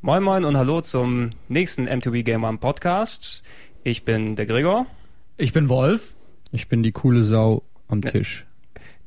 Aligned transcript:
Moin 0.00 0.22
Moin 0.22 0.44
und 0.44 0.56
hallo 0.56 0.80
zum 0.80 1.30
nächsten 1.48 1.84
MTV 1.84 2.24
Game 2.24 2.44
One 2.44 2.56
Podcast. 2.56 3.42
Ich 3.84 4.04
bin 4.04 4.34
der 4.34 4.46
Gregor. 4.46 4.86
Ich 5.36 5.52
bin 5.52 5.68
Wolf. 5.68 6.14
Ich 6.52 6.68
bin 6.68 6.82
die 6.82 6.92
coole 6.92 7.22
Sau 7.22 7.62
am 7.88 8.00
Tisch. 8.00 8.45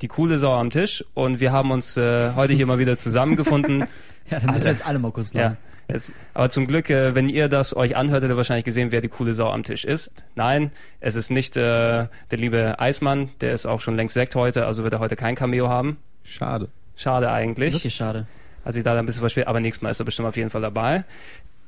Die 0.02 0.08
coole 0.08 0.38
Sau 0.40 0.54
am 0.54 0.70
Tisch 0.70 1.04
und 1.14 1.40
wir 1.40 1.52
haben 1.52 1.72
uns 1.72 1.98
äh, 1.98 2.32
heute 2.36 2.54
hier 2.54 2.66
mal 2.66 2.80
wieder 2.80 2.98
zusammengefunden. 2.98 3.86
Ja, 4.30 4.40
dann 4.40 4.52
müssen 4.54 4.66
wir 4.66 4.72
jetzt 4.74 4.86
alle 4.86 5.00
mal 5.00 5.12
kurz 5.12 5.34
Ja. 5.34 5.42
lachen. 5.42 5.58
Es, 5.88 6.14
aber 6.36 6.52
zum 6.52 6.68
Glück, 6.68 6.92
äh, 6.92 7.16
wenn 7.16 7.30
ihr 7.30 7.50
das 7.50 7.76
euch 7.76 7.96
anhört, 7.96 8.18
hättet 8.22 8.36
ihr 8.36 8.38
wahrscheinlich 8.38 8.64
gesehen, 8.66 8.92
wer 8.92 9.02
die 9.02 9.08
coole 9.08 9.34
Sau 9.34 9.50
am 9.50 9.64
Tisch 9.64 9.86
ist. 9.86 10.24
Nein, 10.36 10.70
es 11.00 11.16
ist 11.16 11.32
nicht 11.32 11.58
äh, 11.58 11.62
der 11.62 12.38
liebe 12.38 12.80
Eismann, 12.80 13.32
der 13.42 13.54
ist 13.54 13.66
auch 13.66 13.82
schon 13.82 13.96
längst 13.96 14.16
weg 14.16 14.30
heute, 14.36 14.68
also 14.68 14.84
wird 14.84 14.94
er 14.94 15.00
heute 15.00 15.16
kein 15.16 15.34
Cameo 15.34 15.68
haben. 15.68 15.98
Schade. 16.24 16.70
Schade 16.96 17.32
eigentlich. 17.32 17.74
Wirklich 17.74 17.96
schade. 17.96 18.28
Hat 18.64 18.76
sich 18.76 18.84
da 18.84 18.96
ein 19.00 19.06
bisschen 19.08 19.22
verspätet, 19.22 19.48
aber 19.48 19.62
nächstes 19.62 19.82
Mal 19.82 19.90
ist 19.90 20.00
er 20.00 20.06
bestimmt 20.06 20.28
auf 20.28 20.38
jeden 20.38 20.52
Fall 20.52 20.62
dabei. 20.62 21.06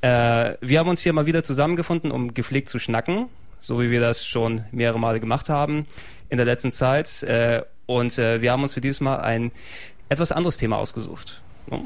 Äh, 0.01 0.53
wir 0.61 0.77
haben 0.77 0.89
uns 0.89 1.01
hier 1.01 1.13
mal 1.13 1.25
wieder 1.25 1.41
zusammengefunden, 1.41 2.11
um 2.11 2.35
gepflegt 2.35 2.69
zu 2.69 2.77
schnacken, 2.77 3.25
so 3.59 3.81
wie 3.81 3.89
wir 3.89 4.01
das 4.01 4.23
schon 4.23 4.65
mehrere 4.71 4.99
Male 4.99 5.19
gemacht 5.19 5.49
haben 5.49 5.87
in 6.29 6.37
der 6.37 6.45
letzten 6.45 6.69
Zeit. 6.69 7.23
Äh, 7.23 7.63
und 7.97 8.17
äh, 8.17 8.41
wir 8.41 8.51
haben 8.51 8.63
uns 8.63 8.73
für 8.73 8.81
dieses 8.81 9.01
Mal 9.01 9.17
ein 9.17 9.51
etwas 10.09 10.31
anderes 10.31 10.57
Thema 10.57 10.77
ausgesucht. 10.77 11.41
Hm? 11.69 11.81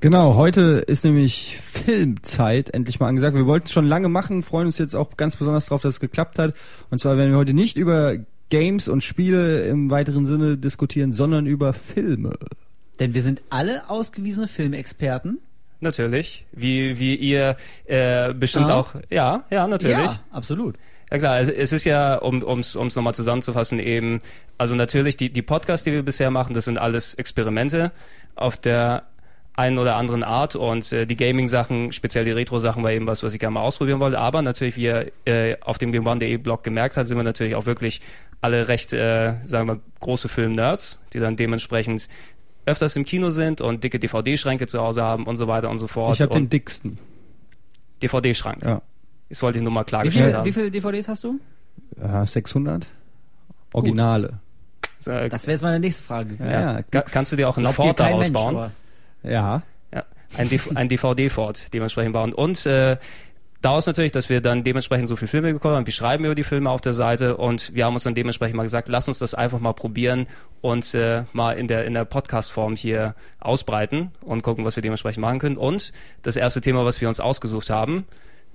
Genau, 0.00 0.36
heute 0.36 0.84
ist 0.86 1.04
nämlich 1.04 1.58
Filmzeit 1.60 2.70
endlich 2.70 3.00
mal 3.00 3.08
angesagt. 3.08 3.34
Wir 3.34 3.46
wollten 3.46 3.66
es 3.66 3.72
schon 3.72 3.86
lange 3.86 4.08
machen, 4.08 4.44
freuen 4.44 4.66
uns 4.66 4.78
jetzt 4.78 4.94
auch 4.94 5.16
ganz 5.16 5.34
besonders 5.34 5.66
darauf, 5.66 5.82
dass 5.82 5.94
es 5.94 6.00
geklappt 6.00 6.38
hat. 6.38 6.54
Und 6.90 7.00
zwar 7.00 7.16
werden 7.16 7.32
wir 7.32 7.38
heute 7.38 7.52
nicht 7.52 7.76
über 7.76 8.14
Games 8.48 8.86
und 8.86 9.02
Spiele 9.02 9.62
im 9.66 9.90
weiteren 9.90 10.24
Sinne 10.24 10.56
diskutieren, 10.56 11.12
sondern 11.12 11.46
über 11.46 11.72
Filme. 11.74 12.34
Denn 13.00 13.12
wir 13.14 13.22
sind 13.22 13.42
alle 13.50 13.90
ausgewiesene 13.90 14.46
Filmexperten. 14.46 15.38
Natürlich, 15.80 16.44
wie, 16.52 16.98
wie 16.98 17.14
ihr 17.16 17.56
äh, 17.86 18.32
bestimmt 18.34 18.66
Ah. 18.66 18.78
auch, 18.80 18.94
ja, 19.10 19.44
ja, 19.50 19.66
natürlich. 19.68 19.96
Ja, 19.98 20.20
absolut. 20.32 20.76
Ja 21.10 21.18
klar, 21.18 21.40
es, 21.40 21.48
es 21.48 21.72
ist 21.72 21.84
ja, 21.84 22.16
um 22.16 22.42
ums 22.42 22.76
ums 22.76 22.96
nochmal 22.96 23.14
zusammenzufassen, 23.14 23.78
eben, 23.78 24.20
also 24.58 24.74
natürlich 24.74 25.16
die, 25.16 25.32
die 25.32 25.42
Podcasts, 25.42 25.84
die 25.84 25.92
wir 25.92 26.02
bisher 26.02 26.30
machen, 26.30 26.54
das 26.54 26.66
sind 26.66 26.78
alles 26.78 27.14
Experimente 27.14 27.92
auf 28.34 28.56
der 28.56 29.04
einen 29.58 29.78
oder 29.78 29.96
anderen 29.96 30.22
Art 30.22 30.54
und 30.54 30.92
äh, 30.92 31.04
die 31.04 31.16
Gaming-Sachen, 31.16 31.90
speziell 31.90 32.24
die 32.24 32.30
Retro-Sachen, 32.30 32.84
war 32.84 32.92
eben 32.92 33.08
was, 33.08 33.24
was 33.24 33.34
ich 33.34 33.40
gerne 33.40 33.54
mal 33.54 33.62
ausprobieren 33.62 33.98
wollte. 33.98 34.20
Aber 34.20 34.40
natürlich, 34.40 34.76
wie 34.76 34.84
ihr 34.84 35.10
äh, 35.24 35.56
auf 35.62 35.78
dem 35.78 35.90
GameOne.de 35.90 36.36
Blog 36.36 36.62
gemerkt 36.62 36.96
habt, 36.96 37.08
sind 37.08 37.16
wir 37.16 37.24
natürlich 37.24 37.56
auch 37.56 37.66
wirklich 37.66 38.00
alle 38.40 38.68
recht, 38.68 38.92
äh, 38.92 39.34
sagen 39.42 39.66
wir, 39.66 39.80
große 39.98 40.28
Film-Nerds, 40.28 41.00
die 41.12 41.18
dann 41.18 41.34
dementsprechend 41.34 42.08
öfters 42.66 42.94
im 42.94 43.04
Kino 43.04 43.30
sind 43.30 43.60
und 43.60 43.82
dicke 43.82 43.98
DVD-Schränke 43.98 44.68
zu 44.68 44.78
Hause 44.78 45.02
haben 45.02 45.26
und 45.26 45.36
so 45.36 45.48
weiter 45.48 45.70
und 45.70 45.78
so 45.78 45.88
fort. 45.88 46.14
Ich 46.14 46.22
habe 46.22 46.34
den 46.34 46.48
dicksten. 46.48 46.98
DVD-Schrank. 48.00 48.64
Ja. 48.64 48.82
Das 49.28 49.42
wollte 49.42 49.58
ich 49.58 49.62
nur 49.64 49.72
mal 49.72 49.82
Wie 49.82 49.88
klargestellt 49.88 50.26
viele 50.26 50.38
haben. 50.38 50.44
wie 50.46 50.52
viel 50.52 50.70
DVDs 50.70 51.08
hast 51.08 51.24
du? 51.24 51.38
ja 52.00 52.24
600. 52.26 52.86
Originale. 53.72 54.38
Äh, 55.06 55.28
Das 55.28 55.46
wäre 55.46 55.52
jetzt 55.54 55.62
meine 55.62 55.80
nächste 55.80 56.02
Frage 56.02 56.30
gewesen. 56.36 56.50
Ja, 56.50 56.82
Ka- 56.82 57.02
kannst 57.02 57.32
du 57.32 57.36
dir 57.36 57.48
auch 57.48 57.56
einen 57.56 57.72
Ford 57.72 57.98
daraus 58.00 58.20
Mensch, 58.24 58.32
bauen? 58.32 58.56
aber 58.56 58.70
Ja. 59.22 59.62
Ja, 59.94 60.04
ein, 60.36 60.48
ein 60.74 60.88
DVD-Ford 60.88 61.72
dementsprechend 61.72 62.12
bauen. 62.14 62.32
Und 62.32 62.64
äh, 62.66 62.96
daraus 63.62 63.86
natürlich, 63.86 64.12
dass 64.12 64.28
wir 64.28 64.40
dann 64.40 64.64
dementsprechend 64.64 65.08
so 65.08 65.16
viele 65.16 65.28
Filme 65.28 65.52
gekommen 65.52 65.76
haben. 65.76 65.86
Wir 65.86 65.92
schreiben 65.92 66.24
über 66.24 66.34
die 66.34 66.44
Filme 66.44 66.70
auf 66.70 66.80
der 66.80 66.92
Seite 66.94 67.36
und 67.36 67.74
wir 67.74 67.84
haben 67.84 67.94
uns 67.94 68.04
dann 68.04 68.14
dementsprechend 68.14 68.56
mal 68.56 68.62
gesagt, 68.64 68.88
lass 68.88 69.08
uns 69.08 69.18
das 69.18 69.34
einfach 69.34 69.60
mal 69.60 69.72
probieren 69.72 70.26
und 70.60 70.94
äh, 70.94 71.24
mal 71.32 71.52
in 71.58 71.68
der 71.68 71.84
in 71.84 71.94
der 71.94 72.04
Podcast-Form 72.04 72.74
hier 72.76 73.14
ausbreiten 73.40 74.10
und 74.22 74.42
gucken, 74.42 74.64
was 74.64 74.76
wir 74.76 74.82
dementsprechend 74.82 75.20
machen 75.20 75.38
können. 75.38 75.56
Und 75.56 75.92
das 76.22 76.36
erste 76.36 76.60
Thema, 76.60 76.84
was 76.84 77.00
wir 77.00 77.08
uns 77.08 77.20
ausgesucht 77.20 77.70
haben, 77.70 78.04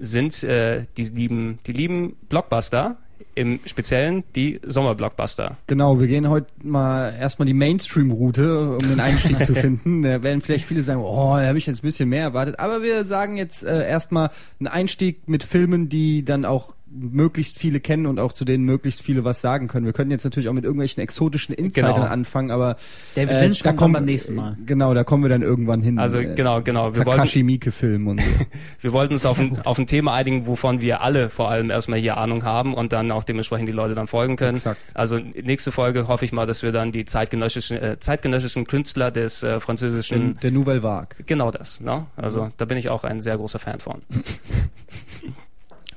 sind 0.04 0.44
äh, 0.44 0.86
die 0.98 1.04
lieben 1.04 1.60
die 1.66 1.74
lieben 1.74 2.16
Blockbuster. 2.30 2.98
Im 3.36 3.60
Speziellen 3.66 4.24
die 4.36 4.60
Sommerblockbuster. 4.64 5.58
Genau, 5.66 6.00
wir 6.00 6.06
gehen 6.06 6.30
heute 6.30 6.48
mal 6.62 7.16
erstmal 7.20 7.48
die 7.48 7.54
Mainstream-Route, 7.54 8.74
um 8.74 8.78
den 8.78 9.00
Einstieg 9.00 9.44
zu 9.44 9.56
finden. 9.56 10.04
Da 10.04 10.22
werden 10.22 10.42
vielleicht 10.42 10.66
viele 10.66 10.84
sagen, 10.84 11.02
oh, 11.02 11.36
da 11.38 11.48
habe 11.48 11.58
ich 11.58 11.66
jetzt 11.66 11.80
ein 11.80 11.88
bisschen 11.88 12.10
mehr 12.10 12.22
erwartet. 12.22 12.60
Aber 12.60 12.84
wir 12.84 13.06
sagen 13.06 13.38
jetzt 13.38 13.64
äh, 13.64 13.88
erstmal 13.88 14.30
einen 14.60 14.68
Einstieg 14.68 15.28
mit 15.28 15.44
Filmen, 15.44 15.90
die 15.90 16.24
dann 16.24 16.46
auch 16.46 16.76
möglichst 16.96 17.58
viele 17.58 17.80
kennen 17.80 18.06
und 18.06 18.20
auch 18.20 18.34
zu 18.34 18.46
denen 18.46 18.64
möglichst 18.66 19.02
viele 19.02 19.24
was 19.24 19.42
sagen 19.42 19.68
können. 19.68 19.86
Wir 19.86 19.94
können 19.94 20.12
jetzt 20.12 20.24
natürlich 20.24 20.48
auch 20.50 20.54
mit 20.54 20.64
irgendwelchen 20.64 21.02
exotischen 21.02 21.56
Insidern 21.56 21.96
Genau. 21.96 22.08
anfangen, 22.08 22.52
aber 22.52 22.76
David 23.16 23.36
äh, 23.38 23.42
Lynch 23.46 23.60
da 23.64 23.70
kommt 23.70 23.80
kommen 23.80 23.94
beim 23.94 24.06
nächsten 24.06 24.36
Mal. 24.36 24.58
Genau, 24.66 24.94
da 24.94 25.04
kommen 25.04 25.24
wir 25.24 25.30
dann 25.30 25.42
irgendwann 25.42 25.82
hin. 25.82 25.98
Also 26.00 26.20
Äh, 26.20 26.36
genau, 26.36 26.62
genau. 26.62 26.94
Wir 26.96 27.06
wollten, 27.06 27.18
Takashi 27.20 27.44
Miike 27.44 27.72
Film 27.72 28.08
und 28.08 28.22
so. 28.22 28.28
Wir 28.82 28.94
wollten 28.94 29.14
uns 29.14 29.26
auf 29.26 29.40
ein, 29.40 29.60
auf 29.66 29.80
ein 29.80 29.88
Thema 29.88 30.14
einigen, 30.14 30.46
wovon 30.46 30.82
wir 30.82 31.02
alle 31.02 31.30
vor 31.30 31.50
allem 31.50 31.70
erstmal 31.70 32.00
hier 32.00 32.18
Ahnung 32.18 32.44
haben 32.44 32.74
und 32.74 32.92
dann 32.94 33.12
auch 33.12 33.24
dementsprechend 33.24 33.70
die 33.70 33.74
Leute 33.74 33.96
dann 33.96 34.08
folgen 34.08 34.36
können. 34.36 34.58
Exakt. 34.58 34.80
Also 34.94 35.18
nächste 35.20 35.72
Folge 35.72 36.08
hoffe 36.08 36.26
ich 36.26 36.34
mal, 36.34 36.46
dass 36.46 36.64
wir 36.64 36.72
dann 36.72 36.92
die 36.92 37.06
zeitgenössischen, 37.06 37.78
äh, 37.78 37.98
zeitgenössischen 38.00 38.66
Künstler 38.68 39.10
des 39.12 39.42
äh, 39.42 39.60
französischen, 39.60 40.34
der, 40.34 40.42
der 40.42 40.52
Nouvelle 40.52 40.84
Vague. 40.84 41.16
genau 41.26 41.50
das. 41.52 41.80
Ne? 41.82 42.06
Also 42.16 42.52
da 42.58 42.66
bin 42.66 42.78
ich 42.78 42.90
auch 42.90 43.04
ein 43.04 43.20
sehr 43.20 43.38
großer 43.38 43.60
Fan 43.60 43.80
von. 43.80 44.02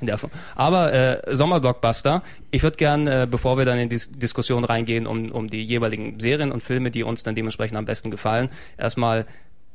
In 0.01 0.07
der 0.07 0.19
Form. 0.19 0.31
Aber 0.55 0.93
äh, 0.93 1.35
Sommerblockbuster, 1.35 2.23
ich 2.51 2.63
würde 2.63 2.77
gern, 2.77 3.07
äh, 3.07 3.27
bevor 3.31 3.59
wir 3.59 3.65
dann 3.65 3.79
in 3.79 3.89
die 3.89 3.97
Dis 3.97 4.11
Diskussion 4.11 4.65
reingehen 4.65 5.07
um, 5.07 5.31
um 5.31 5.49
die 5.49 5.65
jeweiligen 5.65 6.21
Serien 6.21 6.53
und 6.53 6.63
Filme, 6.63 6.91
die 6.91 7.03
uns 7.03 7.23
dann 7.23 7.35
dementsprechend 7.35 7.77
am 7.77 7.85
besten 7.85 8.11
gefallen, 8.11 8.49
erstmal 8.77 9.27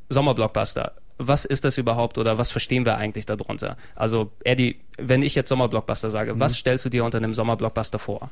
Sommerblockbuster. 0.10 0.94
Was 1.18 1.46
ist 1.46 1.66
das 1.66 1.78
überhaupt 1.78 2.18
oder 2.18 2.38
was 2.38 2.52
verstehen 2.52 2.86
wir 2.86 2.98
eigentlich 2.98 3.26
darunter? 3.26 3.78
Also, 3.96 4.32
Eddie, 4.44 4.80
wenn 4.98 5.22
ich 5.22 5.36
jetzt 5.36 5.50
Sommerblockbuster 5.50 6.10
sage, 6.10 6.40
was 6.40 6.56
stellst 6.56 6.86
du 6.86 6.90
dir 6.90 7.06
unter 7.06 7.20
einem 7.20 7.34
Sommerblockbuster 7.34 8.00
vor? 8.00 8.30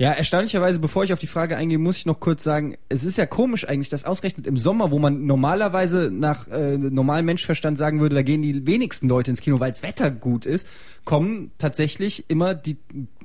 Ja, 0.00 0.12
erstaunlicherweise, 0.12 0.78
bevor 0.78 1.02
ich 1.02 1.12
auf 1.12 1.18
die 1.18 1.26
Frage 1.26 1.56
eingehe, 1.56 1.76
muss 1.76 1.96
ich 1.96 2.06
noch 2.06 2.20
kurz 2.20 2.44
sagen, 2.44 2.76
es 2.88 3.02
ist 3.02 3.18
ja 3.18 3.26
komisch 3.26 3.68
eigentlich, 3.68 3.88
dass 3.88 4.04
ausgerechnet 4.04 4.46
im 4.46 4.56
Sommer, 4.56 4.92
wo 4.92 5.00
man 5.00 5.26
normalerweise 5.26 6.08
nach 6.12 6.46
äh, 6.46 6.78
normalem 6.78 7.26
Menschverstand 7.26 7.76
sagen 7.76 8.00
würde, 8.00 8.14
da 8.14 8.22
gehen 8.22 8.40
die 8.40 8.64
wenigsten 8.64 9.08
Leute 9.08 9.32
ins 9.32 9.40
Kino, 9.40 9.58
weil 9.58 9.72
das 9.72 9.82
Wetter 9.82 10.12
gut 10.12 10.46
ist, 10.46 10.68
kommen 11.04 11.50
tatsächlich 11.58 12.30
immer 12.30 12.54
die 12.54 12.76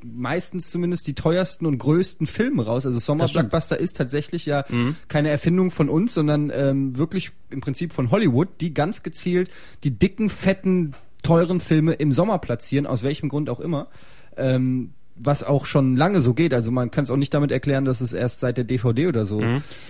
meistens 0.03 0.71
zumindest 0.71 1.05
die 1.05 1.13
teuersten 1.13 1.67
und 1.67 1.77
größten 1.77 2.25
Filme 2.25 2.65
raus. 2.65 2.87
Also 2.87 2.97
Sommerblockbuster 2.97 3.79
ist 3.79 3.95
tatsächlich 3.95 4.47
ja 4.47 4.65
keine 5.07 5.29
Erfindung 5.29 5.69
von 5.69 5.89
uns, 5.89 6.15
sondern 6.15 6.51
ähm, 6.53 6.97
wirklich 6.97 7.31
im 7.51 7.61
Prinzip 7.61 7.93
von 7.93 8.09
Hollywood, 8.09 8.49
die 8.61 8.73
ganz 8.73 9.03
gezielt 9.03 9.51
die 9.83 9.91
dicken, 9.91 10.31
fetten, 10.31 10.93
teuren 11.21 11.59
Filme 11.59 11.93
im 11.93 12.11
Sommer 12.11 12.39
platzieren, 12.39 12.87
aus 12.87 13.03
welchem 13.03 13.29
Grund 13.29 13.49
auch 13.49 13.59
immer. 13.59 13.87
Ähm, 14.35 14.93
was 15.15 15.43
auch 15.43 15.65
schon 15.65 15.95
lange 15.95 16.21
so 16.21 16.33
geht. 16.33 16.53
Also 16.53 16.71
man 16.71 16.89
kann 16.91 17.03
es 17.03 17.11
auch 17.11 17.17
nicht 17.17 17.33
damit 17.33 17.51
erklären, 17.51 17.85
dass 17.85 18.01
es 18.01 18.13
erst 18.13 18.39
seit 18.39 18.57
der 18.57 18.63
DVD 18.63 19.07
oder 19.07 19.25
so 19.25 19.41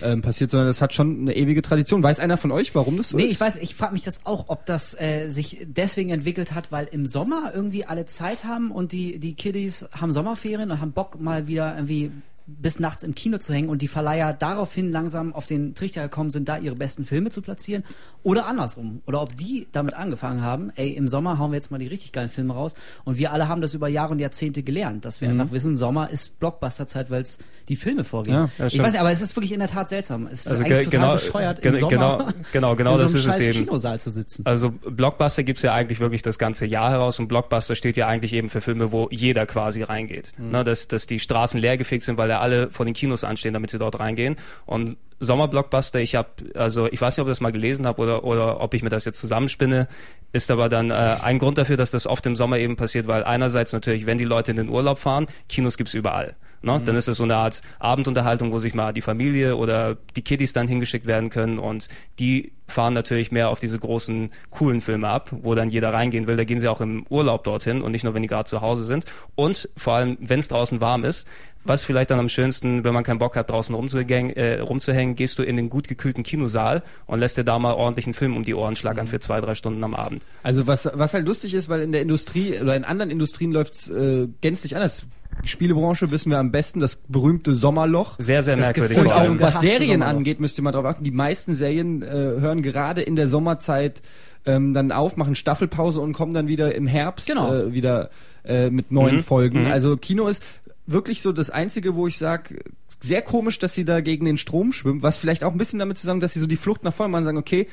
ähm, 0.02 0.22
passiert, 0.22 0.52
sondern 0.52 0.68
das 0.68 0.82
hat 0.82 0.94
schon 0.94 1.22
eine 1.22 1.36
ewige 1.36 1.62
Tradition. 1.62 2.04
Weiß 2.04 2.20
einer 2.20 2.38
von 2.38 2.52
euch, 2.52 2.76
warum 2.76 2.98
das 2.98 3.10
so 3.10 3.18
Nee, 3.18 3.24
ist? 3.24 3.32
ich 3.32 3.40
weiß, 3.40 3.58
ich 3.58 3.76
frage 3.76 3.94
mich 3.94 4.04
das 4.04 4.26
auch, 4.26 4.46
ob 4.50 4.66
das 4.66 5.00
äh, 5.00 5.30
sich 5.30 5.66
deswegen 5.66 6.10
entwickelt 6.10 6.54
hat, 6.54 6.72
weil 6.72 6.88
im 6.92 7.06
Sommer 7.06 7.52
irgendwie 7.56 7.86
alle 7.86 8.06
Zeit 8.06 8.44
haben 8.44 8.70
und 8.72 8.92
die, 8.92 9.20
die 9.20 9.34
Kiddies 9.34 9.86
haben 9.94 10.12
Sommerferien 10.12 10.72
und 10.72 10.82
haben 10.82 10.92
Bock 10.92 11.20
mal 11.22 11.48
wieder 11.48 11.74
irgendwie 11.76 12.12
bis 12.46 12.80
nachts 12.80 13.04
im 13.04 13.16
Kino 13.16 13.38
zu 13.38 13.54
hängen 13.54 13.70
und 13.70 13.82
die 13.82 13.88
Verleiher 13.88 14.34
daraufhin 14.34 14.92
langsam 14.92 15.34
auf 15.34 15.48
den 15.48 15.76
Trichter 15.76 16.04
gekommen 16.04 16.30
sind, 16.30 16.50
da 16.50 16.58
ihre 16.58 16.76
besten 16.76 17.06
Filme 17.06 17.30
zu 17.30 17.42
platzieren 17.42 17.84
oder 18.22 18.46
andersrum. 18.48 19.02
Oder 19.06 19.22
ob 19.22 19.38
die 19.38 19.68
damit 19.72 19.94
angefangen 19.94 20.42
haben, 20.42 20.72
ey, 20.76 20.90
im 20.92 21.08
Sommer 21.08 21.40
hauen 21.40 21.52
wir 21.52 21.56
jetzt 21.56 21.72
mal 21.72 21.78
die 21.78 21.88
richtig 21.88 22.12
geilen 22.12 22.30
Filme 22.30 22.54
raus 22.54 22.74
und 23.06 23.18
wir 23.18 23.32
alle 23.32 23.48
haben 23.48 23.62
das 23.62 23.74
über 23.74 23.88
Jahre 23.88 24.12
und 24.12 24.20
Jahrzehnte 24.20 24.62
gelernt, 24.64 25.06
dass 25.06 25.22
wir 25.22 25.30
einfach 25.30 25.52
wissen, 25.52 25.78
Sommer 25.78 26.10
ist 26.10 26.40
Blockbusterzeit, 26.40 27.10
weil 27.10 27.22
es 27.22 27.38
die 27.70 27.76
Filme 27.78 28.04
vorgehen. 28.04 28.34
Ja, 28.36 28.50
ja, 28.58 28.66
ich 28.68 28.78
weiß 28.78 28.92
nicht, 28.92 29.00
aber 29.00 29.12
es 29.12 29.22
ist 29.22 29.36
wirklich 29.38 29.54
in 29.54 29.60
der 29.60 29.70
Tat 29.70 29.88
seltsam. 29.88 30.28
Es 30.28 30.42
ist 30.42 30.48
Also 30.50 30.64
eigentlich 30.64 30.90
ge- 30.90 31.00
total 31.00 31.00
genau- 31.00 31.14
bescheuert, 31.14 31.66
im 31.66 31.76
Sommer 31.76 31.90
genau- 31.90 32.28
genau- 32.52 32.76
genau 32.76 32.92
in 32.94 32.98
so 32.98 33.04
das 33.04 33.12
einem 33.16 33.20
ist 33.30 33.36
es 33.36 33.40
eben. 33.40 33.66
Kinosaal 33.66 34.00
zu 34.02 34.10
sitzen. 34.12 34.46
Also 34.46 34.72
Blockbuster 34.72 35.44
gibt's 35.44 35.62
ja 35.62 35.74
eigentlich 35.74 36.00
wirklich 36.02 36.22
das 36.24 36.38
ganze 36.38 36.66
Jahr 36.66 36.90
heraus 36.92 37.20
und 37.20 37.28
Blockbuster 37.30 37.76
steht 37.76 37.96
ja 37.96 38.08
eigentlich 38.08 38.34
eben 38.34 38.50
für 38.50 38.60
Filme, 38.60 38.92
wo 38.92 39.08
jeder 39.12 39.46
quasi 39.46 39.82
reingeht. 39.82 40.34
Ne, 40.38 40.64
dass, 40.66 40.88
dass 40.90 41.08
die 41.08 41.20
Straßen 41.20 41.60
leergefegt 41.60 42.04
sind, 42.04 42.18
weil 42.18 42.33
ja 42.34 42.40
alle 42.40 42.70
vor 42.70 42.86
den 42.86 42.94
Kinos 42.94 43.24
anstehen, 43.24 43.54
damit 43.54 43.70
sie 43.70 43.80
dort 43.80 44.00
reingehen. 44.00 44.36
Und 44.66 44.98
Sommerblockbuster, 45.20 46.00
ich 46.00 46.16
habe, 46.16 46.30
also 46.56 46.88
ich 46.92 47.00
weiß 47.00 47.16
nicht, 47.16 47.22
ob 47.22 47.28
ich 47.28 47.32
das 47.32 47.42
mal 47.42 47.52
gelesen 47.52 47.88
habe 47.88 48.02
oder, 48.02 48.24
oder 48.24 48.60
ob 48.60 48.74
ich 48.74 48.84
mir 48.84 48.90
das 48.90 49.06
jetzt 49.06 49.20
zusammenspinne, 49.20 49.88
ist 50.34 50.52
aber 50.52 50.70
dann 50.70 50.92
äh, 50.92 51.18
ein 51.22 51.40
Grund 51.40 51.58
dafür, 51.58 51.78
dass 51.78 51.92
das 51.92 52.08
oft 52.08 52.26
im 52.26 52.36
Sommer 52.36 52.58
eben 52.58 52.76
passiert, 52.76 53.08
weil 53.08 53.24
einerseits 53.24 53.74
natürlich, 53.74 54.06
wenn 54.06 54.18
die 54.18 54.26
Leute 54.26 54.52
in 54.52 54.58
den 54.58 54.70
Urlaub 54.70 55.00
fahren, 55.00 55.28
Kinos 55.48 55.78
gibt's 55.78 55.94
überall. 55.94 56.36
Ne? 56.64 56.82
Dann 56.84 56.96
ist 56.96 57.08
es 57.08 57.18
so 57.18 57.24
eine 57.24 57.36
Art 57.36 57.62
Abendunterhaltung, 57.80 58.52
wo 58.52 58.60
sich 58.60 58.74
mal 58.74 58.94
die 58.94 59.02
Familie 59.02 59.58
oder 59.58 59.98
die 60.16 60.22
Kiddies 60.22 60.54
dann 60.54 60.68
hingeschickt 60.68 61.06
werden 61.06 61.30
können 61.30 61.60
und 61.60 61.90
die 62.20 62.54
fahren 62.68 62.94
natürlich 62.94 63.32
mehr 63.32 63.50
auf 63.50 63.60
diese 63.60 63.78
großen, 63.78 64.32
coolen 64.50 64.82
Filme 64.82 65.10
ab, 65.10 65.30
wo 65.32 65.54
dann 65.56 65.70
jeder 65.70 65.94
reingehen 65.94 66.28
will. 66.28 66.38
Da 66.38 66.46
gehen 66.46 66.60
sie 66.60 66.68
auch 66.68 66.82
im 66.82 67.06
Urlaub 67.10 67.44
dorthin 67.44 67.82
und 67.82 67.92
nicht 67.92 68.04
nur, 68.04 68.14
wenn 68.14 68.22
die 68.22 68.28
gerade 68.28 68.50
zu 68.50 68.62
Hause 68.62 68.86
sind. 68.86 69.06
Und 69.36 69.70
vor 69.76 69.94
allem, 69.94 70.18
wenn 70.22 70.40
es 70.40 70.48
draußen 70.48 70.80
warm 70.80 71.04
ist, 71.04 71.28
was 71.66 71.84
vielleicht 71.84 72.12
dann 72.12 72.20
am 72.20 72.30
schönsten, 72.30 72.84
wenn 72.84 72.94
man 72.94 73.04
keinen 73.04 73.20
Bock 73.20 73.36
hat, 73.36 73.50
draußen 73.50 73.74
rumzuhängen, 73.74 74.36
äh, 74.36 74.60
rumzuhängen, 74.60 75.16
gehst 75.16 75.40
du 75.40 75.44
in 75.44 75.56
den 75.56 75.70
gut 75.70 75.88
gekühlten 75.88 76.24
Kinosaal 76.24 76.84
und 77.06 77.20
lässt 77.20 77.38
dir 77.38 77.44
da 77.44 77.60
mal 77.60 77.74
ordentlichen 77.74 78.14
Film 78.14 78.36
um 78.36 78.44
die 78.44 78.54
Ohren 78.54 78.76
schlackern 78.76 79.08
für 79.08 79.20
zwei, 79.20 79.40
drei 79.40 79.56
Stunden 79.56 79.84
am 79.84 79.94
Abend. 79.94 80.26
Also 80.44 80.68
was, 80.68 80.90
was 80.94 81.14
halt 81.14 81.26
lustig 81.26 81.54
ist, 81.54 81.70
weil 81.70 81.82
in 81.82 81.92
der 81.92 82.02
Industrie 82.02 82.60
oder 82.60 82.76
in 82.76 82.84
anderen 82.84 83.12
Industrien 83.12 83.52
läuft's 83.52 83.90
äh, 83.90 84.28
gänzlich 84.42 84.76
anders. 84.76 85.06
Die 85.44 85.48
Spielebranche 85.48 86.12
wissen 86.12 86.30
wir 86.30 86.38
am 86.40 86.52
besten, 86.52 86.80
das 86.80 86.96
berühmte 86.96 87.54
Sommerloch. 87.56 88.16
Sehr, 88.20 88.44
sehr 88.44 88.56
merkwürdig. 88.58 88.98
Und 88.98 89.12
auch 89.12 89.28
was 89.40 89.60
Serien 89.62 90.00
Sommerloch. 90.00 90.08
angeht, 90.18 90.40
müsst 90.40 90.58
ihr 90.58 90.64
mal 90.64 90.72
drauf 90.72 90.86
achten. 90.86 91.04
Die 91.04 91.12
meisten 91.12 91.54
Serien 91.56 92.02
äh, 92.02 92.06
hören 92.08 92.62
gerade 92.62 93.02
in 93.02 93.16
der 93.16 93.28
Sommerzeit 93.28 94.02
ähm, 94.46 94.74
dann 94.74 94.92
auf, 94.92 95.18
machen 95.18 95.36
Staffelpause 95.36 96.02
und 96.02 96.14
kommen 96.14 96.34
dann 96.34 96.48
wieder 96.48 96.76
im 96.76 96.88
Herbst 96.88 97.28
Genau. 97.28 97.54
äh, 97.54 97.74
wieder 97.74 98.10
äh, 98.46 98.70
mit 98.70 98.92
neuen 98.92 99.18
Mhm. 99.18 99.24
Folgen. 99.24 99.62
Mhm. 99.66 99.72
Also 99.72 99.98
Kino 99.98 100.28
ist 100.28 100.44
wirklich 100.86 101.22
so 101.22 101.32
das 101.32 101.50
Einzige, 101.50 101.96
wo 101.96 102.08
ich 102.08 102.18
sage, 102.18 102.60
sehr 103.00 103.22
komisch, 103.22 103.60
dass 103.60 103.74
sie 103.74 103.86
da 103.86 104.02
gegen 104.02 104.26
den 104.26 104.38
Strom 104.38 104.72
schwimmen, 104.74 105.02
was 105.02 105.18
vielleicht 105.18 105.44
auch 105.44 105.52
ein 105.52 105.58
bisschen 105.58 105.80
damit 105.80 105.98
zusammen, 105.98 106.20
dass 106.20 106.34
sie 106.34 106.40
so 106.40 106.48
die 106.48 106.58
Flucht 106.58 106.84
nach 106.84 106.94
vorne 106.94 107.12
machen 107.12 107.22
und 107.22 107.26
sagen, 107.26 107.38
okay, 107.38 107.68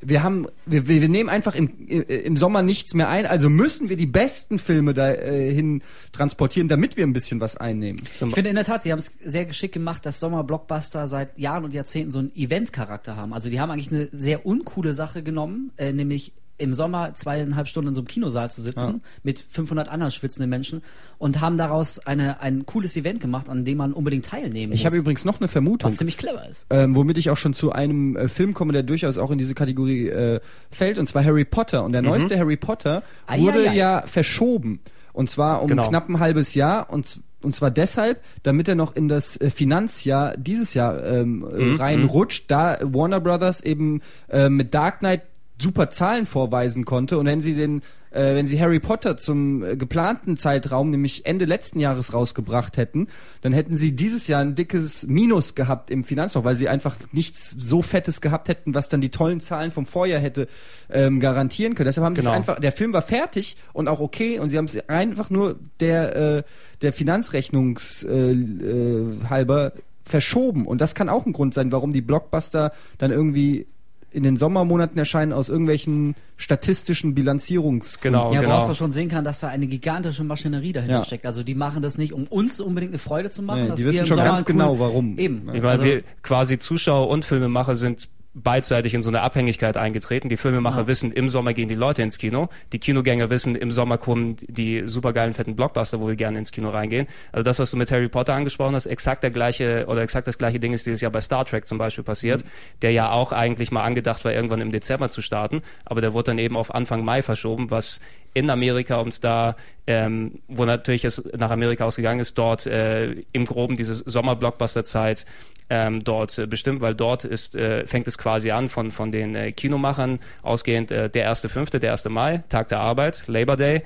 wir 0.00 0.22
haben, 0.22 0.46
wir, 0.66 0.88
wir 0.88 1.08
nehmen 1.08 1.28
einfach 1.28 1.54
im, 1.54 1.88
im 1.88 2.36
Sommer 2.36 2.62
nichts 2.62 2.94
mehr 2.94 3.08
ein, 3.08 3.26
also 3.26 3.50
müssen 3.50 3.88
wir 3.88 3.96
die 3.96 4.06
besten 4.06 4.58
Filme 4.58 4.94
dahin 4.94 5.82
transportieren, 6.12 6.68
damit 6.68 6.96
wir 6.96 7.06
ein 7.06 7.12
bisschen 7.12 7.40
was 7.40 7.56
einnehmen. 7.56 8.00
Ich 8.12 8.34
finde 8.34 8.50
in 8.50 8.56
der 8.56 8.64
Tat, 8.64 8.82
sie 8.82 8.92
haben 8.92 8.98
es 8.98 9.12
sehr 9.24 9.46
geschickt 9.46 9.74
gemacht, 9.74 10.06
dass 10.06 10.20
Sommer-Blockbuster 10.20 11.06
seit 11.06 11.38
Jahren 11.38 11.64
und 11.64 11.74
Jahrzehnten 11.74 12.10
so 12.10 12.18
einen 12.18 12.34
Event-Charakter 12.34 13.16
haben. 13.16 13.32
Also 13.32 13.50
die 13.50 13.60
haben 13.60 13.70
eigentlich 13.70 13.92
eine 13.92 14.08
sehr 14.12 14.46
uncoole 14.46 14.92
Sache 14.94 15.22
genommen, 15.22 15.72
äh, 15.76 15.92
nämlich 15.92 16.32
im 16.58 16.72
Sommer 16.72 17.14
zweieinhalb 17.14 17.68
Stunden 17.68 17.88
in 17.88 17.94
so 17.94 18.00
einem 18.00 18.08
Kinosaal 18.08 18.50
zu 18.50 18.60
sitzen 18.62 19.00
mit 19.22 19.38
500 19.38 19.88
anderen 19.88 20.10
schwitzenden 20.10 20.50
Menschen 20.50 20.82
und 21.18 21.40
haben 21.40 21.56
daraus 21.56 21.98
eine, 22.00 22.40
ein 22.40 22.66
cooles 22.66 22.96
Event 22.96 23.20
gemacht, 23.20 23.48
an 23.48 23.64
dem 23.64 23.78
man 23.78 23.92
unbedingt 23.92 24.24
teilnehmen 24.26 24.72
Ich 24.72 24.80
muss. 24.80 24.86
habe 24.86 24.96
übrigens 24.96 25.24
noch 25.24 25.40
eine 25.40 25.48
Vermutung. 25.48 25.88
was 25.90 25.96
ziemlich 25.96 26.18
clever 26.18 26.48
ist. 26.48 26.66
ähm, 26.70 26.94
womit 26.96 27.16
ich 27.18 27.30
auch 27.30 27.36
schon 27.36 27.54
zu 27.54 27.72
einem 27.72 28.16
äh, 28.16 28.28
Film 28.28 28.54
komme, 28.54 28.72
der 28.72 28.82
durchaus 28.82 29.18
auch 29.18 29.30
in 29.30 29.38
diese 29.38 29.54
Kategorie 29.54 30.08
äh, 30.08 30.40
fällt, 30.70 30.98
und 30.98 31.06
zwar 31.06 31.24
Harry 31.24 31.44
Potter. 31.44 31.84
Und 31.84 31.92
der 31.92 32.02
neueste 32.02 32.38
Harry 32.38 32.56
Potter 32.56 33.02
Ei, 33.26 33.40
wurde 33.40 33.60
ei, 33.60 33.70
ei. 33.70 33.74
ja 33.76 34.02
verschoben. 34.06 34.80
Und 35.12 35.30
zwar 35.30 35.62
um 35.62 35.68
Genau. 35.68 35.88
knapp 35.88 36.08
ein 36.08 36.20
halbes 36.20 36.54
Jahr. 36.54 36.90
Und, 36.90 37.20
und 37.42 37.54
zwar 37.54 37.70
deshalb, 37.70 38.22
damit 38.44 38.68
er 38.68 38.74
noch 38.76 38.94
in 38.94 39.08
das 39.08 39.36
äh, 39.40 39.50
Finanzjahr 39.50 40.36
dieses 40.36 40.74
Jahr 40.74 41.02
ähm, 41.04 41.44
äh, 41.44 41.74
reinrutscht, 41.76 42.44
da 42.50 42.78
Warner 42.82 43.20
Brothers 43.20 43.60
eben 43.60 44.00
äh, 44.28 44.48
mit 44.48 44.74
Dark 44.74 45.00
Knight 45.00 45.22
super 45.60 45.90
Zahlen 45.90 46.26
vorweisen 46.26 46.84
konnte. 46.84 47.18
Und 47.18 47.26
wenn 47.26 47.40
sie 47.40 47.54
den 47.54 47.82
äh, 48.10 48.34
wenn 48.34 48.46
sie 48.46 48.60
Harry 48.60 48.80
Potter 48.80 49.16
zum 49.16 49.62
äh, 49.62 49.76
geplanten 49.76 50.36
Zeitraum, 50.36 50.90
nämlich 50.90 51.26
Ende 51.26 51.44
letzten 51.44 51.80
Jahres 51.80 52.12
rausgebracht 52.12 52.76
hätten, 52.76 53.08
dann 53.42 53.52
hätten 53.52 53.76
sie 53.76 53.94
dieses 53.94 54.26
Jahr 54.28 54.40
ein 54.40 54.54
dickes 54.54 55.06
Minus 55.06 55.54
gehabt 55.54 55.90
im 55.90 56.04
Finanzloch, 56.04 56.44
weil 56.44 56.56
sie 56.56 56.68
einfach 56.68 56.96
nichts 57.12 57.54
so 57.58 57.82
Fettes 57.82 58.20
gehabt 58.20 58.48
hätten, 58.48 58.74
was 58.74 58.88
dann 58.88 59.00
die 59.00 59.10
tollen 59.10 59.40
Zahlen 59.40 59.70
vom 59.70 59.86
Vorjahr 59.86 60.20
hätte 60.20 60.48
ähm, 60.90 61.20
garantieren 61.20 61.74
können. 61.74 61.86
Deshalb 61.86 62.04
haben 62.04 62.16
sie 62.16 62.22
Genau. 62.22 62.32
es 62.32 62.36
einfach, 62.36 62.60
der 62.60 62.72
Film 62.72 62.92
war 62.92 63.02
fertig 63.02 63.56
und 63.72 63.88
auch 63.88 64.00
okay 64.00 64.38
und 64.38 64.50
sie 64.50 64.58
haben 64.58 64.64
es 64.64 64.88
einfach 64.88 65.30
nur 65.30 65.58
der, 65.80 66.16
äh, 66.16 66.42
der 66.82 66.92
Finanzrechnungs 66.92 68.04
äh, 68.04 68.30
äh, 68.32 69.06
halber 69.28 69.72
verschoben. 70.04 70.66
Und 70.66 70.80
das 70.80 70.94
kann 70.94 71.08
auch 71.08 71.26
ein 71.26 71.32
Grund 71.32 71.52
sein, 71.52 71.70
warum 71.70 71.92
die 71.92 72.00
Blockbuster 72.00 72.72
dann 72.96 73.10
irgendwie 73.10 73.66
in 74.10 74.22
den 74.22 74.36
Sommermonaten 74.36 74.96
erscheinen 74.98 75.32
aus 75.32 75.48
irgendwelchen 75.48 76.14
statistischen 76.36 77.14
Bilanzierungsgründen. 77.14 78.20
Genau, 78.20 78.32
ja, 78.32 78.40
woraus 78.40 78.54
genau. 78.56 78.66
man 78.66 78.74
schon 78.74 78.92
sehen 78.92 79.08
kann, 79.08 79.24
dass 79.24 79.40
da 79.40 79.48
eine 79.48 79.66
gigantische 79.66 80.24
Maschinerie 80.24 80.72
dahinter 80.72 80.94
Ja. 80.98 81.04
steckt. 81.04 81.26
Also 81.26 81.42
die 81.42 81.54
machen 81.54 81.82
das 81.82 81.98
nicht, 81.98 82.12
um 82.12 82.24
uns 82.24 82.60
unbedingt 82.60 82.92
eine 82.92 82.98
Freude 82.98 83.30
zu 83.30 83.42
machen. 83.42 83.62
Nee, 83.62 83.68
dass 83.68 83.76
die 83.76 83.84
wissen 83.84 84.06
schon 84.06 84.16
Sommer 84.16 84.28
ganz 84.30 84.44
coolen- 84.44 84.58
genau, 84.58 84.78
warum. 84.78 85.18
Eben. 85.18 85.40
Ich 85.48 85.60
meine, 85.60 85.68
Also- 85.68 85.84
wir 85.84 86.02
quasi 86.22 86.56
Zuschauer 86.58 87.08
und 87.08 87.24
Filmemacher 87.24 87.76
sind 87.76 88.08
beidseitig 88.42 88.94
in 88.94 89.02
so 89.02 89.08
eine 89.08 89.22
Abhängigkeit 89.22 89.76
eingetreten. 89.76 90.28
Die 90.28 90.36
Filmemacher 90.36 90.82
Ja. 90.82 90.86
wissen, 90.86 91.12
im 91.12 91.28
Sommer 91.28 91.54
gehen 91.54 91.68
die 91.68 91.74
Leute 91.74 92.02
ins 92.02 92.18
Kino. 92.18 92.48
Die 92.72 92.78
Kinogänger 92.78 93.30
wissen, 93.30 93.54
im 93.54 93.72
Sommer 93.72 93.98
kommen 93.98 94.36
die 94.46 94.82
supergeilen 94.86 95.34
fetten 95.34 95.56
Blockbuster, 95.56 96.00
wo 96.00 96.08
wir 96.08 96.16
gerne 96.16 96.38
ins 96.38 96.52
Kino 96.52 96.70
reingehen. 96.70 97.06
Also 97.32 97.42
das, 97.42 97.58
was 97.58 97.70
du 97.70 97.76
mit 97.76 97.90
Harry 97.90 98.08
Potter 98.08 98.34
angesprochen 98.34 98.74
hast, 98.74 98.86
exakt 98.86 99.22
der 99.22 99.30
gleiche 99.30 99.86
oder 99.88 100.02
exakt 100.02 100.26
das 100.26 100.38
gleiche 100.38 100.60
Ding 100.60 100.72
ist 100.72 100.86
dieses 100.86 101.00
Jahr 101.00 101.12
bei 101.12 101.20
Star 101.20 101.44
Trek 101.44 101.66
zum 101.66 101.78
Beispiel 101.78 102.04
passiert, 102.04 102.44
der 102.82 102.92
ja 102.92 103.10
auch 103.10 103.32
eigentlich 103.32 103.70
mal 103.70 103.82
angedacht 103.82 104.24
war, 104.24 104.32
irgendwann 104.32 104.60
im 104.60 104.72
Dezember 104.72 105.10
zu 105.10 105.22
starten, 105.22 105.62
aber 105.84 106.00
der 106.00 106.14
wurde 106.14 106.24
dann 106.30 106.38
eben 106.38 106.56
auf 106.56 106.74
Anfang 106.74 107.04
Mai 107.04 107.22
verschoben, 107.22 107.70
was 107.70 108.00
in 108.34 108.50
Amerika 108.50 108.96
uns 108.96 109.20
da, 109.20 109.56
ähm, 109.86 110.40
wo 110.48 110.64
natürlich 110.64 111.04
es 111.04 111.22
nach 111.36 111.50
Amerika 111.50 111.84
ausgegangen 111.84 112.20
ist, 112.20 112.36
dort 112.36 112.66
äh, 112.66 113.12
im 113.32 113.46
Groben 113.46 113.76
diese 113.76 113.94
Sommer-Blockbuster-Zeit 113.94 115.24
ähm, 115.70 116.04
dort 116.04 116.38
äh, 116.38 116.46
bestimmt, 116.46 116.80
weil 116.80 116.94
dort 116.94 117.24
ist, 117.24 117.54
äh, 117.54 117.86
fängt 117.86 118.08
es 118.08 118.18
quasi 118.18 118.50
an 118.50 118.68
von, 118.68 118.90
von 118.90 119.12
den 119.12 119.34
äh, 119.34 119.52
Kinomachern 119.52 120.18
ausgehend 120.42 120.90
äh, 120.90 121.10
der 121.10 121.24
erste 121.24 121.48
fünfte, 121.48 121.80
der 121.80 121.90
erste 121.90 122.08
Mai, 122.08 122.42
Tag 122.48 122.68
der 122.68 122.80
Arbeit, 122.80 123.24
Labor 123.26 123.56
Day, 123.56 123.82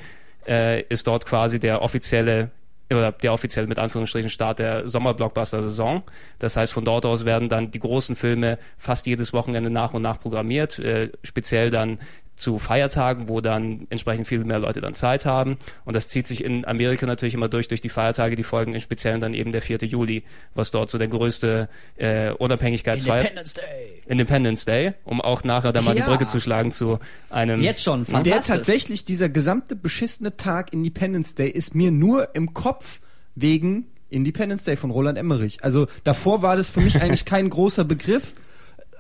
äh, 0.46 0.82
ist 0.82 1.06
dort 1.06 1.26
quasi 1.26 1.58
der 1.58 1.82
offizielle 1.82 2.50
oder 2.90 3.12
der 3.12 3.32
offiziell 3.32 3.66
mit 3.66 3.78
Anführungsstrichen 3.78 4.28
Start 4.30 4.58
der 4.58 4.86
Sommerblockbuster-Saison. 4.86 6.02
Das 6.38 6.56
heißt, 6.56 6.72
von 6.72 6.84
dort 6.84 7.06
aus 7.06 7.24
werden 7.24 7.48
dann 7.48 7.70
die 7.70 7.78
großen 7.78 8.16
Filme 8.16 8.58
fast 8.76 9.06
jedes 9.06 9.32
Wochenende 9.32 9.70
nach 9.70 9.94
und 9.94 10.02
nach 10.02 10.20
programmiert, 10.20 10.78
äh, 10.78 11.10
speziell 11.22 11.70
dann 11.70 11.98
zu 12.42 12.58
Feiertagen, 12.58 13.28
wo 13.28 13.40
dann 13.40 13.86
entsprechend 13.88 14.26
viel 14.26 14.44
mehr 14.44 14.58
Leute 14.58 14.80
dann 14.80 14.94
Zeit 14.94 15.24
haben. 15.24 15.56
Und 15.84 15.94
das 15.96 16.08
zieht 16.08 16.26
sich 16.26 16.42
in 16.44 16.64
Amerika 16.66 17.06
natürlich 17.06 17.34
immer 17.34 17.48
durch, 17.48 17.68
durch 17.68 17.80
die 17.80 17.88
Feiertage, 17.88 18.34
die 18.36 18.42
folgen 18.42 18.74
im 18.74 18.80
Speziellen 18.80 19.20
dann 19.20 19.32
eben 19.32 19.52
der 19.52 19.62
4. 19.62 19.78
Juli, 19.84 20.24
was 20.54 20.70
dort 20.72 20.90
so 20.90 20.98
der 20.98 21.08
größte 21.08 21.68
äh, 21.96 22.32
Unabhängigkeitsfeier 22.32 23.20
Independence 23.22 23.54
Day. 23.54 24.02
Independence 24.06 24.64
Day, 24.64 24.92
um 25.04 25.20
auch 25.20 25.44
nachher 25.44 25.72
dann 25.72 25.84
mal 25.84 25.96
Ja. 25.96 26.04
die 26.04 26.10
Brücke 26.10 26.26
zu 26.26 26.40
schlagen 26.40 26.72
zu 26.72 26.98
einem 27.30 27.60
Jetzt 27.62 27.82
schon, 27.84 28.04
Der 28.04 28.12
fantastisch. 28.14 28.46
tatsächlich, 28.56 29.04
dieser 29.04 29.28
gesamte 29.28 29.76
beschissene 29.76 30.36
Tag 30.36 30.72
Independence 30.72 31.34
Day 31.34 31.48
ist 31.48 31.74
mir 31.74 31.90
nur 31.92 32.34
im 32.34 32.52
Kopf 32.54 33.00
wegen 33.36 33.86
Independence 34.10 34.64
Day 34.64 34.76
von 34.76 34.90
Roland 34.90 35.16
Emmerich. 35.16 35.62
Also 35.64 35.86
davor 36.04 36.42
war 36.42 36.56
das 36.56 36.68
für 36.70 36.80
mich 36.80 36.96
eigentlich 37.02 37.24
kein 37.24 37.48
großer 37.48 37.84
Begriff. 37.84 38.34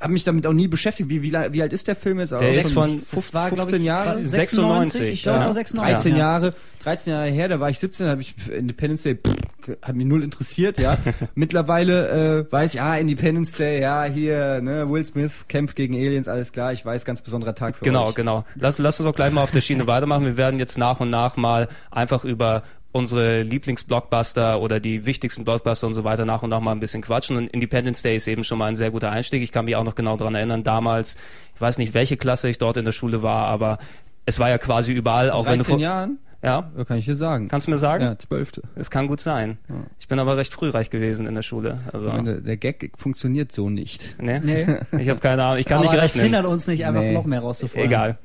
Habe 0.02 0.12
mich 0.14 0.24
damit 0.24 0.46
auch 0.48 0.52
nie 0.52 0.66
beschäftigt. 0.66 1.08
Wie, 1.08 1.22
wie, 1.22 1.32
wie 1.32 1.62
alt 1.62 1.72
ist 1.72 1.86
der 1.86 1.94
Film 1.94 2.18
jetzt? 2.18 2.32
Der 2.32 2.38
Auch 2.40 2.42
ist 2.42 2.72
von- 2.72 2.98
fuf- 2.98 3.04
Das 3.14 3.32
war, 3.34 3.48
glaub 3.50 3.68
15 3.68 3.80
ich, 3.80 3.86
Jahre? 3.86 4.24
96, 4.24 5.08
Ich 5.08 5.22
glaube, 5.22 5.36
es 5.36 5.42
ja. 5.42 5.46
war 5.46 5.54
96. 5.54 5.94
13 5.94 6.12
ja. 6.12 6.18
Jahre, 6.18 6.54
13 6.82 7.12
Jahre 7.12 7.28
her, 7.28 7.48
da 7.48 7.60
war 7.60 7.70
ich 7.70 7.78
17, 7.78 8.06
da 8.06 8.10
habe 8.12 8.20
ich 8.20 8.34
Independence 8.50 9.02
Day, 9.04 9.14
pff, 9.16 9.76
hat 9.80 9.94
mich 9.94 10.06
null 10.06 10.24
interessiert, 10.24 10.78
ja. 10.78 10.98
Mittlerweile 11.36 12.40
äh, 12.48 12.52
weiß 12.52 12.74
ich, 12.74 12.82
ah, 12.82 12.96
Independence 12.96 13.52
Day, 13.52 13.80
ja, 13.80 14.04
hier, 14.04 14.60
ne, 14.60 14.90
Will 14.90 15.04
Smith 15.04 15.30
kämpft 15.48 15.76
gegen 15.76 15.94
Aliens, 15.94 16.26
alles 16.26 16.50
klar, 16.52 16.72
ich 16.72 16.84
weiß, 16.84 17.04
ganz 17.04 17.22
besonderer 17.22 17.54
Tag 17.54 17.76
für 17.76 17.84
Genau, 17.84 18.08
euch. 18.08 18.14
genau. 18.16 18.44
Lass, 18.56 18.78
lass 18.78 18.98
uns 18.98 19.08
doch 19.08 19.14
gleich 19.14 19.32
mal 19.32 19.42
auf 19.44 19.52
der 19.52 19.60
Schiene 19.60 19.86
weitermachen. 19.86 20.24
Wir 20.24 20.36
werden 20.36 20.58
jetzt 20.58 20.78
nach 20.78 20.98
und 21.00 21.10
nach 21.10 21.36
mal 21.36 21.68
einfach 21.90 22.24
über 22.24 22.62
unsere 22.92 23.42
Lieblingsblockbuster 23.42 24.60
oder 24.60 24.78
die 24.80 25.06
wichtigsten 25.06 25.44
Blockbuster 25.44 25.86
und 25.86 25.94
so 25.94 26.04
weiter 26.04 26.24
nach 26.26 26.42
und 26.42 26.50
nach 26.50 26.60
mal 26.60 26.72
ein 26.72 26.80
bisschen 26.80 27.02
quatschen. 27.02 27.36
Und 27.36 27.48
Independence 27.48 28.02
Day 28.02 28.16
ist 28.16 28.28
eben 28.28 28.44
schon 28.44 28.58
mal 28.58 28.66
ein 28.66 28.76
sehr 28.76 28.90
guter 28.90 29.10
Einstieg. 29.10 29.42
Ich 29.42 29.50
kann 29.52 29.64
mich 29.64 29.76
auch 29.76 29.84
noch 29.84 29.94
genau 29.94 30.16
daran 30.16 30.34
erinnern, 30.34 30.62
damals, 30.62 31.16
ich 31.54 31.60
weiß 31.60 31.78
nicht, 31.78 31.94
welche 31.94 32.16
Klasse 32.16 32.48
ich 32.48 32.58
dort 32.58 32.76
in 32.76 32.84
der 32.84 32.92
Schule 32.92 33.22
war, 33.22 33.46
aber 33.46 33.78
es 34.26 34.38
war 34.38 34.50
ja 34.50 34.58
quasi 34.58 34.92
überall, 34.92 35.30
auch 35.30 35.46
wenn 35.46 35.58
du 35.58 35.64
13 35.64 35.72
vor, 35.74 35.78
Jahren? 35.80 36.18
ja, 36.42 36.70
Ja, 36.76 36.84
kann 36.84 36.98
ich 36.98 37.06
dir 37.06 37.16
sagen. 37.16 37.48
kannst 37.48 37.66
du 37.66 37.70
mir 37.70 37.78
sagen? 37.78 38.04
Ja, 38.04 38.18
zwölfte. 38.18 38.62
Es 38.76 38.90
kann 38.90 39.06
gut 39.08 39.20
sein. 39.20 39.58
Ich 39.98 40.06
bin 40.08 40.18
aber 40.18 40.36
recht 40.36 40.52
frühreich 40.52 40.90
gewesen 40.90 41.26
in 41.26 41.34
der 41.34 41.42
Schule. 41.42 41.80
Also, 41.92 42.08
meine, 42.08 42.40
der 42.42 42.56
Gag 42.56 42.92
funktioniert 42.98 43.52
so 43.52 43.70
nicht. 43.70 44.16
nee, 44.20 44.38
Nee. 44.42 44.66
ich 44.98 45.08
habe 45.08 45.18
keine 45.20 45.42
Ahnung. 45.44 45.58
Ich 45.58 45.66
kann 45.66 45.78
Aber 45.78 45.84
nicht 45.86 45.94
das 45.96 46.02
rechnen. 46.14 46.24
hindert 46.24 46.44
uns 46.46 46.66
nicht, 46.66 46.84
einfach 46.84 47.00
Nee. 47.00 47.12
noch 47.14 47.24
mehr 47.24 47.40
rauszufordern. 47.40 47.86
Egal. 47.88 48.18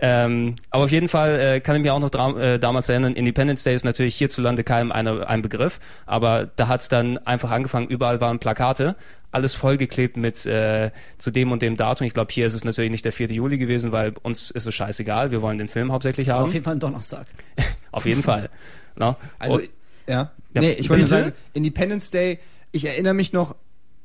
Ähm, 0.00 0.56
aber 0.70 0.84
auf 0.84 0.90
jeden 0.90 1.08
Fall 1.08 1.38
äh, 1.40 1.60
kann 1.60 1.76
ich 1.76 1.82
mich 1.82 1.90
auch 1.90 2.00
noch 2.00 2.36
äh, 2.38 2.58
damals 2.58 2.88
erinnern, 2.88 3.14
Independence 3.14 3.62
Day 3.64 3.74
ist 3.74 3.84
natürlich 3.84 4.16
hierzulande 4.16 4.64
keinem 4.64 4.92
eine, 4.92 5.28
ein 5.28 5.42
Begriff, 5.42 5.80
aber 6.06 6.50
da 6.56 6.68
hat's 6.68 6.88
dann 6.88 7.18
einfach 7.18 7.50
angefangen, 7.50 7.86
überall 7.88 8.20
waren 8.20 8.38
Plakate, 8.38 8.96
alles 9.30 9.54
vollgeklebt 9.54 10.16
mit 10.16 10.46
äh, 10.46 10.90
zu 11.18 11.30
dem 11.30 11.50
und 11.52 11.60
dem 11.62 11.76
Datum. 11.76 12.06
Ich 12.06 12.14
glaube, 12.14 12.32
hier 12.32 12.46
ist 12.46 12.54
es 12.54 12.64
natürlich 12.64 12.90
nicht 12.90 13.04
der 13.04 13.12
4. 13.12 13.28
Juli 13.32 13.58
gewesen, 13.58 13.90
weil 13.92 14.14
uns 14.22 14.50
ist 14.50 14.66
es 14.66 14.74
scheißegal, 14.74 15.30
wir 15.30 15.42
wollen 15.42 15.58
den 15.58 15.68
Film 15.68 15.90
hauptsächlich 15.92 16.28
haben. 16.28 16.44
auf 16.44 16.52
jeden 16.52 16.64
Fall 16.64 16.74
ein 16.74 16.80
Donnerstag. 16.80 17.26
Auf 17.92 18.06
jeden 18.06 18.22
Fall. 18.22 18.50
No? 18.96 19.16
Also, 19.40 19.56
Und- 19.56 19.70
ja. 20.06 20.30
Ja, 20.54 20.60
nee, 20.60 20.70
ich 20.70 20.88
wollte 20.88 21.08
sagen, 21.08 21.32
Independence 21.52 22.12
Day, 22.12 22.38
ich 22.70 22.84
erinnere 22.84 23.14
mich 23.14 23.32
noch 23.32 23.56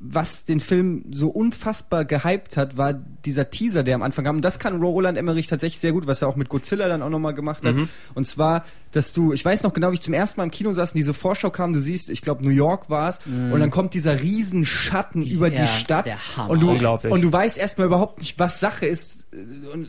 was 0.02 0.46
den 0.46 0.62
Film 0.62 1.04
so 1.12 1.28
unfassbar 1.28 2.06
gehypt 2.06 2.56
hat, 2.56 2.78
war 2.78 2.94
dieser 2.94 3.50
Teaser, 3.50 3.84
der 3.84 3.96
am 3.96 4.02
Anfang 4.02 4.24
kam. 4.24 4.38
Und 4.38 4.42
das 4.46 4.58
kann 4.58 4.82
Roland 4.82 5.18
Emmerich 5.18 5.48
tatsächlich 5.48 5.80
sehr 5.80 5.92
gut, 5.92 6.08
was 6.08 6.22
er 6.22 6.30
auch 6.30 6.38
mit 6.38 6.48
Godzilla 6.48 6.88
dann 6.88 7.02
auch 7.02 7.10
nochmal 7.10 7.34
gemacht 7.34 7.66
hat. 7.66 7.76
Mhm. 7.76 7.90
Und 8.14 8.26
zwar, 8.26 8.64
dass 8.94 9.12
du, 9.12 9.34
ich 9.34 9.44
weiß 9.44 9.64
noch 9.64 9.74
genau, 9.74 9.92
wie 9.92 9.96
ich 9.96 10.02
zum 10.02 10.14
ersten 10.14 10.40
Mal 10.40 10.46
im 10.46 10.52
Kino 10.52 10.72
saß 10.72 10.94
und 10.94 10.98
diese 10.98 11.14
Vorschau 11.14 11.50
kam, 11.50 11.74
du 11.74 11.82
siehst, 11.82 12.10
ich 12.10 12.22
glaube 12.22 12.44
New 12.44 12.50
York 12.50 12.90
war 12.90 13.10
es, 13.10 13.20
und 13.26 13.60
dann 13.60 13.70
kommt 13.72 13.94
dieser 13.94 14.22
riesen 14.22 14.66
Schatten 14.66 15.22
über 15.22 15.48
Mhm. 15.50 15.54
ja, 15.56 15.62
die 15.64 15.68
Stadt. 15.68 16.06
der 16.06 16.38
Hammer. 16.38 16.50
Und 16.52 16.62
du, 16.62 16.72
Unglaublich. 16.72 17.12
und 17.12 17.22
du 17.22 17.32
weißt 17.32 17.58
erstmal 17.58 17.88
überhaupt 17.88 18.20
nicht, 18.20 18.40
was 18.40 18.60
Sache 18.62 18.86
ist. 18.86 19.26
Und 19.74 19.88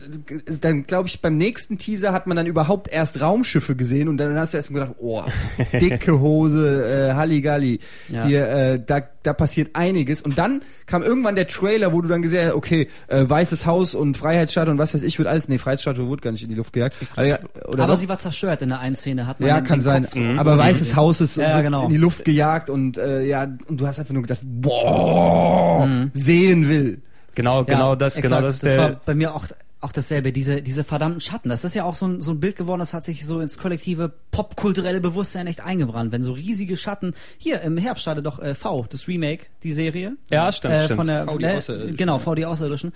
dann 0.63 0.85
glaube 0.85 1.07
ich, 1.07 1.21
beim 1.21 1.37
nächsten 1.37 1.77
Teaser 1.77 2.11
hat 2.11 2.27
man 2.27 2.37
dann 2.37 2.45
überhaupt 2.45 2.89
erst 2.91 3.21
Raumschiffe 3.21 3.75
gesehen 3.75 4.07
und 4.09 4.17
dann 4.17 4.35
hast 4.35 4.53
du 4.53 4.57
erstmal 4.57 4.81
gedacht, 4.83 4.97
oh, 4.99 5.23
dicke 5.79 6.19
Hose, 6.19 7.09
äh, 7.09 7.13
Halligalli. 7.13 7.79
Ja. 8.09 8.25
Hier, 8.25 8.49
äh, 8.49 8.79
da, 8.85 9.01
da 9.23 9.33
passiert 9.33 9.75
einiges. 9.75 10.21
Und 10.21 10.37
dann 10.37 10.61
kam 10.85 11.03
irgendwann 11.03 11.35
der 11.35 11.47
Trailer, 11.47 11.93
wo 11.93 12.01
du 12.01 12.07
dann 12.09 12.21
gesehen 12.21 12.47
hast, 12.47 12.53
okay, 12.55 12.87
äh, 13.07 13.23
Weißes 13.27 13.65
Haus 13.65 13.95
und 13.95 14.17
Freiheitsstatue 14.17 14.71
und 14.71 14.77
was 14.79 14.93
weiß 14.93 15.03
ich, 15.03 15.17
wird 15.19 15.27
alles, 15.27 15.47
nee, 15.47 15.57
Freiheitsstatue 15.57 16.07
wurde 16.07 16.21
gar 16.21 16.31
nicht 16.31 16.43
in 16.43 16.49
die 16.49 16.55
Luft 16.55 16.73
gejagt. 16.73 16.95
Aber, 17.15 17.25
ja, 17.25 17.39
oder 17.67 17.83
Aber 17.83 17.93
doch? 17.93 17.99
sie 17.99 18.09
war 18.09 18.17
zerstört 18.17 18.61
in 18.61 18.69
der 18.69 18.79
einen 18.79 18.95
Szene, 18.95 19.27
hat 19.27 19.39
man 19.39 19.49
ja, 19.49 19.61
kann 19.61 19.81
sein. 19.81 20.03
Kopf- 20.05 20.17
Aber 20.39 20.57
Weißes 20.57 20.95
Haus 20.95 21.21
ist 21.21 21.37
Ja, 21.37 21.49
ja, 21.49 21.61
genau. 21.61 21.83
in 21.83 21.89
die 21.89 21.97
Luft 21.97 22.25
gejagt 22.25 22.69
und 22.69 22.97
äh, 22.97 23.23
ja, 23.23 23.43
und 23.67 23.79
du 23.79 23.87
hast 23.87 23.99
einfach 23.99 24.13
nur 24.13 24.23
gedacht, 24.23 24.39
boah, 24.43 25.87
sehen 26.13 26.67
will. 26.69 27.01
Genau, 27.35 27.63
genau 27.63 27.95
das, 27.95 28.17
exakt. 28.17 28.33
genau 28.33 28.45
das 28.45 28.55
ist 28.55 28.63
das 28.65 28.77
war 28.77 28.89
der. 28.89 29.01
bei 29.05 29.15
mir 29.15 29.33
auch 29.33 29.45
auch 29.81 29.91
dasselbe, 29.91 30.31
diese, 30.31 30.61
diese 30.61 30.83
verdammten 30.83 31.21
Schatten. 31.21 31.49
Das 31.49 31.63
ist 31.63 31.73
ja 31.73 31.83
auch 31.83 31.95
so 31.95 32.07
ein, 32.07 32.21
so 32.21 32.31
ein 32.31 32.39
Bild 32.39 32.55
geworden, 32.55 32.79
das 32.79 32.93
hat 32.93 33.03
sich 33.03 33.25
so 33.25 33.39
ins 33.39 33.57
kollektive 33.57 34.13
popkulturelle 34.29 35.01
Bewusstsein 35.01 35.47
echt 35.47 35.61
eingebrannt. 35.61 36.11
Wenn 36.11 36.21
so 36.21 36.33
riesige 36.33 36.77
Schatten, 36.77 37.15
hier 37.39 37.61
im 37.61 37.77
Herbst 37.77 38.03
startet 38.03 38.25
doch 38.27 38.39
äh, 38.39 38.53
V, 38.53 38.85
das 38.89 39.07
Remake, 39.07 39.47
die 39.63 39.71
Serie. 39.71 40.15
Ja, 40.29 40.51
stimmt, 40.51 40.75
äh, 40.75 40.83
stimmt. 40.85 40.97
Von 40.97 41.07
der, 41.07 41.25
V, 41.25 41.31
von 41.31 41.39
die 41.39 41.45
der, 41.45 41.57
Außerirdischen, 41.57 41.97
genau. 41.97 42.19
V, 42.19 42.35
die 42.35 42.45
Außerirdischen. 42.45 42.93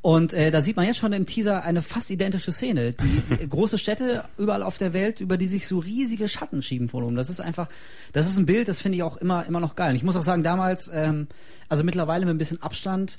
Und 0.00 0.32
äh, 0.32 0.52
da 0.52 0.62
sieht 0.62 0.76
man 0.76 0.86
jetzt 0.86 0.98
schon 0.98 1.12
im 1.12 1.26
Teaser 1.26 1.64
eine 1.64 1.82
fast 1.82 2.08
identische 2.10 2.52
Szene. 2.52 2.92
Die 2.92 3.34
äh, 3.34 3.46
große 3.48 3.76
Städte 3.76 4.24
überall 4.38 4.62
auf 4.62 4.78
der 4.78 4.92
Welt, 4.92 5.20
über 5.20 5.38
die 5.38 5.48
sich 5.48 5.66
so 5.66 5.80
riesige 5.80 6.28
Schatten 6.28 6.62
schieben 6.62 6.88
von 6.88 7.02
oben. 7.02 7.16
Das 7.16 7.30
ist 7.30 7.40
einfach, 7.40 7.68
das 8.12 8.26
ist 8.26 8.38
ein 8.38 8.46
Bild, 8.46 8.68
das 8.68 8.80
finde 8.80 8.96
ich 8.96 9.02
auch 9.02 9.16
immer, 9.16 9.44
immer 9.46 9.58
noch 9.60 9.74
geil. 9.74 9.90
Und 9.90 9.96
ich 9.96 10.04
muss 10.04 10.14
auch 10.14 10.22
sagen, 10.22 10.44
damals, 10.44 10.88
ähm, 10.94 11.26
also 11.68 11.82
mittlerweile 11.82 12.26
mit 12.26 12.34
ein 12.36 12.38
bisschen 12.38 12.62
Abstand, 12.62 13.18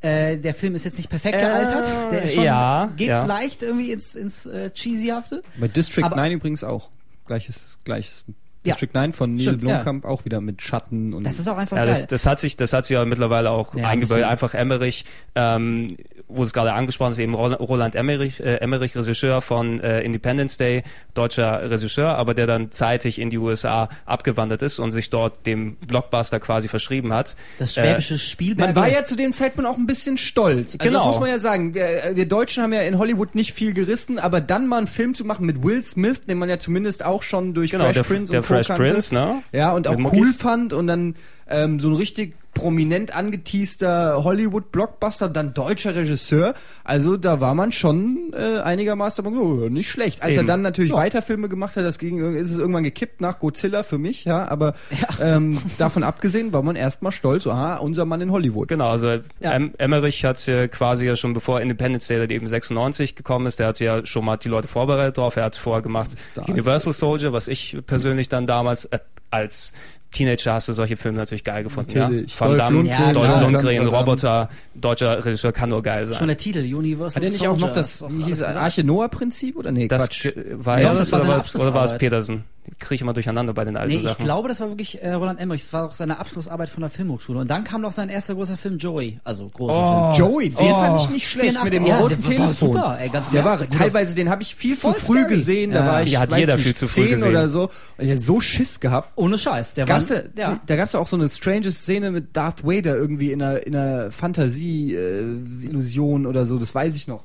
äh, 0.00 0.36
der 0.38 0.54
Film 0.54 0.74
ist 0.74 0.84
jetzt 0.84 0.96
nicht 0.98 1.10
perfekt 1.10 1.36
Äh, 1.36 1.40
gealtert. 1.40 2.12
Der 2.12 2.22
ist 2.22 2.34
schon, 2.34 2.44
ja, 2.44 2.90
geht 2.96 3.08
ja. 3.08 3.24
leicht 3.24 3.62
irgendwie 3.62 3.92
ins, 3.92 4.14
ins 4.14 4.46
äh, 4.46 4.70
Cheesyhafte. 4.70 5.42
Bei 5.58 5.68
District 5.68 6.04
Aber- 6.04 6.16
9 6.16 6.32
übrigens 6.32 6.64
auch. 6.64 6.88
Gleiches, 7.26 7.78
gleiches. 7.84 8.24
Ja. 8.64 8.72
District 8.74 8.90
9 8.92 9.12
von 9.14 9.34
Neil 9.34 9.42
Stimmt, 9.42 9.60
Blomkamp 9.62 10.04
auch 10.04 10.24
wieder 10.26 10.40
mit 10.42 10.60
Schatten 10.60 11.14
und 11.14 11.24
Das 11.24 11.38
ist 11.38 11.48
auch 11.48 11.56
einfach 11.56 11.76
Ja, 11.78 11.84
geil. 11.84 11.94
das, 11.94 12.06
das 12.06 12.26
hat 12.26 12.38
sich, 12.40 12.56
das 12.56 12.72
hat 12.74 12.84
sich 12.84 12.94
ja 12.94 13.04
mittlerweile 13.06 13.50
auch 13.50 13.74
Ja, 13.74 13.84
ein 13.84 13.90
eingebaut. 13.92 14.16
bisschen. 14.16 14.30
Einfach 14.30 14.52
Emmerich, 14.54 15.04
ähm, 15.34 15.96
wo 16.32 16.44
es 16.44 16.52
gerade 16.52 16.72
angesprochen 16.72 17.12
ist, 17.12 17.18
eben 17.18 17.34
Roland 17.34 17.94
Emmerich, 17.94 18.40
äh, 18.40 18.56
Emmerich, 18.56 18.96
Regisseur 18.96 19.42
von 19.42 19.80
äh, 19.80 20.00
Independence 20.02 20.56
Day, 20.56 20.82
deutscher 21.14 21.70
Regisseur, 21.70 22.16
aber 22.16 22.34
der 22.34 22.46
dann 22.46 22.70
zeitig 22.70 23.18
in 23.18 23.30
die 23.30 23.38
USA 23.38 23.88
abgewandert 24.06 24.62
ist 24.62 24.78
und 24.78 24.92
sich 24.92 25.10
dort 25.10 25.46
dem 25.46 25.76
Blockbuster 25.76 26.40
quasi 26.40 26.68
verschrieben 26.68 27.12
hat. 27.12 27.36
das 27.58 27.76
Äh, 27.76 27.82
schwäbische 27.82 28.18
Spielberg. 28.18 28.74
Man 28.74 28.76
war 28.84 28.88
ja 28.88 29.04
zu 29.04 29.16
dem 29.16 29.32
Zeitpunkt 29.32 29.68
auch 29.68 29.76
ein 29.76 29.86
bisschen 29.86 30.18
stolz. 30.18 30.74
Also 30.74 30.78
Genau. 30.78 30.98
das 30.98 31.06
muss 31.06 31.20
man 31.20 31.28
ja 31.30 31.38
sagen. 31.38 31.74
Wir, 31.74 32.04
äh, 32.06 32.16
wir 32.16 32.26
Deutschen 32.26 32.62
haben 32.62 32.72
ja 32.72 32.82
in 32.82 32.98
Hollywood 32.98 33.34
nicht 33.34 33.52
viel 33.52 33.72
gerissen, 33.72 34.18
aber 34.18 34.40
dann 34.40 34.66
mal 34.68 34.78
einen 34.78 34.86
Film 34.86 35.14
zu 35.14 35.24
machen 35.24 35.46
mit 35.46 35.62
Will 35.64 35.82
Smith, 35.84 36.22
den 36.26 36.38
man 36.38 36.48
ja 36.48 36.58
zumindest 36.58 37.04
auch 37.04 37.22
schon 37.22 37.54
durch 37.54 37.70
Genau, 37.70 37.84
Fresh 37.84 37.94
der, 37.96 38.02
Prince 38.04 38.32
der 38.32 38.40
und 38.40 38.46
Co. 38.46 38.54
Fresh. 38.54 38.66
Prince, 38.68 39.14
ne? 39.14 39.42
Ja, 39.52 39.72
und 39.72 39.88
auch 39.88 39.96
Mit 39.96 40.12
cool 40.12 40.18
Muckis. 40.26 40.36
fand 40.36 40.72
und 40.72 40.86
dann 40.86 41.14
ähm, 41.50 41.80
so 41.80 41.88
ein 41.88 41.94
richtig 41.96 42.34
prominent 42.52 43.14
angeteaster 43.14 44.24
Hollywood-Blockbuster, 44.24 45.28
dann 45.28 45.54
deutscher 45.54 45.94
Regisseur. 45.94 46.54
Also 46.82 47.16
da 47.16 47.40
war 47.40 47.54
man 47.54 47.70
schon 47.70 48.32
äh, 48.36 48.58
einigermaßen 48.58 49.24
oh, 49.24 49.68
nicht 49.68 49.88
schlecht. 49.88 50.22
Als 50.22 50.32
Eben. 50.36 50.46
er 50.46 50.52
dann 50.54 50.62
natürlich 50.62 50.90
Ja. 50.90 50.96
weiter 50.96 51.22
Filme 51.22 51.48
gemacht 51.48 51.76
hat, 51.76 51.84
das 51.84 51.98
ging, 51.98 52.34
ist 52.34 52.50
es 52.50 52.58
irgendwann 52.58 52.82
gekippt 52.82 53.20
nach 53.20 53.38
Godzilla 53.38 53.82
für 53.84 53.98
mich, 53.98 54.24
ja, 54.24 54.48
aber 54.48 54.74
Ähm, 55.22 55.58
davon 55.78 56.02
abgesehen 56.02 56.52
war 56.52 56.62
man 56.62 56.76
erstmal 56.76 57.12
stolz, 57.12 57.46
aha, 57.46 57.76
unser 57.76 58.04
Mann 58.04 58.20
in 58.20 58.32
Hollywood. 58.32 58.68
Genau, 58.68 58.88
also 58.90 59.18
Ja. 59.40 59.52
em 59.52 59.72
Emmerich 59.78 60.24
hat 60.24 60.46
äh, 60.48 60.66
quasi 60.68 61.06
ja 61.06 61.14
schon 61.16 61.32
bevor 61.34 61.60
Independence 61.60 62.08
Day 62.08 62.18
dann 62.18 62.30
eben 62.30 62.46
96 62.48 63.14
gekommen 63.14 63.46
ist, 63.46 63.58
der 63.60 63.68
hat 63.68 63.76
sich 63.76 63.86
ja 63.86 64.04
schon 64.04 64.24
mal 64.24 64.36
die 64.38 64.48
Leute 64.48 64.66
vorbereitet 64.66 65.18
drauf. 65.18 65.36
Er 65.36 65.44
hat 65.44 65.56
vorher 65.56 65.82
gemacht 65.82 66.10
Star. 66.18 66.48
Universal 66.48 66.92
Soldier, 66.92 67.32
was 67.32 67.48
ich 67.48 67.76
persönlich 67.86 68.28
dann 68.28 68.46
damals 68.46 68.86
äh, 68.86 68.98
als 69.30 69.72
Teenager 70.12 70.54
hast 70.54 70.68
du 70.68 70.72
solche 70.72 70.96
Filme 70.96 71.18
natürlich 71.18 71.44
geil 71.44 71.62
gefunden. 71.62 71.98
Natürlich. 71.98 72.34
Ja? 72.34 72.40
Van 72.46 72.56
Damme, 72.58 72.76
Lundgren, 72.76 73.14
Dolph 73.14 73.28
ja. 73.28 73.40
Lundgren. 73.40 73.86
Roboter, 73.86 74.48
deutscher 74.74 75.24
Regisseur 75.24 75.52
kann 75.52 75.70
nur 75.70 75.82
geil 75.82 76.06
sein. 76.06 76.16
Schon 76.16 76.28
der 76.28 76.36
Titel, 76.36 76.58
Universal 76.58 77.16
Hat 77.16 77.22
er 77.22 77.30
nicht 77.30 77.40
auch 77.42 77.50
Soldier, 77.50 77.66
noch 77.66 77.72
das, 77.72 78.02
auch 78.02 78.10
wie 78.10 78.14
alles 78.14 78.26
hieß 78.26 78.40
es, 78.40 78.46
gesagt. 78.46 78.64
Arche 78.64 78.84
Noah-Prinzip 78.84 79.56
oder 79.56 79.70
nee, 79.72 79.86
das 79.88 80.02
Quatsch. 80.08 80.28
war 80.54 80.80
er 80.80 80.94
das 80.94 81.10
das 81.10 81.12
war 81.12 81.20
oder 81.20 81.74
war 81.74 81.84
es- 81.84 81.92
oder 81.92 82.42
war 82.70 82.72
es? 82.72 82.72
Ich 82.72 82.78
kriege 82.78 82.94
ich 82.96 83.00
immer 83.02 83.12
durcheinander 83.12 83.52
bei 83.52 83.64
den 83.64 83.76
alten 83.76 83.90
Nee, 83.92 83.98
ich 83.98 84.02
Sachen. 84.04 84.24
glaube, 84.24 84.48
das 84.48 84.60
war 84.60 84.68
wirklich 84.68 85.02
äh, 85.02 85.12
Roland 85.12 85.38
Emmerich. 85.40 85.62
Das 85.62 85.72
war 85.72 85.84
auch 85.86 85.94
seine 85.94 86.18
Abschlussarbeit 86.18 86.68
von 86.68 86.80
der 86.80 86.90
Filmhochschule. 86.90 87.38
Und 87.40 87.50
dann 87.50 87.64
kam 87.64 87.80
noch 87.82 87.92
sein 87.92 88.08
erster 88.08 88.34
großer 88.34 88.56
Film 88.56 88.78
Joey. 88.78 89.18
Also 89.24 89.48
großer 89.48 89.76
Oh. 89.76 90.14
Film. 90.14 90.28
Joey, 90.30 90.48
den 90.50 90.72
Oh. 90.72 90.74
fand 90.74 91.00
ich 91.02 91.10
nicht 91.10 91.28
schlecht 91.28 91.56
84, 91.58 91.64
mit 91.64 91.74
dem 91.74 91.86
ja, 91.86 91.98
roten 92.00 92.22
der 92.22 92.24
war 92.24 92.30
Telefon. 92.46 92.68
super, 92.76 92.96
ey, 93.00 93.08
ganz 93.08 93.30
der 93.30 93.44
war 93.44 93.70
teilweise, 93.70 94.14
den 94.14 94.30
habe 94.30 94.42
ich 94.42 94.54
viel 94.54 94.74
zu 94.74 94.80
Voll 94.92 94.94
früh 94.94 95.18
scary. 95.20 95.28
gesehen. 95.34 95.70
Da 95.72 95.80
Ja. 95.80 95.86
war 95.92 96.02
ich, 96.02 96.10
Ja, 96.12 96.20
hat 96.20 96.30
weiß 96.30 96.38
jeder 96.40 96.56
nicht, 96.56 96.64
viel 96.64 96.74
zu 96.74 96.86
früh 96.88 97.02
10 97.02 97.10
gesehen. 97.10 97.28
oder 97.30 97.48
so. 97.48 97.62
Und 97.64 97.70
ich 98.04 98.10
hatte 98.10 98.20
so 98.20 98.40
Schiss 98.40 98.80
gehabt. 98.80 99.12
Ohne 99.16 99.38
Scheiß. 99.38 99.74
Der 99.74 99.84
Gab's 99.86 100.10
war, 100.10 100.18
da, 100.34 100.40
ja. 100.40 100.60
da 100.66 100.76
gab's 100.76 100.92
ja 100.92 101.00
auch 101.00 101.06
so 101.06 101.16
eine 101.16 101.28
strange 101.28 101.70
Szene 101.70 102.10
mit 102.10 102.36
Darth 102.36 102.64
Vader 102.64 102.96
irgendwie 102.96 103.32
in 103.32 103.42
einer, 103.42 103.66
in 103.66 103.74
einer 103.76 104.10
Fantasie-Illusion 104.10 106.26
oder 106.26 106.46
so, 106.46 106.58
das 106.58 106.74
weiß 106.74 106.94
ich 106.96 107.06
noch. 107.08 107.24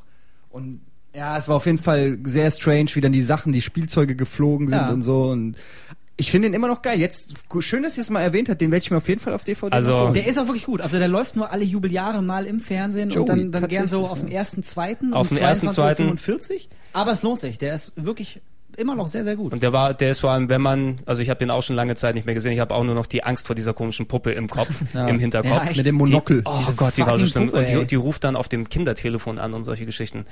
Und 0.50 0.82
ja, 1.16 1.38
es 1.38 1.48
war 1.48 1.56
auf 1.56 1.66
jeden 1.66 1.78
Fall 1.78 2.18
sehr 2.24 2.50
strange, 2.52 2.90
wie 2.94 3.02
dann 3.02 3.12
die 3.12 3.22
Sachen, 3.22 3.52
die 3.52 3.62
Spielzeuge 3.62 4.16
geflogen 4.16 4.68
sind 4.68 4.78
Ja. 4.78 4.90
und 4.90 5.02
so. 5.02 5.24
Und 5.24 5.56
ich 6.18 6.32
finde 6.32 6.48
den 6.50 6.54
immer 6.54 6.68
noch 6.68 6.82
geil. 6.82 7.00
Jetzt 7.00 7.34
schön, 7.60 7.84
dass 7.84 7.98
ihr 7.98 8.02
es 8.02 8.10
mal 8.10 8.22
erwähnt 8.22 8.48
habt, 8.50 8.62
den 8.62 8.72
werde 8.72 8.84
ich 8.84 8.92
mir 8.92 8.98
auf 8.98 9.08
jeden 9.08 9.20
Fall 9.20 9.34
auf 9.34 9.44
DVD 9.44 9.74
Also-. 9.76 10.12
Der 10.14 10.28
ist 10.28 10.38
auch 10.38 10.46
wirklich 10.48 10.66
gut. 10.66 10.82
Also 10.82 10.98
der 10.98 11.08
läuft 11.08 11.36
nur 11.36 11.52
alle 11.52 11.64
Jubeljahre 11.64 12.22
mal 12.22 12.46
im 12.46 12.60
Fernsehen 12.60 13.10
Joey, 13.10 13.22
und 13.22 13.30
dann, 13.30 13.52
dann 13.52 13.68
gern 13.68 13.88
so 13.88 14.08
auf 14.08 14.20
dem 14.20 14.30
ersten, 14.30 14.64
zweiten 14.64 15.14
Auf 15.14 15.28
dem 15.30 15.38
ersten, 15.38 15.68
22.45 15.68 16.68
Aber 16.94 17.12
es 17.12 17.24
lohnt 17.24 17.40
sich. 17.40 17.58
Der 17.58 17.74
ist 17.74 17.92
wirklich 17.96 18.42
immer 18.78 18.96
noch 18.96 19.08
sehr, 19.08 19.24
sehr 19.24 19.36
gut. 19.38 19.54
Und 19.54 19.64
der 19.64 19.72
war, 19.74 19.94
der 19.94 20.12
ist 20.12 20.20
vor 20.20 20.32
allem, 20.32 20.50
wenn 20.50 20.62
man, 20.62 20.98
also 21.06 21.22
ich 21.22 21.30
habe 21.30 21.38
den 21.40 21.50
auch 21.50 21.64
schon 21.64 21.76
lange 21.78 21.96
Zeit 21.96 22.14
nicht 22.16 22.26
mehr 22.26 22.36
gesehen, 22.36 22.52
ich 22.52 22.60
habe 22.60 22.74
auch 22.74 22.84
nur 22.84 22.94
noch 22.96 23.06
die 23.08 23.24
Angst 23.24 23.48
vor 23.48 23.56
dieser 23.56 23.74
komischen 23.74 24.06
Puppe 24.06 24.32
im 24.32 24.50
Kopf, 24.50 24.70
Ja. 24.94 25.08
im 25.08 25.18
Hinterkopf. 25.20 25.66
Ja, 25.70 25.72
mit 25.78 25.86
dem 25.86 25.96
Monokel. 25.96 26.42
Die, 26.44 26.50
oh 26.50 26.58
Diese 26.60 26.74
Gott, 26.76 26.98
die 26.98 27.02
war 27.06 27.18
so 27.18 27.26
schlimm. 27.26 27.46
Puppe, 27.48 27.60
und 27.60 27.70
die, 27.70 27.86
die 27.86 27.96
ruft 27.96 28.24
dann 28.26 28.36
auf 28.36 28.48
dem 28.50 28.68
Kindertelefon 28.70 29.40
an 29.40 29.54
und 29.54 29.64
solche 29.64 29.86
Geschichten. 29.86 30.26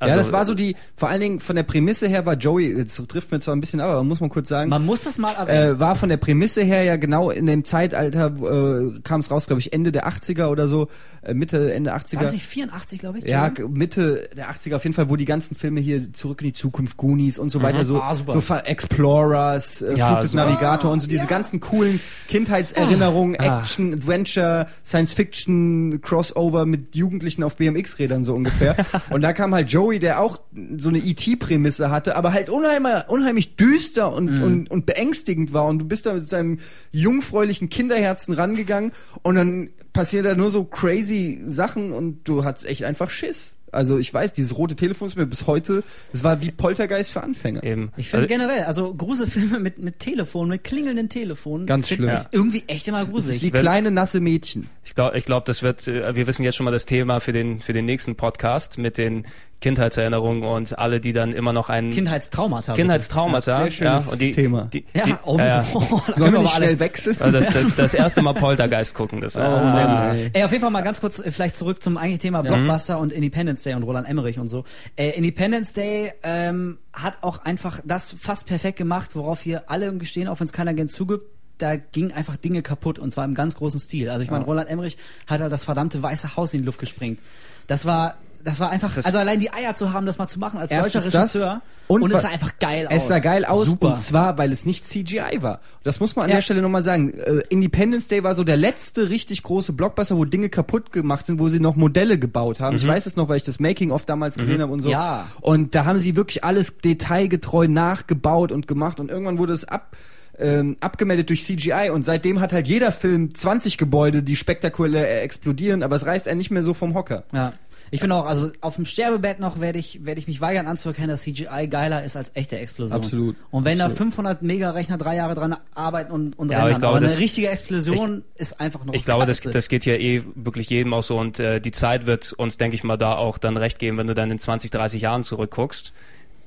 Ja, 0.00 0.06
Also, 0.06 0.16
das 0.18 0.32
war 0.32 0.44
so 0.44 0.54
die, 0.54 0.76
vor 0.96 1.08
allen 1.08 1.20
Dingen 1.20 1.40
von 1.40 1.56
der 1.56 1.62
Prämisse 1.62 2.08
her 2.08 2.26
war 2.26 2.34
Joey, 2.34 2.74
jetzt 2.76 2.96
trifft 3.08 3.30
mir 3.32 3.40
zwar 3.40 3.54
ein 3.54 3.60
bisschen 3.60 3.80
ab, 3.80 3.90
aber 3.90 4.04
muss 4.04 4.20
man 4.20 4.30
kurz 4.30 4.48
sagen, 4.48 4.70
Man 4.70 4.84
muss 4.86 5.04
das 5.04 5.18
mal 5.18 5.32
erwähnen. 5.32 5.76
äh, 5.76 5.80
war 5.80 5.94
von 5.96 6.08
der 6.08 6.16
Prämisse 6.16 6.62
her 6.62 6.82
ja 6.84 6.96
genau 6.96 7.30
in 7.30 7.46
dem 7.46 7.64
Zeitalter, 7.64 8.26
äh, 8.26 9.00
kam 9.02 9.20
es 9.20 9.30
raus, 9.30 9.46
glaube 9.46 9.60
ich, 9.60 9.72
Ende 9.72 9.92
der 9.92 10.08
80er 10.08 10.46
oder 10.46 10.66
so, 10.68 10.88
äh, 11.22 11.34
Mitte, 11.34 11.72
Ende 11.72 11.94
80er. 11.94 12.16
war 12.16 12.22
das 12.24 12.32
nicht 12.32 12.46
84, 12.46 12.98
glaube 12.98 13.18
ich? 13.18 13.24
Ja, 13.24 13.52
Mitte 13.68 14.28
der 14.36 14.50
80er 14.50 14.76
auf 14.76 14.84
jeden 14.84 14.94
Fall, 14.94 15.10
wo 15.10 15.16
die 15.16 15.24
ganzen 15.26 15.54
Filme 15.54 15.80
hier 15.80 16.12
Zurück 16.12 16.40
in 16.40 16.48
die 16.48 16.52
Zukunft, 16.54 16.96
Goonies 16.96 17.38
und 17.38 17.50
so 17.50 17.62
weiter, 17.62 17.84
so, 17.84 18.00
Ah, 18.00 18.14
so 18.14 18.40
Explorers, 18.64 19.82
äh, 19.82 19.94
Ja, 19.96 20.08
Flug 20.08 20.20
des 20.22 20.30
super. 20.32 20.46
Navigator 20.46 20.90
und 20.90 21.00
so 21.00 21.08
diese 21.08 21.26
ganzen 21.26 21.60
coolen 21.60 22.00
Kindheitserinnerungen, 22.28 23.36
Ah. 23.38 23.60
Action, 23.60 23.92
Adventure, 23.92 24.66
Science-Fiction, 24.84 26.00
Crossover 26.02 26.66
mit 26.66 26.94
Jugendlichen 26.96 27.42
auf 27.42 27.56
BMX-Rädern 27.56 28.24
so 28.24 28.34
ungefähr. 28.34 28.76
und 29.10 29.22
da 29.22 29.32
kam 29.32 29.54
halt 29.54 29.70
Joey, 29.70 29.89
der 29.98 30.20
auch 30.20 30.38
so 30.76 30.88
eine 30.90 30.98
E.T.-Prämisse 30.98 31.90
hatte, 31.90 32.16
aber 32.16 32.32
halt 32.32 32.48
unheimlich, 32.48 32.92
unheimlich 33.08 33.56
düster 33.56 34.12
und, 34.12 34.30
Mhm. 34.30 34.42
und, 34.42 34.70
und 34.70 34.86
beängstigend 34.86 35.52
war. 35.52 35.66
Und 35.66 35.78
du 35.80 35.84
bist 35.84 36.06
da 36.06 36.12
mit 36.14 36.28
seinem 36.28 36.58
jungfräulichen 36.92 37.68
Kinderherzen 37.68 38.34
rangegangen 38.34 38.92
und 39.22 39.34
dann 39.34 39.70
passieren 39.92 40.24
da 40.24 40.34
nur 40.34 40.50
so 40.50 40.64
crazy 40.64 41.40
Sachen 41.46 41.92
und 41.92 42.28
du 42.28 42.44
hattest 42.44 42.66
echt 42.68 42.84
einfach 42.84 43.10
Schiss. 43.10 43.56
Also 43.72 43.98
ich 43.98 44.12
weiß, 44.12 44.32
dieses 44.32 44.58
rote 44.58 44.74
Telefon 44.74 45.06
ist 45.06 45.14
mir 45.16 45.26
bis 45.26 45.46
heute, 45.46 45.84
es 46.12 46.24
war 46.24 46.42
wie 46.42 46.50
Poltergeist 46.50 47.12
für 47.12 47.22
Anfänger. 47.22 47.62
eben. 47.62 47.92
Ich 47.96 48.08
finde 48.08 48.24
Also, 48.24 48.34
generell, 48.34 48.64
also 48.64 48.92
Gruselfilme 48.94 49.60
mit, 49.60 49.78
mit 49.78 50.00
Telefon, 50.00 50.48
mit 50.48 50.64
klingelnden 50.64 51.08
Telefonen, 51.08 51.66
Ganz 51.66 51.86
schlimm. 51.88 52.08
ist 52.08 52.30
irgendwie 52.32 52.64
echt 52.66 52.88
immer 52.88 52.98
Das 52.98 53.06
ist 53.06 53.12
gruselig. 53.12 53.42
wie 53.44 53.50
kleine 53.52 53.92
nasse 53.92 54.18
Mädchen. 54.18 54.68
ich 54.84 54.96
glaube, 54.96 55.16
ich 55.16 55.24
glaub, 55.24 55.44
das 55.44 55.62
wird, 55.62 55.86
äh, 55.86 56.16
wir 56.16 56.26
wissen 56.26 56.42
jetzt 56.42 56.56
schon 56.56 56.64
mal 56.64 56.72
das 56.72 56.84
Thema 56.84 57.20
für 57.20 57.32
den, 57.32 57.60
für 57.60 57.72
den 57.72 57.84
nächsten 57.84 58.16
Podcast 58.16 58.76
mit 58.76 58.98
den 58.98 59.24
Kindheitserinnerungen 59.60 60.42
und 60.42 60.78
alle, 60.78 61.00
die 61.00 61.12
dann 61.12 61.32
immer 61.32 61.52
noch 61.52 61.68
einen 61.68 61.90
Kindheitstraumata. 61.90 62.72
Kindheitstraumata, 62.74 63.50
Ja, 63.50 63.62
sehr 63.62 63.70
schönes 63.70 64.08
und 64.08 64.20
die, 64.20 64.32
Thema. 64.32 64.68
Die, 64.72 64.84
Ja, 64.94 65.04
die, 65.04 65.14
oh, 65.24 65.38
ja, 65.38 65.46
ja. 65.46 65.66
oh, 65.74 66.00
da 66.06 66.16
Sollen 66.16 66.32
wir 66.32 66.40
mal 66.40 66.48
alle- 66.48 66.64
schnell 66.66 66.80
wechseln? 66.80 67.16
Also 67.20 67.38
das, 67.38 67.52
das, 67.52 67.76
das 67.76 67.94
erste 67.94 68.22
Mal 68.22 68.34
Poltergeist 68.34 68.94
gucken, 68.94 69.20
das. 69.20 69.36
Oh, 69.36 69.40
ah. 69.40 70.12
ey. 70.14 70.30
Ey, 70.32 70.44
auf 70.44 70.50
jeden 70.50 70.62
Fall 70.62 70.70
mal 70.70 70.80
ganz 70.82 71.00
kurz 71.00 71.18
äh, 71.18 71.30
vielleicht 71.30 71.56
zurück 71.56 71.82
zum 71.82 71.96
eigentlichen 71.96 72.20
Thema 72.20 72.42
Blockbuster 72.42 72.98
und 72.98 73.12
Independence 73.12 73.62
Day 73.62 73.74
und 73.74 73.82
Roland 73.82 74.08
Emmerich 74.08 74.38
und 74.38 74.48
so. 74.48 74.64
Äh, 74.96 75.10
Independence 75.10 75.72
Day 75.74 76.12
ähm, 76.22 76.78
hat 76.92 77.18
auch 77.22 77.44
einfach 77.44 77.80
das 77.84 78.14
fast 78.18 78.46
perfekt 78.46 78.78
gemacht, 78.78 79.14
worauf 79.14 79.44
wir 79.44 79.70
alle 79.70 79.84
irgendwie 79.86 80.06
stehen, 80.06 80.28
auch 80.28 80.40
wenn 80.40 80.46
es 80.46 80.52
keiner 80.52 80.74
gern 80.74 80.88
zugibt. 80.88 81.24
da 81.58 81.76
ging 81.76 82.12
einfach 82.12 82.36
Dinge 82.36 82.62
kaputt 82.62 82.98
und 82.98 83.10
zwar 83.10 83.26
im 83.26 83.34
ganz 83.34 83.54
großen 83.54 83.78
Stil. 83.80 84.08
Also 84.08 84.24
ich 84.24 84.30
meine, 84.30 84.46
Roland 84.46 84.70
Emmerich 84.70 84.96
hat 85.26 85.40
halt 85.42 85.52
das 85.52 85.64
verdammte 85.64 86.02
Weiße 86.02 86.34
Haus 86.36 86.54
in 86.54 86.60
die 86.60 86.64
Luft 86.64 86.80
gesprengt. 86.80 87.20
Das 87.66 87.84
war, 87.84 88.16
das 88.44 88.60
war 88.60 88.70
einfach, 88.70 88.96
also 88.96 89.18
allein 89.18 89.40
die 89.40 89.52
Eier 89.52 89.74
zu 89.74 89.92
haben, 89.92 90.06
das 90.06 90.18
mal 90.18 90.26
zu 90.26 90.38
machen 90.38 90.58
als 90.58 90.70
deutscher 90.70 91.00
das 91.00 91.14
Regisseur 91.14 91.62
und 91.88 92.02
und, 92.02 92.12
es 92.12 92.22
sah 92.22 92.28
einfach 92.28 92.52
geil 92.60 92.86
aus. 92.86 92.92
Es 92.94 93.08
sah 93.08 93.18
geil 93.18 93.44
aus 93.44 93.66
Super. 93.66 93.88
und 93.88 93.98
zwar, 93.98 94.38
weil 94.38 94.52
es 94.52 94.64
nicht 94.64 94.84
CGI 94.84 95.38
war. 95.42 95.60
Das 95.82 95.98
muss 96.00 96.14
man 96.16 96.24
an 96.24 96.30
Ja. 96.30 96.36
der 96.36 96.42
Stelle 96.42 96.62
nochmal 96.62 96.82
sagen. 96.82 97.12
Äh, 97.14 97.42
Independence 97.48 98.06
Day 98.08 98.22
war 98.22 98.34
so 98.34 98.44
der 98.44 98.56
letzte 98.56 99.10
richtig 99.10 99.42
große 99.42 99.72
Blockbuster, 99.72 100.16
wo 100.16 100.24
Dinge 100.24 100.48
kaputt 100.48 100.92
gemacht 100.92 101.26
sind, 101.26 101.38
wo 101.38 101.48
sie 101.48 101.60
noch 101.60 101.76
Modelle 101.76 102.18
gebaut 102.18 102.60
haben. 102.60 102.76
Ich 102.76 102.86
weiß 102.86 103.06
es 103.06 103.16
noch, 103.16 103.28
weil 103.28 103.38
ich 103.38 103.42
das 103.42 103.58
Making-of 103.60 104.06
damals 104.06 104.36
gesehen 104.36 104.62
habe 104.62 104.72
und 104.72 104.80
so. 104.80 104.88
Ja. 104.90 105.26
Und 105.40 105.74
da 105.74 105.84
haben 105.84 105.98
sie 105.98 106.16
wirklich 106.16 106.44
alles 106.44 106.78
detailgetreu 106.78 107.66
nachgebaut 107.68 108.52
und 108.52 108.68
gemacht 108.68 109.00
und 109.00 109.10
irgendwann 109.10 109.38
wurde 109.38 109.52
es 109.52 109.64
ab 109.64 109.96
ähm, 110.38 110.76
abgemeldet 110.80 111.28
durch 111.28 111.44
CGI 111.44 111.90
und 111.92 112.02
seitdem 112.02 112.40
hat 112.40 112.52
halt 112.54 112.66
jeder 112.66 112.92
Film 112.92 113.34
20 113.34 113.76
Gebäude, 113.76 114.22
die 114.22 114.36
spektakulär 114.36 115.22
explodieren, 115.22 115.82
aber 115.82 115.96
es 115.96 116.06
reißt 116.06 116.28
einen 116.28 116.38
nicht 116.38 116.50
mehr 116.50 116.62
so 116.62 116.72
vom 116.72 116.94
Hocker. 116.94 117.24
Ja. 117.32 117.52
Ich 117.92 118.00
finde 118.00 118.14
auch, 118.16 118.26
also 118.26 118.50
auf 118.60 118.76
dem 118.76 118.84
Sterbebett 118.84 119.40
noch 119.40 119.60
werde 119.60 119.78
ich, 119.78 120.04
werde 120.04 120.20
ich 120.20 120.28
mich 120.28 120.40
weigern 120.40 120.66
anzuerkennen, 120.66 121.10
dass 121.10 121.22
CGI 121.22 121.66
geiler 121.68 122.04
ist 122.04 122.16
als 122.16 122.30
echte 122.34 122.58
Explosion. 122.58 122.96
Absolut. 122.96 123.36
Und 123.50 123.64
wenn 123.64 123.78
da 123.78 123.88
500 123.88 124.42
Mega-Rechner 124.42 124.96
drei 124.96 125.16
Jahre 125.16 125.34
dran 125.34 125.56
arbeiten 125.74 126.12
und, 126.12 126.38
und 126.38 126.50
Ja, 126.50 126.58
aber 126.58 126.68
ich 126.68 126.74
rendern, 126.74 126.80
glaube, 126.80 126.96
aber 126.98 127.06
das- 127.06 127.12
eine 127.16 127.20
richtige 127.22 127.48
Explosion 127.48 128.22
ist 128.36 128.60
einfach 128.60 128.84
noch 128.84 128.94
Ich 128.94 129.04
glaube, 129.04 129.26
das, 129.26 129.40
das 129.40 129.68
geht 129.68 129.84
ja 129.86 129.94
eh 129.94 130.22
wirklich 130.36 130.70
jedem 130.70 130.94
auch 130.94 131.02
so 131.02 131.18
und 131.18 131.40
äh, 131.40 131.60
die 131.60 131.72
Zeit 131.72 132.06
wird 132.06 132.32
uns, 132.32 132.58
denke 132.58 132.76
ich 132.76 132.84
mal, 132.84 132.96
da 132.96 133.16
auch 133.16 133.38
dann 133.38 133.56
recht 133.56 133.78
geben, 133.78 133.98
wenn 133.98 134.06
du 134.06 134.14
dann 134.14 134.30
in 134.30 134.38
20, 134.38 134.70
30 134.70 135.02
Jahren 135.02 135.22
zurückguckst. 135.22 135.92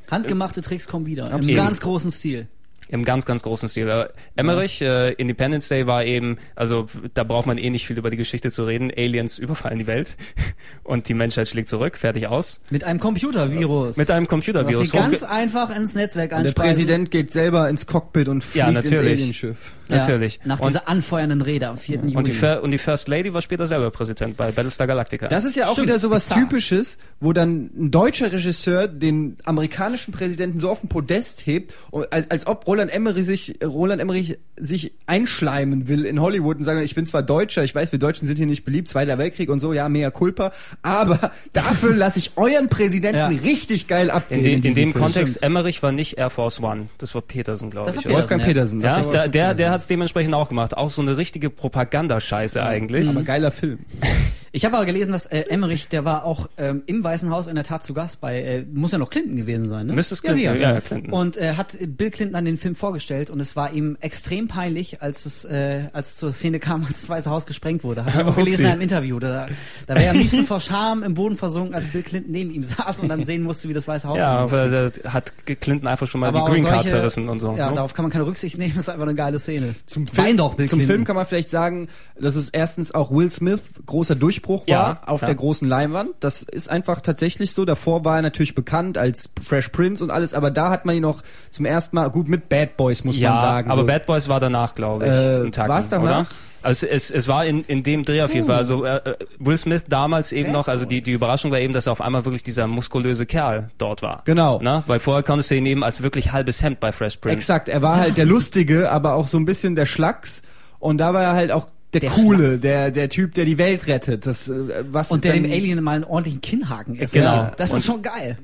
Handgemachte 0.09 0.61
Tricks 0.61 0.87
kommen 0.87 1.05
wieder. 1.05 1.27
Im 1.27 1.33
Absolut. 1.33 1.55
ganz 1.57 1.81
großen 1.81 2.11
Stil. 2.11 2.47
Im 2.93 3.03
ganz, 3.05 3.25
ganz 3.25 3.41
großen 3.41 3.67
Stil. 3.67 3.89
Aber 3.89 4.11
Emmerich, 4.35 4.79
äh, 4.83 5.13
Independence 5.13 5.67
Day 5.67 5.87
war 5.87 6.05
eben, 6.05 6.37
also 6.55 6.85
da 7.15 7.23
braucht 7.23 7.47
man 7.47 7.57
eh 7.57 7.71
nicht 7.71 7.87
viel 7.87 7.97
über 7.97 8.11
die 8.11 8.17
Geschichte 8.17 8.51
zu 8.51 8.65
reden. 8.65 8.91
Aliens 8.95 9.39
überfallen 9.39 9.79
die 9.79 9.87
Welt 9.87 10.15
und 10.83 11.09
die 11.09 11.15
Menschheit 11.15 11.47
schlägt 11.47 11.69
zurück, 11.69 11.97
fertig 11.97 12.27
aus. 12.27 12.61
Mit 12.69 12.83
einem 12.83 12.99
Computervirus. 12.99 13.97
Mit 13.97 14.11
einem 14.11 14.25
Was 14.25 14.29
Computervirus. 14.29 14.91
sie 14.91 14.95
ganz 14.95 15.23
einfach 15.23 15.75
ins 15.75 15.95
Netzwerk 15.95 16.25
Und 16.33 16.43
der 16.43 16.49
einspeisen. 16.51 16.69
Präsident 16.75 17.09
geht 17.11 17.33
selber 17.33 17.67
ins 17.67 17.87
Cockpit 17.87 18.27
und 18.29 18.43
fliegt 18.43 18.57
Ja, 18.57 18.67
ins 18.69 18.85
natürlich. 18.89 19.13
Alienschiff. 19.19 19.57
Ja, 19.89 19.97
Natürlich. 19.97 20.39
Nach 20.45 20.59
Und- 20.59 20.69
dieser 20.69 20.87
anfeuernden 20.87 21.41
Rede 21.41 21.67
am 21.67 21.77
4. 21.77 21.97
Juli. 21.97 22.15
Und 22.15 22.27
die, 22.27 22.59
und 22.61 22.71
die 22.71 22.77
First 22.77 23.07
Lady 23.09 23.33
war 23.33 23.41
später 23.41 23.67
selber 23.67 23.91
Präsident 23.91 24.37
bei 24.37 24.51
Battlestar 24.51 24.87
Galactica. 24.87 25.27
Das 25.27 25.43
ist 25.43 25.55
ja 25.55 25.67
auch 25.67 25.73
Stimmt, 25.73 25.87
wieder 25.89 25.99
sowas 25.99 26.25
bizarr. 26.25 26.39
Typisches, 26.39 26.97
wo 27.19 27.33
dann 27.33 27.69
ein 27.75 27.91
deutscher 27.91 28.31
Regisseur 28.31 28.87
den 28.87 29.37
amerikanischen 29.43 30.13
Präsidenten 30.13 30.57
so 30.59 30.69
auf 30.69 30.79
den 30.79 30.89
Podest 30.89 31.45
hebt, 31.45 31.73
als, 32.11 32.31
als 32.31 32.47
ob 32.47 32.65
Roland 32.65 32.82
Emmerich 32.91 33.25
sich 33.25 33.55
Roland 33.63 34.01
Emmerich 34.01 34.37
sich 34.57 34.93
einschleimen 35.05 35.87
will 35.87 36.05
in 36.05 36.19
Hollywood 36.21 36.57
und 36.57 36.63
sagen, 36.63 36.81
ich 36.81 36.95
bin 36.95 37.05
zwar 37.05 37.23
Deutscher, 37.23 37.63
ich 37.63 37.73
weiß, 37.73 37.91
wir 37.91 37.99
Deutschen 37.99 38.27
sind 38.27 38.37
hier 38.37 38.45
nicht 38.45 38.65
beliebt, 38.65 38.87
Zweiter 38.89 39.17
Weltkrieg 39.17 39.49
und 39.49 39.59
so, 39.59 39.73
ja, 39.73 39.89
mea 39.89 40.09
culpa, 40.11 40.51
aber 40.81 41.31
dafür 41.53 41.93
lasse 41.95 42.19
ich 42.19 42.31
euren 42.35 42.69
Präsidenten 42.69 43.17
Ja. 43.17 43.27
richtig 43.27 43.87
geil 43.87 44.11
abgehen. 44.11 44.39
in, 44.39 44.43
de 44.43 44.53
in 44.53 44.61
dem 44.61 44.73
Film. 44.73 44.93
Kontext, 44.93 45.41
Emmerich 45.43 45.81
war 45.83 45.91
nicht 45.91 46.17
Air 46.17 46.29
Force 46.29 46.61
One. 46.61 46.87
Das 46.97 47.13
war 47.15 47.21
Peterson, 47.21 47.69
glaube 47.71 47.91
ich. 47.97 48.05
oder? 48.05 48.15
Wolfgang 48.15 48.43
Peterson, 48.43 48.79
Petersen. 48.81 49.05
Ja, 49.05 49.11
der, 49.11 49.27
der, 49.29 49.53
der 49.53 49.71
hat 49.71 49.81
es 49.81 49.87
dementsprechend 49.87 50.33
auch 50.33 50.49
gemacht. 50.49 50.77
Auch 50.77 50.89
so 50.89 51.01
eine 51.01 51.17
richtige 51.17 51.49
Propagandascheiße 51.49 52.63
eigentlich. 52.63 53.07
aber 53.09 53.23
geiler 53.23 53.51
Film. 53.51 53.79
Ich 54.55 54.65
habe 54.65 54.75
aber 54.77 54.85
gelesen, 54.85 55.11
dass 55.11 55.25
äh, 55.25 55.45
Emmerich, 55.49 55.87
der 55.87 56.05
war 56.05 56.25
auch 56.25 56.47
ähm, 56.57 56.83
im 56.85 57.03
Weißen 57.03 57.31
Haus 57.31 57.47
in 57.47 57.55
der 57.55 57.63
Tat 57.63 57.83
zu 57.83 57.95
Gast 57.95 58.21
bei, 58.21 58.39
äh, 58.39 58.65
muss 58.71 58.91
ja 58.91 58.99
noch 58.99 59.09
Clinton 59.09 59.35
gewesen 59.35 59.67
sein, 59.67 59.87
ne? 59.87 59.93
Müsste 59.93 60.13
es 60.13 60.21
ja, 60.21 60.31
Clinton- 60.31 60.53
sicher. 60.53 60.61
ja, 60.61 60.73
ja, 60.75 60.81
Clinton. 60.81 61.11
Und 61.11 61.37
äh, 61.37 61.55
hat 61.55 61.75
Bill 61.81 62.11
Clinton 62.11 62.35
an 62.35 62.45
den 62.45 62.57
Film 62.57 62.75
vorgestellt 62.75 63.31
und 63.31 63.39
es 63.39 63.55
war 63.55 63.73
ihm 63.73 63.97
extrem 63.99 64.47
peinlich, 64.47 65.01
als 65.01 65.25
es, 65.25 65.43
äh, 65.45 65.85
als 65.91 66.17
zur 66.17 66.31
Szene 66.31 66.59
kam, 66.59 66.85
als 66.85 67.01
das 67.01 67.09
Weiße 67.09 67.31
Haus 67.31 67.47
gesprengt 67.47 67.83
wurde. 67.83 68.05
Habe 68.05 68.11
ich 68.11 68.27
auch 68.27 68.35
gelesen 68.37 68.65
in 68.65 68.71
einem 68.73 68.81
Interview. 68.81 69.17
Da, 69.17 69.47
da 69.87 69.95
wäre 69.95 70.05
er 70.05 70.11
am 70.11 70.17
liebsten 70.17 70.45
vor 70.45 70.59
Scham 70.59 71.01
im 71.01 71.15
Boden 71.15 71.35
versunken, 71.35 71.73
als 71.73 71.87
Bill 71.87 72.03
Clinton 72.03 72.31
neben 72.31 72.51
ihm 72.51 72.63
saß 72.63 72.99
und 72.99 73.09
dann 73.09 73.25
sehen 73.25 73.41
musste, 73.41 73.69
wie 73.69 73.73
das 73.73 73.87
Weiße 73.87 74.07
Haus 74.07 74.19
Ja, 74.19 74.37
aber 74.37 74.69
da 74.69 75.11
hat 75.11 75.33
Clinton 75.47 75.87
einfach 75.87 76.05
schon 76.05 76.21
mal 76.21 76.27
Aber 76.27 76.45
die 76.45 76.51
Green 76.51 76.65
Card 76.65 76.87
zerrissen 76.87 77.27
und 77.27 77.39
so. 77.39 77.55
Ja, 77.57 77.69
ne? 77.71 77.77
darauf 77.77 77.95
kann 77.95 78.03
man 78.03 78.11
keine 78.11 78.27
Rücksicht 78.27 78.59
nehmen, 78.59 78.73
das 78.75 78.83
ist 78.83 78.89
einfach 78.89 79.07
eine 79.07 79.15
geile 79.15 79.39
Szene. 79.39 79.73
Zum 79.87 80.05
Wein 80.15 80.37
doch, 80.37 80.53
Bill 80.53 80.69
zum 80.69 80.77
Clinton. 80.77 80.93
Film 80.93 81.05
kann 81.05 81.15
man 81.15 81.25
vielleicht 81.25 81.49
sagen, 81.49 81.87
dass 82.19 82.35
es 82.35 82.49
erstens 82.49 82.93
auch 82.93 83.09
Will 83.09 83.31
Smith 83.31 83.61
großer 83.87 84.13
Durchbruch 84.13 84.42
war 84.47 84.61
Ja, 84.67 84.97
auf 85.05 85.19
klar. 85.19 85.29
der 85.29 85.35
großen 85.35 85.67
Leinwand. 85.67 86.11
Das 86.19 86.43
ist 86.43 86.69
einfach 86.69 87.01
tatsächlich 87.01 87.53
so. 87.53 87.65
Davor 87.65 88.05
war 88.05 88.17
er 88.17 88.21
natürlich 88.21 88.55
bekannt 88.55 88.97
als 88.97 89.31
Fresh 89.43 89.69
Prince 89.69 90.03
und 90.03 90.11
alles, 90.11 90.33
aber 90.33 90.51
da 90.51 90.69
hat 90.69 90.85
man 90.85 90.95
ihn 90.95 91.01
noch 91.01 91.21
zum 91.51 91.65
ersten 91.65 91.95
Mal 91.95 92.09
gut 92.09 92.27
mit 92.27 92.49
Bad 92.49 92.77
Boys 92.77 93.03
muss 93.03 93.17
ja, 93.17 93.31
man 93.31 93.41
sagen. 93.41 93.71
aber 93.71 93.81
so. 93.81 93.87
Bad 93.87 94.05
Boys 94.05 94.27
war 94.27 94.39
danach, 94.39 94.75
glaube 94.75 95.05
ich. 95.05 95.11
Äh, 95.11 95.51
Tacken, 95.51 95.69
war's 95.71 95.89
danach? 95.89 96.03
Oder? 96.21 96.27
Also 96.63 96.87
es, 96.87 97.11
es 97.11 97.27
war 97.27 97.45
in, 97.45 97.65
in 97.65 97.83
dem 97.83 98.05
Dreh 98.05 98.21
auf 98.21 98.33
jeden 98.33 98.47
Fall. 98.47 98.55
Also 98.55 98.85
äh, 98.85 98.95
äh, 98.95 99.15
Will 99.37 99.57
Smith 99.57 99.83
damals 99.89 100.31
eben 100.31 100.53
noch, 100.53 100.69
also 100.69 100.85
die, 100.85 101.01
die 101.01 101.11
Überraschung 101.11 101.51
war 101.51 101.59
eben, 101.59 101.73
dass 101.73 101.87
er 101.87 101.91
auf 101.91 101.99
einmal 101.99 102.23
wirklich 102.23 102.41
dieser 102.43 102.67
muskulöse 102.67 103.25
Kerl 103.25 103.69
dort 103.77 104.01
war. 104.01 104.21
Genau. 104.23 104.59
Na? 104.63 104.83
Weil 104.87 104.99
vorher 104.99 105.23
konntest 105.23 105.51
du 105.51 105.55
ihn 105.55 105.65
eben 105.65 105.83
als 105.83 106.01
wirklich 106.01 106.31
halbes 106.31 106.63
Hemd 106.63 106.79
bei 106.79 106.93
Fresh 106.93 107.17
Prince. 107.17 107.35
Exakt, 107.35 107.67
er 107.67 107.81
war 107.81 107.97
halt 107.97 108.15
der 108.15 108.25
Lustige, 108.25 108.89
aber 108.91 109.15
auch 109.15 109.27
so 109.27 109.37
ein 109.37 109.43
bisschen 109.45 109.75
der 109.75 109.85
Schlacks 109.85 110.41
und 110.79 110.99
da 110.99 111.13
war 111.13 111.21
er 111.23 111.33
halt 111.33 111.51
auch 111.51 111.67
der, 111.93 112.01
Der 112.01 112.09
Coole, 112.09 112.57
der 112.57 112.91
der 112.91 113.09
Typ, 113.09 113.33
der 113.35 113.45
die 113.45 113.57
Welt 113.57 113.87
rettet. 113.87 114.25
Das 114.25 114.47
äh, 114.47 114.83
was 114.91 115.11
Und 115.11 115.23
der 115.23 115.33
dem 115.33 115.45
Alien 115.45 115.83
mal 115.83 115.95
einen 115.95 116.03
ordentlichen 116.03 116.41
Kinnhaken 116.41 116.95
ist. 116.95 117.13
Genau. 117.13 117.51
Das 117.57 117.73
ist 117.73 117.85
schon 117.85 118.01
geil. 118.01 118.37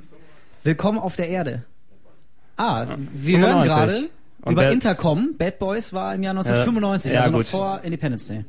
Willkommen 0.63 0.99
auf 0.99 1.15
der 1.15 1.29
Erde. 1.29 1.63
Ah, 2.57 2.85
wir 3.13 3.39
hören 3.39 3.63
95. 3.63 3.73
gerade 3.73 4.09
Und 4.41 4.51
über 4.53 4.71
Intercom. 4.71 5.35
Bad 5.38 5.59
Boys 5.59 5.93
war 5.93 6.13
im 6.15 6.23
Jahr 6.23 6.31
1995, 6.31 7.12
Ja, 7.12 7.19
also 7.21 7.31
noch 7.31 7.38
gut. 7.39 7.47
vor 7.47 7.81
Independence 7.83 8.27
Day. 8.27 8.45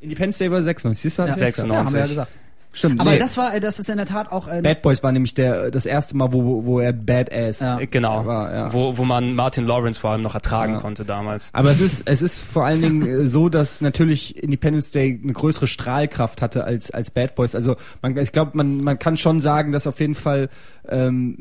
Independence 0.00 0.38
Day 0.38 0.50
war 0.50 0.62
96. 0.62 1.00
Siehst 1.02 1.18
du? 1.18 1.22
Ja, 1.22 1.28
Hab 1.28 1.36
ich 1.38 1.42
recht 1.42 1.56
96. 1.56 1.72
Ja, 1.72 1.84
haben 1.86 1.92
wir 1.94 2.00
ja 2.00 2.06
gesagt. 2.06 2.32
Stimmt. 2.74 3.00
Aber 3.00 3.10
nee. 3.10 3.18
das 3.18 3.36
war, 3.36 3.54
äh, 3.54 3.60
das 3.60 3.78
ist 3.78 3.90
in 3.90 3.98
der 3.98 4.06
Tat 4.06 4.32
auch 4.32 4.48
äh, 4.48 4.62
Bad 4.62 4.80
Boys 4.82 5.02
war 5.02 5.12
nämlich 5.12 5.34
der 5.34 5.70
das 5.70 5.84
erste 5.84 6.16
Mal, 6.16 6.32
wo 6.32 6.64
wo 6.64 6.80
er 6.80 6.92
Badass 6.94 7.60
Ja. 7.60 7.78
Äh, 7.78 7.86
Genau. 7.86 8.24
war. 8.24 8.52
Ja. 8.52 8.72
Wo, 8.72 8.96
wo 8.96 9.04
man 9.04 9.34
Martin 9.34 9.66
Lawrence 9.66 10.00
vor 10.00 10.10
allem 10.10 10.22
noch 10.22 10.34
ertragen 10.34 10.74
Ja. 10.74 10.80
konnte 10.80 11.04
damals. 11.04 11.50
Aber 11.52 11.70
es 11.70 11.80
ist, 11.80 12.08
es 12.08 12.22
ist 12.22 12.38
vor 12.42 12.64
allen 12.64 12.80
Dingen 12.80 13.06
äh, 13.06 13.26
so, 13.26 13.48
dass 13.50 13.80
natürlich 13.82 14.42
Independence 14.42 14.90
Day 14.90 15.20
eine 15.22 15.32
größere 15.34 15.66
Strahlkraft 15.66 16.40
hatte 16.40 16.64
als, 16.64 16.90
als 16.90 17.10
Bad 17.10 17.34
Boys. 17.34 17.54
Also 17.54 17.76
man, 18.00 18.16
ich 18.16 18.32
glaube, 18.32 18.52
man, 18.54 18.78
man 18.82 18.98
kann 18.98 19.16
schon 19.18 19.38
sagen, 19.40 19.72
dass 19.72 19.86
auf 19.86 20.00
jeden 20.00 20.14
Fall 20.14 20.48
ähm, 20.88 21.38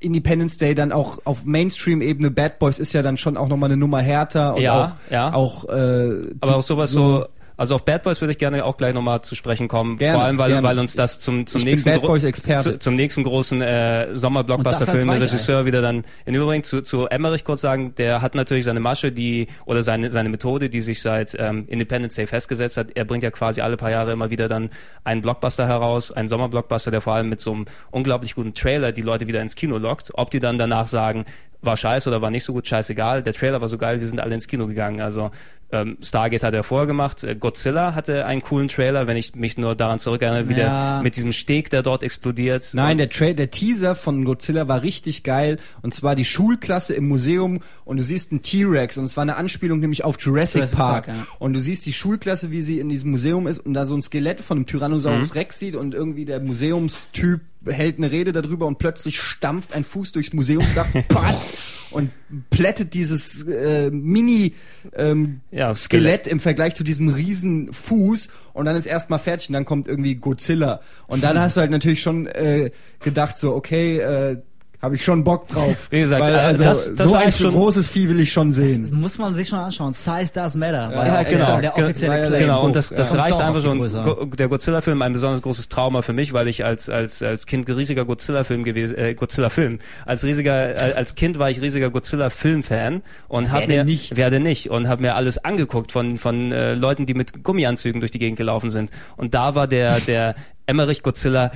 Independence 0.00 0.56
Day 0.56 0.74
dann 0.74 0.92
auch 0.92 1.18
auf 1.24 1.44
Mainstream-Ebene 1.44 2.30
Bad 2.30 2.58
Boys 2.60 2.78
ist 2.78 2.92
ja 2.92 3.02
dann 3.02 3.16
schon 3.16 3.36
auch 3.36 3.48
nochmal 3.48 3.70
eine 3.70 3.76
Nummer 3.76 4.00
härter 4.00 4.54
und 4.54 4.62
Ja, 4.62 4.84
auch, 5.08 5.12
ja. 5.12 5.32
auch 5.32 5.64
äh, 5.68 6.30
Aber 6.40 6.56
auch 6.56 6.62
sowas 6.62 6.90
so, 6.90 7.26
also 7.60 7.74
auf 7.74 7.84
Bad 7.84 8.04
Boys 8.04 8.22
würde 8.22 8.32
ich 8.32 8.38
gerne 8.38 8.64
auch 8.64 8.78
gleich 8.78 8.94
nochmal 8.94 9.20
zu 9.20 9.34
sprechen 9.34 9.68
kommen. 9.68 9.98
Gerne, 9.98 10.16
Vor 10.16 10.24
allem, 10.24 10.38
weil, 10.38 10.48
gerne. 10.48 10.66
weil 10.66 10.78
uns 10.78 10.94
das 10.94 11.20
zum, 11.20 11.46
zum 11.46 11.58
Ich 11.58 11.66
nächsten 11.66 11.90
Bad 11.90 12.00
Boys 12.00 12.24
Experte. 12.24 12.72
Zu, 12.72 12.78
zum 12.78 12.94
nächsten 12.94 13.22
großen 13.22 13.60
äh, 13.60 14.06
Und 14.06 14.12
das 14.12 14.20
Sommer-Blockbuster-Film 14.22 15.10
als 15.10 15.18
der 15.18 15.26
Weichei. 15.26 15.34
Regisseur 15.36 15.66
wieder 15.66 15.82
dann 15.82 16.04
in 16.24 16.34
Übrigen 16.34 16.64
zu, 16.64 16.80
zu 16.80 17.04
Emmerich 17.08 17.44
kurz 17.44 17.60
sagen, 17.60 17.94
der 17.96 18.22
hat 18.22 18.34
natürlich 18.34 18.64
seine 18.64 18.80
Masche, 18.80 19.12
die 19.12 19.46
oder 19.66 19.82
seine 19.82 20.10
seine 20.10 20.30
Methode, 20.30 20.70
die 20.70 20.80
sich 20.80 21.02
seit 21.02 21.36
ähm, 21.38 21.66
Independence 21.68 22.14
Day 22.14 22.26
festgesetzt 22.26 22.78
hat. 22.78 22.92
Er 22.94 23.04
bringt 23.04 23.24
ja 23.24 23.30
quasi 23.30 23.60
alle 23.60 23.76
paar 23.76 23.90
Jahre 23.90 24.12
immer 24.12 24.30
wieder 24.30 24.48
dann 24.48 24.70
einen 25.04 25.20
Blockbuster 25.20 25.68
heraus, 25.68 26.12
einen 26.12 26.28
Sommerblockbuster, 26.28 26.90
der 26.90 27.02
vor 27.02 27.12
allem 27.12 27.28
mit 27.28 27.40
so 27.40 27.52
einem 27.52 27.66
unglaublich 27.90 28.36
guten 28.36 28.54
Trailer 28.54 28.90
die 28.92 29.02
Leute 29.02 29.26
wieder 29.26 29.42
ins 29.42 29.54
Kino 29.54 29.76
lockt. 29.76 30.12
Ob 30.14 30.30
die 30.30 30.40
dann 30.40 30.56
danach 30.56 30.86
sagen, 30.86 31.26
war 31.62 31.76
scheiße 31.76 32.08
oder 32.08 32.22
war 32.22 32.30
nicht 32.30 32.44
so 32.44 32.52
gut, 32.52 32.66
scheißegal. 32.66 33.22
Der 33.22 33.34
Trailer 33.34 33.60
war 33.60 33.68
so 33.68 33.76
geil, 33.76 34.00
wir 34.00 34.08
sind 34.08 34.20
alle 34.20 34.34
ins 34.34 34.48
Kino 34.48 34.66
gegangen. 34.66 35.00
Also 35.00 35.30
ähm, 35.72 35.96
Stargate 36.02 36.42
hat 36.42 36.54
er 36.54 36.62
vorher 36.64 36.86
gemacht, 36.86 37.22
äh, 37.24 37.34
Godzilla 37.36 37.94
hatte 37.94 38.26
einen 38.26 38.42
coolen 38.42 38.68
Trailer, 38.68 39.06
wenn 39.06 39.16
ich 39.16 39.34
mich 39.34 39.56
nur 39.56 39.74
daran 39.74 39.98
zurückerinnere, 39.98 40.48
wie 40.48 40.54
Ja. 40.54 40.96
der 40.96 41.02
mit 41.02 41.16
diesem 41.16 41.32
Steg, 41.32 41.70
der 41.70 41.82
dort 41.82 42.02
explodiert. 42.02 42.70
Nein, 42.72 42.98
der, 42.98 43.08
Tra 43.08 43.32
der 43.32 43.50
Teaser 43.50 43.94
von 43.94 44.24
Godzilla 44.24 44.66
war 44.68 44.82
richtig 44.82 45.22
geil. 45.22 45.58
Und 45.82 45.94
zwar 45.94 46.14
die 46.16 46.24
Schulklasse 46.24 46.94
im 46.94 47.08
Museum 47.08 47.60
und 47.84 47.96
du 47.98 48.02
siehst 48.02 48.32
einen 48.32 48.42
T-Rex 48.42 48.98
und 48.98 49.04
es 49.04 49.16
war 49.16 49.22
eine 49.22 49.36
Anspielung 49.36 49.80
nämlich 49.80 50.04
auf 50.04 50.16
Jurassic, 50.20 50.56
Jurassic 50.62 50.76
Park. 50.78 51.06
Park, 51.06 51.16
ja. 51.16 51.26
Und 51.38 51.54
du 51.54 51.60
siehst 51.60 51.86
die 51.86 51.92
Schulklasse, 51.92 52.50
wie 52.50 52.62
sie 52.62 52.78
in 52.80 52.88
diesem 52.88 53.10
Museum 53.12 53.46
ist 53.46 53.58
und 53.60 53.74
da 53.74 53.86
so 53.86 53.94
ein 53.94 54.02
Skelett 54.02 54.40
von 54.40 54.56
einem 54.58 54.62
Mhm. 54.62 54.66
Tyrannosaurus 54.66 55.34
Rex 55.34 55.58
sieht 55.58 55.76
und 55.76 55.94
irgendwie 55.94 56.24
der 56.24 56.40
Museumstyp 56.40 57.40
hält 57.66 57.98
eine 57.98 58.10
Rede 58.10 58.32
darüber 58.32 58.66
und 58.66 58.78
plötzlich 58.78 59.20
stampft 59.20 59.74
ein 59.74 59.84
Fuß 59.84 60.12
durchs 60.12 60.32
Museumsdach, 60.32 60.86
patz, 61.08 61.52
und 61.90 62.10
plättet 62.50 62.94
dieses 62.94 63.42
äh, 63.46 63.90
Mini 63.90 64.54
ähm, 64.94 65.40
Ja, 65.50 65.74
Skelett 65.74 66.26
im 66.26 66.40
Vergleich 66.40 66.74
zu 66.74 66.84
diesem 66.84 67.08
riesen 67.08 67.72
Fuß 67.72 68.28
und 68.52 68.64
dann 68.64 68.76
ist 68.76 68.86
erstmal 68.86 69.18
fertig 69.18 69.48
und 69.48 69.54
dann 69.54 69.64
kommt 69.64 69.88
irgendwie 69.88 70.14
Godzilla. 70.14 70.80
Und 71.06 71.22
dann 71.22 71.38
hast 71.40 71.56
du 71.56 71.60
halt 71.60 71.70
natürlich 71.70 72.02
schon 72.02 72.26
äh, 72.26 72.70
gedacht 73.00 73.38
so 73.38 73.54
okay 73.54 73.98
äh, 73.98 74.42
habe 74.82 74.94
ich 74.94 75.04
schon 75.04 75.24
Bock 75.24 75.46
drauf. 75.48 75.88
Wie 75.90 76.00
gesagt, 76.00 76.22
Weil, 76.22 76.34
äh, 76.34 76.38
also 76.38 76.64
das- 76.64 76.94
das 76.94 77.08
so 77.08 77.14
ein 77.14 77.30
schon- 77.32 77.52
großes 77.52 77.86
Vieh 77.88 78.08
will 78.08 78.18
ich 78.20 78.32
schon 78.32 78.48
Das 78.48 78.56
sehen. 78.56 78.88
muss 78.98 79.18
man 79.18 79.34
sich 79.34 79.48
schon 79.48 79.58
anschauen. 79.58 79.92
Size 79.92 80.30
does 80.32 80.54
matter. 80.54 80.90
Ja, 80.90 81.06
ja, 81.06 81.22
genau. 81.22 81.60
Der 81.60 81.76
offizielle 81.76 82.16
Genau, 82.16 82.28
Claim. 82.28 82.40
Genau, 82.42 82.64
und 82.64 82.76
das, 82.76 82.88
das 82.88 83.14
reicht 83.14 83.36
einfach 83.36 83.62
schon. 83.62 84.30
Der 84.36 84.48
Godzilla-Film 84.48 85.02
ein 85.02 85.12
besonders 85.12 85.42
großes 85.42 85.68
Trauma 85.68 86.00
für 86.02 86.12
mich, 86.14 86.32
weil 86.32 86.48
ich 86.48 86.64
als 86.64 86.88
als 86.88 87.22
als 87.22 87.46
Kind 87.46 87.68
riesiger 87.68 88.04
Godzilla-Film 88.04 88.64
gewesen, 88.64 88.96
äh, 88.96 89.14
Godzilla-Film. 89.14 89.80
Als 90.06 90.24
riesiger, 90.24 90.74
äh, 90.74 90.92
als 90.94 91.14
Kind 91.14 91.38
war 91.38 91.50
ich 91.50 91.60
riesiger 91.60 91.90
Godzilla-Film-Fan 91.90 93.02
und 93.28 93.52
hab 93.52 93.60
Wer 93.60 93.68
mir 93.68 93.84
nicht? 93.84 94.16
wer 94.16 94.30
denn 94.30 94.42
nicht 94.44 94.70
und 94.70 94.88
habe 94.88 95.02
mir 95.02 95.14
alles 95.14 95.38
angeguckt 95.44 95.92
von 95.92 96.18
von 96.18 96.52
äh, 96.52 96.74
Leuten, 96.74 97.06
die 97.06 97.14
mit 97.14 97.42
Gummianzügen 97.44 98.00
durch 98.00 98.10
die 98.12 98.18
Gegend 98.18 98.38
gelaufen 98.38 98.70
sind. 98.70 98.90
Und 99.16 99.34
da 99.34 99.54
war 99.54 99.66
der 99.66 100.00
der 100.00 100.34
Emmerich 100.66 101.02
Godzilla. 101.02 101.50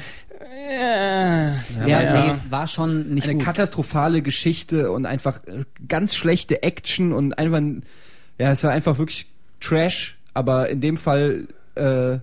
Äh, 0.55 1.49
Ja, 1.87 2.01
ja. 2.03 2.27
nee, 2.27 2.33
war 2.51 2.67
schon 2.69 3.15
nicht 3.15 3.25
Eine 3.25 3.35
gut. 3.37 3.45
katastrophale 3.45 4.23
Geschichte 4.23 4.91
und 4.93 5.07
einfach 5.07 5.45
äh, 5.47 5.65
ganz 5.89 6.15
schlechte 6.15 6.63
Action 6.63 7.13
und 7.13 7.37
einfach, 7.39 7.59
ein- 7.59 7.83
ja, 8.39 8.53
es 8.53 8.63
war 8.63 8.71
einfach 8.71 8.99
wirklich 8.99 9.27
Trash, 9.61 10.19
aber 10.33 10.69
in 10.69 10.81
dem 10.81 10.97
Fall 10.97 11.49
äh, 11.77 12.19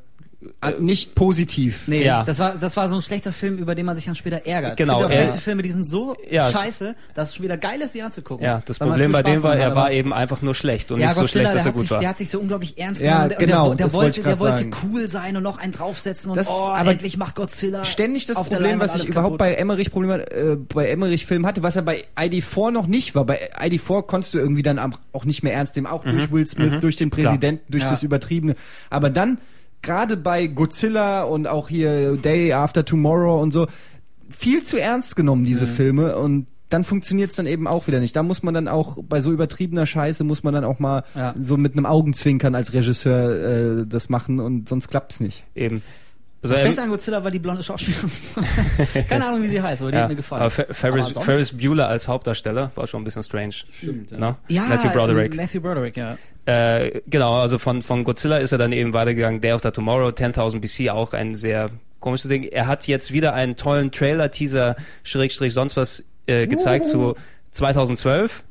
nicht 0.80 1.14
positiv. 1.14 1.88
Nee, 1.88 2.04
Ja. 2.04 2.24
das 2.24 2.40
war 2.40 2.56
das 2.60 2.76
war 2.76 2.90
so 2.90 2.96
ein 2.96 3.02
schlechter 3.04 3.32
Film, 3.32 3.58
über 3.58 3.76
den 3.76 3.86
man 3.86 3.96
sich 3.96 4.06
dann 4.06 4.16
später 4.16 4.46
ärgert. 4.46 4.78
Genau, 4.78 5.02
Es 5.04 5.08
gibt 5.08 5.14
auch 5.14 5.22
schlechte 5.24 5.40
Filme, 5.42 5.62
die 5.62 5.70
sind 5.72 5.84
so 5.84 6.16
Ja. 6.30 6.50
scheiße, 6.50 6.96
dass 7.14 7.30
es 7.30 7.36
schon 7.36 7.44
wieder 7.44 7.58
geil 7.58 7.80
ist, 7.82 7.94
sie 7.94 8.02
anzugucken. 8.02 8.44
Ja, 8.46 8.62
das 8.66 8.80
Problem 8.80 9.12
bei 9.12 9.22
dem 9.22 9.44
war, 9.44 9.56
er 9.56 9.76
war 9.76 9.92
eben 9.92 10.14
einfach 10.14 10.42
nur 10.42 10.56
schlecht 10.56 10.92
und 10.92 11.00
ja, 11.00 11.08
nicht 11.08 11.16
so 11.16 11.22
Godzilla, 11.22 11.50
schlecht, 11.52 11.56
dass 11.56 11.64
der 11.64 11.72
er 11.72 11.74
gut 11.74 11.82
sich, 11.82 11.92
war. 11.92 12.00
der 12.00 12.10
hat 12.10 12.18
sich 12.18 12.30
so 12.32 12.40
unglaublich 12.40 12.78
ernst 12.80 13.02
genommen. 13.02 13.30
Der- 13.30 13.38
genau, 13.38 13.68
der, 13.70 13.76
der, 13.78 13.86
das 13.86 13.94
wollte 13.94 14.22
der 14.24 14.40
wollte 14.40 14.58
sagen. 14.58 14.72
cool 14.84 15.08
sein 15.10 15.38
und 15.38 15.44
noch 15.44 15.58
einen 15.60 15.74
draufsetzen 15.74 16.32
und 16.32 16.38
Das- 16.38 16.48
oh, 16.48 16.70
aber 16.70 16.92
endlich 16.92 17.18
macht 17.18 17.36
Godzilla 17.36 17.84
ständig 17.86 18.26
das 18.26 18.38
auf 18.38 18.50
der 18.50 18.58
Problem, 18.58 18.80
was 18.80 18.96
ich 18.96 19.10
überhaupt 19.10 19.38
kaputt. 19.38 19.40
bei 19.40 19.54
Emmerich 19.54 19.92
Problem 19.92 20.20
äh, 20.22 20.56
bei 20.56 20.90
Emmerich 20.90 21.26
Filmen 21.26 21.46
hatte, 21.46 21.62
was 21.62 21.76
er 21.76 21.84
bei 21.84 22.04
ID4 22.18 22.72
noch 22.72 22.88
nicht 22.88 23.14
war. 23.16 23.26
Bei 23.26 23.40
ID4 23.60 24.02
konntest 24.04 24.34
du 24.34 24.40
irgendwie 24.40 24.64
dann 24.64 24.80
auch 25.14 25.26
nicht 25.26 25.44
mehr 25.44 25.54
ernst 25.54 25.76
nehmen, 25.76 25.88
auch 25.88 26.04
durch 26.04 26.32
Will 26.32 26.48
Smith, 26.48 26.80
durch 26.80 26.96
den 26.96 27.10
Präsidenten, 27.12 27.72
durch 27.72 27.84
das 27.84 28.02
Übertriebene. 28.04 28.56
Aber 28.90 29.10
dann 29.10 29.38
gerade 29.82 30.18
bei 30.18 30.48
Godzilla 30.48 31.24
und 31.24 31.48
auch 31.48 31.70
hier 31.70 32.18
Day 32.18 32.54
After 32.54 32.86
Tomorrow 32.86 33.42
und 33.42 33.52
so 33.52 33.68
viel 34.30 34.64
zu 34.64 34.80
ernst 34.80 35.16
genommen 35.16 35.44
diese 35.46 35.68
Filme 35.68 36.16
und 36.18 36.48
dann 36.70 36.86
funktioniert's 36.86 37.36
dann 37.36 37.48
eben 37.48 37.68
auch 37.68 37.88
wieder 37.88 38.00
nicht. 38.00 38.16
Da 38.16 38.24
muss 38.24 38.44
man 38.44 38.54
dann 38.54 38.70
auch 38.70 38.98
bei 39.04 39.20
so 39.20 39.32
übertriebener 39.34 39.86
Scheiße 39.86 40.24
muss 40.24 40.42
man 40.44 40.54
dann 40.54 40.64
auch 40.64 40.80
mal 40.80 41.04
Ja. 41.16 41.36
so 41.38 41.58
mit 41.58 41.74
einem 41.74 41.86
Augenzwinkern 41.86 42.56
als 42.56 42.72
Regisseur 42.74 43.82
äh, 43.82 43.86
das 43.86 44.08
machen 44.08 44.40
und 44.40 44.70
sonst 44.70 44.88
klappt's 44.88 45.20
nicht. 45.20 45.44
Eben. 45.54 45.82
Also, 46.44 46.56
Das 46.56 46.64
Beste 46.64 46.82
an 46.82 46.90
Godzilla 46.90 47.24
war 47.24 47.30
die 47.30 47.38
blonde 47.40 47.62
Schauspielerin. 47.62 48.10
Keine 49.10 49.28
Ahnung, 49.28 49.44
wie 49.44 49.48
sie 49.48 49.62
heißt, 49.62 49.82
aber 49.84 49.92
die 49.92 49.98
ja, 49.98 50.04
hat 50.04 50.10
mir 50.10 50.16
gefallen. 50.16 50.42
aber 50.42 50.52
Fer- 50.52 50.74
Ferris, 50.74 51.18
Ferris 51.20 51.58
Bueller 51.58 51.88
als 51.88 52.08
Hauptdarsteller 52.08 52.72
war 52.74 52.88
schon 52.88 53.02
ein 53.02 53.04
bisschen 53.04 53.22
strange. 53.24 53.54
Stimmt, 53.78 54.12
Ne? 54.12 54.36
ja, 54.48 54.64
Matthew 54.66 54.90
Broderick. 54.90 55.34
ähm, 55.34 55.38
Matthew 55.38 55.62
Broderick, 55.62 55.98
ja. 55.98 56.18
Äh, 56.46 57.02
genau, 57.08 57.36
also 57.40 57.60
von, 57.60 57.84
von 57.84 58.04
Godzilla 58.04 58.38
ist 58.38 58.52
er 58.52 58.58
dann 58.58 58.72
eben 58.72 58.94
weitergegangen. 58.94 59.40
Day 59.42 59.52
After 59.52 59.72
Tomorrow, 59.72 60.08
10.000 60.10 60.60
BC, 60.62 60.90
auch 60.90 61.14
ein 61.14 61.36
sehr 61.36 61.70
komisches 62.00 62.30
Ding. 62.30 62.44
Er 62.46 62.66
hat 62.66 62.88
jetzt 62.88 63.12
wieder 63.12 63.36
einen 63.36 63.56
tollen 63.56 63.92
Trailer, 63.92 64.32
Teaser, 64.32 64.76
Schrägstrich, 65.04 65.54
sonst 65.54 65.78
was 65.78 66.04
äh, 66.26 66.48
gezeigt 66.48 66.88
zu 66.88 67.14
2012. 67.52 68.44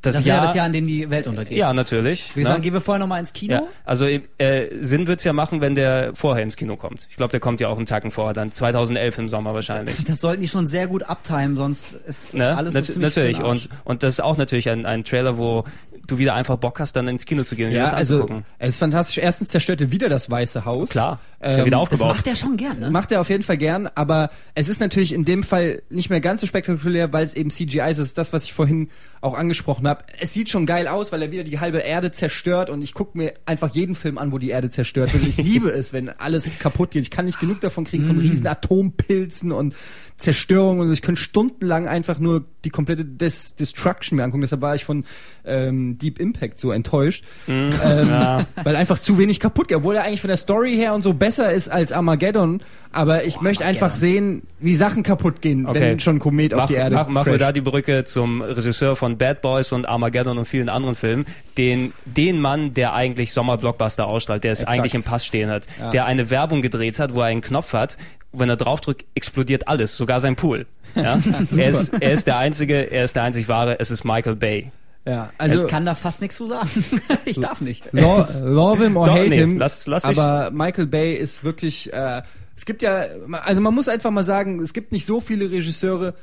Das, 0.00 0.14
Das 0.14 0.20
ist 0.20 0.26
ja 0.26 0.36
Jahr, 0.36 0.46
das 0.46 0.54
Jahr, 0.54 0.66
in 0.66 0.72
dem 0.72 0.86
die 0.86 1.10
Welt 1.10 1.26
untergeht. 1.26 1.58
ja, 1.58 1.72
natürlich. 1.74 2.34
Wir 2.34 2.44
ne? 2.44 2.48
sagen, 2.48 2.62
gehen 2.62 2.72
wir 2.72 2.80
vorher 2.80 2.98
nochmal 2.98 3.20
ins 3.20 3.32
Kino. 3.32 3.54
ja, 3.54 3.62
also 3.84 4.06
äh, 4.06 4.68
Sinn 4.80 5.06
wird's 5.06 5.24
ja 5.24 5.32
machen, 5.32 5.60
wenn 5.60 5.74
der 5.74 6.12
vorher 6.14 6.42
ins 6.42 6.56
Kino 6.56 6.76
kommt. 6.76 7.06
Ich 7.10 7.16
glaube, 7.16 7.30
der 7.32 7.40
kommt 7.40 7.60
ja 7.60 7.68
auch 7.68 7.76
einen 7.76 7.86
Tacken 7.86 8.10
vorher, 8.10 8.32
dann 8.34 8.50
2011 8.50 9.18
im 9.18 9.28
Sommer 9.28 9.52
wahrscheinlich. 9.54 10.02
Das 10.04 10.20
sollten 10.20 10.40
die 10.42 10.48
schon 10.48 10.66
sehr 10.66 10.86
gut 10.86 11.02
abtimen, 11.02 11.56
sonst 11.56 11.92
ist 11.94 12.34
Ne? 12.34 12.56
alles 12.56 12.72
so 12.74 12.78
Nat 12.80 12.86
ziemlich 12.86 13.16
natürlich. 13.16 13.40
Und, 13.42 13.68
und 13.84 14.02
das 14.02 14.14
ist 14.14 14.20
auch 14.20 14.36
natürlich 14.38 14.70
ein, 14.70 14.86
ein 14.86 15.04
Trailer, 15.04 15.36
wo 15.38 15.64
du 16.06 16.18
wieder 16.18 16.34
einfach 16.34 16.56
Bock 16.56 16.80
hast, 16.80 16.96
dann 16.96 17.08
ins 17.08 17.24
Kino 17.24 17.44
zu 17.44 17.56
gehen 17.56 17.66
und 17.66 17.72
dir 17.72 17.78
Ja, 17.78 17.84
das 17.84 17.94
also 17.94 18.16
anzugucken. 18.16 18.44
es 18.58 18.70
ist 18.74 18.78
fantastisch. 18.78 19.18
Erstens 19.18 19.48
zerstört 19.48 19.80
er 19.80 19.90
wieder 19.90 20.08
das 20.08 20.30
Weiße 20.30 20.64
Haus. 20.64 20.90
Klar, 20.90 21.18
ist 21.44 21.52
ja 21.52 21.58
Ähm, 21.60 21.64
wieder 21.66 21.76
das 21.76 21.82
aufgebaut. 21.82 22.08
macht 22.08 22.26
er 22.26 22.36
schon 22.36 22.56
gern, 22.56 22.78
ne? 22.80 22.90
Macht 22.90 23.12
er 23.12 23.20
auf 23.20 23.28
jeden 23.30 23.42
Fall 23.42 23.56
gern, 23.56 23.88
aber 23.94 24.30
es 24.54 24.68
ist 24.68 24.80
natürlich 24.80 25.12
in 25.12 25.24
dem 25.24 25.42
Fall 25.42 25.82
nicht 25.90 26.10
mehr 26.10 26.20
ganz 26.20 26.40
so 26.40 26.46
spektakulär, 26.46 27.12
weil 27.12 27.24
es 27.24 27.34
eben 27.34 27.50
CGI 27.50 27.80
ist. 27.90 27.98
Das 27.98 28.06
ist 28.08 28.18
das, 28.18 28.32
was 28.32 28.44
ich 28.44 28.52
vorhin 28.52 28.88
auch 29.20 29.34
angesprochen 29.36 29.86
habe. 29.88 30.04
Es 30.20 30.32
sieht 30.32 30.50
schon 30.50 30.66
geil 30.66 30.86
aus, 30.88 31.12
weil 31.12 31.22
er 31.22 31.30
wieder 31.30 31.44
die 31.44 31.58
halbe 31.60 31.78
Erde 31.78 32.12
zerstört 32.12 32.68
und 32.70 32.82
ich 32.82 32.94
gucke 32.94 33.16
mir 33.16 33.34
einfach 33.46 33.74
jeden 33.74 33.94
Film 33.94 34.18
an, 34.18 34.32
wo 34.32 34.38
die 34.38 34.50
Erde 34.50 34.70
zerstört 34.70 35.12
wird. 35.14 35.24
Ich 35.26 35.36
liebe 35.38 35.70
es, 35.70 35.92
wenn 35.92 36.08
alles 36.10 36.58
kaputt 36.58 36.90
geht. 36.90 37.02
Ich 37.02 37.10
kann 37.10 37.24
nicht 37.24 37.40
genug 37.40 37.60
davon 37.60 37.84
kriegen, 37.84 38.04
Mm. 38.04 38.08
von 38.08 38.18
riesen 38.18 38.46
Atompilzen 38.46 39.50
und 39.52 39.74
Zerstörung 40.16 40.78
und 40.78 40.92
ich 40.92 41.02
könnte 41.02 41.20
stundenlang 41.20 41.88
einfach 41.88 42.18
nur 42.18 42.44
die 42.64 42.70
komplette 42.70 43.04
Des 43.04 43.56
Destruction 43.56 44.16
mir 44.16 44.22
angucken. 44.24 44.42
Deshalb 44.42 44.60
war 44.62 44.74
ich 44.76 44.84
von 44.84 45.04
ähm, 45.44 45.98
Deep 45.98 46.20
Impact 46.20 46.58
so 46.60 46.70
enttäuscht. 46.70 47.24
Mm. 47.46 47.50
Ähm, 47.84 48.46
Weil 48.62 48.76
einfach 48.76 48.98
zu 49.00 49.18
wenig 49.18 49.40
kaputt 49.40 49.68
geht, 49.68 49.76
obwohl 49.78 49.96
er 49.96 50.04
eigentlich 50.04 50.20
von 50.20 50.28
der 50.28 50.36
Story 50.36 50.74
her 50.76 50.94
und 50.94 51.02
so 51.02 51.14
besser 51.14 51.33
ist 51.42 51.68
als 51.68 51.92
Armageddon. 51.92 52.60
Aber 52.92 53.24
ich 53.24 53.40
möchte 53.40 53.64
einfach 53.64 53.92
sehen, 53.94 54.42
wie 54.60 54.74
Sachen 54.76 55.02
kaputt 55.02 55.40
gehen, 55.42 55.66
Okay. 55.66 55.80
wenn 55.80 56.00
schon 56.00 56.16
ein 56.16 56.18
Komet 56.20 56.54
auf 56.54 56.60
Mach, 56.60 56.66
die 56.68 56.74
Erde 56.74 56.94
mach, 56.94 57.08
machen 57.08 57.32
wir 57.32 57.38
da 57.38 57.50
die 57.50 57.60
Brücke 57.60 58.04
zum 58.04 58.40
Regisseur 58.40 58.94
von 58.94 59.18
Bad 59.18 59.42
Boys 59.42 59.72
und 59.72 59.86
Armageddon 59.86 60.38
und 60.38 60.46
vielen 60.46 60.68
anderen 60.68 60.94
Filmen, 60.94 61.26
den, 61.58 61.92
den 62.04 62.40
Mann, 62.40 62.72
der 62.74 62.94
eigentlich 62.94 63.32
Sommerblockbuster 63.32 64.06
ausstrahlt, 64.06 64.44
der 64.44 64.52
es 64.52 64.60
Exakt. 64.60 64.78
eigentlich 64.78 64.94
im 64.94 65.02
Pass 65.02 65.26
stehen 65.26 65.50
hat, 65.50 65.66
Ja. 65.80 65.90
der 65.90 66.06
eine 66.06 66.30
Werbung 66.30 66.62
gedreht 66.62 66.98
hat, 67.00 67.14
wo 67.14 67.20
er 67.20 67.26
einen 67.26 67.40
Knopf 67.40 67.72
hat, 67.72 67.96
wenn 68.32 68.48
er 68.48 68.56
draufdrückt, 68.56 69.04
explodiert 69.14 69.66
alles, 69.68 69.96
sogar 69.96 70.20
sein 70.20 70.36
Pool. 70.36 70.66
Ja? 70.94 71.18
er, 71.56 71.68
ist, 71.68 71.92
er 72.00 72.12
ist 72.12 72.26
der 72.28 72.38
einzige, 72.38 72.90
er 72.92 73.04
ist 73.04 73.16
der 73.16 73.24
einzig 73.24 73.48
wahre, 73.48 73.80
es 73.80 73.90
ist 73.90 74.04
Michael 74.04 74.36
Bay. 74.36 74.70
Ja, 75.06 75.30
also 75.36 75.64
ich 75.64 75.70
kann 75.70 75.84
da 75.84 75.94
fast 75.94 76.22
nichts 76.22 76.36
zu 76.36 76.46
sagen. 76.46 76.68
ich 77.26 77.38
darf 77.38 77.60
nicht. 77.60 77.88
lo 77.92 78.26
love 78.42 78.82
him 78.84 78.96
or 78.96 79.06
Doch, 79.06 79.14
hate 79.14 79.28
nee, 79.28 79.36
him. 79.36 79.58
lass- 79.58 79.86
lass 79.86 80.04
aber 80.04 80.50
Michael 80.50 80.86
Bay 80.86 81.14
ist 81.14 81.44
wirklich. 81.44 81.92
Äh, 81.92 82.22
es 82.56 82.64
gibt 82.64 82.82
ja, 82.82 83.04
also 83.42 83.60
man 83.60 83.74
muss 83.74 83.88
einfach 83.88 84.10
mal 84.10 84.22
sagen, 84.24 84.60
es 84.62 84.72
gibt 84.72 84.92
nicht 84.92 85.06
so 85.06 85.20
viele 85.20 85.50
Regisseure, 85.50 86.14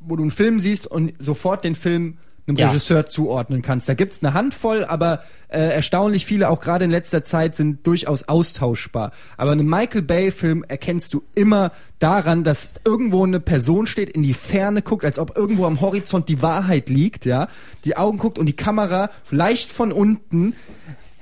wo 0.00 0.16
du 0.16 0.22
einen 0.22 0.32
Film 0.32 0.58
siehst 0.60 0.86
und 0.86 1.14
sofort 1.18 1.64
den 1.64 1.74
Film 1.76 2.18
einem 2.50 2.58
Ja. 2.58 2.68
Regisseur 2.68 3.06
zuordnen 3.06 3.62
kannst. 3.62 3.88
Da 3.88 3.94
gibt's 3.94 4.22
eine 4.22 4.34
Handvoll, 4.34 4.84
aber 4.84 5.20
äh, 5.48 5.60
erstaunlich 5.60 6.26
viele, 6.26 6.48
auch 6.50 6.60
gerade 6.60 6.84
in 6.84 6.90
letzter 6.90 7.24
Zeit, 7.24 7.56
sind 7.56 7.86
durchaus 7.86 8.28
austauschbar. 8.28 9.12
Aber 9.36 9.52
einen 9.52 9.66
Michael 9.68 10.02
Bay-Film 10.02 10.64
erkennst 10.68 11.14
du 11.14 11.22
immer 11.34 11.72
daran, 11.98 12.44
dass 12.44 12.74
irgendwo 12.84 13.24
eine 13.24 13.40
Person 13.40 13.86
steht, 13.86 14.10
in 14.10 14.22
die 14.22 14.34
Ferne 14.34 14.82
guckt, 14.82 15.04
als 15.04 15.18
ob 15.18 15.36
irgendwo 15.36 15.64
am 15.64 15.80
Horizont 15.80 16.28
die 16.28 16.42
Wahrheit 16.42 16.88
liegt, 16.90 17.24
ja, 17.24 17.48
die 17.84 17.96
Augen 17.96 18.18
guckt 18.18 18.38
und 18.38 18.46
die 18.46 18.52
Kamera 18.56 19.10
leicht 19.30 19.70
von 19.70 19.90
unten 19.92 20.54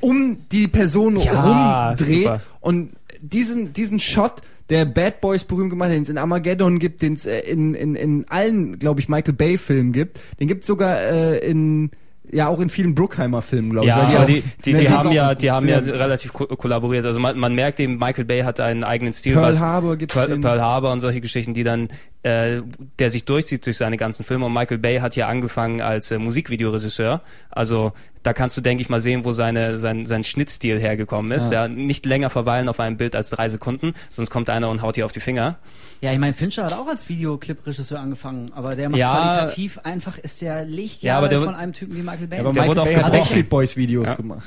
um 0.00 0.38
die 0.52 0.68
Person 0.68 1.16
Ja, 1.16 1.88
rumdreht 1.90 2.24
super. 2.26 2.40
und 2.60 2.90
diesen, 3.20 3.72
diesen 3.72 3.98
Shot, 3.98 4.42
der 4.70 4.84
Bad 4.84 5.20
Boys 5.20 5.44
berühmt 5.44 5.70
gemacht 5.70 5.88
hat, 5.88 5.96
den 5.96 6.02
es 6.02 6.10
in 6.10 6.18
Armageddon 6.18 6.78
gibt, 6.78 7.02
den 7.02 7.14
es 7.14 7.26
äh, 7.26 7.40
in, 7.40 7.74
in, 7.74 7.94
in 7.94 8.26
allen, 8.28 8.78
glaube 8.78 9.00
ich, 9.00 9.08
Michael 9.08 9.34
Bay-Filmen 9.34 9.92
gibt, 9.92 10.20
den 10.40 10.48
gibt 10.48 10.62
es 10.62 10.66
sogar 10.66 11.00
äh, 11.00 11.38
in 11.38 11.90
ja 12.30 12.48
auch 12.48 12.60
in 12.60 12.70
vielen 12.70 12.94
Bruckheimer-Filmen, 12.94 13.70
glaube 13.70 13.86
ich. 13.86 13.92
Ja, 13.92 14.24
die, 14.24 14.42
die, 14.64 14.74
die 14.74 14.88
haben 14.88 15.12
ja, 15.12 15.34
die 15.34 15.50
haben 15.50 15.68
ja 15.68 15.78
relativ 15.78 16.32
ko 16.32 16.46
kollaboriert. 16.46 17.04
Also 17.04 17.20
man, 17.20 17.38
man 17.38 17.54
merkt 17.54 17.80
eben, 17.80 17.98
Michael 17.98 18.24
Bay 18.24 18.42
hat 18.42 18.60
einen 18.60 18.84
eigenen 18.84 19.12
Stil. 19.12 19.34
Pearl 19.34 19.58
Harbor 19.58 19.96
gibt's 19.96 20.14
Pearl. 20.14 20.38
Pearl 20.38 20.60
Harbor 20.60 20.92
und 20.92 21.00
solche 21.00 21.20
Geschichten, 21.20 21.54
die 21.54 21.64
dann, 21.64 21.88
äh, 22.22 22.62
der 22.98 23.10
sich 23.10 23.24
durchzieht 23.24 23.64
durch 23.66 23.76
seine 23.76 23.96
ganzen 23.96 24.24
Filme. 24.24 24.46
Und 24.46 24.52
Michael 24.52 24.78
Bay 24.78 24.98
hat 24.98 25.16
ja 25.16 25.28
angefangen 25.28 25.80
als 25.80 26.10
äh, 26.10 26.18
Musikvideoregisseur. 26.18 27.22
Also 27.50 27.92
da 28.22 28.32
kannst 28.32 28.56
du, 28.56 28.60
denke 28.60 28.82
ich 28.82 28.88
mal, 28.88 29.00
sehen, 29.00 29.24
wo 29.24 29.32
seine, 29.32 29.78
sein, 29.78 30.06
sein 30.06 30.24
Schnittstil 30.24 30.78
hergekommen 30.78 31.30
ist. 31.32 31.52
Ja. 31.52 31.62
Ja. 31.66 31.68
nicht 31.68 32.06
länger 32.06 32.30
verweilen 32.30 32.68
auf 32.68 32.80
einem 32.80 32.96
Bild 32.96 33.14
als 33.16 33.30
drei 33.30 33.48
Sekunden, 33.48 33.94
sonst 34.10 34.30
kommt 34.30 34.50
einer 34.50 34.68
und 34.70 34.82
haut 34.82 34.96
dir 34.96 35.06
auf 35.06 35.12
die 35.12 35.20
Finger. 35.20 35.56
Ja, 36.00 36.12
ich 36.12 36.18
meine, 36.18 36.32
Fincher 36.32 36.64
hat 36.66 36.72
auch 36.72 36.86
als 36.86 37.08
Videoclip-Regisseur 37.08 37.98
angefangen, 37.98 38.52
aber 38.54 38.76
der 38.76 38.88
macht 38.88 38.98
Ja. 39.00 39.12
qualitativ 39.36 39.78
einfach, 39.78 40.18
ist 40.18 40.42
der 40.42 40.64
Lichtjahre 40.64 41.14
Ja, 41.14 41.18
aber 41.18 41.28
der 41.28 41.40
von 41.40 41.54
einem 41.54 41.72
Typen 41.72 41.96
wie 41.96 42.02
Michael 42.02 42.26
Bay. 42.28 42.38
Ja, 42.38 42.44
aber 42.44 42.52
Der 42.52 42.62
Michael 42.62 42.68
wurde 42.68 42.80
auch 42.82 42.84
Bay 42.86 42.94
hat 42.94 43.02
gebrochen. 43.04 43.18
Backstreet 43.20 43.48
Boys 43.48 43.76
Videos 43.76 44.08
Ja. 44.08 44.14
gemacht. 44.14 44.46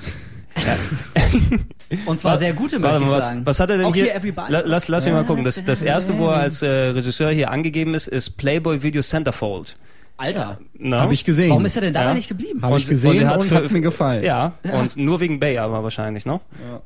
Und 2.05 2.19
zwar 2.19 2.38
sehr 2.38 2.53
gute, 2.53 2.79
möchte 2.79 3.03
ich 3.03 3.10
was, 3.12 3.27
sagen. 3.27 3.41
was 3.45 3.60
hat 3.60 3.69
er 3.69 3.77
denn 3.77 3.86
auch 3.88 3.93
hier? 3.95 4.19
hier 4.19 4.34
lass 4.47 4.88
lass 4.88 5.05
mich 5.05 5.13
mal 5.13 5.23
gucken. 5.25 5.43
Das, 5.43 5.63
das 5.63 5.81
erste, 5.81 6.17
wo 6.17 6.27
er 6.27 6.38
als 6.38 6.62
äh, 6.62 6.67
Regisseur 6.67 7.31
hier 7.31 7.51
angegeben 7.51 7.93
ist, 7.93 8.07
ist 8.07 8.38
Playboy 8.38 8.84
Video 8.84 9.01
Centerfold. 9.01 9.77
Alter, 10.21 10.60
No? 10.77 10.97
Habe 10.97 11.13
ich 11.13 11.23
gesehen. 11.25 11.49
warum 11.49 11.65
ist 11.65 11.75
er 11.75 11.81
denn 11.84 11.93
dabei 11.93 12.05
Ja. 12.07 12.13
nicht 12.13 12.27
geblieben? 12.27 12.60
Hab 12.62 12.75
ich 12.77 12.88
gesehen 12.88 13.21
er 13.21 13.39
und 13.39 13.51
hat 13.51 13.71
mir 13.71 13.81
gefallen. 13.81 14.23
Ja, 14.23 14.53
und 14.73 14.97
nur 14.97 15.19
wegen 15.19 15.39
Bay 15.39 15.57
aber 15.57 15.84
wahrscheinlich, 15.84 16.25
ne? 16.25 16.39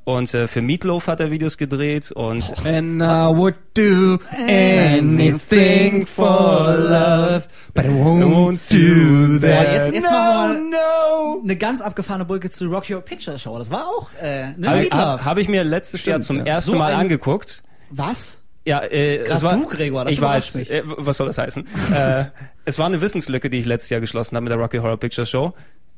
Und 0.04 0.34
äh, 0.34 0.48
für 0.48 0.62
Meatloaf 0.62 1.08
hat 1.08 1.20
er 1.20 1.32
Videos 1.32 1.58
gedreht 1.58 2.12
und 2.12 2.44
And 2.66 3.02
I 3.02 3.36
would 3.38 3.56
do 3.74 4.18
anything 4.38 6.06
for 6.06 6.76
love, 6.78 7.44
but 7.74 7.86
I 7.86 7.90
won't 7.90 8.60
do 8.70 9.40
that. 9.40 9.66
Boah, 9.66 9.74
jetzt- 9.74 9.94
jetzt 9.94 10.04
no, 10.04 10.54
no. 10.54 11.42
Eine 11.44 11.56
ganz 11.56 11.82
abgefahrene 11.82 12.26
Brücke 12.26 12.50
zu 12.50 12.66
Rock 12.68 12.90
Your 12.90 13.02
Picture 13.02 13.38
Show. 13.40 13.58
Das 13.58 13.70
war 13.72 13.88
auch 13.88 14.10
äh, 14.22 14.54
ne 14.58 14.70
habe 14.70 14.84
ich, 14.84 14.92
hab, 14.92 15.24
hab 15.26 15.38
ich 15.38 15.48
mir 15.48 15.64
letztes 15.64 16.06
Jahr 16.06 16.22
Stimmt, 16.22 16.26
zum 16.26 16.38
ja. 16.46 16.54
ersten 16.56 16.72
So 16.72 16.78
Mal 16.78 16.94
angeguckt. 16.94 17.64
Was? 17.90 18.42
Ja, 18.66 18.84
äh, 18.84 19.20
Grad 19.26 19.38
es 19.38 19.44
war, 19.44 19.54
du, 19.54 19.68
Gregor, 19.68 20.06
das 20.06 20.14
ich 20.14 20.22
weiß. 20.22 20.56
mich. 20.56 20.72
Äh, 20.72 20.82
was 20.86 21.18
soll 21.18 21.28
das 21.28 21.38
heißen? 21.38 21.66
äh, 21.96 22.26
es 22.66 22.80
war 22.80 22.88
eine 22.88 23.00
Wissenslücke, 23.02 23.50
die 23.50 23.60
ich 23.60 23.66
letztes 23.66 23.90
Jahr 23.92 24.02
geschlossen 24.02 24.36
habe 24.36 24.44
mit 24.46 24.52
der 24.52 24.60
Rocky 24.60 24.78
Horror 24.78 24.98
Picture 24.98 25.26
Show. 25.28 25.54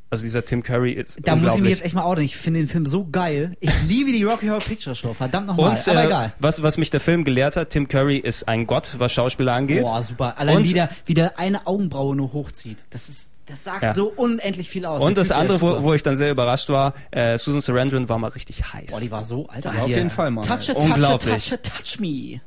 Also 0.09 0.23
dieser 0.23 0.45
Tim 0.45 0.63
Curry 0.63 0.93
ist 0.93 1.19
Da 1.25 1.35
muss 1.35 1.55
ich 1.55 1.61
mir 1.61 1.69
jetzt 1.69 1.83
echt 1.83 1.93
mal 1.93 2.03
outen. 2.03 2.23
Ich 2.23 2.37
finde 2.37 2.61
den 2.61 2.69
Film 2.69 2.85
so 2.85 3.05
geil. 3.09 3.57
Ich 3.59 3.69
liebe 3.89 4.11
die 4.13 4.23
Rocky 4.23 4.47
Horror 4.47 4.61
Picture 4.61 4.95
Show. 4.95 5.13
Verdammt 5.13 5.47
nochmal. 5.47 5.71
und 5.71 5.87
Aber 5.89 6.01
äh, 6.01 6.05
egal. 6.05 6.33
was 6.39 6.61
was 6.63 6.77
mich 6.77 6.89
der 6.89 7.01
Film 7.01 7.25
gelehrt 7.25 7.57
hat, 7.57 7.71
Tim 7.71 7.89
Curry 7.89 8.15
ist 8.17 8.47
ein 8.47 8.67
Gott, 8.67 8.95
was 8.99 9.11
Schauspieler 9.11 9.51
angeht. 9.53 9.83
Boah, 9.83 10.01
super. 10.01 10.37
Allein 10.37 10.57
Und- 10.57 10.63
wie 10.69 10.73
der, 10.73 10.89
wie 11.05 11.13
der 11.13 11.37
eine 11.39 11.67
Augenbraue 11.67 12.15
nur 12.15 12.31
hochzieht. 12.31 12.77
Das 12.91 13.09
ist, 13.09 13.31
das 13.47 13.65
sagt 13.65 13.83
Ja. 13.83 13.93
so 13.93 14.07
unendlich 14.15 14.69
viel 14.69 14.85
aus. 14.85 15.03
Und 15.03 15.17
das 15.17 15.31
andere, 15.31 15.59
wo, 15.59 15.83
wo 15.83 15.93
ich 15.93 16.03
dann 16.03 16.15
sehr 16.15 16.31
überrascht 16.31 16.69
war, 16.69 16.93
äh, 17.11 17.37
Susan 17.37 17.59
Sarandon 17.59 18.07
war 18.07 18.17
mal 18.17 18.29
richtig 18.29 18.63
heiß. 18.73 18.91
Boah, 18.91 19.01
die 19.01 19.11
war 19.11 19.25
so, 19.25 19.47
Alter. 19.47 19.73
Ja, 19.75 19.83
auf 19.83 19.89
jeden 19.89 20.09
Fall 20.09 20.31
mal. 20.31 20.41
Touch 20.41 20.69
it, 20.69 20.75
touch 20.75 20.85
Unglaublich. 20.85 21.51
it, 21.51 21.63
touch 21.63 21.73
it, 21.73 21.85
touch 21.85 21.99
me. 21.99 22.39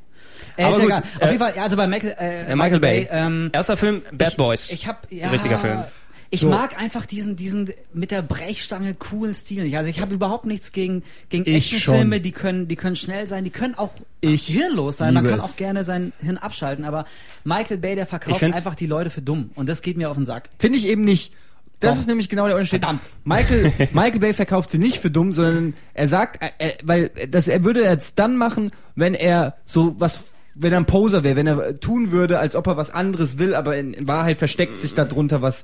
Äh, 0.60 0.64
Aber 0.64 0.76
gut, 0.76 0.84
egal. 0.86 1.02
äh, 1.18 1.24
Auf 1.24 1.30
jeden 1.32 1.38
Fall, 1.38 1.52
also 1.58 1.76
bei 1.76 1.86
Michael, 1.86 2.16
äh, 2.18 2.52
äh, 2.52 2.56
Michael 2.56 2.80
Bay. 2.80 3.08
ähm, 3.10 3.50
Erster 3.52 3.76
Film, 3.76 4.02
Bad 4.12 4.28
ich, 4.30 4.36
Boys. 4.36 4.70
Ich 4.70 4.86
hab, 4.86 5.10
ja, 5.10 5.30
Richtiger 5.30 5.58
Film. 5.58 5.84
Ich 6.32 6.42
So. 6.42 6.48
mag 6.48 6.78
einfach 6.78 7.06
diesen, 7.06 7.34
diesen 7.34 7.70
mit 7.92 8.12
der 8.12 8.22
Brechstange 8.22 8.94
coolen 8.94 9.34
Stil 9.34 9.64
nicht. 9.64 9.76
Also 9.76 9.90
ich 9.90 10.00
habe 10.00 10.14
überhaupt 10.14 10.46
nichts 10.46 10.70
gegen, 10.70 11.02
gegen 11.28 11.42
Ich 11.44 11.72
Actionfilme, 11.72 12.16
schon. 12.16 12.22
die 12.22 12.30
können, 12.30 12.68
die 12.68 12.76
können 12.76 12.94
schnell 12.94 13.26
sein, 13.26 13.42
die 13.42 13.50
können 13.50 13.74
auch 13.74 13.90
Ich 14.20 14.46
hirnlos 14.46 14.98
sein. 14.98 15.12
Man 15.14 15.24
kann 15.26 15.40
es. 15.40 15.44
auch 15.44 15.56
gerne 15.56 15.82
sein 15.82 16.12
Hirn 16.20 16.38
abschalten, 16.38 16.84
aber 16.84 17.04
Michael 17.42 17.78
Bay, 17.78 17.96
der 17.96 18.06
verkauft 18.06 18.44
einfach 18.44 18.76
die 18.76 18.86
Leute 18.86 19.10
für 19.10 19.22
dumm. 19.22 19.50
Und 19.56 19.68
das 19.68 19.82
geht 19.82 19.96
mir 19.96 20.08
auf 20.08 20.16
den 20.16 20.24
Sack. 20.24 20.50
Finde 20.60 20.78
ich 20.78 20.86
eben 20.86 21.02
nicht. 21.02 21.32
Das 21.80 21.94
Doch. 21.94 22.00
ist 22.02 22.06
nämlich 22.06 22.28
genau 22.28 22.46
der 22.46 22.54
Unterschied. 22.56 22.80
Verdammt. 22.84 23.08
Michael, 23.24 23.72
Michael 23.92 24.20
Bay 24.20 24.32
verkauft 24.34 24.70
sie 24.70 24.78
nicht 24.78 24.98
für 25.00 25.10
dumm, 25.10 25.32
sondern 25.32 25.74
er 25.94 26.06
sagt, 26.06 26.40
äh, 26.42 26.68
äh, 26.68 26.72
weil 26.84 27.10
das, 27.30 27.48
er 27.48 27.64
würde 27.64 27.82
jetzt 27.82 28.18
dann 28.20 28.36
machen, 28.36 28.70
wenn 28.94 29.14
er 29.14 29.56
so 29.64 29.98
was, 29.98 30.26
wenn 30.54 30.72
er 30.72 30.78
ein 30.80 30.86
Poser 30.86 31.22
wäre, 31.24 31.36
wenn 31.36 31.46
er 31.46 31.78
tun 31.80 32.10
würde, 32.10 32.38
als 32.38 32.56
ob 32.56 32.66
er 32.66 32.76
was 32.76 32.90
anderes 32.90 33.38
will, 33.38 33.54
aber 33.54 33.76
in, 33.76 33.92
in 33.94 34.06
Wahrheit 34.08 34.38
versteckt 34.38 34.78
sich 34.80 34.94
darunter 34.94 35.42
was 35.42 35.62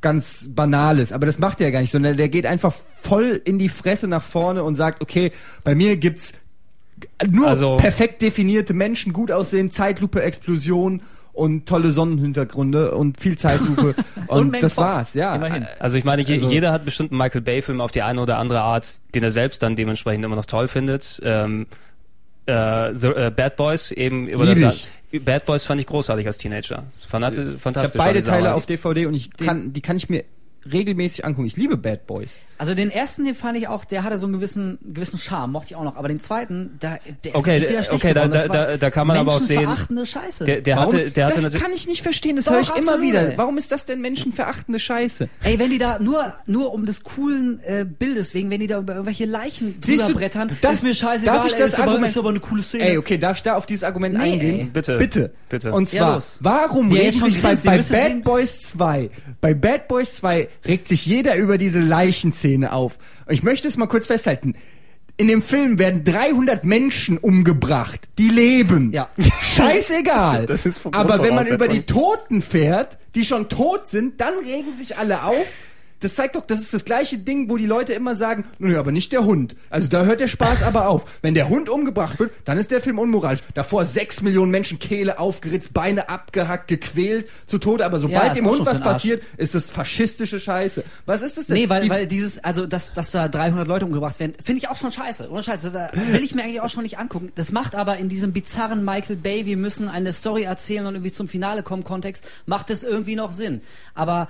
ganz 0.00 0.50
Banales. 0.54 1.12
Aber 1.12 1.26
das 1.26 1.38
macht 1.38 1.60
er 1.60 1.66
ja 1.68 1.72
gar 1.72 1.80
nicht, 1.80 1.90
sondern 1.90 2.16
der 2.16 2.28
geht 2.28 2.46
einfach 2.46 2.72
voll 3.02 3.40
in 3.44 3.58
die 3.58 3.68
Fresse 3.68 4.06
nach 4.06 4.22
vorne 4.22 4.62
und 4.62 4.76
sagt, 4.76 5.02
okay, 5.02 5.32
bei 5.64 5.74
mir 5.74 5.96
gibt's 5.96 6.32
nur 7.28 7.48
Also- 7.48 7.76
perfekt 7.76 8.22
definierte 8.22 8.74
Menschen, 8.74 9.12
gut 9.12 9.30
aussehen, 9.32 9.70
Zeitlupe, 9.70 10.22
Explosion 10.22 11.02
und 11.32 11.66
tolle 11.68 11.92
Sonnenhintergründe 11.92 12.92
und 12.94 13.20
viel 13.20 13.38
Zeitlupe. 13.38 13.94
und 14.26 14.46
Megan 14.50 14.60
das 14.60 14.74
Fox. 14.74 14.86
war's, 14.86 15.14
ja. 15.14 15.36
Immerhin. 15.36 15.66
Also 15.78 15.96
ich 15.96 16.04
meine, 16.04 16.22
je, 16.22 16.34
Also- 16.34 16.48
jeder 16.48 16.72
hat 16.72 16.84
bestimmt 16.84 17.12
einen 17.12 17.18
Michael 17.18 17.40
Bay-Film 17.42 17.80
auf 17.80 17.92
die 17.92 18.02
eine 18.02 18.20
oder 18.20 18.38
andere 18.38 18.60
Art, 18.62 18.88
den 19.14 19.22
er 19.22 19.30
selbst 19.30 19.62
dann 19.62 19.76
dementsprechend 19.76 20.24
immer 20.24 20.36
noch 20.36 20.46
toll 20.46 20.66
findet. 20.68 21.20
Ähm, 21.24 21.66
äh, 22.48 22.94
The, 22.94 23.06
äh, 23.08 23.30
Bad 23.34 23.56
Boys 23.56 23.90
eben 23.92 24.26
über 24.28 24.44
Lieb 24.44 24.60
das 24.60 24.86
ich. 25.12 25.24
Bad 25.24 25.44
Boys 25.46 25.64
fand 25.64 25.80
ich 25.80 25.86
großartig 25.86 26.26
als 26.26 26.38
Teenager. 26.38 26.84
Fanat 27.06 27.34
Ich 27.36 27.40
habe 27.40 27.58
fantastisch. 27.58 27.98
beide 27.98 28.22
Teile 28.22 28.44
damals. 28.44 28.56
auf 28.58 28.66
DVD 28.66 29.06
und 29.06 29.14
ich 29.14 29.30
kann, 29.36 29.72
die 29.72 29.80
kann 29.80 29.96
ich 29.96 30.08
mir 30.08 30.24
regelmäßig 30.70 31.24
angucken. 31.24 31.46
Ich 31.46 31.56
liebe 31.56 31.76
Bad 31.76 32.06
Boys. 32.06 32.40
Also 32.58 32.74
den 32.74 32.90
ersten, 32.90 33.24
den 33.24 33.34
fand 33.36 33.56
ich 33.56 33.68
auch, 33.68 33.84
der 33.84 34.02
hatte 34.02 34.18
so 34.18 34.26
einen 34.26 34.34
gewissen, 34.34 34.78
gewissen 34.82 35.18
Charme, 35.18 35.52
mochte 35.52 35.68
ich 35.70 35.76
auch 35.76 35.84
noch. 35.84 35.96
Aber 35.96 36.08
den 36.08 36.18
zweiten, 36.20 36.76
da, 36.80 36.98
der 37.24 37.32
ist 37.32 37.38
Okay, 37.38 37.60
schlecht 37.64 37.92
okay, 37.92 38.12
da- 38.12 38.26
da- 38.26 38.48
da- 38.48 38.76
da 38.76 38.90
kann 38.90 39.06
man 39.06 39.16
aber 39.16 39.34
auch 39.34 39.38
sehen- 39.40 39.56
menschenverachtende 39.60 40.06
Scheiße. 40.06 40.44
Der, 40.44 40.60
der 40.60 40.76
Warum? 40.76 40.92
hatte, 40.94 41.10
der 41.12 41.26
hatte 41.26 41.40
das 41.42 41.54
kann 41.54 41.72
ich 41.72 41.86
nicht 41.86 42.02
verstehen, 42.02 42.34
das 42.36 42.50
höre 42.50 42.60
ich 42.60 42.68
immer 42.70 42.78
absolut, 42.94 43.02
wieder. 43.02 43.30
ey. 43.30 43.38
Warum 43.38 43.58
ist 43.58 43.70
das 43.70 43.86
denn 43.86 44.00
menschenverachtende 44.00 44.80
Scheiße? 44.80 45.28
Ey, 45.44 45.58
wenn 45.60 45.70
die 45.70 45.78
da 45.78 46.00
nur, 46.00 46.34
nur 46.46 46.72
um 46.72 46.84
des 46.84 47.04
coolen 47.04 47.60
äh, 47.60 47.84
Bildes 47.86 48.34
wegen, 48.34 48.50
wenn 48.50 48.58
die 48.60 48.66
da 48.66 48.78
über 48.80 48.94
irgendwelche 48.94 49.26
Leichen 49.26 49.76
Siehst 49.80 50.08
du, 50.08 50.14
brettern, 50.14 50.50
das- 50.60 50.72
ist 50.74 50.82
mir 50.82 50.94
scheißegal. 50.94 51.36
darf 51.36 51.46
ich 51.46 51.54
das 51.54 51.68
ist 51.70 51.74
aber, 51.78 51.92
Argument- 51.92 52.10
ist 52.10 52.18
aber 52.18 52.30
eine 52.30 52.40
coole 52.40 52.62
Szene. 52.62 52.84
Ey, 52.88 52.98
okay, 52.98 53.18
darf 53.18 53.36
ich 53.36 53.42
da 53.44 53.54
auf 53.54 53.66
dieses 53.66 53.84
Argument 53.84 54.16
Nee, 54.18 54.32
eingehen? 54.32 54.58
ey. 54.60 54.64
Bitte. 54.64 54.98
Bitte. 54.98 55.32
Bitte. 55.48 55.72
Und 55.72 55.92
Ja, 55.92 56.00
zwar, 56.00 56.14
los. 56.16 56.36
warum 56.40 56.90
Ja, 56.90 57.12
schon 57.12 57.30
sich 57.30 57.40
bei, 57.40 57.54
Bad 57.54 57.82
sehen- 57.84 58.22
Boys 58.22 58.62
2, 58.64 59.10
bei 59.40 59.54
Bad 59.54 59.86
Boys 59.86 60.16
2 60.16 60.47
regt 60.66 60.88
sich 60.88 61.06
jeder 61.06 61.36
über 61.36 61.58
diese 61.58 61.80
Leichenszene 61.80 62.72
auf. 62.72 62.98
Und 63.26 63.34
ich 63.34 63.42
möchte 63.42 63.68
es 63.68 63.76
mal 63.76 63.86
kurz 63.86 64.06
festhalten. 64.06 64.54
In 65.16 65.26
dem 65.26 65.42
Film 65.42 65.80
werden 65.80 66.04
300 66.04 66.64
Menschen 66.64 67.18
umgebracht, 67.18 68.08
die 68.18 68.28
leben. 68.28 68.92
Ja. 68.92 69.08
Scheißegal. 69.42 70.46
Das 70.46 70.64
ist 70.64 70.80
Aber 70.92 71.22
wenn 71.24 71.34
man 71.34 71.46
über 71.46 71.66
die 71.66 71.82
Toten 71.82 72.40
fährt, 72.40 72.98
die 73.16 73.24
schon 73.24 73.48
tot 73.48 73.86
sind, 73.86 74.20
dann 74.20 74.34
regen 74.38 74.72
sich 74.72 74.96
alle 74.96 75.24
auf. 75.24 75.46
Das 76.00 76.14
zeigt 76.14 76.36
doch, 76.36 76.46
das 76.46 76.60
ist 76.60 76.72
das 76.72 76.84
gleiche 76.84 77.18
Ding, 77.18 77.50
wo 77.50 77.56
die 77.56 77.66
Leute 77.66 77.92
immer 77.92 78.14
sagen, 78.14 78.44
nö, 78.58 78.78
aber 78.78 78.92
nicht 78.92 79.12
der 79.12 79.24
Hund. 79.24 79.56
Also 79.70 79.88
da 79.88 80.04
hört 80.04 80.20
der 80.20 80.28
Spaß 80.28 80.62
aber 80.62 80.88
auf. 80.88 81.18
Wenn 81.22 81.34
der 81.34 81.48
Hund 81.48 81.68
umgebracht 81.68 82.18
wird, 82.20 82.32
dann 82.44 82.56
ist 82.58 82.70
der 82.70 82.80
Film 82.80 82.98
unmoralisch. 82.98 83.40
Davor 83.54 83.84
sechs 83.84 84.22
Millionen 84.22 84.50
Menschen 84.50 84.78
Kehle 84.78 85.18
aufgeritzt, 85.18 85.72
Beine 85.74 86.08
abgehackt, 86.08 86.68
gequält, 86.68 87.28
zu 87.46 87.58
Tode. 87.58 87.84
Aber 87.84 87.96
Ja, 87.96 88.02
sobald 88.02 88.32
ist 88.32 88.38
dem 88.38 88.46
Hund 88.48 88.64
was 88.66 88.80
passiert, 88.80 89.22
ist 89.36 89.54
das 89.54 89.70
faschistische 89.70 90.38
Scheiße. 90.40 90.84
Was 91.06 91.22
ist 91.22 91.36
das 91.38 91.46
denn? 91.46 91.56
Nee, 91.56 91.68
weil, 91.68 91.82
Die- 91.82 91.90
weil 91.90 92.06
dieses, 92.06 92.42
also 92.44 92.66
dass, 92.66 92.92
dass 92.92 93.10
da 93.10 93.28
300 93.28 93.66
Leute 93.66 93.84
umgebracht 93.84 94.18
werden, 94.20 94.34
finde 94.42 94.58
ich 94.58 94.68
auch 94.68 94.76
schon 94.76 94.92
scheiße. 94.92 95.30
Ohne 95.30 95.42
Scheiße, 95.42 95.70
da 95.70 95.90
will 95.92 96.22
ich 96.22 96.34
mir 96.34 96.42
eigentlich 96.44 96.60
auch 96.60 96.70
schon 96.70 96.82
nicht 96.84 96.98
angucken. 96.98 97.32
Das 97.34 97.50
macht 97.52 97.74
aber 97.74 97.96
in 97.98 98.08
diesem 98.08 98.32
bizarren 98.32 98.84
Michael 98.84 99.16
Bay, 99.16 99.46
wir 99.46 99.56
müssen 99.56 99.88
eine 99.88 100.12
Story 100.12 100.42
erzählen 100.44 100.86
und 100.86 100.94
irgendwie 100.94 101.12
zum 101.12 101.28
Finale 101.28 101.62
kommen 101.62 101.84
Kontext, 101.84 102.24
macht 102.46 102.70
es 102.70 102.82
irgendwie 102.84 103.16
noch 103.16 103.32
Sinn. 103.32 103.60
Aber 103.94 104.28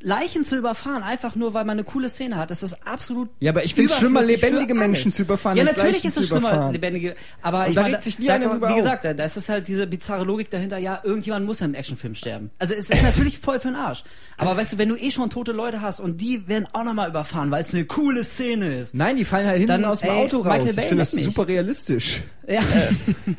Leichen 0.00 0.44
zu 0.44 0.56
überfahren, 0.58 1.02
einfach 1.02 1.36
nur 1.36 1.54
weil 1.54 1.64
man 1.64 1.78
eine 1.78 1.84
coole 1.84 2.08
Szene 2.08 2.36
hat, 2.36 2.50
das 2.50 2.62
ist 2.62 2.86
absolut. 2.86 3.28
Ja, 3.40 3.50
aber 3.50 3.64
ich 3.64 3.74
find's 3.74 3.96
schlimmer, 3.96 4.20
überflüssig 4.20 4.40
für 4.40 4.46
lebendige. 4.46 4.74
Menschen 4.74 5.12
zu 5.12 5.22
überfahren, 5.22 5.56
Ja, 5.56 5.64
natürlich 5.64 6.04
ist 6.04 6.18
es 6.18 6.28
schlimmer, 6.28 6.70
lebendige. 6.70 7.16
Aber 7.42 7.64
Und 7.64 7.70
ich 7.70 7.76
meine, 7.76 7.98
wie 8.04 8.74
gesagt, 8.74 9.04
da, 9.04 9.10
ist 9.10 9.36
es 9.36 9.48
halt 9.48 9.68
diese 9.68 9.86
bizarre 9.86 10.24
Logik 10.24 10.50
dahinter, 10.50 10.78
ja, 10.78 11.00
irgendjemand 11.02 11.46
muss 11.46 11.60
ja 11.60 11.66
im 11.66 11.74
Actionfilm 11.74 12.14
sterben. 12.14 12.50
Also 12.58 12.74
es 12.74 12.90
ist 12.90 13.02
natürlich 13.02 13.38
voll 13.38 13.58
für 13.58 13.68
den 13.68 13.76
Arsch. 13.76 14.04
Aber 14.36 14.56
weißt 14.56 14.74
du, 14.74 14.78
wenn 14.78 14.90
du 14.90 14.96
eh 14.96 15.10
schon 15.10 15.30
tote 15.30 15.52
Leute 15.52 15.80
hast 15.80 16.00
und 16.00 16.20
die 16.20 16.46
werden 16.46 16.68
auch 16.72 16.84
nochmal 16.84 17.08
überfahren, 17.08 17.50
weil 17.50 17.62
es 17.62 17.72
eine 17.72 17.86
coole 17.86 18.22
Szene 18.22 18.80
ist. 18.80 18.94
Nein, 18.94 19.16
die 19.16 19.24
fallen 19.24 19.46
halt 19.46 19.58
hinten 19.58 19.82
Dann, 19.82 19.84
aus 19.86 20.00
dem 20.00 20.10
ey, 20.10 20.24
Auto 20.24 20.38
raus. 20.38 20.58
Michael 20.58 20.78
ich 20.78 20.84
finde 20.84 20.96
das 20.96 21.10
super 21.12 21.48
realistisch. 21.48 22.22
Ja, 22.48 22.60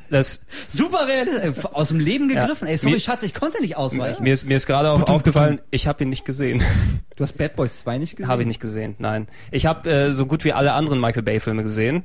Das, 0.09 0.41
super 0.67 1.07
realistisch. 1.07 1.63
Äh, 1.63 1.67
Aus 1.73 1.89
dem 1.89 1.99
Leben 1.99 2.27
gegriffen. 2.27 2.67
Ey, 2.67 2.77
sorry, 2.77 2.95
Mir- 2.95 2.99
Schatz, 2.99 3.23
ich 3.23 3.33
konnte 3.33 3.61
nicht 3.61 3.77
ausweichen. 3.77 4.23
mir 4.23 4.33
ist, 4.33 4.45
mir 4.45 4.57
ist 4.57 4.67
gerade 4.67 4.89
auch 4.91 5.01
aufgefallen, 5.03 5.61
ich 5.71 5.87
habe 5.87 6.03
ihn 6.03 6.09
nicht 6.09 6.25
gesehen. 6.25 6.61
Du 7.17 7.23
hast 7.23 7.35
Bad 7.35 7.55
Boys 7.55 7.79
2 7.79 7.97
nicht 7.97 8.15
gesehen? 8.15 8.29
Habe 8.29 8.43
ich 8.43 8.47
nicht 8.47 8.59
gesehen, 8.61 8.93
nein. 8.99 9.27
Ich 9.49 9.65
habe 9.65 9.89
äh, 9.89 10.11
so 10.13 10.27
gut 10.27 10.43
wie 10.43 10.53
alle 10.53 10.73
anderen 10.73 11.01
Michael 11.01 11.23
Bay 11.23 11.39
Filme 11.39 11.63
gesehen, 11.63 12.03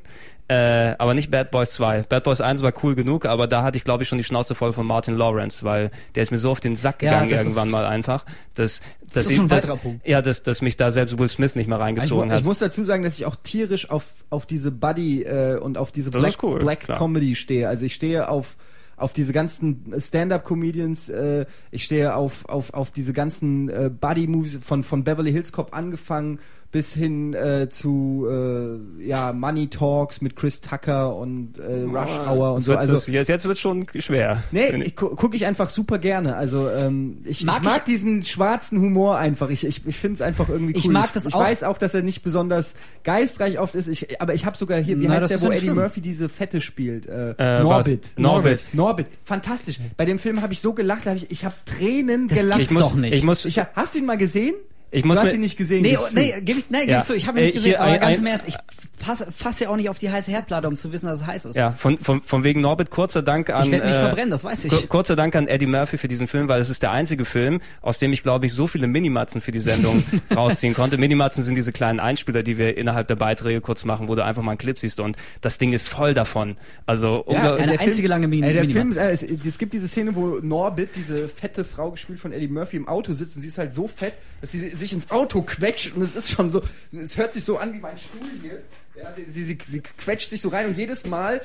äh, 0.49 0.95
aber 0.99 1.15
nicht 1.15 1.31
Bad 1.31 1.51
Boys 1.51 1.73
2. 1.73 2.03
Bad 2.09 2.25
Boys 2.25 2.41
1 2.41 2.63
war 2.63 2.73
cool 2.83 2.95
genug, 2.95 3.25
aber 3.27 3.47
da 3.47 3.63
hatte 3.63 3.79
ich 3.79 3.85
glaube 3.85 4.03
ich 4.03 4.09
schon 4.09 4.19
die 4.19 4.25
Schnauze 4.25 4.55
voll 4.55 4.73
von 4.73 4.87
Martin 4.87 5.17
Lawrence, 5.17 5.65
weil 5.65 5.91
der 6.15 6.23
ist 6.25 6.31
mir 6.31 6.39
so 6.39 6.51
auf 6.51 6.61
den 6.61 6.77
Sack 6.77 7.03
Ja, 7.03 7.11
gegangen 7.13 7.31
das 7.31 7.41
irgendwann 7.41 7.69
ist- 7.69 7.73
mal 7.73 7.87
einfach, 7.87 8.27
dass 8.55 8.83
dass 9.15 9.27
ist 9.27 9.33
ich, 9.33 9.47
dass, 9.47 9.71
ja, 10.05 10.21
dass 10.23 10.43
dass 10.43 10.63
mich 10.63 10.77
da 10.77 10.91
selbst 10.91 11.19
Will 11.19 11.29
Smith 11.29 11.55
nicht 11.55 11.69
Ich, 11.69 11.75
reingezogen 11.75 12.27
mu- 12.29 12.33
hat. 12.33 12.41
ich 12.41 12.47
muss 12.47 12.59
dazu 12.59 12.83
sagen, 12.83 13.03
dass 13.03 13.17
ich 13.17 13.25
auch 13.27 13.37
tierisch 13.37 13.91
auf, 13.91 14.05
auf 14.31 14.45
diese 14.47 14.71
Buddy 14.73 15.23
äh, 15.23 15.57
und 15.59 15.79
auf 15.79 15.93
diese 15.93 16.11
Das 16.11 16.21
Black, 16.23 16.43
cool, 16.43 16.59
Black 16.59 16.81
klar. 16.81 16.99
Comedy 16.99 17.35
stehe. 17.35 17.69
Also 17.69 17.87
ich 17.87 17.95
stehe 17.95 18.29
auf 18.29 18.57
auf 18.99 19.13
diese 19.15 19.33
ganzen 19.33 19.93
Stand-up-Comedians, 19.99 21.09
äh, 21.09 21.47
ich 21.73 21.83
stehe 21.85 22.15
auf, 22.15 22.49
auf, 22.49 22.73
auf 22.73 22.93
diese 22.93 23.13
ganzen 23.13 23.69
äh, 23.69 23.91
Buddy-Movies 23.91 24.61
von, 24.63 24.85
von 24.85 25.03
Beverly 25.03 25.33
Hills 25.33 25.51
Cop 25.51 25.75
angefangen 25.75 26.39
bis 26.73 26.95
hin 26.95 27.35
äh, 27.35 27.69
zu 27.69 28.27
äh, 28.31 29.07
ja, 29.07 29.33
Money 29.35 29.69
Talks 29.69 30.21
mit 30.23 30.37
Chris 30.37 30.61
Tucker 30.63 31.15
und 31.15 31.59
äh, 31.59 31.83
Rush 31.83 32.11
Hour 32.27 32.55
und 32.55 32.61
so. 32.63 32.75
Also 32.75 32.95
das, 32.95 33.07
jetzt 33.09 33.29
jetzt 33.29 33.47
wird 33.47 33.59
schon 33.59 33.87
schwer. 33.99 34.43
Nee, 34.53 34.69
ich 34.83 34.97
gu 34.97 35.11
gucke 35.11 35.37
ich 35.37 35.45
einfach 35.45 35.69
super 35.69 35.99
gerne. 35.99 36.35
Also 36.35 36.71
ähm, 36.71 37.19
ich, 37.25 37.45
Mag 37.45 37.59
ich 37.59 37.63
mag 37.65 37.77
ich- 37.79 37.83
diesen 37.93 38.23
schwarzen 38.25 38.81
Humor 38.81 39.19
einfach. 39.19 39.51
Ich, 39.51 39.65
ich, 39.67 39.87
ich 39.87 39.97
finde 39.99 40.15
es 40.15 40.23
einfach 40.23 40.49
irgendwie 40.49 40.73
cool. 40.73 40.79
Ich 40.79 40.89
mag 40.89 41.13
das 41.13 41.27
ich 41.27 41.35
auch. 41.35 41.41
weiß 41.41 41.63
auch, 41.65 41.77
dass 41.77 41.93
er 41.93 42.03
nicht 42.03 42.23
besonders 42.23 42.75
geistreich 43.05 43.59
oft 43.59 43.75
ist. 43.75 43.89
Ich, 43.89 44.21
aber 44.23 44.33
ich 44.33 44.47
habe 44.47 44.57
sogar 44.57 44.81
hier, 44.81 44.99
wie 44.99 45.07
Na, 45.09 45.17
heißt 45.21 45.29
der, 45.31 45.43
wo 45.43 45.49
Eddie 45.51 45.61
schlimm. 45.61 45.75
Murphy 45.75 46.01
diese 46.01 46.29
Fette 46.31 46.61
spielt? 46.63 47.07
Äh, 47.07 47.35
Äh, 47.39 47.63
Norbit. 47.63 48.03
was? 48.15 48.19
Norbit. 48.23 48.65
Norbit. 48.73 49.07
Fantastisch. 49.25 49.79
Bei 49.99 50.07
dem 50.07 50.19
Film 50.19 50.41
habe 50.41 50.55
ich 50.55 50.61
so 50.61 50.73
gelacht, 50.73 51.05
hab 51.05 51.17
ich, 51.17 51.31
ich 51.31 51.45
habe 51.45 51.55
Tränen 51.67 52.29
Das 52.29 52.39
gelacht. 52.39 52.61
ich 52.61 52.71
muss, 52.71 52.83
doch 52.83 52.95
nicht. 52.95 53.13
Ich 53.15 53.23
muss, 53.23 53.45
Ich, 53.45 53.59
hast 53.59 53.95
du 53.95 53.99
ihn 53.99 54.07
mal 54.07 54.17
gesehen? 54.17 54.55
Ich 54.95 55.05
muss 55.05 55.17
du 55.17 55.23
hast 55.25 55.33
ihn 55.35 55.41
nicht 55.41 55.57
gesehen. 55.57 55.83
Nee, 55.83 55.97
nee, 56.15 56.35
geb 56.43 56.59
ich, 56.59 56.71
nee, 56.71 56.85
Ja. 56.89 56.99
ich 56.99 57.05
zu, 57.05 57.15
ich 57.15 57.27
habe 57.27 57.39
ihn 57.39 57.45
Äh, 57.45 57.47
nicht 57.47 57.55
gesehen, 57.55 57.71
hier 57.71 57.81
aber 57.81 57.91
ein- 57.93 58.01
ganz 58.01 58.19
im 58.19 58.27
Ernst, 58.27 58.47
ich 58.49 58.57
fasse 59.05 59.27
fass 59.37 59.59
ja 59.59 59.69
auch 59.71 59.77
nicht 59.77 59.89
auf 59.89 59.99
die 59.99 60.11
heiße 60.11 60.31
Herdplatte, 60.31 60.69
um 60.69 60.77
zu 60.77 60.93
wissen, 60.93 61.07
dass 61.07 61.23
es 61.23 61.27
heiß 61.27 61.45
ist. 61.47 61.57
ja, 61.57 61.73
von, 61.77 61.99
von, 61.99 62.23
von 62.23 62.45
wegen 62.45 62.61
Norbit, 62.61 62.91
kurzer 62.91 63.23
Dank 63.23 63.51
an. 63.51 63.65
Ich 63.65 63.73
werde 63.73 63.87
mich 63.87 63.95
äh, 63.97 64.01
verbrennen, 64.01 64.31
das 64.31 64.45
weiß 64.45 64.67
ich. 64.67 64.71
Kur- 64.71 64.87
Kurzer 64.87 65.17
Dank 65.17 65.35
an 65.35 65.49
Eddie 65.49 65.67
Murphy 65.67 65.99
für 65.99 66.07
diesen 66.09 66.29
Film, 66.29 66.47
weil 66.49 66.61
es 66.61 66.69
ist 66.69 66.83
der 66.83 66.93
einzige 66.93 67.25
Film, 67.25 67.61
aus 67.81 67.99
dem 67.99 68.13
ich, 68.13 68.23
glaube 68.23 68.47
ich, 68.47 68.53
so 68.53 68.67
viele 68.67 68.87
Minimatzen 68.87 69.41
für 69.41 69.51
die 69.51 69.59
Sendung 69.61 70.05
rausziehen 70.37 70.75
konnte. 70.75 70.99
Minimatzen 70.99 71.43
sind 71.43 71.55
diese 71.57 71.73
kleinen 71.73 71.99
Einspieler, 71.99 72.43
die 72.43 72.59
wir 72.59 72.77
innerhalb 72.77 73.09
der 73.09 73.17
Beiträge 73.17 73.61
kurz 73.61 73.85
machen, 73.85 74.09
wo 74.09 74.15
du 74.15 74.23
einfach 74.25 74.43
mal 74.43 74.53
einen 74.53 74.59
Clip 74.59 74.79
siehst 74.79 75.01
und 75.01 75.17
das 75.41 75.59
Ding 75.59 75.73
ist 75.73 75.89
voll 75.89 76.13
davon. 76.15 76.57
Also 76.87 77.25
Ja, 77.29 77.55
eine 77.57 77.73
der 77.73 77.81
einzige 77.81 78.09
lange 78.09 78.29
Mini- 78.29 78.47
Ey, 78.47 78.53
der. 78.53 78.65
Film, 78.67 78.93
äh, 78.93 79.11
es, 79.11 79.23
es 79.23 79.59
gibt 79.59 79.73
diese 79.73 79.89
Szene, 79.89 80.15
wo 80.15 80.39
Norbit, 80.43 80.91
diese 80.97 81.29
fette 81.29 81.65
Frau 81.65 81.91
gespielt 81.91 82.21
von 82.21 82.33
Eddie 82.33 82.49
Murphy, 82.49 82.77
im 82.77 82.87
Auto 82.87 83.13
sitzt 83.15 83.35
und 83.37 83.43
sie 83.43 83.49
ist 83.49 83.59
halt 83.59 83.73
so 83.73 83.89
fett, 83.89 84.13
dass 84.41 84.53
sie 84.53 84.82
sich 84.83 84.93
ins 84.93 85.11
Auto 85.11 85.43
quetscht 85.43 85.95
und 85.95 86.03
es 86.03 86.15
ist 86.15 86.31
schon 86.31 86.51
so, 86.51 86.63
es 86.93 87.17
hört 87.17 87.33
sich 87.33 87.45
so 87.45 87.57
an 87.57 87.73
wie 87.73 87.79
mein 87.79 87.97
Stuhl 87.97 88.21
hier. 88.41 88.63
Ja, 88.95 89.13
sie, 89.15 89.25
sie, 89.25 89.45
sie, 89.45 89.59
sie 89.65 89.81
quetscht 89.81 90.29
sich 90.29 90.43
so 90.43 90.49
rein 90.49 90.67
und 90.67 90.77
jedes 90.77 91.07
Mal 91.07 91.41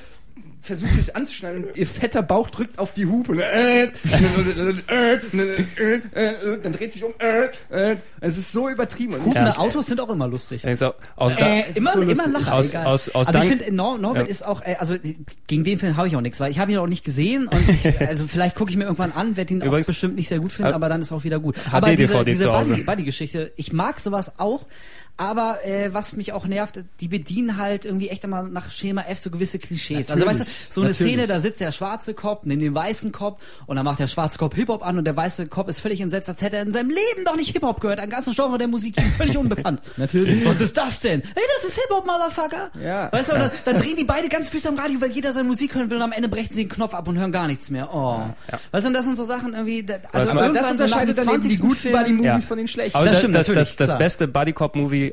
versucht 0.62 0.98
es 1.00 1.14
anzuschneiden 1.16 1.64
und 1.66 1.78
ihr 1.78 1.88
fetter 1.88 2.22
Bauch 2.22 2.50
drückt 2.50 2.78
auf 2.78 2.94
die 2.94 3.06
Hupe. 3.06 3.42
Äh, 3.42 3.84
äh, 3.84 3.90
äh, 4.88 5.94
äh, 6.16 6.60
dann 6.62 6.74
dreht 6.74 6.94
sich 6.94 7.04
um. 7.04 7.14
Äh, 7.20 7.92
äh. 7.92 7.96
Es 8.20 8.38
ist 8.38 8.52
so 8.52 8.68
übertrieben. 8.70 9.14
Und 9.14 9.24
Hupende 9.26 9.52
Ja. 9.52 9.58
Autos 9.60 9.86
sind 9.86 10.00
auch 10.02 10.10
immer 10.10 10.28
lustig. 10.28 10.64
Ich 10.66 10.80
so, 10.80 10.94
aus 11.16 11.36
Äh, 11.38 11.72
immer, 11.76 11.94
so 11.94 12.02
immer 12.02 12.28
lustig. 12.28 12.34
Lacher. 12.34 12.54
Aus- 12.54 12.76
aus- 12.76 13.10
aus 13.16 13.28
also 13.28 13.40
ich 13.42 13.48
finde, 13.48 13.72
Nor 13.74 13.98
Norbert 13.98 14.26
Ja. 14.28 14.32
ist 14.32 14.46
auch, 14.46 14.62
äh, 14.62 14.76
also 14.80 14.96
gegen 15.48 15.64
den 15.64 15.80
Film 15.80 15.96
habe 15.96 16.08
ich 16.08 16.16
auch 16.16 16.22
nichts, 16.22 16.40
weil 16.40 16.52
ich 16.52 16.60
habe 16.60 16.72
ihn 16.72 16.78
auch 16.80 16.88
nicht 16.88 17.06
gesehen 17.06 17.48
und 17.48 17.70
ich, 17.70 18.02
also 18.08 18.28
vielleicht 18.28 18.56
gucke 18.56 18.70
ich 18.72 18.78
mir 18.78 18.84
irgendwann 18.86 19.12
an, 19.14 19.38
werde 19.38 19.54
ihn 19.54 19.62
auch 19.62 19.68
Übrigens- 19.68 19.88
bestimmt 19.88 20.16
nicht 20.16 20.28
sehr 20.28 20.40
gut 20.40 20.52
finden, 20.52 20.74
aber 20.74 20.90
dann 20.90 21.02
ist 21.02 21.12
auch 21.12 21.24
wieder 21.24 21.40
gut. 21.40 21.56
Aber 21.72 21.88
diese, 21.96 22.14
DVD 22.14 22.32
diese 22.32 22.44
zu 22.46 22.52
Hause. 22.54 22.74
Buddy- 22.74 22.84
Buddy-Geschichte, 22.84 23.52
ich 23.56 23.72
mag 23.74 24.00
sowas 24.00 24.34
auch, 24.40 24.66
aber 25.18 25.66
äh, 25.66 25.94
was 25.94 26.16
mich 26.16 26.32
auch 26.34 26.46
nervt, 26.46 26.80
die 27.00 27.08
bedienen 27.08 27.58
halt 27.58 27.86
irgendwie 27.86 28.10
echt 28.10 28.24
immer 28.24 28.44
nach 28.44 28.72
Schema 28.72 29.02
F 29.08 29.18
so 29.20 29.30
gewisse 29.32 29.58
Klischees. 29.60 30.12
also 30.12 30.26
weißt 30.26 30.42
du, 30.42 30.46
so 30.70 30.82
eine 30.82 30.92
natürlich. 30.92 31.14
Szene, 31.14 31.28
da 31.28 31.40
sitzt 31.40 31.60
der 31.60 31.72
schwarze 31.72 32.14
Cop 32.14 32.46
neben 32.46 32.62
dem 32.62 32.76
weißen 32.76 33.12
Cop 33.12 33.40
und 33.66 33.76
dann 33.78 33.86
macht 33.86 34.00
der 34.00 34.08
schwarze 34.08 34.38
Cop 34.38 34.54
Hip-Hop 34.56 34.86
an 34.86 34.98
und 35.00 35.06
der 35.06 35.16
weiße 35.18 35.48
Cop 35.48 35.68
ist 35.70 35.80
völlig 35.80 36.02
entsetzt, 36.02 36.30
als 36.30 36.42
hätte 36.42 36.58
er 36.58 36.62
in 36.62 36.72
seinem 36.72 36.90
Leben 36.90 37.26
doch 37.26 37.36
nicht 37.36 37.52
Hip-Hop 37.52 37.82
gehört, 37.82 38.00
ein 38.00 38.10
ganzes 38.10 38.36
Genre 38.36 38.58
der 38.58 38.68
Musik, 38.68 38.98
ihm 38.98 39.12
völlig 39.18 39.38
unbekannt. 39.38 39.82
Natürlich. 39.98 40.46
Was 40.46 40.62
ist 40.62 40.78
das 40.78 41.00
denn? 41.00 41.22
Hey, 41.24 41.44
das 41.62 41.70
ist 41.72 41.76
Hip-Hop, 41.82 42.06
Motherfucker. 42.06 42.70
Ja. 42.84 43.12
Weißt 43.12 43.30
du, 43.32 43.34
dann, 43.38 43.52
dann 43.66 43.78
drehen 43.80 43.96
die 43.96 44.04
beide 44.06 44.30
ganz 44.30 44.50
füße 44.50 44.70
am 44.70 44.78
Radio, 44.78 45.02
weil 45.02 45.12
jeder 45.12 45.34
seine 45.34 45.48
Musik 45.48 45.74
hören 45.76 45.90
will 45.90 45.98
und 45.98 46.04
am 46.04 46.12
Ende 46.12 46.30
brechen 46.30 46.54
sie 46.54 46.64
den 46.66 46.70
Knopf 46.70 46.94
ab 46.94 47.08
und 47.08 47.18
hören 47.18 47.32
gar 47.32 47.48
nichts 47.48 47.70
mehr. 47.72 47.90
Oh. 47.94 48.22
Weißt 48.72 48.86
du, 48.86 48.90
und 48.90 48.94
das 48.94 49.06
sind 49.06 49.18
so 49.18 49.24
Sachen 49.24 49.54
irgendwie, 49.54 49.84
da- 49.84 49.96
also 50.12 50.32
Aber 50.32 50.44
Aber 50.44 50.54
das 50.54 50.70
irgendwann 50.72 50.78
so 50.78 50.84
nach 50.84 51.00
dem 51.02 51.10
unterscheidet 51.10 51.18
dann 51.18 51.26
die 51.42 51.58
20. 51.58 51.60
guten 51.62 51.76
Film- 51.76 51.94
Buddy-Movies 51.98 52.26
Ja. 52.28 52.40
von 52.42 52.58
den 52.58 52.68
schlechten. 52.68 52.96
Aber 52.96 53.06
Das 53.06 53.14
das, 53.16 53.20
stimmt 53.22 53.36
das, 53.36 53.48
natürlich, 53.48 53.76
das, 53.76 53.90
das 53.90 53.98
beste 53.98 54.28
Buddy 54.28 54.54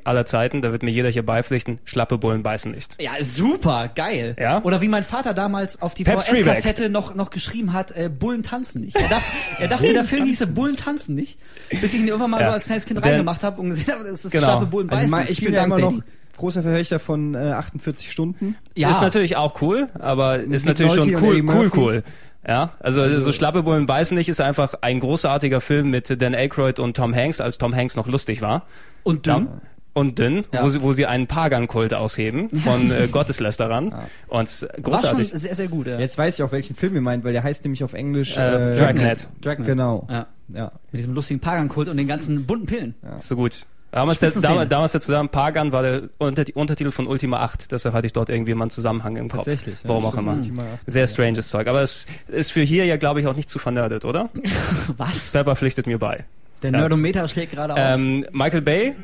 Aller 0.05 0.27
Zeiten, 0.27 0.63
da 0.63 0.73
wird 0.73 0.83
mir 0.83 0.91
jeder 0.91 1.09
hier 1.09 1.25
beipflichten, 1.25 1.79
schlappe 1.85 2.19
Bullen 2.19 2.43
beißen 2.43 2.73
nicht. 2.73 3.01
Ja, 3.01 3.13
super, 3.23 3.91
geil. 3.95 4.37
Ja? 4.39 4.63
Oder 4.63 4.81
wie 4.81 4.89
mein 4.89 5.05
Vater 5.05 5.35
damals 5.35 5.81
auf 5.83 5.95
die 5.95 6.05
VHS-Kassette 6.05 6.91
noch, 6.91 7.15
noch 7.15 7.31
geschrieben 7.31 7.73
hat, 7.73 7.93
äh, 7.97 8.09
Bullen 8.09 8.43
tanzen 8.43 8.81
nicht. 8.83 8.97
Er 8.97 9.09
dachte, 9.09 9.25
er 9.61 9.69
dachte 9.69 9.93
der 9.93 10.05
Film 10.05 10.25
hieße 10.27 10.47
Bullen 10.49 10.77
tanzen 10.77 11.15
nicht, 11.15 11.39
bis 11.81 11.95
ich 11.95 12.01
ihn 12.01 12.09
irgendwann 12.09 12.31
mal 12.31 12.41
Ja. 12.41 12.47
so 12.49 12.53
als 12.53 12.65
kleines 12.67 12.85
Kind 12.87 13.05
Der- 13.05 13.13
reingemacht 13.13 13.43
habe 13.45 13.61
und 13.61 13.71
gesehen 13.71 13.93
habe, 13.93 14.05
es 14.09 14.25
ist 14.25 14.33
Genau. 14.33 14.45
schlappe 14.47 14.67
Bullen 14.67 14.89
Also 14.91 14.97
beißen 15.01 15.11
mein, 15.11 15.21
nicht. 15.23 15.31
ich 15.31 15.37
bin 15.39 15.47
Vielen 15.47 15.55
ja 15.55 15.61
Dank, 15.69 15.73
immer 15.79 15.91
noch 15.93 15.99
Daddy. 16.01 16.11
großer 16.37 16.63
Verfechter 16.63 16.99
von 17.01 17.35
äh, 17.35 17.39
48 17.39 18.11
Stunden. 18.11 18.57
Ja. 18.77 18.91
Ist 18.91 19.01
natürlich 19.03 19.37
auch 19.37 19.61
cool, 19.63 19.89
aber 19.99 20.39
ist 20.41 20.49
Nick 20.49 20.65
natürlich 20.67 20.93
schon 20.95 21.11
Nolte 21.11 21.27
und 21.27 21.49
cool, 21.51 21.55
cool, 21.57 21.71
cool. 21.77 22.03
Ja, 22.47 22.73
also, 22.81 23.21
so 23.21 23.33
schlappe 23.33 23.63
Bullen 23.63 23.87
beißen 23.87 24.15
nicht 24.15 24.29
ist 24.29 24.39
einfach 24.43 24.75
ein 24.83 25.01
großartiger 25.01 25.63
Film 25.63 25.89
mit 25.89 26.21
Dan 26.21 26.35
Aykroyd 26.35 26.79
und 26.79 26.95
Tom 26.95 27.15
Hanks, 27.15 27.41
als 27.41 27.57
Tom 27.57 27.75
Hanks 27.75 27.97
noch 27.97 28.07
lustig 28.07 28.43
war. 28.43 28.67
Und 29.03 29.25
dünn. 29.25 29.47
Ja. 29.47 29.61
Und 29.95 30.19
dünn, 30.19 30.45
Ja. 30.53 30.65
wo, 30.65 30.69
sie, 30.71 30.83
wo 30.83 30.93
sie 30.93 31.07
einen 31.07 31.27
Pagan-Kult 31.29 31.95
ausheben 31.95 32.51
von 32.61 32.91
äh, 32.91 33.07
Gotteslästerern. 33.11 33.95
Und 34.27 34.33
War 34.33 34.47
schon 34.49 34.83
großartig. 34.83 35.31
sehr, 35.35 35.55
sehr 35.55 35.69
gut. 35.69 35.87
Ja. 35.87 35.99
Jetzt 36.01 36.19
weiß 36.19 36.35
ich 36.39 36.43
auch, 36.43 36.51
welchen 36.53 36.75
Film 36.77 36.95
ihr 36.97 37.01
meint, 37.01 37.23
weil 37.25 37.33
der 37.33 37.45
heißt 37.45 37.63
nämlich 37.65 37.85
auf 37.85 37.93
Englisch 37.95 38.37
Äh, 38.37 38.77
Dragnet. 38.77 39.29
Dragnet. 39.41 39.67
Genau. 39.69 40.07
Ja. 40.11 40.27
Ja. 40.49 40.73
Mit 40.93 40.99
diesem 40.99 41.15
lustigen 41.15 41.39
Pagan-Kult 41.41 41.89
und 41.89 41.97
den 41.97 42.09
ganzen 42.09 42.45
bunten 42.45 42.67
Pillen. 42.67 42.95
So 43.21 43.37
gut. 43.37 43.67
Damals, 43.93 44.19
der, 44.19 44.33
damals, 44.33 44.69
damals 44.69 44.91
der 44.91 45.01
Zusammen 45.01 45.29
Pagan 45.29 45.71
war 45.71 45.85
der 45.85 46.03
Unter 46.19 46.43
Untertitel 46.55 46.91
von 46.91 47.07
Ultima 47.07 47.39
8, 47.43 47.71
deshalb 47.71 47.95
hatte 47.95 48.09
ich 48.09 48.13
dort 48.13 48.29
irgendwie 48.29 48.53
mal 48.55 48.65
einen 48.65 48.71
Zusammenhang 48.73 49.15
im 49.15 49.29
Kopf. 49.29 49.45
Tatsächlich, 49.45 49.77
ja, 49.85 49.89
Warum 49.89 50.05
auch 50.07 50.17
immer. 50.17 50.33
Ultima 50.33 50.63
8, 50.65 50.69
Sehr 50.87 51.07
stranges 51.07 51.49
Zeug. 51.49 51.69
Aber 51.69 51.81
es 51.83 52.07
ist 52.27 52.51
für 52.51 52.63
hier 52.63 52.87
ja, 52.87 52.97
glaube 52.97 53.21
ich, 53.21 53.29
auch 53.29 53.37
nicht 53.37 53.49
zu 53.49 53.61
vernördet, 53.61 54.05
oder? 54.05 54.31
Was? 54.97 55.31
Pepper 55.31 55.55
pflichtet 55.55 55.87
mir 55.87 56.01
bei. 56.01 56.25
Der 56.65 56.73
Ja. 56.73 56.79
Nerdometer 56.79 57.29
schlägt 57.29 57.53
gerade 57.53 57.75
aus. 57.75 57.79
Ähm, 57.81 58.27
Michael 58.33 58.63
Bay, 58.63 58.95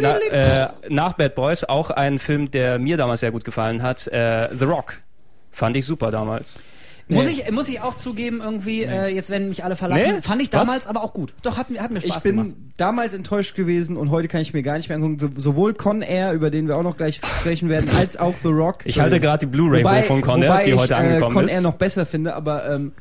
na, 0.00 0.18
äh, 0.18 0.68
nach 0.88 1.14
Bad 1.14 1.34
Boys, 1.34 1.64
auch 1.64 1.90
ein 1.90 2.18
Film, 2.20 2.50
der 2.50 2.78
mir 2.78 2.96
damals 2.96 3.20
sehr 3.20 3.32
gut 3.32 3.44
gefallen 3.44 3.82
hat. 3.82 4.06
Äh, 4.06 4.48
The 4.56 4.64
Rock. 4.64 4.94
Fand 5.50 5.76
ich 5.76 5.84
super 5.84 6.10
damals. 6.10 6.62
Muss 7.08 7.26
Nee. 7.26 7.42
ich, 7.44 7.50
muss 7.50 7.68
ich 7.68 7.80
auch 7.80 7.96
zugeben, 7.96 8.40
irgendwie, 8.40 8.84
äh, 8.84 9.08
jetzt 9.08 9.28
werden 9.28 9.48
mich 9.48 9.64
alle 9.64 9.74
verlachen. 9.74 10.02
Nee? 10.02 10.20
Fand 10.22 10.40
ich 10.40 10.52
Was? 10.52 10.60
damals 10.66 10.86
aber 10.86 11.02
auch 11.02 11.12
gut. 11.12 11.34
Doch, 11.42 11.58
hat, 11.58 11.68
mir- 11.68 11.82
hat 11.82 11.90
mir 11.90 11.98
Ich 11.98 12.04
Spaß 12.12 12.22
bin 12.22 12.36
gemacht. 12.36 12.54
damals 12.76 13.12
enttäuscht 13.12 13.56
gewesen 13.56 13.96
und 13.96 14.10
heute 14.10 14.28
kann 14.28 14.40
ich 14.40 14.54
mir 14.54 14.62
gar 14.62 14.76
nicht 14.76 14.88
mehr 14.88 14.96
angucken. 14.96 15.18
So, 15.18 15.28
sowohl 15.36 15.74
Con 15.74 16.00
Air, 16.02 16.32
über 16.32 16.50
den 16.50 16.68
wir 16.68 16.76
auch 16.76 16.84
noch 16.84 16.96
gleich 16.96 17.16
sprechen 17.16 17.68
werden, 17.68 17.90
als 17.98 18.16
auch 18.16 18.34
The 18.44 18.48
Rock. 18.50 18.78
Ich 18.84 19.00
halte 19.00 19.18
gerade 19.18 19.44
die 19.44 19.50
Blu-ray 19.50 20.04
von 20.04 20.20
Con 20.22 20.40
Air, 20.42 20.62
die 20.64 20.74
heute 20.74 20.94
ich, 20.94 20.98
angekommen 20.98 21.32
äh, 21.32 21.34
Con 21.40 21.44
ist. 21.46 21.52
Air 21.54 21.62
noch 21.62 21.74
besser 21.74 22.06
finde, 22.06 22.34
aber 22.34 22.70
ähm, 22.70 22.92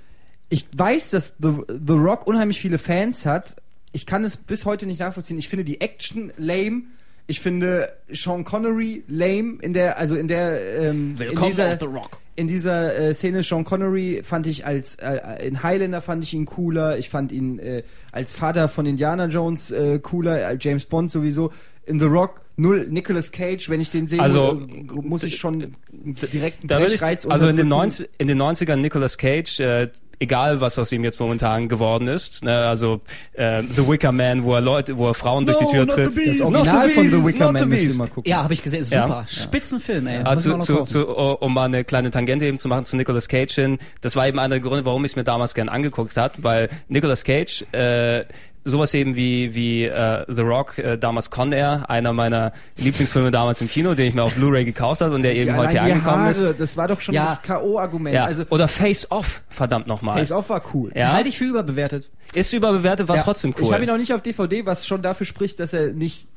ich 0.49 0.65
weiß, 0.75 1.11
dass 1.11 1.35
The, 1.39 1.53
The 1.67 1.93
Rock 1.93 2.25
unheimlich 2.27 2.59
viele 2.59 2.79
Fans 2.79 3.27
hat. 3.27 3.55
Ich 3.91 4.05
kann 4.05 4.23
es 4.23 4.37
bis 4.37 4.65
heute 4.65 4.85
nicht 4.85 4.99
nachvollziehen. 4.99 5.37
Ich 5.37 5.49
finde 5.49 5.65
die 5.65 5.81
Action 5.81 6.31
lame. 6.37 6.83
Ich 7.27 7.39
finde 7.39 7.91
Sean 8.11 8.43
Connery 8.43 9.03
lame 9.07 9.57
in 9.61 9.73
der, 9.73 9.97
also 9.97 10.15
in 10.15 10.27
der, 10.27 10.59
ähm, 10.81 11.15
in 11.19 11.39
dieser, 11.39 11.79
Rock. 11.81 12.19
in 12.35 12.47
dieser 12.47 12.97
äh, 12.97 13.13
Szene 13.13 13.43
Sean 13.43 13.63
Connery 13.63 14.21
fand 14.23 14.47
ich 14.47 14.65
als 14.65 14.95
äh, 14.95 15.45
in 15.47 15.63
Highlander 15.63 16.01
fand 16.01 16.23
ich 16.23 16.33
ihn 16.33 16.45
cooler. 16.45 16.97
Ich 16.97 17.09
fand 17.09 17.31
ihn 17.31 17.59
äh, 17.59 17.83
als 18.11 18.33
Vater 18.33 18.67
von 18.67 18.85
Indiana 18.85 19.27
Jones 19.27 19.71
äh, 19.71 19.99
cooler, 19.99 20.45
als 20.47 20.63
James 20.63 20.85
Bond 20.85 21.11
sowieso. 21.11 21.51
In 21.85 21.99
The 21.99 22.05
Rock 22.05 22.41
null 22.57 22.87
Nicolas 22.89 23.31
Cage, 23.31 23.69
wenn 23.69 23.81
ich 23.81 23.89
den 23.89 24.07
sehe, 24.07 24.19
Also, 24.19 24.61
äh, 24.69 24.83
muss 25.01 25.23
ich 25.23 25.37
schon 25.37 25.75
direkt 25.91 26.61
einen 26.61 26.67
Da 26.67 26.79
will 26.79 26.85
ich, 26.85 26.91
Brechreiz 26.93 27.25
also 27.25 27.47
in 27.47 27.57
den, 27.57 27.71
unterdrücken. 27.71 28.07
90, 28.07 28.09
in 28.17 28.27
den 28.27 28.41
90ern 28.41 28.75
Nicolas 28.77 29.17
Cage, 29.17 29.59
äh, 29.59 29.89
egal 30.21 30.61
was 30.61 30.77
aus 30.77 30.91
ihm 30.91 31.03
jetzt 31.03 31.19
momentan 31.19 31.67
geworden 31.67 32.07
ist, 32.07 32.43
ne, 32.43 32.65
also 32.65 33.01
äh, 33.33 33.63
The 33.63 33.87
Wicker 33.87 34.11
Man, 34.11 34.43
wo 34.43 34.53
er 34.53 34.61
Leute, 34.61 34.97
wo 34.97 35.07
er 35.07 35.15
Frauen 35.15 35.45
durch 35.45 35.57
die 35.57 35.65
Tür 35.65 35.87
tritt. 35.87 36.15
Das 36.15 36.37
Not 36.39 36.53
Original 36.53 36.89
von 36.89 37.07
The 37.07 37.25
Wicker 37.25 37.45
not 37.45 37.53
Man 37.53 37.63
the 37.63 37.67
müsst 37.67 37.83
ihr 37.83 37.93
mal 37.95 38.07
gucken. 38.07 38.29
Ja, 38.29 38.43
habe 38.43 38.53
ich 38.53 38.61
gesehen. 38.61 38.85
Ja. 38.89 39.03
Super. 39.03 39.25
Spitzenfilm, 39.27 40.07
ey. 40.07 40.21
Ah, 40.23 40.37
zu, 40.37 40.59
zu, 40.59 40.83
zu, 40.83 41.07
um 41.07 41.53
mal 41.53 41.65
eine 41.65 41.83
kleine 41.83 42.11
Tangente 42.11 42.45
eben 42.45 42.59
zu 42.59 42.67
machen 42.67 42.85
zu 42.85 42.95
Nicolas 42.95 43.27
Cage 43.27 43.55
hin. 43.55 43.79
Das 44.01 44.15
war 44.15 44.27
eben 44.27 44.37
einer 44.37 44.55
der 44.55 44.59
Gründe, 44.59 44.85
warum 44.85 45.03
ich 45.05 45.13
es 45.13 45.15
mir 45.15 45.23
damals 45.23 45.55
gern 45.55 45.69
angeguckt 45.69 46.15
hat, 46.17 46.43
weil 46.43 46.69
Nicolas 46.87 47.23
Cage 47.23 47.65
äh, 47.71 48.25
sowas 48.63 48.93
eben 48.93 49.15
wie 49.15 49.53
wie 49.55 49.85
äh, 49.85 50.23
The 50.27 50.41
Rock, 50.41 50.77
äh, 50.77 50.97
damals 50.97 51.29
Con 51.29 51.51
Air, 51.51 51.85
einer 51.89 52.13
meiner 52.13 52.51
Lieblingsfilme 52.77 53.31
damals 53.31 53.59
im 53.61 53.69
Kino, 53.69 53.93
den 53.95 54.07
ich 54.09 54.13
mir 54.13 54.23
auf 54.23 54.35
Blu-ray 54.35 54.65
gekauft 54.65 55.01
habe 55.01 55.15
und 55.15 55.23
der 55.23 55.35
eben 55.35 55.51
Ja, 55.51 55.57
heute 55.57 55.71
hier 55.71 55.81
angekommen 55.83 56.27
ist. 56.29 56.39
Haare, 56.41 56.53
das 56.53 56.77
war 56.77 56.87
doch 56.87 57.01
schon 57.01 57.15
Ja. 57.15 57.25
das 57.25 57.41
K.O.-Argument. 57.41 58.13
Ja. 58.13 58.25
Also 58.25 58.43
Oder 58.49 58.67
Face 58.67 59.09
Off, 59.11 59.41
verdammt 59.49 59.87
nochmal. 59.87 60.17
Face 60.17 60.31
Off 60.31 60.49
war 60.49 60.61
cool. 60.73 60.91
Ja. 60.95 61.13
Halte 61.13 61.29
ich 61.29 61.37
für 61.37 61.45
überbewertet. 61.45 62.09
Ist 62.33 62.53
überbewertet, 62.53 63.07
war 63.07 63.17
Ja. 63.17 63.23
trotzdem 63.23 63.53
cool. 63.57 63.63
Ich 63.65 63.73
habe 63.73 63.83
ihn 63.83 63.89
noch 63.89 63.97
nicht 63.97 64.13
auf 64.13 64.21
DVD, 64.21 64.65
was 64.65 64.85
schon 64.87 65.01
dafür 65.01 65.25
spricht, 65.25 65.59
dass 65.59 65.73
er 65.73 65.91
nicht 65.91 66.27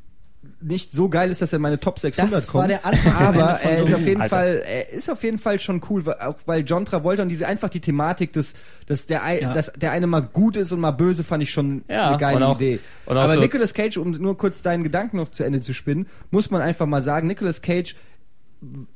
nicht 0.66 0.92
so 0.92 1.08
geil 1.08 1.30
ist, 1.30 1.42
dass 1.42 1.52
er 1.52 1.56
in 1.56 1.62
meine 1.62 1.78
Top 1.78 1.98
600 1.98 2.32
Das 2.32 2.46
kommt. 2.48 2.62
war 2.62 2.68
der 2.68 2.84
Anfang 2.86 3.14
aber 3.14 3.60
er 3.60 3.82
ist 3.82 3.92
auf 3.94 4.00
jeden 4.06 4.20
Alter. 4.22 4.36
Fall, 4.36 4.62
er 4.66 4.88
ist 4.90 5.10
auf 5.10 5.22
jeden 5.22 5.38
Fall 5.38 5.60
schon 5.60 5.80
cool, 5.90 6.06
weil- 6.06 6.18
auch 6.20 6.36
weil 6.46 6.62
John 6.64 6.84
Travolta 6.86 7.22
und 7.22 7.28
diese 7.28 7.46
einfach 7.46 7.68
die 7.68 7.80
Thematik, 7.80 8.32
dass, 8.32 8.54
dass 8.86 9.06
der, 9.06 9.22
ein, 9.22 9.40
Ja. 9.42 9.52
dass 9.52 9.72
der 9.76 9.92
eine 9.92 10.06
mal 10.06 10.20
gut 10.20 10.56
ist 10.56 10.72
und 10.72 10.80
mal 10.80 10.90
böse, 10.92 11.22
fand 11.24 11.42
ich 11.42 11.50
schon 11.50 11.84
Ja, 11.88 12.08
eine 12.08 12.18
geile 12.18 12.36
und 12.38 12.42
auch- 12.42 12.56
Idee. 12.56 12.80
und 13.06 13.16
auch 13.16 13.22
aber 13.24 13.34
so- 13.34 13.40
Nicolas 13.40 13.74
Cage, 13.74 13.98
um 13.98 14.10
nur 14.12 14.36
kurz 14.38 14.62
deinen 14.62 14.82
Gedanken 14.84 15.18
noch 15.18 15.30
zu 15.30 15.44
Ende 15.44 15.60
zu 15.60 15.74
spinnen, 15.74 16.06
muss 16.30 16.50
man 16.50 16.62
einfach 16.62 16.86
mal 16.86 17.02
sagen, 17.02 17.26
Nicolas 17.26 17.60
Cage 17.62 17.94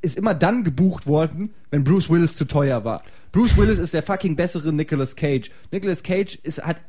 ist 0.01 0.17
immer 0.17 0.35
dann 0.35 0.65
gebucht 0.65 1.07
worden, 1.07 1.53
wenn 1.71 1.85
Bruce 1.85 2.09
Willis 2.09 2.35
zu 2.37 2.47
teuer 2.47 2.85
war. 2.85 3.03
Bruce 3.33 3.57
Willis 3.59 3.79
ist 3.79 3.93
der 3.93 4.03
fucking 4.03 4.35
bessere 4.37 4.73
Nicolas 4.73 5.15
Cage. 5.15 5.51
Nicolas 5.71 6.03
Cage 6.03 6.37
ist, 6.43 6.63
hat 6.65 6.81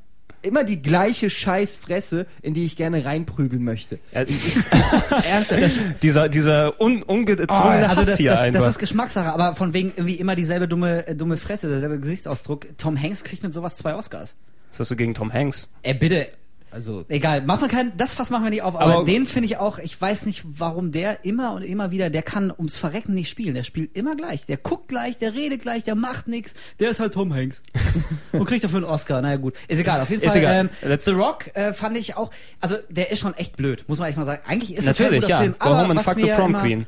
immer 0.41 0.63
die 0.63 0.82
gleiche 0.82 1.30
Scheißfresse, 1.30 2.25
in 2.41 2.54
die 2.54 2.65
ich 2.65 2.75
gerne 2.75 3.06
reinprügeln 3.06 3.63
möchte. 3.63 3.99
Ernsthaft. 4.12 5.62
Das 5.62 5.78
ist, 5.78 6.04
dieser 6.04 6.30
dieser 6.30 6.80
un, 6.82 7.04
ungezwungene 7.04 7.89
Also 7.89 8.02
Hass 8.02 8.08
das, 8.08 8.17
hier 8.17 8.32
das, 8.32 8.39
einfach. 8.39 8.62
das 8.62 8.71
ist 8.71 8.80
Geschmackssache, 8.80 9.32
aber 9.32 9.56
von 9.56 9.73
wegen 9.73 9.89
irgendwie 9.89 10.15
immer 10.15 10.36
dieselbe 10.36 10.67
dumme, 10.67 11.08
äh, 11.08 11.15
dumme 11.15 11.38
Fresse, 11.38 11.69
derselbe 11.69 11.99
Gesichtsausdruck. 11.99 12.67
Tom 12.78 13.02
Hanks 13.02 13.23
kriegt 13.23 13.43
mit 13.43 13.54
sowas 13.54 13.78
zwei 13.78 13.95
Oscars. 13.95 14.36
Was 14.71 14.80
hast 14.82 14.91
du 14.91 14.95
gegen 14.95 15.13
Tom 15.13 15.34
Hanks? 15.34 15.67
Ey, 15.82 15.93
bitte. 15.93 16.28
Also, 16.71 17.05
Egal, 17.10 17.41
machen 17.41 17.62
wir 17.62 17.67
kein, 17.67 17.91
das 17.97 18.13
Fass 18.13 18.29
machen 18.29 18.43
wir 18.43 18.49
nicht 18.49 18.62
auf, 18.62 18.75
aber, 18.75 18.95
Aber- 18.97 19.03
den 19.05 19.25
finde 19.25 19.47
ich 19.47 19.58
auch, 19.58 19.79
ich 19.79 19.99
weiß 19.99 20.25
nicht, 20.25 20.43
warum 20.45 20.91
der 20.91 21.25
immer 21.25 21.53
und 21.53 21.63
immer 21.63 21.91
wieder, 21.91 22.10
der 22.10 22.21
kann 22.21 22.51
ums 22.51 22.77
Verrecken 22.77 23.13
nicht 23.13 23.29
spielen. 23.29 23.55
Der 23.55 23.63
spielt 23.63 23.95
immer 23.97 24.15
gleich. 24.15 24.45
Der 24.45 24.58
guckt 24.58 24.88
gleich, 24.88 25.17
der 25.17 25.34
redet 25.34 25.62
gleich, 25.62 25.84
der 25.84 25.95
macht 25.95 26.27
nix. 26.27 26.53
Der 26.79 26.89
ist 26.91 26.99
halt 26.99 27.13
Tom 27.13 27.34
Hanks. 27.34 27.63
und 28.32 28.45
kriegt 28.45 28.63
dafür 28.63 28.77
einen 28.77 28.86
Oscar. 28.86 29.21
Naja, 29.21 29.38
gut. 29.38 29.55
Ist 29.67 29.79
egal, 29.79 30.01
auf 30.01 30.10
jeden 30.10 30.21
Ist 30.21 30.32
Fall. 30.32 30.43
Ähm, 30.43 30.69
Let's- 30.84 31.05
The 31.05 31.12
Rock 31.12 31.55
äh, 31.55 31.73
fand 31.73 31.97
ich 31.97 32.15
auch, 32.17 32.29
also 32.62 32.75
der 32.89 33.12
ist 33.12 33.19
schon 33.19 33.34
echt 33.36 33.55
blöd, 33.55 33.86
muss 33.88 33.99
man 33.99 34.08
echt 34.10 34.17
mal 34.17 34.25
sagen. 34.25 34.41
Eigentlich 34.47 34.73
ist 34.73 34.79
es 34.79 34.86
Natürlich, 34.86 35.21
guter 35.21 35.29
ja. 35.29 35.39
Film, 35.41 35.55
Go 35.58 35.69
aber 35.69 35.82
home 35.82 35.91
and 35.91 36.01
fuck 36.01 36.19
the 36.19 36.27
prom 36.32 36.53
queen. 36.53 36.86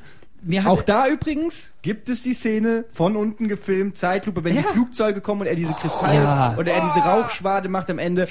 Auch 0.65 0.81
da 0.81 1.07
übrigens 1.07 1.73
gibt 1.81 2.09
es 2.09 2.23
die 2.23 2.33
Szene 2.33 2.85
von 2.91 3.15
unten 3.15 3.47
gefilmt, 3.47 3.97
Zeitlupe, 3.97 4.43
wenn 4.43 4.55
Ja. 4.55 4.61
die 4.61 4.67
Flugzeuge 4.69 5.21
kommen 5.21 5.41
und 5.41 5.47
er 5.47 5.55
diese 5.55 5.73
Kristalle 5.73 6.15
Ja. 6.15 6.55
oder 6.57 6.71
er 6.73 6.81
diese 6.81 6.99
Rauchschwade 6.99 7.69
macht 7.69 7.89
am 7.91 7.99
Ende 7.99 8.27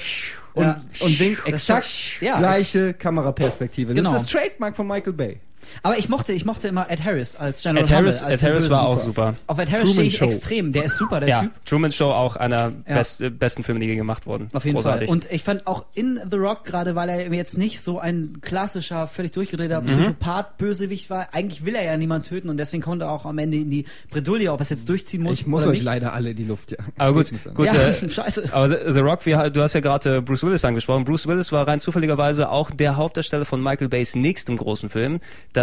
und, 0.53 0.63
Ja. 0.65 0.81
und 0.99 1.19
winkt 1.19 1.41
Das 1.45 1.53
exakt 1.69 1.87
gleiche 2.19 2.93
Kameraperspektive. 2.93 3.93
Das 3.93 4.03
Genau. 4.03 4.15
ist 4.15 4.25
das 4.25 4.31
Trademark 4.41 4.75
von 4.75 4.87
Michael 4.87 5.13
Bay. 5.13 5.39
Aber 5.83 5.97
ich 5.97 6.09
mochte, 6.09 6.33
ich 6.33 6.45
mochte 6.45 6.67
immer 6.67 6.89
Ed 6.89 7.03
Harris 7.03 7.35
als 7.35 7.61
General 7.61 7.83
Ed 7.85 7.91
Harris, 7.91 8.15
Hubble, 8.21 8.31
als 8.33 8.43
Ed 8.43 8.49
Harris 8.49 8.69
war 8.69 8.83
auch 8.87 8.99
super. 8.99 9.35
Auf 9.47 9.57
Ed 9.59 9.69
Harris 9.71 9.81
Truman 9.81 9.93
stehe 9.93 10.07
ich 10.07 10.17
Show. 10.17 10.25
extrem. 10.25 10.71
Der 10.71 10.83
ist 10.85 10.97
super, 10.97 11.19
der 11.19 11.29
Ja, 11.29 11.41
Typ. 11.41 11.51
Truman 11.65 11.91
Show 11.91 12.11
auch 12.11 12.35
einer 12.35 12.71
Ja. 12.87 12.95
best, 12.95 13.21
äh, 13.21 13.29
besten 13.29 13.63
Filme, 13.63 13.79
die 13.79 13.87
je 13.87 13.95
gemacht 13.95 14.25
wurden. 14.27 14.49
Auf 14.53 14.65
jeden 14.65 14.75
Großartig. 14.75 15.07
Fall. 15.07 15.13
Und 15.13 15.31
ich 15.31 15.43
fand 15.43 15.67
auch 15.67 15.85
in 15.93 16.19
The 16.29 16.37
Rock, 16.37 16.65
gerade 16.65 16.95
weil 16.95 17.09
er 17.09 17.33
jetzt 17.33 17.57
nicht 17.57 17.81
so 17.81 17.99
ein 17.99 18.37
klassischer, 18.41 19.07
völlig 19.07 19.31
durchgedrehter 19.31 19.81
Mhm. 19.81 19.87
Psychopath-Bösewicht 19.87 21.09
war, 21.09 21.29
eigentlich 21.33 21.65
will 21.65 21.75
er 21.75 21.83
ja 21.83 21.97
niemanden 21.97 22.27
töten 22.27 22.49
und 22.49 22.57
deswegen 22.57 22.81
kommt 22.83 23.01
er 23.01 23.11
auch 23.11 23.25
am 23.25 23.37
Ende 23.37 23.57
in 23.57 23.69
die 23.69 23.85
Bredouille, 24.09 24.51
ob 24.51 24.59
er 24.59 24.63
es 24.63 24.69
jetzt 24.69 24.87
durchziehen 24.89 25.23
muss 25.23 25.39
Ich 25.39 25.47
muss 25.47 25.61
oder 25.63 25.71
euch 25.71 25.77
nicht. 25.79 25.85
leider 25.85 26.13
alle 26.13 26.31
in 26.31 26.37
die 26.37 26.43
Luft 26.45 26.71
jagen. 26.71 26.91
Aber 26.97 27.13
gut, 27.13 27.31
gut. 27.53 27.65
ja, 27.65 27.73
äh, 27.73 28.09
scheiße. 28.09 28.49
Aber 28.51 28.69
The, 28.93 28.99
Rock, 28.99 29.25
wie, 29.25 29.35
halt- 29.35 29.55
du 29.55 29.61
hast 29.61 29.73
ja 29.73 29.79
gerade 29.79 30.17
äh, 30.17 30.21
Bruce 30.21 30.43
Willis 30.43 30.63
angesprochen. 30.65 31.03
Bruce 31.05 31.27
Willis 31.27 31.51
war 31.51 31.67
rein 31.67 31.79
zufälligerweise 31.79 32.49
auch 32.49 32.71
der 32.71 32.97
Hauptdarsteller 32.97 33.45
von 33.45 33.61
Michael 33.61 33.89
Bays 33.89 34.15
nächstem 34.15 34.57
großen 34.57 34.89
Film, 34.89 35.19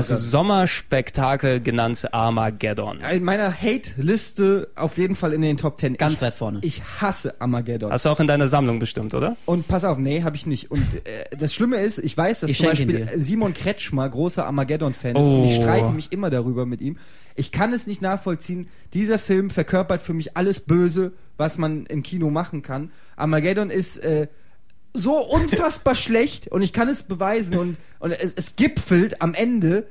das 0.06 0.30
Sommerspektakel 0.30 1.60
genannte 1.60 2.12
Armageddon. 2.14 3.00
In 3.00 3.24
meiner 3.24 3.52
Hate-Liste 3.52 4.68
auf 4.76 4.96
jeden 4.98 5.16
Fall 5.16 5.32
in 5.32 5.42
den 5.42 5.56
Top 5.56 5.80
10. 5.80 5.96
Ganz 5.96 6.14
ich, 6.14 6.22
weit 6.22 6.34
vorne. 6.34 6.60
Ich 6.62 6.82
hasse 7.00 7.40
Armageddon. 7.40 7.90
Hast 7.90 8.04
du 8.04 8.10
auch 8.10 8.20
in 8.20 8.26
deiner 8.26 8.48
Sammlung 8.48 8.78
bestimmt, 8.78 9.14
oder? 9.14 9.36
Und 9.46 9.66
pass 9.68 9.84
auf, 9.84 9.98
nee, 9.98 10.22
habe 10.22 10.36
ich 10.36 10.46
nicht. 10.46 10.70
Und 10.70 10.82
äh, 10.94 11.36
das 11.36 11.52
Schlimme 11.54 11.78
ist, 11.78 11.98
ich 11.98 12.16
weiß, 12.16 12.40
dass 12.40 12.50
Ich 12.50 12.58
zum 12.58 12.68
Beispiel. 12.68 13.08
Simon 13.16 13.54
Kretschmer 13.54 14.08
großer 14.08 14.46
Armageddon-Fan 14.46 15.16
ist 15.16 15.26
und 15.26 15.44
ich 15.44 15.58
Oh. 15.58 15.62
streite 15.62 15.90
mich 15.90 16.12
immer 16.12 16.30
darüber 16.30 16.66
mit 16.66 16.80
ihm. 16.80 16.96
Ich 17.34 17.52
kann 17.52 17.72
es 17.72 17.86
nicht 17.86 18.02
nachvollziehen. 18.02 18.68
Dieser 18.94 19.18
Film 19.18 19.50
verkörpert 19.50 20.02
für 20.02 20.12
mich 20.14 20.36
alles 20.36 20.60
Böse, 20.60 21.12
was 21.36 21.58
man 21.58 21.86
im 21.86 22.02
Kino 22.02 22.30
machen 22.30 22.62
kann. 22.62 22.90
Armageddon 23.16 23.70
ist 23.70 23.98
äh, 23.98 24.28
so 24.94 25.16
unfassbar 25.16 25.94
schlecht 25.96 26.48
und 26.48 26.62
ich 26.62 26.72
kann 26.72 26.88
es 26.88 27.02
beweisen 27.02 27.58
und, 27.58 27.76
und 27.98 28.12
es, 28.12 28.32
es 28.34 28.56
gipfelt 28.56 29.22
am 29.22 29.34
Ende 29.34 29.86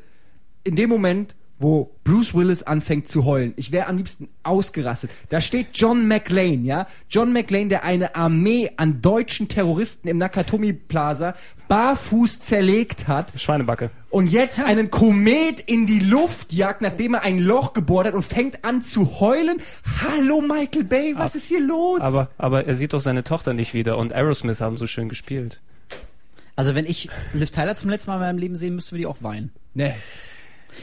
in 0.64 0.76
dem 0.76 0.90
Moment, 0.90 1.36
wo 1.60 1.92
Bruce 2.04 2.36
Willis 2.36 2.64
anfängt 2.64 3.08
zu 3.08 3.26
heulen. 3.26 3.54
Ich 3.56 3.72
wäre 3.72 3.88
am 3.88 3.98
liebsten 3.98 4.30
ausgerastet. 4.44 5.10
Da 5.30 5.42
steht 5.42 5.70
John 5.74 6.08
McLean, 6.08 6.66
ja? 6.66 6.88
John 7.10 7.34
McLean, 7.34 7.70
der 7.70 7.84
eine 7.84 8.16
Armee 8.16 8.72
an 8.78 9.02
deutschen 9.02 9.48
Terroristen 9.48 10.08
im 10.08 10.18
Nakatomi 10.20 10.74
Plaza 10.74 11.34
barfuß 11.68 12.40
zerlegt 12.42 13.08
hat 13.08 13.34
Schweinebacke. 13.40 13.90
und 14.10 14.28
jetzt 14.28 14.64
einen 14.64 14.90
Komet 14.92 15.60
in 15.60 15.86
die 15.88 16.00
Luft 16.00 16.54
jagt, 16.54 16.82
nachdem 16.82 17.16
er 17.16 17.24
ein 17.24 17.40
Loch 17.40 17.74
gebohrt 17.74 18.08
hat 18.08 18.14
und 18.14 18.24
fängt 18.24 18.64
an 18.64 18.82
zu 18.84 19.20
heulen. 19.20 19.60
Hallo 20.02 20.42
Michael 20.42 20.84
Bay, 20.84 21.14
was 21.18 21.36
ist 21.36 21.48
hier 21.48 21.60
los? 21.60 22.02
Aber, 22.02 22.30
aber 22.38 22.66
er 22.66 22.76
sieht 22.76 22.94
doch 22.94 23.02
seine 23.02 23.24
Tochter 23.24 23.54
nicht 23.54 23.74
wieder 23.74 23.98
und 23.98 24.14
Aerosmith 24.14 24.62
haben 24.62 24.78
so 24.78 24.88
schön 24.88 25.10
gespielt. 25.10 25.60
Also 26.56 26.74
wenn 26.74 26.86
ich 26.86 27.10
Liv 27.34 27.52
Tyler 27.52 27.76
zum 27.76 27.90
letzten 27.90 28.10
Mal 28.12 28.16
in 28.16 28.22
meinem 28.22 28.38
Leben 28.40 28.56
sehen, 28.56 28.76
müssten 28.76 28.96
wir 28.96 29.00
die 29.00 29.06
auch 29.08 29.22
weinen. 29.22 29.52
nee. 29.74 29.94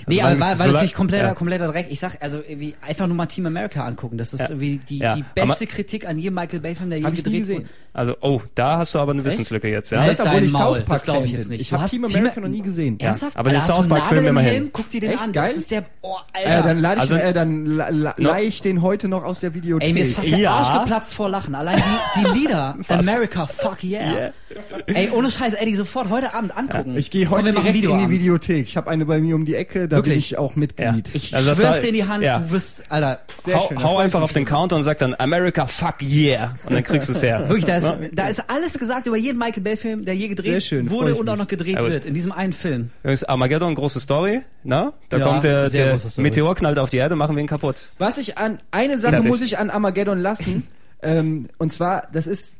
Nee, 0.06 0.20
Also 0.20 0.32
aber 0.32 0.40
weil- 0.40 0.40
war, 0.40 0.58
war 0.58 0.66
natürlich 0.68 0.94
kompletter, 0.94 1.24
ja. 1.28 1.34
kompletter 1.34 1.68
Dreck. 1.72 1.86
Ich 1.90 2.00
sag, 2.00 2.16
also 2.20 2.38
irgendwie 2.38 2.74
einfach 2.80 3.06
nur 3.06 3.16
mal 3.16 3.26
Team 3.26 3.46
America 3.46 3.84
angucken. 3.84 4.18
Das 4.18 4.32
ist 4.34 4.40
Ja. 4.40 4.48
irgendwie 4.50 4.80
die, 4.88 4.98
Ja. 4.98 5.14
die 5.16 5.22
Aber- 5.36 5.46
beste 5.48 5.66
Kritik 5.66 6.06
an 6.08 6.18
jedem 6.18 6.34
Michael 6.34 6.60
Bay-Film, 6.60 6.90
der 6.90 6.98
je 6.98 7.08
ich 7.08 7.14
gedreht 7.16 7.40
gesehen. 7.40 7.58
wurde. 7.58 7.68
Also, 7.96 8.16
oh, 8.22 8.40
da 8.56 8.78
hast 8.78 8.92
du 8.96 8.98
aber 8.98 9.12
eine 9.12 9.24
Wissenslücke 9.24 9.68
jetzt, 9.68 9.90
ja? 9.90 10.00
Halt 10.00 10.10
Das, 10.10 10.18
obwohl 10.20 10.34
dein 10.34 10.44
ich 10.46 10.52
Maul, 10.52 10.78
South 10.78 10.84
Park 10.84 11.02
ich 11.04 11.10
Fan 11.14 11.24
jetzt 11.26 11.48
nicht. 11.48 11.60
Ich 11.60 11.72
habe 11.72 11.88
Team 11.88 12.04
America 12.04 12.40
noch 12.40 12.48
nie 12.48 12.60
gesehen. 12.60 12.98
Ernsthaft? 12.98 13.36
aber 13.36 13.50
den 13.50 13.60
South 13.60 13.84
du 13.84 13.88
Park 13.90 14.00
einen 14.00 14.08
Film 14.08 14.24
Nagel 14.24 14.28
im 14.30 14.36
immerhin. 14.52 14.70
Guck 14.72 14.90
dir 14.90 15.00
den 15.00 15.10
Echt? 15.12 15.22
an. 15.22 15.32
Geil? 15.32 15.46
Das 15.50 15.56
ist 15.58 15.70
der, 15.70 15.84
oh, 16.02 16.16
Äh, 16.32 16.44
Alter. 16.46 16.62
dann 16.68 16.78
lade 16.80 16.94
ich, 16.96 17.00
Also- 17.02 17.14
äh, 17.14 17.32
dann 17.32 17.66
la, 17.66 17.88
la, 17.90 18.14
No. 18.18 18.30
leih 18.30 18.42
ich 18.46 18.60
den 18.62 18.82
heute 18.82 19.06
noch 19.06 19.22
aus 19.22 19.38
der 19.38 19.54
Videothek. 19.54 19.86
Ey, 19.86 19.92
mir 19.94 20.00
ist 20.02 20.14
fast 20.16 20.28
der. 20.28 20.50
Arsch 20.50 20.80
geplatzt 20.80 21.14
vor 21.14 21.28
Lachen. 21.28 21.54
Allein 21.54 21.76
die, 21.76 22.20
die 22.34 22.38
Lieder, 22.40 22.76
America, 22.88 23.46
fuck 23.46 23.84
yeah. 23.84 24.32
Ey, 24.86 25.10
ohne 25.10 25.30
Scheiß, 25.30 25.54
Eddie, 25.54 25.74
sofort 25.76 26.10
heute 26.10 26.34
Abend 26.34 26.56
angucken. 26.56 26.96
ich 26.96 27.12
gehe 27.12 27.30
heute 27.30 27.52
direkt 27.52 27.76
in 27.76 27.98
die. 27.98 28.10
Videothek. 28.10 28.66
Ich 28.66 28.76
habe 28.76 28.90
eine 28.90 29.06
bei 29.06 29.18
mir 29.20 29.34
um 29.36 29.44
die 29.44 29.54
Ecke, 29.54 29.73
da 29.80 29.96
bin 30.00 30.06
Wirklich? 30.06 30.32
ich 30.32 30.38
auch 30.38 30.56
Mitglied. 30.56 31.10
Ich 31.14 31.34
Also 31.34 31.50
das 31.50 31.58
schwör's 31.58 31.80
dir 31.82 31.88
in 31.88 31.94
die 31.94 32.04
Hand, 32.06 32.24
ja. 32.24 32.38
du 32.38 32.50
wirst, 32.50 32.84
Alter, 32.88 33.20
Sehr 33.42 33.56
hau 33.58 33.68
schön, 33.68 33.76
da 33.76 33.82
hau 33.82 33.98
einfach 33.98 34.22
auf 34.22 34.32
den 34.32 34.44
Counter 34.44 34.76
und 34.76 34.82
sag 34.82 34.98
dann 34.98 35.14
America, 35.18 35.66
fuck 35.66 36.00
yeah. 36.02 36.56
Und 36.64 36.74
dann 36.74 36.82
kriegst 36.84 37.08
du 37.08 37.12
es 37.12 37.22
her. 37.22 37.48
wirklich, 37.48 37.64
da 37.64 37.76
ist, 37.76 37.92
da 38.12 38.28
ist 38.28 38.42
alles 38.48 38.78
gesagt 38.78 39.06
über 39.06 39.16
jeden 39.16 39.38
Michael 39.38 39.62
Bay-Film, 39.62 40.04
der 40.04 40.14
je 40.14 40.28
gedreht 40.28 40.62
schön, 40.62 40.88
wurde 40.90 41.14
und 41.14 41.28
auch 41.28 41.36
noch 41.36 41.48
gedreht 41.48 41.74
Ja, 41.76 41.86
wird, 41.86 42.04
in 42.04 42.14
diesem 42.14 42.32
einen 42.32 42.52
Film. 42.52 42.90
Übrigens, 43.02 43.24
Armageddon, 43.24 43.74
große 43.74 44.00
Story, 44.00 44.40
ne? 44.62 44.92
Da 45.08 45.18
Ja, 45.18 45.24
kommt 45.26 45.44
der, 45.44 45.68
der. 45.70 45.98
Meteor 46.16 46.54
knallt 46.54 46.78
auf 46.78 46.90
die 46.90 46.96
Erde, 46.98 47.16
machen 47.16 47.36
wir 47.36 47.40
ihn 47.42 47.46
kaputt. 47.48 47.92
Was 47.98 48.18
ich 48.18 48.38
an, 48.38 48.58
eine 48.70 48.98
Sache 48.98 49.22
muss 49.22 49.40
ich 49.42 49.58
an 49.58 49.70
Armageddon 49.70 50.20
lassen, 50.20 50.66
ähm, 51.02 51.48
und 51.58 51.72
zwar, 51.72 52.08
das 52.12 52.26
ist, 52.26 52.56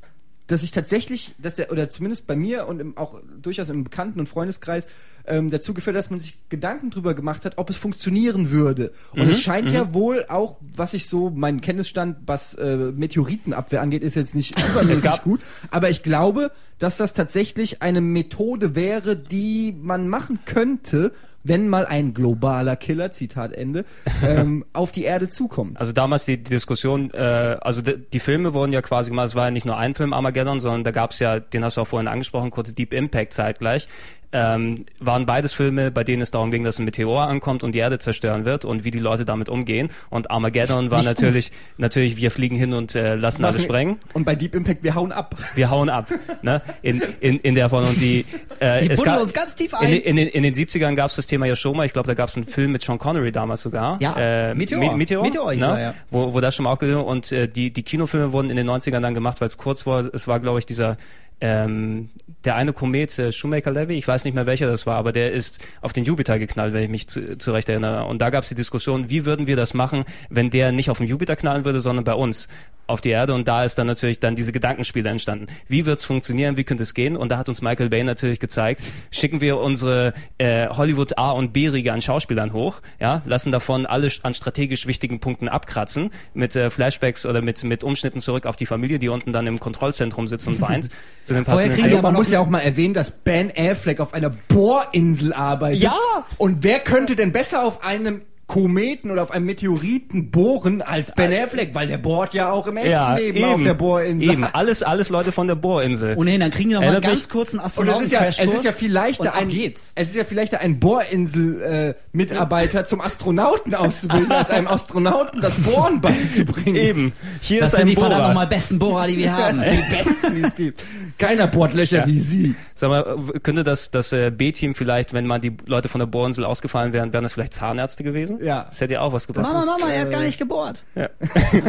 dass 0.46 0.62
ich 0.62 0.72
tatsächlich, 0.72 1.34
dass 1.38 1.54
der, 1.54 1.72
oder 1.72 1.88
zumindest 1.88 2.26
bei 2.26 2.36
mir 2.36 2.68
und 2.68 2.78
im, 2.80 2.98
auch 2.98 3.18
durchaus 3.40 3.70
im 3.70 3.82
Bekannten- 3.84 4.20
und 4.20 4.28
Freundeskreis 4.28 4.86
ähm, 5.26 5.50
dazu 5.50 5.74
geführt, 5.74 5.96
dass 5.96 6.10
man 6.10 6.20
sich 6.20 6.36
Gedanken 6.48 6.90
drüber 6.90 7.14
gemacht 7.14 7.44
hat, 7.44 7.58
ob 7.58 7.70
es 7.70 7.76
funktionieren 7.76 8.50
würde. 8.50 8.92
Und 9.12 9.24
Mhm, 9.24 9.30
es 9.30 9.40
scheint 9.40 9.70
ja 9.70 9.94
wohl 9.94 10.24
auch, 10.28 10.56
was 10.60 10.94
ich 10.94 11.06
so, 11.08 11.30
mein 11.30 11.60
Kenntnisstand, 11.60 12.16
was 12.26 12.54
äh, 12.54 12.76
Meteoritenabwehr 12.76 13.80
angeht, 13.82 14.02
ist 14.02 14.14
jetzt 14.16 14.34
nicht 14.34 14.54
übermäßig 14.70 15.04
gab- 15.04 15.22
gut. 15.24 15.40
Aber 15.70 15.90
ich 15.90 16.02
glaube, 16.02 16.50
dass 16.78 16.96
das 16.96 17.12
tatsächlich 17.14 17.82
eine 17.82 18.00
Methode 18.00 18.74
wäre, 18.74 19.16
die 19.16 19.74
man 19.80 20.08
machen 20.08 20.40
könnte, 20.44 21.12
wenn 21.46 21.68
mal 21.68 21.84
ein 21.86 22.14
globaler 22.14 22.74
Killer, 22.76 23.12
Zitat 23.12 23.52
Ende, 23.52 23.84
ähm, 24.26 24.64
auf 24.72 24.92
die 24.92 25.04
Erde 25.04 25.28
zukommt. 25.28 25.78
Also 25.78 25.92
damals 25.92 26.24
die, 26.24 26.38
die 26.38 26.50
Diskussion, 26.50 27.10
äh, 27.12 27.56
also 27.60 27.82
die, 27.82 27.96
die 28.12 28.20
Filme 28.20 28.54
wurden 28.54 28.72
ja 28.72 28.80
quasi 28.82 29.10
gemacht, 29.10 29.28
es 29.28 29.34
war 29.34 29.46
ja 29.46 29.50
nicht 29.50 29.66
nur 29.66 29.76
ein 29.76 29.94
Film 29.94 30.12
Armageddon, 30.14 30.60
sondern 30.60 30.84
da 30.84 30.90
gab's 30.90 31.18
ja, 31.18 31.40
den 31.40 31.62
hast 31.64 31.76
du 31.76 31.82
auch 31.82 31.86
vorhin 31.86 32.08
angesprochen, 32.08 32.50
kurz 32.50 32.74
Deep 32.74 32.92
Impact 32.92 33.32
zeitgleich. 33.34 33.88
Ähm, 34.36 34.86
waren 34.98 35.26
beides 35.26 35.52
Filme, 35.52 35.92
bei 35.92 36.02
denen 36.02 36.20
es 36.20 36.32
darum 36.32 36.50
ging, 36.50 36.64
dass 36.64 36.80
ein 36.80 36.84
Meteor 36.84 37.28
ankommt 37.28 37.62
und 37.62 37.72
die 37.72 37.78
Erde 37.78 38.00
zerstören 38.00 38.44
wird 38.44 38.64
und 38.64 38.82
wie 38.82 38.90
die 38.90 38.98
Leute 38.98 39.24
damit 39.24 39.48
umgehen. 39.48 39.90
Und 40.10 40.28
Armageddon 40.32 40.90
war 40.90 40.98
Nicht 40.98 41.06
natürlich, 41.06 41.52
natürlich, 41.78 42.16
wir 42.16 42.32
fliegen 42.32 42.56
hin 42.56 42.72
und 42.74 42.96
äh, 42.96 43.14
lassen 43.14 43.44
alle 43.44 43.60
sprengen. 43.60 43.98
Und 44.12 44.24
bei 44.24 44.34
Deep 44.34 44.56
Impact, 44.56 44.82
wir 44.82 44.96
hauen 44.96 45.12
ab. 45.12 45.36
wir 45.54 45.70
hauen 45.70 45.88
ab, 45.88 46.08
ne? 46.42 46.60
In, 46.82 47.00
in, 47.20 47.38
in 47.38 47.54
der 47.54 47.68
Form 47.70 47.84
und 47.84 48.00
die, 48.00 48.24
äh, 48.58 48.88
Die 48.88 49.02
gab, 49.02 49.20
uns 49.20 49.32
ganz 49.32 49.54
tief 49.54 49.72
in, 49.72 49.78
ein. 49.78 49.90
den- 49.92 50.00
in, 50.02 50.16
den, 50.16 50.28
in 50.28 50.42
den 50.42 50.54
70ern 50.54 50.96
gab 50.96 51.10
es 51.10 51.16
das 51.16 51.28
Thema 51.28 51.46
ja 51.46 51.54
schon 51.54 51.76
mal, 51.76 51.86
ich 51.86 51.92
glaube, 51.92 52.08
da 52.08 52.14
gab 52.14 52.28
es 52.28 52.36
einen 52.36 52.46
Film 52.46 52.72
mit 52.72 52.82
Sean 52.82 52.98
Connery 52.98 53.30
damals 53.30 53.62
sogar. 53.62 53.98
Ja, 54.00 54.16
äh, 54.18 54.54
Meteor. 54.54 54.80
Me 54.80 54.96
Meteor, 54.96 55.22
Meteor 55.22 55.54
ne? 55.54 55.60
er, 55.64 55.78
ja. 55.80 55.94
wo, 56.10 56.34
wo 56.34 56.40
das 56.40 56.56
schon 56.56 56.64
mal 56.64 56.72
aufgenommen 56.72 57.04
und 57.04 57.30
äh, 57.30 57.46
die, 57.46 57.72
die 57.72 57.82
Kinofilme 57.84 58.32
wurden 58.32 58.50
in 58.50 58.56
den 58.56 58.68
90ern 58.68 59.00
dann 59.00 59.14
gemacht, 59.14 59.40
weil 59.40 59.46
es 59.46 59.58
kurz 59.58 59.86
war, 59.86 60.12
es 60.12 60.26
war, 60.26 60.40
glaube 60.40 60.58
ich, 60.58 60.66
dieser 60.66 60.96
ähm, 61.44 62.08
der 62.46 62.56
eine 62.56 62.72
Komet, 62.72 63.18
äh, 63.18 63.30
Shoemaker 63.30 63.70
Levy, 63.70 63.98
ich 63.98 64.08
weiß 64.08 64.24
nicht 64.24 64.32
mehr 64.32 64.46
welcher 64.46 64.66
das 64.66 64.86
war, 64.86 64.96
aber 64.96 65.12
der 65.12 65.32
ist 65.32 65.62
auf 65.82 65.92
den 65.92 66.04
Jupiter 66.04 66.38
geknallt, 66.38 66.72
wenn 66.72 66.82
ich 66.82 66.88
mich 66.88 67.06
zu, 67.06 67.36
zurecht 67.36 67.68
erinnere. 67.68 68.06
Und 68.06 68.22
da 68.22 68.30
gab 68.30 68.44
es 68.44 68.48
die 68.48 68.54
Diskussion, 68.54 69.10
wie 69.10 69.26
würden 69.26 69.46
wir 69.46 69.54
das 69.54 69.74
machen, 69.74 70.04
wenn 70.30 70.48
der 70.48 70.72
nicht 70.72 70.88
auf 70.88 70.96
den 70.96 71.06
Jupiter 71.06 71.36
knallen 71.36 71.66
würde, 71.66 71.82
sondern 71.82 72.02
bei 72.02 72.14
uns 72.14 72.48
auf 72.86 73.00
die 73.00 73.10
Erde. 73.10 73.34
Und 73.34 73.48
da 73.48 73.64
ist 73.64 73.76
dann 73.76 73.86
natürlich 73.86 74.20
dann 74.20 74.36
diese 74.36 74.52
Gedankenspiele 74.52 75.08
entstanden. 75.08 75.46
Wie 75.68 75.86
wird's 75.86 76.04
funktionieren, 76.04 76.56
wie 76.56 76.64
könnte 76.64 76.82
es 76.82 76.94
gehen? 76.94 77.16
Und 77.16 77.30
da 77.30 77.38
hat 77.38 77.48
uns 77.48 77.62
Michael 77.62 77.88
Bay 77.88 78.04
natürlich 78.04 78.40
gezeigt, 78.40 78.82
schicken 79.10 79.40
wir 79.40 79.58
unsere 79.58 80.14
äh, 80.38 80.68
Hollywood 80.68 81.18
A 81.18 81.30
und 81.30 81.52
B-Riege 81.52 81.92
an 81.92 82.02
Schauspielern 82.02 82.52
hoch, 82.52 82.80
ja, 83.00 83.22
lassen 83.24 83.52
davon 83.52 83.86
alle 83.86 84.10
an 84.22 84.34
strategisch 84.34 84.86
wichtigen 84.86 85.20
Punkten 85.20 85.48
abkratzen, 85.48 86.10
mit 86.34 86.54
äh, 86.56 86.70
Flashbacks 86.70 87.26
oder 87.26 87.42
mit, 87.42 87.62
mit 87.64 87.82
Umschnitten 87.84 88.20
zurück 88.20 88.46
auf 88.46 88.56
die 88.56 88.66
Familie, 88.66 88.98
die 88.98 89.08
unten 89.08 89.32
dann 89.32 89.46
im 89.46 89.58
Kontrollzentrum 89.58 90.28
sitzt 90.28 90.46
und 90.46 90.60
weint. 90.60 90.88
zu 91.24 91.34
den 91.34 91.44
Vorher 91.44 91.70
kriegen 91.70 91.90
wir 91.90 92.02
man 92.02 92.14
muss 92.14 92.30
ja 92.30 92.40
auch 92.40 92.48
mal 92.48 92.60
erwähnen, 92.60 92.94
dass 92.94 93.10
Ben 93.10 93.50
Affleck 93.56 93.98
auf 94.00 94.12
einer 94.12 94.30
Bohrinsel 94.30 95.32
arbeitet. 95.32 95.82
Ja! 95.82 95.96
Und 96.36 96.62
wer 96.62 96.80
könnte 96.80 97.16
denn 97.16 97.32
besser 97.32 97.64
auf 97.64 97.82
einem 97.82 98.22
Kometen 98.46 99.10
oder 99.10 99.22
auf 99.22 99.30
einem 99.30 99.46
Meteoriten 99.46 100.30
bohren 100.30 100.82
als 100.82 101.12
Ben 101.12 101.32
Affleck? 101.32 101.74
Weil 101.74 101.88
der 101.88 101.98
bohrt 101.98 102.34
ja 102.34 102.50
auch 102.50 102.66
im 102.66 102.76
echten 102.76 102.90
ja, 102.90 103.16
Leben 103.16 103.38
eben, 103.38 103.48
auf 103.48 103.62
der 103.62 103.74
Bohrinsel. 103.74 104.30
Eben, 104.30 104.44
alles, 104.44 104.82
alles 104.82 105.08
Leute 105.08 105.32
von 105.32 105.48
der 105.48 105.54
Bohrinsel. 105.54 106.16
Ohnehin, 106.16 106.40
dann 106.40 106.50
kriegen 106.50 106.68
die 106.68 106.74
noch 106.74 106.82
mal 106.82 106.92
einen 106.92 107.00
ganz 107.00 107.28
kurzen 107.28 107.58
Und 107.58 107.88
es 107.88 108.00
ist 108.00 108.12
ja, 108.12 108.24
es 108.24 108.38
ist 108.38 108.64
ja 108.64 108.72
viel 108.72 108.92
leichter, 108.92 109.32
und 109.32 109.40
ein, 109.40 109.48
geht's. 109.48 109.92
es 109.94 110.08
ist 110.10 110.16
ja 110.16 110.24
viel 110.24 110.36
leichter, 110.36 110.60
einen 110.60 110.78
Bohrinsel-Mitarbeiter 110.78 112.84
zum 112.84 113.00
Astronauten 113.00 113.74
auszubilden, 113.74 114.32
als 114.32 114.50
einem 114.50 114.68
Astronauten 114.68 115.40
das 115.40 115.54
Bohren 115.54 116.00
beizubringen. 116.00 116.76
Eben, 116.76 117.12
hier 117.40 117.60
Das 117.60 117.70
ist 117.70 117.76
sind 117.76 117.82
ein 117.82 117.86
die 117.88 117.94
verdammt 117.94 118.14
Bohrer. 118.16 118.28
nochmal 118.28 118.46
besten 118.46 118.78
Bohrer, 118.78 119.06
die 119.06 119.18
wir 119.18 119.36
haben. 119.36 119.60
Die 119.60 119.94
besten, 119.96 120.34
die 120.36 120.42
es 120.42 120.54
gibt. 120.54 120.84
Keiner 121.18 121.46
bohrt 121.46 121.74
Löcher 121.74 121.98
Ja. 122.00 122.06
wie 122.06 122.20
sie. 122.20 122.54
Sag 122.74 122.90
mal, 122.90 123.16
könnte 123.42 123.64
das, 123.64 123.90
das 123.90 124.12
äh, 124.12 124.30
B-Team 124.30 124.74
vielleicht, 124.74 125.12
wenn 125.12 125.26
mal 125.26 125.38
die 125.38 125.56
Leute 125.66 125.88
von 125.88 126.00
der 126.00 126.06
Bohrinsel 126.06 126.44
ausgefallen 126.44 126.92
wären, 126.92 127.12
wären 127.12 127.22
das 127.22 127.32
vielleicht 127.32 127.54
Zahnärzte 127.54 128.02
gewesen? 128.02 128.33
Ja. 128.42 128.64
Das 128.68 128.80
hätte 128.80 128.94
ja 128.94 129.00
auch 129.00 129.12
was 129.12 129.26
gebracht. 129.26 129.46
Mama, 129.52 129.64
Mama, 129.64 129.90
er 129.90 130.02
hat 130.02 130.10
gar 130.10 130.20
nicht 130.20 130.38
gebohrt. 130.38 130.84
Ja. 130.94 131.08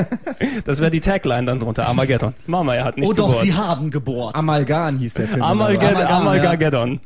das 0.65 0.79
wäre 0.79 0.91
die 0.91 1.01
Tagline 1.01 1.45
dann 1.45 1.59
drunter, 1.59 1.87
Armageddon. 1.87 2.33
Mama, 2.47 2.75
er 2.75 2.85
hat 2.85 2.97
nicht 2.97 3.09
oh 3.09 3.13
doch, 3.13 3.27
gebohrt. 3.27 3.45
sie 3.45 3.53
haben 3.53 3.91
gebohrt. 3.91 4.35
Amalgan 4.35 4.97
hieß 4.97 5.13
der 5.15 5.27
Film. 5.27 5.41
Amalged 5.41 5.83
Amalgam, 5.83 6.11
Amalgageddon. 6.11 6.99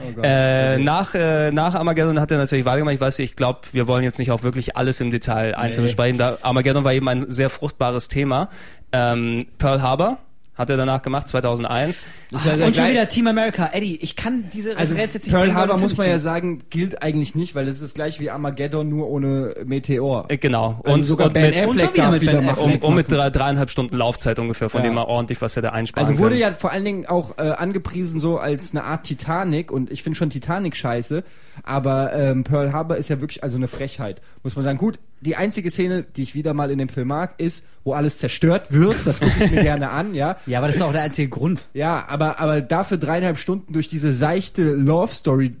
Oh. 0.00 0.20
Äh, 0.22 0.78
nach, 0.78 1.14
äh, 1.14 1.52
nach 1.52 1.74
Armageddon 1.74 2.18
hat 2.18 2.30
er 2.30 2.38
natürlich 2.38 2.64
weitergemacht. 2.64 2.94
Ich 2.94 3.00
weiß 3.00 3.18
nicht, 3.18 3.30
ich 3.30 3.36
glaube, 3.36 3.60
wir 3.72 3.86
wollen 3.86 4.02
jetzt 4.02 4.18
nicht 4.18 4.32
auch 4.32 4.42
wirklich 4.42 4.76
alles 4.76 5.00
im 5.00 5.10
Detail 5.10 5.54
einzeln 5.54 5.84
Nee. 5.84 5.88
besprechen. 5.88 6.18
Da 6.18 6.38
Armageddon 6.42 6.84
war 6.84 6.92
eben 6.92 7.08
ein 7.08 7.30
sehr 7.30 7.50
fruchtbares 7.50 8.08
Thema. 8.08 8.48
Ähm, 8.92 9.46
Pearl 9.58 9.82
Harbor 9.82 10.18
hat 10.62 10.70
er 10.70 10.76
danach 10.78 11.02
gemacht, 11.02 11.28
2001. 11.28 12.02
Ist 12.30 12.46
ja 12.46 12.56
der 12.56 12.66
Und 12.66 12.74
schon 12.76 12.88
wieder 12.88 13.06
Team 13.08 13.26
America. 13.26 13.68
Eddie, 13.72 13.96
ich 14.00 14.16
kann 14.16 14.44
diese 14.52 14.76
Also 14.76 14.94
Referenz 14.94 15.14
jetzt 15.14 15.24
nicht 15.26 15.34
Pearl 15.34 15.54
Harbor 15.54 15.76
muss 15.78 15.96
man 15.96 16.08
ja 16.08 16.18
sagen, 16.18 16.62
gilt 16.70 17.02
eigentlich 17.02 17.34
nicht, 17.34 17.54
weil 17.54 17.68
es 17.68 17.80
ist 17.82 17.94
gleich 17.94 18.18
wie 18.20 18.30
Armageddon, 18.30 18.88
nur 18.88 19.08
ohne 19.08 19.54
Meteor. 19.64 20.26
Äh, 20.28 20.38
Genau. 20.38 20.80
Also 20.84 21.02
sogar 21.02 21.30
Ben 21.30 21.50
mit, 21.50 21.66
Und 21.66 21.82
Affleck 21.82 21.84
schon 21.86 21.94
wieder 21.94 22.10
mit 22.10 22.20
wieder 22.22 22.32
Ben 22.34 22.46
machen. 22.46 22.58
um, 22.62 22.76
um 22.78 22.94
mit 22.94 23.10
drei, 23.10 23.28
dreieinhalb 23.30 23.68
Stunden 23.70 23.96
Laufzeit 23.96 24.38
ungefähr, 24.38 24.70
von 24.70 24.80
Ja. 24.80 24.86
dem 24.88 24.94
man 24.94 25.04
ordentlich 25.04 25.40
was 25.42 25.54
hätte 25.56 25.72
einsparen 25.72 26.06
Also 26.08 26.18
wurde 26.18 26.30
können. 26.36 26.40
ja 26.40 26.50
vor 26.52 26.72
allen 26.72 26.84
Dingen 26.84 27.06
auch 27.06 27.36
äh, 27.38 27.42
angepriesen 27.42 28.18
so 28.20 28.38
als 28.38 28.70
eine 28.70 28.84
Art 28.84 29.04
Titanic 29.04 29.70
und 29.70 29.90
ich 29.90 30.02
finde 30.02 30.16
schon 30.16 30.30
Titanic 30.30 30.76
scheiße, 30.76 31.22
aber 31.64 32.12
ähm, 32.12 32.44
Pearl 32.44 32.72
Harbor 32.72 32.96
ist 32.96 33.08
ja 33.10 33.20
wirklich 33.20 33.42
also 33.42 33.56
eine 33.56 33.68
Frechheit, 33.68 34.20
muss 34.42 34.56
man 34.56 34.64
sagen. 34.64 34.78
Gut, 34.78 34.98
die 35.22 35.36
einzige 35.36 35.70
Szene, 35.70 36.02
die 36.16 36.22
ich 36.22 36.34
wieder 36.34 36.52
mal 36.54 36.70
in 36.70 36.78
dem 36.78 36.88
Film 36.88 37.08
mag, 37.08 37.34
ist, 37.38 37.64
wo 37.84 37.94
alles 37.94 38.18
zerstört 38.18 38.72
wird. 38.72 38.94
Das 39.04 39.20
gucke 39.20 39.32
ich 39.44 39.50
mir 39.50 39.62
gerne 39.62 39.90
an, 39.90 40.14
ja. 40.14 40.36
Ja, 40.46 40.58
aber 40.58 40.66
das 40.66 40.76
ist 40.76 40.82
auch 40.82 40.92
der 40.92 41.02
einzige 41.02 41.28
Grund. 41.28 41.66
Ja, 41.74 42.04
aber 42.08 42.38
aber 42.40 42.60
dafür 42.60 42.96
dreieinhalb 42.98 43.38
Stunden 43.38 43.72
durch 43.72 43.88
diese 43.88 44.12
seichte 44.12 44.72
Love 44.74 45.12
Story 45.12 45.56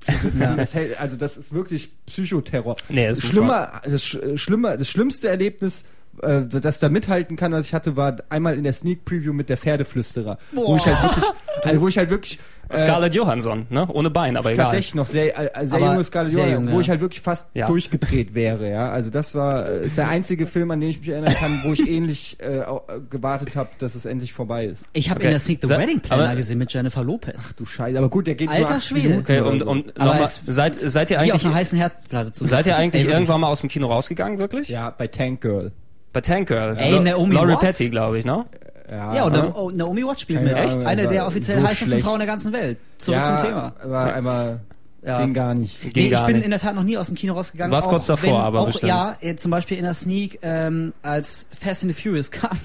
zu 0.00 0.12
sitzen, 0.12 0.56
das 0.56 0.74
hält, 0.74 1.00
also 1.00 1.16
das 1.16 1.36
ist 1.38 1.52
wirklich 1.52 1.90
Psychoterror. 2.06 2.76
Nee, 2.90 3.08
das 3.08 3.22
muss 3.22 3.30
schlimmer, 3.30 3.80
das 3.84 4.04
Sch- 4.04 4.36
schlimmer, 4.38 4.76
das 4.76 4.88
schlimmste 4.90 5.28
Erlebnis, 5.28 5.84
äh, 6.22 6.42
das 6.46 6.78
da 6.78 6.88
mithalten 6.88 7.36
kann, 7.36 7.52
was 7.52 7.66
ich 7.66 7.74
hatte, 7.74 7.96
war 7.96 8.16
einmal 8.28 8.56
in 8.56 8.64
der 8.64 8.72
Sneak 8.72 9.04
Preview 9.04 9.32
mit 9.32 9.48
der 9.48 9.56
Pferdeflüsterer, 9.56 10.38
wo 10.52 10.76
ich 10.76 10.86
halt 10.86 11.02
wirklich, 11.02 11.24
also 11.64 11.80
wo 11.80 11.88
ich 11.88 11.98
halt 11.98 12.10
wirklich 12.10 12.38
äh, 12.68 12.78
Scarlett 12.78 13.14
Johansson, 13.14 13.66
ne? 13.70 13.86
Ohne 13.92 14.10
Bein, 14.10 14.36
aber 14.36 14.50
egal. 14.50 14.64
tatsächlich 14.64 14.96
noch 14.96 15.06
sehr, 15.06 15.38
äh, 15.56 15.66
sehr 15.68 15.78
Aber 15.78 15.92
junge 15.92 16.02
Scarlett 16.02 16.32
sehr 16.32 16.44
Johansson, 16.46 16.64
jung, 16.66 16.74
wo 16.74 16.80
ich 16.80 16.90
halt 16.90 17.00
wirklich 17.00 17.20
fast 17.20 17.46
Ja. 17.54 17.68
durchgedreht 17.68 18.34
wäre, 18.34 18.68
ja. 18.68 18.90
Also 18.90 19.10
das 19.10 19.36
war 19.36 19.68
äh, 19.68 19.86
ist 19.86 19.96
der 19.96 20.08
einzige 20.08 20.48
Film, 20.48 20.72
an 20.72 20.80
den 20.80 20.90
ich 20.90 20.98
mich 20.98 21.08
erinnern 21.10 21.32
kann, 21.34 21.60
wo 21.64 21.72
ich 21.72 21.88
ähnlich 21.88 22.38
äh, 22.40 22.58
äh, 22.58 22.64
gewartet 23.08 23.54
habe, 23.54 23.68
dass 23.78 23.94
es 23.94 24.04
endlich 24.04 24.32
vorbei 24.32 24.66
ist. 24.66 24.84
Ich 24.94 25.10
habe 25.10 25.18
Okay. 25.20 25.26
in 25.26 25.30
der 25.30 25.38
Sneak 25.38 25.60
the 25.62 25.68
Sa- 25.68 25.78
Wedding 25.78 26.00
Planner 26.00 26.24
aber- 26.24 26.34
gesehen 26.36 26.58
mit 26.58 26.72
Jennifer 26.72 27.04
Lopez. 27.04 27.54
Du 27.56 27.64
Scheiße, 27.64 27.96
aber 27.96 28.08
gut, 28.08 28.26
der 28.26 28.34
geht 28.34 28.48
Alter 28.48 28.80
Schwede. 28.80 29.18
Okay, 29.18 29.40
oder 29.42 29.50
um, 29.52 29.62
um 29.62 29.84
nochmal, 29.96 30.28
seid, 30.46 30.74
seid 30.74 31.10
ihr 31.10 31.18
Wie 31.18 31.20
auf 31.20 31.22
eigentlich, 31.34 31.44
einer 31.46 31.54
heißen 31.54 31.78
Herdplatte 31.78 32.32
zu 32.32 32.46
seid 32.46 32.66
ihr 32.66 32.76
eigentlich 32.76 33.04
irgendwann 33.06 33.40
mal 33.40 33.48
aus 33.48 33.60
dem 33.60 33.68
Kino 33.68 33.86
rausgegangen, 33.86 34.38
wirklich? 34.40 34.68
Ja, 34.68 34.90
bei 34.90 35.06
Tank 35.06 35.40
Girl. 35.40 35.70
Bei 36.16 36.22
Tank 36.22 36.48
Girl. 36.48 36.74
Ey, 36.78 36.98
Naomi 36.98 37.34
Laurie 37.34 37.52
Watts? 37.52 37.60
Petty, 37.76 37.90
glaube 37.90 38.18
ich, 38.18 38.24
ne? 38.24 38.46
Ja, 38.90 39.10
und 39.24 39.34
Ja. 39.34 39.52
Na- 39.54 39.68
Naomi 39.74 40.02
Watts 40.02 40.22
spielt 40.22 40.38
Keine 40.38 40.48
mit. 40.50 40.58
Ahnung, 40.58 40.78
Echt? 40.78 40.86
Eine 40.86 41.08
der 41.08 41.26
offiziell 41.26 41.58
so 41.60 41.66
heißesten 41.66 41.88
schlecht. 41.88 42.06
Frauen 42.06 42.18
der 42.20 42.26
ganzen 42.26 42.54
Welt. 42.54 42.78
Zurück 42.96 43.20
ja, 43.20 43.36
zum 43.38 43.46
Thema. 43.48 43.72
Aber 43.84 44.14
einmal 44.14 44.60
Ja. 45.04 45.20
ging 45.22 45.34
gar 45.34 45.52
nicht. 45.52 45.78
Ging 45.82 45.92
nee, 45.94 46.04
ich 46.06 46.10
gar 46.12 46.24
bin 46.24 46.36
nicht. 46.36 46.44
in 46.46 46.50
der 46.52 46.58
Tat 46.60 46.74
noch 46.74 46.84
nie 46.84 46.96
aus 46.96 47.08
dem 47.08 47.16
Kino 47.16 47.34
rausgegangen. 47.34 47.70
Warst 47.70 47.88
kurz 47.88 48.06
davor, 48.06 48.30
wenn, 48.30 48.34
aber 48.36 48.60
auch, 48.60 48.66
bestimmt. 48.68 48.88
Ja, 48.88 49.14
zum 49.36 49.50
Beispiel 49.50 49.76
in 49.76 49.84
der 49.84 49.92
Sneak, 49.92 50.38
ähm, 50.40 50.94
als 51.02 51.44
Fast 51.52 51.84
and 51.84 51.94
the 51.94 52.02
Furious 52.02 52.30
kam. 52.30 52.56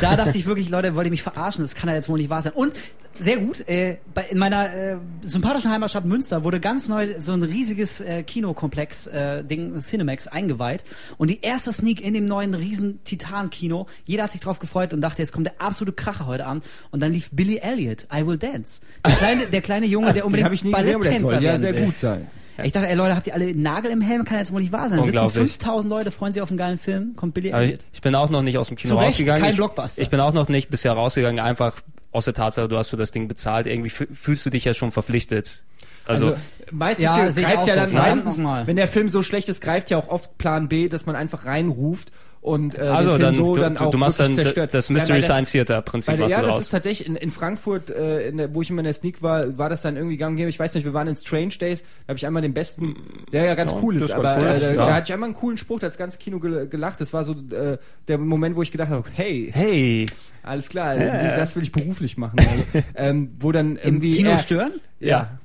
Da 0.00 0.16
dachte 0.16 0.36
ich 0.36 0.46
wirklich, 0.46 0.68
Leute, 0.68 0.94
wollt 0.94 1.06
ihr 1.06 1.10
mich 1.10 1.22
verarschen? 1.22 1.64
Das 1.64 1.74
kann 1.74 1.88
ja 1.88 1.94
jetzt 1.94 2.08
wohl 2.08 2.18
nicht 2.18 2.30
wahr 2.30 2.42
sein. 2.42 2.52
Und 2.52 2.72
sehr 3.18 3.38
gut, 3.38 3.66
äh, 3.68 3.96
bei, 4.12 4.22
in 4.24 4.38
meiner 4.38 4.74
äh, 4.74 4.96
sympathischen 5.22 5.70
Heimatstadt 5.70 6.04
Münster 6.04 6.44
wurde 6.44 6.60
ganz 6.60 6.88
neu 6.88 7.18
so 7.18 7.32
ein 7.32 7.42
riesiges 7.42 8.00
äh, 8.00 8.22
Kinokomplex, 8.22 9.06
äh, 9.06 9.42
Ding, 9.44 9.78
Cinemax, 9.80 10.28
eingeweiht. 10.28 10.84
Und 11.16 11.30
die 11.30 11.40
erste 11.40 11.72
Sneak 11.72 12.04
in 12.04 12.14
dem 12.14 12.26
neuen 12.26 12.54
riesen 12.54 13.02
Titan-Kino, 13.04 13.86
jeder 14.04 14.24
hat 14.24 14.32
sich 14.32 14.40
drauf 14.40 14.58
gefreut 14.58 14.92
und 14.92 15.00
dachte, 15.00 15.22
jetzt 15.22 15.32
kommt 15.32 15.46
der 15.46 15.60
absolute 15.60 15.94
Kracher 15.94 16.26
heute 16.26 16.46
Abend. 16.46 16.64
Und 16.90 17.00
dann 17.00 17.12
lief 17.12 17.30
Billy 17.32 17.58
Elliot, 17.58 18.06
I 18.14 18.26
Will 18.26 18.36
Dance. 18.36 18.80
Der 19.06 19.14
kleine, 19.14 19.46
der 19.46 19.60
kleine 19.62 19.86
Junge, 19.86 20.06
der 20.06 20.14
Den 20.14 20.22
unbedingt 20.24 20.44
habe 20.44 20.54
ich 20.54 20.64
nie 20.64 20.72
gesehen, 20.72 20.94
aber 20.94 21.04
der 21.04 21.10
Balletttänzer 21.10 21.34
soll 21.34 21.42
ja 21.42 21.50
werden 21.50 21.60
sehr 21.60 21.74
will. 21.74 21.84
gut 21.86 21.98
sein. 21.98 22.26
Ich 22.64 22.72
dachte, 22.72 22.88
ey 22.88 22.94
Leute, 22.94 23.14
habt 23.16 23.26
ihr 23.26 23.34
alle 23.34 23.54
Nagel 23.56 23.90
im 23.90 24.00
Helm? 24.00 24.24
Kann 24.24 24.38
jetzt 24.38 24.52
wohl 24.52 24.60
nicht 24.60 24.72
wahr 24.72 24.88
sein. 24.88 24.98
Da 24.98 25.04
sitzen 25.04 25.18
Unglaublich. 25.18 25.50
5000 25.52 25.90
Leute, 25.90 26.10
freuen 26.10 26.32
sich 26.32 26.40
auf 26.42 26.50
einen 26.50 26.58
geilen 26.58 26.78
Film, 26.78 27.14
kommt 27.16 27.34
Billy 27.34 27.48
ich, 27.48 27.54
Elliot. 27.54 27.84
ich 27.92 28.00
bin 28.00 28.14
auch 28.14 28.30
noch 28.30 28.42
nicht 28.42 28.56
aus 28.58 28.68
dem 28.68 28.76
Kino 28.76 28.94
Zu 28.94 28.98
Recht, 28.98 29.08
rausgegangen. 29.12 29.42
kein 29.42 29.50
ich, 29.52 29.56
Blockbuster. 29.56 30.02
Ich 30.02 30.08
bin 30.10 30.20
auch 30.20 30.32
noch 30.32 30.48
nicht 30.48 30.70
bisher 30.70 30.92
rausgegangen, 30.92 31.40
einfach 31.40 31.74
aus 32.12 32.24
der 32.24 32.34
Tatsache, 32.34 32.68
du 32.68 32.78
hast 32.78 32.88
für 32.88 32.96
das 32.96 33.10
Ding 33.12 33.28
bezahlt. 33.28 33.66
Irgendwie 33.66 33.90
fü- 33.90 34.08
fühlst 34.14 34.46
du 34.46 34.50
dich 34.50 34.64
ja 34.64 34.72
schon 34.74 34.90
verpflichtet. 34.92 35.64
Also, 36.06 36.26
Also, 36.28 36.36
meistens 36.70 37.02
Ja, 37.04 37.28
ich 37.28 37.34
greift 37.34 37.56
auch 37.58 37.66
ja 37.66 37.74
so. 37.74 37.80
dann 37.80 37.90
Verdammt 37.90 38.24
meistens, 38.26 38.66
wenn 38.66 38.76
der 38.76 38.88
Film 38.88 39.08
so 39.08 39.22
schlecht 39.22 39.48
ist, 39.48 39.60
greift 39.60 39.90
ja 39.90 39.98
auch 39.98 40.08
oft 40.08 40.38
Plan 40.38 40.68
B, 40.68 40.88
dass 40.88 41.04
man 41.04 41.16
einfach 41.16 41.44
reinruft 41.46 42.10
und 42.46 42.76
äh, 42.78 42.82
also 42.82 43.18
dann, 43.18 43.34
so 43.34 43.54
du, 43.54 43.60
dann 43.60 43.76
auch 43.76 43.90
du 43.90 43.98
machst 43.98 44.20
dann 44.20 44.32
zerstört. 44.32 44.72
das 44.72 44.88
Ja, 44.88 44.92
Mystery 44.94 45.18
das- 45.18 45.26
Science 45.26 45.50
Theater 45.50 45.82
Prinzip 45.82 46.18
Weil, 46.18 46.30
ja, 46.30 46.42
das 46.42 46.52
raus. 46.54 46.60
ist 46.60 46.68
tatsächlich 46.70 47.06
in, 47.08 47.16
in 47.16 47.30
Frankfurt, 47.32 47.90
äh, 47.90 48.28
in 48.28 48.36
der, 48.36 48.54
wo 48.54 48.62
ich 48.62 48.70
immer 48.70 48.80
in 48.80 48.84
der 48.84 48.92
Sneak 48.92 49.20
war, 49.20 49.58
war 49.58 49.68
das 49.68 49.82
dann 49.82 49.96
irgendwie 49.96 50.16
gang 50.16 50.36
gäbe. 50.36 50.48
Ich 50.48 50.58
weiß 50.58 50.74
nicht, 50.74 50.84
wir 50.84 50.94
waren 50.94 51.08
in 51.08 51.16
Strange 51.16 51.54
Days, 51.58 51.82
da 51.82 52.10
habe 52.10 52.18
ich 52.18 52.24
einmal 52.26 52.42
den 52.42 52.54
besten, 52.54 52.94
der 53.32 53.44
ja 53.46 53.54
ganz 53.56 53.72
Ja, 53.72 53.78
cool 53.82 53.96
ist, 53.96 54.12
aber 54.12 54.36
cool. 54.38 54.46
äh, 54.46 54.60
da, 54.60 54.70
Ja. 54.70 54.74
da 54.86 54.94
hatte 54.94 55.06
ich 55.08 55.12
einmal 55.12 55.26
einen 55.28 55.34
coolen 55.36 55.58
Spruch, 55.58 55.80
da 55.80 55.86
hat 55.86 55.92
das 55.92 55.98
ganze 55.98 56.18
Kino 56.18 56.38
gel 56.38 56.68
gelacht. 56.68 57.00
Das 57.00 57.12
war 57.12 57.24
so 57.24 57.32
äh, 57.32 57.78
der 58.06 58.18
Moment, 58.18 58.54
wo 58.54 58.62
ich 58.62 58.70
gedacht 58.70 58.90
habe, 58.90 59.02
hey, 59.12 59.50
Hey, 59.52 60.06
alles 60.44 60.68
klar, 60.68 60.94
das 60.96 61.56
will 61.56 61.64
ich 61.64 61.72
beruflich 61.72 62.16
machen. 62.16 62.38
Also, 62.38 62.86
ähm, 62.94 63.32
wo 63.40 63.50
dann 63.50 63.76
Im 63.76 63.94
irgendwie 63.94 64.12
Kino 64.12 64.30
er- 64.30 64.38
stören? 64.38 64.72
ja. 65.00 65.38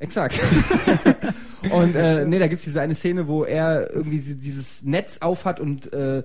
Exakt. 0.00 0.40
und 1.70 1.94
äh, 1.94 2.24
nee, 2.24 2.38
da 2.38 2.48
gibt's 2.48 2.64
diese 2.64 2.80
eine 2.80 2.94
Szene, 2.94 3.28
wo 3.28 3.44
er 3.44 3.90
irgendwie 3.94 4.18
sie- 4.18 4.34
dieses 4.36 4.82
Netz 4.82 5.18
aufhat 5.20 5.60
und 5.60 5.92
äh, 5.92 6.22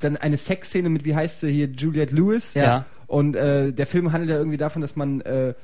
dann 0.00 0.16
eine 0.16 0.36
Sexszene 0.36 0.88
mit, 0.88 1.04
wie 1.04 1.14
heißt 1.14 1.40
sie 1.40 1.52
hier, 1.52 1.66
Juliette 1.68 2.14
Lewis. 2.14 2.54
Ja. 2.54 2.84
Und 3.06 3.36
äh, 3.36 3.72
der 3.72 3.86
Film 3.86 4.12
handelt 4.12 4.30
ja 4.30 4.36
irgendwie 4.38 4.56
davon, 4.56 4.82
dass 4.82 4.96
man 4.96 5.20
äh, 5.22 5.54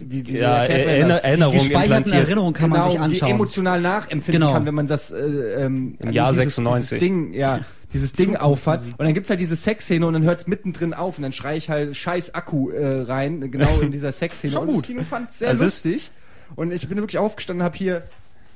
wie, 0.00 0.24
wie 0.28 0.38
ja, 0.38 0.58
erklärt 0.58 0.86
man 0.86 0.94
Erinner 0.94 1.08
das? 1.14 1.24
Erinnerung 1.24 1.54
Gespeicherten 1.54 1.82
implantiert. 1.84 2.14
Erinnerungen 2.24 2.54
kann 2.54 2.70
man 2.70 2.78
genau, 2.80 2.90
sich 2.92 3.00
anschauen. 3.00 3.28
die 3.28 3.34
emotional 3.34 3.80
nachempfinden 3.80 4.40
Genau. 4.42 4.52
kann, 4.52 4.66
wenn 4.66 4.74
man 4.74 4.86
das 4.86 5.10
äh, 5.10 5.16
ähm, 5.16 5.96
Im 5.98 6.12
Jahr 6.12 6.30
dieses, 6.30 6.54
96. 6.54 6.90
Dieses 7.00 7.00
Ding, 7.00 7.32
ja, 7.34 7.60
dieses 7.92 8.12
Ding 8.12 8.36
aufhat. 8.36 8.84
Und 8.84 9.00
dann 9.00 9.14
gibt's 9.14 9.30
halt 9.30 9.40
diese 9.40 9.56
Sexszene 9.56 10.06
und 10.06 10.12
dann 10.12 10.22
hört's 10.22 10.46
mittendrin 10.46 10.92
auf 10.94 11.16
und 11.18 11.22
dann 11.22 11.32
schrei 11.32 11.56
ich 11.56 11.68
halt 11.70 11.96
scheiß 11.96 12.34
Akku 12.34 12.70
äh, 12.70 13.00
rein, 13.00 13.50
genau 13.50 13.80
in 13.80 13.90
dieser 13.90 14.12
Sexszene. 14.12 14.52
Schon 14.52 14.62
und 14.68 14.74
gut. 14.74 14.76
das 14.84 14.86
Kino 14.86 15.02
fand 15.02 15.32
sehr 15.32 15.48
Also 15.48 15.64
es- 15.64 15.82
lustig. 15.84 16.10
Und 16.56 16.72
ich 16.72 16.88
bin 16.88 16.98
wirklich 16.98 17.18
aufgestanden, 17.18 17.64
habe 17.64 17.76
hier 17.76 18.02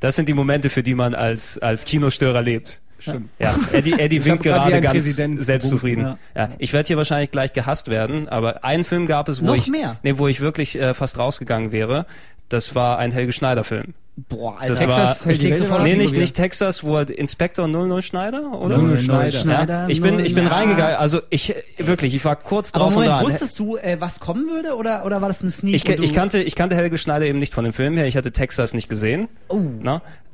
Das 0.01 0.17
sind 0.17 0.29
die 0.29 0.35
Momente, 0.35 0.71
für 0.71 0.83
die 0.83 0.95
man 0.95 1.15
als, 1.15 1.59
als 1.59 1.85
Kinostörer 1.85 2.43
lebt. 2.43 2.81
Stimmt. 2.99 3.31
Ja, 3.41 3.55
Eddie, 3.73 3.93
Eddie 3.99 4.25
winkt 4.25 4.45
gerade 4.45 4.81
ganz 4.81 4.93
Präsident 4.95 5.43
selbstzufrieden. 5.43 6.05
gewunken, 6.05 6.21
Ja. 6.37 6.51
ich 6.59 6.73
werde 6.73 6.87
hier 6.87 6.97
wahrscheinlich 6.97 7.31
gleich 7.33 7.53
gehasst 7.53 7.89
werden, 7.89 8.29
aber 8.29 8.63
einen 8.65 8.85
Film 8.85 9.07
gab 9.07 9.29
es, 9.29 9.43
wo 9.43 9.47
Noch 9.47 9.57
ich, 9.57 9.67
mehr? 9.67 9.99
nee, 10.05 10.19
wo 10.19 10.29
ich 10.29 10.41
wirklich 10.41 10.77
äh, 10.79 10.95
fast 10.95 11.19
rausgegangen 11.19 11.73
wäre. 11.73 12.07
Das 12.49 12.75
war 12.77 12.99
ein 12.99 13.11
Helge 13.11 13.33
Schneider 13.33 13.65
Film. 13.65 13.95
Boah, 14.15 14.59
Alter. 14.61 14.73
Das 14.75 14.81
Texas, 14.81 15.25
war, 15.27 15.33
ich 15.33 15.41
leg 15.41 15.55
sofort 15.55 15.85
nee, 15.85 15.97
nicht, 15.97 16.13
nicht 16.15 16.37
Texas, 16.37 16.85
wo 16.85 16.99
Inspektor 16.99 17.67
00 17.67 18.03
Schneider, 18.03 18.53
oder? 18.61 18.77
00 18.77 18.87
Null 18.89 18.99
Schneider. 18.99 19.39
Schneider. 19.39 19.75
Ja, 19.85 19.89
ich 19.89 20.03
bin, 20.03 20.19
ich 20.19 20.35
bin 20.35 20.47
reingegangen, 20.47 20.97
also 20.97 21.23
ich, 21.31 21.55
wirklich, 21.79 22.15
ich 22.15 22.23
war 22.23 22.37
kurz 22.37 22.75
Aber 22.75 22.81
drauf 22.85 22.89
und 22.89 22.95
Moment, 23.05 23.13
dran. 23.13 23.25
wusstest 23.25 23.59
du, 23.59 23.79
äh, 23.79 23.97
was 24.01 24.21
kommen 24.21 24.49
würde 24.51 24.77
oder, 24.77 25.07
oder 25.07 25.23
war 25.23 25.29
das 25.29 25.43
ein 25.43 25.51
Sneak? 25.51 25.75
Ich, 25.77 25.89
und 25.99 26.05
ich, 26.05 26.13
kannte, 26.13 26.43
ich 26.43 26.55
kannte 26.55 26.77
Helge 26.77 26.99
Schneider 26.99 27.25
eben 27.25 27.39
nicht 27.39 27.55
von 27.55 27.65
dem 27.65 27.73
Film 27.73 27.97
her, 27.97 28.07
ich 28.07 28.19
hatte 28.19 28.33
Texas 28.33 28.75
nicht 28.75 28.91
gesehen. 28.91 29.29
Oh. 29.49 29.63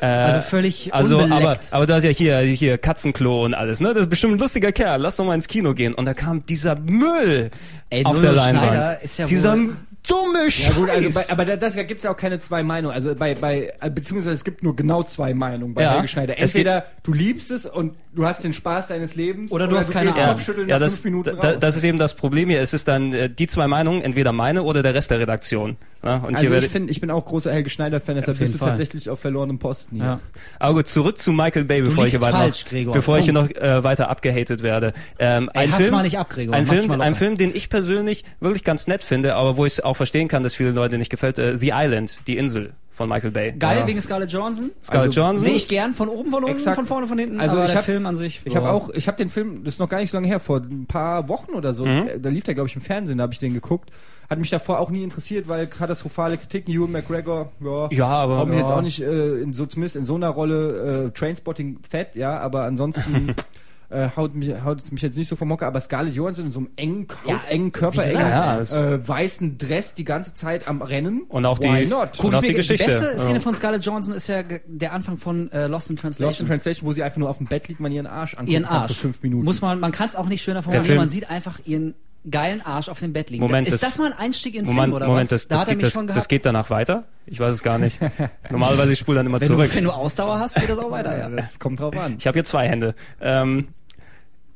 Äh, 0.01 0.07
Also 0.07 0.41
völlig 0.41 0.93
also, 0.93 1.21
aber, 1.21 1.25
unbeleckt. 1.37 1.69
aber 1.73 1.87
du 1.87 1.95
hast 1.95 2.03
ja 2.03 2.11
hier, 2.11 2.39
hier 2.41 2.79
Katzenklo 2.79 3.45
und 3.45 3.55
alles, 3.55 3.79
ne? 3.79 3.95
Das 3.95 4.03
ist 4.03 4.11
bestimmt 4.11 4.35
ein 4.35 4.39
lustiger 4.41 4.73
Kerl, 4.73 5.01
lass 5.01 5.15
doch 5.17 5.25
mal 5.25 5.35
ins 5.35 5.47
Kino 5.47 5.73
gehen. 5.75 5.95
Und 5.95 6.05
da 6.05 6.15
kam 6.15 6.45
dieser 6.47 6.75
Müll 6.75 7.51
Ey, 7.91 8.05
auf 8.05 8.19
der 8.19 8.33
Leinwand. 8.33 9.03
ist 9.05 9.19
ja 9.19 9.25
dieser 9.25 9.55
wohl- 9.57 9.77
dumme 10.09 10.51
Scheiß. 10.51 10.69
Ja 10.69 10.75
gut, 10.75 10.91
also 10.91 11.11
bei, 11.13 11.25
aber 11.31 11.45
da, 11.45 11.57
das, 11.57 11.75
da 11.75 11.83
gibt's 11.85 12.05
ja 12.05 12.11
auch 12.13 12.17
keine 12.17 12.39
zwei 12.41 12.63
Meinungen. 12.63 12.95
Also 12.95 13.15
bei, 13.15 13.35
bei 13.35 13.73
äh, 13.81 13.91
beziehungsweise 13.91 14.35
es 14.35 14.45
gibt 14.45 14.63
nur 14.63 14.75
genau 14.75 15.03
zwei 15.03 15.35
Meinungen 15.35 15.75
bei 15.75 15.83
Ja. 15.83 15.93
Helge 15.95 16.09
Schneider. 16.09 16.35
Es 16.39 16.53
gibt- 16.53 16.67
Entweder 16.67 16.87
du 17.03 17.13
liebst 17.13 17.51
es 17.51 17.67
und 17.67 17.95
du 18.19 18.27
hast 18.27 18.43
den 18.43 18.53
Spaß 18.53 18.89
deines 18.89 19.15
Lebens 19.15 19.53
Oder 19.53 19.69
du 19.69 19.77
hast 19.77 19.91
keine 19.91 20.07
gehst 20.07 20.19
Ahnung. 20.19 20.41
Ja, 20.67 20.75
nach 20.75 20.81
das, 20.81 20.95
fünf 20.95 21.05
Minuten 21.05 21.37
da, 21.41 21.51
raus. 21.51 21.57
das 21.61 21.77
ist 21.77 21.85
eben 21.85 21.99
das 21.99 22.15
Problem 22.15 22.49
hier. 22.49 22.61
Es 22.61 22.73
ist 22.73 22.89
dann 22.89 23.13
äh, 23.13 23.31
die 23.31 23.47
zwei 23.47 23.69
Meinungen, 23.69 24.03
entweder 24.03 24.33
meine 24.33 24.65
oder 24.65 24.83
der 24.83 24.93
Rest 24.95 25.11
der 25.13 25.21
Redaktion. 25.21 25.77
Ja, 26.05 26.17
und 26.17 26.37
also 26.37 26.49
hier 26.49 26.63
ich 26.63 26.69
finde, 26.69 26.91
ich 26.91 27.01
bin 27.01 27.11
auch 27.11 27.25
großer 27.25 27.53
Helge 27.53 27.71
Schneider-Fan, 27.71 28.17
deshalb 28.17 28.37
jeden 28.37 28.45
bist 28.45 28.55
du 28.55 28.59
Fall. 28.59 28.69
tatsächlich 28.71 29.09
auf 29.11 29.21
verlorenem 29.21 29.59
Posten 29.59 29.97
hier. 29.97 30.05
Ja. 30.05 30.21
aber 30.59 30.75
gut, 30.75 30.89
zurück 30.89 31.19
zu 31.19 31.33
Michael 31.33 31.65
Bay, 31.65 31.83
bevor 31.83 32.07
ich 32.07 32.11
hier 32.11 32.21
weiter, 32.21 32.39
falsch, 32.39 32.65
Gregor. 32.67 32.95
bevor 32.95 33.19
ich 33.19 33.25
hier 33.25 33.35
noch 33.35 33.51
äh, 33.51 33.83
weiter 33.83 34.09
abgehatet 34.09 34.63
werde. 34.63 34.93
Ähm, 35.19 35.51
Ey, 35.55 35.65
ein 35.65 35.73
hass 35.73 35.83
Film, 35.83 35.93
mal 35.93 36.03
nicht 36.03 36.19
ab, 36.19 36.31
Gregor. 36.31 36.55
Ein 36.55 36.67
Film, 36.67 36.91
ein 36.91 37.15
Film, 37.15 37.37
den 37.37 37.55
ich 37.55 37.69
persönlich 37.69 38.25
wirklich 38.41 38.65
ganz 38.65 38.87
nett 38.87 39.03
finde, 39.03 39.35
aber 39.35 39.57
wo 39.57 39.67
ich 39.67 39.85
auch 39.85 39.97
verstehen 39.97 40.29
kann, 40.29 40.43
dass 40.43 40.55
viele 40.55 40.71
Leute 40.71 40.99
nicht 40.99 41.11
gefällt. 41.11 41.39
Äh, 41.39 41.59
The 41.59 41.73
Island, 41.75 42.21
die 42.27 42.37
Insel 42.37 42.75
von 42.99 43.09
Michael 43.09 43.31
Bay. 43.31 43.53
Geil, 43.59 43.79
Ja. 43.79 43.87
wegen 43.87 44.01
Scarlett 44.01 44.31
Johansson. 44.33 44.71
Scarlett 44.83 45.07
Also, 45.09 45.21
Johansson. 45.21 45.45
Sehe 45.49 45.55
ich 45.57 45.69
gern 45.69 45.95
von 45.95 46.09
oben, 46.09 46.31
von 46.31 46.43
unten, 46.43 46.57
Exakt. 46.57 46.75
von 46.77 46.85
vorne, 46.85 47.07
von 47.07 47.17
hinten. 47.19 47.41
Also 47.41 47.57
aber 47.57 47.65
ich 47.65 47.71
der 47.71 47.79
hab- 47.79 47.85
Film 47.87 48.05
an 48.07 48.17
sich. 48.17 48.41
Ich 48.45 48.57
habe 48.57 48.71
auch, 48.71 48.91
ich 48.91 49.07
habe 49.07 49.17
den 49.17 49.31
Film, 49.31 49.63
das 49.65 49.75
ist 49.75 49.79
noch 49.81 49.89
gar 49.89 50.01
nicht 50.01 50.11
so 50.11 50.17
lange 50.17 50.27
her, 50.27 50.41
vor 50.41 50.59
ein 50.59 50.85
paar 50.87 51.29
Wochen 51.29 51.53
oder 51.55 51.73
so, 51.75 51.87
Mhm. 51.87 52.09
äh, 52.09 52.19
da 52.21 52.29
lief 52.29 52.43
der 52.45 52.55
glaube 52.55 52.69
ich 52.69 52.75
im 52.77 52.83
Fernsehen, 52.83 53.19
da 53.19 53.23
habe 53.23 53.33
ich 53.33 53.39
den 53.39 53.55
geguckt. 53.55 53.91
Hat 54.29 54.39
mich 54.39 54.51
davor 54.51 54.79
auch 54.81 54.91
nie 54.91 55.03
interessiert, 55.05 55.49
weil 55.49 55.69
katastrophale 55.69 56.37
Kritiken, 56.37 56.75
Ewan 56.75 56.91
McGregor, 56.93 57.51
ja, 57.65 57.89
Ja, 57.93 58.07
aber- 58.09 58.41
auch 58.43 58.47
mir 58.47 58.57
jetzt 58.59 58.69
ja. 58.69 58.77
auch 58.77 58.83
nicht 58.83 59.01
äh, 59.01 59.41
in 59.41 59.53
so 59.55 59.65
zumindest 59.65 59.95
in 59.97 60.05
so 60.05 60.17
einer 60.17 60.29
Rolle 60.29 61.07
äh, 61.07 61.11
Trainspotting 61.19 61.79
fett, 61.89 62.17
ja, 62.17 62.39
aber 62.41 62.65
ansonsten 62.65 63.35
äh, 63.91 64.09
haut 64.17 64.35
mich 64.35 64.53
haut 64.65 64.81
es 64.81 64.93
mich 64.93 65.01
jetzt 65.03 65.17
nicht 65.17 65.29
so 65.29 65.37
vom 65.37 65.51
Hocker, 65.51 65.67
aber 65.67 65.81
Scarlett 65.81 66.15
Johansson 66.15 66.47
in 66.47 66.51
so 66.53 66.59
einem 66.59 66.69
engen, 66.77 67.07
Ja, 67.27 67.41
engen 67.49 67.73
Körper, 67.73 68.05
engen, 68.05 68.21
ja, 68.21 68.61
äh, 68.61 69.09
weißen 69.09 69.57
Dress 69.59 69.95
die 69.95 70.05
ganze 70.05 70.35
Zeit 70.35 70.69
am 70.69 70.83
Rennen. 70.83 71.23
Und 71.29 71.47
auch 71.47 71.59
die- 71.59 71.69
Why 71.69 71.87
not? 71.87 72.21
Und 72.21 72.35
auch 72.35 72.43
die 72.43 72.53
Geschichte. 72.55 72.85
Die 72.85 72.91
beste 72.91 73.19
Szene 73.19 73.41
von 73.41 73.55
Scarlett 73.55 73.85
Johansson 73.85 74.15
ist 74.15 74.27
ja 74.27 74.43
der 74.67 74.93
Anfang 74.93 75.17
von 75.17 75.51
äh, 75.53 75.67
Lost 75.69 75.89
in 75.91 75.97
Translation. 75.97 76.29
Lost 76.29 76.41
in 76.41 76.47
Translation, 76.47 76.87
wo 76.89 76.93
sie 76.93 77.03
einfach 77.03 77.19
nur 77.19 77.31
auf 77.31 77.39
dem 77.39 77.47
Bett 77.47 77.69
liegt, 77.69 77.81
man 77.81 77.91
ihren 77.93 78.07
Arsch 78.07 78.35
anguckt 78.35 78.51
ihren 78.51 78.65
Arsch. 78.67 78.93
für 78.95 79.01
fünf 79.03 79.23
Minuten. 79.23 79.45
Muss 79.45 79.61
man, 79.63 79.81
man 79.81 79.93
kann 79.93 80.09
es 80.09 80.17
auch 80.17 80.27
nicht 80.27 80.43
schöner 80.43 80.63
formulieren. 80.63 80.97
Man 80.99 81.09
sieht 81.09 81.31
einfach 81.31 81.59
ihren 81.65 81.95
geilen 82.31 82.61
Arsch 82.61 82.89
auf 82.91 82.99
dem 82.99 83.13
Bett 83.15 83.31
liegen. 83.31 83.43
Moment, 83.43 83.69
ist 83.69 83.75
das- 83.83 83.93
das 83.93 83.99
mal 83.99 84.13
ein 84.13 84.19
Einstieg 84.19 84.55
in 84.55 84.65
den 84.65 84.67
Moment, 84.67 84.87
Film 84.87 84.95
oder 84.97 85.07
Moment, 85.07 85.31
was? 85.33 85.43
das, 85.43 85.49
da 85.49 85.55
das, 85.55 85.61
hat 85.63 85.69
er 85.69 85.71
geht, 85.71 85.77
mich 85.79 85.85
das, 85.87 85.93
schon 85.95 86.07
das 86.09 86.29
geht 86.29 86.45
danach 86.45 86.69
weiter? 86.69 87.05
Ich 87.27 87.41
weiß 87.41 87.55
es 87.55 87.63
gar 87.63 87.79
nicht. 87.79 87.99
Normalerweise 88.51 88.93
ich 88.93 88.99
spule 88.99 89.19
dann 89.19 89.27
immer 89.27 89.41
wenn, 89.41 89.49
du, 89.49 89.55
zurück. 89.55 89.71
wenn 89.75 89.85
du 89.85 89.91
Ausdauer 89.91 90.39
hast, 90.39 90.57
geht 90.57 90.69
das 90.69 90.79
auch 90.79 90.91
weiter, 90.91 91.17
ja. 91.17 91.29
Das 91.31 91.59
kommt 91.59 91.81
drauf 91.81 91.97
an. 91.97 92.17
Ich 92.19 92.27
habe 92.27 92.37
hier 92.37 92.45
zwei 92.45 92.69
Hände. 92.69 92.95
Ähm, 93.21 93.69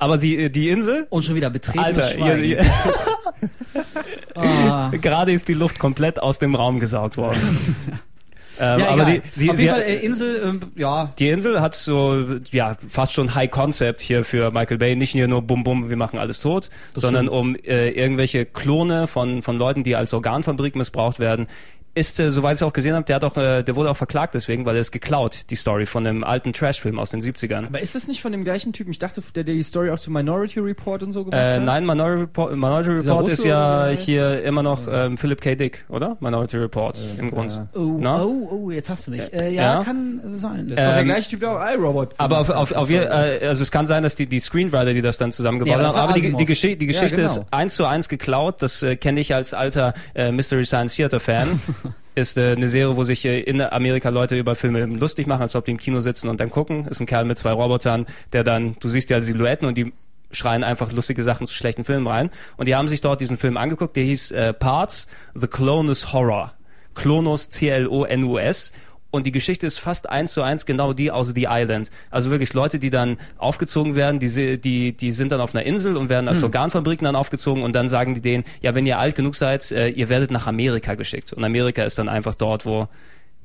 aber 0.03 0.19
die, 0.19 0.51
die 0.51 0.69
Insel, 0.69 1.07
Und 1.11 1.25
schon 1.25 1.37
wieder 1.37 1.49
betreten. 1.49 1.79
Alter, 1.79 2.17
ihr, 2.19 2.37
ihr, 2.39 2.65
Ah. 4.35 4.91
gerade 5.01 5.33
ist 5.33 5.49
die 5.49 5.55
Luft 5.55 5.79
komplett 5.79 6.21
aus 6.21 6.39
dem 6.39 6.55
Raum 6.55 6.81
gesaugt 6.81 7.17
worden. 7.17 7.39
ähm, 8.61 8.81
Ja, 8.81 8.89
aber 8.89 9.05
die, 9.05 9.23
die, 9.37 9.51
Auf 9.51 9.59
jeden 9.59 9.71
Fall, 9.71 9.83
äh, 9.83 9.97
Insel, 9.97 10.43
ähm, 10.45 10.61
ja, 10.77 11.13
die 11.19 11.29
Insel 11.29 11.61
hat 11.61 11.75
so, 11.75 12.25
ja, 12.51 12.77
fast 12.89 13.13
schon 13.13 13.35
High 13.35 13.51
Concept 13.51 14.01
hier 14.01 14.25
für 14.25 14.51
Michael 14.51 14.79
Bay. 14.79 14.97
Nicht 14.97 15.13
hier 15.13 15.29
nur 15.29 15.43
bum 15.43 15.65
bum, 15.65 15.89
wir 15.89 15.97
machen 15.97 16.19
alles 16.19 16.41
tot, 16.41 16.71
sondern 16.95 17.29
um 17.29 17.55
äh, 17.55 17.91
irgendwelche 17.91 18.45
Klone 18.45 19.07
von, 19.07 19.43
von 19.43 19.57
Leuten, 19.57 19.85
die 19.85 19.97
als 19.97 20.13
Organfabrik 20.13 20.77
missbraucht 20.77 21.19
werden, 21.19 21.47
ist, 21.95 22.19
äh, 22.21 22.31
soweit 22.31 22.57
ich 22.57 22.63
auch 22.65 22.73
gesehen 22.73 22.95
habe, 22.95 23.05
der 23.05 23.17
hat 23.17 23.25
auch, 23.25 23.37
äh, 23.37 23.63
der 23.63 23.77
wurde 23.77 23.91
auch 23.91 23.97
verklagt 23.97 24.35
deswegen, 24.35 24.65
weil 24.65 24.75
er 24.77 24.81
ist 24.81 24.93
geklaut, 24.93 25.51
die 25.51 25.57
Story 25.57 25.85
von 25.87 26.07
einem 26.07 26.25
alten 26.25 26.53
Trashfilm 26.53 26.99
aus 26.99 27.11
den 27.11 27.21
70ern. 27.21 27.67
Aber 27.67 27.81
ist 27.81 27.95
das 27.95 28.09
nicht 28.09 28.23
von 28.23 28.33
dem 28.33 28.45
gleichen 28.45 28.73
Typen? 28.73 28.91
Ich 28.93 28.99
dachte, 28.99 29.23
der 29.35 29.45
die 29.45 29.63
Story 29.63 29.91
auch 29.91 29.99
zu 29.99 30.11
Minority 30.11 30.61
Report 30.61 31.03
und 31.03 31.13
so 31.13 31.25
gemacht 31.25 31.39
Äh, 31.39 31.57
hat. 31.57 31.65
nein, 31.65 31.85
Minority 31.85 32.21
Report, 32.23 32.53
Minority 32.53 32.91
Report 32.91 33.29
ist 33.29 33.45
ja 33.45 33.85
oder- 33.89 33.91
hier 33.93 34.43
immer 34.43 34.63
noch 34.63 34.81
ähm, 34.91 35.19
Philip 35.19 35.41
K. 35.41 35.55
Dick, 35.55 35.85
oder? 35.89 36.17
Minority 36.21 36.57
Report 36.57 36.99
im 37.19 37.31
Grund. 37.31 37.51
ja. 37.53 37.67
oh, 37.75 37.97
Na? 38.01 38.23
oh, 38.23 38.49
oh, 38.51 38.71
jetzt 38.71 38.89
hast 38.89 39.07
du 39.07 39.11
mich. 39.11 39.33
Äh, 39.33 39.51
ja, 39.55 39.63
Ja. 39.79 39.85
kann 39.85 40.21
äh, 40.35 40.39
sein. 40.39 40.69
Das 40.69 40.79
ist 40.79 40.87
doch 40.87 40.93
der 40.93 40.99
Ähm, 41.01 41.05
gleiche 41.07 41.31
Typ, 41.31 41.41
der 41.41 41.51
auch 41.51 41.75
iRobot 41.75 42.15
Aber 42.19 42.39
auf, 42.41 42.49
auf, 42.51 42.73
auf 42.73 42.91
ihr, 42.91 43.03
äh, 43.11 43.47
also 43.47 43.63
es 43.63 43.71
kann 43.71 43.87
sein, 43.87 44.03
dass 44.03 44.17
die, 44.17 44.27
die 44.27 44.41
Screenwriter, 44.41 44.95
die 44.95 45.03
das 45.03 45.19
dann 45.19 45.31
zusammengebaut 45.33 45.79
Ja, 45.79 45.87
haben, 45.89 45.97
aber 45.97 46.13
die, 46.15 46.33
die, 46.35 46.45
Geschichte, 46.47 46.79
die 46.79 46.87
Ja, 46.87 46.93
Geschichte 46.93 47.21
genau. 47.23 47.33
ist 47.41 47.47
eins 47.51 47.75
zu 47.77 47.85
eins 47.85 48.09
geklaut. 48.09 48.63
Das 48.63 48.83
äh, 48.83 48.97
kenne 48.97 49.21
ich 49.21 49.35
als 49.35 49.53
alter 49.53 49.95
äh, 50.15 50.33
Mystery 50.33 50.65
Science 50.65 50.95
Theater 50.95 51.21
Fan. 51.21 51.61
ist 52.15 52.37
äh, 52.37 52.53
eine 52.53 52.69
Serie, 52.69 52.97
wo 52.97 53.05
sich 53.05 53.25
äh, 53.25 53.41
in 53.41 53.61
Amerika 53.61 54.09
Leute 54.09 54.39
über 54.39 54.55
Filme 54.55 54.85
lustig 54.87 55.27
machen, 55.27 55.43
als 55.43 55.57
ob 55.57 55.65
die 55.65 55.71
im 55.71 55.79
Kino 55.79 56.01
sitzen 56.01 56.29
und 56.29 56.41
dann 56.41 56.51
gucken. 56.51 56.87
Ist 56.87 57.01
ein 57.01 57.07
Kerl 57.07 57.25
mit 57.25 57.39
zwei 57.39 57.53
Robotern, 57.53 58.07
der 58.33 58.45
dann, 58.45 58.77
du 58.81 58.89
siehst 58.89 59.11
ja 59.11 59.21
Silhouetten 59.21 59.67
und 59.67 59.79
die 59.79 59.93
schreien 60.31 60.65
einfach 60.65 60.93
lustige 60.93 61.23
Sachen 61.23 61.47
zu 61.47 61.55
schlechten 61.55 61.85
Filmen 61.85 62.07
rein. 62.07 62.31
Und 62.57 62.69
die 62.69 62.75
haben 62.75 62.89
sich 62.89 63.01
dort 63.01 63.21
diesen 63.21 63.37
Film 63.37 63.57
angeguckt, 63.57 63.97
der 63.97 64.05
hieß 64.05 64.33
äh, 64.33 64.53
Parts, 64.53 65.07
The 65.35 65.47
Clonus 65.47 66.13
Horror. 66.13 66.55
Clonus, 66.95 67.49
C-L-O-N-U-S. 67.49 68.73
Und 69.13 69.27
die 69.27 69.33
Geschichte 69.33 69.67
ist 69.67 69.79
fast 69.79 70.09
eins 70.09 70.33
zu 70.33 70.43
eins 70.43 70.67
genau 70.67 70.95
die 70.95 71.11
aus 71.11 71.33
The 71.35 71.47
Island. 71.49 71.91
Also 72.11 72.31
wirklich 72.31 72.55
Leute, 72.55 72.79
die 72.79 72.91
dann 72.91 73.19
aufgezogen 73.37 73.95
werden, 73.95 74.19
die, 74.19 74.59
die, 74.59 74.93
die 74.97 75.13
sind 75.13 75.31
dann 75.31 75.41
auf 75.41 75.55
einer 75.55 75.65
Insel 75.65 75.97
und 75.99 76.09
werden 76.09 76.29
als 76.29 76.43
Organfabriken 76.43 77.05
dann 77.05 77.15
aufgezogen 77.15 77.63
und 77.63 77.75
dann 77.75 77.89
sagen 77.89 78.15
die 78.15 78.23
denen, 78.23 78.45
ja, 78.63 78.75
wenn 78.75 78.87
ihr 78.87 78.99
alt 78.99 79.15
genug 79.15 79.37
seid, 79.37 79.71
äh, 79.71 79.89
ihr 79.89 80.09
werdet 80.09 80.31
nach 80.31 80.47
Amerika 80.47 80.95
geschickt. 80.95 81.35
Und 81.35 81.45
Amerika 81.45 81.85
ist 81.85 81.99
dann 81.99 82.09
einfach 82.09 82.35
dort, 82.35 82.65
wo 82.65 82.89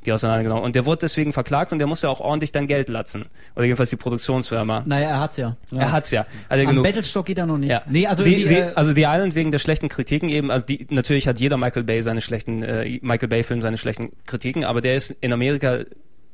die 0.08 0.12
auseinandergenommen. 0.14 0.64
Und 0.64 0.76
der 0.76 0.86
wurde 0.86 0.99
deswegen 1.01 1.34
verklagt 1.34 1.72
und 1.72 1.80
der 1.80 1.88
musste 1.88 2.10
auch 2.10 2.20
ordentlich 2.20 2.51
dann 2.51 2.66
Geld 2.68 2.89
latzen. 2.89 3.26
Oder 3.55 3.66
jedenfalls 3.66 3.89
die 3.91 3.95
Produktionsfirma. 3.97 4.84
Naja, 4.86 5.10
er 5.10 5.20
hat's 5.20 5.38
ja. 5.38 5.55
Er 5.76 5.91
hat's 5.91 6.10
ja. 6.12 6.22
Hat 6.49 6.58
er 6.58 6.62
Am 6.62 6.68
genug. 6.70 6.84
Battlestok 6.86 7.26
geht 7.26 7.38
er 7.38 7.45
noch 7.45 7.58
nicht. 7.58 7.70
Ja. 7.70 7.84
Nee, 7.88 8.08
also 8.08 8.24
die, 8.24 8.45
die, 8.45 8.55
äh, 8.55 8.72
also 8.74 8.93
die 8.93 9.03
Island 9.03 9.36
wegen 9.36 9.51
der 9.51 9.60
schlechten 9.60 9.89
Kritiken 9.89 10.30
eben, 10.30 10.49
also 10.49 10.66
die, 10.66 10.88
natürlich 10.89 11.28
hat 11.28 11.39
jeder 11.39 11.58
Michael 11.58 11.84
Bay 11.84 12.01
seine 12.01 12.22
schlechten, 12.22 12.64
äh, 12.64 12.99
Michael 13.01 13.28
Bay 13.28 13.43
Film 13.43 13.62
seine 13.62 13.78
schlechten 13.78 14.12
Kritiken, 14.26 14.64
aber 14.66 14.82
der 14.82 14.95
ist 14.95 15.12
in 15.22 15.32
Amerika 15.34 15.80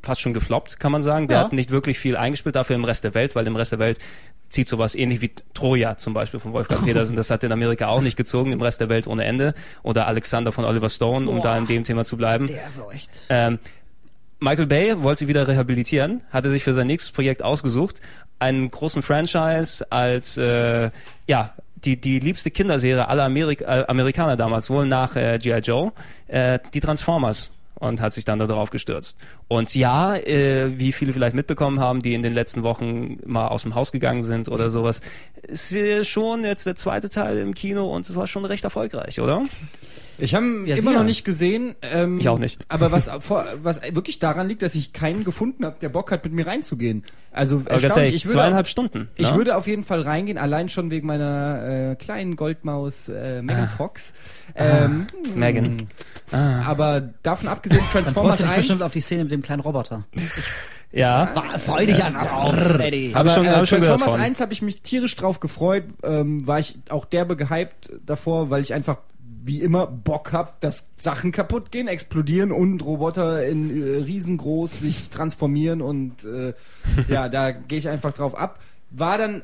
fast 0.05 0.19
schon 0.21 0.33
gefloppt, 0.33 0.79
kann 0.79 0.91
man 0.91 1.01
sagen. 1.01 1.27
Der 1.27 1.37
Ja. 1.37 1.43
hat 1.45 1.53
nicht 1.53 1.71
wirklich 1.71 1.97
viel 1.97 2.17
eingespielt, 2.17 2.55
dafür 2.55 2.75
im 2.75 2.83
Rest 2.83 3.03
der 3.05 3.13
Welt, 3.13 3.35
weil 3.35 3.47
im 3.47 3.55
Rest 3.55 3.71
der 3.71 3.79
Welt 3.79 3.99
zieht 4.53 4.69
sowas 4.69 4.93
ähnlich 4.93 5.19
wie 5.21 5.31
Troja 5.53 5.97
zum 5.97 6.13
Beispiel 6.13 6.39
von 6.39 6.53
Wolfgang 6.53 6.85
Petersen. 6.85 7.15
Das 7.15 7.29
hat 7.31 7.43
in 7.43 7.51
Amerika 7.51 7.87
auch 7.87 8.01
nicht 8.01 8.15
gezogen, 8.15 8.51
im 8.51 8.61
Rest 8.61 8.79
der 8.79 8.87
Welt 8.87 9.07
ohne 9.07 9.25
Ende. 9.25 9.55
Oder 9.81 10.07
Alexander 10.07 10.51
von 10.51 10.63
Oliver 10.63 10.89
Stone, 10.89 11.27
um 11.27 11.37
Boah. 11.37 11.43
da 11.43 11.57
in 11.57 11.65
dem 11.65 11.83
Thema 11.83 12.05
zu 12.05 12.17
bleiben. 12.17 12.47
der 12.47 12.67
ist 12.67 12.79
echt. 12.93 13.09
Ähm, 13.29 13.57
Michael 14.39 14.67
Bay 14.67 15.01
wollte 15.01 15.19
sie 15.19 15.27
wieder 15.27 15.47
rehabilitieren, 15.47 16.21
hatte 16.29 16.49
sich 16.49 16.63
für 16.63 16.73
sein 16.73 16.87
nächstes 16.87 17.11
Projekt 17.11 17.41
ausgesucht, 17.41 18.01
einen 18.39 18.69
großen 18.69 19.01
Franchise 19.01 19.89
als 19.91 20.37
äh, 20.37 20.91
ja 21.27 21.53
die 21.75 21.99
die 21.99 22.19
liebste 22.19 22.51
Kinderserie 22.51 23.07
aller 23.07 23.23
Amerik 23.23 23.61
äh, 23.61 23.85
Amerikaner 23.87 24.35
damals 24.35 24.69
wohl 24.69 24.85
nach 24.85 25.15
äh, 25.15 25.39
GI 25.39 25.59
Joe, 25.59 25.93
äh, 26.27 26.59
die 26.73 26.79
Transformers 26.79 27.51
und 27.83 28.01
hat 28.01 28.13
sich 28.13 28.25
dann 28.25 28.39
darauf 28.39 28.69
gestürzt. 28.69 29.17
Und 29.47 29.75
ja, 29.75 30.15
äh, 30.15 30.79
wie 30.79 30.91
viele 30.91 31.13
vielleicht 31.13 31.35
mitbekommen 31.35 31.79
haben, 31.79 32.01
die 32.01 32.13
in 32.13 32.23
den 32.23 32.33
letzten 32.33 32.63
Wochen 32.63 33.17
mal 33.25 33.47
aus 33.47 33.63
dem 33.63 33.75
Haus 33.75 33.91
gegangen 33.91 34.23
sind 34.23 34.49
oder 34.49 34.69
sowas, 34.69 35.01
ist 35.41 35.75
schon 36.07 36.43
jetzt 36.43 36.65
der 36.65 36.75
zweite 36.75 37.09
Teil 37.09 37.37
im 37.37 37.53
Kino 37.53 37.93
und 37.93 38.09
es 38.09 38.15
war 38.15 38.27
schon 38.27 38.45
recht 38.45 38.63
erfolgreich, 38.63 39.19
oder? 39.19 39.43
Ich 40.19 40.35
habe 40.35 40.45
ihn 40.45 40.65
Ja, 40.65 40.75
immer 40.75 40.93
noch 40.93 41.03
nicht 41.03 41.23
gesehen. 41.25 41.75
Ähm, 41.81 42.19
Ich 42.19 42.29
auch 42.29 42.37
nicht. 42.39 42.59
Aber 42.67 42.91
was, 42.91 43.09
was 43.63 43.81
wirklich 43.93 44.19
daran 44.19 44.47
liegt, 44.47 44.61
dass 44.61 44.75
ich 44.75 44.93
keinen 44.93 45.23
gefunden 45.23 45.65
habe, 45.65 45.77
der 45.81 45.89
Bock 45.89 46.11
hat, 46.11 46.23
mit 46.23 46.33
mir 46.33 46.45
reinzugehen. 46.45 47.03
Also 47.31 47.63
Aber 47.65 47.79
ganz 47.79 47.97
ehrlich, 47.97 48.15
ich 48.15 48.25
würde, 48.25 48.37
zweieinhalb 48.39 48.67
Stunden. 48.67 49.09
ich 49.15 49.31
ne? 49.31 49.35
würde 49.37 49.57
auf 49.57 49.65
jeden 49.65 49.83
Fall 49.83 50.01
reingehen, 50.01 50.37
allein 50.37 50.69
schon 50.69 50.91
wegen 50.91 51.07
meiner 51.07 51.91
äh, 51.91 51.95
kleinen 51.95 52.35
Goldmaus 52.35 53.09
äh, 53.09 53.41
Megan 53.41 53.69
Fox. 53.75 54.13
Ähm, 54.55 55.07
Megan. 55.33 55.87
Ah. 56.31 56.61
Aber 56.67 57.01
davon 57.23 57.47
abgesehen, 57.47 57.81
Dann 57.91 58.03
Transformers 58.03 58.37
dich 58.37 58.45
1. 58.47 58.55
bestimmt 58.57 58.81
auf 58.83 58.91
die 58.91 59.01
Szene 59.01 59.23
mit 59.23 59.31
dem 59.31 59.41
kleinen 59.41 59.61
Roboter. 59.61 60.05
Ja. 60.95 61.31
War, 61.33 61.57
freu 61.57 61.87
dich 61.87 62.03
einfach 62.03 62.27
drauf, 62.27 62.79
Eddie. 62.79 63.15
Hab 63.15 63.25
ich 63.25 63.31
schon- 63.31 63.45
äh, 63.45 63.49
hab 63.49 63.63
ich 63.63 63.69
schon 63.69 63.79
Transformers 63.79 64.11
von. 64.11 64.21
1 64.21 64.39
habe 64.39 64.53
ich 64.53 64.61
mich 64.61 64.81
tierisch 64.83 65.15
drauf 65.15 65.39
gefreut, 65.39 65.85
ähm, 66.03 66.45
war 66.45 66.59
ich 66.59 66.77
auch 66.89 67.05
derbe 67.05 67.35
gehypt 67.35 67.89
davor, 68.05 68.51
weil 68.51 68.61
ich 68.61 68.75
einfach 68.75 68.99
wie 69.45 69.61
immer 69.61 69.87
Bock 69.87 70.31
hab, 70.31 70.61
dass 70.61 70.85
Sachen 70.95 71.31
kaputt 71.31 71.71
gehen, 71.71 71.87
explodieren 71.87 72.51
und 72.51 72.83
Roboter 72.83 73.45
in 73.45 73.69
äh, 73.69 73.97
riesengroß 73.97 74.79
sich 74.79 75.09
transformieren 75.09 75.81
und 75.81 76.23
äh, 76.23 76.53
ja, 77.09 77.27
da 77.29 77.51
gehe 77.51 77.77
ich 77.77 77.89
einfach 77.89 78.13
drauf 78.13 78.37
ab. 78.37 78.59
War 78.89 79.17
dann 79.17 79.43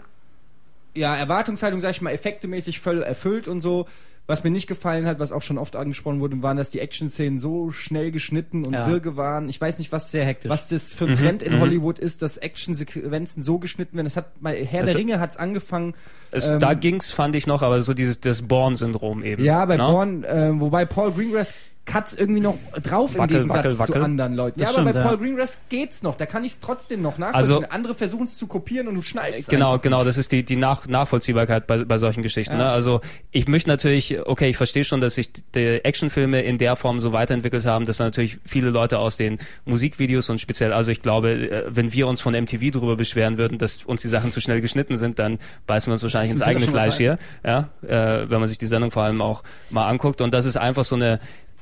ja 0.96 1.16
Erwartungshaltung, 1.16 1.80
sag 1.80 1.92
ich 1.92 2.02
mal, 2.02 2.12
effektemäßig 2.12 2.80
voll 2.80 3.02
erfüllt 3.02 3.48
und 3.48 3.62
so. 3.62 3.88
Was 4.30 4.44
mir 4.44 4.52
nicht 4.52 4.68
gefallen 4.68 5.08
hat, 5.08 5.18
was 5.18 5.32
auch 5.32 5.42
schon 5.42 5.58
oft 5.58 5.76
angesprochen 5.76 6.20
wurde, 6.20 6.40
waren, 6.44 6.56
dass 6.56 6.70
die 6.70 6.80
Action-Szenen 6.80 7.40
so 7.40 7.72
schnell 7.72 8.12
geschnitten 8.12 8.64
und 8.64 8.74
Ja. 8.74 8.88
wirge 8.88 9.18
waren. 9.18 9.50
Ich 9.50 9.60
weiß 9.60 9.80
nicht, 9.80 9.92
was 9.92 10.12
Sehr 10.12 10.24
hektisch. 10.24 10.50
was 10.52 10.68
das 10.68 10.94
für 10.94 11.06
ein 11.06 11.12
Mhm, 11.12 11.16
Trend 11.16 11.42
in 11.44 11.56
mhm. 11.56 11.62
Hollywood 11.62 11.98
ist, 11.98 12.22
dass 12.22 12.38
Actionsequenzen 12.38 13.42
so 13.42 13.58
geschnitten 13.58 13.96
werden. 13.98 14.06
Das 14.06 14.18
hat 14.18 14.40
mal 14.42 14.56
Herr 14.56 14.82
Das- 14.82 14.92
der 14.92 15.00
Ringe 15.00 15.20
hat's 15.20 15.36
angefangen. 15.36 15.96
Es, 16.30 16.48
Ähm, 16.48 16.60
da 16.60 16.76
ging's, 16.76 17.10
fand 17.12 17.36
ich 17.36 17.48
noch, 17.48 17.64
aber 17.64 17.82
so 17.82 17.94
dieses 17.96 18.20
das 18.20 18.44
Born-Syndrom 18.44 19.24
eben. 19.24 19.44
Ja, 19.44 19.66
bei 19.66 19.78
ne? 19.78 19.84
Bourne, 19.84 20.28
äh, 20.28 20.52
wobei 20.62 20.86
Paul 20.86 21.12
Greengrass 21.12 21.56
Cuts 21.90 22.14
irgendwie 22.14 22.42
noch 22.42 22.58
drauf 22.84 23.14
im 23.16 23.20
Wackel, 23.22 23.38
Gegensatz 23.38 23.58
wackel, 23.58 23.80
wackel. 23.80 23.96
zu 23.96 24.02
anderen 24.04 24.34
Leuten. 24.36 24.60
Das 24.60 24.70
ja, 24.70 24.78
aber 24.78 24.90
stimmt, 24.90 24.94
bei 24.94 25.00
ja. 25.00 25.08
Paul 25.08 25.18
Greengrass 25.18 25.58
geht's 25.70 26.04
noch. 26.04 26.16
Da 26.18 26.26
kann 26.26 26.44
ich's 26.44 26.60
trotzdem 26.60 27.02
noch 27.02 27.18
nachvollziehen. 27.18 27.56
Also- 27.56 27.70
Andere 27.70 27.96
versuchen 27.96 28.26
es 28.26 28.38
zu 28.38 28.48
kopieren 28.48 28.88
und 28.88 28.96
du 28.96 29.02
schneidest 29.02 29.50
Genau, 29.50 29.72
einfach. 29.72 29.82
genau, 29.82 30.04
das 30.04 30.18
ist 30.18 30.32
die, 30.32 30.44
die 30.44 30.56
Nach 30.56 30.88
Nachvollziehbarkeit 30.88 31.66
bei, 31.68 31.84
bei 31.84 31.98
solchen 31.98 32.22
Geschichten. 32.22 32.54
Ja. 32.54 32.58
Ne? 32.60 32.70
Also 32.70 33.02
ich 33.32 33.48
möchte 33.48 33.70
natürlich, 33.70 34.20
okay, 34.26 34.50
ich 34.50 34.58
verstehe 34.58 34.84
schon, 34.84 35.02
dass 35.02 35.16
sich 35.16 35.32
die 35.56 35.84
Actionfilme 35.84 36.42
in 36.42 36.58
der 36.58 36.76
Form 36.76 37.00
so 37.00 37.12
weiterentwickelt 37.12 37.66
haben, 37.66 37.86
dass 37.86 38.00
natürlich 38.00 38.40
viele 38.46 38.70
Leute 38.70 39.00
aus 39.00 39.18
den 39.18 39.40
Musikvideos 39.66 40.30
und 40.30 40.40
speziell, 40.40 40.74
also 40.74 40.92
ich 40.92 41.02
glaube, 41.02 41.32
äh, 41.32 41.64
wenn 41.70 41.92
wir 41.94 42.08
uns 42.08 42.22
von 42.22 42.34
MTV 42.34 42.72
darüber 42.72 42.96
beschweren 42.96 43.38
würden, 43.38 43.58
dass 43.58 43.84
uns 43.84 44.02
die 44.02 44.08
Sachen 44.10 44.32
zu 44.32 44.42
schnell 44.42 44.62
geschnitten 44.62 44.98
sind, 44.98 45.20
dann 45.20 45.40
beißen 45.68 45.90
wir 45.90 45.94
uns 45.94 46.04
wahrscheinlich 46.04 46.32
ins 46.32 46.42
eigene 46.42 46.68
Fleisch 46.68 46.98
hier, 46.98 47.18
ja, 47.44 47.70
äh, 47.82 48.30
wenn 48.30 48.40
man 48.40 48.48
sich 48.48 48.58
die 48.58 48.66
Sendung 48.68 48.92
vor 48.92 49.04
allem 49.04 49.22
auch 49.22 49.44
mal 49.70 49.88
anguckt. 49.88 50.22
Und 50.22 50.34
das 50.34 50.46
ist 50.46 50.58
einfach 50.58 50.84
so 50.84 50.96
eine 50.96 51.20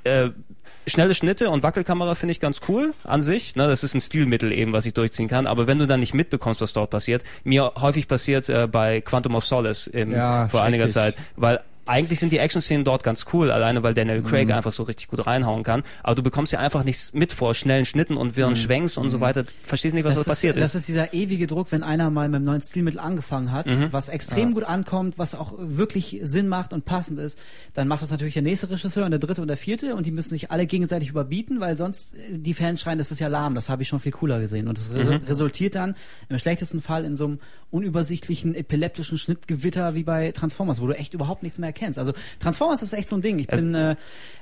äh, 0.08 0.32
schnelle 0.88 1.14
Schnitte 1.14 1.50
und 1.50 1.64
Wackelkamera 1.64 2.16
finde 2.16 2.32
ich 2.32 2.40
ganz 2.40 2.62
cool 2.68 2.94
an 3.04 3.22
sich. 3.22 3.56
Ne? 3.56 3.68
Das 3.68 3.84
ist 3.84 3.94
ein 3.94 4.02
Stilmittel 4.02 4.52
eben, 4.52 4.74
was 4.74 4.86
ich 4.86 4.94
durchziehen 4.94 5.28
kann. 5.28 5.48
Aber 5.48 5.68
wenn 5.68 5.80
du 5.80 5.86
dann 5.88 6.00
nicht 6.00 6.14
mitbekommst, 6.14 6.62
was 6.62 6.74
dort 6.74 6.90
passiert, 6.90 7.24
mir 7.44 7.74
häufig 7.78 8.08
passiert 8.08 8.50
äh, 8.50 8.68
bei 8.68 9.02
Quantum 9.02 9.36
of 9.36 9.46
Solace 9.46 9.88
im, 9.88 10.12
Ja, 10.12 10.48
vor 10.50 10.64
einiger 10.64 10.88
Zeit, 10.88 11.16
weil 11.36 11.60
eigentlich 11.88 12.20
sind 12.20 12.32
die 12.32 12.38
Action-Szenen 12.40 12.84
dort 12.84 13.04
ganz 13.04 13.26
cool, 13.34 13.52
alleine 13.52 13.84
weil 13.84 13.94
Daniel 13.94 14.22
Mhm. 14.22 14.26
Craig 14.26 14.52
einfach 14.52 14.72
so 14.72 14.84
richtig 14.84 15.08
gut 15.08 15.26
reinhauen 15.26 15.64
kann. 15.64 15.84
Aber 16.04 16.16
du 16.16 16.24
bekommst 16.24 16.54
ja 16.54 16.60
einfach 16.60 16.84
nichts 16.84 17.14
mit 17.14 17.34
vor 17.34 17.54
schnellen 17.56 17.86
Schnitten 17.86 18.18
und 18.18 18.36
wirren 18.36 18.56
Schwenks 18.56 18.98
und 18.98 19.10
so 19.10 19.20
weiter. 19.20 19.46
Verstehst 19.64 19.96
nicht, 19.96 20.04
was 20.04 20.14
da 20.16 20.20
Mhm. 20.20 20.24
das 20.24 20.28
passiert 20.28 20.58
ist. 20.58 20.62
Das 20.64 20.76
ist 20.76 20.88
dieser 20.88 21.14
ewige 21.14 21.48
Druck, 21.48 21.72
wenn 21.72 21.84
einer 21.84 22.10
mal 22.10 22.28
mit 22.30 22.36
einem 22.38 22.46
neuen 22.46 22.62
Stilmittel 22.62 23.00
angefangen 23.00 23.52
hat, 23.52 23.66
Mhm. 23.68 23.88
was 23.92 24.10
extrem 24.10 24.54
gut 24.54 24.64
ankommt, 24.64 25.18
was 25.18 25.36
auch 25.36 25.54
wirklich 25.60 26.20
Sinn 26.24 26.48
macht 26.48 26.74
und 26.74 26.86
passend 26.86 27.20
ist, 27.20 27.40
dann 27.74 27.88
macht 27.88 28.02
das 28.02 28.12
natürlich 28.12 28.34
der 28.34 28.44
nächste 28.44 28.70
Regisseur 28.70 29.06
und 29.06 29.12
der 29.12 29.20
dritte 29.20 29.42
und 29.42 29.48
der 29.48 29.58
vierte 29.58 29.96
und 29.96 30.06
die 30.06 30.12
müssen 30.12 30.30
sich 30.30 30.52
alle 30.52 30.66
gegenseitig 30.66 31.10
überbieten, 31.10 31.60
weil 31.60 31.78
sonst 31.78 32.16
äh, 32.16 32.38
die 32.38 32.54
Fans 32.54 32.82
schreien, 32.82 32.98
das 32.98 33.12
ist 33.12 33.20
ja 33.20 33.28
lahm, 33.28 33.56
das 33.56 33.70
habe 33.70 33.82
ich 33.82 33.88
schon 33.88 34.00
viel 34.00 34.12
cooler 34.12 34.40
gesehen. 34.40 34.68
Und 34.68 34.78
das 34.78 34.90
Mhm. 34.90 34.98
re 34.98 35.20
resultiert 35.28 35.76
dann 35.76 35.96
im 36.30 36.38
schlechtesten 36.40 36.82
Fall 36.82 37.06
in 37.06 37.16
so 37.16 37.26
einem 37.26 37.40
unübersichtlichen, 37.70 38.56
epileptischen 38.56 39.18
Schnittgewitter 39.18 39.96
wie 39.96 40.04
bei 40.04 40.32
Transformers, 40.32 40.82
wo 40.82 40.88
du 40.88 40.94
echt 40.94 41.14
überhaupt 41.14 41.44
nichts 41.44 41.58
mehr 41.60 41.72
erkennst. 41.82 42.00
Also 42.00 42.14
Transformers 42.40 42.82
ist 42.82 42.94
echt 42.94 43.10
so 43.10 43.16
ein 43.16 43.22
Ding. 43.22 43.40
Ich 43.40 43.48
Es- 43.50 43.64
bin, 43.64 43.76
äh, 43.76 43.96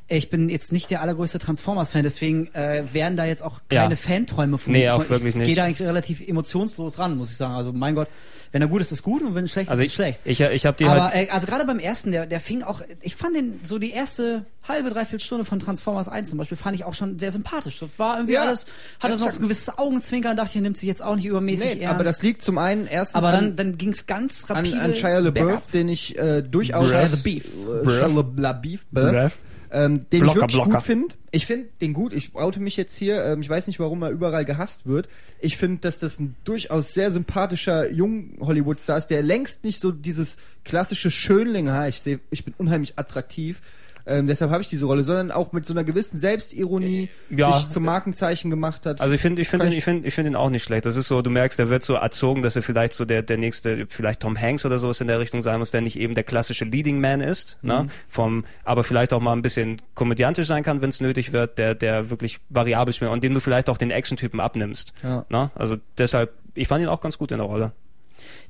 ich 0.08 0.30
bin 0.30 0.50
jetzt 0.50 0.72
nicht 0.72 0.92
der 0.92 1.02
allergrößte 1.02 1.40
Transformers-Fan, 1.40 2.04
deswegen 2.04 2.54
äh, 2.54 2.84
werden 2.94 3.18
da 3.18 3.26
jetzt 3.26 3.44
auch 3.44 3.62
keine 3.70 3.96
Ja. 3.96 3.96
Fanträume 3.96 4.58
von 4.58 4.72
Nee, 4.74 4.80
mir. 4.84 4.96
auch 4.96 5.04
ich 5.04 5.10
wirklich 5.10 5.36
nicht. 5.36 5.48
gehe 5.48 5.56
da 5.56 5.64
eigentlich 5.66 5.88
relativ 5.88 6.28
emotionslos 6.28 7.00
ran, 7.00 7.18
muss 7.18 7.32
ich 7.32 7.38
sagen. 7.38 7.56
Also 7.56 7.74
mein 7.74 7.96
Gott, 7.96 8.08
wenn 8.56 8.62
er 8.62 8.70
gut 8.70 8.80
ist, 8.80 8.94
ist 8.94 9.04
gut 9.04 9.22
und 9.22 9.36
wenn 9.36 9.44
er 9.44 9.48
schlecht 9.50 9.70
Also 9.70 9.82
ist, 9.82 9.88
ich, 9.88 9.92
ist 9.92 9.96
schlecht. 9.96 10.20
ich, 10.24 10.40
ich 10.40 10.66
habe 10.66 10.78
die 10.78 10.86
Aber 10.86 11.10
halt, 11.12 11.28
äh, 11.28 11.30
also 11.30 11.46
gerade 11.46 11.66
beim 11.66 11.78
ersten, 11.78 12.14
der, 12.14 12.26
der 12.26 12.40
fing 12.40 12.64
auch, 12.64 12.82
ich 13.02 13.14
fand 13.14 13.36
den 13.36 13.60
so 13.66 13.80
die 13.80 13.92
erste 13.92 14.46
halbe, 14.66 14.92
dreiviertel 14.92 15.20
Stunde 15.26 15.44
von 15.44 15.60
Transformers 15.60 16.08
1 16.08 16.30
zum 16.30 16.38
Beispiel, 16.38 16.56
fand 16.56 16.74
ich 16.74 16.86
auch 16.86 16.94
schon 16.94 17.20
sehr 17.20 17.32
sympathisch. 17.32 17.80
Das 17.82 18.00
war 18.00 18.16
irgendwie 18.16 18.36
Ja, 18.36 18.44
alles, 18.44 18.66
hatte 19.02 19.16
so 19.16 19.20
noch 19.20 19.26
exakt. 19.26 19.40
ein 19.42 19.44
gewisses 19.44 19.78
Augenzwinkern, 19.78 20.38
dachte 20.38 20.52
ich, 20.52 20.56
er 20.56 20.62
nimmt 20.62 20.78
sich 20.78 20.88
jetzt 20.88 21.04
auch 21.04 21.18
nicht 21.18 21.26
übermäßig 21.26 21.66
Nee, 21.76 21.82
ernst. 21.82 21.96
aber 21.96 22.04
das 22.06 22.22
liegt 22.24 22.44
zum 22.44 22.58
einen 22.58 22.88
erstens 22.88 23.16
aber 23.22 23.28
an, 23.34 23.34
dann, 23.34 23.56
dann 23.58 23.78
ging 23.78 23.90
es 23.90 24.08
ganz 24.08 24.50
an, 24.50 24.56
rapide 24.56 24.80
an 24.80 24.96
Shia 24.96 25.20
LaBeouf, 25.20 25.68
den 25.68 25.90
ich 25.90 26.18
äh, 26.18 26.42
durchaus 26.42 26.88
Shia 26.88 27.02
LaBeouf. 27.02 27.44
äh, 27.86 27.90
Shia 27.90 28.24
LaBeouf, 28.38 28.86
Beouf. 28.90 29.38
Ähm, 29.76 30.10
den 30.10 30.22
Blocker, 30.22 30.26
ich 30.26 30.36
wirklich 30.36 30.56
Blocker. 30.56 30.78
gut 30.78 30.84
finde. 30.84 31.16
Ich 31.32 31.46
finde 31.46 31.68
den 31.82 31.94
gut. 31.94 32.14
Ich 32.14 32.34
oute 32.36 32.60
mich 32.60 32.78
jetzt 32.78 32.96
hier. 32.96 33.24
Ähm, 33.26 33.42
ich 33.42 33.50
weiß 33.50 33.68
nicht, 33.68 33.80
warum 33.80 34.02
er 34.02 34.10
überall 34.10 34.46
gehasst 34.46 34.86
wird. 34.88 35.10
Ich 35.42 35.58
finde, 35.58 35.80
dass 35.82 36.00
das 36.00 36.20
ein 36.20 36.36
durchaus 36.46 36.94
sehr 36.94 37.12
sympathischer 37.12 37.92
jung 37.92 38.38
Hollywood-Star 38.40 38.98
ist, 38.98 39.08
der 39.08 39.22
längst 39.22 39.64
nicht 39.66 39.80
so 39.80 39.92
dieses 39.92 40.38
klassische 40.64 41.12
Schönling, 41.12 41.70
ha, 41.70 41.88
ich 41.88 42.02
sehe, 42.02 42.20
ich 42.32 42.46
bin 42.46 42.54
unheimlich 42.58 42.98
attraktiv. 42.98 43.62
Ähm, 44.08 44.28
deshalb 44.28 44.52
habe 44.52 44.62
ich 44.62 44.70
diese 44.70 44.86
Rolle, 44.86 45.04
sondern 45.04 45.32
auch 45.32 45.52
mit 45.52 45.66
so 45.66 45.74
einer 45.74 45.84
gewissen 45.84 46.18
Selbstironie 46.18 47.10
Ja. 47.30 47.52
sich 47.52 47.70
zum 47.70 47.84
Markenzeichen 47.84 48.50
gemacht 48.52 48.86
hat. 48.86 49.02
also 49.02 49.16
ich 49.16 49.22
finde, 49.22 49.42
ich 49.42 49.48
finde, 49.48 49.68
ich 49.68 49.84
finde, 49.84 50.08
ich 50.08 50.14
finde 50.14 50.32
ihn 50.32 50.36
auch 50.36 50.50
nicht 50.50 50.64
schlecht. 50.64 50.86
Das 50.86 50.96
ist 50.96 51.08
so, 51.08 51.22
du 51.22 51.30
merkst, 51.30 51.58
der 51.58 51.70
wird 51.70 51.84
so 51.84 51.96
erzogen, 51.96 52.42
dass 52.44 52.56
er 52.56 52.62
vielleicht 52.62 52.94
so 52.94 53.06
der, 53.06 53.24
der 53.24 53.38
nächste, 53.38 53.88
vielleicht 53.90 54.20
Tom 54.20 54.40
Hanks 54.40 54.64
oder 54.66 54.78
sowas 54.80 55.02
in 55.02 55.08
der 55.08 55.20
Richtung 55.20 55.42
sein 55.42 55.58
muss, 55.60 55.72
der 55.72 55.82
nicht 55.82 55.98
eben 56.00 56.14
der 56.14 56.24
klassische 56.24 56.66
Leading 56.66 57.00
Man 57.00 57.22
ist, 57.22 57.58
Mhm. 57.62 57.68
ne? 57.70 57.88
Vom, 58.10 58.46
aber 58.64 58.84
vielleicht 58.84 59.12
auch 59.14 59.20
mal 59.22 59.34
ein 59.34 59.42
bisschen 59.42 59.82
komödiantisch 59.96 60.48
sein 60.48 60.62
kann, 60.64 60.82
wenn 60.82 60.90
es 60.90 61.02
nötig 61.02 61.32
wird, 61.32 61.58
der, 61.58 61.74
der 61.76 62.10
wirklich 62.10 62.40
variabel 62.50 62.94
spielt 62.94 63.12
und 63.12 63.24
dem 63.24 63.34
du 63.34 63.40
vielleicht 63.40 63.70
auch 63.70 63.78
den 63.78 63.90
Action-Typen 63.92 64.40
abnimmst, 64.40 64.94
Ja. 65.04 65.26
ne? 65.30 65.50
Also 65.56 65.78
deshalb, 65.98 66.32
ich 66.54 66.68
fand 66.68 66.84
ihn 66.84 66.90
auch 66.90 67.02
ganz 67.02 67.18
gut 67.18 67.32
in 67.32 67.40
der 67.40 67.48
Rolle. 67.48 67.72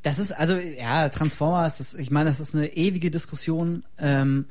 Das 0.03 0.19
ist 0.19 0.31
also, 0.31 0.55
ja, 0.55 1.09
Transformers, 1.09 1.79
das, 1.79 1.95
ich 1.95 2.11
meine, 2.11 2.29
das 2.29 2.39
ist 2.39 2.53
eine 2.55 2.67
ewige 2.75 3.09
Diskussion, 3.09 3.83
ähm, 3.97 4.45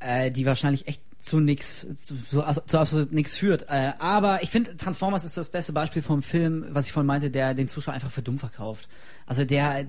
äh, 0.00 0.30
die 0.30 0.46
wahrscheinlich 0.46 0.88
echt 0.88 1.02
zu 1.18 1.38
nix, 1.38 1.86
zu, 1.98 2.16
zu, 2.16 2.42
zu 2.66 2.78
absolut 2.78 3.12
nichts 3.12 3.36
führt. 3.36 3.66
Äh, 3.68 3.92
aber 3.98 4.42
ich 4.42 4.50
finde, 4.50 4.76
Transformers 4.76 5.24
ist 5.24 5.36
das 5.36 5.50
beste 5.50 5.72
Beispiel 5.72 6.02
vom 6.02 6.22
Film, 6.22 6.66
was 6.70 6.86
ich 6.86 6.92
vorhin 6.92 7.06
meinte, 7.06 7.30
der 7.30 7.54
den 7.54 7.68
Zuschauer 7.68 7.94
einfach 7.94 8.10
für 8.10 8.22
dumm 8.22 8.38
verkauft. 8.38 8.88
Also 9.26 9.44
der, 9.44 9.86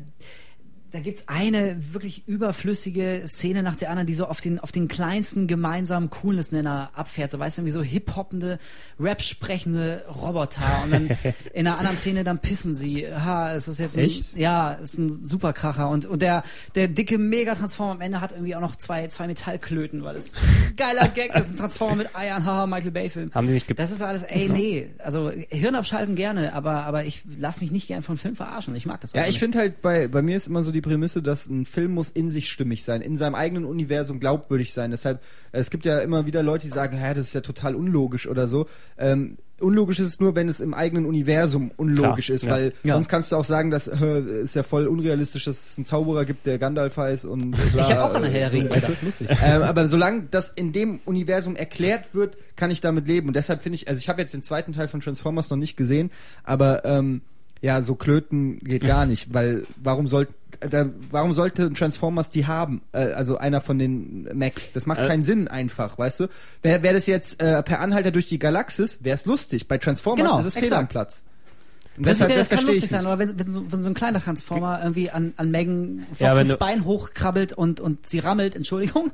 da 0.92 1.00
gibt's 1.00 1.24
eine 1.28 1.78
wirklich 1.94 2.28
überflüssige 2.28 3.24
Szene 3.26 3.64
nach 3.64 3.76
der 3.76 3.90
anderen, 3.90 4.08
die 4.08 4.14
so 4.14 4.26
auf 4.26 4.42
den, 4.42 4.60
auf 4.60 4.74
den 4.74 4.90
kleinsten 4.90 5.48
gemeinsamen 5.48 6.10
Coolness-Nenner 6.10 6.92
abfährt. 6.94 7.32
So 7.32 7.40
weißt 7.40 7.60
du, 7.60 7.66
wie 7.66 7.70
so 7.70 7.82
hip-hoppende, 7.82 8.60
rap-sprechende 9.00 10.06
Roboter. 10.22 10.84
Und 10.84 10.92
dann 10.92 11.10
in 11.54 11.66
einer 11.66 11.78
anderen 11.78 11.98
Szene 11.98 12.26
dann 12.26 12.40
pissen 12.40 12.74
sie. 12.74 13.08
Ha, 13.08 13.54
es 13.54 13.70
ist 13.70 13.80
jetzt 13.80 13.98
ein, 13.98 14.04
Echt? 14.04 14.36
ja, 14.36 14.74
ist 14.74 14.98
ein 14.98 15.26
Superkracher. 15.26 15.88
Und, 15.90 16.06
und 16.06 16.22
der, 16.22 16.44
der 16.76 16.90
dicke 16.90 17.18
Megatransformer 17.18 17.94
am 17.94 18.02
Ende 18.02 18.20
hat 18.20 18.34
irgendwie 18.34 18.56
auch 18.56 18.62
noch 18.62 18.76
zwei, 18.76 19.08
zwei 19.08 19.28
Metallklöten, 19.28 20.04
weil 20.04 20.18
es 20.18 20.36
geiler 20.76 21.08
Gag 21.08 21.34
ist. 21.36 21.52
Ein 21.52 21.58
Transformer 21.58 21.96
mit 21.96 22.16
Eiern, 22.16 22.44
haha, 22.44 22.68
Michael 22.68 22.92
Bay-Film. 22.92 23.32
Haben 23.34 23.48
die 23.48 23.54
nicht 23.54 23.80
Das 23.80 23.92
ist 23.92 24.02
alles, 24.02 24.24
ey, 24.24 24.50
nee. 24.50 24.90
Also 24.98 25.30
Hirn 25.30 25.76
abschalten 25.76 26.16
gerne, 26.16 26.54
aber, 26.54 26.84
aber 26.84 27.06
ich 27.06 27.24
lass 27.40 27.62
mich 27.62 27.72
nicht 27.72 27.88
gern 27.88 28.02
von 28.02 28.18
Film 28.18 28.36
verarschen. 28.36 28.76
Ich 28.76 28.86
mag 28.86 29.00
das 29.00 29.14
Ja, 29.14 29.26
ich 29.26 29.40
finde 29.40 29.58
halt, 29.60 29.82
bei, 29.82 30.10
bei 30.10 30.22
mir 30.22 30.36
ist 30.36 30.48
immer 30.48 30.64
so 30.64 30.72
die 30.72 30.81
Prämisse, 30.82 31.22
dass 31.22 31.48
ein 31.48 31.66
Film 31.66 31.94
muss 31.94 32.10
in 32.10 32.30
sich 32.30 32.50
stimmig 32.50 32.84
sein, 32.84 33.02
in 33.02 33.16
seinem 33.16 33.36
eigenen 33.36 33.66
Universum 33.66 34.20
glaubwürdig 34.20 34.74
sein. 34.74 34.92
Deshalb, 34.92 35.22
äh, 35.52 35.60
es 35.60 35.70
gibt 35.70 35.86
ja 35.86 36.00
immer 36.00 36.26
wieder 36.26 36.44
Leute, 36.44 36.66
die 36.68 36.74
sagen, 36.74 36.98
hä, 36.98 37.14
das 37.14 37.28
ist 37.28 37.34
ja 37.34 37.42
total 37.42 37.76
unlogisch 37.76 38.28
oder 38.28 38.48
so. 38.48 38.68
Ähm, 38.98 39.38
unlogisch 39.60 40.00
ist 40.00 40.08
es 40.08 40.20
nur, 40.20 40.36
wenn 40.36 40.50
es 40.50 40.60
im 40.60 40.74
eigenen 40.74 41.06
Universum 41.06 41.72
unlogisch 41.78 42.28
Klar, 42.28 42.36
ist, 42.36 42.44
ja. 42.46 42.52
weil 42.52 42.74
Ja. 42.84 42.96
sonst 42.96 43.10
kannst 43.10 43.32
du 43.32 43.36
auch 43.36 43.46
sagen, 43.46 43.72
dass 43.72 43.88
äh, 43.88 44.42
ist 44.44 44.56
ja 44.56 44.64
voll 44.64 44.88
unrealistisch, 44.88 45.46
dass 45.46 45.72
es 45.72 45.78
einen 45.78 45.86
Zauberer 45.86 46.26
gibt, 46.26 46.46
der 46.46 46.58
Gandalf 46.58 46.98
heißt 46.98 47.26
und 47.26 47.52
bla, 47.52 47.82
Ich 47.82 47.92
hab 47.94 48.10
auch 48.10 48.16
an 48.16 48.24
der 48.24 48.32
äh, 48.32 48.50
Herr 48.50 48.50
der 48.50 48.82
so, 48.82 49.26
ähm, 49.30 49.62
aber 49.64 49.88
solange 49.88 50.24
das 50.32 50.50
in 50.50 50.72
dem 50.72 51.00
Universum 51.06 51.56
erklärt 51.56 52.14
wird, 52.14 52.38
kann 52.56 52.72
ich 52.72 52.82
damit 52.82 53.08
leben. 53.08 53.28
Und 53.28 53.36
deshalb 53.36 53.62
finde 53.62 53.76
ich, 53.76 53.88
also 53.88 54.00
ich 54.00 54.10
habe 54.10 54.22
jetzt 54.22 54.34
den 54.34 54.42
zweiten 54.42 54.74
Teil 54.74 54.88
von 54.88 55.02
Transformers 55.02 55.50
noch 55.50 55.58
nicht 55.58 55.78
gesehen, 55.78 56.12
aber 56.44 56.84
ähm, 56.86 57.22
ja, 57.62 57.82
so 57.82 57.96
Klöten 57.96 58.60
geht 58.60 58.84
gar 58.84 59.06
nicht, 59.06 59.34
weil 59.34 59.66
warum 59.82 60.08
soll, 60.08 60.28
da, 60.60 60.90
warum 61.12 61.34
sollte 61.34 61.72
Transformers 61.74 62.30
die 62.30 62.46
haben? 62.48 62.82
Äh, 62.92 63.12
also 63.14 63.38
einer 63.38 63.62
von 63.62 63.78
den 63.80 64.28
Max. 64.34 64.72
Das 64.72 64.86
macht 64.86 65.00
Äh. 65.00 65.08
keinen 65.08 65.24
Sinn 65.24 65.48
einfach, 65.48 65.98
weißt 65.98 66.22
du? 66.22 66.28
Wäre 66.62 66.82
wär 66.84 66.94
das 66.94 67.06
jetzt 67.08 67.42
äh, 67.42 67.62
per 67.64 67.80
Anhalter 67.80 68.12
durch 68.12 68.26
die 68.28 68.40
Galaxis, 68.40 69.00
wäre 69.04 69.16
es 69.16 69.26
lustig. 69.26 69.68
Bei 69.68 69.78
Transformers 69.78 70.26
Genau, 70.26 70.40
ist 70.40 70.46
es 70.46 70.54
fehl 70.54 70.64
exakt. 70.64 70.80
am 70.82 70.88
Platz. 70.88 71.24
Und 71.98 72.04
Prinzipiell, 72.06 72.30
deshalb, 72.30 72.40
das 72.40 72.50
das 72.50 72.58
kann 72.58 72.66
lustig 72.68 72.84
ich 72.86 72.90
sein, 72.90 73.06
aber 73.06 73.20
wenn, 73.20 73.38
wenn, 73.38 73.48
so, 73.50 73.70
wenn 73.72 73.84
so 73.84 73.90
ein 73.90 73.94
kleiner 73.94 74.22
Transformer 74.24 74.80
irgendwie 74.82 75.10
an, 75.12 75.34
an 75.36 75.52
Megan 75.52 76.06
Ja, 76.20 76.30
Foxes 76.30 76.48
du- 76.48 76.58
Bein 76.58 76.86
hochkrabbelt 76.86 77.52
und, 77.54 77.82
und 77.82 78.08
sie 78.08 78.20
rammelt, 78.20 78.56
Entschuldigung, 78.56 79.12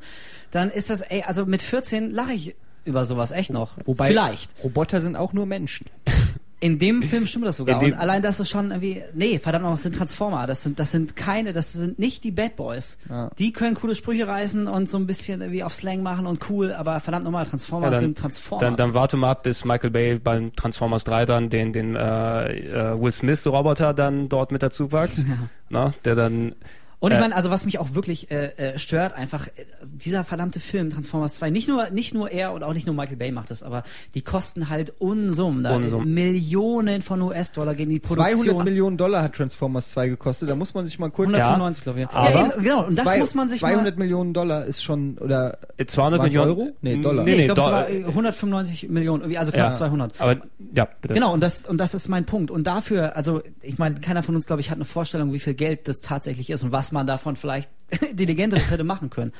dann 0.51 0.69
ist 0.69 0.89
das, 0.91 1.01
ey, 1.01 1.23
also 1.23 1.45
mit 1.47 1.63
14 1.63 2.11
lache 2.11 2.33
ich 2.33 2.55
über 2.85 3.03
sowas 3.05 3.31
echt 3.31 3.49
noch. 3.51 3.71
Wobei 3.85 4.07
Vielleicht. 4.07 4.51
Roboter 4.63 5.01
sind 5.01 5.15
auch 5.15 5.33
nur 5.33 5.45
Menschen. 5.47 5.87
In 6.59 6.79
dem 6.79 7.03
Film 7.03 7.27
stimmt 7.27 7.45
das 7.45 7.57
sogar. 7.57 7.79
Und 7.79 7.93
allein 7.99 8.23
das 8.23 8.39
ist 8.39 8.49
schon 8.49 8.71
irgendwie, 8.71 9.03
nee, 9.13 9.37
verdammt 9.37 9.63
noch, 9.65 9.71
das 9.71 9.83
sind 9.83 9.95
Transformer. 9.95 10.47
Das 10.47 10.63
sind, 10.63 10.79
das 10.79 10.89
sind 10.89 11.15
keine, 11.15 11.53
das 11.53 11.73
sind 11.73 11.99
nicht 11.99 12.23
die 12.23 12.31
Bad 12.31 12.55
Boys. 12.55 12.97
Ja. 13.09 13.29
Die 13.37 13.53
können 13.53 13.75
coole 13.75 13.93
Sprüche 13.93 14.27
reißen 14.27 14.67
und 14.67 14.89
so 14.89 14.97
ein 14.97 15.05
bisschen 15.05 15.41
irgendwie 15.41 15.63
auf 15.63 15.75
Slang 15.75 16.01
machen 16.01 16.25
und 16.25 16.49
cool, 16.49 16.73
aber 16.73 16.99
verdammt 16.99 17.25
nochmal, 17.25 17.45
Transformers 17.45 17.87
Ja, 17.89 17.91
dann- 17.91 17.99
sind 18.05 18.17
Transformers. 18.17 18.61
Dann, 18.67 18.75
dann 18.75 18.93
warte 18.95 19.17
mal 19.17 19.31
ab, 19.31 19.43
bis 19.43 19.65
Michael 19.65 19.91
Bay 19.91 20.17
beim 20.17 20.55
Transformers 20.55 21.03
3 21.03 21.25
dann 21.25 21.49
den, 21.51 21.73
den 21.73 21.95
äh, 21.95 22.45
äh, 22.93 22.99
Will 22.99 23.11
Smith 23.11 23.45
Roboter 23.45 23.93
dann 23.93 24.27
dort 24.27 24.51
mit 24.51 24.63
dazu 24.63 24.87
packt, 24.87 25.23
ne? 25.69 25.93
der 26.05 26.15
dann 26.15 26.55
Und 26.99 27.11
ich 27.11 27.17
Äh, 27.17 27.21
meine, 27.21 27.35
also 27.35 27.51
was 27.51 27.63
mich 27.63 27.77
auch 27.77 27.93
wirklich 27.93 28.31
äh, 28.31 28.47
äh, 28.57 28.79
stört, 28.79 29.13
einfach 29.13 29.47
äh, 29.49 29.51
dieser 29.83 30.23
verdammte 30.23 30.59
Film 30.59 30.89
Transformers 30.89 31.35
2, 31.35 31.51
nicht 31.51 31.67
nur 31.67 31.91
nicht 31.91 32.15
nur 32.15 32.31
er 32.31 32.53
und 32.53 32.63
auch 32.63 32.73
nicht 32.73 32.87
nur 32.87 32.95
Michael 32.95 33.17
Bay 33.17 33.31
macht 33.31 33.51
das, 33.51 33.61
aber 33.61 33.83
die 34.15 34.21
kosten 34.23 34.69
halt 34.69 34.93
Unsummen, 34.99 35.63
da 35.63 35.75
Unsummen. 35.75 36.11
Millionen 36.13 37.03
von 37.03 37.21
US-Dollar 37.21 37.75
gehen 37.75 37.89
die 37.91 38.01
200 38.01 38.31
Produktion. 38.33 38.63
Millionen 38.63 38.97
Dollar 38.97 39.21
hat 39.21 39.33
Transformers 39.33 39.89
2 39.91 40.07
gekostet. 40.09 40.49
Da 40.49 40.55
muss 40.55 40.73
man 40.73 40.87
sich 40.87 40.97
mal 40.97 41.11
kurz... 41.11 41.27
195, 41.29 41.83
glaube 41.83 42.01
ich. 42.01 42.07
Aber 42.09 42.31
ja, 42.31 42.45
eben, 42.53 42.63
genau, 42.63 42.85
und 42.87 42.97
das 42.97 43.05
Zwei- 43.05 43.19
muss 43.19 43.35
man 43.35 43.47
sich 43.49 43.59
200 43.59 43.95
mal 43.97 44.03
Millionen 44.03 44.33
Dollar 44.33 44.65
ist 44.65 44.83
schon, 44.83 45.19
oder 45.19 45.59
200 45.85 46.19
Waren's 46.19 46.33
Millionen 46.33 46.49
Euro? 46.59 46.69
Nee, 46.81 46.97
Dollar. 47.01 47.23
Nee, 47.25 47.35
Nee, 47.35 47.39
ich 47.41 47.45
glaube, 47.53 47.61
es 47.61 47.67
war 47.67 47.89
äh, 47.89 48.05
195 48.05 48.89
Millionen, 48.89 49.21
irgendwie, 49.21 49.37
also 49.37 49.51
knapp 49.51 49.71
Ja. 49.71 49.77
200. 49.77 50.19
Aber 50.19 50.37
ja, 50.73 50.87
bitte. 51.01 51.13
Genau, 51.13 51.31
und 51.33 51.41
das, 51.41 51.65
und 51.65 51.77
das 51.77 51.93
ist 51.93 52.07
mein 52.07 52.25
Punkt. 52.25 52.49
Und 52.49 52.65
dafür, 52.65 53.15
also 53.15 53.43
ich 53.61 53.77
meine, 53.77 53.99
keiner 53.99 54.23
von 54.23 54.33
uns, 54.33 54.47
glaube 54.47 54.61
ich, 54.61 54.71
hat 54.71 54.77
eine 54.77 54.85
Vorstellung, 54.85 55.31
wie 55.33 55.39
viel 55.39 55.53
Geld 55.53 55.87
das 55.87 56.01
tatsächlich 56.01 56.49
ist 56.49 56.63
und 56.63 56.71
was 56.71 56.86
man 56.91 57.07
davon 57.07 57.35
vielleicht 57.35 57.69
intelligenteres 58.11 58.69
hätte 58.69 58.83
machen 58.83 59.09
können. 59.09 59.31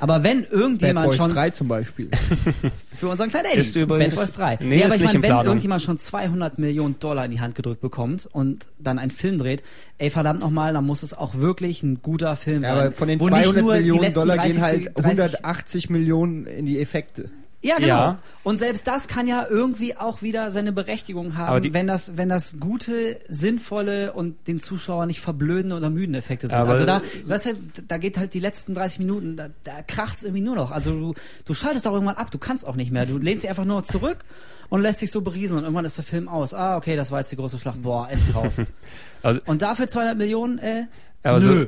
Aber 0.00 0.24
wenn 0.24 0.42
Bad 0.42 0.50
irgendjemand 0.52 1.06
Boys 1.06 1.16
schon 1.16 1.30
3 1.32 1.50
zum 1.50 1.68
Beispiel. 1.68 2.10
für 2.94 3.08
unseren 3.08 3.28
kleinen 3.30 3.46
Eddie, 3.52 3.60
Ist 3.60 3.76
übrigens- 3.76 4.16
Bad 4.16 4.24
Boys 4.24 4.34
3. 4.34 4.58
Nee, 4.60 4.78
ist 4.78 4.84
aber 4.86 4.94
ich 4.96 5.00
meine, 5.02 5.16
in 5.16 5.22
wenn 5.22 5.28
Planung. 5.30 5.46
irgendjemand 5.46 5.82
schon 5.82 5.98
200 5.98 6.58
Millionen 6.58 6.98
Dollar 6.98 7.24
in 7.26 7.30
die 7.30 7.40
Hand 7.40 7.54
gedrückt 7.54 7.80
bekommt 7.80 8.28
und 8.32 8.66
dann 8.80 8.98
einen 8.98 9.12
Film 9.12 9.38
dreht, 9.38 9.62
ey, 9.98 10.10
verdammt 10.10 10.40
nochmal, 10.40 10.72
dann 10.72 10.84
muss 10.84 11.04
es 11.04 11.14
auch 11.14 11.36
wirklich 11.36 11.82
ein 11.84 12.02
guter 12.02 12.34
Film 12.36 12.62
Ja, 12.64 12.70
sein. 12.74 12.86
aber 12.86 12.92
von 12.94 13.06
den 13.08 13.20
wo 13.20 13.28
nicht 13.28 13.44
200 13.44 13.62
nur 13.62 13.74
die 13.74 13.80
Millionen 13.82 14.12
Dollar 14.12 14.36
30, 14.36 14.52
gehen 14.54 14.62
halt 14.62 14.90
30 14.96 15.04
180 15.04 15.90
Millionen 15.90 16.46
in 16.46 16.66
die 16.66 16.80
Effekte. 16.80 17.30
Ja, 17.64 17.76
genau. 17.76 17.86
Ja. 17.86 18.18
Und 18.42 18.58
selbst 18.58 18.88
das 18.88 19.06
kann 19.06 19.28
ja 19.28 19.46
irgendwie 19.48 19.96
auch 19.96 20.20
wieder 20.20 20.50
seine 20.50 20.72
Berechtigung 20.72 21.36
haben, 21.36 21.72
wenn 21.72 21.86
das, 21.86 22.16
wenn 22.16 22.28
das 22.28 22.56
gute, 22.58 23.18
sinnvolle 23.28 24.12
und 24.14 24.48
den 24.48 24.58
Zuschauer 24.58 25.06
nicht 25.06 25.20
verblödende 25.20 25.76
oder 25.76 25.88
müden 25.88 26.14
Effekte 26.16 26.48
sind. 26.48 26.56
Also 26.56 26.84
da, 26.84 27.02
weißt 27.26 27.46
du, 27.46 27.54
da 27.86 27.98
geht 27.98 28.18
halt 28.18 28.34
die 28.34 28.40
letzten 28.40 28.74
30 28.74 28.98
Minuten, 28.98 29.36
da, 29.36 29.48
da 29.62 29.82
kracht's 29.86 30.24
irgendwie 30.24 30.42
nur 30.42 30.56
noch. 30.56 30.72
Also 30.72 30.90
du, 30.90 31.14
du 31.44 31.54
schaltest 31.54 31.86
auch 31.86 31.92
irgendwann 31.92 32.16
ab, 32.16 32.30
du 32.32 32.38
kannst 32.38 32.66
auch 32.66 32.74
nicht 32.74 32.90
mehr. 32.90 33.06
Du 33.06 33.18
lehnst 33.18 33.44
dich 33.44 33.50
einfach 33.50 33.64
nur 33.64 33.84
zurück 33.84 34.18
und 34.68 34.82
lässt 34.82 35.00
dich 35.00 35.12
so 35.12 35.20
berieseln 35.20 35.58
und 35.58 35.64
irgendwann 35.64 35.84
ist 35.84 35.96
der 35.98 36.04
Film 36.04 36.28
aus. 36.28 36.54
Ah, 36.54 36.76
okay, 36.76 36.96
das 36.96 37.12
war 37.12 37.20
jetzt 37.20 37.30
die 37.30 37.36
große 37.36 37.58
Schlacht. 37.60 37.80
Boah, 37.82 38.08
endlich 38.10 38.34
raus. 38.34 38.56
Also, 39.24 39.40
und 39.46 39.62
dafür 39.62 39.86
200 39.86 40.18
Millionen, 40.18 40.58
äh, 40.58 40.86
aber 41.22 41.40
so- 41.40 41.48
nö. 41.48 41.66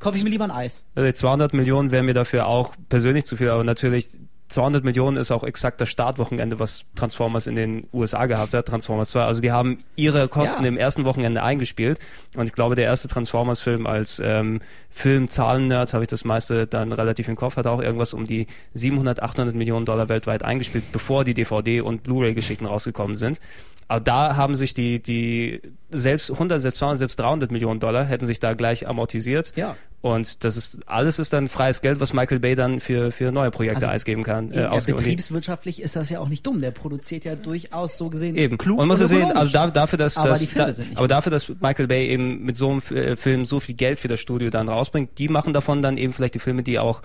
Kaufe 0.00 0.16
ich 0.16 0.24
mir 0.24 0.30
lieber 0.30 0.42
ein 0.42 0.50
Eis. 0.50 0.82
Also 0.96 1.12
200 1.12 1.52
Millionen 1.54 1.92
wären 1.92 2.04
mir 2.06 2.14
dafür 2.14 2.46
auch 2.48 2.74
persönlich 2.88 3.26
zu 3.26 3.36
viel, 3.36 3.50
aber 3.50 3.62
natürlich 3.62 4.08
200 4.48 4.84
Millionen 4.84 5.16
ist 5.16 5.32
auch 5.32 5.42
exakt 5.42 5.80
das 5.80 5.88
Startwochenende, 5.88 6.60
was 6.60 6.84
Transformers 6.94 7.46
in 7.48 7.56
den 7.56 7.88
USA 7.92 8.26
gehabt 8.26 8.54
hat, 8.54 8.66
Transformers 8.66 9.10
2. 9.10 9.22
Also 9.24 9.40
die 9.40 9.50
haben 9.50 9.82
ihre 9.96 10.28
Kosten 10.28 10.62
Ja. 10.62 10.68
im 10.68 10.76
ersten 10.76 11.04
Wochenende 11.04 11.42
eingespielt 11.42 11.98
und 12.36 12.46
ich 12.46 12.52
glaube, 12.52 12.76
der 12.76 12.84
erste 12.84 13.08
Transformers-Film 13.08 13.86
als 13.86 14.22
ähm, 14.24 14.60
Film-Zahlen-Nerd 14.90 15.92
habe 15.94 16.04
ich 16.04 16.08
das 16.08 16.24
meiste 16.24 16.66
dann 16.66 16.92
relativ 16.92 17.28
im 17.28 17.36
Kopf, 17.36 17.56
hat 17.56 17.66
auch 17.66 17.80
irgendwas 17.82 18.14
um 18.14 18.26
die 18.26 18.46
700, 18.74 19.22
800 19.22 19.54
Millionen 19.54 19.84
Dollar 19.84 20.08
weltweit 20.08 20.42
eingespielt, 20.42 20.84
bevor 20.92 21.24
die 21.24 21.34
DVD- 21.34 21.80
und 21.82 22.02
Blu-ray-Geschichten 22.02 22.66
rausgekommen 22.66 23.16
sind. 23.16 23.40
Aber 23.88 24.00
da 24.00 24.36
haben 24.36 24.54
sich 24.54 24.74
die, 24.74 25.00
die 25.00 25.60
selbst 25.90 26.30
100, 26.30 26.60
selbst 26.60 26.78
200, 26.78 26.98
selbst 26.98 27.20
300 27.20 27.52
Millionen 27.52 27.80
Dollar 27.80 28.04
hätten 28.04 28.26
sich 28.26 28.40
da 28.40 28.54
gleich 28.54 28.88
amortisiert. 28.88 29.52
Ja. 29.56 29.76
Und 30.02 30.44
das 30.44 30.56
ist, 30.56 30.80
alles 30.86 31.18
ist 31.18 31.32
dann 31.32 31.48
freies 31.48 31.80
Geld, 31.80 31.98
was 32.00 32.12
Michael 32.12 32.38
Bay 32.38 32.54
dann 32.54 32.80
für, 32.80 33.10
für 33.10 33.32
neue 33.32 33.50
Projekte 33.50 33.86
Also, 33.86 33.96
ausgeben 33.96 34.22
kann. 34.22 34.52
Äh, 34.52 34.66
ausgeben. 34.66 34.98
Betriebswirtschaftlich 34.98 35.82
ist 35.82 35.96
das 35.96 36.10
ja 36.10 36.20
auch 36.20 36.28
nicht 36.28 36.46
dumm. 36.46 36.60
Der 36.60 36.70
produziert 36.70 37.24
ja 37.24 37.34
durchaus 37.34 37.96
so 37.96 38.08
gesehen 38.08 38.36
Eben. 38.36 38.58
klug 38.58 38.78
und 38.78 38.86
muss 38.88 38.98
ja 38.98 39.06
und 39.06 39.08
sehen, 39.08 39.32
also 39.32 39.50
da, 39.52 39.68
dafür, 39.68 39.98
dass, 39.98 40.16
Aber 40.16 40.28
dass 40.28 40.40
die 40.40 40.46
Filme 40.46 40.66
da, 40.66 40.72
sind 40.72 40.90
nicht 40.90 40.98
aber 40.98 41.08
dafür, 41.08 41.30
dass 41.30 41.48
Michael 41.48 41.88
Bay 41.88 42.08
eben 42.08 42.44
mit 42.44 42.56
so 42.56 42.70
einem 42.70 42.82
äh, 42.90 43.16
Film 43.16 43.44
so 43.44 43.58
viel 43.58 43.74
Geld 43.74 43.98
für 43.98 44.08
das 44.08 44.20
Studio 44.20 44.50
dann 44.50 44.68
rausbringt, 44.68 45.18
die 45.18 45.28
machen 45.28 45.52
davon 45.52 45.82
dann 45.82 45.96
eben 45.96 46.12
vielleicht 46.12 46.34
die 46.34 46.40
Filme, 46.40 46.62
die 46.62 46.78
auch 46.78 47.02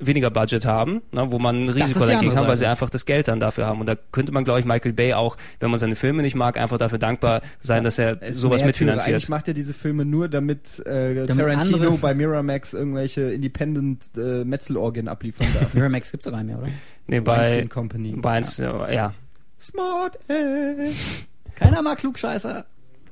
weniger 0.00 0.30
Budget 0.30 0.64
haben, 0.64 1.02
ne, 1.12 1.30
wo 1.30 1.38
man 1.38 1.64
ein 1.64 1.68
Risiko 1.68 2.04
dagegen 2.06 2.36
haben, 2.36 2.48
weil 2.48 2.56
sie 2.56 2.66
einfach 2.66 2.90
das 2.90 3.04
Geld 3.04 3.28
dann 3.28 3.38
dafür 3.40 3.66
haben. 3.66 3.80
Und 3.80 3.86
da 3.86 3.96
könnte 4.12 4.32
man, 4.32 4.44
glaube 4.44 4.60
ich, 4.60 4.66
Michael 4.66 4.92
Bay 4.92 5.14
auch, 5.14 5.36
wenn 5.60 5.70
man 5.70 5.78
seine 5.78 5.96
Filme 5.96 6.22
nicht 6.22 6.34
mag, 6.34 6.56
einfach 6.56 6.78
dafür 6.78 6.98
dankbar 6.98 7.42
sein, 7.60 7.84
dass 7.84 7.98
er 7.98 8.22
Es 8.22 8.36
sowas 8.36 8.64
mitfinanziert. 8.64 9.14
Eigentlich 9.14 9.28
macht 9.28 9.48
er 9.48 9.54
diese 9.54 9.74
Filme 9.74 10.04
nur, 10.04 10.28
damit, 10.28 10.84
äh, 10.86 11.26
Damit 11.26 11.36
Tarantino 11.36 11.98
bei 11.98 12.14
Miramax 12.14 12.72
irgendwelche 12.74 13.32
Independent 13.32 14.10
äh, 14.16 14.44
Metzelorgien 14.44 15.08
abliefern 15.08 15.46
darf. 15.54 15.74
Miramax 15.74 16.10
gibt's 16.10 16.24
doch 16.24 16.32
gar 16.32 16.42
nicht 16.42 16.54
mehr, 16.54 16.62
oder? 16.62 16.72
Nee, 17.06 17.20
bei, 17.20 17.38
Weinstein 17.38 17.68
Company. 17.68 18.14
bei 18.16 18.32
eins, 18.32 18.56
ja. 18.56 18.90
ja. 18.90 19.14
Smart 19.60 20.18
Ass. 20.28 21.26
Keiner 21.54 21.82
mag 21.82 21.98
Klugscheißer. 21.98 22.64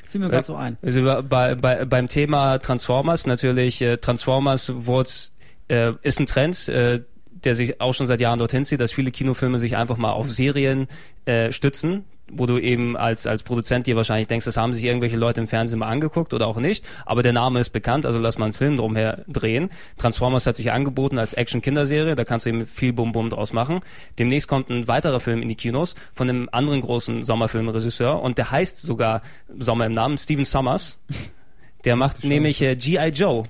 Fiel 0.08 0.22
mir 0.22 0.30
gerade 0.30 0.44
so 0.44 0.56
ein. 0.56 0.78
Also 0.82 1.02
bei, 1.28 1.54
bei, 1.54 1.84
beim 1.84 2.08
Thema 2.08 2.58
Transformers 2.58 3.26
natürlich, 3.26 3.82
äh, 3.82 3.98
Transformers 3.98 4.72
wurde, 4.74 5.10
äh, 5.68 5.92
ist 6.02 6.20
ein 6.20 6.26
Trend, 6.26 6.68
äh, 6.68 7.00
der 7.44 7.54
sich 7.54 7.80
auch 7.80 7.94
schon 7.94 8.06
seit 8.06 8.20
Jahren 8.20 8.38
dorthin 8.38 8.64
zieht, 8.64 8.80
dass 8.80 8.92
viele 8.92 9.10
Kinofilme 9.10 9.58
sich 9.58 9.76
einfach 9.76 9.96
mal 9.96 10.12
auf 10.12 10.30
Serien 10.30 10.88
äh, 11.24 11.52
stützen, 11.52 12.04
wo 12.30 12.46
du 12.46 12.58
eben 12.58 12.96
als, 12.96 13.26
als 13.26 13.42
Produzent 13.42 13.86
dir 13.86 13.96
wahrscheinlich 13.96 14.26
denkst, 14.26 14.44
das 14.44 14.56
haben 14.56 14.72
sich 14.72 14.84
irgendwelche 14.84 15.16
Leute 15.16 15.40
im 15.40 15.48
Fernsehen 15.48 15.78
mal 15.78 15.88
angeguckt 15.88 16.34
oder 16.34 16.46
auch 16.46 16.58
nicht, 16.58 16.84
aber 17.06 17.22
der 17.22 17.32
Name 17.32 17.60
ist 17.60 17.70
bekannt, 17.70 18.06
also 18.06 18.18
lass 18.18 18.38
mal 18.38 18.46
einen 18.46 18.54
Film 18.54 18.76
drumher 18.76 19.24
drehen. 19.28 19.70
Transformers 19.96 20.46
hat 20.46 20.56
sich 20.56 20.72
angeboten 20.72 21.18
als 21.18 21.32
Action-Kinderserie, 21.34 22.16
da 22.16 22.24
kannst 22.24 22.46
du 22.46 22.50
eben 22.50 22.66
viel 22.66 22.92
Bum-Bum 22.92 23.30
draus 23.30 23.52
machen. 23.52 23.80
Demnächst 24.18 24.48
kommt 24.48 24.68
ein 24.68 24.88
weiterer 24.88 25.20
Film 25.20 25.42
in 25.42 25.48
die 25.48 25.54
Kinos 25.54 25.94
von 26.12 26.28
einem 26.28 26.48
anderen 26.52 26.80
großen 26.80 27.22
Sommerfilmregisseur 27.22 28.20
und 28.20 28.38
der 28.38 28.50
heißt 28.50 28.78
sogar 28.78 29.22
Sommer 29.58 29.86
im 29.86 29.94
Namen, 29.94 30.18
Steven 30.18 30.44
Summers. 30.44 30.98
Der 31.84 31.94
macht 31.94 32.24
nämlich 32.24 32.60
äh, 32.60 32.74
G.I. 32.74 33.10
Joe, 33.10 33.44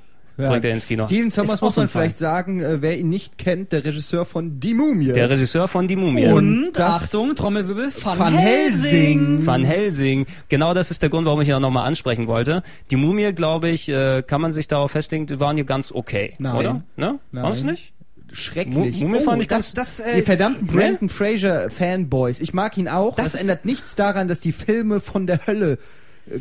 bringt 0.46 0.64
er 0.64 0.72
ins 0.72 0.86
Kino. 0.86 1.04
Steven 1.04 1.30
auch 1.32 1.60
muss 1.60 1.76
man 1.76 1.88
vielleicht 1.88 2.16
sagen, 2.16 2.60
äh, 2.60 2.80
wer 2.80 2.96
ihn 2.96 3.08
nicht 3.08 3.36
kennt, 3.38 3.72
der 3.72 3.84
Regisseur 3.84 4.24
von 4.24 4.60
Die 4.60 4.72
Mumie. 4.74 5.12
Der 5.12 5.28
Regisseur 5.28 5.66
von 5.68 5.88
Die 5.88 5.96
Mumie. 5.96 6.26
Und, 6.26 6.72
das- 6.72 7.02
Achtung, 7.04 7.34
Trommelwirbel, 7.34 7.90
Van, 8.02 8.18
Van 8.18 8.34
Helsing. 8.34 9.44
Van 9.44 9.64
Helsing. 9.64 10.26
Genau 10.48 10.74
das 10.74 10.90
ist 10.90 11.02
der 11.02 11.10
Grund, 11.10 11.26
warum 11.26 11.40
ich 11.40 11.48
ihn 11.48 11.54
auch 11.54 11.60
nochmal 11.60 11.86
ansprechen 11.86 12.26
wollte. 12.28 12.62
Die 12.90 12.96
Mumie, 12.96 13.32
glaube 13.32 13.68
ich, 13.68 13.88
äh, 13.88 14.22
kann 14.22 14.40
man 14.40 14.52
sich 14.52 14.68
darauf 14.68 14.92
festlegen, 14.92 15.26
die 15.26 15.40
waren 15.40 15.58
ja 15.58 15.64
ganz 15.64 15.90
okay. 15.92 16.34
Nein. 16.38 16.56
Oder? 16.56 16.82
Ne? 16.96 17.18
Nein. 17.32 17.42
War's 17.44 17.62
nicht? 17.64 17.92
Schrecklich. 18.32 19.00
Mu- 19.00 19.08
Mumie 19.08 19.20
fand 19.20 19.38
Oh, 19.38 19.40
ich 19.40 19.48
das, 19.48 19.72
das, 19.72 20.00
äh, 20.00 20.16
Die 20.16 20.22
verdammten 20.22 20.66
Brandon 20.66 21.08
Fraser 21.08 21.70
Fanboys. 21.70 22.40
Ich 22.40 22.52
mag 22.52 22.76
ihn 22.76 22.86
auch. 22.86 23.16
Das, 23.16 23.32
Das 23.32 23.40
ändert 23.40 23.64
nichts 23.64 23.94
daran, 23.94 24.28
dass 24.28 24.40
die 24.40 24.52
Filme 24.52 25.00
von 25.00 25.26
der 25.26 25.46
Hölle 25.46 25.78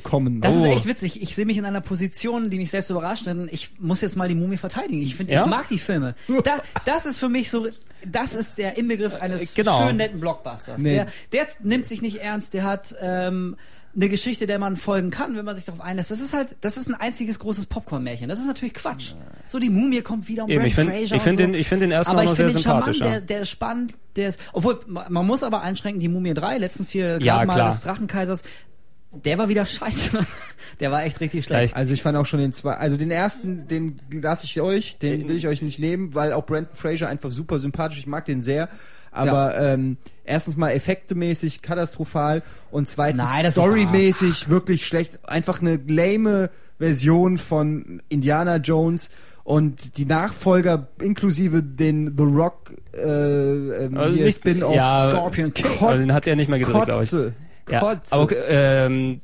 kommen. 0.03 0.41
Das 0.41 0.53
Oh. 0.55 0.65
ist 0.65 0.71
echt 0.77 0.85
witzig. 0.85 1.21
Ich 1.21 1.35
sehe 1.35 1.45
mich 1.45 1.57
in 1.57 1.65
einer 1.65 1.81
Position, 1.81 2.49
die 2.49 2.57
mich 2.57 2.69
selbst 2.71 2.89
überrascht, 2.89 3.25
denn 3.25 3.47
ich 3.51 3.71
muss 3.79 4.01
jetzt 4.01 4.15
mal 4.15 4.27
die 4.27 4.35
Mumie 4.35 4.57
verteidigen. 4.57 5.01
Ich 5.01 5.15
finde, 5.15 5.33
Ja? 5.33 5.41
ich 5.43 5.47
mag 5.49 5.67
die 5.69 5.79
Filme. 5.79 6.15
Da, 6.43 6.57
das 6.85 7.05
ist 7.05 7.17
für 7.19 7.29
mich 7.29 7.49
so, 7.49 7.67
das 8.05 8.33
ist 8.35 8.57
der 8.57 8.77
Inbegriff 8.77 9.15
eines 9.15 9.53
Genau. 9.55 9.79
schönen, 9.81 9.97
netten 9.97 10.19
Blockbusters. 10.19 10.81
Nee. 10.81 10.91
Der, 10.95 11.07
der 11.31 11.47
nimmt 11.63 11.88
sich 11.88 12.01
nicht 12.01 12.17
ernst, 12.17 12.53
der 12.53 12.63
hat 12.63 12.95
ähm, 13.01 13.55
eine 13.95 14.09
Geschichte, 14.09 14.45
der 14.45 14.59
man 14.59 14.75
folgen 14.77 15.09
kann, 15.09 15.35
wenn 15.35 15.45
man 15.45 15.55
sich 15.55 15.65
darauf 15.65 15.81
einlässt. 15.81 16.11
Das 16.11 16.19
ist 16.19 16.31
halt, 16.33 16.55
das 16.61 16.77
ist 16.77 16.88
ein 16.88 16.93
einziges 16.93 17.39
großes 17.39 17.65
Popcorn-Märchen. 17.65 18.29
Das 18.29 18.38
ist 18.38 18.45
natürlich 18.45 18.75
Quatsch. 18.75 19.13
So, 19.47 19.57
die 19.57 19.71
Mumie 19.71 20.01
kommt 20.01 20.27
wieder 20.27 20.43
um 20.43 20.49
Eben, 20.51 20.65
ich 20.65 20.75
Brandon 20.75 20.93
find- 20.93 21.07
Fraser 21.09 21.15
ich 21.15 21.21
find 21.23 21.39
und 21.39 21.45
so. 21.47 21.51
den- 21.53 21.59
ich 21.61 21.67
find 21.67 21.81
den 21.81 21.91
ersten 21.91 22.11
aber 22.13 22.23
noch 22.25 22.31
ich 22.31 22.38
sehr 22.38 22.47
den 22.49 22.59
charmant, 22.59 22.85
sympathisch, 22.85 22.99
ja. 22.99 23.09
Der, 23.13 23.21
der 23.21 23.39
ist 23.41 23.49
spannend, 23.49 23.93
der 24.15 24.27
ist, 24.27 24.39
obwohl, 24.53 24.79
man 24.85 25.25
muss 25.25 25.41
aber 25.41 25.61
einschränken, 25.61 25.99
die 25.99 26.09
Mumie 26.09 26.35
3, 26.35 26.59
letztens 26.59 26.89
hier 26.91 27.19
Ja, 27.21 27.38
gerade 27.43 27.47
mal 27.47 27.69
des 27.71 27.81
Drachenkaisers, 27.81 28.43
der 29.12 29.38
war 29.38 29.49
wieder 29.49 29.66
scheiße. 29.66 30.20
Der 30.80 30.91
war 30.91 31.03
echt 31.03 31.20
richtig 31.22 31.45
schlecht. 31.45 31.76
Also 31.76 31.93
ich 31.93 32.03
fand 32.03 32.18
auch 32.18 32.26
schon 32.28 32.39
den 32.39 32.53
zwei, 32.53 32.74
also 32.74 32.97
den 32.97 33.10
ersten, 33.10 33.68
den 33.68 33.99
lasse 34.12 34.45
ich 34.45 34.62
euch, 34.62 34.99
den 34.99 35.28
will 35.28 35.36
ich 35.36 35.47
euch 35.47 35.64
nicht 35.64 35.80
nehmen, 35.80 36.14
weil 36.14 36.34
auch 36.34 36.45
Brandon 36.45 36.76
Fraser 36.76 37.08
einfach 37.10 37.32
super 37.32 37.58
sympathisch, 37.58 37.97
ich 37.97 38.05
mag 38.05 38.26
den 38.26 38.41
sehr. 38.41 38.70
Aber 39.12 39.58
ähm, 39.58 39.97
erstens 40.24 40.55
mal 40.55 40.70
effektemäßig 40.72 41.64
katastrophal 41.64 42.43
und 42.70 42.88
zweitens 42.88 43.24
storymäßig 43.51 44.49
wirklich 44.49 44.86
schlecht. 44.86 45.28
Einfach 45.28 45.62
eine 45.62 45.80
lame 45.88 46.51
Version 46.78 47.39
von 47.39 48.01
Indiana 48.10 48.58
Jones 48.58 49.10
und 49.43 49.97
die 49.97 50.05
Nachfolger 50.05 50.89
inklusive 51.01 51.64
den 51.64 52.16
The 52.18 52.24
Rock 52.24 52.74
äh, 52.93 52.99
ähm, 52.99 53.97
Also 53.97 54.16
hier 54.16 54.32
Spin-off 54.32 54.76
ja, 54.76 55.10
Scorpion 55.10 55.53
King. 55.53 55.66
Also 55.82 55.99
den 55.99 56.14
hat 56.14 56.28
er 56.28 56.36
nicht 56.36 56.49
mehr 56.49 56.60
gedreht, 56.60 56.86
glaube 56.86 57.03
ich. 57.03 57.34
Kotze. 57.68 58.15
Ja, 58.15 58.18
aber 58.22 58.47
ähm, 58.49 59.22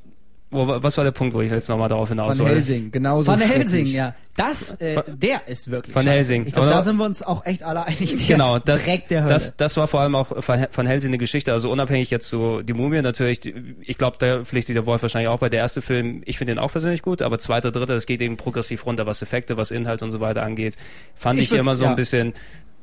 wo, 0.51 0.67
was 0.67 0.95
war 0.97 1.03
der 1.03 1.11
Punkt, 1.11 1.33
wo 1.33 1.41
ich 1.41 1.49
jetzt 1.49 1.67
nochmal 1.67 1.89
darauf 1.89 2.09
hinaus 2.09 2.37
Van 2.37 2.45
wollte? 2.45 2.57
Helsing, 2.57 2.91
genauso 2.91 3.25
Van 3.31 3.39
schrecklich. 3.39 3.57
Helsing, 3.57 3.85
ja. 3.87 4.13
Das, 4.35 4.73
äh, 4.75 5.01
der 5.07 5.47
ist 5.47 5.71
wirklich 5.71 5.95
Van 5.95 6.03
scheiße. 6.03 6.15
Helsing. 6.15 6.45
Ich 6.47 6.53
glaube, 6.53 6.69
da 6.69 6.81
sind 6.83 6.97
wir 6.97 7.05
uns 7.05 7.23
auch 7.23 7.43
echt 7.45 7.63
alle 7.63 7.85
einig. 7.85 8.15
Der 8.17 8.35
Genau, 8.37 8.57
ist 8.57 8.67
das, 8.67 8.85
Dreck 8.85 9.07
der 9.07 9.23
Hölle. 9.23 9.33
das, 9.33 9.57
das 9.57 9.77
war 9.77 9.87
vor 9.87 10.01
allem 10.01 10.13
auch 10.15 10.29
Van 10.47 10.67
Van 10.71 10.85
Helsing 10.85 11.09
eine 11.09 11.17
Geschichte, 11.17 11.53
also 11.53 11.71
unabhängig 11.71 12.11
jetzt 12.11 12.29
so 12.29 12.61
die 12.61 12.73
Mumie 12.73 13.01
natürlich, 13.01 13.41
ich 13.81 13.97
glaube, 13.97 14.17
da 14.19 14.43
pflichtet 14.43 14.67
sich 14.67 14.75
der 14.75 14.85
Wolf 14.85 15.01
wahrscheinlich 15.01 15.29
auch 15.29 15.39
bei 15.39 15.49
der 15.49 15.59
erste 15.59 15.81
Film, 15.81 16.21
ich 16.25 16.37
finde 16.37 16.53
den 16.53 16.59
auch 16.59 16.71
persönlich 16.71 17.01
gut, 17.01 17.21
aber 17.23 17.39
zweiter, 17.39 17.71
dritter, 17.71 17.95
das 17.95 18.05
geht 18.05 18.21
eben 18.21 18.37
progressiv 18.37 18.85
runter, 18.85 19.05
was 19.07 19.21
Effekte, 19.23 19.57
was 19.57 19.71
Inhalt 19.71 20.03
und 20.03 20.11
so 20.11 20.19
weiter 20.19 20.43
angeht, 20.43 20.77
fand 21.15 21.39
Ich 21.39 21.51
ich, 21.51 21.57
immer 21.57 21.75
so 21.75 21.83
ja. 21.85 21.89
ein 21.89 21.95
bisschen 21.95 22.33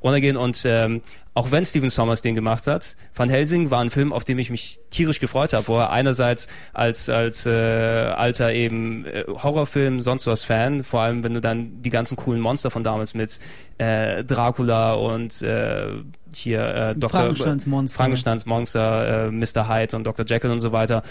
runtergehen 0.02 0.36
und 0.36 0.61
ähm, 0.64 1.02
auch 1.32 1.52
wenn 1.52 1.64
Steven 1.64 1.90
Sommers 1.90 2.22
den 2.22 2.34
gemacht 2.34 2.66
hat, 2.66 2.96
Van 3.14 3.28
Helsing 3.28 3.70
war 3.70 3.80
ein 3.80 3.90
Film, 3.90 4.12
auf 4.12 4.24
den 4.24 4.38
ich 4.38 4.50
mich 4.50 4.80
tierisch 4.90 5.20
gefreut 5.20 5.52
habe, 5.52 5.68
wo 5.68 5.78
er 5.78 5.90
einerseits 5.90 6.48
als 6.72 7.08
als 7.08 7.46
äh, 7.46 7.50
alter 7.50 8.52
eben 8.52 9.06
äh, 9.06 9.24
Horrorfilm 9.28 10.00
sonst 10.00 10.26
was 10.26 10.42
Fan, 10.42 10.82
vor 10.82 11.00
allem 11.00 11.22
wenn 11.22 11.34
du 11.34 11.40
dann 11.40 11.82
die 11.82 11.90
ganzen 11.90 12.16
coolen 12.16 12.40
Monster 12.40 12.72
von 12.72 12.82
damals 12.82 13.14
mit 13.14 13.38
äh, 13.78 14.24
Dracula 14.24 14.94
und 14.94 15.40
äh, 15.42 15.92
hier 16.32 16.66
äh, 16.74 16.94
Dr. 16.96 17.20
Frankensteins 17.20 17.66
Monster. 17.66 17.96
Frankensteins 17.96 18.46
Monster, 18.46 19.26
äh, 19.26 19.30
Mr. 19.30 19.68
Hyde 19.68 19.96
und 19.96 20.04
Dr. 20.04 20.26
Jekyll 20.26 20.50
und 20.50 20.60
so 20.60 20.72
weiter. 20.72 21.04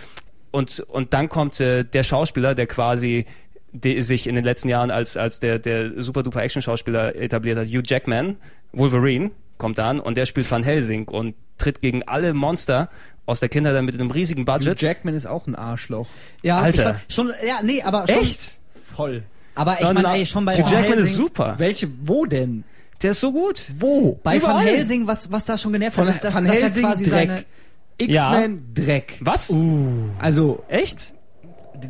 Und 0.52 0.82
und 0.90 1.14
dann 1.14 1.30
kommt 1.30 1.62
äh, 1.62 1.86
der 1.86 2.04
Schauspieler, 2.04 2.56
der 2.56 2.68
quasi 2.68 3.26
die 3.72 4.02
sich 4.02 4.28
in 4.28 4.36
den 4.36 4.44
letzten 4.44 4.68
Jahren 4.68 4.92
als 4.92 5.16
als 5.16 5.40
der 5.40 5.60
der 5.60 6.02
super 6.02 6.24
duper 6.24 6.42
Action 6.42 6.62
Schauspieler 6.62 7.16
etabliert 7.16 7.58
hat, 7.58 7.68
Hugh 7.68 7.84
Jackman, 7.86 8.36
Wolverine 8.74 9.32
kommt 9.60 9.78
an 9.80 10.00
und 10.00 10.18
der 10.18 10.26
spielt 10.26 10.50
Van 10.50 10.64
Helsing 10.64 11.08
und 11.08 11.36
tritt 11.60 11.82
gegen 11.82 12.02
alle 12.08 12.34
Monster 12.34 12.90
aus 13.28 13.40
der 13.40 13.50
Kindheit 13.50 13.76
dann 13.76 13.86
mit 13.86 13.94
einem 13.94 14.10
riesigen 14.10 14.42
Hugh 14.42 14.54
Budget. 14.54 14.82
Jackman 14.82 15.14
ist 15.14 15.28
auch 15.28 15.46
ein 15.46 15.54
Arschloch. 15.54 16.08
ja, 16.42 16.58
Alter. 16.58 16.80
Ich, 17.08 17.18
war- 17.18 17.26
schon, 17.28 17.34
ja, 17.48 17.60
nee, 17.62 17.84
aber 17.84 18.08
schon, 18.08 18.18
Echt? 18.24 18.60
Voll. 18.96 19.22
aber 19.54 19.78
ich 19.80 19.94
meine, 19.94 20.08
ey, 20.16 20.26
schon 20.26 20.46
bei 20.46 20.54
Hugh 20.56 20.64
Van 20.64 20.72
Jackman 20.74 20.94
Helsing, 20.98 21.06
ist 21.12 21.16
super. 21.16 21.56
Welche, 21.60 21.88
wo 22.02 22.26
denn? 22.26 22.64
Der 23.04 23.12
ist 23.12 23.20
so 23.20 23.32
gut. 23.32 23.72
Wo? 23.78 24.20
bei 24.24 24.42
Van 24.42 24.52
Überall. 24.52 24.66
Helsing, 24.66 25.06
was, 25.08 25.32
was 25.32 25.46
da 25.46 25.58
schon 25.58 25.72
genervt 25.74 25.96
Von, 25.96 26.08
hat, 26.08 26.16
ist, 26.16 26.24
dass, 26.24 26.34
Van 26.34 26.46
dass 26.46 26.56
er 26.56 26.62
Helsing 26.64 26.84
quasi 26.84 27.04
Dreck. 27.06 27.12
seine, 27.30 27.46
X-Men 27.98 28.74
Dreck. 28.74 29.18
Was? 29.22 29.54
Also, 30.20 30.64
Echt? 30.68 31.14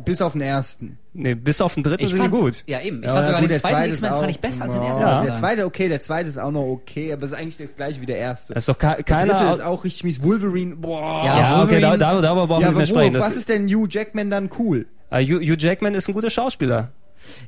bis 0.04 0.20
auf 0.22 0.32
den 0.32 0.42
ersten. 0.42 0.98
Nee, 1.12 1.34
bis 1.34 1.60
auf 1.60 1.74
den 1.74 1.82
dritten 1.82 2.04
ich 2.04 2.10
sind 2.10 2.20
fand, 2.20 2.32
die 2.32 2.38
gut. 2.38 2.62
ja 2.66 2.80
eben, 2.80 3.00
ich 3.00 3.06
Ja, 3.06 3.14
fand 3.14 3.26
sogar 3.26 3.40
gut, 3.40 3.48
den 3.50 3.52
der 3.52 3.60
zweiten 3.60 3.74
zweite 3.74 3.88
X-Men 3.90 4.10
ist 4.10 4.16
fand 4.16 4.24
auch- 4.26 4.30
ich 4.30 4.40
besser 4.40 4.62
als 4.64 4.72
den 4.74 4.82
ersten. 4.82 5.02
Ja. 5.02 5.24
Der 5.24 5.34
zweite, 5.34 5.66
okay, 5.66 5.88
der 5.88 6.00
zweite 6.00 6.28
ist 6.28 6.38
auch 6.38 6.50
noch 6.52 6.62
okay, 6.62 7.12
aber 7.12 7.24
es 7.24 7.32
ist 7.32 7.38
eigentlich 7.38 7.56
das 7.56 7.74
gleiche 7.76 8.00
wie 8.00 8.06
der 8.06 8.18
erste. 8.18 8.54
Das 8.54 8.62
ist 8.62 8.68
doch 8.68 8.78
ke- 8.78 8.94
Der 8.94 9.02
keiner. 9.02 9.34
dritte 9.34 9.52
ist 9.54 9.60
auch 9.60 9.82
richtig 9.82 10.04
mies. 10.04 10.22
Wolverine, 10.22 10.76
boah. 10.76 11.24
Ja, 11.26 11.38
ja, 11.38 11.62
okay, 11.64 11.80
da, 11.80 11.88
Wolverine- 11.92 11.98
da, 11.98 12.20
darüber 12.20 12.46
brauchen 12.46 12.62
Ja, 12.62 12.68
wir 12.68 12.70
nicht 12.70 12.76
mehr 12.78 12.86
sprechen. 12.86 13.14
wo, 13.14 13.18
Das, 13.18 13.26
was 13.28 13.36
ist 13.36 13.48
denn 13.48 13.66
Hugh 13.68 13.88
Jackman 13.90 14.30
dann 14.30 14.50
cool? 14.58 14.86
Hugh, 15.12 15.40
Hugh 15.40 15.56
Jackman 15.58 15.94
ist 15.94 16.06
ein 16.08 16.14
guter 16.14 16.30
Schauspieler. 16.30 16.92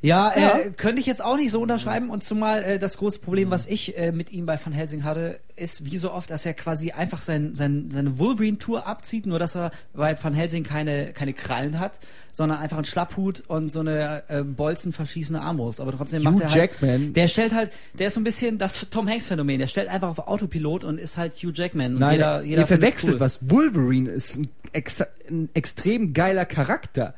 Ja, 0.01 0.29
äh, 0.29 0.41
Ja. 0.41 0.59
könnte 0.75 0.99
ich 0.99 1.05
jetzt 1.05 1.23
auch 1.23 1.37
nicht 1.37 1.51
so 1.51 1.61
unterschreiben. 1.61 2.09
Und 2.09 2.23
zumal 2.23 2.63
äh, 2.63 2.79
das 2.79 2.97
große 2.97 3.19
Problem, 3.19 3.51
was 3.51 3.67
ich 3.67 3.97
äh, 3.97 4.11
mit 4.11 4.31
ihm 4.31 4.45
bei 4.45 4.57
Van 4.63 4.73
Helsing 4.73 5.03
hatte, 5.03 5.39
ist 5.55 5.85
wie 5.85 5.97
so 5.97 6.11
oft, 6.11 6.31
dass 6.31 6.45
er 6.45 6.53
quasi 6.53 6.91
einfach 6.91 7.21
sein, 7.21 7.53
sein, 7.55 7.89
seine 7.91 8.17
Wolverine-Tour 8.17 8.87
abzieht, 8.87 9.25
nur 9.27 9.37
dass 9.39 9.55
er 9.55 9.71
bei 9.93 10.17
Van 10.21 10.33
Helsing 10.33 10.63
keine, 10.63 11.13
keine 11.13 11.33
Krallen 11.33 11.79
hat, 11.79 11.99
sondern 12.31 12.57
einfach 12.59 12.77
einen 12.77 12.85
Schlapphut 12.85 13.43
und 13.47 13.71
so 13.71 13.81
eine 13.81 14.23
äh, 14.29 14.41
Bolzen 14.43 14.93
verschießene 14.93 15.39
Armbrust. 15.41 15.79
Aber 15.79 15.91
trotzdem 15.91 16.21
Hugh 16.23 16.31
macht 16.31 16.41
er 16.43 16.49
halt, 16.49 16.55
Jackman. 16.57 17.13
Der 17.13 17.27
stellt 17.27 17.53
halt, 17.53 17.71
der 17.93 18.07
ist 18.07 18.15
so 18.15 18.19
ein 18.19 18.23
bisschen 18.23 18.57
das 18.57 18.87
Tom 18.89 19.07
Hanks-Phänomen. 19.07 19.59
Der 19.59 19.67
stellt 19.67 19.89
einfach 19.89 20.09
auf 20.09 20.27
Autopilot 20.27 20.83
und 20.83 20.99
ist 20.99 21.17
halt 21.17 21.35
Hugh 21.35 21.51
Jackman. 21.53 21.93
Und 21.93 21.99
Nein, 21.99 22.13
jeder, 22.13 22.41
jeder 22.41 22.61
ihr 22.61 22.67
verwechselt 22.67 23.13
cool. 23.15 23.19
was. 23.19 23.39
Wolverine 23.41 24.09
ist 24.09 24.37
ein, 24.37 24.49
ex 24.71 25.03
ein 25.29 25.49
extrem 25.53 26.13
geiler 26.13 26.45
Charakter. 26.45 27.13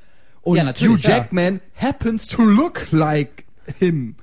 Und 0.45 0.55
Ja, 0.57 0.63
natürlich, 0.63 1.03
Hugh 1.03 1.09
ja. 1.09 1.17
Jackman 1.17 1.59
happens 1.75 2.27
to 2.27 2.41
look 2.43 2.87
like 2.91 3.43
him. 3.79 4.15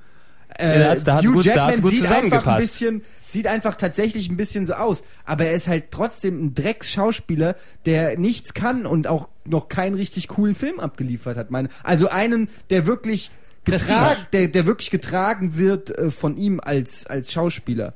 Äh, 0.57 0.79
da 0.79 0.89
hat's- 0.91 1.03
da 1.03 1.15
hat's 1.15 1.25
Hugh 1.27 1.33
gut- 1.33 1.45
da 1.47 1.49
Jackman 1.49 1.67
hat's 1.71 1.81
gut 1.81 1.91
sieht 1.91 2.05
einfach 2.11 2.47
ein 2.47 2.59
bisschen, 2.59 3.01
sieht 3.27 3.47
einfach 3.47 3.75
tatsächlich 3.75 4.29
ein 4.29 4.37
bisschen 4.37 4.65
so 4.65 4.73
aus, 4.75 5.03
aber 5.25 5.45
er 5.47 5.53
ist 5.53 5.67
halt 5.67 5.91
trotzdem 5.91 6.45
ein 6.45 6.53
Drecksschauspieler, 6.55 7.55
der 7.85 8.17
nichts 8.17 8.53
kann 8.53 8.85
und 8.85 9.07
auch 9.07 9.27
noch 9.45 9.67
keinen 9.67 9.95
richtig 9.95 10.27
coolen 10.29 10.55
Film 10.55 10.79
abgeliefert 10.79 11.35
hat. 11.37 11.51
Meine, 11.51 11.67
also 11.83 12.07
einen, 12.07 12.47
der 12.69 12.85
wirklich 12.85 13.31
getragen, 13.65 14.25
der, 14.31 14.47
der 14.47 14.65
wirklich 14.65 14.91
getragen 14.91 15.57
wird 15.57 15.89
äh, 15.97 16.09
von 16.11 16.37
ihm 16.37 16.59
als 16.63 17.05
als 17.07 17.31
Schauspieler. 17.33 17.93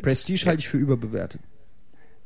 Prestige 0.00 0.46
halte 0.46 0.60
ich 0.60 0.68
für 0.68 0.76
überbewertet. 0.78 1.40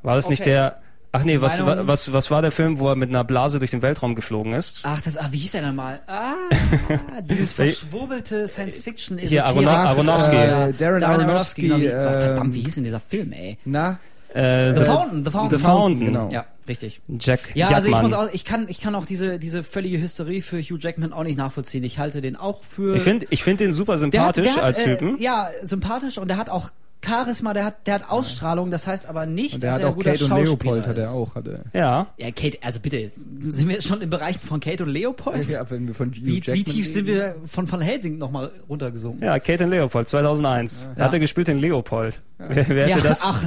War 0.02 0.16
das 0.16 0.28
nicht 0.28 0.42
Okay. 0.42 0.50
der. 0.50 0.81
Ach 1.14 1.24
nee, 1.24 1.40
was, 1.42 1.60
Meinung? 1.60 1.86
was, 1.86 2.10
was 2.12 2.30
war 2.30 2.40
der 2.40 2.52
Film, 2.52 2.78
wo 2.78 2.88
er 2.88 2.96
mit 2.96 3.10
einer 3.10 3.22
Blase 3.22 3.58
durch 3.58 3.70
den 3.70 3.82
Weltraum 3.82 4.14
geflogen 4.14 4.54
ist? 4.54 4.80
Ach, 4.84 5.00
das, 5.02 5.18
ah, 5.18 5.28
wie 5.30 5.36
hieß 5.38 5.54
er 5.56 5.62
denn 5.62 5.74
mal? 5.74 6.00
Ah, 6.06 6.32
dieses 7.28 7.52
verschwurbelte 7.52 8.48
Science-Fiction 8.48 9.18
Hier, 9.18 9.46
Arono- 9.46 9.68
Aronofsky. 9.68 10.36
Äh, 10.36 10.72
Darren 10.72 11.02
Aronofsky, 11.04 11.62
genau, 11.62 11.78
wie, 11.80 11.84
ähm, 11.86 11.92
verdammt, 12.02 12.54
wie 12.54 12.60
hieß 12.62 12.76
denn 12.76 12.84
dieser 12.84 13.00
Film, 13.00 13.32
ey? 13.32 13.58
Na, 13.66 13.98
Äh, 14.34 14.72
The 14.74 14.84
Fountain, 14.84 15.24
The 15.26 15.30
Fountain. 15.30 15.58
The 15.58 15.64
Fountain. 15.64 16.06
genau. 16.06 16.30
Ja, 16.30 16.46
richtig. 16.66 17.02
Jack 17.18 17.40
Ja, 17.54 17.68
also 17.68 17.88
ich 17.88 17.94
Jackman. 17.94 18.10
muss 18.10 18.18
auch, 18.18 18.32
ich 18.32 18.44
kann, 18.46 18.66
ich 18.70 18.80
kann 18.80 18.94
auch 18.94 19.04
diese, 19.04 19.38
diese 19.38 19.62
völlige 19.62 20.00
Hysterie 20.00 20.40
für 20.40 20.58
Hugh 20.62 20.78
Jackman 20.80 21.12
auch 21.12 21.24
nicht 21.24 21.36
nachvollziehen. 21.36 21.84
Ich 21.84 21.98
halte 21.98 22.22
den 22.22 22.36
auch 22.36 22.62
für. 22.62 22.96
Ich 22.96 23.02
finde 23.02 23.26
ich 23.28 23.44
find 23.44 23.60
den 23.60 23.74
super 23.74 23.98
der 23.98 24.24
hat, 24.24 24.36
sympathisch 24.36 24.44
der 24.46 24.54
hat, 24.56 24.62
als 24.62 24.78
äh, 24.78 24.84
Typen. 24.96 25.20
Ja, 25.20 25.50
sympathisch 25.62 26.16
und 26.16 26.28
der 26.28 26.38
hat 26.38 26.48
auch 26.48 26.70
Charisma, 27.04 27.52
der 27.52 27.64
hat, 27.64 27.86
der 27.86 27.94
hat 27.94 28.10
Ausstrahlung. 28.10 28.70
Das 28.70 28.86
heißt 28.86 29.06
aber 29.06 29.26
nicht, 29.26 29.54
und 29.54 29.62
der 29.62 29.70
dass 29.70 29.74
hat 29.76 29.82
er 29.82 29.86
ein 29.88 29.92
auch 29.92 29.96
guter 29.96 30.12
Kate 30.12 30.24
und 30.24 30.44
Leopold 30.44 30.86
hat 30.86 30.98
er 30.98 31.10
auch, 31.10 31.34
hat 31.34 31.46
er. 31.46 31.60
Ja. 31.72 32.06
Ja, 32.16 32.30
Kate, 32.30 32.58
also 32.62 32.80
bitte, 32.80 33.10
sind 33.48 33.68
wir 33.68 33.82
schon 33.82 34.00
im 34.02 34.10
Bereich 34.10 34.38
von 34.38 34.60
Kate 34.60 34.84
und 34.84 34.90
Leopold? 34.90 35.48
Ja, 35.48 35.68
wenn 35.70 35.88
wir 35.88 35.94
von 35.94 36.10
Hugh 36.10 36.24
wie, 36.24 36.34
Jackman 36.36 36.54
wie 36.56 36.64
tief 36.64 36.88
sind 36.88 37.06
wir 37.06 37.36
von 37.46 37.70
Van 37.70 37.80
Helsing 37.80 38.18
nochmal 38.18 38.50
runtergesunken? 38.68 39.24
Ja, 39.24 39.38
Kate 39.38 39.64
und 39.64 39.70
Leopold, 39.70 40.08
2001. 40.08 40.90
Ja. 40.96 41.04
Hat 41.04 41.12
er 41.14 41.20
gespielt 41.20 41.48
den 41.48 41.58
Leopold. 41.58 42.22
Wer, 42.38 42.68
wer 42.68 42.86
hätte 42.88 43.08
das? 43.08 43.20
ach, 43.22 43.42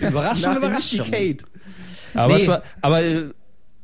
Überraschung, 0.00 0.42
Nein, 0.60 0.72
nicht 0.74 0.92
die 0.92 0.96
Überraschung. 0.96 1.10
Kate. 1.10 1.44
Aber, 2.14 2.34
Nee. 2.34 2.42
es 2.42 2.48
war, 2.48 2.62
aber 2.80 3.02
äh, 3.02 3.30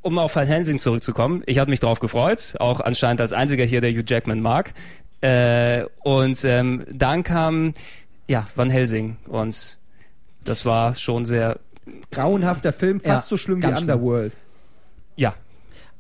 um 0.03 0.19
auf 0.19 0.37
Van 0.37 0.47
Helsing 0.47 0.79
zurückzukommen, 0.79 1.43
ich 1.47 1.59
habe 1.59 1.71
mich 1.71 1.81
drauf 1.81 1.99
gefreut, 2.01 2.55
auch 2.61 2.81
anscheinend 2.81 3.21
als 3.21 3.33
einziger 3.33 3.65
hier, 3.65 3.81
der 3.81 3.91
Hugh 3.91 4.05
Jackman 4.07 4.41
mag. 4.41 4.75
Äh, 5.21 5.85
und 6.03 6.45
ähm, 6.45 6.85
dann 6.93 7.23
kam 7.23 7.73
ja 8.29 8.47
Van 8.55 8.71
Helsing 8.71 9.17
und 9.27 9.79
das 10.45 10.65
war 10.67 10.95
schon 10.95 11.25
sehr 11.25 11.59
Grauenhafter 12.11 12.73
Film, 12.73 13.01
fast 13.01 13.27
Ja, 13.27 13.29
so 13.29 13.37
schlimm 13.37 13.59
wie 13.63 13.67
schlimm. 13.67 13.77
Underworld. 13.79 14.37
ja 15.17 15.35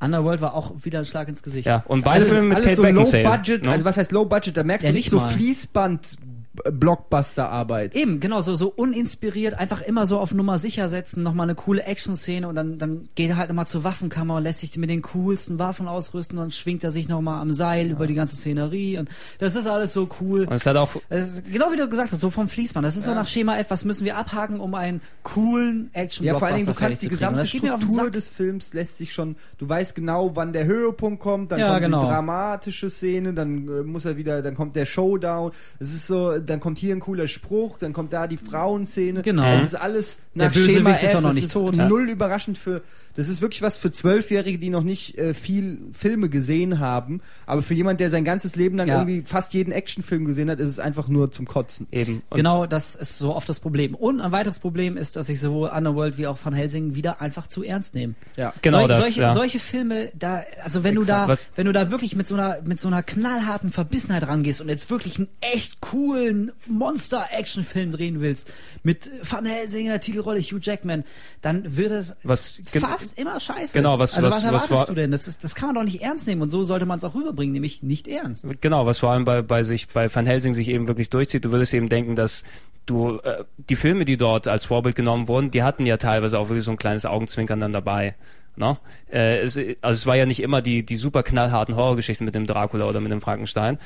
Underworld 0.00 0.40
war 0.40 0.54
auch 0.54 0.72
wieder 0.82 0.98
ein 0.98 1.04
Schlag 1.06 1.28
ins 1.28 1.42
Gesicht. 1.42 1.66
ja 1.66 1.84
und 1.86 2.02
beide 2.04 2.16
alles, 2.16 2.28
Filme 2.28 2.48
mit 2.48 2.56
alles 2.58 2.66
Kate 2.68 2.76
so 2.76 2.82
low 2.82 2.88
Beckinsale. 3.04 3.24
budget, 3.38 3.64
ne? 3.64 3.70
also 3.70 3.84
was 3.84 3.96
heißt 3.96 4.12
low 4.12 4.24
budget? 4.24 4.56
Da 4.56 4.62
merkst 4.64 4.84
Ja, 4.84 4.90
du 4.90 4.94
nicht 4.94 5.04
nicht 5.06 5.10
so. 5.10 5.20
Fließband 5.20 6.16
äh, 6.64 6.70
Blockbuster 6.70 7.50
Arbeit. 7.50 7.94
Eben, 7.94 8.20
genau, 8.20 8.40
so, 8.40 8.54
so 8.54 8.68
uninspiriert, 8.68 9.54
einfach 9.54 9.82
immer 9.82 10.06
so 10.06 10.18
auf 10.18 10.32
Nummer 10.34 10.58
sicher 10.58 10.88
setzen, 10.88 11.22
nochmal 11.22 11.44
eine 11.46 11.54
coole 11.54 11.82
Action-Szene 11.84 12.46
und 12.48 12.54
dann, 12.54 12.78
dann 12.78 13.08
geht 13.14 13.30
er 13.30 13.36
halt 13.36 13.48
nochmal 13.48 13.66
zur 13.66 13.84
Waffenkammer 13.84 14.36
und 14.36 14.42
lässt 14.44 14.60
sich 14.60 14.76
mit 14.76 14.90
den 14.90 15.02
coolsten 15.02 15.58
Waffen 15.58 15.88
ausrüsten 15.88 16.38
und 16.38 16.54
schwingt 16.54 16.84
er 16.84 16.92
sich 16.92 17.08
nochmal 17.08 17.40
am 17.40 17.52
Seil 17.52 17.90
über 17.90 18.06
die 18.06 18.14
ganze 18.14 18.36
Szenerie 18.36 18.98
und 18.98 19.08
das 19.38 19.54
ist 19.56 19.66
alles 19.66 19.92
so 19.92 20.08
cool. 20.20 20.42
und 20.42 20.52
es 20.52 20.66
hat 20.66 20.76
auch 20.76 20.90
Das 21.08 21.28
ist, 21.28 21.52
genau 21.52 21.72
wie 21.72 21.76
du 21.76 21.88
gesagt 21.88 22.12
hast, 22.12 22.20
so 22.20 22.30
vom 22.30 22.48
Fließband. 22.48 22.86
Das 22.86 22.96
ist 22.96 23.04
so 23.04 23.14
nach 23.14 23.26
Schema 23.26 23.56
F, 23.58 23.66
was 23.70 23.84
müssen 23.84 24.04
wir 24.04 24.16
abhaken, 24.16 24.60
um 24.60 24.74
einen 24.74 25.00
coolen 25.22 25.90
action 25.92 26.26
Ja, 26.26 26.34
vor 26.34 26.46
allen 26.48 26.56
Dingen, 26.56 26.66
du 26.66 26.74
kannst 26.74 27.02
die 27.02 27.08
gesamte 27.08 27.40
das 27.40 27.50
geht 27.50 27.62
mir 27.62 27.74
auf 27.74 27.80
den 27.80 27.90
Struktur 27.90 28.10
des 28.10 28.28
Films 28.28 28.74
lässt 28.74 28.98
sich 28.98 29.12
schon, 29.12 29.36
du 29.58 29.68
weißt 29.68 29.94
genau, 29.94 30.34
wann 30.36 30.52
der 30.52 30.64
Höhepunkt 30.66 31.20
kommt, 31.20 31.52
dann 31.52 31.58
Ja, 31.58 31.70
kommt 31.70 31.82
genau. 31.82 32.00
die 32.00 32.06
dramatische 32.06 32.90
Szene, 32.90 33.32
dann 33.34 33.68
äh, 33.68 33.82
muss 33.82 34.04
er 34.04 34.16
wieder, 34.16 34.42
dann 34.42 34.54
kommt 34.54 34.76
der 34.76 34.86
Showdown, 34.86 35.52
es 35.78 35.92
ist 35.94 36.06
so, 36.06 36.38
dann 36.44 36.60
kommt 36.60 36.78
hier 36.78 36.94
ein 36.94 37.00
cooler 37.00 37.28
Spruch, 37.28 37.78
dann 37.78 37.92
kommt 37.92 38.12
da 38.12 38.26
die 38.26 38.36
Frauenszene. 38.36 39.22
Genau. 39.22 39.54
Es 39.56 39.62
ist 39.64 39.74
alles 39.74 40.20
Der 40.34 40.46
nach 40.46 40.52
Bösewicht 40.52 40.76
Schema 40.76 40.90
ist 40.94 41.02
F, 41.04 41.14
auch 41.16 41.20
noch 41.20 41.32
nicht 41.32 41.44
ist 41.44 41.52
tot. 41.52 41.76
null 41.76 42.08
überraschend 42.08 42.58
für, 42.58 42.82
das 43.14 43.28
ist 43.28 43.40
wirklich 43.40 43.62
was 43.62 43.76
für 43.76 43.90
Zwölfjährige, 43.90 44.58
die 44.58 44.70
noch 44.70 44.82
nicht 44.82 45.16
äh, 45.18 45.34
viel 45.34 45.78
Filme 45.92 46.28
gesehen 46.28 46.78
haben, 46.80 47.20
aber 47.46 47.62
für 47.62 47.74
jemand, 47.74 48.00
der 48.00 48.10
sein 48.10 48.24
ganzes 48.24 48.56
Leben 48.56 48.76
lang 48.76 48.88
Ja. 48.88 48.98
irgendwie 49.00 49.22
fast 49.26 49.54
jeden 49.54 49.72
Actionfilm 49.72 50.24
gesehen 50.24 50.50
hat, 50.50 50.60
ist 50.60 50.68
es 50.68 50.78
einfach 50.78 51.08
nur 51.08 51.30
zum 51.30 51.46
Kotzen. 51.46 51.86
eben 51.92 52.22
und 52.30 52.36
Genau, 52.36 52.66
das 52.66 52.94
ist 52.96 53.18
so 53.18 53.34
oft 53.34 53.48
das 53.48 53.60
Problem. 53.60 53.94
Und 53.94 54.20
ein 54.20 54.32
weiteres 54.32 54.58
Problem 54.58 54.96
ist, 54.96 55.16
dass 55.16 55.28
ich 55.28 55.40
sowohl 55.40 55.68
Underworld 55.68 56.18
wie 56.18 56.26
auch 56.26 56.38
Van 56.44 56.52
Helsing 56.54 56.94
wieder 56.94 57.20
einfach 57.20 57.46
zu 57.46 57.62
ernst 57.62 57.94
nehme. 57.94 58.14
Ja. 58.36 58.52
Genau 58.62 58.80
Sol- 58.80 58.88
das, 58.88 59.02
solche, 59.02 59.20
ja. 59.20 59.34
solche 59.34 59.58
Filme, 59.58 60.10
da, 60.18 60.42
also 60.62 60.82
wenn 60.84 60.94
du 60.94 61.02
Exakt. 61.02 61.24
da, 61.24 61.28
Was- 61.28 61.48
wenn 61.56 61.66
du 61.66 61.72
da 61.72 61.90
wirklich 61.90 62.16
mit 62.16 62.26
so 62.28 62.34
einer, 62.34 62.60
mit 62.62 62.80
so 62.80 62.88
einer 62.88 63.02
knallharten 63.02 63.70
Verbissenheit 63.70 64.26
rangehst 64.26 64.60
und 64.60 64.68
jetzt 64.68 64.90
wirklich 64.90 65.18
einen 65.18 65.28
echt 65.40 65.80
coolen 65.80 66.50
Monster-Action-Film 66.66 67.92
drehen 67.92 68.20
willst, 68.20 68.52
mit 68.82 69.10
Van 69.22 69.44
Helsing 69.46 69.86
in 69.86 69.90
der 69.90 70.00
Titelrolle 70.00 70.40
Hugh 70.40 70.58
Jackman, 70.60 71.04
dann 71.42 71.76
wird 71.76 71.90
es 71.92 72.16
Was- 72.22 72.58
gen- 72.72 72.82
fast 73.08 73.18
immer 73.18 73.40
scheiße. 73.40 73.72
Genau, 73.72 73.98
was- 73.98 74.14
also 74.14 74.28
was- 74.28 74.34
was, 74.36 74.42
was 74.42 74.44
erwartest 74.46 74.70
war- 74.72 74.86
du 74.86 74.94
denn? 74.94 75.10
Das, 75.10 75.28
ist, 75.28 75.44
das 75.44 75.54
kann 75.54 75.66
man 75.68 75.74
doch 75.76 75.82
nicht 75.84 76.02
ernst 76.02 76.26
nehmen 76.26 76.42
und 76.42 76.48
so 76.50 76.62
sollte 76.62 76.86
man 76.86 76.96
es 76.98 77.04
auch 77.04 77.14
rüberbringen, 77.14 77.52
nämlich 77.52 77.82
nicht 77.82 78.08
ernst. 78.08 78.46
Genau, 78.60 78.86
was 78.86 78.98
vor 78.98 79.10
allem 79.10 79.24
bei, 79.24 79.42
bei 79.42 79.62
sich, 79.62 79.88
bei 79.88 80.12
Van 80.14 80.26
Helsing 80.26 80.54
sich 80.54 80.68
eben 80.68 80.86
wirklich 80.86 81.10
durchzieht. 81.10 81.44
Du 81.44 81.50
würdest 81.52 81.72
eben 81.74 81.88
denken, 81.88 82.16
dass 82.16 82.44
du, 82.86 83.18
äh, 83.22 83.44
die 83.70 83.76
Filme, 83.76 84.04
die 84.04 84.16
dort 84.16 84.48
als 84.48 84.64
Vorbild 84.64 84.94
genommen 84.96 85.28
wurden, 85.28 85.50
die 85.50 85.62
hatten 85.62 85.86
ja 85.86 85.96
teilweise 85.96 86.38
auch 86.38 86.48
wirklich 86.48 86.64
so 86.64 86.70
ein 86.70 86.76
kleines 86.76 87.06
Augenzwinkern 87.06 87.60
dann 87.60 87.72
dabei. 87.72 88.14
Ne? 88.56 88.76
Äh, 89.10 89.38
es, 89.38 89.56
also 89.56 89.72
es 89.82 90.06
war 90.06 90.14
ja 90.16 90.26
nicht 90.26 90.40
immer 90.40 90.62
die, 90.62 90.84
die 90.86 90.94
super 90.96 91.22
knallharten 91.24 91.74
Horrorgeschichten 91.74 92.24
mit 92.24 92.34
dem 92.36 92.46
Dracula 92.46 92.84
oder 92.86 93.00
mit 93.00 93.10
dem 93.10 93.20
Frankenstein. 93.20 93.78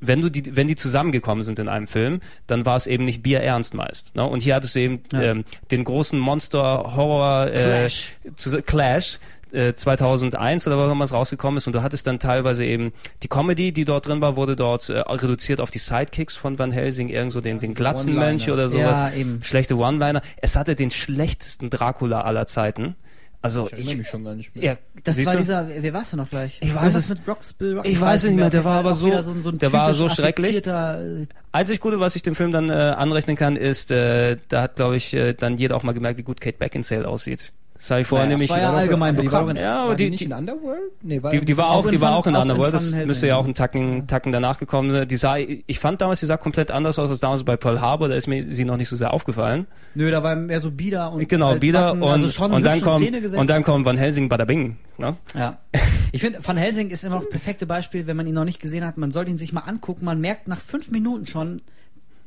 Wenn 0.00 0.20
du 0.22 0.28
die, 0.30 0.54
wenn 0.56 0.66
die 0.66 0.76
zusammengekommen 0.76 1.42
sind 1.42 1.58
in 1.58 1.68
einem 1.68 1.86
Film, 1.86 2.20
dann 2.46 2.64
war 2.64 2.76
es 2.76 2.86
eben 2.86 3.04
nicht 3.04 3.22
bierernst 3.22 3.74
meist. 3.74 4.14
Ne? 4.16 4.24
Und 4.24 4.40
hier 4.42 4.54
hattest 4.54 4.74
du 4.74 4.80
eben 4.80 5.00
Ja. 5.12 5.22
ähm, 5.22 5.44
den 5.70 5.84
großen 5.84 6.18
Monster-Horror 6.18 7.46
äh, 7.48 7.50
Clash. 7.52 8.12
zu, 8.36 8.62
Clash 8.62 9.18
äh, 9.52 9.72
2001 9.74 10.66
oder 10.66 10.78
wann 10.78 11.00
es 11.00 11.12
rausgekommen 11.12 11.56
ist 11.58 11.66
und 11.66 11.72
du 11.72 11.82
hattest 11.82 12.06
dann 12.06 12.18
teilweise 12.18 12.64
eben 12.64 12.92
die 13.22 13.28
Comedy, 13.28 13.72
die 13.72 13.84
dort 13.84 14.06
drin 14.06 14.20
war, 14.20 14.36
wurde 14.36 14.56
dort 14.56 14.88
äh, 14.90 14.98
reduziert 15.00 15.60
auf 15.60 15.70
die 15.70 15.78
Sidekicks 15.78 16.36
von 16.36 16.58
Van 16.58 16.70
Helsing, 16.70 17.08
irgend 17.08 17.32
so 17.32 17.40
den, 17.40 17.58
den 17.58 17.74
Glatzenmönch 17.74 18.50
oder 18.50 18.68
sowas. 18.68 18.98
Ja, 18.98 19.10
eben. 19.12 19.40
Schlechte 19.42 19.76
One-Liner. 19.76 20.20
Es 20.42 20.54
hatte 20.56 20.74
den 20.76 20.90
schlechtesten 20.90 21.70
Dracula 21.70 22.20
aller 22.22 22.46
Zeiten. 22.46 22.94
Also 23.40 23.66
Ich 23.66 23.72
erinnere 23.74 23.96
mich 23.96 24.08
schon 24.08 24.24
gar 24.24 24.34
nicht 24.34 24.54
mehr. 24.56 24.64
ja, 24.64 24.76
Das 25.04 25.14
siehst 25.16 25.26
war 25.26 25.34
du? 25.34 25.38
dieser, 25.40 25.68
wer 25.68 25.92
war's 25.92 26.10
denn 26.10 26.18
noch 26.18 26.28
gleich? 26.28 26.58
Ich 26.60 26.74
weiß 26.74 26.94
es- 26.96 27.08
mit 27.08 27.20
Rocks, 27.28 27.52
Bill 27.52 27.76
Rock, 27.76 27.86
ich 27.86 28.00
weiß 28.00 28.24
es 28.24 28.30
nicht 28.30 28.36
mehr, 28.36 28.50
der 28.50 28.64
war 28.64 28.80
aber 28.80 28.90
auch 28.92 28.94
so- 28.96 29.06
wieder 29.06 29.22
so, 29.22 29.32
so 29.40 29.50
ein 29.50 29.58
der 29.58 29.72
war 29.72 29.94
so 29.94 30.08
schrecklich. 30.08 30.66
äh, 30.66 31.22
Einzig 31.52 31.78
Gute, 31.80 32.00
was 32.00 32.16
ich 32.16 32.22
dem 32.22 32.34
Film 32.34 32.50
dann 32.50 32.68
äh, 32.68 32.72
anrechnen 32.72 33.36
kann, 33.36 33.54
ist, 33.56 33.90
äh, 33.92 34.36
da 34.48 34.62
hat, 34.62 34.76
glaube 34.76 34.96
ich, 34.96 35.14
äh, 35.14 35.34
dann 35.34 35.56
jeder 35.56 35.76
auch 35.76 35.82
mal 35.84 35.92
gemerkt, 35.92 36.18
wie 36.18 36.22
gut 36.24 36.40
Kate 36.40 36.58
Beckinsale 36.58 37.06
aussieht. 37.06 37.52
Das 37.78 37.90
habe 37.92 38.00
ich 38.00 38.06
vorher 38.08 38.26
Naja, 38.26 38.38
das 38.38 38.48
war 38.50 38.60
ja 38.60 38.72
allgemein 38.72 39.14
aber 39.14 39.22
die 39.22 39.30
war, 39.30 39.40
doch 39.40 39.46
bekannt. 39.46 39.60
Ja, 39.60 39.78
aber 39.78 39.88
war 39.90 39.96
die, 39.96 40.04
die- 40.04 40.10
nicht 40.10 40.20
die- 40.20 40.24
in 40.26 40.32
Underworld? 40.32 40.80
Nee, 41.02 41.22
war 41.22 41.30
Die, 41.30 41.44
die 41.44 41.56
war 41.56 41.70
Auch 41.70 41.88
die 41.88 42.00
war 42.00 42.16
auch 42.16 42.26
in 42.26 42.34
Underworld. 42.34 42.74
Das 42.74 42.92
müsste 42.92 43.28
ja 43.28 43.36
auch 43.36 43.44
einen 43.44 43.54
Tacken, 43.54 44.06
Tacken 44.08 44.32
danach 44.32 44.58
gekommen 44.58 44.90
sein. 44.90 45.06
Die 45.06 45.16
sah, 45.16 45.36
ich 45.38 45.78
fand 45.78 46.00
damals, 46.00 46.18
die 46.20 46.26
sah 46.26 46.36
komplett 46.36 46.72
anders 46.72 46.98
aus 46.98 47.08
als 47.08 47.20
damals 47.20 47.44
bei 47.44 47.56
Pearl 47.56 47.80
Harbor. 47.80 48.08
Da 48.08 48.16
ist 48.16 48.26
mir 48.26 48.44
sie 48.52 48.64
noch 48.64 48.76
nicht 48.76 48.88
so 48.88 48.96
sehr 48.96 49.14
aufgefallen. 49.14 49.66
Nö, 49.94 50.10
da 50.10 50.22
war 50.24 50.34
mehr 50.34 50.60
so 50.60 50.72
Bieder 50.72 51.12
und 51.12 51.28
Genau, 51.28 51.54
Bieder 51.54 51.92
altbacken, 51.92 52.02
und, 52.02 52.08
also 52.10 52.44
und 52.44 52.62
dann 52.64 52.80
kommt 52.80 53.32
und 53.36 53.48
dann 53.48 53.62
kommt 53.62 53.86
Van 53.86 53.96
Helsing 53.96 54.28
Bada 54.28 54.44
Bing. 54.44 54.76
Ne? 54.98 55.16
Ja. 55.34 55.58
Ich 56.10 56.22
finde, 56.22 56.38
Van 56.42 56.56
Helsing 56.56 56.88
ist 56.88 57.04
immer 57.04 57.16
noch 57.16 57.22
das 57.24 57.30
perfekte 57.30 57.66
Beispiel, 57.66 58.06
wenn 58.06 58.16
man 58.16 58.26
ihn 58.26 58.32
noch 58.32 58.46
nicht 58.46 58.60
gesehen 58.62 58.82
hat. 58.84 58.96
Man 58.96 59.10
sollte 59.10 59.30
ihn 59.30 59.36
sich 59.36 59.52
mal 59.52 59.60
angucken. 59.60 60.06
Man 60.06 60.22
merkt 60.22 60.48
nach 60.48 60.56
fünf 60.58 60.90
Minuten 60.90 61.26
schon, 61.26 61.60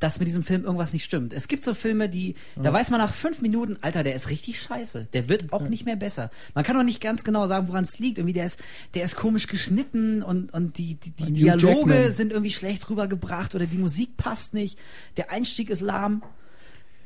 dass 0.02 0.18
mit 0.18 0.26
diesem 0.26 0.42
Film 0.42 0.64
irgendwas 0.64 0.92
nicht 0.92 1.04
stimmt. 1.04 1.32
Es 1.32 1.46
gibt 1.46 1.62
so 1.62 1.74
Filme, 1.74 2.08
die, 2.08 2.34
da 2.56 2.72
weiß 2.72 2.90
man 2.90 2.98
nach 2.98 3.14
fünf 3.14 3.40
Minuten, 3.40 3.76
Alter, 3.82 4.02
der 4.02 4.16
ist 4.16 4.30
richtig 4.30 4.60
scheiße. 4.60 5.08
Der 5.12 5.28
wird 5.28 5.52
auch 5.52 5.68
nicht 5.68 5.84
mehr 5.84 5.94
besser. 5.94 6.30
Man 6.54 6.64
kann 6.64 6.76
auch 6.76 6.82
nicht 6.82 7.00
ganz 7.00 7.22
genau 7.22 7.46
sagen, 7.46 7.68
woran 7.68 7.84
es 7.84 8.00
liegt. 8.00 8.18
Irgendwie, 8.18 8.32
der 8.32 8.46
ist, 8.46 8.60
der 8.94 9.04
ist 9.04 9.14
komisch 9.14 9.46
geschnitten 9.46 10.24
und, 10.24 10.52
und 10.52 10.76
die, 10.78 10.96
die, 10.96 11.10
die 11.12 11.32
Dialoge 11.32 11.92
Jackman. 11.94 12.12
sind 12.12 12.32
irgendwie 12.32 12.50
schlecht 12.50 12.90
rübergebracht 12.90 13.54
oder 13.54 13.66
die 13.66 13.78
Musik 13.78 14.16
passt 14.16 14.54
nicht. 14.54 14.76
Der 15.16 15.30
Einstieg 15.30 15.70
ist 15.70 15.80
lahm. 15.80 16.22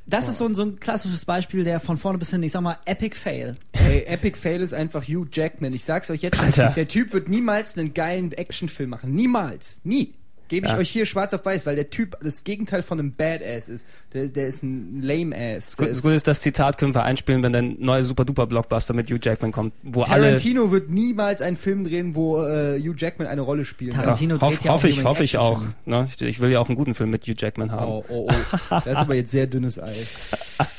Das 0.06 0.28
ist 0.28 0.38
so 0.38 0.46
ein, 0.46 0.54
so 0.54 0.62
ein 0.62 0.80
klassisches 0.80 1.24
Beispiel, 1.24 1.64
der 1.64 1.80
von 1.80 1.98
vorne 1.98 2.16
bis 2.18 2.30
hin, 2.30 2.42
ich 2.44 2.52
sag 2.52 2.62
mal, 2.62 2.78
Epic 2.86 3.14
Fail. 3.16 3.56
Ey, 3.72 4.04
Epic 4.04 4.38
Fail 4.38 4.62
ist 4.62 4.72
einfach 4.72 5.02
Hugh 5.02 5.26
Jackman. 5.30 5.74
Ich 5.74 5.84
sag's 5.84 6.08
euch 6.10 6.22
jetzt, 6.22 6.40
Alter. 6.40 6.72
der 6.76 6.88
Typ 6.88 7.12
wird 7.12 7.28
niemals 7.28 7.76
einen 7.76 7.92
geilen 7.92 8.32
Actionfilm 8.32 8.88
machen. 8.88 9.14
Niemals. 9.14 9.80
Nie. 9.84 10.14
Gebe 10.48 10.66
ich 10.66 10.72
Ja. 10.72 10.78
euch 10.78 10.90
hier 10.90 11.06
schwarz 11.06 11.34
auf 11.34 11.44
weiß, 11.44 11.66
weil 11.66 11.76
der 11.76 11.90
Typ 11.90 12.16
das 12.22 12.44
Gegenteil 12.44 12.82
von 12.82 12.98
einem 13.00 13.12
Badass 13.14 13.68
ist. 13.68 13.86
Der, 14.12 14.26
der 14.28 14.46
ist 14.48 14.62
ein 14.62 15.02
Lame-Ass. 15.02 15.76
Das 15.76 15.88
ist- 15.88 16.02
Gute 16.02 16.14
ist, 16.14 16.26
das 16.26 16.40
Zitat 16.40 16.78
können 16.78 16.94
wir 16.94 17.02
einspielen, 17.04 17.42
wenn 17.42 17.52
der 17.52 17.62
neue 17.62 18.04
Super-Duper-Blockbuster 18.04 18.94
mit 18.94 19.10
Hugh 19.10 19.18
Jackman 19.22 19.52
kommt, 19.52 19.72
wo 19.82 20.02
alle... 20.02 20.24
Tarantino 20.24 20.70
wird 20.70 20.90
niemals 20.90 21.42
einen 21.42 21.56
Film 21.56 21.84
drehen, 21.84 22.14
wo 22.14 22.42
äh, 22.44 22.78
Hugh 22.80 22.94
Jackman 22.96 23.26
eine 23.28 23.40
Rolle 23.40 23.64
spielt. 23.64 23.94
Tarantino 23.94 24.36
Ja, 24.36 24.38
dreht 24.48 24.58
hoff, 24.58 24.64
ja 24.64 24.70
auch 24.70 24.74
hoffe 24.76 24.88
ich, 24.88 25.04
hoffe 25.04 25.24
ich 25.24 25.38
auch. 25.38 25.62
Ne? 25.84 26.08
Ich, 26.14 26.20
ich 26.22 26.40
will 26.40 26.50
ja 26.50 26.60
auch 26.60 26.68
einen 26.68 26.76
guten 26.76 26.94
Film 26.94 27.10
mit 27.10 27.24
Hugh 27.26 27.34
Jackman 27.36 27.72
haben. 27.72 27.90
Oh, 27.90 28.04
oh, 28.08 28.28
oh. 28.30 28.34
Das 28.70 28.86
ist 28.86 28.96
aber 28.96 29.14
jetzt 29.14 29.30
sehr 29.30 29.46
dünnes 29.46 29.78
Eis. 29.80 30.30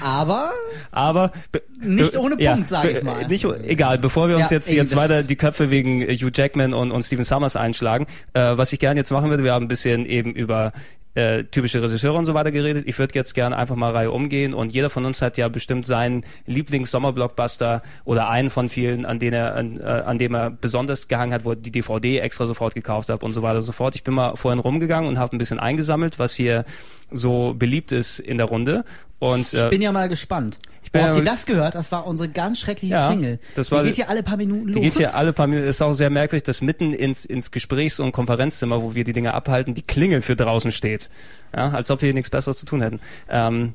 Aber 0.00 0.50
Aber 0.90 1.32
be- 1.52 1.62
Nicht 1.80 2.16
ohne 2.16 2.36
Punkt, 2.36 2.68
sag 2.68 2.90
ich 2.90 3.02
mal. 3.02 3.26
Nicht, 3.26 3.44
egal, 3.66 3.98
bevor 3.98 4.28
wir 4.28 4.36
uns 4.36 4.50
Ja, 4.50 4.56
jetzt, 4.56 4.70
jetzt 4.70 4.96
weiter 4.96 5.22
die 5.22 5.36
Köpfe 5.36 5.70
wegen 5.70 6.02
Hugh 6.02 6.30
Jackman 6.34 6.74
und, 6.74 6.90
und 6.92 7.02
Steven 7.04 7.24
Summers 7.24 7.56
einschlagen, 7.56 8.06
äh, 8.34 8.56
was 8.56 8.72
ich 8.72 8.78
gerne 8.78 9.00
jetzt 9.00 9.10
machen 9.10 9.30
würde, 9.30 9.44
wir 9.44 9.52
haben 9.52 9.64
ein 9.66 9.68
bisschen 9.68 10.06
eben 10.06 10.32
über 10.34 10.72
äh, 11.14 11.42
typische 11.44 11.82
Regisseure 11.82 12.16
und 12.16 12.24
so 12.24 12.34
weiter 12.34 12.52
geredet. 12.52 12.84
Ich 12.86 12.96
würde 12.98 13.14
jetzt 13.16 13.34
gerne 13.34 13.56
einfach 13.56 13.74
mal 13.74 13.90
Reihe 13.92 14.12
umgehen 14.12 14.54
und 14.54 14.72
jeder 14.72 14.90
von 14.90 15.04
uns 15.04 15.20
hat 15.20 15.36
ja 15.38 15.48
bestimmt 15.48 15.84
seinen 15.84 16.24
Lieblings-Sommerblockbuster 16.46 17.82
oder 18.04 18.28
einen 18.28 18.50
von 18.50 18.68
vielen, 18.68 19.06
an 19.06 19.18
den 19.18 19.32
er 19.32 19.56
an, 19.56 19.80
äh, 19.80 19.82
an 19.84 20.18
dem 20.18 20.34
er 20.34 20.50
besonders 20.50 21.08
gehangen 21.08 21.32
hat, 21.32 21.44
wo 21.44 21.50
er 21.50 21.56
die 21.56 21.72
DVD 21.72 22.18
extra 22.20 22.46
sofort 22.46 22.74
gekauft 22.74 23.08
hat 23.08 23.22
und 23.22 23.32
so 23.32 23.42
weiter 23.42 23.56
und 23.56 23.62
so 23.62 23.72
fort. 23.72 23.94
Ich 23.94 24.04
bin 24.04 24.14
mal 24.14 24.36
vorhin 24.36 24.60
rumgegangen 24.60 25.08
und 25.08 25.18
habe 25.18 25.34
ein 25.34 25.38
bisschen 25.38 25.58
eingesammelt, 25.58 26.18
was 26.18 26.34
hier 26.34 26.64
so 27.12 27.54
beliebt 27.58 27.92
ist 27.92 28.18
in 28.20 28.38
der 28.38 28.46
Runde. 28.46 28.84
Und 29.18 29.52
ich 29.52 29.60
äh, 29.60 29.68
bin 29.68 29.82
ja 29.82 29.92
mal 29.92 30.08
gespannt. 30.08 30.58
Ich 30.82 30.92
bin 30.92 31.02
oh, 31.02 31.04
ja 31.04 31.10
habt 31.10 31.18
ihr 31.20 31.24
das 31.26 31.44
gehört? 31.46 31.74
Das 31.74 31.92
war 31.92 32.06
unsere 32.06 32.28
ganz 32.30 32.58
schreckliche 32.58 32.94
Ja, 32.94 33.08
Klingel. 33.08 33.38
das 33.54 33.70
war- 33.70 33.82
die 33.82 33.88
geht 33.90 33.96
hier 33.96 34.08
alle 34.08 34.22
paar 34.22 34.36
Minuten 34.38 34.68
los. 34.68 34.74
Die 34.74 34.80
geht 34.80 34.96
hier 34.96 35.14
alle 35.14 35.32
paar 35.34 35.46
Minuten. 35.46 35.68
Ist 35.68 35.82
auch 35.82 35.92
sehr 35.92 36.08
merkwürdig, 36.10 36.42
dass 36.44 36.62
mitten 36.62 36.94
ins, 36.94 37.24
ins 37.26 37.50
Gesprächs- 37.50 38.00
und 38.00 38.12
Konferenzzimmer, 38.12 38.82
wo 38.82 38.94
wir 38.94 39.04
die 39.04 39.12
Dinge 39.12 39.34
abhalten, 39.34 39.74
die 39.74 39.82
Klingel 39.82 40.22
für 40.22 40.36
draußen 40.36 40.72
steht. 40.72 41.10
Ja, 41.54 41.70
als 41.70 41.90
ob 41.90 42.00
wir 42.00 42.06
hier 42.06 42.14
nichts 42.14 42.30
Besseres 42.30 42.58
zu 42.58 42.66
tun 42.66 42.80
hätten. 42.82 43.00
Ähm, 43.28 43.74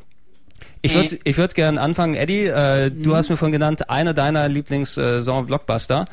ich 0.81 0.93
Äh. 0.93 0.95
würde 0.95 1.19
ich 1.23 1.37
würd 1.37 1.53
gerne 1.55 1.79
anfangen. 1.79 2.15
Eddie, 2.15 2.47
äh, 2.47 2.89
du 2.89 3.11
Mhm. 3.11 3.15
hast 3.15 3.29
mir 3.29 3.37
vorhin 3.37 3.51
genannt, 3.53 3.89
einer 3.89 4.13
deiner 4.13 4.47
Lieblings-Sommer-Blockbuster. 4.49 6.05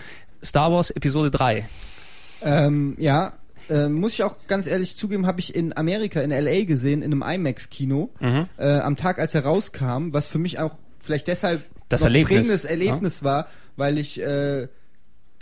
Star 0.45 0.73
Wars 0.73 0.91
Episode 0.91 1.31
3. 1.31 1.69
Ähm, 2.43 2.97
ja, 2.99 3.33
äh, 3.73 3.89
muss 3.89 4.13
ich 4.13 4.23
auch 4.23 4.37
ganz 4.47 4.67
ehrlich 4.67 4.97
zugeben, 4.97 5.27
habe 5.27 5.41
ich 5.41 5.55
in 5.55 5.77
Amerika, 5.77 6.21
in 6.21 6.31
LA 6.31 6.65
gesehen, 6.65 7.03
in 7.03 7.13
einem 7.13 7.23
IMAX-Kino, 7.23 8.11
Mhm. 8.21 8.49
äh, 8.59 8.79
am 8.81 8.97
Tag, 8.97 9.19
als 9.19 9.35
er 9.35 9.45
rauskam, 9.45 10.13
was 10.13 10.27
für 10.27 10.39
mich 10.39 10.59
auch 10.59 10.79
vielleicht 11.01 11.27
deshalb 11.29 11.63
Das 11.89 12.03
ein 12.03 12.13
prägendes 12.13 12.65
Erlebnis 12.65 13.23
war, 13.23 13.49
weil 13.77 13.99
ich 13.99 14.21
äh, 14.21 14.69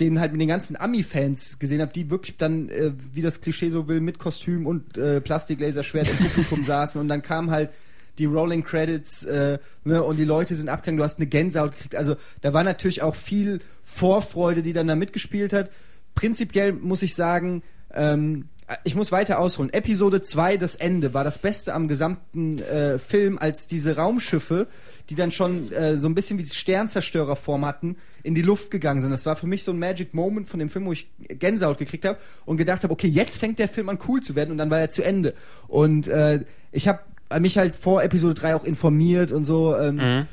den 0.00 0.18
halt 0.20 0.32
mit 0.32 0.40
den 0.40 0.48
ganzen 0.48 0.76
Ami-Fans 0.76 1.58
gesehen 1.58 1.80
habe, 1.82 1.92
die 1.92 2.10
wirklich 2.10 2.38
dann, 2.38 2.68
äh, 2.70 2.92
wie 3.12 3.20
das 3.22 3.40
Klischee 3.42 3.68
so 3.70 3.86
will, 3.86 4.00
mit 4.00 4.18
Kostüm 4.18 4.66
und 4.66 4.96
äh, 4.96 5.20
Plastiklaserschwert 5.20 6.08
im 6.08 6.16
Publikum 6.16 6.64
saßen 6.72 7.00
und 7.00 7.08
dann 7.08 7.20
kam 7.22 7.50
halt 7.50 7.70
die 8.18 8.24
Rolling 8.26 8.64
Credits 8.64 9.24
äh, 9.24 9.58
ne, 9.84 10.02
und 10.02 10.18
die 10.18 10.24
Leute 10.24 10.54
sind 10.54 10.68
abgegangen, 10.68 10.98
du 10.98 11.04
hast 11.04 11.18
eine 11.18 11.26
Gänsehaut 11.26 11.72
gekriegt. 11.72 11.94
Also 11.96 12.16
da 12.42 12.52
war 12.52 12.64
natürlich 12.64 13.02
auch 13.02 13.14
viel 13.14 13.60
Vorfreude, 13.84 14.62
die 14.62 14.72
dann 14.72 14.88
da 14.88 14.94
mitgespielt 14.96 15.52
hat. 15.52 15.70
Prinzipiell 16.14 16.72
muss 16.72 17.02
ich 17.02 17.14
sagen, 17.14 17.62
ähm, 17.94 18.48
ich 18.84 18.94
muss 18.94 19.10
weiter 19.10 19.38
ausholen. 19.38 19.72
Episode 19.72 20.22
2, 20.22 20.56
das 20.56 20.76
Ende, 20.76 21.12
war 21.12 21.24
das 21.24 21.38
Beste 21.38 21.74
am 21.74 21.88
gesamten 21.88 22.60
äh, 22.60 22.98
Film, 22.98 23.36
als 23.38 23.66
diese 23.66 23.96
Raumschiffe, 23.96 24.68
die 25.08 25.16
dann 25.16 25.32
schon 25.32 25.72
äh, 25.72 25.96
so 25.96 26.08
ein 26.08 26.14
bisschen 26.14 26.38
wie 26.38 26.46
Sternzerstörerform 26.46 27.64
hatten, 27.66 27.96
in 28.22 28.34
die 28.34 28.42
Luft 28.42 28.70
gegangen 28.70 29.00
sind. 29.00 29.10
Das 29.10 29.26
war 29.26 29.34
für 29.34 29.48
mich 29.48 29.64
so 29.64 29.72
ein 29.72 29.78
Magic 29.78 30.14
Moment 30.14 30.48
von 30.48 30.60
dem 30.60 30.68
Film, 30.68 30.86
wo 30.86 30.92
ich 30.92 31.08
Gänsehaut 31.18 31.78
gekriegt 31.78 32.04
habe 32.04 32.18
und 32.44 32.58
gedacht 32.58 32.84
habe, 32.84 32.92
okay, 32.92 33.08
jetzt 33.08 33.38
fängt 33.38 33.58
der 33.58 33.68
Film 33.68 33.88
an 33.88 33.98
cool 34.06 34.22
zu 34.22 34.36
werden 34.36 34.52
und 34.52 34.58
dann 34.58 34.70
war 34.70 34.78
er 34.78 34.90
zu 34.90 35.02
Ende. 35.02 35.34
Und 35.66 36.06
äh, 36.06 36.44
ich 36.70 36.86
habe 36.86 37.00
mich 37.40 37.58
halt 37.58 37.74
vor 37.74 38.04
Episode 38.04 38.34
3 38.34 38.54
auch 38.54 38.64
informiert 38.64 39.32
und 39.32 39.44
so. 39.44 39.76
Ähm, 39.76 40.26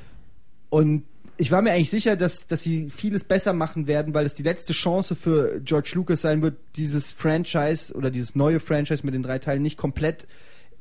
und 0.70 1.04
ich 1.38 1.52
war 1.52 1.62
mir 1.62 1.72
eigentlich 1.72 1.90
sicher, 1.90 2.16
dass, 2.16 2.48
dass 2.48 2.64
sie 2.64 2.90
vieles 2.90 3.24
besser 3.24 3.54
machen 3.54 3.88
werden, 3.88 4.14
weil 4.14 4.26
es 4.26 4.34
die 4.34 4.44
letzte 4.44 4.74
Chance 4.74 5.16
für 5.16 5.60
George 5.62 5.92
Lucas 5.94 6.22
sein 6.22 6.42
wird, 6.42 6.56
dieses 6.76 7.12
Franchise 7.12 7.94
oder 7.94 8.10
dieses 8.10 8.36
neue 8.36 8.60
Franchise 8.60 9.06
mit 9.06 9.14
den 9.14 9.24
drei 9.24 9.40
Teilen 9.40 9.62
nicht 9.62 9.78
komplett 9.78 10.28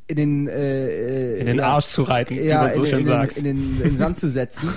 in 0.09 0.17
den, 0.17 0.49
äh, 0.49 1.39
In 1.39 1.47
den 1.47 1.59
ja, 1.59 1.69
Arsch 1.69 1.87
zu 1.87 2.03
reiten, 2.05 2.37
wie 2.37 2.45
ja, 2.45 2.63
man 2.63 2.73
so 2.73 2.85
in, 2.85 2.91
schön 2.91 2.99
in, 3.01 3.05
sagt. 3.05 3.37
In, 3.39 3.47
in, 3.47 3.57
den, 3.57 3.77
in 3.83 3.89
den 3.91 3.99
Sand 3.99 4.19
zu 4.19 4.29
setzen. 4.29 4.69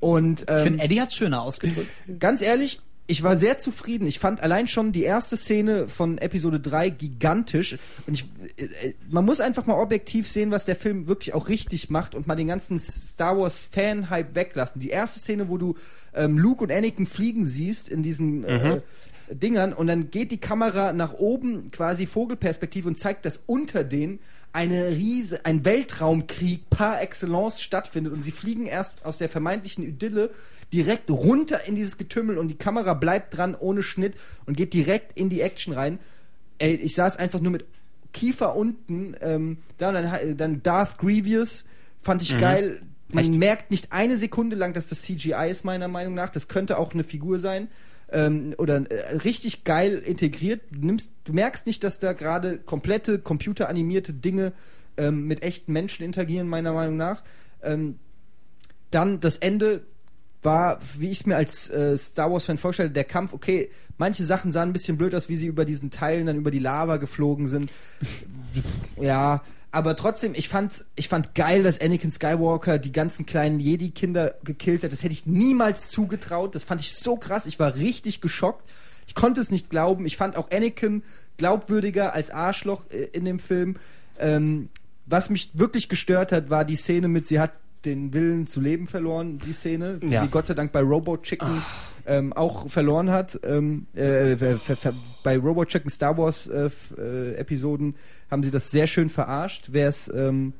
Und 0.00 0.42
Ich 0.42 0.48
ähm, 0.48 0.62
finde, 0.62 0.84
Eddie 0.84 1.00
hat 1.00 1.12
schöner 1.12 1.42
ausgedrückt. 1.42 1.90
ganz 2.18 2.40
ehrlich, 2.40 2.80
ich 3.10 3.22
war 3.22 3.38
sehr 3.38 3.56
zufrieden. 3.56 4.06
Ich 4.06 4.18
fand 4.18 4.42
allein 4.42 4.68
schon 4.68 4.92
die 4.92 5.02
erste 5.02 5.36
Szene 5.36 5.88
von 5.88 6.18
Episode 6.18 6.60
3 6.60 6.90
gigantisch. 6.90 7.78
Und 8.06 8.14
ich, 8.14 8.26
äh, 8.58 8.92
man 9.08 9.24
muss 9.24 9.40
einfach 9.40 9.64
mal 9.64 9.80
objektiv 9.80 10.28
sehen, 10.28 10.50
was 10.50 10.66
der 10.66 10.76
Film 10.76 11.08
wirklich 11.08 11.32
auch 11.34 11.48
richtig 11.48 11.88
macht 11.88 12.14
und 12.14 12.26
mal 12.26 12.36
den 12.36 12.48
ganzen 12.48 12.78
Star 12.78 13.38
Wars 13.38 13.60
Fan-Hype 13.60 14.34
weglassen. 14.34 14.80
Die 14.80 14.90
erste 14.90 15.18
Szene, 15.20 15.48
wo 15.48 15.56
du 15.56 15.74
ähm, 16.14 16.38
Luke 16.38 16.62
und 16.62 16.70
Anakin 16.70 17.06
fliegen 17.06 17.46
siehst 17.46 17.88
in 17.88 18.02
diesen 18.02 18.44
äh, 18.44 18.82
Dingern 19.30 19.72
und 19.72 19.86
dann 19.86 20.10
geht 20.10 20.30
die 20.30 20.38
Kamera 20.38 20.92
nach 20.92 21.14
oben, 21.14 21.70
quasi 21.70 22.06
Vogelperspektive 22.06 22.88
und 22.88 22.98
zeigt, 22.98 23.24
dass 23.24 23.42
unter 23.46 23.84
denen 23.84 24.20
eine 24.58 24.88
riese, 24.88 25.44
ein 25.44 25.64
Weltraumkrieg 25.64 26.68
par 26.68 27.00
excellence 27.00 27.62
stattfindet 27.62 28.12
und 28.12 28.22
sie 28.22 28.32
fliegen 28.32 28.66
erst 28.66 29.06
aus 29.06 29.18
der 29.18 29.28
vermeintlichen 29.28 29.84
Idylle 29.84 30.30
direkt 30.72 31.12
runter 31.12 31.68
in 31.68 31.76
dieses 31.76 31.96
Getümmel 31.96 32.38
und 32.38 32.48
die 32.48 32.56
Kamera 32.56 32.94
bleibt 32.94 33.36
dran 33.36 33.54
ohne 33.54 33.84
Schnitt 33.84 34.16
und 34.46 34.56
geht 34.56 34.74
direkt 34.74 35.16
in 35.16 35.28
die 35.28 35.42
Action 35.42 35.72
rein. 35.72 36.00
Ey, 36.58 36.74
ich 36.74 36.96
saß 36.96 37.18
einfach 37.18 37.38
nur 37.38 37.52
mit 37.52 37.66
Kiefer 38.12 38.56
unten, 38.56 39.14
ähm, 39.20 39.58
da 39.76 39.90
und 39.90 39.94
dann, 39.94 40.36
dann 40.36 40.62
Darth 40.64 40.98
Grievous 40.98 41.64
fand 42.00 42.22
ich 42.22 42.36
geil. 42.36 42.82
Man 43.12 43.24
Echt? 43.24 43.34
merkt 43.34 43.70
nicht 43.70 43.92
eine 43.92 44.16
Sekunde 44.16 44.56
lang, 44.56 44.72
dass 44.72 44.88
das 44.88 45.02
CGI 45.02 45.48
ist, 45.48 45.64
meiner 45.64 45.86
Meinung 45.86 46.14
nach. 46.14 46.30
Das 46.30 46.48
könnte 46.48 46.78
auch 46.78 46.92
eine 46.94 47.04
Figur 47.04 47.38
sein. 47.38 47.68
Ähm, 48.10 48.54
oder 48.56 48.90
äh, 48.90 49.16
richtig 49.16 49.64
geil 49.64 49.98
integriert. 49.98 50.62
Du, 50.70 50.86
nimmst, 50.86 51.10
du 51.24 51.32
merkst 51.32 51.66
nicht, 51.66 51.84
dass 51.84 51.98
da 51.98 52.14
gerade 52.14 52.58
komplette 52.58 53.18
computeranimierte 53.18 54.14
Dinge 54.14 54.52
ähm, 54.96 55.26
mit 55.26 55.42
echten 55.42 55.72
Menschen 55.72 56.04
interagieren, 56.04 56.48
meiner 56.48 56.72
Meinung 56.72 56.96
nach. 56.96 57.22
Ähm, 57.62 57.98
dann 58.90 59.20
das 59.20 59.36
Ende 59.36 59.82
war, 60.42 60.78
wie 60.96 61.10
ich 61.10 61.20
es 61.20 61.26
mir 61.26 61.36
als 61.36 61.68
äh, 61.70 61.98
Star 61.98 62.30
Wars-Fan 62.32 62.58
vorstelle, 62.58 62.90
der 62.90 63.04
Kampf, 63.04 63.32
okay, 63.32 63.70
manche 63.96 64.24
Sachen 64.24 64.50
sahen 64.52 64.70
ein 64.70 64.72
bisschen 64.72 64.96
blöd 64.96 65.14
aus, 65.14 65.28
wie 65.28 65.36
sie 65.36 65.46
über 65.46 65.64
diesen 65.64 65.90
Teilen 65.90 66.26
dann 66.26 66.36
über 66.36 66.50
die 66.50 66.60
Lava 66.60 66.96
geflogen 66.96 67.48
sind. 67.48 67.70
ja, 69.00 69.42
aber 69.70 69.96
trotzdem, 69.96 70.32
ich 70.34 70.48
fand, 70.48 70.84
ich 70.96 71.08
fand 71.08 71.34
geil, 71.34 71.62
dass 71.62 71.80
Anakin 71.80 72.10
Skywalker 72.12 72.78
die 72.78 72.92
ganzen 72.92 73.26
kleinen 73.26 73.60
Jedi-Kinder 73.60 74.34
gekillt 74.44 74.82
hat. 74.82 74.92
Das 74.92 75.02
hätte 75.02 75.12
ich 75.12 75.26
niemals 75.26 75.90
zugetraut. 75.90 76.54
Das 76.54 76.64
fand 76.64 76.80
ich 76.80 76.94
so 76.94 77.16
krass. 77.16 77.46
Ich 77.46 77.58
war 77.58 77.74
richtig 77.76 78.20
geschockt. 78.20 78.68
Ich 79.06 79.14
konnte 79.14 79.40
es 79.40 79.50
nicht 79.50 79.70
glauben. 79.70 80.06
Ich 80.06 80.16
fand 80.16 80.36
auch 80.36 80.50
Anakin 80.50 81.02
glaubwürdiger 81.36 82.14
als 82.14 82.30
Arschloch 82.30 82.84
äh, 82.90 83.04
in 83.12 83.24
dem 83.24 83.38
Film. 83.38 83.76
Ähm, 84.18 84.68
was 85.06 85.30
mich 85.30 85.50
wirklich 85.54 85.88
gestört 85.88 86.32
hat, 86.32 86.50
war 86.50 86.64
die 86.64 86.76
Szene 86.76 87.08
mit, 87.08 87.26
sie 87.26 87.40
hat 87.40 87.52
den 87.84 88.12
Willen 88.12 88.46
zu 88.46 88.60
leben 88.60 88.86
verloren, 88.86 89.38
die 89.38 89.52
Szene, 89.52 89.98
die 90.02 90.08
Ja. 90.12 90.22
sie 90.22 90.28
Gott 90.28 90.46
sei 90.46 90.54
Dank 90.54 90.72
bei 90.72 90.80
Robot 90.80 91.22
Chicken 91.22 91.62
ähm, 92.06 92.32
auch 92.32 92.68
verloren 92.68 93.10
hat. 93.10 93.38
Ähm, 93.44 93.86
äh, 93.94 94.36
bei 95.22 95.38
Robot 95.38 95.68
Chicken 95.68 95.88
Star 95.90 96.18
Wars 96.18 96.48
äh, 96.48 96.68
äh, 96.98 97.34
Episoden 97.36 97.94
haben 98.30 98.42
sie 98.42 98.50
das 98.50 98.70
sehr 98.70 98.86
schön 98.86 99.08
verarscht. 99.08 99.68
Wer 99.72 99.88
es 99.88 100.10
ähm, 100.14 100.52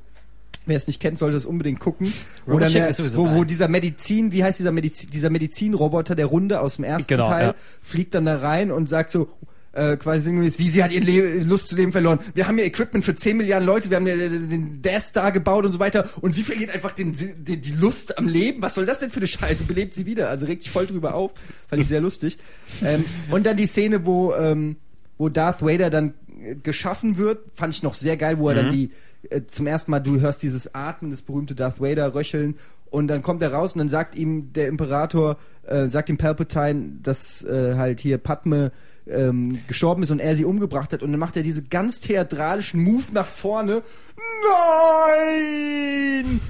Wer 0.69 0.77
es 0.77 0.87
nicht 0.87 1.01
kennt, 1.01 1.19
sollte 1.19 1.37
es 1.37 1.47
unbedingt 1.47 1.81
gucken. 1.81 2.13
Wo, 2.45 2.53
Robot 2.53 2.63
dann 2.63 2.69
Chicken 2.69 2.83
der, 2.83 2.91
ist 2.91 2.97
sowieso 2.99 3.19
wo, 3.19 3.37
wo 3.37 3.45
dieser 3.45 3.69
Medizin, 3.69 4.33
wie 4.33 4.45
heißt 4.45 4.59
dieser 4.59 4.71
Medizin, 4.71 5.11
dieser 5.11 5.31
Medizinroboter, 5.31 6.15
der 6.15 6.27
Runde 6.27 6.61
aus 6.61 6.77
dem 6.77 6.85
ersten 6.85 7.09
Genau, 7.09 7.29
Teil, 7.29 7.47
ja. 7.47 7.55
fliegt 7.81 8.15
dann 8.15 8.27
da 8.27 8.37
rein 8.37 8.71
und 8.71 8.87
sagt 8.87 9.11
so, 9.11 9.29
äh, 9.73 9.97
quasi 9.97 10.21
sinngemäß, 10.23 10.59
wie 10.59 10.69
sie 10.69 10.83
hat 10.83 10.93
ihren 10.93 11.05
Le 11.05 11.43
Lust 11.43 11.69
zu 11.69 11.77
leben 11.77 11.93
verloren. 11.93 12.19
Wir 12.35 12.47
haben 12.47 12.57
hier 12.57 12.67
Equipment 12.67 13.03
für 13.03 13.15
10 13.15 13.39
Milliarden 13.39 13.67
Leute, 13.67 13.89
wir 13.89 13.97
haben 13.97 14.05
hier 14.07 14.17
den 14.29 14.83
Death 14.83 15.03
Star 15.03 15.33
gebaut 15.33 15.65
und 15.65 15.73
so 15.73 15.79
weiter 15.79 16.07
und 16.21 16.35
sie 16.35 16.43
verliert 16.43 16.71
einfach 16.71 16.93
den, 16.93 17.15
den, 17.17 17.63
die 17.63 17.73
Lust 17.73 18.19
am 18.19 18.29
Leben. 18.29 18.61
Was 18.61 18.75
soll 18.75 18.85
das 18.85 18.99
denn 18.99 19.11
für 19.11 19.21
eine 19.21 19.27
Scheiße? 19.27 19.65
Belebt 19.65 19.95
sie 19.95 20.05
wieder. 20.05 20.29
Also 20.29 20.47
regt 20.47 20.65
sich 20.65 20.71
voll 20.73 20.87
drüber 20.87 21.15
auf. 21.15 21.33
Fand 21.69 21.81
ich 21.81 21.89
sehr 21.89 22.01
lustig. 22.01 22.39
Ähm, 22.85 23.05
und 23.31 23.47
dann 23.47 23.57
die 23.57 23.67
Szene, 23.67 24.05
wo, 24.05 24.35
ähm, 24.35 24.77
wo 25.17 25.31
Darth 25.31 25.63
Vader 25.63 25.89
dann 25.89 26.15
geschaffen 26.63 27.19
wird, 27.19 27.41
fand 27.55 27.75
ich 27.75 27.83
noch 27.83 27.95
sehr 27.95 28.17
geil, 28.17 28.39
wo 28.39 28.49
er 28.49 28.55
dann 28.55 28.71
die 28.71 28.91
äh, 29.31 29.43
zum 29.47 29.67
ersten 29.67 29.91
Mal, 29.91 30.01
du 30.01 30.21
hörst 30.21 30.43
dieses 30.43 30.75
Atmen, 30.75 31.11
das 31.11 31.23
berühmte 31.23 31.55
Darth 31.55 31.81
Vader 31.81 32.15
röcheln 32.15 32.57
und 32.91 33.09
dann 33.09 33.23
kommt 33.23 33.43
er 33.43 33.53
raus 33.53 33.75
und 33.75 33.81
dann 33.81 33.89
sagt 33.89 34.15
ihm 34.15 34.53
der 34.53 34.69
Imperator, 34.69 35.37
äh, 35.67 35.89
sagt 35.89 36.09
ihm 36.09 36.17
Palpatine, 36.19 36.99
dass 37.03 37.45
äh, 37.45 37.75
halt 37.75 38.01
hier 38.01 38.19
Padme 38.19 38.73
ähm, 39.07 39.61
gestorben 39.67 40.03
ist 40.03 40.11
und 40.11 40.21
er 40.21 40.37
sie 40.37 40.45
umgebracht 40.45 40.93
hat 40.93 41.03
und 41.03 41.11
dann 41.11 41.21
macht 41.21 41.37
er 41.37 41.43
diese 41.43 41.65
ganz 41.65 42.01
theatralischen 42.01 42.83
Move 42.83 43.05
nach 43.13 43.27
vorne. 43.27 43.83
Nein! 44.17 45.78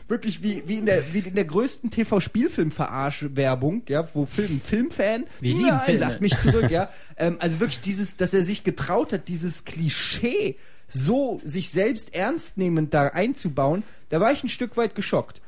Wirklich 0.09 0.43
wie, 0.43 0.62
wie, 0.66 0.78
in 0.78 0.86
der, 0.86 1.12
wie 1.12 1.18
in 1.20 1.34
der 1.34 1.45
größten 1.45 1.91
TV-Spielfilm-Verarsch-Werbung, 1.91 3.82
ja, 3.89 4.09
wo 4.14 4.26
Film, 4.26 4.61
Filmfan, 4.61 5.24
Wir 5.41 5.55
lieben 5.55 5.68
nein, 5.68 5.80
Filme. 5.80 6.01
lass 6.01 6.20
mich 6.20 6.36
zurück, 6.39 6.70
ja. 6.70 6.91
ähm, 7.16 7.36
also 7.41 7.61
wirklich 7.61 7.80
dieses, 7.80 8.16
dass 8.16 8.34
er 8.34 8.43
sich 8.45 8.64
getraut 8.64 9.12
hat, 9.12 9.28
dieses 9.28 9.64
Klischee 9.64 10.57
so 10.89 11.41
sich 11.45 11.70
selbst 11.70 12.14
ernst 12.14 12.57
nehmend 12.57 12.95
da 12.95 13.09
einzubauen, 13.09 13.82
da 14.09 14.20
war 14.20 14.32
ich 14.32 14.43
ein 14.43 14.49
Stück 14.49 14.76
weit 14.76 14.95
geschockt. 14.95 15.41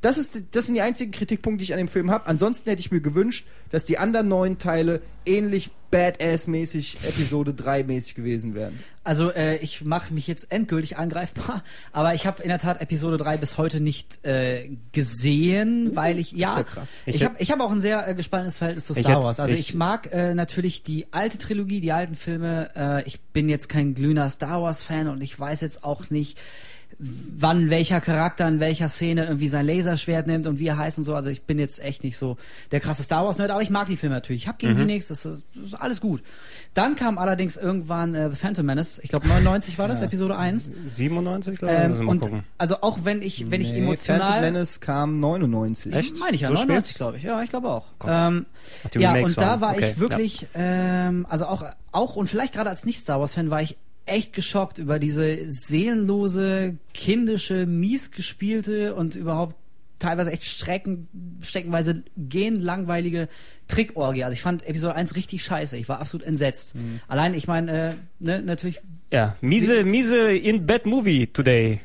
Das, 0.00 0.18
ist, 0.18 0.42
das 0.50 0.66
sind 0.66 0.74
die 0.74 0.80
einzigen 0.80 1.12
Kritikpunkte, 1.12 1.58
die 1.58 1.64
ich 1.64 1.72
an 1.72 1.78
dem 1.78 1.88
Film 1.88 2.10
habe. 2.10 2.26
Ansonsten 2.26 2.68
hätte 2.68 2.80
ich 2.80 2.90
mir 2.90 3.00
gewünscht, 3.00 3.46
dass 3.70 3.84
die 3.84 3.98
anderen 3.98 4.28
neun 4.28 4.58
Teile 4.58 5.00
ähnlich 5.24 5.70
Badass-mäßig, 5.92 6.98
Episode 7.06 7.52
3-mäßig 7.52 8.14
gewesen 8.14 8.56
wären. 8.56 8.78
Also 9.04 9.30
äh, 9.30 9.56
ich 9.58 9.84
mache 9.84 10.12
mich 10.12 10.26
jetzt 10.26 10.50
endgültig 10.50 10.96
angreifbar, 10.96 11.62
aber 11.92 12.14
ich 12.14 12.26
habe 12.26 12.42
in 12.42 12.48
der 12.48 12.58
Tat 12.58 12.80
Episode 12.80 13.16
3 13.18 13.36
bis 13.36 13.56
heute 13.56 13.80
nicht 13.80 14.24
äh, 14.26 14.68
gesehen, 14.90 15.94
weil 15.94 16.18
ich 16.18 16.32
ja, 16.32 16.56
ja 16.56 16.62
krass. 16.64 16.94
ich 17.06 17.14
Ich 17.16 17.24
habe 17.24 17.36
ich 17.38 17.52
hab 17.52 17.60
auch 17.60 17.70
ein 17.70 17.80
sehr 17.80 18.06
äh, 18.08 18.14
gespaltenes 18.16 18.58
Verhältnis 18.58 18.86
zu 18.86 18.94
Star 18.94 19.12
hätte- 19.14 19.24
Wars. 19.24 19.38
Also 19.40 19.54
ich, 19.54 19.60
ich- 19.60 19.74
mag 19.74 20.12
äh, 20.12 20.34
natürlich 20.34 20.82
die 20.82 21.06
alte 21.12 21.38
Trilogie, 21.38 21.80
die 21.80 21.92
alten 21.92 22.16
Filme. 22.16 22.70
Äh, 22.74 23.02
ich 23.06 23.20
bin 23.20 23.48
jetzt 23.48 23.68
kein 23.68 23.94
glühender 23.94 24.28
Star 24.30 24.60
Wars 24.62 24.82
Fan 24.82 25.06
und 25.06 25.22
ich 25.22 25.38
weiß 25.38 25.60
jetzt 25.60 25.84
auch 25.84 26.10
nicht 26.10 26.36
wann 26.98 27.68
welcher 27.70 28.00
Charakter 28.00 28.48
in 28.48 28.58
welcher 28.60 28.88
Szene 28.88 29.26
irgendwie 29.26 29.48
sein 29.48 29.66
Laserschwert 29.66 30.26
nimmt 30.26 30.46
und 30.46 30.58
wie 30.58 30.66
er 30.68 30.78
heißt 30.78 30.96
und 30.98 31.04
so. 31.04 31.14
Also 31.14 31.28
ich 31.30 31.42
bin 31.42 31.58
jetzt 31.58 31.78
echt 31.82 32.02
nicht 32.04 32.16
so 32.16 32.36
der 32.70 32.80
krasse 32.80 33.02
Star 33.02 33.24
Wars 33.24 33.38
Nerd, 33.38 33.50
aber 33.50 33.60
ich 33.62 33.70
mag 33.70 33.86
die 33.86 33.96
Filme 33.96 34.14
natürlich. 34.14 34.42
Ich 34.42 34.48
habe 34.48 34.58
gegen 34.58 34.76
die 34.76 34.84
nichts, 34.86 35.08
das 35.08 35.26
ist, 35.26 35.44
das 35.54 35.64
ist 35.66 35.74
alles 35.74 36.00
gut. 36.00 36.22
Dann 36.72 36.94
kam 36.96 37.18
allerdings 37.18 37.56
irgendwann 37.56 38.14
äh, 38.14 38.30
The 38.30 38.36
Phantom 38.36 38.64
Menace. 38.66 38.98
Ich 39.02 39.10
glaube 39.10 39.28
99 39.28 39.78
war 39.78 39.88
das, 39.88 40.00
Episode 40.02 40.36
1. 40.38 40.70
97, 40.86 41.58
glaube 41.58 41.74
ich. 41.74 41.80
Ähm, 41.80 41.92
mal 42.04 42.06
und 42.08 42.20
gucken. 42.20 42.44
also 42.58 42.80
auch 42.80 43.00
wenn 43.04 43.22
ich, 43.22 43.50
wenn 43.50 43.60
ich 43.60 43.68
Nee, 43.72 43.74
Phantom 43.76 43.88
emotional 43.88 44.40
Menace 44.40 44.80
kam 44.80 45.20
99. 45.20 45.94
Echt? 45.94 46.18
meine 46.18 46.34
ich 46.34 46.42
ja, 46.42 46.48
So 46.48 46.56
spät? 46.56 46.68
99 46.68 46.94
glaube 46.96 47.16
ich. 47.18 47.22
Ja, 47.22 47.42
ich 47.42 47.50
glaube 47.50 47.68
auch. 47.68 47.86
Ähm, 48.06 48.46
ja, 48.96 49.14
und 49.16 49.36
da 49.38 49.42
waren- 49.46 49.60
war 49.60 49.72
okay, 49.74 49.90
ich 49.92 50.00
wirklich, 50.00 50.46
ähm, 50.54 51.26
also 51.28 51.46
auch, 51.46 51.64
auch 51.92 52.16
und 52.16 52.28
vielleicht 52.28 52.54
gerade 52.54 52.70
als 52.70 52.84
Nicht-Star 52.86 53.20
Wars-Fan 53.20 53.50
war 53.50 53.60
ich 53.62 53.76
echt 54.06 54.32
geschockt 54.32 54.78
über 54.78 54.98
diese 54.98 55.50
seelenlose, 55.50 56.76
kindische, 56.94 57.66
mies 57.66 58.10
gespielte 58.10 58.94
und 58.94 59.14
überhaupt 59.16 59.56
teilweise 59.98 60.30
echt 60.30 60.44
strecken, 60.44 61.08
streckenweise 61.40 62.02
gehend 62.16 62.60
langweilige 62.60 63.28
Trickorgie. 63.68 64.24
Also 64.24 64.34
ich 64.34 64.42
fand 64.42 64.66
Episode 64.66 64.94
1 64.94 65.16
richtig 65.16 65.42
scheiße. 65.42 65.76
Ich 65.76 65.88
war 65.88 66.00
absolut 66.00 66.26
entsetzt. 66.26 66.74
Mhm. 66.74 67.00
Allein, 67.08 67.34
ich 67.34 67.46
meine, 67.48 67.88
äh, 67.88 67.94
ne, 68.20 68.42
natürlich 68.42 68.80
Ja, 69.10 69.36
miese, 69.40 69.84
miese 69.84 70.36
In-Bed-Movie 70.36 71.28
today. 71.28 71.80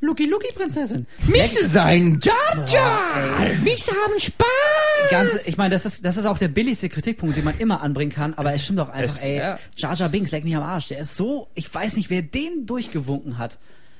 Lucky 0.00 0.26
Lucky 0.26 0.52
Prinzessin. 0.54 1.06
Miese 1.26 1.66
sein, 1.66 2.20
Jar 2.22 2.66
Jar! 2.66 3.50
Miese 3.64 3.90
haben 3.90 4.18
Spaß! 4.20 4.46
Ganz, 5.10 5.30
ich 5.46 5.56
meine, 5.56 5.70
das 5.74 5.84
ist, 5.86 6.04
das 6.04 6.16
ist 6.16 6.26
auch 6.26 6.38
der 6.38 6.48
billigste 6.48 6.88
Kritikpunkt, 6.88 7.36
den 7.36 7.44
man 7.44 7.58
immer 7.58 7.82
anbringen 7.82 8.12
kann, 8.12 8.34
aber 8.34 8.52
es 8.54 8.62
stimmt 8.62 8.78
doch 8.78 8.90
einfach, 8.90 9.16
Es- 9.16 9.22
ey, 9.22 9.36
ja. 9.38 9.58
Jar 9.76 9.94
Jar 9.94 10.08
Binks, 10.08 10.30
leck 10.30 10.44
mich 10.44 10.54
am 10.54 10.62
Arsch, 10.62 10.88
der 10.88 10.98
ist 11.00 11.16
so, 11.16 11.48
ich 11.54 11.72
weiß 11.72 11.96
nicht, 11.96 12.10
wer 12.10 12.22
den 12.22 12.66
durchgewunken 12.66 13.38
hat. 13.38 13.58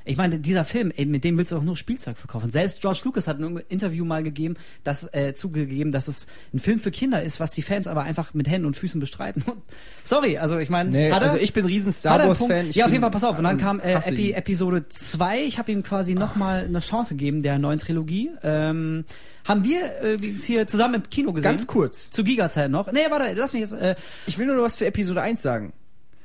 Ich 0.08 0.16
meine, 0.16 0.38
dieser 0.38 0.64
Film, 0.64 0.90
ey, 0.96 1.06
mit 1.06 1.22
dem 1.22 1.36
willst 1.36 1.52
du 1.52 1.56
doch 1.56 1.62
nur 1.62 1.76
Spielzeug 1.76 2.16
verkaufen. 2.16 2.48
Selbst 2.50 2.80
George 2.80 3.00
Lucas 3.04 3.28
hat 3.28 3.38
in 3.38 3.44
einem 3.44 3.60
Interview 3.68 4.04
mal 4.04 4.22
gegeben, 4.22 4.56
dass, 4.82 5.12
äh, 5.12 5.34
zugegeben, 5.34 5.92
dass 5.92 6.08
es 6.08 6.26
ein 6.54 6.58
Film 6.58 6.78
für 6.78 6.90
Kinder 6.90 7.22
ist, 7.22 7.40
was 7.40 7.52
die 7.52 7.62
Fans 7.62 7.86
aber 7.86 8.02
einfach 8.02 8.32
mit 8.32 8.48
Händen 8.48 8.66
und 8.66 8.76
Füßen 8.76 9.00
bestreiten. 9.00 9.44
Sorry, 10.04 10.38
also 10.38 10.58
ich 10.58 10.70
meine, 10.70 10.90
Nee, 10.90 11.10
also 11.12 11.36
ich 11.36 11.52
bin 11.52 11.66
riesen 11.66 11.92
Star 11.92 12.26
Wars? 12.26 12.38
Fan. 12.38 12.70
Ja, 12.70 12.86
auf 12.86 12.90
jeden 12.90 13.02
Fall, 13.02 13.10
pass 13.10 13.24
auf. 13.24 13.36
Und 13.36 13.44
dann 13.44 13.58
kam 13.58 13.80
äh, 13.80 13.92
Epi. 13.92 14.32
Episode 14.32 14.88
2. 14.88 15.42
Ich 15.42 15.58
habe 15.58 15.70
ihm 15.70 15.82
quasi 15.82 16.14
nochmal 16.14 16.64
eine 16.64 16.80
Chance 16.80 17.14
gegeben, 17.14 17.42
der 17.42 17.58
neuen 17.58 17.78
Trilogie. 17.78 18.30
Ähm, 18.42 19.04
haben 19.46 19.64
wir 19.64 19.80
äh, 20.02 20.16
jetzt 20.16 20.44
hier 20.44 20.66
zusammen 20.66 20.94
im 20.94 21.02
Kino 21.10 21.32
gesehen. 21.32 21.50
Ganz 21.50 21.66
kurz. 21.66 22.10
Zu 22.10 22.24
Giga-Zeit 22.24 22.70
noch. 22.70 22.90
Nee, 22.92 23.00
warte, 23.10 23.34
lass 23.34 23.52
mich 23.52 23.60
jetzt 23.60 23.72
äh, 23.72 23.94
Ich 24.26 24.38
will 24.38 24.46
nur 24.46 24.56
noch 24.56 24.62
was 24.62 24.76
zu 24.76 24.86
Episode 24.86 25.22
1 25.22 25.42
sagen. 25.42 25.72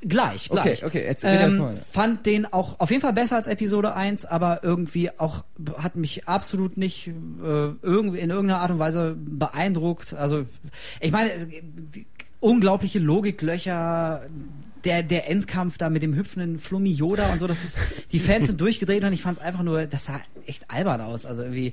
Gleich, 0.08 0.50
Okay, 0.50 0.62
gleich. 0.62 0.84
okay, 0.84 1.04
jetzt 1.04 1.24
red 1.24 1.40
erst 1.40 1.54
ähm, 1.54 1.60
mal. 1.60 1.76
Fand 1.76 2.26
den 2.26 2.52
auch 2.52 2.80
auf 2.80 2.90
jeden 2.90 3.02
Fall 3.02 3.12
besser 3.12 3.36
als 3.36 3.46
Episode 3.46 3.94
1, 3.94 4.26
aber 4.26 4.60
irgendwie 4.62 5.10
auch 5.18 5.44
hat 5.78 5.96
mich 5.96 6.28
absolut 6.28 6.76
nicht 6.76 7.08
äh, 7.08 7.12
irgendwie 7.82 8.18
in 8.18 8.30
irgendeiner 8.30 8.60
Art 8.60 8.70
und 8.70 8.78
Weise 8.78 9.16
beeindruckt. 9.18 10.14
Also 10.14 10.46
ich 11.00 11.12
meine, 11.12 11.30
unglaubliche 12.40 12.98
Logiklöcher, 12.98 14.22
der, 14.84 15.02
der 15.02 15.30
Endkampf 15.30 15.78
da 15.78 15.88
mit 15.88 16.02
dem 16.02 16.14
hüpfenden 16.14 16.58
Flummi 16.58 16.90
Yoda 16.90 17.32
und 17.32 17.38
so, 17.38 17.46
das 17.46 17.64
ist, 17.64 17.78
die 18.12 18.18
Fans 18.18 18.46
sind 18.48 18.60
durchgedreht 18.60 19.02
und 19.04 19.12
ich 19.12 19.22
fand 19.22 19.38
es 19.38 19.42
einfach 19.42 19.62
nur, 19.62 19.86
das 19.86 20.04
sah 20.04 20.20
echt 20.46 20.70
albern 20.70 21.00
aus. 21.00 21.24
Also 21.24 21.42
irgendwie, 21.42 21.72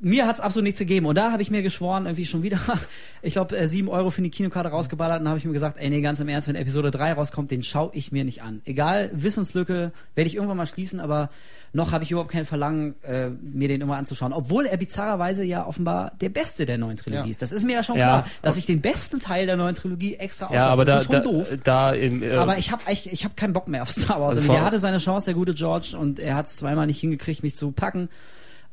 mir 0.00 0.26
hat's 0.26 0.40
absolut 0.40 0.64
nichts 0.64 0.78
gegeben. 0.78 1.06
Und 1.06 1.16
da 1.18 1.32
habe 1.32 1.42
ich 1.42 1.50
mir 1.50 1.62
geschworen, 1.62 2.06
irgendwie 2.06 2.26
schon 2.26 2.42
wieder, 2.42 2.58
ich 3.22 3.32
glaube, 3.32 3.56
äh, 3.58 3.66
sieben 3.66 3.88
Euro 3.88 4.10
für 4.10 4.22
die 4.22 4.30
Kinokarte 4.30 4.68
rausgeballert. 4.68 5.18
Und 5.18 5.24
dann 5.24 5.30
habe 5.30 5.38
ich 5.38 5.44
mir 5.44 5.52
gesagt, 5.52 5.78
ey, 5.80 5.90
nee, 5.90 6.00
ganz 6.00 6.20
im 6.20 6.28
Ernst, 6.28 6.46
wenn 6.48 6.54
Episode 6.56 6.90
3 6.90 7.14
rauskommt, 7.14 7.50
den 7.50 7.62
schaue 7.62 7.90
ich 7.94 8.12
mir 8.12 8.24
nicht 8.24 8.42
an. 8.42 8.62
Egal, 8.64 9.10
Wissenslücke 9.12 9.92
werde 10.14 10.28
ich 10.28 10.36
irgendwann 10.36 10.56
mal 10.56 10.66
schließen, 10.66 11.00
aber 11.00 11.30
noch 11.72 11.92
habe 11.92 12.02
ich 12.04 12.10
überhaupt 12.10 12.30
kein 12.30 12.44
Verlangen, 12.46 12.94
äh, 13.02 13.28
mir 13.28 13.68
den 13.68 13.80
immer 13.80 13.96
anzuschauen. 13.96 14.32
Obwohl 14.32 14.66
er 14.66 14.76
bizarrerweise 14.78 15.44
ja 15.44 15.66
offenbar 15.66 16.12
der 16.20 16.28
beste 16.30 16.64
der 16.64 16.78
neuen 16.78 16.96
Trilogie 16.96 17.24
Ja. 17.26 17.30
ist. 17.30 17.42
Das 17.42 17.52
ist 17.52 17.64
mir 17.64 17.72
ja 17.74 17.82
schon 17.82 17.96
Ja. 17.96 18.06
klar, 18.22 18.26
dass 18.40 18.56
ich 18.56 18.66
den 18.66 18.80
besten 18.80 19.20
Teil 19.20 19.46
der 19.46 19.56
neuen 19.56 19.74
Trilogie 19.74 20.14
extra 20.14 20.46
auslasse. 20.46 20.64
Ja, 20.64 20.70
aber 20.70 20.84
da, 20.84 20.92
das 20.94 21.02
ist 21.02 21.12
da, 21.12 21.22
schon 21.22 21.32
doof. 21.32 21.52
da 21.64 21.92
im, 21.92 22.22
äh, 22.22 22.36
Aber 22.36 22.56
ich 22.56 22.70
habe 22.72 22.82
ich, 22.90 23.12
ich 23.12 23.24
hab 23.24 23.36
keinen 23.36 23.52
Bock 23.52 23.68
mehr 23.68 23.82
auf 23.82 23.90
Star 23.90 24.20
Wars. 24.20 24.36
Also 24.38 24.50
der 24.50 24.62
hatte 24.64 24.78
seine 24.78 24.98
Chance, 24.98 25.26
der 25.26 25.34
gute 25.34 25.52
George, 25.54 25.94
und 25.98 26.18
er 26.20 26.36
hat 26.36 26.46
es 26.46 26.56
zweimal 26.56 26.86
nicht 26.86 27.00
hingekriegt, 27.00 27.42
mich 27.42 27.54
zu 27.56 27.72
packen. 27.72 28.08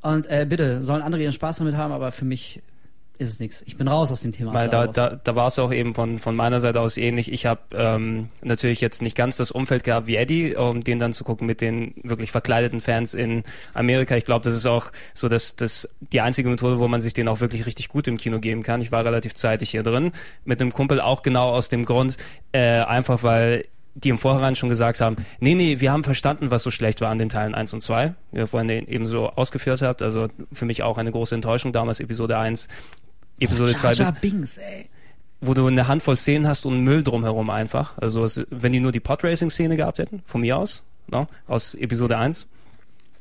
Und 0.06 0.30
äh, 0.30 0.46
bitte, 0.48 0.84
sollen 0.84 1.02
andere 1.02 1.24
ihren 1.24 1.34
Spaß 1.34 1.58
damit 1.58 1.76
haben, 1.76 1.92
aber 1.92 2.12
für 2.12 2.26
mich 2.26 2.62
ist 3.18 3.30
es 3.30 3.40
nichts. 3.40 3.64
Ich 3.66 3.76
bin 3.76 3.88
raus 3.88 4.12
aus 4.12 4.22
dem 4.22 4.34
Thema 4.34 4.54
Weil 4.54 4.70
da, 4.70 4.86
da, 4.86 5.16
da 5.16 5.36
war 5.36 5.48
es 5.48 5.58
auch 5.58 5.74
eben 5.74 5.96
von, 5.96 6.20
von 6.20 6.36
meiner 6.36 6.60
Seite 6.60 6.80
aus 6.80 6.98
ähnlich. 6.98 7.32
Ich 7.32 7.48
habe 7.48 7.62
ähm, 7.74 8.30
natürlich 8.44 8.82
jetzt 8.82 9.02
nicht 9.02 9.18
ganz 9.18 9.38
das 9.38 9.52
Umfeld 9.52 9.84
gehabt 9.84 10.06
wie 10.06 10.18
Eddie, 10.18 10.56
um 10.56 10.84
den 10.84 11.00
dann 11.00 11.12
zu 11.12 11.24
gucken 11.24 11.48
mit 11.48 11.60
den 11.60 11.96
wirklich 12.04 12.32
verkleideten 12.32 12.82
Fans 12.82 13.16
in 13.16 13.42
Amerika. 13.74 14.16
Ich 14.16 14.26
glaube, 14.26 14.44
das 14.44 14.54
ist 14.54 14.68
auch 14.68 14.92
so 15.16 15.28
dass 15.28 15.56
das 15.56 15.90
die 16.14 16.22
einzige 16.22 16.50
Methode, 16.50 16.78
wo 16.78 16.88
man 16.88 17.02
sich 17.02 17.14
den 17.14 17.28
auch 17.28 17.40
wirklich 17.40 17.66
richtig 17.66 17.90
gut 17.90 18.08
im 18.08 18.18
Kino 18.18 18.40
geben 18.40 18.62
kann. 18.62 18.82
Ich 18.82 18.92
war 18.92 19.06
relativ 19.06 19.34
zeitig 19.34 19.72
hier 19.72 19.82
drin 19.82 20.12
mit 20.44 20.62
einem 20.62 20.72
Kumpel 20.72 21.02
auch 21.02 21.24
genau 21.24 21.50
aus 21.50 21.70
dem 21.70 21.86
Grund, 21.86 22.18
äh, 22.52 22.82
einfach 22.82 23.24
weil 23.24 23.66
die 23.96 24.10
im 24.10 24.20
Vorhinein 24.20 24.56
schon 24.56 24.70
gesagt 24.70 25.00
haben, 25.02 25.16
nee, 25.40 25.56
nee, 25.56 25.80
wir 25.80 25.92
haben 25.92 26.04
verstanden, 26.04 26.52
was 26.52 26.64
so 26.64 26.70
schlecht 26.70 27.02
war 27.02 27.10
an 27.10 27.18
den 27.18 27.30
Teilen 27.30 27.56
1 27.56 27.74
und 27.74 27.82
2, 27.82 28.14
wie 28.32 28.38
ihr 28.38 28.48
vorhin 28.48 28.70
eben 28.70 29.08
so 29.08 29.30
ausgeführt 29.30 29.82
habt. 29.82 30.02
Also 30.02 30.28
für 30.52 30.66
mich 30.66 30.84
auch 30.84 30.98
eine 30.98 31.12
große 31.12 31.34
Enttäuschung 31.34 31.72
damals, 31.72 32.02
Episode 32.02 32.38
1, 32.38 32.68
Episode 33.40 33.72
Jar 33.72 33.80
2 33.80 33.90
bis 33.90 33.98
Jar 34.00 34.12
Binks, 34.12 34.58
ey. 34.58 34.90
wo 35.40 35.54
du 35.54 35.66
eine 35.68 35.88
Handvoll 35.88 36.18
Szenen 36.18 36.48
hast 36.48 36.66
und 36.66 36.82
Müll 36.82 37.04
drumherum 37.04 37.50
einfach. 37.50 37.98
Also 37.98 38.26
es, 38.26 38.46
wenn 38.50 38.74
die 38.74 38.82
nur 38.82 38.92
die 38.92 39.00
Podracing-Szene 39.00 39.78
gehabt 39.78 40.00
hätten, 40.00 40.22
von 40.26 40.42
mir 40.42 40.58
aus, 40.58 40.84
no, 41.08 41.28
aus 41.48 41.74
Episode 41.74 42.18
1. 42.18 42.48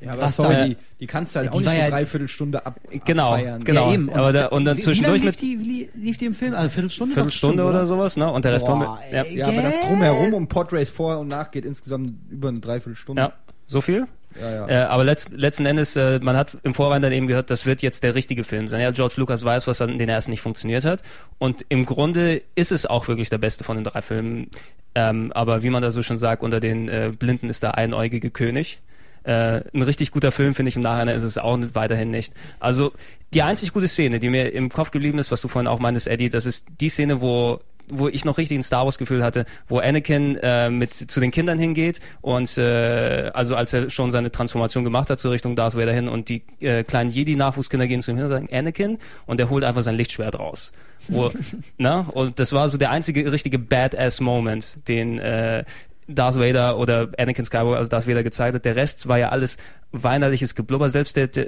Ja, 0.05 0.13
aber 0.13 0.21
Was 0.21 0.35
sorry, 0.35 0.53
da- 0.55 0.65
die, 0.67 0.77
die 0.99 1.07
kannst 1.07 1.35
du 1.35 1.39
halt 1.39 1.51
auch 1.51 1.59
nicht 1.59 1.67
eine 1.67 1.79
ja- 1.79 1.89
Dreiviertelstunde 1.89 2.65
ab, 2.65 2.79
Genau, 3.05 3.31
abfeiern. 3.33 3.63
genau. 3.63 3.87
Ja, 3.89 3.93
eben. 3.93 4.09
Aber 4.13 4.31
da- 4.33 4.45
und 4.47 4.65
dann 4.65 4.77
wie- 4.77 4.81
zwischendurch 4.81 5.21
wie 5.21 5.25
lief 5.25 5.35
die, 5.37 5.59
wie 5.59 5.89
lief 5.99 6.17
die 6.17 6.25
im 6.25 6.33
Film? 6.33 6.53
Also 6.53 6.69
Viertelstunde? 6.69 7.13
Viertelstunde 7.13 7.63
oder 7.63 7.71
bestimmt, 7.81 7.87
sowas, 7.87 8.17
ne? 8.17 8.31
Und 8.31 8.45
der 8.45 8.53
Rest 8.53 8.65
Boah, 8.67 8.79
war 8.79 8.99
mit, 9.03 9.11
ja. 9.11 9.23
Ja, 9.25 9.47
aber 9.47 9.61
das 9.63 9.81
drumherum 9.81 10.33
um 10.33 10.47
Podrace 10.47 10.89
vor 10.89 11.19
und 11.19 11.27
nach 11.27 11.51
geht 11.51 11.65
insgesamt 11.65 12.13
über 12.29 12.49
eine 12.49 12.59
Dreiviertelstunde. 12.59 13.21
ja, 13.21 13.33
so 13.67 13.81
viel. 13.81 14.05
ja. 14.39 14.51
ja. 14.51 14.67
Äh, 14.67 14.85
aber 14.85 15.03
letzt, 15.05 15.31
letzten 15.31 15.65
Endes, 15.65 15.95
äh, 15.95 16.19
man 16.21 16.37
hat 16.37 16.57
im 16.63 16.73
Vorhinein 16.73 17.01
dann 17.01 17.11
eben 17.13 17.27
gehört, 17.27 17.49
das 17.49 17.65
wird 17.65 17.81
jetzt 17.81 18.03
der 18.03 18.13
richtige 18.15 18.43
Film 18.43 18.67
sein. 18.67 18.81
Ja, 18.81 18.91
George 18.91 19.15
Lucas 19.17 19.43
weiß, 19.43 19.65
was 19.67 19.81
an 19.81 19.97
den 19.97 20.09
ersten 20.09 20.29
nicht 20.31 20.41
funktioniert 20.41 20.85
hat. 20.85 21.01
Und 21.39 21.65
im 21.69 21.85
Grunde 21.85 22.41
ist 22.53 22.71
es 22.71 22.85
auch 22.85 23.07
wirklich 23.07 23.29
der 23.29 23.37
beste 23.39 23.63
von 23.63 23.77
den 23.77 23.83
drei 23.85 24.01
Filmen. 24.01 24.49
Ähm, 24.97 25.31
aber 25.33 25.61
wie 25.63 25.69
man 25.69 25.81
da 25.81 25.91
so 25.91 26.01
schon 26.03 26.17
sagt, 26.17 26.41
unter 26.43 26.59
den 26.61 26.87
äh, 26.89 27.11
Blinden 27.17 27.49
ist 27.49 27.63
der 27.63 27.77
einäugige 27.77 28.29
König. 28.29 28.79
Äh, 29.25 29.61
ein 29.73 29.81
richtig 29.81 30.11
guter 30.11 30.31
Film, 30.31 30.53
finde 30.53 30.69
ich, 30.69 30.75
im 30.75 30.83
Nachhinein 30.83 31.15
ist 31.15 31.23
es 31.23 31.37
auch 31.37 31.57
weiterhin 31.73 32.11
nicht. 32.11 32.33
Also 32.59 32.93
die 33.33 33.41
einzig 33.41 33.73
gute 33.73 33.87
Szene, 33.87 34.19
die 34.19 34.29
mir 34.29 34.53
im 34.53 34.69
Kopf 34.69 34.91
geblieben 34.91 35.17
ist, 35.17 35.31
was 35.31 35.41
du 35.41 35.47
vorhin 35.47 35.67
auch 35.67 35.79
meintest, 35.79 36.07
Eddie, 36.07 36.29
das 36.29 36.45
ist 36.45 36.65
die 36.79 36.89
Szene, 36.89 37.21
wo 37.21 37.59
wo 37.87 38.07
ich 38.07 38.25
noch 38.25 38.37
richtig 38.37 38.57
ein 38.57 38.63
Star 38.63 38.85
Wars 38.85 38.97
Gefühl 38.97 39.23
hatte, 39.23 39.45
wo 39.67 39.77
Anakin 39.77 40.37
äh, 40.41 40.69
mit 40.69 40.93
zu 40.93 41.19
den 41.19 41.31
Kindern 41.31 41.59
hingeht 41.59 41.99
und 42.21 42.57
äh, 42.57 43.31
also 43.33 43.55
als 43.55 43.73
er 43.73 43.89
schon 43.89 44.11
seine 44.11 44.31
Transformation 44.31 44.83
gemacht 44.83 45.09
hat 45.09 45.19
zur 45.19 45.31
Richtung 45.31 45.55
Darth 45.55 45.75
Vader 45.75 45.93
hin 45.93 46.07
und 46.07 46.29
die 46.29 46.41
äh, 46.61 46.83
kleinen 46.83 47.11
Jedi 47.11 47.35
Nachwuchskinder 47.35 47.87
gehen 47.87 48.01
zu 48.01 48.11
ihm 48.11 48.17
hin 48.17 48.25
und 48.25 48.31
sagen 48.31 48.49
Anakin 48.51 48.97
und 49.25 49.39
er 49.39 49.49
holt 49.49 49.63
einfach 49.63 49.83
sein 49.83 49.95
Lichtschwert 49.95 50.39
raus. 50.39 50.71
Wo, 51.07 51.31
na? 51.77 52.07
Und 52.11 52.39
das 52.39 52.53
war 52.53 52.67
so 52.67 52.77
der 52.77 52.91
einzige 52.91 53.31
richtige 53.31 53.59
Badass 53.59 54.19
Moment, 54.19 54.87
den 54.87 55.19
äh, 55.19 55.63
Darth 56.07 56.35
Vader 56.35 56.77
oder 56.77 57.09
Anakin 57.17 57.45
Skywalker, 57.45 57.77
also 57.77 57.89
Darth 57.89 58.07
Vader 58.07 58.23
gezeigt 58.23 58.55
hat. 58.55 58.65
Der 58.65 58.75
Rest 58.75 59.07
war 59.07 59.17
ja 59.17 59.29
alles 59.29 59.57
weinerliches 60.03 60.55
Geblubber. 60.55 60.89
Selbst 60.89 61.15
der, 61.15 61.27
der 61.27 61.47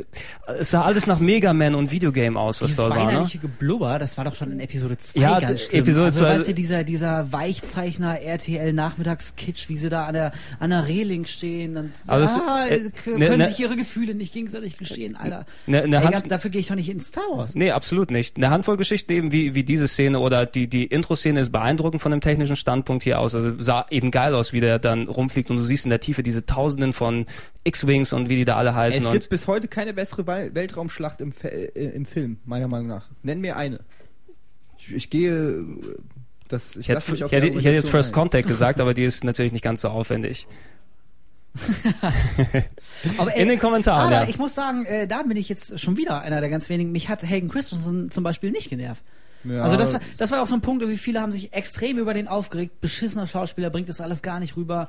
es 0.59 0.71
sah 0.71 0.81
alles 0.83 1.07
nach 1.07 1.19
Mega 1.19 1.53
Man 1.53 1.75
und 1.75 1.91
Videogame 1.91 2.39
aus, 2.39 2.61
was 2.61 2.67
Dieses 2.67 2.77
dort 2.83 2.89
war. 2.95 2.97
Ne? 3.05 3.07
weinerliche 3.09 3.37
Geblubber, 3.39 3.99
das 3.99 4.17
war 4.17 4.25
doch 4.25 4.35
schon 4.35 4.51
in 4.51 4.59
Episode 4.59 4.97
2 4.97 5.19
Ja, 5.19 5.39
ganz 5.39 5.61
schlimm. 5.63 5.81
Episode 5.81 6.05
also, 6.07 6.19
2 6.21 6.29
weißt 6.35 6.47
du, 6.49 6.53
dieser, 6.53 6.83
dieser 6.83 7.31
Weichzeichner 7.31 8.21
RTL 8.21 8.73
Nachmittagskitsch, 8.73 9.69
wie 9.69 9.77
sie 9.77 9.89
da 9.89 10.05
an 10.05 10.13
der, 10.13 10.31
an 10.59 10.69
der 10.69 10.87
Reling 10.87 11.25
stehen 11.25 11.77
und 11.77 11.91
das- 12.07 12.37
ah, 12.39 12.65
äh, 12.67 12.89
können 13.03 13.19
ne- 13.19 13.37
ne- 13.37 13.47
sich 13.47 13.59
ihre 13.59 13.75
Gefühle 13.75 14.15
nicht 14.15 14.33
gegenseitig 14.33 14.77
gestehen, 14.77 15.15
Alter. 15.15 15.45
Ne- 15.65 15.87
ne 15.87 15.97
Ey, 15.97 16.03
Hand- 16.13 16.31
dafür 16.31 16.49
gehe 16.51 16.61
ich 16.61 16.67
doch 16.67 16.75
nicht 16.75 16.89
in 16.89 16.99
Star 16.99 17.23
Wars. 17.31 17.55
Nee, 17.55 17.71
absolut 17.71 18.11
nicht. 18.11 18.37
Eine 18.37 18.49
Handvoll 18.49 18.77
Geschichten 18.77 19.11
eben 19.11 19.31
wie, 19.31 19.53
wie 19.55 19.63
diese 19.63 19.87
Szene 19.87 20.19
oder 20.19 20.45
die, 20.45 20.67
die 20.67 20.85
Intro-Szene 20.85 21.39
ist 21.41 21.51
beeindruckend 21.51 22.01
von 22.01 22.11
dem 22.11 22.21
technischen 22.21 22.55
Standpunkt 22.55 23.03
hier 23.03 23.19
aus. 23.19 23.35
Also 23.35 23.53
sah 23.59 23.85
eben 23.89 24.11
geil 24.11 24.33
aus, 24.33 24.53
wie 24.53 24.59
der 24.59 24.79
dann 24.79 25.07
rumfliegt 25.07 25.51
und 25.51 25.57
du 25.57 25.63
siehst 25.63 25.85
in 25.85 25.89
der 25.89 25.99
Tiefe 25.99 26.23
diese 26.23 26.45
Tausenden 26.45 26.93
von 26.93 27.25
X-Wings 27.63 28.13
und 28.13 28.29
wie 28.29 28.36
die 28.37 28.45
da 28.45 28.55
alle 28.55 28.73
heißen. 28.75 29.01
Es 29.01 29.05
und 29.07 29.13
gibt 29.13 29.29
bis 29.29 29.47
heute 29.47 29.67
keine 29.67 29.93
bessere 29.93 30.23
Wel- 30.23 30.53
Weltraumschlacht 30.55 31.21
im, 31.21 31.31
Fe- 31.31 31.75
äh, 31.75 31.89
im 31.95 32.05
Film, 32.05 32.37
meiner 32.45 32.67
Meinung 32.67 32.87
nach. 32.87 33.07
Nenn 33.23 33.41
mir 33.41 33.57
eine. 33.57 33.79
Ich, 34.79 34.91
ich 34.93 35.09
gehe. 35.09 35.31
äh, 35.59 35.65
Das, 36.47 36.75
ich 36.77 36.87
ich 36.87 36.95
hätte, 36.95 37.13
ich, 37.15 37.31
hätte, 37.31 37.69
jetzt 37.69 37.89
First 37.89 38.11
ein. 38.11 38.13
Contact 38.13 38.47
gesagt, 38.47 38.79
aber 38.81 38.93
die 38.93 39.03
ist 39.03 39.23
natürlich 39.23 39.51
nicht 39.51 39.63
ganz 39.63 39.81
so 39.81 39.89
aufwendig. 39.89 40.47
Aber, 43.17 43.35
In 43.35 43.47
den 43.47 43.59
Kommentaren, 43.59 44.07
Aber 44.13 44.23
ja. 44.23 44.29
ich 44.29 44.37
muss 44.37 44.53
sagen, 44.55 44.85
äh, 44.85 45.07
da 45.07 45.23
bin 45.23 45.37
ich 45.37 45.49
jetzt 45.49 45.79
schon 45.79 45.97
wieder 45.97 46.21
einer 46.21 46.39
der 46.41 46.49
ganz 46.49 46.69
wenigen. 46.69 46.91
Mich 46.91 47.09
hat 47.09 47.23
Hagen 47.23 47.49
Christensen 47.49 48.11
zum 48.11 48.23
Beispiel 48.23 48.51
nicht 48.51 48.69
genervt. 48.69 49.03
Ja, 49.43 49.61
also 49.63 49.77
das 49.77 49.93
war, 49.93 49.99
das 50.17 50.31
war 50.31 50.41
auch 50.41 50.47
so 50.47 50.55
ein 50.55 50.61
Punkt, 50.61 50.81
irgendwie 50.81 50.97
viele 50.97 51.21
haben 51.21 51.31
sich 51.31 51.53
extrem 51.53 51.97
über 51.99 52.13
den 52.13 52.27
aufgeregt. 52.27 52.81
Beschissener 52.81 53.27
Schauspieler 53.27 53.69
bringt 53.69 53.87
das 53.89 54.01
alles 54.01 54.21
gar 54.21 54.39
nicht 54.39 54.57
rüber. 54.57 54.87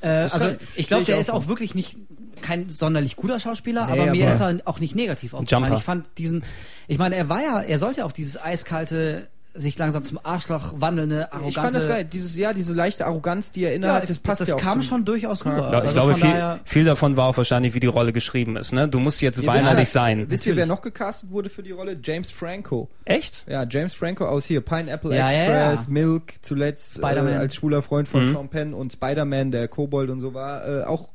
Äh, 0.00 0.08
also 0.08 0.46
kann- 0.46 0.58
ich 0.76 0.86
glaube, 0.88 1.04
der 1.04 1.16
ich 1.16 1.20
ist 1.22 1.30
auch 1.30 1.44
auch 1.44 1.48
wirklich 1.48 1.74
nicht 1.74 1.96
kein 2.38 2.70
sonderlich 2.70 3.16
guter 3.16 3.38
Schauspieler, 3.40 3.86
Nee, 3.86 3.92
aber 4.00 4.10
mir 4.12 4.24
aber- 4.26 4.34
ist 4.34 4.40
er 4.40 4.58
auch 4.66 4.80
nicht 4.80 4.94
negativ 4.96 5.34
aufgefallen. 5.34 5.72
Ich 5.74 5.82
fand 5.82 6.10
diesen, 6.18 6.42
ich 6.86 6.98
meine, 6.98 7.16
er 7.16 7.28
war 7.28 7.42
ja, 7.42 7.60
er 7.60 7.78
sollte 7.78 8.00
ja 8.00 8.06
auch 8.06 8.12
dieses 8.12 8.40
eiskalte, 8.40 9.28
sich 9.54 9.76
langsam 9.76 10.04
zum 10.04 10.20
Arschloch 10.22 10.74
wandelnde, 10.76 11.32
arrogante. 11.32 11.48
ich 11.48 11.54
fand 11.56 11.74
das 11.74 11.88
geil. 11.88 12.04
Dieses, 12.04 12.36
ja, 12.36 12.52
diese 12.52 12.74
leichte 12.74 13.06
Arroganz, 13.06 13.50
die 13.50 13.64
er 13.64 13.70
Ja, 13.70 13.76
innehat, 13.76 14.02
das, 14.04 14.08
das 14.10 14.18
passt 14.18 14.40
das 14.42 14.48
ja 14.48 14.54
auch 14.54 14.60
kam 14.60 14.82
schon 14.82 15.04
durchaus 15.04 15.44
rüber. 15.44 15.70
Ja, 15.72 15.78
ich 15.78 15.84
Also 15.88 15.92
glaube, 15.94 16.14
viel, 16.14 16.22
daher- 16.30 16.60
viel 16.64 16.84
davon 16.84 17.16
war 17.16 17.26
auch 17.26 17.36
wahrscheinlich, 17.36 17.74
wie 17.74 17.80
die 17.80 17.88
Rolle 17.88 18.12
geschrieben 18.12 18.56
ist. 18.56 18.72
Ne? 18.72 18.88
Du 18.88 19.00
musst 19.00 19.20
jetzt 19.20 19.40
Ihr 19.40 19.46
weinerlich 19.46 19.88
sein. 19.88 20.26
Wisst 20.30 20.46
ihr, 20.46 20.54
wer 20.54 20.66
noch 20.66 20.80
gecastet 20.80 21.30
wurde 21.32 21.50
für 21.50 21.64
die 21.64 21.72
Rolle? 21.72 21.98
James 22.00 22.30
Franco. 22.30 22.88
Echt? 23.04 23.46
Ja, 23.48 23.64
James 23.68 23.94
Franco 23.94 24.26
aus 24.26 24.44
hier 24.44 24.60
Pineapple 24.60 25.16
Ja, 25.16 25.28
ja, 25.32 25.42
Express, 25.72 25.86
ja. 25.86 25.92
Milk, 25.92 26.34
zuletzt 26.42 26.98
äh, 26.98 27.00
Spider-Man. 27.00 27.34
als 27.38 27.54
schwuler 27.56 27.82
Freund 27.82 28.06
von 28.06 28.26
Mhm. 28.26 28.32
Sean 28.34 28.48
Penn 28.50 28.74
und 28.74 28.92
Spider-Man, 28.92 29.50
der 29.50 29.66
Kobold 29.66 30.10
und 30.10 30.20
so 30.20 30.34
war, 30.34 30.68
äh, 30.68 30.84
auch 30.84 31.08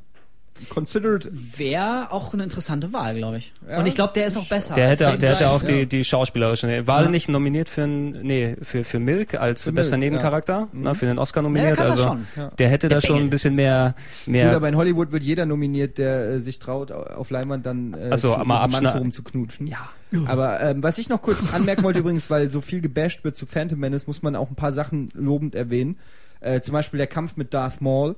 considered. 0.69 1.29
Wäre 1.31 2.11
auch 2.11 2.33
eine 2.33 2.43
interessante 2.43 2.93
Wahl, 2.93 3.15
glaube 3.15 3.37
ich. 3.37 3.53
Ja. 3.69 3.79
Und 3.79 3.85
ich 3.85 3.95
glaube, 3.95 4.13
der 4.13 4.27
ist 4.27 4.37
auch 4.37 4.47
besser. 4.47 4.73
Der 4.73 4.89
als 4.89 4.99
hätte, 4.99 5.17
der 5.17 5.35
hätte 5.35 5.47
auch 5.49 5.59
Christensen. 5.59 5.79
die, 5.79 5.85
die 5.97 6.03
schauspielerische. 6.03 6.87
War 6.87 7.03
Ja. 7.03 7.09
nicht 7.09 7.29
nominiert 7.29 7.69
für 7.69 7.83
ein, 7.83 8.11
nee, 8.21 8.55
für, 8.61 8.83
für 8.83 8.99
Milk 8.99 9.35
als 9.35 9.63
Für 9.63 9.71
bester 9.71 9.97
Milk, 9.97 10.11
Nebencharakter? 10.13 10.53
ja. 10.53 10.67
Na, 10.73 10.93
für 10.93 11.05
den 11.05 11.19
Oscar 11.19 11.41
Ja, 11.43 11.49
der 11.49 11.61
nominiert. 11.61 11.79
also 11.81 12.03
schon. 12.03 12.27
Ja. 12.35 12.49
der 12.57 12.69
hätte 12.69 12.87
Der 12.87 12.97
da 12.97 13.01
schon 13.01 13.15
Bengel. 13.15 13.27
ein 13.27 13.29
bisschen 13.29 13.55
mehr, 13.55 13.95
Gut, 14.25 14.33
mehr. 14.33 14.55
aber 14.55 14.69
in 14.69 14.75
Hollywood 14.77 15.11
wird 15.11 15.23
jeder 15.23 15.45
nominiert, 15.45 15.97
der 15.97 16.25
äh, 16.31 16.39
sich 16.39 16.59
traut, 16.59 16.91
au- 16.91 17.03
auf 17.03 17.29
Leinwand 17.29 17.65
dann 17.65 17.93
äh, 17.93 18.09
Ach 18.11 18.17
so, 18.17 18.33
zu, 18.33 18.39
mal 18.43 18.67
Mann 18.67 18.85
rumzuknutschen. 18.85 19.67
ja. 19.67 19.89
Aber 20.27 20.61
ähm, 20.61 20.83
was 20.83 20.99
ich 20.99 21.09
noch 21.09 21.23
kurz 21.23 21.53
anmerken 21.55 21.81
wollte 21.81 21.97
übrigens, 22.01 22.29
weil 22.29 22.51
so 22.51 22.61
viel 22.61 22.81
gebasht 22.81 23.23
wird 23.23 23.35
zu 23.35 23.47
Phantom 23.47 23.79
Menace, 23.79 24.05
muss 24.05 24.21
man 24.21 24.35
auch 24.35 24.47
ein 24.49 24.55
paar 24.55 24.71
Sachen 24.71 25.09
lobend 25.15 25.55
erwähnen. 25.55 25.97
Äh, 26.39 26.61
zum 26.61 26.73
Beispiel 26.73 26.99
der 26.99 27.07
Kampf 27.07 27.35
mit 27.35 27.53
Darth 27.53 27.81
Maul, 27.81 28.15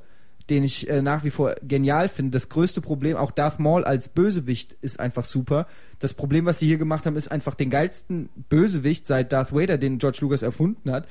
den 0.50 0.64
ich 0.64 0.90
äh, 0.90 1.02
nach 1.02 1.24
wie 1.24 1.32
vor 1.32 1.56
genial 1.64 2.10
finde. 2.10 2.32
Das 2.32 2.50
größte 2.50 2.82
Problem, 2.82 3.18
auch 3.18 3.32
Darth 3.32 3.60
Maul 3.60 3.84
als 3.84 4.10
Bösewicht 4.10 4.76
ist 4.82 5.00
einfach 5.00 5.26
super. 5.26 5.68
Das 6.00 6.14
Problem, 6.14 6.46
was 6.46 6.60
sie 6.60 6.68
hier 6.68 6.78
gemacht 6.78 7.06
haben, 7.06 7.16
ist 7.16 7.32
einfach 7.32 7.56
den 7.56 7.70
geilsten 7.70 8.30
Bösewicht 8.50 9.08
seit 9.08 9.34
Darth 9.34 9.54
Vader, 9.54 9.78
den 9.78 9.98
George 9.98 10.20
Lucas 10.22 10.44
erfunden 10.44 10.92
hat, 10.92 11.08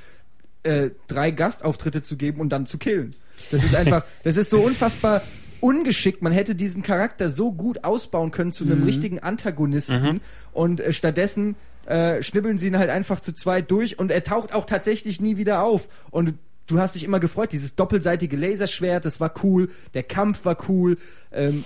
äh, 0.63 0.91
drei 1.09 1.31
Gastauftritte 1.31 2.03
zu 2.03 2.17
geben 2.17 2.41
und 2.41 2.51
dann 2.51 2.67
zu 2.67 2.79
killen. 2.79 3.15
Das 3.51 3.65
ist 3.65 3.75
einfach, 3.75 4.05
das 4.23 4.37
ist 4.37 4.51
so 4.51 4.61
unfassbar 4.61 5.23
ungeschickt. 5.61 6.23
Man 6.23 6.33
hätte 6.33 6.55
diesen 6.55 6.83
Charakter 6.83 7.31
so 7.31 7.51
gut 7.51 7.85
ausbauen 7.85 8.31
können 8.31 8.53
zu 8.53 8.65
einem 8.65 8.83
richtigen 8.83 9.19
Antagonisten 9.19 10.21
und 10.53 10.81
äh, 10.81 10.93
stattdessen 10.93 11.57
äh, 11.87 12.23
schnibbeln 12.23 12.59
sie 12.59 12.69
ihn 12.69 12.79
halt 12.79 12.91
einfach 12.91 13.21
zu 13.21 13.33
zweit 13.33 13.71
durch 13.71 13.99
und 13.99 14.11
er 14.11 14.23
taucht 14.23 14.55
auch 14.55 14.67
tatsächlich 14.67 15.21
nie 15.21 15.37
wieder 15.37 15.63
auf. 15.63 15.89
Und 16.11 16.35
du 16.67 16.79
hast 16.79 16.95
dich 16.95 17.05
immer 17.05 17.21
gefreut, 17.21 17.53
dieses 17.53 17.77
doppelseitige 17.77 18.37
Laserschwert, 18.37 19.05
das 19.05 19.21
war 19.21 19.33
cool, 19.43 19.71
der 19.95 20.03
Kampf 20.03 20.45
war 20.45 20.57
cool. 20.69 20.97
Ähm, 21.33 21.65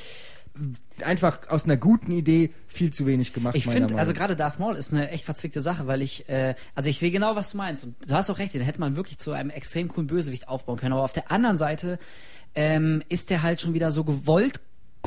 einfach 1.05 1.49
aus 1.49 1.65
einer 1.65 1.77
guten 1.77 2.11
Idee 2.11 2.51
viel 2.67 2.93
zu 2.93 3.07
wenig 3.07 3.33
gemacht. 3.33 3.55
Ich 3.55 3.67
finde, 3.67 3.97
also 3.97 4.13
gerade 4.13 4.35
Darth 4.37 4.59
Maul 4.59 4.77
ist 4.77 4.93
eine 4.93 5.11
echt 5.11 5.25
verzwickte 5.25 5.61
Sache, 5.61 5.87
weil 5.87 6.03
ich, 6.03 6.29
äh, 6.29 6.55
also 6.75 6.91
ich 6.91 6.99
sehe 6.99 7.11
genau, 7.11 7.37
was 7.37 7.53
du 7.53 7.59
meinst. 7.59 7.85
Und 7.85 7.95
du 8.07 8.15
hast 8.15 8.29
auch 8.31 8.39
recht, 8.39 8.55
den 8.55 8.63
hätte 8.63 8.81
man 8.81 8.97
wirklich 8.97 9.19
zu 9.19 9.33
einem 9.33 9.51
extrem 9.51 9.89
coolen 9.89 10.09
Bösewicht 10.09 10.49
aufbauen 10.49 10.79
können. 10.79 10.93
Aber 10.93 11.03
auf 11.03 11.13
der 11.13 11.31
anderen 11.31 11.57
Seite 11.57 11.99
ähm, 12.55 13.03
ist 13.09 13.31
der 13.31 13.43
halt 13.43 13.61
schon 13.61 13.75
wieder 13.75 13.93
so 13.93 14.05
gewollt 14.05 14.61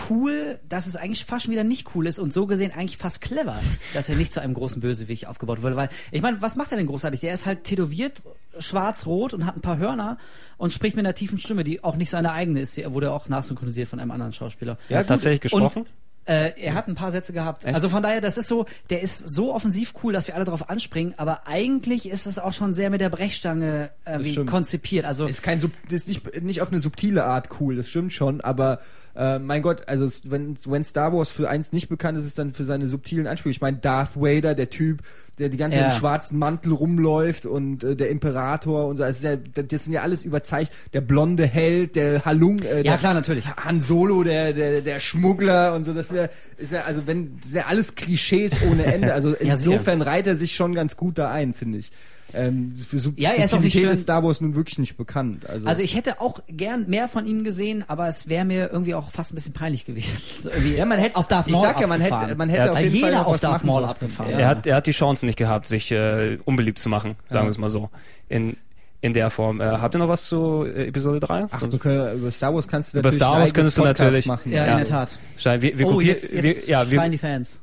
cool, 0.09 0.59
dass 0.67 0.87
es 0.87 0.95
eigentlich 0.95 1.25
fast 1.25 1.45
schon 1.45 1.51
wieder 1.51 1.63
nicht 1.63 1.95
cool 1.95 2.07
ist 2.07 2.19
und 2.19 2.33
so 2.33 2.47
gesehen 2.47 2.71
eigentlich 2.71 2.97
fast 2.97 3.21
clever, 3.21 3.59
dass 3.93 4.09
er 4.09 4.15
nicht 4.15 4.33
zu 4.33 4.41
einem 4.41 4.53
großen 4.53 4.81
Bösewicht 4.81 5.27
aufgebaut 5.27 5.61
wurde. 5.61 5.75
Weil, 5.75 5.89
ich 6.11 6.21
meine, 6.21 6.41
was 6.41 6.55
macht 6.55 6.71
er 6.71 6.77
denn 6.77 6.87
großartig? 6.87 7.19
Der 7.19 7.33
ist 7.33 7.45
halt 7.45 7.63
tätowiert, 7.63 8.21
schwarz-rot 8.57 9.33
und 9.33 9.45
hat 9.45 9.55
ein 9.55 9.61
paar 9.61 9.77
Hörner 9.77 10.17
und 10.57 10.73
spricht 10.73 10.95
mit 10.95 11.05
einer 11.05 11.15
tiefen 11.15 11.39
Stimme, 11.39 11.63
die 11.63 11.83
auch 11.83 11.95
nicht 11.95 12.09
seine 12.09 12.31
eigene 12.31 12.61
ist. 12.61 12.77
Die 12.77 12.91
wurde 12.93 13.11
auch 13.11 13.29
nachsynchronisiert 13.29 13.87
von 13.87 13.99
einem 13.99 14.11
anderen 14.11 14.33
Schauspieler. 14.33 14.77
Er 14.89 14.99
hat 14.99 15.07
tatsächlich 15.07 15.41
gesprochen. 15.41 15.83
Und, 15.83 15.87
äh, 16.25 16.53
er 16.61 16.75
hat 16.75 16.87
ein 16.87 16.95
paar 16.95 17.11
Sätze 17.11 17.33
gehabt. 17.33 17.65
Echt? 17.65 17.73
Also 17.73 17.89
von 17.89 18.03
daher, 18.03 18.21
das 18.21 18.37
ist 18.37 18.47
so, 18.47 18.65
der 18.89 19.01
ist 19.01 19.17
so 19.17 19.53
offensiv 19.53 19.93
cool, 20.03 20.13
dass 20.13 20.27
wir 20.27 20.35
alle 20.35 20.45
drauf 20.45 20.69
anspringen, 20.69 21.15
aber 21.17 21.47
eigentlich 21.47 22.07
ist 22.07 22.27
es 22.27 22.37
auch 22.37 22.53
schon 22.53 22.73
sehr 22.73 22.91
mit 22.91 23.01
der 23.01 23.09
Brechstange 23.09 23.91
stimmt. 24.21 24.49
konzipiert. 24.49 25.05
Also 25.05 25.25
ist 25.25 25.41
kein 25.41 25.59
Sub 25.59 25.71
ist 25.89 26.07
nicht, 26.07 26.41
nicht 26.43 26.61
auf 26.61 26.69
eine 26.69 26.79
subtile 26.79 27.25
Art 27.25 27.49
cool, 27.59 27.75
das 27.75 27.89
stimmt 27.89 28.13
schon, 28.13 28.39
aber 28.41 28.79
äh, 29.15 29.39
mein 29.39 29.61
Gott, 29.61 29.88
also 29.88 30.07
wenn, 30.29 30.55
wenn 30.65 30.83
Star 30.83 31.13
Wars 31.13 31.31
für 31.31 31.49
eins 31.49 31.71
nicht 31.73 31.89
bekannt 31.89 32.17
ist, 32.17 32.25
ist 32.25 32.39
dann 32.39 32.53
für 32.53 32.63
seine 32.63 32.88
subtilen 32.88 33.27
Anspielungen. 33.27 33.55
Ich 33.55 33.61
meine, 33.61 33.77
Darth 33.77 34.15
Vader, 34.15 34.55
der 34.55 34.69
Typ, 34.69 35.01
der 35.38 35.49
die 35.49 35.57
ganze 35.57 35.77
Zeit 35.77 35.88
Ja. 35.88 35.93
im 35.93 35.99
schwarzen 35.99 36.39
Mantel 36.39 36.71
rumläuft 36.73 37.45
und 37.45 37.83
äh, 37.83 37.95
der 37.95 38.09
Imperator 38.09 38.88
und 38.88 38.97
so, 38.97 39.03
das, 39.03 39.17
ist 39.17 39.23
ja, 39.23 39.35
das 39.35 39.83
sind 39.85 39.93
ja 39.93 40.01
alles 40.01 40.23
überzeichnet. 40.25 40.77
Der 40.93 41.01
blonde 41.01 41.45
Held, 41.45 41.95
der 41.95 42.23
Halung, 42.25 42.59
äh, 42.59 42.77
Ja, 42.77 42.83
der 42.83 42.97
klar, 42.97 43.13
natürlich. 43.13 43.45
Han 43.47 43.81
Solo, 43.81 44.23
der, 44.23 44.53
der, 44.53 44.81
der 44.81 44.99
Schmuggler 44.99 45.73
und 45.75 45.83
so, 45.85 45.93
das 45.93 46.11
ist 46.11 46.15
ja, 46.17 46.29
ist 46.57 46.71
ja 46.71 46.81
also 46.83 47.07
wenn, 47.07 47.38
das 47.39 47.47
ist 47.47 47.55
ja 47.55 47.65
alles 47.67 47.95
Klischees 47.95 48.53
ohne 48.69 48.85
Ende. 48.85 49.11
Also 49.21 49.33
insofern 49.33 50.01
reiht 50.01 50.25
er 50.25 50.35
sich 50.38 50.55
schon 50.55 50.73
ganz 50.73 50.95
gut 50.95 51.17
da 51.17 51.29
ein, 51.31 51.53
finde 51.53 51.79
ich. 51.79 51.91
Ähm, 52.33 52.73
für 52.75 52.97
Sub 52.99 53.13
Ja, 53.17 53.29
er 53.31 53.45
ist 53.45 53.53
auch 53.53 53.59
nicht 53.59 53.73
Subtilität 53.73 53.81
schön- 53.81 53.89
ist 53.91 54.01
Star 54.03 54.23
Wars 54.23 54.41
nun 54.41 54.55
wirklich 54.55 54.79
nicht 54.79 54.97
bekannt. 54.97 55.47
Also, 55.49 55.67
Also 55.67 55.81
ich 55.81 55.95
hätte 55.95 56.21
auch 56.21 56.39
gern 56.47 56.87
mehr 56.89 57.07
von 57.07 57.25
ihm 57.25 57.43
gesehen, 57.43 57.83
aber 57.87 58.07
es 58.07 58.27
wäre 58.29 58.45
mir 58.45 58.69
irgendwie 58.71 58.95
auch 58.95 59.11
fast 59.11 59.31
ein 59.31 59.35
bisschen 59.35 59.53
peinlich 59.53 59.85
gewesen. 59.85 60.21
So 60.41 60.49
irgendwie 60.49 60.75
ja, 60.75 60.85
man 60.85 60.99
hätte 60.99 61.17
auf 61.17 61.27
Darth 61.27 61.47
ich 61.47 61.53
Maul 61.53 61.61
sag 61.61 61.79
ja, 61.81 61.87
man 61.87 62.01
hätte, 62.01 62.35
man 62.35 62.49
hätte 62.49 62.71
auf 62.71 62.79
jeden 62.79 62.91
Fall 62.99 63.09
jeder 63.09 63.19
noch 63.19 63.27
auf 63.27 63.39
Darth 63.39 63.63
Maul 63.63 63.83
abgefahren. 63.85 64.31
Er, 64.31 64.47
hat, 64.47 64.65
er 64.65 64.75
hat 64.77 64.87
die 64.87 64.91
Chance 64.91 65.25
nicht 65.25 65.37
gehabt, 65.37 65.67
sich 65.67 65.91
äh, 65.91 66.37
unbeliebt 66.45 66.79
zu 66.79 66.89
machen, 66.89 67.15
sagen 67.27 67.43
Ja. 67.43 67.47
wir 67.47 67.49
es 67.49 67.57
mal 67.57 67.69
so. 67.69 67.89
In, 68.29 68.55
in 69.01 69.13
der 69.13 69.29
Form. 69.31 69.59
Äh, 69.61 69.65
habt 69.65 69.95
ihr 69.95 69.99
noch 69.99 70.07
was 70.07 70.25
zu 70.27 70.63
äh, 70.65 70.87
Episode 70.87 71.19
3? 71.19 71.47
Ach, 71.49 71.61
wir 71.61 71.79
können, 71.79 72.19
über 72.19 72.31
Star 72.31 72.53
Wars 72.53 72.67
kannst 72.67 72.93
du 72.93 72.99
Über 72.99 73.07
natürlich 73.09 73.21
Star 73.23 73.33
ein 73.35 73.39
Wars 73.41 73.53
könntest 73.53 73.77
du 73.77 73.83
natürlich- 73.83 74.25
machen. 74.27 74.51
Ja, 74.51 74.65
Ja. 74.65 74.71
in 74.73 74.77
der 74.79 74.87
Tat. 74.87 75.17
Schein, 75.37 75.61
wir, 75.61 75.77
wir 75.77 75.87
oh, 75.87 75.91
kopieren, 75.93 76.15
jetzt, 76.17 76.31
jetzt 76.31 76.67
wir, 76.67 76.69
ja, 76.69 76.89
wir, 76.91 77.09
die 77.09 77.17
Fans. 77.17 77.59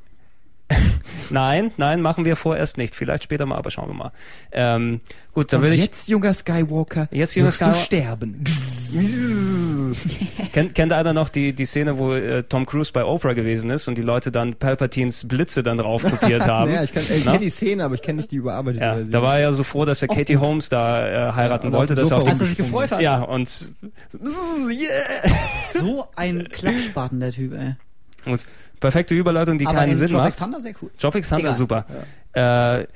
nein, 1.30 1.72
nein, 1.76 2.00
machen 2.02 2.24
wir 2.24 2.36
vorerst 2.36 2.76
nicht. 2.76 2.94
Vielleicht 2.94 3.24
später 3.24 3.46
mal, 3.46 3.56
aber 3.56 3.70
schauen 3.70 3.88
wir 3.88 3.94
mal. 3.94 4.12
Ähm, 4.52 5.00
gut, 5.32 5.52
dann 5.52 5.62
würde 5.62 5.74
ich, 5.74 5.80
jetzt, 5.80 6.08
junger 6.08 6.34
Skywalker, 6.34 7.08
Jetzt, 7.10 7.34
junger 7.34 7.48
wirst 7.48 7.60
du 7.60 7.64
Skywalker- 7.66 7.84
sterben. 7.84 8.44
kennt, 10.52 10.74
kennt 10.74 10.92
einer 10.92 11.12
noch 11.12 11.28
die, 11.28 11.52
die 11.54 11.66
Szene, 11.66 11.98
wo 11.98 12.12
äh, 12.14 12.42
Tom 12.44 12.66
Cruise 12.66 12.92
bei 12.92 13.04
Oprah 13.04 13.32
gewesen 13.32 13.70
ist 13.70 13.88
und 13.88 13.96
die 13.96 14.02
Leute 14.02 14.30
dann 14.32 14.54
Palpatines 14.56 15.26
Blitze 15.28 15.62
dann 15.62 15.78
drauf 15.78 16.02
kopiert 16.02 16.42
haben? 16.46 16.72
ja, 16.72 16.82
ich, 16.82 16.92
kann- 16.92 17.02
ich 17.08 17.24
Na? 17.24 17.32
kenne 17.32 17.44
die 17.44 17.50
Szene, 17.50 17.84
aber 17.84 17.94
ich 17.94 18.02
kenne 18.02 18.18
nicht 18.18 18.30
die 18.30 18.36
überarbeitete 18.36 18.84
Ja, 18.84 18.92
Version. 18.92 19.10
da 19.10 19.22
war 19.22 19.34
er 19.36 19.40
ja 19.40 19.52
so 19.52 19.64
froh, 19.64 19.84
dass 19.84 20.02
er 20.02 20.08
Katie 20.08 20.36
Holmes 20.36 20.68
da 20.68 21.30
äh, 21.30 21.32
heiraten 21.32 21.66
Ja, 21.66 21.70
und 21.72 21.78
wollte, 21.78 21.94
dass 21.94 22.10
er 22.10 22.18
auf 22.18 22.28
Als 22.28 22.40
er 22.40 22.46
sich 22.46 22.56
gefreut 22.56 22.90
hat. 22.90 23.00
ja, 23.00 23.20
und 23.22 23.68
yeah. 24.68 25.34
So 25.74 26.06
ein 26.16 26.48
Klatschspaten, 26.48 27.20
der 27.20 27.32
Typ, 27.32 27.52
ey. 27.54 27.74
und 28.26 28.44
perfekte 28.80 29.14
Überleitung, 29.14 29.58
die 29.58 29.66
aber 29.66 29.78
keinen 29.78 29.90
in 29.92 29.96
Sinn 29.96 30.08
Tropic 30.08 30.24
macht. 30.30 30.38
Thunder 30.38 30.60
sehr 30.60 30.74
cool. 30.82 30.90
Tropic 30.98 31.26
Thunder, 31.28 31.40
Egal. 31.44 31.54
super. 31.54 31.86
Äh, 32.32 32.86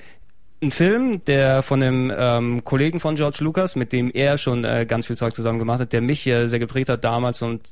ein 0.65 0.71
Film, 0.71 1.25
der 1.25 1.63
von 1.63 1.83
einem 1.83 2.13
ähm, 2.17 2.65
Kollegen 2.65 3.01
von 3.01 3.17
George 3.17 3.39
Lucas, 3.41 3.75
mit 3.75 3.93
dem 3.93 4.11
er 4.13 4.39
schon 4.39 4.65
äh, 4.65 4.87
ganz 4.87 5.07
viel 5.09 5.17
Zeug 5.17 5.35
zusammen 5.35 5.59
gemacht 5.59 5.81
hat, 5.81 5.93
der 5.93 6.01
mich 6.01 6.27
äh, 6.27 6.47
sehr 6.47 6.61
geprägt 6.61 6.89
hat 6.89 7.03
damals 7.03 7.43
und 7.43 7.71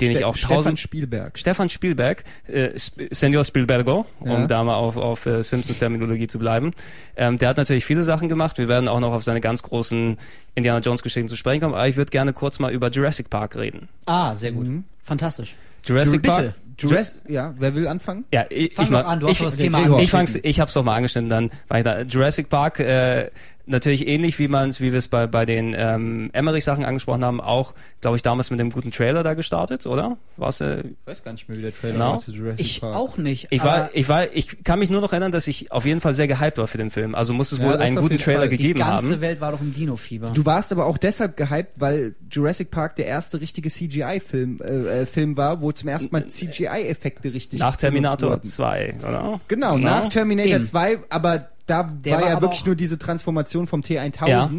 den 0.00 0.10
ich 0.10 0.16
Ste- 0.16 0.26
auch 0.26 0.34
Stefan 0.34 0.56
tausend 0.56 0.78
Spielberg. 0.80 1.38
Stefan 1.38 1.68
Spielberg, 1.68 2.24
äh, 2.48 2.70
Sp 2.74 3.06
Senior 3.12 3.44
Spielbergo, 3.44 4.06
um 4.18 4.28
Ja. 4.28 4.46
da 4.48 4.64
mal 4.64 4.74
auf, 4.74 4.96
auf 4.96 5.26
äh, 5.26 5.44
Simpsons 5.44 5.78
Terminologie 5.78 6.26
zu 6.26 6.40
bleiben. 6.40 6.72
Ähm, 7.14 7.38
der 7.38 7.50
hat 7.50 7.58
natürlich 7.58 7.84
viele 7.84 8.02
Sachen 8.02 8.28
gemacht. 8.28 8.58
Wir 8.58 8.66
werden 8.66 8.88
auch 8.88 8.98
noch 8.98 9.12
auf 9.12 9.22
seine 9.22 9.40
ganz 9.40 9.62
großen 9.62 10.16
Indiana 10.56 10.80
Jones 10.80 11.04
Geschichten 11.04 11.28
zu 11.28 11.36
sprechen 11.36 11.60
kommen. 11.60 11.74
Aber 11.74 11.86
ich 11.86 11.94
würde 11.94 12.10
gerne 12.10 12.32
kurz 12.32 12.58
mal 12.58 12.72
über 12.72 12.88
Jurassic 12.90 13.30
Park 13.30 13.54
reden. 13.54 13.88
Ah, 14.06 14.34
sehr 14.34 14.50
gut. 14.50 14.66
Mhm. 14.66 14.82
Fantastisch. 15.04 15.54
Jurassic 15.84 16.22
Bitte. 16.22 16.34
Park. 16.34 16.54
Jurass 16.78 17.22
ja, 17.28 17.54
wer 17.58 17.74
will 17.74 17.88
anfangen? 17.88 18.24
Ja, 18.32 18.44
ich, 18.48 18.74
Fang 18.74 18.84
ich 18.84 18.90
doch 18.90 19.02
mal, 19.02 19.02
an, 19.02 19.20
du 19.20 19.26
hast 19.28 19.32
ich, 19.32 19.44
das 19.44 19.56
Thema 19.56 19.78
ich, 19.78 19.84
angeschnitten. 19.84 20.10
fang's, 20.10 20.38
ich 20.42 20.60
hab's 20.60 20.74
doch 20.74 20.82
mal 20.84 20.94
angeschnitten 20.94 21.28
dann 21.28 21.50
weiter. 21.68 22.02
Jurassic 22.02 22.48
Park, 22.48 22.80
äh, 22.80 23.30
natürlich 23.66 24.06
ähnlich 24.08 24.38
wie 24.38 24.48
man 24.48 24.72
wie 24.78 24.92
wir 24.92 24.98
es 24.98 25.08
bei 25.08 25.26
bei 25.26 25.46
den 25.46 25.74
ähm, 25.78 26.30
Emmerich 26.32 26.64
Sachen 26.64 26.84
angesprochen 26.84 27.24
haben, 27.24 27.40
auch 27.40 27.74
glaube 28.00 28.16
ich 28.16 28.22
damals 28.22 28.50
mit 28.50 28.58
dem 28.60 28.70
guten 28.70 28.90
Trailer 28.90 29.22
da 29.22 29.34
gestartet, 29.34 29.86
oder? 29.86 30.16
War's 30.36 30.60
äh, 30.60 30.80
Ich 30.80 30.94
weiß 31.06 31.24
gar 31.24 31.32
nicht 31.32 31.48
mehr, 31.48 31.58
wie 31.58 31.62
der 31.62 31.74
Trailer 31.74 31.92
Genau. 31.94 32.12
war 32.12 32.18
zu 32.18 32.32
Jurassic 32.32 32.60
Ich 32.60 32.80
Park. 32.80 32.96
auch 32.96 33.18
nicht. 33.18 33.48
ich 33.50 33.62
war 33.64 33.90
ich 33.94 34.08
war 34.08 34.32
ich 34.32 34.62
kann 34.64 34.78
mich 34.78 34.90
nur 34.90 35.00
noch 35.00 35.12
erinnern, 35.12 35.32
dass 35.32 35.46
ich 35.46 35.70
auf 35.72 35.84
jeden 35.84 36.00
Fall 36.00 36.14
sehr 36.14 36.28
gehypt 36.28 36.58
war 36.58 36.66
für 36.66 36.78
den 36.78 36.90
Film. 36.90 37.14
Also 37.14 37.32
muss 37.32 37.52
es 37.52 37.58
Ja, 37.58 37.64
wohl 37.66 37.76
einen 37.76 37.96
guten 37.96 38.18
Trailer 38.18 38.40
Fall. 38.40 38.48
die 38.48 38.56
gegeben 38.56 38.78
ganze 38.80 39.12
haben. 39.12 39.20
Welt 39.20 39.40
war 39.40 39.52
doch 39.52 39.60
im 39.60 39.72
Dino-Fieber. 39.72 40.28
Du 40.30 40.44
warst 40.44 40.72
aber 40.72 40.86
auch 40.86 40.98
deshalb 40.98 41.36
gehypt, 41.36 41.74
weil 41.76 42.14
Jurassic 42.30 42.70
Park 42.70 42.96
der 42.96 43.06
erste 43.06 43.40
richtige 43.40 43.70
CGI-Film 43.70 44.60
äh, 44.62 45.02
äh, 45.02 45.06
Film 45.06 45.36
war, 45.36 45.60
wo 45.60 45.72
zum 45.72 45.88
ersten 45.88 46.08
Mal 46.12 46.26
CGI-Effekte 46.26 47.32
richtig 47.32 47.60
Nach 47.60 47.76
Terminator 47.76 48.30
benutzt 48.30 48.58
wurden. 48.58 48.98
2, 49.00 49.08
oder? 49.08 49.40
Genau, 49.48 49.78
nach 49.78 50.08
Terminator 50.08 50.56
Eben. 50.56 50.64
2, 50.64 50.98
aber 51.10 51.48
da 51.72 51.82
Der 51.84 52.14
war 52.14 52.22
war 52.22 52.28
ja 52.28 52.40
wirklich 52.40 52.64
nur 52.66 52.74
diese 52.74 52.98
Transformation 52.98 53.66
vom 53.66 53.80
T1000 53.80 54.28
Ja. 54.28 54.50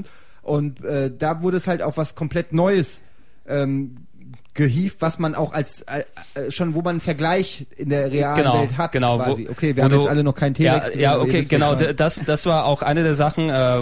und 0.41 0.83
äh, 0.83 1.11
da 1.15 1.41
wurde 1.41 1.57
es 1.57 1.67
halt 1.67 1.81
auf 1.81 1.97
was 1.97 2.15
komplett 2.15 2.53
Neues 2.53 3.01
ähm, 3.47 3.95
gehievt, 4.53 4.97
was 5.01 5.17
man 5.19 5.33
auch 5.35 5.51
als 5.53 5.81
äh, 5.83 6.03
äh, 6.35 6.51
schon, 6.51 6.75
wo 6.75 6.81
man 6.81 6.91
einen 6.91 6.99
Vergleich 6.99 7.65
in 7.75 7.89
der 7.89 8.11
realen 8.11 8.35
Genau, 8.35 8.61
Welt 8.61 8.77
hat 8.77 8.91
genau, 8.91 9.17
wo- 9.19 9.23
quasi. 9.23 9.47
okay, 9.49 9.75
wir 9.75 9.77
wo 9.77 9.83
haben 9.85 9.91
du- 9.91 9.99
jetzt 10.01 10.09
alle 10.09 10.23
noch 10.23 10.35
keinen 10.35 10.53
Ja, 10.55 10.79
T-Rex. 10.79 10.99
ja, 10.99 11.15
ihr 11.15 11.21
okay, 11.21 11.41
genau. 11.43 11.75
Das, 11.75 12.21
das 12.25 12.45
war 12.45 12.65
auch 12.65 12.81
eine 12.83 13.03
der 13.03 13.15
Sachen, 13.15 13.49
äh, 13.49 13.79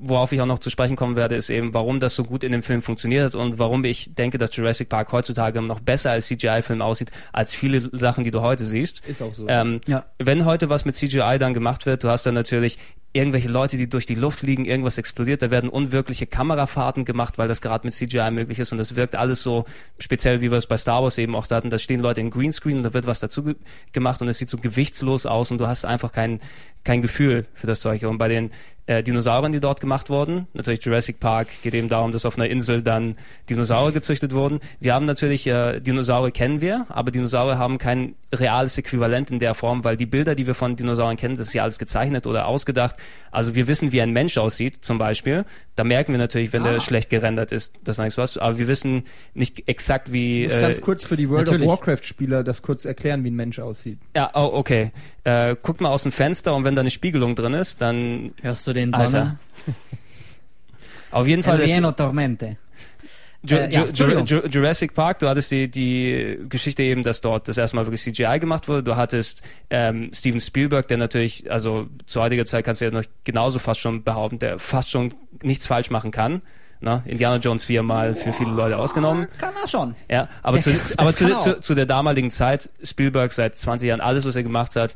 worauf 0.00 0.30
ich 0.32 0.40
auch 0.40 0.46
noch 0.46 0.58
zu 0.60 0.70
sprechen 0.70 0.96
kommen 0.96 1.16
werde, 1.16 1.34
ist 1.34 1.50
eben, 1.50 1.74
warum 1.74 1.98
das 2.00 2.14
so 2.14 2.22
gut 2.24 2.44
in 2.44 2.52
dem 2.52 2.62
Film 2.62 2.82
funktioniert 2.82 3.24
hat 3.24 3.34
und 3.34 3.58
warum 3.58 3.84
ich 3.84 4.14
denke, 4.14 4.38
dass 4.38 4.54
Jurassic 4.54 4.88
Park 4.88 5.10
heutzutage 5.12 5.60
noch 5.62 5.80
besser 5.80 6.10
als 6.12 6.26
CGI-Film 6.28 6.80
aussieht, 6.82 7.10
als 7.32 7.52
viele 7.54 7.80
Sachen, 7.92 8.22
die 8.24 8.30
du 8.30 8.40
heute 8.40 8.64
siehst. 8.64 9.04
Ist 9.06 9.20
auch 9.22 9.34
so. 9.34 9.46
Ähm, 9.48 9.80
Ja. 9.86 10.04
Wenn 10.18 10.44
heute 10.44 10.68
was 10.68 10.84
mit 10.84 10.94
CGI 10.94 11.38
dann 11.38 11.54
gemacht 11.54 11.86
wird, 11.86 12.04
du 12.04 12.08
hast 12.08 12.24
dann 12.26 12.34
natürlich 12.34 12.78
irgendwelche 13.14 13.48
Leute, 13.48 13.76
die 13.76 13.88
durch 13.88 14.06
die 14.06 14.16
Luft 14.16 14.40
fliegen, 14.40 14.64
irgendwas 14.64 14.98
explodiert, 14.98 15.40
da 15.40 15.50
werden 15.50 15.70
unwirkliche 15.70 16.26
Kamerafahrten 16.26 17.04
gemacht, 17.04 17.38
weil 17.38 17.46
das 17.46 17.60
gerade 17.60 17.86
mit 17.86 17.94
CGI 17.94 18.30
möglich 18.32 18.58
ist 18.58 18.72
und 18.72 18.78
das 18.78 18.96
wirkt 18.96 19.14
alles 19.14 19.42
so 19.42 19.64
speziell, 19.98 20.40
wie 20.40 20.50
wir 20.50 20.58
es 20.58 20.66
bei 20.66 20.76
Star 20.76 21.02
Wars 21.02 21.16
eben 21.18 21.36
auch 21.36 21.48
hatten, 21.48 21.70
da 21.70 21.78
stehen 21.78 22.00
Leute 22.00 22.20
in 22.20 22.30
Greenscreen 22.30 22.78
und 22.78 22.82
da 22.82 22.92
wird 22.92 23.06
was 23.06 23.20
dazu 23.20 23.44
ge 23.44 23.54
gemacht 23.92 24.20
und 24.20 24.28
es 24.28 24.38
sieht 24.38 24.50
so 24.50 24.58
gewichtslos 24.58 25.26
aus 25.26 25.52
und 25.52 25.58
du 25.58 25.68
hast 25.68 25.84
einfach 25.84 26.10
kein, 26.10 26.40
kein 26.82 27.02
Gefühl 27.02 27.46
für 27.54 27.68
das 27.68 27.80
Zeug. 27.80 28.02
Und 28.02 28.18
bei 28.18 28.28
den 28.28 28.50
äh, 28.86 29.02
Dinosauriern, 29.02 29.52
die 29.52 29.60
dort 29.60 29.80
gemacht 29.80 30.10
wurden, 30.10 30.46
natürlich 30.52 30.84
Jurassic 30.84 31.18
Park 31.20 31.48
geht 31.62 31.74
eben 31.74 31.88
darum, 31.88 32.12
dass 32.12 32.26
auf 32.26 32.36
einer 32.36 32.48
Insel 32.50 32.82
dann 32.82 33.16
Dinosaurier 33.48 33.92
gezüchtet 33.92 34.32
wurden. 34.32 34.60
Wir 34.78 34.94
haben 34.94 35.06
natürlich, 35.06 35.46
äh, 35.46 35.80
Dinosaurier 35.80 36.32
kennen 36.32 36.60
wir, 36.60 36.86
aber 36.90 37.10
Dinosaurier 37.10 37.58
haben 37.58 37.78
kein 37.78 38.14
reales 38.32 38.76
Äquivalent 38.76 39.30
in 39.30 39.38
der 39.38 39.54
Form, 39.54 39.84
weil 39.84 39.96
die 39.96 40.06
Bilder, 40.06 40.34
die 40.34 40.46
wir 40.46 40.54
von 40.54 40.76
Dinosauriern 40.76 41.16
kennen, 41.16 41.36
das 41.36 41.48
ist 41.48 41.54
ja 41.54 41.62
alles 41.62 41.78
gezeichnet 41.78 42.26
oder 42.26 42.46
ausgedacht. 42.46 42.96
Also 43.30 43.54
wir 43.54 43.66
wissen, 43.66 43.92
wie 43.92 44.02
ein 44.02 44.12
Mensch 44.12 44.36
aussieht, 44.38 44.78
zum 44.84 44.98
Beispiel. 44.98 45.44
Da 45.76 45.82
merken 45.84 46.12
wir 46.12 46.18
natürlich, 46.18 46.52
wenn 46.52 46.62
der 46.62 46.78
schlecht 46.80 47.10
gerendert 47.10 47.52
ist, 47.52 47.74
das 47.82 47.98
ist 47.98 48.04
nichts 48.04 48.18
was. 48.18 48.38
Aber 48.38 48.58
wir 48.58 48.68
wissen 48.68 49.04
nicht 49.34 49.68
exakt, 49.68 50.12
wie. 50.12 50.44
Ich 50.44 50.50
muss 50.50 50.58
äh, 50.58 50.60
ganz 50.60 50.80
kurz 50.80 51.04
für 51.04 51.16
die 51.16 51.28
World 51.28 51.46
natürlich. 51.46 51.68
of 51.68 51.78
Warcraft-Spieler 51.78 52.44
das 52.44 52.62
kurz 52.62 52.84
erklären, 52.84 53.24
wie 53.24 53.30
ein 53.30 53.34
Mensch 53.34 53.58
aussieht. 53.58 53.98
ja, 54.14 54.30
oh, 54.34 54.50
okay. 54.52 54.92
Äh, 55.24 55.56
guckt 55.62 55.80
mal 55.80 55.88
aus 55.88 56.02
dem 56.02 56.12
Fenster 56.12 56.54
und 56.54 56.64
wenn 56.64 56.74
da 56.74 56.82
eine 56.82 56.90
Spiegelung 56.90 57.34
drin 57.34 57.54
ist, 57.54 57.80
dann 57.80 58.32
Hörst 58.42 58.66
du 58.66 58.73
den. 58.74 58.92
Donner? 58.92 59.38
auf 61.10 61.26
jeden 61.26 61.42
Fall 61.42 61.60
ist 61.60 61.96
Tormente. 61.96 62.58
Ju 63.46 63.56
Äh, 63.56 63.70
ja, 63.70 63.84
Ju. 63.92 64.24
Ju 64.24 64.40
Jurassic 64.48 64.94
Park, 64.94 65.18
du 65.18 65.28
hattest 65.28 65.50
die, 65.50 65.70
die 65.70 66.38
Geschichte 66.48 66.82
eben, 66.82 67.02
dass 67.02 67.20
dort 67.20 67.46
das 67.46 67.58
erste 67.58 67.76
Mal 67.76 67.86
wirklich 67.86 68.02
CGI 68.02 68.38
gemacht 68.40 68.68
wurde. 68.68 68.82
Du 68.82 68.96
hattest 68.96 69.42
ähm, 69.70 70.10
Steven 70.14 70.40
Spielberg, 70.40 70.88
der 70.88 70.96
natürlich, 70.96 71.50
also 71.50 71.88
zu 72.06 72.22
heutiger 72.22 72.44
Zeit 72.46 72.64
kannst 72.64 72.80
du 72.80 72.86
ja 72.86 72.90
noch 72.90 73.04
genauso 73.24 73.58
fast 73.58 73.80
schon 73.80 74.02
behaupten, 74.02 74.38
der 74.38 74.58
fast 74.58 74.90
schon 74.90 75.12
nichts 75.42 75.66
falsch 75.66 75.90
machen 75.90 76.10
kann. 76.10 76.40
Na, 76.80 77.02
Indiana 77.06 77.36
Jones 77.36 77.64
viermal 77.64 78.14
für 78.14 78.32
viele 78.32 78.50
Leute 78.50 78.76
ausgenommen. 78.76 79.26
Kann 79.38 79.54
er 79.60 79.66
schon. 79.68 79.94
Ja, 80.10 80.28
aber, 80.42 80.60
zu, 80.60 80.70
aber 80.98 81.14
zu, 81.14 81.38
zu, 81.38 81.60
zu 81.60 81.74
der 81.74 81.86
damaligen 81.86 82.30
Zeit, 82.30 82.68
Spielberg 82.82 83.32
seit 83.32 83.56
20 83.56 83.88
Jahren, 83.88 84.00
alles, 84.02 84.26
was 84.26 84.36
er 84.36 84.42
gemacht 84.42 84.76
hat, 84.76 84.94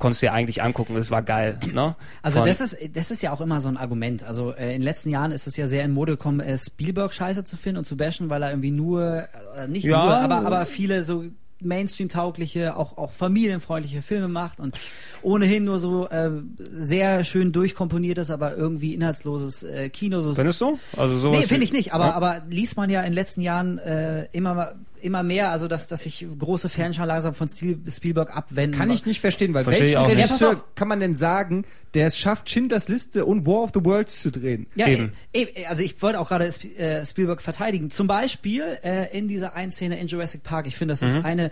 konntest 0.00 0.22
du 0.22 0.26
ja 0.26 0.32
eigentlich 0.32 0.60
angucken. 0.64 0.94
Das 0.96 1.12
war 1.12 1.22
geil. 1.22 1.60
Ne? 1.72 1.94
Also 2.22 2.38
Von- 2.38 2.48
das 2.48 2.60
ist 2.60 2.76
das 2.94 3.12
ist 3.12 3.22
ja 3.22 3.30
auch 3.32 3.40
immer 3.40 3.60
so 3.60 3.68
ein 3.68 3.76
Argument. 3.76 4.24
Also 4.24 4.52
äh, 4.52 4.64
in 4.74 4.80
den 4.80 4.82
letzten 4.82 5.10
Jahren 5.10 5.30
ist 5.30 5.46
es 5.46 5.56
ja 5.56 5.68
sehr 5.68 5.84
in 5.84 5.92
Mode 5.92 6.12
gekommen, 6.14 6.40
äh, 6.40 6.58
Spielberg 6.58 7.14
scheiße 7.14 7.44
zu 7.44 7.56
finden 7.56 7.78
und 7.78 7.84
zu 7.84 7.96
bashen, 7.96 8.28
weil 8.30 8.42
er 8.42 8.50
irgendwie 8.50 8.72
nur 8.72 9.28
äh, 9.56 9.68
nicht 9.68 9.84
Ja. 9.84 10.04
nur, 10.04 10.16
aber 10.16 10.44
aber 10.44 10.66
viele 10.66 11.04
so 11.04 11.24
Mainstream-taugliche, 11.62 12.76
auch 12.76 12.96
auch 12.98 13.12
familienfreundliche 13.12 14.02
Filme 14.02 14.28
macht 14.28 14.60
und 14.60 14.78
ohnehin 15.22 15.64
nur 15.64 15.78
so 15.78 16.08
äh, 16.08 16.30
sehr 16.72 17.24
schön 17.24 17.52
durchkomponiertes, 17.52 18.30
aber 18.30 18.56
irgendwie 18.56 18.94
inhaltsloses 18.94 19.62
äh, 19.64 19.88
Kino. 19.90 20.20
So 20.22 20.34
Findest 20.34 20.60
du? 20.60 20.78
Also 20.96 21.18
sowas 21.18 21.40
Nee, 21.40 21.46
finde 21.46 21.64
ich 21.64 21.72
nicht, 21.72 21.92
aber, 21.92 22.06
Ja. 22.06 22.12
aber 22.14 22.42
liest 22.48 22.76
man 22.76 22.90
ja 22.90 23.00
in 23.00 23.06
den 23.08 23.14
letzten 23.14 23.40
Jahren 23.42 23.78
äh, 23.78 24.26
immer, 24.32 24.72
immer 25.02 25.22
mehr, 25.22 25.50
also 25.50 25.68
dass, 25.68 25.88
dass 25.88 26.02
sich 26.02 26.26
große 26.38 26.68
Fanscharen 26.68 27.08
langsam 27.08 27.34
von 27.34 27.48
Spielberg 27.48 28.36
abwenden. 28.36 28.78
Kann 28.78 28.90
ich 28.90 29.06
nicht 29.06 29.20
verstehen, 29.20 29.54
weil 29.54 29.64
Verstehe 29.64 29.88
ich 29.88 29.94
welchen. 29.94 30.10
Ja, 30.10 30.24
Regisseur 30.24 30.52
auf. 30.52 30.74
kann 30.74 30.88
man 30.88 31.00
denn 31.00 31.16
sagen, 31.16 31.64
der 31.94 32.06
es 32.06 32.16
schafft, 32.16 32.50
Schindlers 32.50 32.88
Liste 32.88 33.24
und 33.24 33.46
War 33.46 33.62
of 33.62 33.70
the 33.74 33.84
Worlds 33.84 34.20
zu 34.20 34.30
drehen? 34.30 34.66
Ja, 34.74 34.86
Eben. 34.86 35.12
äh, 35.32 35.42
äh, 35.42 35.66
also 35.66 35.82
ich 35.82 36.00
wollte 36.02 36.20
auch 36.20 36.28
gerade 36.28 36.46
äh, 36.46 37.04
Spielberg 37.04 37.42
verteidigen. 37.42 37.90
Zum 37.90 38.06
Beispiel 38.06 38.78
äh, 38.82 39.16
in 39.16 39.28
dieser 39.28 39.54
einen 39.54 39.72
Szene 39.72 39.98
in 39.98 40.06
Jurassic 40.06 40.42
Park. 40.42 40.66
Ich 40.66 40.76
finde, 40.76 40.92
das 40.92 41.02
ist 41.02 41.24
eine 41.24 41.50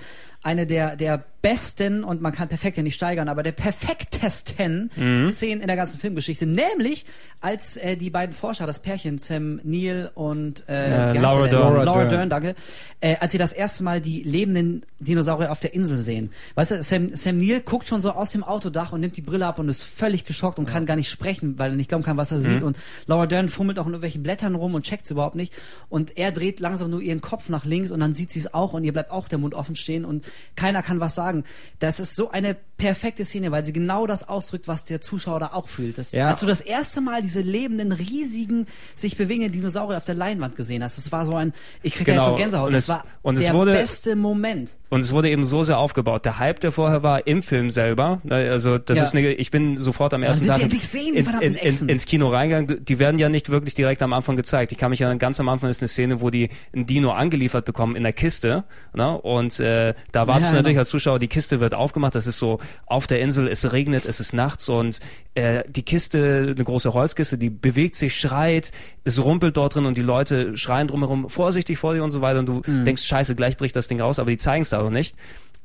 eine 0.48 0.66
der 0.66 0.96
der 0.96 1.22
besten 1.42 2.02
und 2.04 2.20
man 2.20 2.32
kann 2.32 2.48
perfekt 2.48 2.78
ja 2.78 2.82
nicht 2.82 2.96
steigern, 2.96 3.28
aber 3.28 3.42
der 3.42 3.52
perfektesten 3.52 4.90
Szenen 5.30 5.60
in 5.60 5.66
der 5.66 5.76
ganzen 5.76 6.00
Filmgeschichte. 6.00 6.46
Nämlich 6.46 7.04
als 7.40 7.76
äh, 7.76 7.96
die 7.96 8.10
beiden 8.10 8.34
Forscher, 8.34 8.66
das 8.66 8.80
Pärchen 8.80 9.18
Sam 9.18 9.60
Neill 9.62 10.10
und 10.14 10.68
äh, 10.68 10.90
heißt 10.90 11.20
Laura? 11.20 11.46
Dern. 11.46 11.62
Laura 11.62 11.82
Laura 11.84 12.04
Dern. 12.06 12.30
Danke. 12.30 12.54
Äh, 13.00 13.16
als 13.20 13.30
sie 13.30 13.38
das 13.38 13.52
erste 13.52 13.84
Mal 13.84 14.00
die 14.00 14.22
lebenden 14.22 14.82
Dinosaurier 14.98 15.52
auf 15.52 15.60
der 15.60 15.74
Insel 15.74 15.98
sehen. 15.98 16.30
Weißt 16.56 16.72
du, 16.72 16.82
Sam, 16.82 17.10
Sam 17.14 17.38
Neill 17.38 17.60
guckt 17.60 17.86
schon 17.86 18.00
so 18.00 18.10
aus 18.10 18.32
dem 18.32 18.42
Autodach 18.42 18.90
und 18.92 19.00
nimmt 19.00 19.16
die 19.16 19.22
Brille 19.22 19.46
ab 19.46 19.60
und 19.60 19.68
ist 19.68 19.84
völlig 19.84 20.24
geschockt 20.24 20.58
und 20.58 20.66
kann 20.66 20.86
gar 20.86 20.96
nicht 20.96 21.10
sprechen, 21.10 21.58
weil 21.58 21.70
er 21.70 21.76
nicht 21.76 21.90
glauben 21.90 22.02
kann, 22.02 22.16
was 22.16 22.32
er 22.32 22.40
sieht. 22.40 22.62
Und 22.62 22.76
Laura 23.06 23.26
Dern 23.26 23.48
fummelt 23.48 23.78
auch 23.78 23.86
in 23.86 23.92
irgendwelchen 23.92 24.24
Blättern 24.24 24.56
rum 24.56 24.74
und 24.74 24.84
checkt 24.84 25.08
überhaupt 25.10 25.36
nicht. 25.36 25.52
Und 25.88 26.18
er 26.18 26.32
dreht 26.32 26.58
langsam 26.58 26.90
nur 26.90 27.00
ihren 27.00 27.20
Kopf 27.20 27.48
nach 27.48 27.64
links 27.64 27.92
und 27.92 28.00
dann 28.00 28.14
sieht 28.14 28.32
sie 28.32 28.40
es 28.40 28.52
auch 28.52 28.72
und 28.72 28.82
ihr 28.82 28.92
bleibt 28.92 29.12
auch 29.12 29.28
der 29.28 29.38
Mund 29.38 29.54
offen 29.54 29.76
stehen 29.76 30.04
und 30.04 30.26
keiner 30.56 30.82
kann 30.82 31.01
was 31.01 31.15
sagen. 31.15 31.44
Das 31.78 32.01
ist 32.01 32.15
so 32.15 32.31
eine 32.31 32.56
perfekte 32.78 33.24
Szene, 33.24 33.50
weil 33.50 33.64
sie 33.64 33.72
genau 33.72 34.06
das 34.06 34.28
ausdrückt, 34.28 34.68
was 34.68 34.84
der 34.84 35.00
Zuschauer 35.00 35.40
da 35.40 35.46
auch 35.52 35.68
fühlt. 35.68 35.98
Das, 35.98 36.12
Ja. 36.12 36.28
Als 36.28 36.40
du 36.40 36.46
das 36.46 36.60
erste 36.60 37.00
Mal 37.00 37.20
diese 37.22 37.40
lebenden, 37.40 37.92
riesigen, 37.92 38.66
sich 38.94 39.16
bewegenden 39.16 39.52
Dinosaurier 39.52 39.96
auf 39.98 40.05
der 40.05 40.14
Leinwand 40.14 40.55
gesehen 40.56 40.82
hast, 40.84 40.96
das 40.96 41.10
war 41.12 41.26
so 41.26 41.34
ein, 41.34 41.52
ich 41.82 41.94
krieg 41.94 42.06
da 42.06 42.12
jetzt 42.12 42.20
Genau. 42.24 42.30
so 42.36 42.40
Gänsehaut, 42.42 42.66
Und 42.68 42.72
das 42.74 42.84
es- 42.84 42.88
war 42.88 43.05
und 43.22 43.36
der 43.38 43.52
wurde- 43.52 43.72
beste 43.72 44.14
Moment. 44.16 44.76
Und 44.90 45.00
es 45.00 45.12
wurde 45.12 45.28
eben 45.28 45.44
so 45.44 45.64
sehr 45.64 45.76
aufgebaut. 45.78 46.24
Der 46.24 46.38
Hype, 46.38 46.60
der 46.60 46.72
vorher 46.72 47.02
war 47.02 47.26
im 47.26 47.42
Film 47.42 47.70
selber, 47.70 48.20
ne, 48.22 48.36
also 48.50 48.78
das 48.78 48.96
Ja. 48.96 49.05
ist 49.05 49.12
eine, 49.14 49.32
ich 49.32 49.50
bin 49.50 49.76
sofort 49.78 50.14
am 50.14 50.22
ersten 50.22 50.46
Tag 50.46 50.60
sehen, 50.70 51.14
ins, 51.16 51.34
in, 51.40 51.55
in, 51.55 51.88
ins 51.88 52.06
Kino 52.06 52.28
reingegangen. 52.28 52.84
Die 52.84 52.98
werden 53.00 53.18
ja 53.18 53.28
nicht 53.28 53.50
wirklich 53.50 53.74
direkt 53.74 54.00
am 54.02 54.12
Anfang 54.12 54.36
gezeigt. 54.36 54.70
Ich 54.72 54.78
kann 54.78 54.90
mich 54.90 55.00
erinnern, 55.00 55.18
ganz 55.18 55.40
am 55.40 55.48
Anfang 55.48 55.68
ist 55.68 55.82
eine 55.82 55.88
Szene, 55.88 56.20
wo 56.20 56.30
die 56.30 56.48
ein 56.74 56.86
Dino 56.86 57.10
angeliefert 57.10 57.64
bekommen 57.64 57.96
in 57.96 58.05
der 58.05 58.12
Kiste. 58.12 58.62
Ne? 58.94 59.20
Und 59.20 59.59
äh, 59.59 59.94
da 60.12 60.26
wartest 60.28 60.46
Ja, 60.46 60.50
du 60.52 60.56
natürlich 60.59 60.74
genau. 60.74 60.80
als 60.80 60.88
Zuschauer, 60.90 61.18
die 61.18 61.26
Kiste 61.28 61.59
wird 61.60 61.74
aufgemacht. 61.74 62.14
Das 62.14 62.26
ist 62.28 62.38
so 62.38 62.60
auf 62.86 63.06
der 63.06 63.20
Insel, 63.20 63.48
es 63.48 63.72
regnet, 63.72 64.04
es 64.06 64.20
ist 64.20 64.32
nachts 64.32 64.68
und 64.68 65.00
äh, 65.34 65.62
die 65.68 65.82
Kiste, 65.82 66.52
eine 66.54 66.64
große 66.64 66.94
Holzkiste, 66.94 67.38
die 67.38 67.50
bewegt 67.50 67.94
sich, 67.96 68.16
schreit, 68.18 68.72
es 69.04 69.22
rumpelt 69.22 69.56
dort 69.56 69.74
drin 69.74 69.86
und 69.86 69.96
die 69.96 70.02
Leute 70.02 70.56
schreien 70.56 70.88
drumherum, 70.88 71.28
vorsichtig 71.30 71.78
vor 71.78 71.94
dir 71.94 72.02
und 72.04 72.10
so 72.10 72.20
weiter. 72.20 72.40
Und 72.40 72.46
du 72.46 72.62
Mhm. 72.66 72.84
denkst, 72.84 73.02
scheiße, 73.04 73.34
gleich 73.34 73.56
bricht 73.56 73.76
das 73.76 73.88
Ding 73.88 74.00
raus, 74.00 74.18
aber 74.18 74.30
die 74.30 74.36
zeigen 74.38 74.62
es 74.62 74.72
aber 74.72 74.90
nicht. 74.90 75.16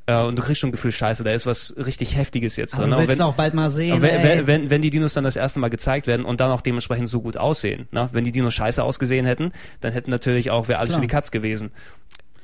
Äh, 0.05 0.17
und 0.21 0.37
du 0.37 0.43
kriegst 0.43 0.59
schon 0.59 0.67
ein 0.69 0.73
Gefühl, 0.73 0.91
scheiße, 0.91 1.23
da 1.23 1.31
ist 1.31 1.45
was 1.45 1.75
richtig 1.77 2.17
Heftiges 2.17 2.57
jetzt 2.57 2.73
Aber 2.73 2.83
drin. 2.83 2.91
du 2.91 2.97
Und 2.97 3.07
willst 3.07 3.19
wenn, 3.19 3.25
auch 3.25 3.35
bald 3.35 3.53
mal 3.53 3.69
sehen. 3.69 4.01
wenn, 4.01 4.21
wenn, 4.21 4.47
wenn, 4.47 4.69
wenn 4.69 4.81
die 4.81 4.89
Dinos 4.89 5.13
dann 5.13 5.23
das 5.23 5.37
erste 5.37 5.61
Mal 5.61 5.69
gezeigt 5.69 6.07
werden 6.07 6.25
und 6.25 6.41
dann 6.41 6.51
auch 6.51 6.59
dementsprechend 6.59 7.07
so 7.07 7.21
gut 7.21 7.37
aussehen. 7.37 7.87
Ne? 7.91 8.09
Wenn 8.11 8.25
die 8.25 8.33
Dinos 8.33 8.53
scheiße 8.53 8.83
ausgesehen 8.83 9.25
hätten, 9.25 9.53
dann 9.79 9.93
hätten 9.93 10.11
natürlich 10.11 10.51
auch, 10.51 10.67
wäre 10.67 10.79
alles 10.79 10.89
Klar. 10.91 10.99
für 11.01 11.07
die 11.07 11.11
Katz 11.11 11.31
gewesen. 11.31 11.71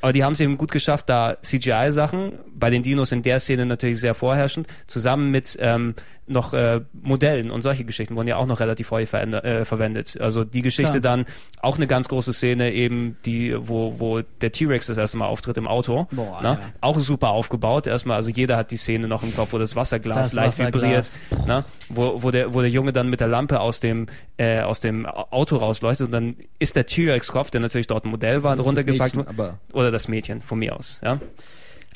Aber 0.02 0.14
die 0.14 0.24
haben 0.24 0.34
es 0.34 0.40
eben 0.40 0.58
gut 0.58 0.72
geschafft, 0.72 1.10
da 1.10 1.38
CGI-Sachen, 1.42 2.34
bei 2.54 2.70
den 2.70 2.84
Dinos 2.84 3.12
in 3.12 3.22
der 3.22 3.40
Szene 3.40 3.66
natürlich 3.66 4.00
sehr 4.00 4.14
vorherrschend, 4.14 4.68
zusammen 4.88 5.32
mit 5.32 5.58
ähm, 5.60 5.96
noch 6.30 6.54
äh, 6.54 6.82
Modellen 6.94 7.52
und 7.52 7.62
solche 7.62 7.84
Geschichten 7.84 8.16
wurden 8.16 8.28
ja 8.28 8.38
auch 8.38 8.46
noch 8.46 8.60
relativ 8.60 8.92
häufig 8.92 9.14
äh, 9.14 9.66
verwendet. 9.66 10.18
Also 10.20 10.44
die 10.44 10.62
Geschichte 10.62 11.00
Klar. 11.00 11.18
dann, 11.18 11.26
auch 11.62 11.78
eine 11.78 11.88
ganz 11.88 12.08
große 12.08 12.34
Szene 12.34 12.72
eben, 12.72 13.18
die, 13.26 13.56
wo, 13.60 14.00
wo 14.00 14.22
der 14.22 14.52
T-Rex 14.52 14.88
das 14.88 14.98
erste 14.98 15.18
Mal 15.18 15.28
auftritt 15.28 15.58
im 15.58 15.68
Auto. 15.68 16.08
Boah, 16.12 16.42
ne? 16.42 16.48
ja. 16.48 16.60
Auch 16.82 17.00
super 17.00 17.32
aufgebaut. 17.32 17.88
Erstmal, 17.88 18.18
also 18.18 18.30
jeder 18.30 18.58
hat 18.58 18.72
die 18.72 18.78
Szene 18.78 19.08
noch 19.08 19.24
im 19.24 19.36
Kopf, 19.36 19.54
wo 19.54 19.58
das 19.58 19.76
Wasserglas 19.76 20.18
Das 20.18 20.34
leicht 20.34 20.60
Wasserglas. 20.60 21.20
vibriert, 21.30 21.48
ne? 21.48 21.66
wo, 21.90 22.22
wo, 22.24 22.32
der, 22.32 22.54
wo 22.54 22.62
der 22.62 22.70
Junge 22.70 22.94
dann 22.94 23.10
mit 23.10 23.20
der 23.20 23.28
Lampe 23.28 23.60
aus 23.60 23.80
dem, 23.80 24.08
äh, 24.38 24.62
aus 24.62 24.80
dem 24.80 25.06
Auto 25.06 25.58
rausleuchtet 25.58 26.06
und 26.08 26.12
dann 26.12 26.36
ist 26.60 26.76
der 26.76 26.86
T-Rex-Kopf, 26.86 27.52
der 27.52 27.62
natürlich 27.62 27.88
dort 27.88 28.06
ein 28.06 28.12
Modell 28.12 28.44
war, 28.44 28.58
runtergepackt 28.60 29.16
Mädchen, 29.16 29.54
Oder 29.74 29.92
das 29.92 30.08
Mädchen, 30.08 30.42
von 30.42 30.60
mir 30.60 30.76
aus. 30.76 31.02
Ja? 31.04 31.20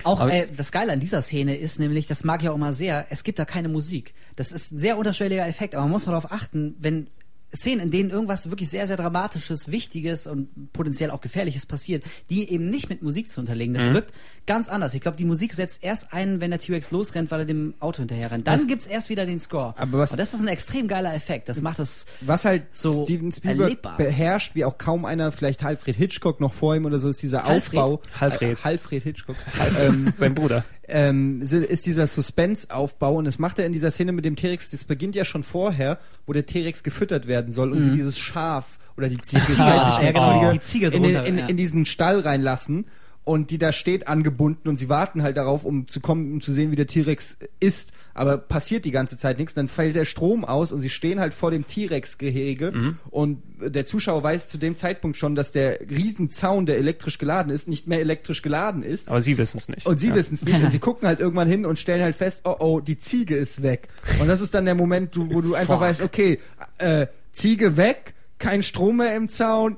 Auch 0.03 0.27
äh, 0.27 0.47
das 0.55 0.71
Geile 0.71 0.93
an 0.93 0.99
dieser 0.99 1.21
Szene 1.21 1.55
ist 1.55 1.79
nämlich, 1.79 2.07
das 2.07 2.23
mag 2.23 2.41
ich 2.43 2.49
auch 2.49 2.55
immer 2.55 2.73
sehr, 2.73 3.07
es 3.09 3.23
gibt 3.23 3.39
da 3.39 3.45
keine 3.45 3.69
Musik. 3.69 4.13
Das 4.35 4.51
ist 4.51 4.71
ein 4.71 4.79
sehr 4.79 4.97
unterschwelliger 4.97 5.47
Effekt, 5.47 5.75
aber 5.75 5.83
man 5.83 5.91
muss 5.91 6.05
mal 6.05 6.13
darauf 6.13 6.31
achten, 6.31 6.75
wenn 6.79 7.07
Szenen, 7.55 7.81
in 7.81 7.91
denen 7.91 8.09
irgendwas 8.09 8.49
wirklich 8.49 8.69
sehr, 8.69 8.87
sehr 8.87 8.97
Dramatisches, 8.97 9.71
Wichtiges 9.71 10.27
und 10.27 10.73
potenziell 10.73 11.11
auch 11.11 11.21
Gefährliches 11.21 11.65
passiert, 11.65 12.03
die 12.29 12.49
eben 12.51 12.69
nicht 12.69 12.89
mit 12.89 13.01
Musik 13.03 13.29
zu 13.29 13.39
unterlegen. 13.41 13.73
Das 13.75 13.93
wirkt 13.93 14.11
ganz 14.45 14.69
anders. 14.69 14.93
Ich 14.93 15.01
glaube, 15.01 15.17
die 15.17 15.25
Musik 15.25 15.53
setzt 15.53 15.83
erst 15.83 16.13
ein, 16.13 16.41
wenn 16.41 16.49
der 16.51 16.59
T-Rex 16.59 16.91
losrennt, 16.91 17.31
weil 17.31 17.41
er 17.41 17.45
dem 17.45 17.75
Auto 17.79 17.99
hinterher 17.99 18.31
rennt. 18.31 18.47
Dann 18.47 18.67
gibt's 18.67 18.87
erst 18.87 19.09
wieder 19.09 19.25
den 19.25 19.39
Score. 19.39 19.73
Aber 19.77 19.99
was- 19.99 20.11
und 20.11 20.17
das 20.17 20.33
ist 20.33 20.41
ein 20.41 20.47
extrem 20.47 20.87
geiler 20.87 21.13
Effekt. 21.13 21.47
Das 21.47 21.61
macht 21.61 21.79
es 21.79 22.05
Was 22.21 22.43
halt 22.45 22.63
so 22.73 23.03
Steven 23.03 23.31
Spielberg 23.31 23.61
erlebbar. 23.61 23.97
beherrscht, 23.97 24.55
wie 24.55 24.65
auch 24.65 24.77
kaum 24.77 25.05
einer, 25.05 25.31
vielleicht 25.31 25.63
Alfred 25.63 25.95
Hitchcock 25.95 26.39
noch 26.41 26.53
vor 26.53 26.75
ihm 26.75 26.85
oder 26.85 26.99
so, 26.99 27.09
ist 27.09 27.21
dieser 27.21 27.45
Alfred? 27.45 27.79
Aufbau. 27.79 28.01
Alfred. 28.19 28.65
Alfred 28.65 29.03
Hitchcock. 29.03 29.35
ähm, 29.79 30.11
Sein 30.15 30.33
Bruder. 30.35 30.65
Ähm, 30.87 31.41
ist 31.41 31.85
dieser 31.85 32.07
Suspense-Aufbau 32.07 33.15
und 33.15 33.25
das 33.25 33.39
macht 33.39 33.59
er 33.59 33.65
in 33.65 33.73
dieser 33.73 33.91
Szene 33.91 34.11
mit 34.11 34.25
dem 34.25 34.35
T-Rex, 34.35 34.71
das 34.71 34.83
beginnt 34.83 35.15
ja 35.15 35.25
schon 35.25 35.43
vorher, 35.43 35.99
wo 36.25 36.33
der 36.33 36.45
T-Rex 36.45 36.83
gefüttert 36.83 37.27
werden 37.27 37.51
soll 37.51 37.71
und 37.71 37.81
sie 37.81 37.91
dieses 37.91 38.17
Schaf 38.19 38.79
oder 38.97 39.07
die 39.07 39.19
Ziege, 39.19 39.43
ich 39.47 39.59
weiß 39.59 39.99
nicht, 39.99 40.09
die 40.09 40.13
genau. 40.13 40.39
Ziege 40.39 40.53
Die 40.53 40.59
Ziege 40.59 40.91
so 40.91 40.97
in, 40.97 41.03
in, 41.03 41.37
in 41.49 41.57
diesen 41.57 41.85
Stall 41.85 42.19
reinlassen 42.19 42.85
und 43.23 43.51
die 43.51 43.57
da 43.57 43.71
steht 43.71 44.07
angebunden 44.07 44.67
und 44.67 44.77
sie 44.77 44.89
warten 44.89 45.23
halt 45.23 45.37
darauf, 45.37 45.63
um 45.65 45.87
zu 45.87 45.99
kommen, 45.99 46.33
um 46.33 46.41
zu 46.41 46.51
sehen, 46.51 46.71
wie 46.71 46.75
der 46.75 46.87
T-Rex 46.87 47.37
ist, 47.59 47.91
aber 48.13 48.37
passiert 48.37 48.85
die 48.85 48.91
ganze 48.91 49.17
Zeit 49.17 49.39
nichts, 49.39 49.53
dann 49.53 49.67
fällt 49.67 49.95
der 49.95 50.05
Strom 50.05 50.45
aus 50.45 50.71
und 50.71 50.81
sie 50.81 50.89
stehen 50.89 51.19
halt 51.19 51.33
vor 51.33 51.51
dem 51.51 51.65
T-Rex-Gehege 51.65 52.95
und 53.09 53.41
der 53.59 53.85
Zuschauer 53.85 54.23
weiß 54.23 54.47
zu 54.49 54.57
dem 54.57 54.75
Zeitpunkt 54.75 55.17
schon, 55.17 55.35
dass 55.35 55.51
der 55.51 55.79
Riesenzaun, 55.81 56.65
der 56.65 56.77
elektrisch 56.77 57.17
geladen 57.17 57.51
ist, 57.51 57.67
nicht 57.67 57.87
mehr 57.87 57.99
elektrisch 57.99 58.41
geladen 58.41 58.83
ist. 58.83 59.09
Aber 59.09 59.21
sie 59.21 59.37
wissen 59.37 59.57
es 59.57 59.69
nicht. 59.69 59.85
Und 59.85 59.99
sie 59.99 60.09
ja. 60.09 60.15
wissen 60.15 60.35
es 60.35 60.43
nicht 60.43 60.61
und 60.61 60.71
sie 60.71 60.79
gucken 60.83 61.07
halt 61.07 61.19
irgendwann 61.19 61.47
hin 61.47 61.65
und 61.65 61.79
stellen 61.79 62.03
halt 62.03 62.15
fest, 62.15 62.41
oh 62.45 62.55
oh, 62.59 62.79
die 62.79 62.97
Ziege 62.97 63.35
ist 63.35 63.63
weg. 63.63 63.87
Und 64.19 64.27
das 64.27 64.41
ist 64.41 64.53
dann 64.53 64.65
der 64.65 64.75
Moment, 64.75 65.17
wo 65.17 65.41
du 65.41 65.55
einfach 65.55 65.75
Fuck. 65.75 65.81
weißt, 65.81 66.01
okay, 66.01 66.39
äh, 66.77 67.07
Ziege 67.31 67.77
weg, 67.77 68.13
kein 68.37 68.63
Strom 68.63 68.97
mehr 68.97 69.15
im 69.15 69.29
Zaun, 69.29 69.77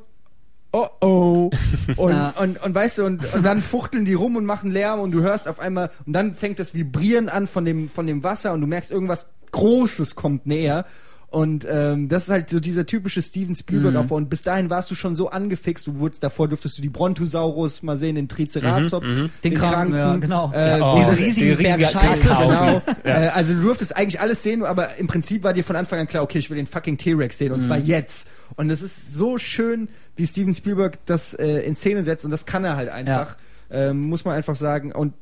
oh 0.75 0.87
oh. 1.01 1.51
Und, 1.95 2.11
Ja. 2.15 2.29
und, 2.39 2.61
und 2.63 2.75
weißt 2.75 2.97
du, 2.99 3.05
und, 3.05 3.33
und 3.33 3.43
dann 3.45 3.61
fuchteln 3.61 4.05
die 4.05 4.13
rum 4.13 4.35
und 4.35 4.45
machen 4.45 4.71
Lärm 4.71 4.99
und 4.99 5.11
du 5.11 5.21
hörst 5.21 5.47
auf 5.47 5.59
einmal, 5.59 5.89
und 6.05 6.13
dann 6.13 6.33
fängt 6.33 6.59
das 6.59 6.73
Vibrieren 6.73 7.29
an 7.29 7.47
von 7.47 7.65
dem, 7.65 7.89
von 7.89 8.07
dem 8.07 8.23
Wasser 8.23 8.53
und 8.53 8.61
du 8.61 8.67
merkst, 8.67 8.91
irgendwas 8.91 9.29
Großes 9.51 10.15
kommt 10.15 10.45
näher. 10.45 10.85
Und 11.29 11.67
ähm, 11.69 12.07
das 12.07 12.25
ist 12.25 12.29
halt 12.29 12.49
so 12.49 12.61
dieser 12.61 12.85
typische 12.85 13.21
Steven 13.21 13.55
Spielberg-Aufbau. 13.55 14.15
Und 14.15 14.29
bis 14.29 14.41
dahin 14.43 14.69
warst 14.69 14.89
du 14.89 14.95
schon 14.95 15.15
so 15.15 15.29
angefixt. 15.31 15.85
Du 15.85 15.97
wurdest 15.99 16.23
davor, 16.23 16.47
durftest 16.47 16.77
du 16.77 16.81
die 16.81 16.87
Brontosaurus 16.87 17.83
mal 17.83 17.97
sehen, 17.97 18.15
den 18.15 18.29
Triceratops, 18.29 19.05
Den 19.43 19.53
Kranken, 19.53 19.95
ja, 19.95 20.15
genau. 20.15 20.51
Äh, 20.53 20.79
Ja, 20.79 20.93
oh, 20.93 20.97
diese 20.97 21.15
die 21.17 21.23
riesigen 21.23 21.55
riesige 21.55 21.77
Berg 21.77 21.91
Scheiße, 21.91 22.27
genau. 22.29 22.81
Äh, 23.03 23.11
also 23.33 23.53
du 23.53 23.61
durftest 23.63 23.97
eigentlich 23.97 24.21
alles 24.21 24.43
sehen, 24.43 24.63
aber 24.63 24.95
im 24.95 25.07
Prinzip 25.07 25.43
war 25.43 25.51
dir 25.51 25.65
von 25.65 25.75
Anfang 25.75 25.99
an 25.99 26.07
klar, 26.07 26.23
okay, 26.23 26.37
ich 26.37 26.49
will 26.49 26.55
den 26.55 26.67
fucking 26.67 26.97
T-Rex 26.97 27.37
sehen 27.37 27.51
und 27.51 27.59
zwar 27.59 27.79
jetzt. 27.79 28.29
Und 28.55 28.69
das 28.69 28.81
ist 28.81 29.13
so 29.15 29.37
schön, 29.37 29.89
wie 30.15 30.25
Steven 30.25 30.53
Spielberg 30.53 30.97
das 31.05 31.33
äh, 31.33 31.59
in 31.59 31.75
Szene 31.75 32.03
setzt 32.03 32.25
und 32.25 32.31
das 32.31 32.45
kann 32.45 32.63
er 32.63 32.75
halt 32.75 32.89
einfach, 32.89 33.37
ähm, 33.69 34.01
muss 34.09 34.25
man 34.25 34.35
einfach 34.35 34.55
sagen. 34.55 34.91
Und 34.91 35.13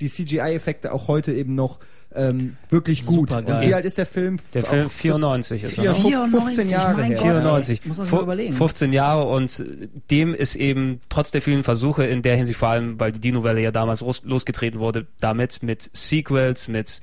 die 0.00 0.08
CGI-Effekte 0.08 0.92
auch 0.92 1.08
heute 1.08 1.32
eben 1.32 1.54
noch 1.54 1.80
ähm, 2.14 2.56
wirklich 2.70 3.04
gut. 3.04 3.28
Supergeil. 3.30 3.56
Und 3.62 3.68
wie 3.68 3.74
alt 3.74 3.84
ist 3.84 3.98
der 3.98 4.06
Film? 4.06 4.38
Der 4.54 4.62
Film 4.64 4.88
94 4.88 5.64
ist 5.64 5.78
er. 5.78 5.94
Vier- 5.94 6.26
ne? 6.26 6.30
15 6.30 6.68
Jahre 6.70 6.94
mein 6.94 7.04
her. 7.10 7.16
Gott, 7.16 7.24
94. 7.26 7.84
Muss 7.84 7.98
man 7.98 8.06
sich 8.06 8.14
mal 8.14 8.22
überlegen. 8.22 8.54
15 8.54 8.92
Jahre 8.92 9.24
und 9.24 9.62
dem 10.10 10.34
ist 10.34 10.54
eben 10.56 11.00
trotz 11.08 11.32
der 11.32 11.42
vielen 11.42 11.64
Versuche 11.64 12.04
in 12.06 12.22
der 12.22 12.36
Hinsicht, 12.36 12.58
vor 12.58 12.68
allem 12.68 12.98
weil 12.98 13.12
die 13.12 13.20
Dino-Welle 13.20 13.60
ja 13.60 13.70
damals 13.72 14.00
los, 14.00 14.22
losgetreten 14.24 14.80
wurde, 14.80 15.06
damit 15.20 15.62
mit 15.62 15.90
Sequels, 15.92 16.68
mit 16.68 17.00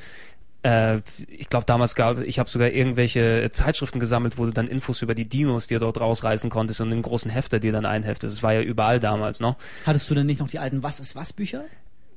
äh, 0.65 1.01
ich 1.27 1.49
glaube 1.49 1.65
damals 1.65 1.93
gab, 1.93 2.19
ich 2.19 2.39
habe 2.39 2.49
sogar 2.49 2.69
irgendwelche 2.69 3.49
Zeitschriften 3.51 3.99
gesammelt, 3.99 4.37
wo 4.37 4.45
du 4.45 4.51
dann 4.51 4.67
Infos 4.67 5.01
über 5.03 5.13
die 5.13 5.29
Dinos 5.29 5.67
dir 5.67 5.79
dort 5.79 5.99
rausreißen 5.99 6.49
konntest 6.49 6.81
und 6.81 6.91
einen 6.91 7.03
großen 7.03 7.29
Hefter 7.29 7.59
dir 7.59 7.71
dann 7.71 7.85
einheftest. 7.85 8.37
Das 8.37 8.43
war 8.43 8.53
ja 8.53 8.61
überall 8.61 8.99
damals 8.99 9.39
noch. 9.39 9.57
Hattest 9.85 10.09
du 10.09 10.15
denn 10.15 10.25
nicht 10.25 10.39
noch 10.39 10.49
die 10.49 10.59
alten 10.59 10.81
Was 10.81 10.99
ist 10.99 11.15
was 11.15 11.33
Bücher? 11.33 11.65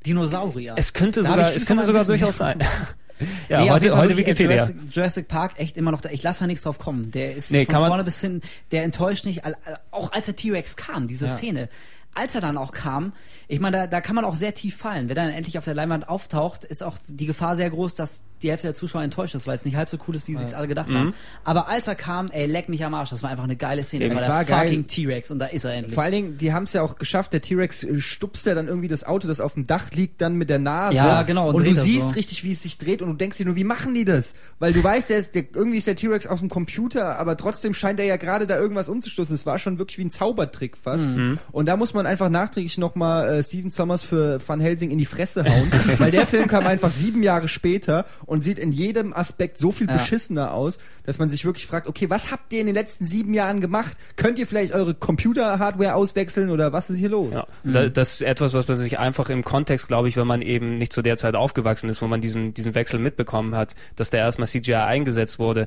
Dinosaurier. 0.06 0.74
Es 0.78 0.94
könnte 0.94 1.22
Da 1.22 1.28
sogar, 1.28 1.54
es 1.54 1.66
könnte 1.66 1.84
sogar 1.84 2.04
durchaus 2.04 2.38
sein. 2.38 2.60
ja, 3.48 3.64
Nee, 3.64 3.70
heute, 3.70 3.96
heute 3.96 4.16
Wikipedia. 4.16 4.54
Jurassic, 4.54 4.76
Jurassic 4.92 5.28
Park 5.28 5.58
echt 5.58 5.76
immer 5.76 5.90
noch 5.90 6.00
da. 6.00 6.08
Ich 6.08 6.22
lasse 6.22 6.40
da 6.40 6.46
nichts 6.46 6.62
drauf 6.64 6.78
kommen. 6.78 7.10
Der 7.10 7.34
ist 7.34 7.50
Nee, 7.50 7.66
von 7.66 7.74
vorne 7.74 8.04
bis 8.04 8.20
hin, 8.20 8.40
der 8.70 8.84
enttäuscht 8.84 9.26
nicht. 9.26 9.42
Auch 9.90 10.12
als 10.12 10.26
der 10.26 10.36
T-Rex 10.36 10.76
kam, 10.76 11.06
diese 11.06 11.28
Szene. 11.28 11.68
Als 12.14 12.34
er 12.34 12.40
dann 12.40 12.56
auch 12.56 12.72
kam, 12.72 13.12
ich 13.48 13.60
meine, 13.60 13.76
da, 13.78 13.86
da 13.86 14.00
kann 14.02 14.14
man 14.14 14.24
auch 14.26 14.34
sehr 14.34 14.52
tief 14.54 14.76
fallen. 14.76 15.08
Wenn 15.08 15.16
er 15.16 15.24
dann 15.26 15.32
endlich 15.34 15.56
auf 15.58 15.64
der 15.64 15.74
Leinwand 15.74 16.08
auftaucht, 16.08 16.64
ist 16.64 16.84
auch 16.84 16.98
die 17.06 17.24
Gefahr 17.26 17.56
sehr 17.56 17.70
groß, 17.70 17.94
dass 17.94 18.24
die 18.42 18.50
Hälfte 18.50 18.68
der 18.68 18.74
Zuschauer 18.74 19.02
enttäuscht 19.02 19.34
ist, 19.34 19.48
weil 19.48 19.56
es 19.56 19.64
nicht 19.64 19.74
halb 19.76 19.88
so 19.88 19.96
cool 20.06 20.14
ist, 20.14 20.28
wie 20.28 20.34
sie 20.36 20.42
sich 20.46 20.56
alle 20.56 20.68
gedacht 20.68 20.88
Mhm. 20.90 20.94
haben. 20.94 21.14
Aber 21.42 21.66
als 21.68 21.88
er 21.88 21.96
kam, 21.96 22.28
ey, 22.30 22.46
leck 22.46 22.68
mich 22.68 22.84
am 22.84 22.94
Arsch. 22.94 23.10
Das 23.10 23.22
war 23.24 23.30
einfach 23.30 23.42
eine 23.44 23.56
geile 23.56 23.82
Szene. 23.82 24.04
Das 24.08 24.12
es 24.12 24.20
war 24.28 24.28
war 24.36 24.44
der 24.44 24.56
geil. 24.56 24.66
fucking 24.68 24.86
T-Rex 24.86 25.30
und 25.32 25.40
da 25.40 25.46
ist 25.46 25.64
er 25.64 25.72
endlich. 25.72 25.94
Vor 25.94 26.04
allen 26.04 26.12
Dingen, 26.12 26.38
die 26.38 26.52
haben 26.52 26.62
es 26.64 26.72
ja 26.72 26.82
auch 26.82 26.96
geschafft, 26.98 27.32
der 27.32 27.40
T-Rex 27.40 27.82
äh, 27.82 28.00
stupst 28.00 28.46
ja 28.46 28.54
dann 28.54 28.68
irgendwie 28.68 28.86
das 28.86 29.02
Auto, 29.04 29.26
das 29.26 29.40
auf 29.40 29.54
dem 29.54 29.66
Dach 29.66 29.90
liegt, 29.90 30.20
dann 30.20 30.36
mit 30.36 30.50
der 30.50 30.60
Nase. 30.60 30.94
Ja, 30.94 31.22
genau, 31.24 31.48
und 31.48 31.56
Und, 31.56 31.64
du 31.66 31.72
das 31.74 31.82
siehst 31.82 32.10
so. 32.10 32.14
richtig, 32.14 32.44
wie 32.44 32.52
es 32.52 32.62
sich 32.62 32.78
dreht 32.78 33.02
und 33.02 33.08
du 33.08 33.14
denkst 33.14 33.38
dir 33.38 33.46
nur, 33.46 33.56
wie 33.56 33.64
machen 33.64 33.92
die 33.94 34.04
das? 34.04 34.34
Weil 34.60 34.72
du 34.72 34.84
weißt, 34.84 35.10
der 35.10 35.18
ist, 35.18 35.34
der, 35.34 35.44
irgendwie 35.54 35.78
ist 35.78 35.86
der 35.88 35.96
T-Rex 35.96 36.28
aus 36.28 36.38
dem 36.38 36.48
Computer, 36.48 37.18
aber 37.18 37.36
trotzdem 37.36 37.74
scheint 37.74 37.98
er 37.98 38.06
ja 38.06 38.18
gerade 38.18 38.46
da 38.46 38.56
irgendwas 38.56 38.88
umzustoßen. 38.88 39.34
Es 39.34 39.46
war 39.46 39.58
schon 39.58 39.78
wirklich 39.78 39.98
wie 39.98 40.04
ein 40.04 40.10
Zaubertrick 40.12 40.76
fast. 40.76 41.06
Mhm. 41.06 41.38
Und 41.50 41.66
da 41.66 41.76
muss 41.76 41.92
man 41.94 42.06
einfach 42.06 42.28
nachträglich 42.28 42.78
nochmal 42.78 43.37
äh, 43.38 43.42
Steven 43.42 43.70
Sommers 43.70 44.02
für 44.02 44.38
Van 44.46 44.60
Helsing 44.60 44.90
in 44.90 44.98
die 44.98 45.04
Fresse 45.06 45.44
hauen, 45.44 45.70
weil 45.98 46.10
der 46.10 46.26
Film 46.26 46.46
kam 46.48 46.66
einfach 46.66 46.90
sieben 46.92 47.22
Jahre 47.22 47.48
später 47.48 48.04
und 48.26 48.42
sieht 48.44 48.58
in 48.58 48.72
jedem 48.72 49.12
Aspekt 49.12 49.58
so 49.58 49.70
viel 49.72 49.86
Ja. 49.88 49.94
beschissener 49.94 50.52
aus, 50.54 50.78
dass 51.04 51.18
man 51.18 51.28
sich 51.28 51.44
wirklich 51.44 51.66
fragt, 51.66 51.86
okay, 51.86 52.10
was 52.10 52.30
habt 52.30 52.52
ihr 52.52 52.60
in 52.60 52.66
den 52.66 52.74
letzten 52.74 53.04
sieben 53.04 53.34
Jahren 53.34 53.60
gemacht? 53.60 53.96
Könnt 54.16 54.38
ihr 54.38 54.46
vielleicht 54.46 54.72
eure 54.72 54.94
Computer-Hardware 54.94 55.94
auswechseln 55.94 56.50
oder 56.50 56.72
was 56.72 56.90
ist 56.90 56.98
hier 56.98 57.08
los? 57.10 57.34
Ja, 57.34 57.46
da, 57.64 57.88
das 57.88 58.14
ist 58.14 58.22
etwas, 58.22 58.54
was 58.54 58.66
man 58.68 58.76
sich 58.76 58.98
einfach 58.98 59.30
im 59.30 59.44
Kontext, 59.44 59.88
glaube 59.88 60.08
ich, 60.08 60.16
wenn 60.16 60.26
man 60.26 60.42
eben 60.42 60.78
nicht 60.78 60.92
zu 60.92 61.02
der 61.02 61.16
Zeit 61.16 61.34
aufgewachsen 61.34 61.88
ist, 61.88 62.00
wo 62.02 62.06
man 62.06 62.20
diesen, 62.20 62.54
diesen 62.54 62.74
Wechsel 62.74 62.98
mitbekommen 62.98 63.54
hat, 63.54 63.74
dass 63.96 64.10
da 64.10 64.18
erstmal 64.18 64.48
CGI 64.48 64.74
eingesetzt 64.74 65.38
wurde. 65.38 65.66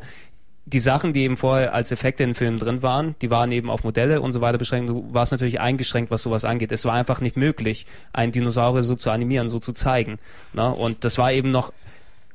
Die 0.66 0.80
Sachen, 0.80 1.12
die 1.12 1.24
eben 1.24 1.38
vorher 1.38 1.74
als 1.74 1.92
Effekte 1.92 2.24
in 2.24 2.36
Filmen 2.36 2.60
drin 2.60 2.84
waren, 2.84 3.16
die 3.22 3.32
waren 3.32 3.52
eben 3.52 3.70
auf 3.70 3.84
Modelle 3.84 4.22
und 4.22 4.32
so 4.32 4.42
weiter 4.42 4.58
beschränkt. 4.58 4.90
Du 4.90 5.08
warst 5.12 5.32
natürlich 5.32 5.60
eingeschränkt, 5.60 6.12
was 6.12 6.22
sowas 6.22 6.46
angeht. 6.46 6.72
Es 6.72 6.86
war 6.86 6.94
einfach 6.94 7.20
nicht 7.20 7.36
möglich, 7.36 7.86
einen 8.14 8.32
Dinosaurier 8.32 8.84
so 8.84 8.96
zu 8.96 9.10
animieren, 9.10 9.50
so 9.50 9.60
zu 9.60 9.74
zeigen. 9.74 10.18
Ne? 10.54 10.70
Und 10.70 11.04
das 11.04 11.18
war 11.18 11.32
eben 11.32 11.50
noch 11.52 11.74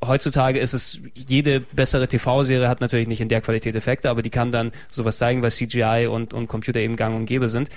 heutzutage 0.04 0.58
ist 0.58 0.74
es, 0.74 1.00
jede 1.14 1.60
bessere 1.60 2.08
TV-Serie 2.08 2.68
hat 2.68 2.80
natürlich 2.80 3.08
nicht 3.08 3.20
in 3.20 3.28
der 3.28 3.40
Qualität 3.40 3.74
Effekte, 3.74 4.10
aber 4.10 4.22
die 4.22 4.30
kann 4.30 4.52
dann 4.52 4.72
sowas 4.90 5.18
zeigen, 5.18 5.42
weil 5.42 5.50
CGI 5.50 6.08
und, 6.10 6.34
und 6.34 6.48
Computer 6.48 6.80
eben 6.80 6.96
gang 6.96 7.16
und 7.16 7.26
gäbe 7.26 7.48
sind. 7.48 7.68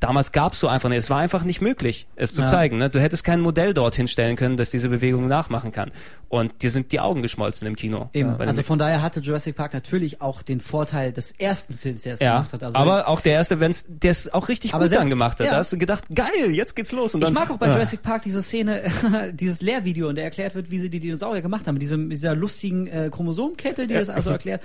Damals 0.00 0.32
gab's 0.32 0.60
so 0.60 0.68
einfach 0.68 0.88
nicht. 0.90 0.98
Es 0.98 1.08
war 1.10 1.18
einfach 1.18 1.42
nicht 1.42 1.62
möglich, 1.62 2.06
es 2.16 2.34
zu 2.34 2.42
Ja. 2.42 2.48
zeigen. 2.48 2.76
Ne? 2.76 2.90
Du 2.90 3.00
hättest 3.00 3.24
kein 3.24 3.40
Modell 3.40 3.72
dort 3.72 3.94
hinstellen 3.96 4.36
können, 4.36 4.56
das 4.58 4.68
diese 4.68 4.90
Bewegung 4.90 5.26
nachmachen 5.26 5.72
kann. 5.72 5.90
Und 6.28 6.62
dir 6.62 6.70
sind 6.70 6.92
die 6.92 7.00
Augen 7.00 7.22
geschmolzen 7.22 7.66
im 7.66 7.76
Kino. 7.76 8.10
Eben. 8.12 8.36
Dem- 8.36 8.48
Also 8.48 8.62
von 8.62 8.78
daher 8.78 9.00
hatte 9.00 9.20
Jurassic 9.20 9.56
Park 9.56 9.72
natürlich 9.72 10.20
auch 10.20 10.42
den 10.42 10.60
Vorteil 10.60 11.12
des 11.12 11.30
ersten 11.30 11.74
Films, 11.74 12.02
der 12.02 12.14
es 12.14 12.20
ja, 12.20 12.34
gemacht 12.36 12.52
hat. 12.52 12.62
Also 12.64 12.76
aber 12.78 13.08
auch 13.08 13.20
der 13.20 13.32
erste, 13.34 13.58
wenn's, 13.60 13.86
der 13.88 14.10
es 14.10 14.32
auch 14.34 14.48
richtig 14.48 14.72
gut 14.72 14.92
dann 14.92 15.08
gemacht 15.08 15.38
hat. 15.40 15.46
ja. 15.46 15.52
Da 15.52 15.58
hast 15.58 15.72
du 15.72 15.78
gedacht, 15.78 16.04
geil, 16.14 16.50
jetzt 16.50 16.76
geht's 16.76 16.92
los. 16.92 17.14
Und 17.14 17.20
Ich 17.22 17.26
dann, 17.26 17.34
mag 17.34 17.50
auch 17.50 17.56
bei 17.56 17.68
Ah. 17.68 17.72
Jurassic 17.74 18.02
Park 18.02 18.22
diese 18.24 18.42
Szene, 18.42 18.82
dieses 19.32 19.62
Lehrvideo, 19.62 20.08
in 20.10 20.16
der 20.16 20.24
erklärt 20.24 20.54
wird, 20.54 20.70
wie 20.70 20.78
sie 20.80 20.90
die 20.90 21.00
Dinosaurier 21.00 21.42
gemacht 21.42 21.66
haben, 21.66 21.74
mit 21.74 21.82
diesem, 21.82 22.10
dieser 22.10 22.34
lustigen 22.34 22.86
äh, 22.88 23.08
Chromosomkette, 23.10 23.86
die 23.86 23.94
das 23.94 24.10
also 24.10 24.30
erklärt. 24.30 24.62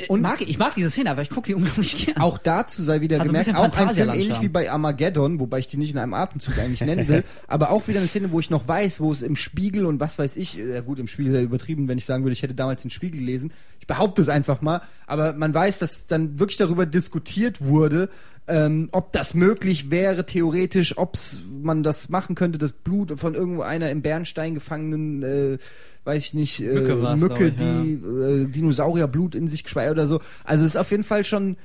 Äh, 0.00 0.06
Und- 0.08 0.22
mag, 0.22 0.40
ich 0.40 0.58
mag 0.58 0.74
diese 0.74 0.90
Szene, 0.90 1.10
aber 1.10 1.22
ich 1.22 1.30
gucke 1.30 1.46
die 1.46 1.54
unglaublich 1.56 2.06
gern. 2.06 2.18
Auch 2.18 2.38
dazu 2.38 2.82
sei 2.82 3.00
wieder 3.00 3.16
Also 3.20 3.24
ein 3.24 3.26
gemerkt, 3.28 3.46
bisschen 3.46 3.56
auch 3.56 3.76
ein 3.88 3.94
Film 3.94 4.10
ähnlich 4.10 4.40
wie 4.40 4.48
bei 4.48 4.70
Armageddon, 4.70 5.40
wobei 5.40 5.58
ich 5.58 5.66
die 5.66 5.76
nicht 5.76 5.92
in 5.92 5.98
einem 5.98 6.14
Atemzug 6.14 6.58
eigentlich 6.58 6.80
nennen 6.80 7.08
will, 7.08 7.24
aber 7.48 7.70
auch 7.70 7.86
wieder 7.88 7.98
eine 8.00 8.08
Szene, 8.08 8.32
wo 8.32 8.40
ich 8.40 8.50
noch 8.50 8.66
weiß, 8.66 9.00
wo 9.00 9.12
es 9.12 9.22
im 9.22 9.36
Spiegel 9.36 9.86
und 9.86 10.00
was 10.00 10.18
weiß 10.18 10.36
ich, 10.36 10.54
ja 10.54 10.80
gut, 10.80 10.98
im 10.98 11.08
Spiegel 11.08 11.32
ist 11.32 11.36
ja 11.38 11.42
übertrieben, 11.42 11.88
wenn 11.88 11.98
ich 11.98 12.04
sagen 12.04 12.24
würde, 12.24 12.32
ich 12.32 12.42
hätte 12.42 12.54
damals 12.54 12.82
den 12.82 12.90
Spiegel 12.90 13.20
gelesen. 13.20 13.52
Ich 13.80 13.86
behaupte 13.86 14.22
es 14.22 14.28
einfach 14.28 14.62
mal, 14.62 14.80
aber 15.06 15.34
man 15.34 15.52
weiß, 15.52 15.78
dass 15.78 16.06
dann 16.06 16.38
wirklich 16.38 16.56
darüber 16.56 16.86
diskutiert 16.86 17.60
wurde, 17.60 18.08
ähm, 18.46 18.88
ob 18.92 19.12
das 19.12 19.34
möglich 19.34 19.90
wäre, 19.90 20.26
theoretisch, 20.26 20.98
ob 20.98 21.16
man 21.62 21.82
das 21.82 22.08
machen 22.08 22.34
könnte, 22.34 22.58
das 22.58 22.72
Blut 22.72 23.18
von 23.18 23.34
irgendwo 23.34 23.62
einer 23.62 23.90
im 23.90 24.02
Bernstein 24.02 24.54
gefangenen, 24.54 25.22
äh, 25.22 25.58
weiß 26.04 26.24
ich 26.26 26.34
nicht, 26.34 26.60
äh, 26.60 26.74
Mücke 26.74 26.94
Mücke 27.16 27.48
ich, 27.48 27.56
die 27.56 27.92
äh, 27.94 28.46
Dinosaurierblut 28.46 29.34
in 29.34 29.48
sich 29.48 29.64
geschweißt 29.64 29.92
oder 29.92 30.06
so. 30.06 30.20
Also 30.44 30.64
es 30.64 30.72
ist 30.72 30.76
auf 30.76 30.90
jeden 30.90 31.04
Fall 31.04 31.24
schon 31.24 31.56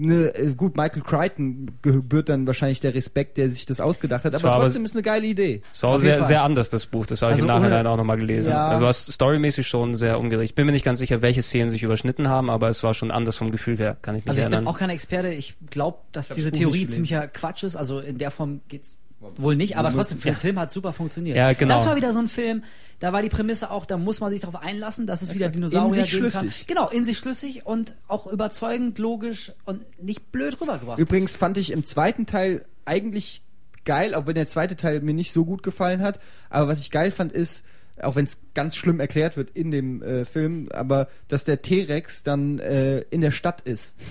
eine, 0.00 0.34
äh, 0.34 0.54
gut, 0.54 0.76
Michael 0.76 1.02
Crichton 1.02 1.70
gebührt 1.82 2.28
dann 2.28 2.46
wahrscheinlich 2.46 2.80
der 2.80 2.94
Respekt, 2.94 3.36
der 3.36 3.50
sich 3.50 3.66
das 3.66 3.80
ausgedacht 3.80 4.24
hat, 4.24 4.32
Das 4.34 4.40
aber 4.42 4.48
war 4.50 4.54
aber- 4.56 4.64
trotzdem 4.64 4.84
ist 4.84 4.94
eine 4.96 5.02
geile 5.02 5.26
Idee. 5.26 5.62
Es 5.72 5.82
war 5.82 5.98
sehr, 5.98 6.18
Fall. 6.18 6.26
sehr 6.26 6.42
anders, 6.42 6.70
das 6.70 6.86
Buch. 6.86 7.06
Das 7.06 7.22
habe 7.22 7.32
ich 7.32 7.42
Also 7.42 7.44
im 7.44 7.48
Nachhinein 7.48 7.80
ohne- 7.80 7.90
auch 7.90 7.96
nochmal 7.96 8.16
gelesen. 8.16 8.50
Ja. 8.50 8.68
Also 8.68 8.84
war 8.84 8.92
storymäßig 8.92 9.66
schon 9.66 9.94
sehr 9.94 10.18
umgedreht. 10.18 10.44
Ich 10.44 10.54
bin 10.54 10.66
mir 10.66 10.72
nicht 10.72 10.84
ganz 10.84 10.98
sicher, 10.98 11.22
welche 11.22 11.42
Szenen 11.42 11.70
sich 11.70 11.82
überschnitten 11.82 12.28
haben, 12.28 12.50
aber 12.50 12.68
es 12.68 12.82
war 12.82 12.94
schon 12.94 13.10
anders 13.10 13.36
vom 13.36 13.50
Gefühl 13.50 13.76
her, 13.78 13.96
kann 14.00 14.16
ich 14.16 14.24
mich 14.24 14.30
Also 14.30 14.38
ich 14.38 14.42
erinnern. 14.44 14.64
bin 14.64 14.68
auch 14.72 14.78
kein 14.78 14.90
Experte. 14.90 15.28
Ich 15.28 15.56
glaube, 15.70 15.98
dass 16.12 16.30
hab 16.30 16.36
diese 16.36 16.52
Theorie 16.52 16.86
ziemlicher 16.86 17.28
Quatsch 17.28 17.62
ist. 17.62 17.76
Also 17.76 17.98
in 18.00 18.18
der 18.18 18.30
Form 18.30 18.60
geht's 18.68 18.98
Wohl 19.36 19.54
nicht, 19.54 19.76
aber 19.76 19.90
trotzdem, 19.90 20.18
den 20.20 20.34
Film 20.34 20.58
hat 20.58 20.72
super 20.72 20.94
funktioniert. 20.94 21.36
Ja, 21.36 21.52
genau. 21.52 21.74
Das 21.74 21.86
war 21.86 21.94
wieder 21.94 22.12
so 22.12 22.20
ein 22.20 22.28
Film, 22.28 22.64
da 23.00 23.12
war 23.12 23.20
die 23.20 23.28
Prämisse 23.28 23.70
auch, 23.70 23.84
da 23.84 23.98
muss 23.98 24.20
man 24.20 24.30
sich 24.30 24.40
darauf 24.40 24.62
einlassen, 24.62 25.06
dass 25.06 25.20
es 25.20 25.34
wieder 25.34 25.46
Exakt. 25.46 25.56
Dinosaurier 25.56 25.98
In 25.98 26.04
sich 26.04 26.10
geben 26.12 26.30
kann. 26.30 26.40
schlüssig. 26.44 26.66
Genau, 26.66 26.88
in 26.88 27.04
sich 27.04 27.18
schlüssig 27.18 27.66
und 27.66 27.94
auch 28.08 28.26
überzeugend, 28.26 28.98
logisch 28.98 29.52
und 29.66 29.84
nicht 30.02 30.32
blöd 30.32 30.58
rübergebracht. 30.58 30.98
Übrigens 30.98 31.36
fand 31.36 31.58
ich 31.58 31.70
im 31.70 31.84
zweiten 31.84 32.24
Teil 32.24 32.64
eigentlich 32.86 33.42
geil, 33.84 34.14
auch 34.14 34.26
wenn 34.26 34.34
der 34.34 34.48
zweite 34.48 34.76
Teil 34.76 35.00
mir 35.00 35.14
nicht 35.14 35.32
so 35.32 35.44
gut 35.44 35.62
gefallen 35.62 36.00
hat. 36.00 36.18
Aber 36.48 36.68
was 36.68 36.80
ich 36.80 36.90
geil 36.90 37.10
fand, 37.10 37.32
ist, 37.32 37.62
auch 38.02 38.16
wenn 38.16 38.24
es 38.24 38.38
ganz 38.54 38.76
schlimm 38.76 39.00
erklärt 39.00 39.36
wird 39.36 39.50
in 39.50 39.70
dem 39.70 40.02
äh, 40.02 40.24
Film, 40.24 40.68
aber 40.72 41.08
dass 41.28 41.44
der 41.44 41.62
T-Rex 41.62 42.22
dann 42.22 42.58
äh, 42.58 43.00
in 43.10 43.20
der 43.20 43.30
Stadt 43.30 43.60
ist. 43.62 43.94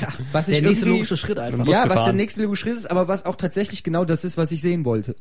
ja, 0.00 0.08
Was 0.32 0.46
der 0.46 0.56
ich 0.58 0.62
nächste 0.64 0.84
irgendwie- 0.86 0.98
logische 0.98 1.16
Schritt 1.16 1.38
einfach. 1.38 1.66
Ja, 1.66 1.88
was 1.88 2.04
der 2.04 2.12
nächste 2.12 2.42
logische 2.42 2.62
Schritt 2.66 2.76
ist, 2.76 2.90
aber 2.90 3.08
was 3.08 3.24
auch 3.26 3.36
tatsächlich 3.36 3.82
genau 3.84 4.04
das 4.04 4.24
ist, 4.24 4.36
was 4.36 4.50
ich 4.52 4.60
sehen 4.60 4.84
wollte. 4.84 5.16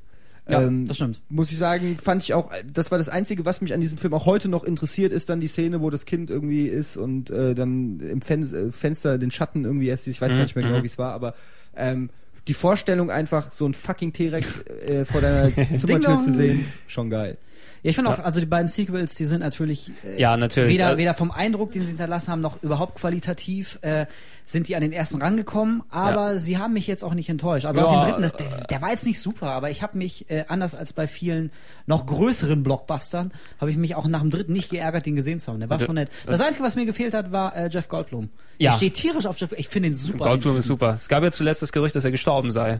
Ja, 0.49 0.61
Ähm, 0.61 0.85
das 0.87 0.95
stimmt. 0.97 1.19
Muss 1.29 1.51
ich 1.51 1.57
sagen, 1.57 1.97
fand 1.97 2.23
ich 2.23 2.33
auch, 2.33 2.51
das 2.71 2.89
war 2.89 2.97
das 2.97 3.09
Einzige, 3.09 3.43
was 3.43 3.59
mich 3.59 3.73
an 3.73 3.81
diesem 3.81 3.97
Film 3.97 4.13
auch 4.13 4.25
heute 4.25 4.47
noch 4.47 4.63
interessiert, 4.63 5.11
ist 5.11 5.29
dann 5.29 5.41
die 5.41 5.47
Szene, 5.47 5.81
wo 5.81 5.89
das 5.89 6.05
Kind 6.05 6.29
irgendwie 6.29 6.67
ist 6.67 6.95
und 6.95 7.29
äh, 7.31 7.53
dann 7.53 7.99
im 7.99 8.21
Fen 8.21 8.43
äh, 8.53 8.71
Fenster 8.71 9.17
den 9.17 9.29
Schatten 9.29 9.65
irgendwie 9.65 9.87
erst, 9.87 10.07
ich 10.07 10.21
weiß 10.21 10.31
gar 10.31 10.41
nicht 10.43 10.55
mehr 10.55 10.63
genau, 10.65 10.81
wie 10.83 10.87
es 10.87 10.97
war, 10.97 11.11
aber 11.13 11.33
ähm, 11.75 12.09
die 12.47 12.53
Vorstellung 12.53 13.11
einfach, 13.11 13.51
so 13.51 13.65
ein 13.67 13.73
fucking 13.73 14.13
T-Rex 14.13 14.61
äh, 14.85 15.03
vor 15.03 15.19
deiner 15.19 15.51
Zimmertür 15.77 16.19
zu 16.19 16.31
sehen, 16.31 16.63
schon 16.87 17.09
geil. 17.09 17.37
Ja, 17.83 17.89
ich 17.89 17.95
finde 17.95 18.11
auch, 18.11 18.19
also 18.19 18.39
die 18.39 18.45
beiden 18.45 18.67
Sequels, 18.67 19.15
die 19.15 19.25
sind 19.25 19.39
natürlich, 19.41 19.91
äh, 20.03 20.19
Ja, 20.19 20.35
natürlich. 20.37 20.73
Weder, 20.73 20.93
Äh, 20.93 20.97
weder 20.97 21.13
vom 21.13 21.31
Eindruck, 21.31 21.71
den 21.71 21.83
sie 21.83 21.89
hinterlassen 21.89 22.31
haben, 22.31 22.39
noch 22.39 22.61
überhaupt 22.63 22.99
qualitativ 22.99 23.79
äh, 23.81 24.05
sind 24.45 24.67
die 24.69 24.75
an 24.75 24.81
den 24.81 24.93
ersten 24.93 25.21
rangekommen, 25.21 25.83
aber 25.89 26.37
sie 26.37 26.57
haben 26.57 26.73
mich 26.73 26.87
jetzt 26.87 27.03
auch 27.03 27.13
nicht 27.13 27.27
enttäuscht. 27.29 27.65
Also 27.65 27.81
Ja, 27.81 27.91
den 27.99 28.05
dritten, 28.09 28.21
das, 28.21 28.33
der, 28.33 28.47
der 28.69 28.81
war 28.81 28.91
jetzt 28.91 29.05
nicht 29.05 29.19
super, 29.19 29.51
aber 29.51 29.69
ich 29.71 29.81
habe 29.83 29.97
mich, 29.97 30.29
äh, 30.29 30.45
anders 30.47 30.73
als 30.73 30.93
bei 30.93 31.05
vielen 31.07 31.51
noch 31.85 32.05
größeren 32.05 32.63
Blockbustern, 32.63 33.31
habe 33.59 33.71
ich 33.71 33.77
mich 33.77 33.95
auch 33.95 34.07
nach 34.07 34.21
dem 34.21 34.29
dritten 34.29 34.53
nicht 34.53 34.69
geärgert, 34.69 35.05
den 35.05 35.15
gesehen 35.15 35.39
zu 35.39 35.51
haben. 35.51 35.59
Der 35.59 35.69
war 35.69 35.75
Also, 35.75 35.85
schon 35.87 35.95
nett. 35.95 36.09
Das 36.25 36.39
Einzige, 36.41 36.63
was 36.65 36.75
mir 36.75 36.85
gefehlt 36.85 37.13
hat, 37.13 37.31
war 37.31 37.55
äh, 37.55 37.69
Jeff 37.71 37.89
Goldblum. 37.89 38.29
Ja. 38.57 38.71
Ich 38.71 38.77
stehe 38.77 38.91
tierisch 38.91 39.25
auf 39.25 39.37
Jeff 39.39 39.51
Ich 39.57 39.67
finde 39.67 39.89
ihn 39.89 39.95
super. 39.95 40.25
Goldblum 40.25 40.57
ist 40.57 40.65
super. 40.67 40.95
Es 40.99 41.07
gab 41.09 41.23
ja 41.23 41.31
zuletzt 41.31 41.61
das 41.61 41.71
Gerücht, 41.71 41.95
dass 41.95 42.05
er 42.05 42.11
gestorben 42.11 42.51
sei. 42.51 42.79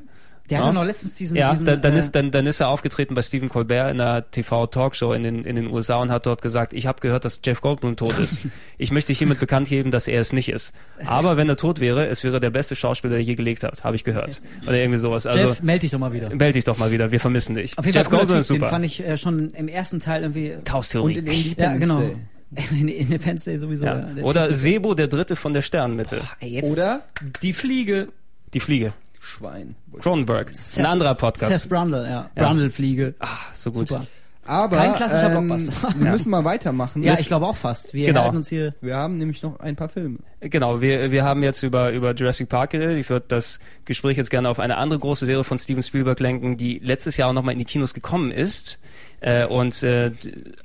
Der 0.49 0.59
Ja. 0.59 0.63
hat 0.63 0.69
doch 0.69 0.73
noch 0.81 0.85
letztens 0.85 1.15
diesen, 1.15 1.35
Ja, 1.35 1.51
diesen 1.51 1.65
dann, 1.65 1.81
dann, 1.81 1.93
äh, 1.95 1.97
ist, 1.97 2.11
dann, 2.15 2.31
dann 2.31 2.45
ist 2.45 2.59
er 2.61 2.69
aufgetreten 2.69 3.15
bei 3.15 3.21
Stephen 3.21 3.49
Colbert 3.49 3.91
in 3.91 3.99
einer 3.99 4.29
TV-Talkshow 4.31 5.11
in 5.13 5.23
den, 5.23 5.43
in 5.43 5.55
den 5.55 5.67
USA 5.67 5.97
und 5.97 6.09
hat 6.09 6.25
dort 6.25 6.41
gesagt, 6.41 6.73
ich 6.73 6.87
habe 6.87 7.01
gehört, 7.01 7.25
dass 7.25 7.41
Jeff 7.43 7.59
Goldblum 7.61 7.95
tot 7.97 8.17
ist. 8.19 8.39
Ich 8.79 8.91
möchte 8.91 9.11
hiermit 9.11 9.39
bekannt 9.39 9.67
geben, 9.69 9.89
dass 9.89 10.07
er 10.07 10.21
es 10.21 10.31
nicht 10.33 10.49
ist. 10.49 10.71
Aber 11.05 11.35
wenn 11.35 11.49
er 11.49 11.57
tot 11.57 11.79
wäre, 11.79 12.05
es 12.07 12.23
wäre 12.23 12.39
der 12.39 12.51
beste 12.51 12.75
Schauspieler, 12.75 13.13
der 13.13 13.23
je 13.23 13.33
gelegt 13.33 13.63
hat, 13.63 13.83
habe 13.83 13.95
ich 13.95 14.03
gehört. 14.03 14.39
Oder 14.67 14.77
irgendwie 14.77 14.99
sowas. 14.99 15.25
Also 15.25 15.47
Jeff, 15.47 15.63
meld 15.63 15.81
dich 15.81 15.91
doch 15.91 15.99
mal 15.99 16.13
wieder. 16.13 16.29
melde 16.29 16.53
dich 16.53 16.63
doch 16.63 16.77
mal 16.77 16.91
wieder, 16.91 17.11
wir 17.11 17.19
vermissen 17.19 17.55
dich. 17.55 17.77
Auf 17.77 17.85
jeden 17.85 17.97
Jeff 17.97 18.03
Fall 18.03 18.11
cooler 18.11 18.19
Goldblum 18.19 18.39
ist 18.39 18.47
super. 18.47 18.67
Den 18.67 18.69
fand 18.69 18.85
ich 18.85 19.03
äh, 19.03 19.17
schon 19.17 19.49
im 19.51 19.67
ersten 19.67 19.99
Teil 19.99 20.21
irgendwie 20.21 20.53
Und 20.53 20.65
Chaos-Theorie. 20.65 21.55
Ja, 21.57 21.75
genau. 21.75 22.03
In 22.71 22.87
Independence 22.87 23.43
Day 23.45 23.57
sowieso. 23.57 23.85
Ja. 23.85 23.99
ja. 23.99 24.05
Der 24.13 24.23
Oder 24.23 24.53
Sebo, 24.53 24.93
der 24.93 25.07
Dritte 25.07 25.35
von 25.35 25.53
der 25.53 25.61
Sternenmitte. 25.61 26.21
Ey, 26.39 26.49
jetzt 26.49 26.71
Oder 26.71 27.01
die 27.41 27.51
Fliege. 27.53 28.07
Die 28.53 28.59
Fliege. 28.61 28.93
Schwein. 29.27 29.75
Cronenberg. 29.99 30.49
Seth- 30.53 30.79
Ein 30.79 30.85
anderer 30.85 31.15
Podcast. 31.15 31.51
Seth 31.51 31.69
Brundle, 31.69 32.03
ja. 32.09 32.29
Ja. 32.35 32.45
Brundle-Fliege. 32.47 33.15
Ah, 33.19 33.27
so 33.53 33.71
gut. 33.71 33.89
Super. 33.89 34.05
Aber 34.49 34.77
Kein 34.77 34.93
klassischer 34.93 35.25
ähm, 35.35 35.47
Blockbuster. 35.47 35.73
wir 35.97 36.05
Ja. 36.05 36.11
müssen 36.13 36.29
mal 36.29 36.45
weitermachen. 36.45 37.03
Ja, 37.03 37.15
ich 37.19 37.27
glaube 37.27 37.45
auch 37.47 37.55
fast. 37.57 37.93
Wir 37.93 38.05
Genau. 38.05 38.29
uns 38.29 38.47
hier. 38.47 38.73
wir 38.79 38.95
haben 38.95 39.17
nämlich 39.17 39.43
noch 39.43 39.59
ein 39.59 39.75
paar 39.75 39.89
Filme. 39.89 40.19
Genau, 40.39 40.79
wir, 40.79 41.11
wir 41.11 41.25
haben 41.25 41.43
jetzt 41.43 41.63
über, 41.63 41.91
über 41.91 42.13
Jurassic 42.15 42.47
Park 42.47 42.69
geredet. 42.69 42.97
Ich 42.97 43.09
würde 43.09 43.25
das 43.27 43.59
Gespräch 43.83 44.15
jetzt 44.15 44.29
gerne 44.29 44.47
auf 44.47 44.59
eine 44.59 44.77
andere 44.77 44.99
große 44.99 45.25
Serie 45.25 45.43
von 45.43 45.59
Steven 45.59 45.83
Spielberg 45.83 46.21
lenken, 46.21 46.55
die 46.55 46.79
letztes 46.79 47.17
Jahr 47.17 47.27
auch 47.29 47.33
nochmal 47.33 47.51
in 47.53 47.59
die 47.59 47.65
Kinos 47.65 47.93
gekommen 47.93 48.31
ist 48.31 48.79
äh, 49.19 49.45
und 49.45 49.83
äh, 49.83 50.11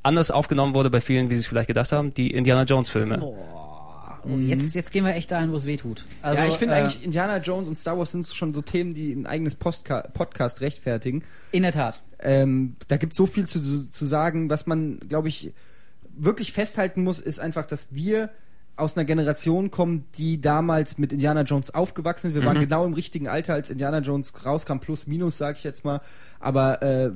anders 0.05 0.31
aufgenommen 0.31 0.75
wurde 0.75 0.89
bei 0.89 1.01
vielen, 1.01 1.29
wie 1.29 1.35
sie 1.35 1.41
es 1.41 1.47
vielleicht 1.49 1.67
gedacht 1.69 1.91
haben, 1.91 2.15
die 2.15 2.31
Indiana 2.31 2.63
Jones 2.63 2.89
Filme. 2.89 3.19
Boah. 3.19 3.62
Oh, 4.25 4.37
jetzt, 4.39 4.75
jetzt 4.75 4.93
gehen 4.93 5.05
wir 5.05 5.15
echt 5.15 5.31
dahin, 5.31 5.53
wo 5.53 5.57
es 5.57 5.67
weh 5.67 5.77
tut. 5.77 6.05
Also, 6.23 6.43
ja, 6.43 6.49
ich 6.49 6.55
finde 6.57 6.75
äh, 6.75 6.79
eigentlich 6.79 7.05
Indiana 7.05 7.39
Jones 7.39 7.69
und 7.69 7.77
Star 7.77 7.99
Wars 7.99 8.13
sind 8.13 8.27
schon 8.27 8.55
so 8.55 8.63
Themen, 8.63 8.95
die 8.95 9.13
ein 9.13 9.27
eigenes 9.27 9.55
Postka 9.55 10.03
Podcast 10.13 10.61
rechtfertigen. 10.61 11.25
In 11.51 11.63
der 11.63 11.73
Tat. 11.73 12.03
Ähm, 12.21 12.77
da 12.89 12.97
gibt 12.97 13.13
es 13.13 13.17
so 13.17 13.27
viel 13.27 13.47
zu, 13.47 13.89
zu 13.91 14.05
sagen, 14.05 14.49
was 14.49 14.67
man, 14.67 15.01
glaube 15.09 15.29
ich, 15.29 15.53
wirklich 16.17 16.53
festhalten 16.53 17.03
muss, 17.03 17.19
ist 17.19 17.41
einfach, 17.41 17.67
dass 17.67 17.89
wir 17.91 18.31
aus 18.77 18.97
einer 18.97 19.05
Generation 19.05 19.71
kommen, 19.71 20.07
die 20.17 20.41
damals 20.41 20.99
mit 20.99 21.13
Indiana 21.13 21.43
Jones 21.43 21.75
aufgewachsen 21.75 22.29
sind. 22.29 22.35
Wir 22.35 22.47
waren 22.47 22.59
genau 22.59 22.87
im 22.87 22.95
richtigen 22.95 23.29
Alter, 23.29 23.55
als 23.55 23.71
Indiana 23.71 23.99
Jones 23.99 24.33
rauskam, 24.47 24.79
plus 24.79 25.07
minus, 25.07 25.37
sage 25.37 25.59
ich 25.59 25.65
jetzt 25.65 25.85
mal. 25.85 26.01
Aber 26.41 26.81
äh, 26.83 27.11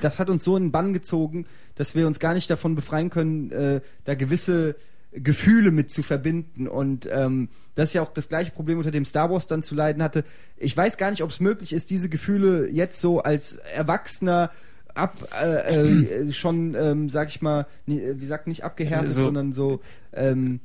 das 0.00 0.18
hat 0.18 0.30
uns 0.30 0.42
so 0.42 0.56
in 0.56 0.64
den 0.64 0.72
Bann 0.72 0.92
gezogen, 0.92 1.46
dass 1.76 1.94
wir 1.94 2.06
uns 2.06 2.18
gar 2.18 2.34
nicht 2.34 2.50
davon 2.50 2.74
befreien 2.74 3.10
können, 3.10 3.52
äh, 3.52 3.80
da 4.04 4.14
gewisse 4.14 4.76
Gefühle 5.12 5.70
mit 5.70 5.90
zu 5.90 6.02
verbinden. 6.02 6.68
Und 6.68 7.08
ähm, 7.12 7.48
das 7.74 7.88
ist 7.88 7.94
ja 7.94 8.02
auch 8.02 8.12
das 8.12 8.28
gleiche 8.28 8.52
Problem, 8.52 8.78
unter 8.78 8.90
dem 8.90 9.04
Star 9.04 9.30
Wars 9.30 9.46
dann 9.46 9.62
zu 9.62 9.74
leiden 9.74 10.02
hatte. 10.02 10.24
Ich 10.56 10.76
weiß 10.76 10.96
gar 10.96 11.10
nicht, 11.10 11.22
ob 11.22 11.30
es 11.30 11.40
möglich 11.40 11.72
ist, 11.72 11.90
diese 11.90 12.08
Gefühle 12.08 12.68
jetzt 12.70 13.00
so 13.00 13.20
als 13.20 13.56
Erwachsener 13.74 14.50
ab 14.94 15.28
äh, 15.42 16.26
äh, 16.28 16.32
schon, 16.32 16.74
ähm, 16.74 17.08
sag 17.08 17.28
ich 17.28 17.42
mal, 17.42 17.66
nie, 17.86 18.00
wie 18.14 18.26
sagt 18.26 18.46
nicht 18.46 18.64
abgehärtet, 18.64 19.10
So- 19.10 19.22
sondern 19.24 19.52
so 19.52 19.80
ähm, 20.12 20.60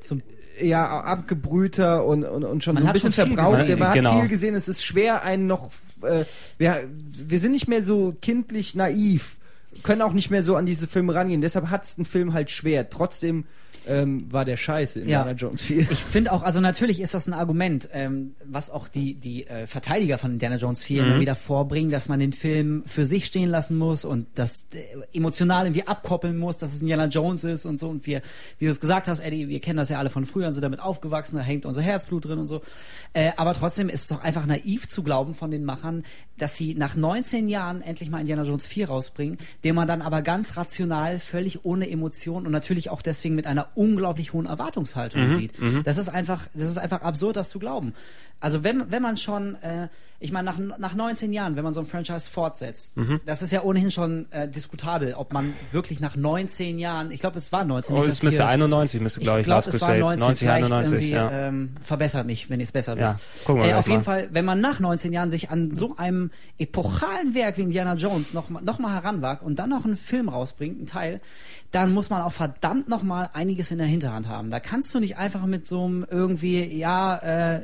So, 0.00 0.16
ja 0.60 0.84
abgebrühter 1.02 2.04
und, 2.04 2.24
und, 2.24 2.44
und 2.44 2.64
schon 2.64 2.74
Man 2.74 2.82
so 2.82 2.84
ein 2.86 2.88
hat 2.88 2.94
bisschen 2.94 3.12
verbraucht. 3.12 3.68
Man 3.78 3.88
hat 3.88 3.94
Genau. 3.94 4.20
viel 4.20 4.28
gesehen. 4.28 4.54
Es 4.54 4.68
ist 4.68 4.84
schwer, 4.84 5.22
einen 5.22 5.46
noch. 5.46 5.70
Äh, 6.02 6.24
wir, 6.58 6.84
wir 7.12 7.38
sind 7.40 7.52
nicht 7.52 7.68
mehr 7.68 7.84
so 7.84 8.14
kindlich 8.22 8.74
naiv, 8.74 9.36
können 9.82 10.00
auch 10.02 10.12
nicht 10.14 10.30
mehr 10.30 10.42
so 10.42 10.56
an 10.56 10.64
diese 10.66 10.86
Filme 10.86 11.14
rangehen. 11.14 11.40
Deshalb 11.42 11.68
hat 11.68 11.84
es 11.84 11.98
ein 11.98 12.04
Film 12.06 12.32
halt 12.32 12.50
schwer. 12.50 12.88
Trotzdem 12.88 13.44
ähm, 13.86 14.30
war 14.32 14.44
der 14.44 14.56
Scheiße 14.56 15.00
in 15.00 15.08
Ja. 15.08 15.20
Indiana 15.22 15.36
Jones 15.38 15.62
4. 15.62 15.90
ich 15.90 16.02
finde 16.04 16.32
auch, 16.32 16.42
also 16.42 16.60
natürlich 16.60 17.00
ist 17.00 17.14
das 17.14 17.26
ein 17.26 17.32
Argument, 17.34 17.88
ähm, 17.92 18.34
was 18.44 18.70
auch 18.70 18.88
die, 18.88 19.14
die 19.14 19.46
äh, 19.46 19.66
Verteidiger 19.66 20.18
von 20.18 20.32
Indiana 20.32 20.56
Jones 20.56 20.82
4 20.84 21.02
Mhm. 21.04 21.10
immer 21.10 21.20
wieder 21.20 21.34
vorbringen, 21.36 21.90
dass 21.90 22.08
man 22.08 22.18
den 22.20 22.32
Film 22.32 22.82
für 22.86 23.04
sich 23.04 23.26
stehen 23.26 23.48
lassen 23.48 23.76
muss 23.78 24.04
und 24.04 24.26
das 24.34 24.66
äh, 24.72 25.16
emotional 25.16 25.66
irgendwie 25.66 25.86
abkoppeln 25.86 26.36
muss, 26.36 26.56
dass 26.58 26.74
es 26.74 26.80
Indiana 26.80 27.06
Jones 27.06 27.44
ist 27.44 27.64
und 27.66 27.78
so. 27.78 27.88
Und 27.88 28.06
wir, 28.06 28.22
wie 28.58 28.64
du 28.66 28.70
es 28.70 28.80
gesagt 28.80 29.08
hast, 29.08 29.20
Eddie, 29.20 29.48
wir 29.48 29.60
kennen 29.60 29.76
das 29.76 29.88
ja 29.88 29.98
alle 29.98 30.10
von 30.10 30.26
früher 30.26 30.46
und 30.46 30.52
sind 30.52 30.62
damit 30.62 30.80
aufgewachsen, 30.80 31.36
da 31.36 31.42
hängt 31.42 31.66
unser 31.66 31.82
Herzblut 31.82 32.24
drin 32.24 32.38
und 32.38 32.46
so. 32.46 32.62
Äh, 33.12 33.32
aber 33.36 33.54
trotzdem 33.54 33.88
ist 33.88 34.02
es 34.02 34.08
doch 34.08 34.22
einfach 34.22 34.46
naiv 34.46 34.88
zu 34.88 35.02
glauben 35.02 35.34
von 35.34 35.50
den 35.50 35.64
Machern, 35.64 36.02
dass 36.38 36.56
sie 36.56 36.74
nach 36.74 36.96
19 36.96 37.48
Jahren 37.48 37.82
endlich 37.82 38.10
mal 38.10 38.20
Indiana 38.20 38.42
Jones 38.42 38.66
4 38.66 38.88
rausbringen, 38.88 39.38
den 39.64 39.74
man 39.74 39.86
dann 39.86 40.02
aber 40.02 40.22
ganz 40.22 40.56
rational, 40.56 41.18
völlig 41.18 41.64
ohne 41.64 41.88
Emotion 41.90 42.44
und 42.46 42.52
natürlich 42.52 42.90
auch 42.90 43.00
deswegen 43.02 43.34
mit 43.34 43.46
einer 43.46 43.68
unglaublich 43.76 44.32
hohen 44.32 44.46
Erwartungshaltung 44.46 45.36
sieht. 45.36 45.52
Das 45.84 45.98
ist 45.98 46.08
einfach, 46.08 46.48
das 46.54 46.68
ist 46.68 46.78
einfach 46.78 47.02
absurd, 47.02 47.36
das 47.36 47.50
zu 47.50 47.58
glauben. 47.58 47.94
Also 48.40 48.62
wenn, 48.64 48.90
wenn 48.92 49.02
man 49.02 49.16
schon, 49.16 49.54
äh, 49.62 49.88
ich 50.20 50.30
meine, 50.32 50.44
nach, 50.44 50.58
nach 50.78 50.94
19 50.94 51.32
Jahren, 51.32 51.56
wenn 51.56 51.64
man 51.64 51.72
so 51.72 51.80
ein 51.80 51.86
Franchise 51.86 52.30
fortsetzt, 52.30 52.98
das 53.24 53.40
ist 53.42 53.50
ja 53.50 53.62
ohnehin 53.62 53.90
schon 53.90 54.30
äh, 54.30 54.48
diskutabel, 54.48 55.14
ob 55.14 55.32
man 55.32 55.52
wirklich 55.72 56.00
nach 56.00 56.16
19 56.16 56.78
Jahren, 56.78 57.10
ich 57.10 57.20
glaube, 57.20 57.38
es 57.38 57.50
war 57.52 57.64
19. 57.64 57.94
Oh, 57.96 58.02
es 58.04 58.22
müsste 58.22 58.42
hier- 58.42 58.48
91, 58.48 59.00
müsste, 59.00 59.20
glaube 59.20 59.40
ich, 59.40 59.44
glaub, 59.46 59.56
Last 59.64 59.70
Crusade. 59.70 60.00
19, 60.00 60.18
90, 60.20 60.38
vielleicht 60.48 60.64
91, 60.64 60.92
irgendwie, 60.94 61.10
ja. 61.14 61.30
ähm, 61.48 61.74
verbessert 61.80 62.26
mich, 62.26 62.48
wenn 62.50 62.60
ihr 62.60 62.64
es 62.64 62.72
besser 62.72 62.96
Ja, 62.98 63.14
wisst. 63.14 63.48
äh, 63.48 63.72
auf 63.74 63.86
jeden 63.88 63.98
mal. 63.98 64.04
Fall, 64.04 64.28
wenn 64.32 64.44
man 64.44 64.60
nach 64.60 64.80
19 64.80 65.12
Jahren 65.12 65.30
sich 65.30 65.50
an 65.50 65.70
so 65.70 65.96
einem 65.96 66.30
epochalen 66.58 67.34
Werk 67.34 67.56
wie 67.58 67.62
Indiana 67.62 67.94
Jones 67.94 68.32
noch, 68.34 68.48
mal- 68.50 68.62
noch 68.62 68.78
mal 68.78 68.92
heranwagt 68.94 69.42
und 69.42 69.58
dann 69.58 69.70
noch 69.70 69.84
einen 69.84 69.96
Film 69.96 70.28
rausbringt, 70.28 70.76
einen 70.78 70.86
Teil, 70.86 71.20
dann 71.72 71.92
muss 71.92 72.10
man 72.10 72.22
auch 72.22 72.32
verdammt 72.32 72.88
noch 72.88 73.02
mal 73.02 73.28
einiges 73.32 73.70
in 73.70 73.78
der 73.78 73.86
Hinterhand 73.86 74.28
haben. 74.28 74.50
Da 74.50 74.60
kannst 74.60 74.94
du 74.94 75.00
nicht 75.00 75.16
einfach 75.18 75.44
mit 75.46 75.66
so 75.66 75.84
einem 75.84 76.06
irgendwie, 76.10 76.64
ja, 76.76 77.16
äh, 77.56 77.62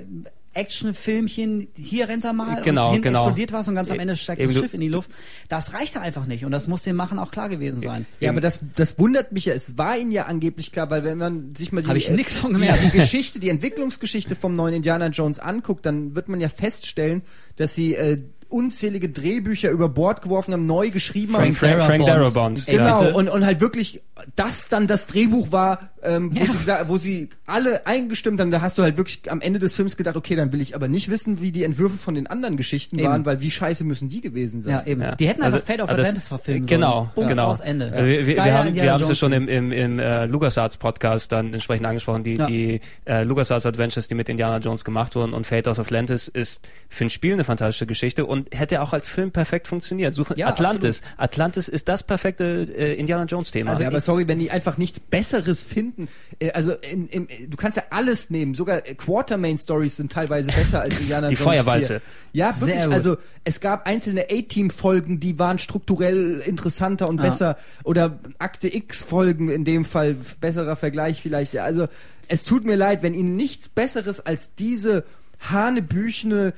Actionfilmchen, 0.55 1.69
hier 1.75 2.09
rennt 2.09 2.25
er 2.25 2.33
mal 2.33 2.63
Genau, 2.63 2.89
und 2.89 2.93
hinten 2.95 3.09
genau. 3.09 3.21
explodiert 3.21 3.53
was 3.53 3.69
und 3.69 3.75
ganz 3.75 3.91
am 3.91 3.99
Ende 3.99 4.17
steigt 4.17 4.41
Eben 4.41 4.53
das 4.53 4.61
Schiff 4.61 4.75
in 4.75 4.81
die 4.81 4.89
Luft. 4.89 5.11
Das 5.49 5.73
reicht 5.73 5.97
da 5.97 6.01
einfach 6.01 6.27
nicht 6.27 6.45
und 6.45 6.53
das 6.53 6.67
muss 6.67 6.83
dem 6.83 6.97
Machen 6.97 7.19
auch 7.19 7.31
klar 7.31 7.49
gewesen 7.49 7.81
sein. 7.81 8.07
Ja, 8.21 8.31
aber 8.31 8.41
das, 8.41 8.61
das 8.77 8.99
wundert 8.99 9.33
mich 9.33 9.47
ja. 9.47 9.55
Es 9.55 9.79
war 9.79 9.97
ihnen 9.97 10.13
ja 10.13 10.25
angeblich 10.27 10.73
klar, 10.73 10.91
weil 10.91 11.05
wenn 11.05 11.19
man 11.19 11.55
sich 11.55 11.73
mal 11.73 11.83
die, 11.83 11.89
die, 11.89 12.17
die 12.17 12.91
Geschichte, 12.91 13.41
die 13.41 13.49
Entwicklungsgeschichte 13.49 14.35
vom 14.35 14.55
neuen 14.55 14.75
Indiana 14.75 15.07
Jones 15.07 15.39
anguckt, 15.39 15.87
dann 15.87 16.15
wird 16.15 16.29
man 16.29 16.41
ja 16.41 16.49
feststellen, 16.49 17.23
dass 17.57 17.75
sie 17.75 17.95
äh, 17.95 18.23
unzählige 18.53 19.09
Drehbücher 19.09 19.71
über 19.71 19.89
Bord 19.89 20.23
geworfen 20.23 20.53
haben, 20.53 20.67
neu 20.67 20.91
geschrieben 20.91 21.37
haben. 21.37 21.53
Frank, 21.55 21.83
Frank 21.83 22.07
Darabont. 22.07 22.67
Genau, 22.67 23.11
und, 23.17 23.29
und 23.29 23.45
halt 23.45 23.61
wirklich, 23.61 24.01
das 24.37 24.69
dann 24.69 24.87
das 24.87 25.07
Drehbuch 25.07 25.51
war, 25.53 25.91
ähm, 26.05 26.35
wo, 26.35 26.41
Ja. 26.41 26.47
sie 26.51 26.57
gesagt, 26.59 26.89
wo 26.89 26.97
sie 26.97 27.29
alle 27.47 27.87
eingestimmt 27.87 28.41
haben, 28.41 28.51
da 28.51 28.61
hast 28.61 28.77
du 28.77 28.83
halt 28.83 28.97
wirklich 28.97 29.31
am 29.31 29.41
Ende 29.41 29.59
des 29.61 29.73
Films 29.73 29.97
gedacht, 29.97 30.17
okay, 30.17 30.35
dann 30.37 30.53
will 30.53 30.61
ich 30.61 30.75
aber 30.75 30.89
nicht 30.89 31.09
wissen, 31.09 31.41
wie 31.41 31.53
die 31.53 31.63
Entwürfe 31.65 31.97
von 31.97 32.15
den 32.15 32.27
anderen 32.27 32.57
Geschichten 32.57 32.99
Eben. 32.99 33.09
waren, 33.09 33.25
weil 33.27 33.41
wie 33.41 33.51
scheiße 33.51 33.85
müssen 33.85 34.09
die 34.09 34.21
gewesen 34.21 34.61
sein. 34.61 34.73
Ja, 34.73 34.87
eben. 34.87 35.01
Ja. 35.01 35.15
Die 35.15 35.29
hätten 35.29 35.43
einfach 35.43 35.61
Also- 35.61 35.67
Fate 35.67 35.81
of 35.83 35.89
also 35.89 36.01
Atlantis 36.03 36.29
verfilmen 36.29 36.67
Genau, 36.67 37.11
sollen. 37.15 37.29
Genau. 37.29 37.47
aus 37.47 37.61
Ende. 37.61 37.93
Also 37.93 38.07
wir, 38.07 38.27
wir, 38.27 38.37
wir 38.37 38.43
haben 38.59 38.75
wir 38.75 38.93
haben 38.93 39.01
es 39.01 39.07
ja 39.07 39.07
Jones 39.07 39.19
schon 39.19 39.33
im, 39.33 39.49
im, 39.49 39.73
im 39.73 39.99
äh, 39.99 40.27
LucasArts 40.27 40.77
Podcast 40.77 41.31
dann 41.33 41.53
entsprechend 41.55 41.87
angesprochen, 41.87 42.25
die, 42.25 42.35
Ja. 42.37 42.47
die 42.47 42.81
äh, 43.05 43.23
LucasArts 43.23 43.65
Adventures, 43.67 44.09
die 44.09 44.15
mit 44.15 44.29
Indiana 44.29 44.59
Jones 44.59 44.85
gemacht 44.85 45.15
wurden 45.15 45.33
und 45.33 45.47
Fate 45.47 45.69
of 45.69 45.79
Atlantis 45.79 46.27
ist 46.29 46.67
für 46.89 47.05
ein 47.05 47.11
Spiel 47.11 47.35
eine 47.35 47.45
fantastische 47.45 47.87
Geschichte 47.87 48.27
und 48.27 48.42
und 48.43 48.59
hätte 48.59 48.83
auch 48.83 48.93
als 48.93 49.09
Film 49.09 49.31
perfekt 49.31 49.69
funktioniert. 49.69 50.15
Suche 50.15 50.35
Ja, 50.37 50.49
Atlantis. 50.49 51.03
Atlantis 51.17 51.69
ist 51.69 51.89
das 51.89 52.03
perfekte 52.03 52.69
äh, 52.77 52.95
Indiana 52.95 53.25
Jones 53.25 53.51
Thema. 53.51 53.71
Also, 53.71 53.85
aber 53.85 54.01
sorry, 54.01 54.29
wenn 54.29 54.39
die 54.39 54.51
einfach 54.51 54.79
nichts 54.79 55.01
Besseres 55.01 55.63
finden. 55.63 56.09
Äh, 56.39 56.53
also, 56.53 56.73
in, 56.73 57.09
in, 57.09 57.29
du 57.49 57.57
kannst 57.57 57.77
ja 57.77 57.85
alles 57.91 58.31
nehmen. 58.31 58.55
Sogar 58.55 58.87
äh, 58.87 58.95
Quartermain-Stories 58.95 59.97
sind 59.97 60.13
teilweise 60.13 60.51
besser 60.53 60.81
als 60.83 60.99
Indiana 60.99 61.29
Die 61.29 61.35
Jones 61.35 61.43
4. 61.51 61.53
Feuerwalze. 61.65 62.03
Ja, 62.33 62.53
Sehr 62.53 62.67
wirklich. 62.69 62.85
gut. 62.87 62.95
Also, 62.95 63.17
es 63.45 63.61
gab 63.61 63.87
einzelne 63.87 64.27
A-Team-Folgen, 64.31 65.21
die 65.21 65.39
waren 65.39 65.59
strukturell 65.59 66.41
interessanter 66.47 67.09
und 67.09 67.19
Ah. 67.21 67.23
besser. 67.23 67.57
Oder 67.85 68.19
Akte 68.39 68.75
X-Folgen 68.75 69.49
in 69.51 69.65
dem 69.65 69.85
Fall. 69.85 70.17
Besserer 70.41 70.77
Vergleich 70.77 71.21
vielleicht. 71.23 71.53
Ja, 71.55 71.65
Also, 71.65 71.87
es 72.29 72.45
tut 72.45 72.65
mir 72.65 72.77
leid, 72.77 73.03
wenn 73.03 73.15
ihnen 73.15 73.37
nichts 73.37 73.69
Besseres 73.69 74.21
als 74.25 74.55
diese 74.55 75.05
hanebüchene, 75.51 76.55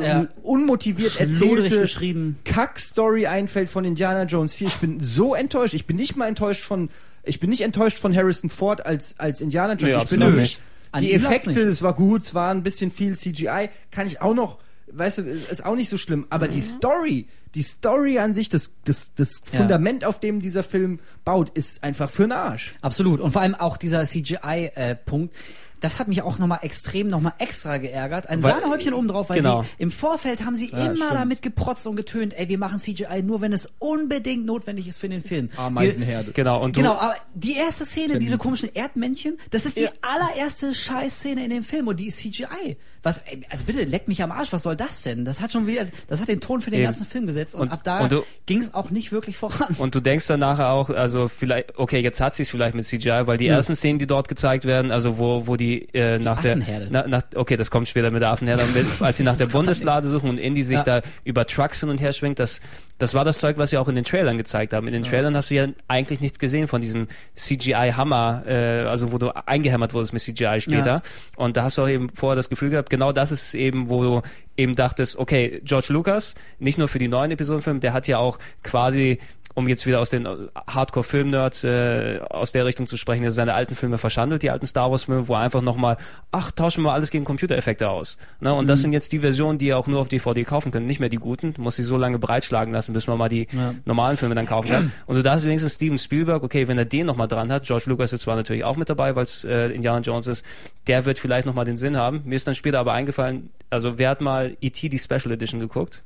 Ja. 0.00 0.26
unmotiviert 0.42 1.20
erzählte 1.20 1.80
geschrieben. 1.80 2.38
Kack-Story 2.44 3.26
einfällt 3.26 3.68
von 3.68 3.84
Indiana 3.84 4.24
Jones 4.24 4.54
4. 4.54 4.68
Ich 4.68 4.76
bin 4.76 5.00
so 5.00 5.34
enttäuscht. 5.34 5.74
Ich 5.74 5.86
bin 5.86 5.96
nicht 5.96 6.16
mal 6.16 6.26
enttäuscht 6.26 6.62
von, 6.64 6.88
ich 7.22 7.40
bin 7.40 7.50
nicht 7.50 7.60
enttäuscht 7.62 7.98
von 7.98 8.14
Harrison 8.16 8.50
Ford 8.50 8.84
als, 8.84 9.14
als 9.18 9.40
Indiana 9.40 9.74
Jones. 9.74 9.96
Nee, 9.96 10.02
ich 10.02 10.18
bin 10.20 10.36
nicht. 10.36 10.60
An 10.92 11.02
Die 11.02 11.12
Effekte, 11.12 11.60
es 11.60 11.82
war 11.82 11.94
gut, 11.94 12.22
es 12.24 12.34
war 12.34 12.52
ein 12.52 12.64
bisschen 12.64 12.90
viel 12.90 13.14
CGI, 13.16 13.68
kann 13.92 14.08
ich 14.08 14.20
auch 14.20 14.34
noch, 14.34 14.58
weißt 14.90 15.18
du, 15.18 15.22
ist 15.22 15.64
auch 15.64 15.76
nicht 15.76 15.88
so 15.88 15.96
schlimm. 15.96 16.26
Aber 16.30 16.48
die 16.48 16.60
Story, 16.60 17.28
die 17.54 17.62
Story 17.62 18.18
an 18.18 18.34
sich, 18.34 18.48
das, 18.48 18.72
das, 18.84 19.08
das 19.14 19.42
Ja. 19.52 19.60
Fundament, 19.60 20.04
auf 20.04 20.18
dem 20.18 20.40
dieser 20.40 20.64
Film 20.64 20.98
baut, 21.24 21.50
ist 21.50 21.84
einfach 21.84 22.10
für 22.10 22.22
den 22.22 22.32
Arsch. 22.32 22.74
Absolut. 22.80 23.20
Und 23.20 23.30
vor 23.30 23.42
allem 23.42 23.54
auch 23.54 23.76
dieser 23.76 24.04
CGI-Punkt. 24.04 25.32
Das 25.80 25.98
hat 25.98 26.08
mich 26.08 26.22
auch 26.22 26.38
nochmal 26.38 26.60
extrem, 26.62 27.08
nochmal 27.08 27.32
extra 27.38 27.78
geärgert. 27.78 28.28
Ein 28.28 28.42
Weil- 28.42 28.52
Sahnehäubchen 28.52 28.92
oben 28.94 29.08
drauf, 29.08 29.30
weil 29.30 29.38
genau. 29.38 29.62
sie 29.62 29.68
im 29.78 29.90
Vorfeld 29.90 30.44
haben 30.44 30.54
sie 30.54 30.66
immer 30.66 30.94
stimmt. 30.96 31.12
damit 31.12 31.42
geprotzt 31.42 31.86
und 31.86 31.96
getönt, 31.96 32.34
ey, 32.38 32.48
wir 32.48 32.58
machen 32.58 32.78
CGI 32.78 33.22
nur, 33.22 33.40
wenn 33.40 33.52
es 33.52 33.68
unbedingt 33.78 34.44
notwendig 34.46 34.86
ist 34.88 34.98
für 34.98 35.08
den 35.08 35.22
Film. 35.22 35.50
Ameisenherde. 35.56 36.32
Genau, 36.32 36.62
und 36.62 36.76
du, 36.76 36.80
Genau, 36.80 36.94
aber 36.94 37.14
die 37.34 37.54
erste 37.56 37.84
Szene, 37.84 38.18
diese 38.18 38.38
komischen 38.38 38.72
Erdmännchen, 38.74 39.38
das 39.50 39.64
ist 39.66 39.76
die 39.78 39.82
Ja. 39.84 39.90
allererste 40.02 40.74
Scheißszene 40.74 41.42
in 41.44 41.50
dem 41.50 41.62
Film 41.64 41.88
und 41.88 41.98
die 41.98 42.08
ist 42.08 42.18
CGI. 42.18 42.76
Was, 43.02 43.22
also 43.50 43.64
bitte, 43.64 43.84
leck 43.84 44.08
mich 44.08 44.22
am 44.22 44.30
Arsch, 44.30 44.52
was 44.52 44.62
soll 44.64 44.76
das 44.76 45.02
denn? 45.02 45.24
Das 45.24 45.40
hat 45.40 45.52
schon 45.52 45.66
wieder, 45.66 45.86
das 46.08 46.20
hat 46.20 46.28
den 46.28 46.40
Ton 46.40 46.60
für 46.60 46.70
den 46.70 46.80
Eben. 46.80 46.84
ganzen 46.86 47.06
Film 47.06 47.26
gesetzt 47.26 47.54
und, 47.54 47.62
Und- 47.62 47.72
ab 47.72 47.80
da 47.82 48.08
ging 48.46 48.60
es 48.60 48.74
auch 48.74 48.90
nicht 48.90 49.10
wirklich 49.10 49.36
voran. 49.38 49.74
Und 49.78 49.94
du 49.94 50.00
denkst 50.00 50.26
dann 50.26 50.40
nachher 50.40 50.68
auch, 50.70 50.90
also 50.90 51.28
vielleicht, 51.28 51.78
okay, 51.78 52.00
jetzt 52.00 52.20
hat 52.20 52.34
sie 52.34 52.42
es 52.42 52.50
vielleicht 52.50 52.74
mit 52.74 52.84
CGI, 52.84 53.22
weil 53.26 53.38
die 53.38 53.46
ersten 53.48 53.74
Szenen, 53.74 53.98
die 53.98 54.06
dort 54.06 54.28
gezeigt 54.28 54.64
werden, 54.66 54.90
also 54.90 55.16
wo, 55.18 55.46
wo 55.46 55.56
die, 55.56 55.88
äh, 55.94 56.18
nach 56.18 56.42
der, 56.42 56.56
na, 56.90 57.06
nach, 57.06 57.22
okay, 57.34 57.56
das 57.56 57.70
kommt 57.70 57.88
später 57.88 58.10
mit 58.10 58.20
der 58.22 58.30
Affenherde, 58.30 58.64
mit, 58.74 58.86
als 59.00 59.16
sie 59.16 59.22
nach 59.24 59.36
der 59.40 59.46
Bundeslade 59.46 60.06
suchen 60.06 60.28
und 60.30 60.38
Indy 60.38 60.62
sich 60.62 60.76
Ja. 60.76 60.82
da 60.82 61.00
über 61.24 61.46
Trucks 61.46 61.80
hin 61.80 61.88
und 61.88 61.98
her 62.02 62.12
schwingt, 62.12 62.38
das, 62.38 62.60
das 62.98 63.14
war 63.14 63.24
das 63.24 63.38
Zeug, 63.38 63.56
was 63.56 63.70
sie 63.70 63.78
auch 63.78 63.88
in 63.88 63.94
den 63.94 64.04
Trailern 64.04 64.36
gezeigt 64.36 64.74
haben. 64.74 64.86
In 64.86 64.92
den 64.92 65.04
Trailern 65.04 65.34
hast 65.34 65.48
du 65.48 65.54
ja 65.54 65.66
eigentlich 65.88 66.20
nichts 66.20 66.38
gesehen 66.38 66.68
von 66.68 66.82
diesem 66.82 67.08
CGI-Hammer, 67.34 68.42
äh, 68.46 68.52
also 68.86 69.12
wo 69.12 69.18
du 69.18 69.30
eingehämmert 69.46 69.94
wurdest 69.94 70.12
mit 70.12 70.22
CGI 70.22 70.60
später. 70.60 70.84
Ja. 70.86 71.02
Und 71.36 71.56
da 71.56 71.62
hast 71.64 71.78
du 71.78 71.82
auch 71.82 71.88
eben 71.88 72.08
vorher 72.14 72.36
das 72.36 72.48
Gefühl 72.50 72.70
gehabt, 72.70 72.89
genau 72.90 73.12
das 73.12 73.32
ist 73.32 73.54
eben, 73.54 73.88
wo 73.88 74.02
du 74.02 74.22
eben 74.56 74.74
dachtest, 74.74 75.16
okay, 75.16 75.62
George 75.64 75.86
Lucas, 75.90 76.34
nicht 76.58 76.76
nur 76.76 76.88
für 76.88 76.98
die 76.98 77.08
neuen 77.08 77.30
Episodenfilme, 77.30 77.80
der 77.80 77.94
hat 77.94 78.06
ja 78.06 78.18
auch 78.18 78.38
quasi 78.62 79.18
um 79.54 79.68
jetzt 79.68 79.84
wieder 79.86 80.00
aus 80.00 80.10
den 80.10 80.28
Hardcore-Film-Nerds 80.68 81.64
äh, 81.64 82.20
aus 82.30 82.52
der 82.52 82.64
Richtung 82.64 82.86
zu 82.86 82.96
sprechen, 82.96 83.22
der 83.22 83.32
seine 83.32 83.54
alten 83.54 83.74
Filme 83.74 83.98
verschandelt, 83.98 84.42
die 84.42 84.50
alten 84.50 84.66
Star 84.66 84.90
Wars-Filme, 84.90 85.28
wo 85.28 85.34
er 85.34 85.40
einfach 85.40 85.60
nochmal, 85.62 85.96
ach, 86.30 86.50
tauschen 86.52 86.82
wir 86.84 86.92
alles 86.92 87.10
gegen 87.10 87.24
Computereffekte 87.24 87.88
aus. 87.88 88.16
Ne? 88.40 88.54
Und 88.54 88.68
das 88.68 88.80
sind 88.80 88.92
jetzt 88.92 89.12
die 89.12 89.18
Versionen, 89.18 89.58
die 89.58 89.66
ihr 89.66 89.78
auch 89.78 89.86
nur 89.86 90.00
auf 90.00 90.08
DVD 90.08 90.44
kaufen 90.44 90.70
könnt, 90.72 90.86
nicht 90.86 91.00
mehr 91.00 91.08
die 91.08 91.16
guten. 91.16 91.54
Du 91.54 91.62
musst 91.62 91.76
sie 91.76 91.82
so 91.82 91.96
lange 91.96 92.18
breitschlagen 92.18 92.72
lassen, 92.72 92.92
bis 92.92 93.06
man 93.06 93.18
mal 93.18 93.28
die 93.28 93.48
Ja. 93.52 93.74
normalen 93.84 94.16
Filme 94.16 94.34
dann 94.34 94.46
kaufen 94.46 94.68
kann. 94.70 94.92
Und 95.06 95.16
du 95.16 95.22
darfst 95.22 95.44
wenigstens 95.44 95.74
Steven 95.74 95.98
Spielberg, 95.98 96.42
okay, 96.42 96.68
wenn 96.68 96.78
er 96.78 96.84
den 96.84 97.06
nochmal 97.06 97.28
dran 97.28 97.50
hat, 97.52 97.64
George 97.64 97.84
Lucas 97.86 98.12
ist 98.12 98.22
zwar 98.22 98.36
natürlich 98.36 98.64
auch 98.64 98.76
mit 98.76 98.88
dabei, 98.88 99.16
weil 99.16 99.24
es 99.24 99.44
äh, 99.44 99.66
Indiana 99.68 100.00
Jones 100.00 100.26
ist, 100.26 100.44
der 100.86 101.04
wird 101.04 101.18
vielleicht 101.18 101.46
nochmal 101.46 101.64
den 101.64 101.76
Sinn 101.76 101.96
haben. 101.96 102.22
Mir 102.24 102.36
ist 102.36 102.46
dann 102.46 102.54
später 102.54 102.78
aber 102.78 102.92
eingefallen, 102.92 103.50
also 103.68 103.98
wer 103.98 104.10
hat 104.10 104.20
mal 104.20 104.56
E.T. 104.60 104.88
die 104.88 104.98
Special 104.98 105.32
Edition 105.32 105.60
geguckt? 105.60 106.02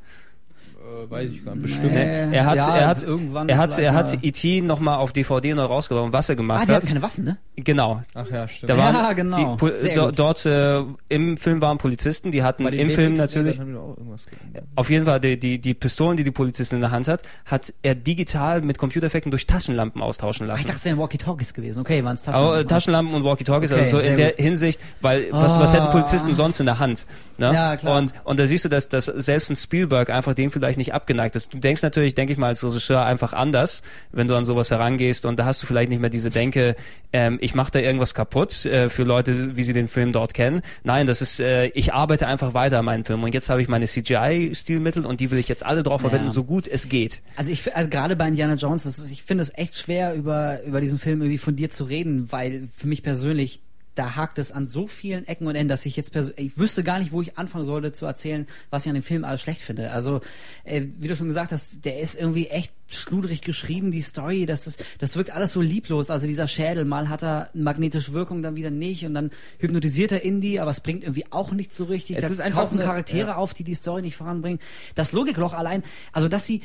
Weiß 1.08 1.30
ich 1.32 1.44
gar 1.44 1.54
nicht. 1.54 1.82
Nee. 1.82 1.88
Ne? 1.90 2.28
Er 2.36 2.46
hat, 2.46 2.56
ja, 2.56 2.76
er 2.76 2.86
hat, 2.88 3.02
irgendwann 3.02 3.48
er 3.48 3.58
hat, 3.58 3.78
er 3.78 3.94
hat 3.94 4.12
mal. 4.14 4.18
E.T. 4.22 4.60
nochmal 4.62 4.98
auf 4.98 5.12
DVD 5.12 5.54
neu 5.54 5.64
rausgebracht, 5.64 6.12
was 6.12 6.28
er 6.28 6.32
Ah, 6.34 6.36
gemacht 6.36 6.62
die 6.64 6.68
hat. 6.68 6.76
hatten 6.76 6.86
keine 6.88 7.02
Waffen, 7.02 7.24
ne? 7.24 7.36
Genau. 7.56 8.02
Ach 8.14 8.28
ja, 8.30 8.48
stimmt. 8.48 8.70
Da 8.70 8.76
waren 8.76 8.94
Ja, 8.94 9.12
genau. 9.12 9.56
Die, 9.56 9.94
do, 9.94 10.10
dort 10.10 10.44
äh, 10.44 10.82
im 11.08 11.36
Film 11.36 11.60
waren 11.60 11.78
Polizisten, 11.78 12.32
die 12.32 12.42
hatten 12.42 12.66
im 12.66 12.90
Film 12.90 13.14
natürlich 13.14 13.58
geändert. 13.58 14.64
auf 14.74 14.90
jeden 14.90 15.06
Fall 15.06 15.20
die, 15.20 15.38
die, 15.38 15.60
die 15.60 15.72
Pistolen, 15.74 16.16
die 16.16 16.24
die 16.24 16.32
Polizistin 16.32 16.76
in 16.78 16.82
der 16.82 16.90
Hand 16.90 17.06
hat, 17.06 17.22
hat 17.44 17.72
er 17.82 17.94
digital 17.94 18.60
mit 18.62 18.78
Computereffekten 18.78 19.30
durch 19.30 19.46
Taschenlampen 19.46 20.02
austauschen 20.02 20.46
Ach, 20.46 20.48
lassen. 20.48 20.60
ich 20.62 20.66
dachte, 20.66 20.78
es 20.78 20.84
wären 20.84 20.98
Walkie-Talkies 20.98 21.54
gewesen. 21.54 21.80
Okay, 21.80 22.02
waren 22.02 22.14
es 22.14 22.26
Aber, 22.26 22.36
äh, 22.36 22.64
Taschenlampen. 22.64 22.68
Taschenlampen 22.68 23.14
und 23.14 23.24
Walkie-Talkies, 23.24 23.70
Okay, 23.72 23.80
also 23.82 23.98
so 23.98 24.02
in 24.02 24.16
der 24.16 24.30
gut. 24.32 24.40
Hinsicht, 24.40 24.80
weil 25.00 25.28
was, 25.30 25.58
was 25.60 25.72
hätten 25.72 25.84
Ah. 25.86 25.90
Polizisten 25.92 26.32
sonst 26.34 26.58
in 26.58 26.66
der 26.66 26.80
Hand? 26.80 27.06
Ne? 27.38 27.52
Ja, 27.52 27.76
klar. 27.76 27.98
Und, 27.98 28.12
und 28.24 28.40
da 28.40 28.46
siehst 28.48 28.64
du, 28.64 28.68
dass, 28.68 28.88
dass 28.88 29.04
selbst 29.06 29.50
ein 29.50 29.56
Spielberg 29.56 30.10
einfach 30.10 30.34
dem 30.34 30.50
vielleicht 30.50 30.78
nicht 30.78 30.92
abgeneigt 30.92 31.36
ist. 31.36 31.54
Du 31.54 31.58
denkst 31.58 31.82
natürlich, 31.82 32.16
denke 32.16 32.32
ich 32.32 32.38
mal, 32.38 32.48
als 32.48 32.64
Regisseur 32.64 33.04
einfach 33.04 33.32
anders, 33.32 33.82
wenn 34.10 34.26
du 34.26 34.34
an 34.34 34.44
sowas 34.44 34.70
herangehst 34.72 35.24
und 35.24 35.38
da 35.38 35.44
hast 35.44 35.62
du 35.62 35.66
vielleicht 35.66 35.90
nicht 35.90 36.00
mehr 36.00 36.10
diese 36.10 36.30
Denke, 36.30 36.74
ähm, 37.12 37.38
ich 37.44 37.54
mache 37.54 37.70
da 37.72 37.78
irgendwas 37.78 38.14
kaputt 38.14 38.64
äh, 38.64 38.88
für 38.90 39.04
Leute, 39.04 39.56
wie 39.56 39.62
sie 39.62 39.72
den 39.72 39.88
Film 39.88 40.12
dort 40.12 40.34
kennen. 40.34 40.62
Nein, 40.82 41.06
das 41.06 41.20
ist, 41.22 41.40
äh, 41.40 41.66
ich 41.68 41.92
arbeite 41.92 42.26
einfach 42.26 42.54
weiter 42.54 42.78
an 42.78 42.84
meinem 42.86 43.04
Film 43.04 43.22
und 43.22 43.34
jetzt 43.34 43.48
habe 43.50 43.60
ich 43.62 43.68
meine 43.68 43.86
CGI-Stilmittel 43.86 45.04
und 45.04 45.20
die 45.20 45.30
will 45.30 45.38
ich 45.38 45.48
jetzt 45.48 45.64
alle 45.64 45.82
drauf 45.82 46.02
Ja. 46.02 46.08
verwenden, 46.08 46.30
so 46.30 46.44
gut 46.44 46.66
es 46.66 46.88
geht. 46.88 47.22
Also 47.36 47.50
ich 47.52 47.74
also 47.76 47.88
gerade 47.88 48.16
bei 48.16 48.26
Indiana 48.28 48.54
Jones, 48.54 48.86
ist, 48.86 49.10
ich 49.10 49.22
finde 49.22 49.42
es 49.42 49.52
echt 49.56 49.76
schwer 49.76 50.14
über 50.14 50.62
über 50.64 50.80
diesen 50.80 50.98
Film 50.98 51.20
irgendwie 51.20 51.38
von 51.38 51.56
dir 51.56 51.70
zu 51.70 51.84
reden, 51.84 52.32
weil 52.32 52.68
für 52.74 52.86
mich 52.86 53.02
persönlich 53.02 53.60
da 53.94 54.16
hakt 54.16 54.38
es 54.38 54.50
an 54.50 54.66
so 54.68 54.86
vielen 54.86 55.26
Ecken 55.26 55.46
und 55.46 55.54
Enden, 55.54 55.68
dass 55.68 55.86
ich 55.86 55.96
jetzt 55.96 56.12
ich 56.36 56.58
wüsste 56.58 56.82
gar 56.82 56.98
nicht, 56.98 57.12
wo 57.12 57.22
ich 57.22 57.38
anfangen 57.38 57.64
sollte 57.64 57.92
zu 57.92 58.06
erzählen, 58.06 58.46
was 58.70 58.84
ich 58.84 58.88
an 58.88 58.94
dem 58.94 59.02
Film 59.02 59.24
alles 59.24 59.40
schlecht 59.42 59.60
finde. 59.62 59.92
Also 59.92 60.20
äh, 60.64 60.82
wie 60.98 61.08
du 61.08 61.16
schon 61.16 61.28
gesagt 61.28 61.52
hast, 61.52 61.84
der 61.84 62.00
ist 62.00 62.16
irgendwie 62.16 62.48
echt 62.48 62.72
schludrig 62.86 63.40
geschrieben, 63.40 63.90
die 63.90 64.00
Story, 64.02 64.46
das 64.46 64.66
ist 64.66 64.84
das 64.98 65.16
wirkt 65.16 65.30
alles 65.30 65.52
so 65.52 65.60
lieblos. 65.60 66.10
Also 66.10 66.26
dieser 66.26 66.48
Schädel, 66.48 66.84
mal 66.84 67.08
hat 67.08 67.22
er 67.22 67.50
magnetische 67.54 68.12
Wirkung, 68.12 68.42
dann 68.42 68.56
wieder 68.56 68.70
nicht 68.70 69.04
und 69.04 69.14
dann 69.14 69.30
hypnotisiert 69.58 70.12
er 70.12 70.22
Indy, 70.22 70.58
aber 70.58 70.70
es 70.70 70.80
bringt 70.80 71.02
irgendwie 71.04 71.26
auch 71.30 71.52
nicht 71.52 71.72
so 71.72 71.84
richtig. 71.84 72.16
Es 72.16 72.24
da 72.24 72.30
ist 72.30 72.40
einfach 72.40 72.70
eine- 72.72 72.82
Charaktere 72.82 73.36
auf, 73.36 73.54
die 73.54 73.64
die 73.64 73.74
Story 73.74 74.02
nicht 74.02 74.16
voranbringen. 74.16 74.58
Das 74.94 75.12
Logikloch 75.12 75.54
allein, 75.54 75.82
also 76.12 76.28
dass 76.28 76.44
sie 76.44 76.62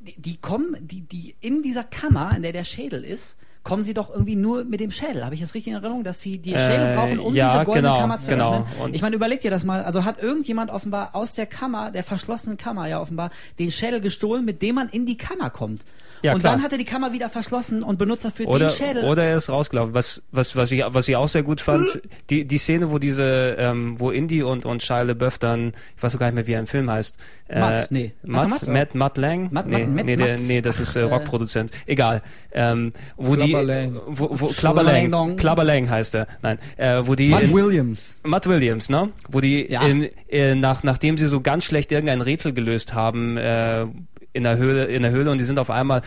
die, 0.00 0.20
die 0.20 0.36
kommen, 0.38 0.76
die, 0.80 1.02
die 1.02 1.34
in 1.40 1.62
dieser 1.62 1.84
Kammer, 1.84 2.34
in 2.36 2.42
der 2.42 2.52
der 2.52 2.64
Schädel 2.64 3.04
ist, 3.04 3.36
kommen 3.62 3.82
sie 3.82 3.92
doch 3.94 4.10
irgendwie 4.10 4.36
nur 4.36 4.64
mit 4.64 4.80
dem 4.80 4.90
Schädel. 4.90 5.24
Habe 5.24 5.34
ich 5.34 5.40
das 5.40 5.54
richtig 5.54 5.68
in 5.72 5.74
Erinnerung, 5.74 6.02
dass 6.02 6.20
sie 6.20 6.38
die 6.38 6.52
Schädel 6.52 6.92
Äh, 6.92 6.94
brauchen, 6.96 7.18
um 7.18 7.34
ja, 7.34 7.52
diese 7.52 7.64
goldene 7.66 7.88
genau, 7.88 8.00
Kammer 8.00 8.18
zu 8.18 8.30
genau. 8.30 8.52
öffnen? 8.60 8.66
Und- 8.82 8.94
ich 8.96 9.02
meine, 9.02 9.16
überleg 9.16 9.40
dir 9.40 9.50
das 9.50 9.64
mal. 9.64 9.84
Also 9.84 10.04
hat 10.04 10.22
irgendjemand 10.22 10.70
offenbar 10.70 11.10
aus 11.14 11.34
der 11.34 11.46
Kammer, 11.46 11.90
der 11.90 12.02
verschlossenen 12.02 12.56
Kammer 12.56 12.88
ja 12.88 13.00
offenbar, 13.00 13.30
den 13.58 13.70
Schädel 13.70 14.00
gestohlen, 14.00 14.44
mit 14.44 14.62
dem 14.62 14.76
man 14.76 14.88
in 14.88 15.04
die 15.04 15.16
Kammer 15.18 15.50
kommt. 15.50 15.82
Ja, 16.22 16.34
und 16.34 16.40
klar. 16.40 16.52
dann 16.54 16.62
hat 16.62 16.72
er 16.72 16.76
die 16.76 16.84
Kammer 16.84 17.12
wieder 17.14 17.30
verschlossen 17.30 17.82
und 17.82 17.98
benutzt 17.98 18.26
dafür 18.26 18.46
Oder, 18.48 18.68
den 18.68 18.76
Schädel. 18.76 19.04
oder 19.04 19.24
er 19.24 19.36
ist 19.38 19.48
rausgelaufen. 19.48 19.94
Was, 19.94 20.20
was, 20.32 20.54
was, 20.54 20.70
ich, 20.70 20.82
was 20.86 21.08
ich 21.08 21.16
auch 21.16 21.28
sehr 21.28 21.42
gut 21.42 21.62
fand, 21.62 21.86
die, 22.28 22.46
die 22.46 22.58
Szene, 22.58 22.90
wo 22.90 22.98
diese, 22.98 23.56
ähm, 23.58 23.98
wo 23.98 24.10
Indy 24.10 24.42
und, 24.42 24.66
und 24.66 24.82
Shia 24.82 25.00
LaBeouf 25.02 25.38
dann, 25.38 25.72
ich 25.96 26.02
weiß 26.02 26.12
so 26.12 26.18
gar 26.18 26.26
nicht 26.26 26.34
mehr, 26.34 26.46
wie 26.46 26.52
er 26.52 26.60
im 26.60 26.66
Film 26.66 26.90
heißt. 26.90 27.16
Matt, 27.52 27.90
nee. 27.90 28.12
Matt, 28.22 28.66
Matt, 28.68 28.94
Matt, 28.94 29.16
Lang? 29.16 29.48
Matt- 29.50 29.66
nee, 29.66 29.78
Matt- 29.78 29.88
Matt- 29.88 30.04
nee, 30.06 30.16
der, 30.16 30.36
Matt? 30.36 30.46
nee, 30.46 30.60
das 30.60 30.78
ist 30.78 30.94
äh, 30.94 31.00
äh, 31.00 31.04
Rockproduzent. 31.04 31.70
Egal. 31.86 32.22
Ähm, 32.52 32.92
wo 33.16 33.34
die, 33.34 33.49
Clubber 33.52 33.62
Lang. 33.64 34.00
wo, 34.06 34.24
wo, 34.30 34.46
Clubber 34.46 34.52
Clubber 34.54 34.82
Lang 34.82 34.94
Lang, 35.02 35.10
Dong. 35.10 35.36
Clubber 35.36 35.64
Lang 35.64 35.90
heißt 35.90 36.14
er. 36.14 36.26
Nein, 36.42 36.58
äh, 36.76 37.02
wo 37.04 37.14
die, 37.14 37.28
Matt 37.28 37.42
in, 37.42 37.52
Williams. 37.52 38.18
Matt 38.24 38.46
Williams, 38.48 38.88
ne? 38.88 39.10
Wo 39.28 39.40
die 39.40 39.66
Ja. 39.70 39.82
in, 39.82 40.08
äh, 40.28 40.54
nach 40.54 40.82
nachdem 40.82 41.16
sie 41.18 41.26
so 41.26 41.40
ganz 41.40 41.64
schlecht 41.64 41.92
irgendein 41.92 42.20
Rätsel 42.20 42.52
gelöst 42.52 42.94
haben 42.94 43.36
äh, 43.36 43.82
in 44.32 44.44
der 44.44 44.56
Höhle 44.56 44.84
in 44.84 45.02
der 45.02 45.10
Höhle 45.10 45.30
und 45.30 45.38
die 45.38 45.44
sind 45.44 45.58
auf 45.58 45.70
einmal 45.70 46.02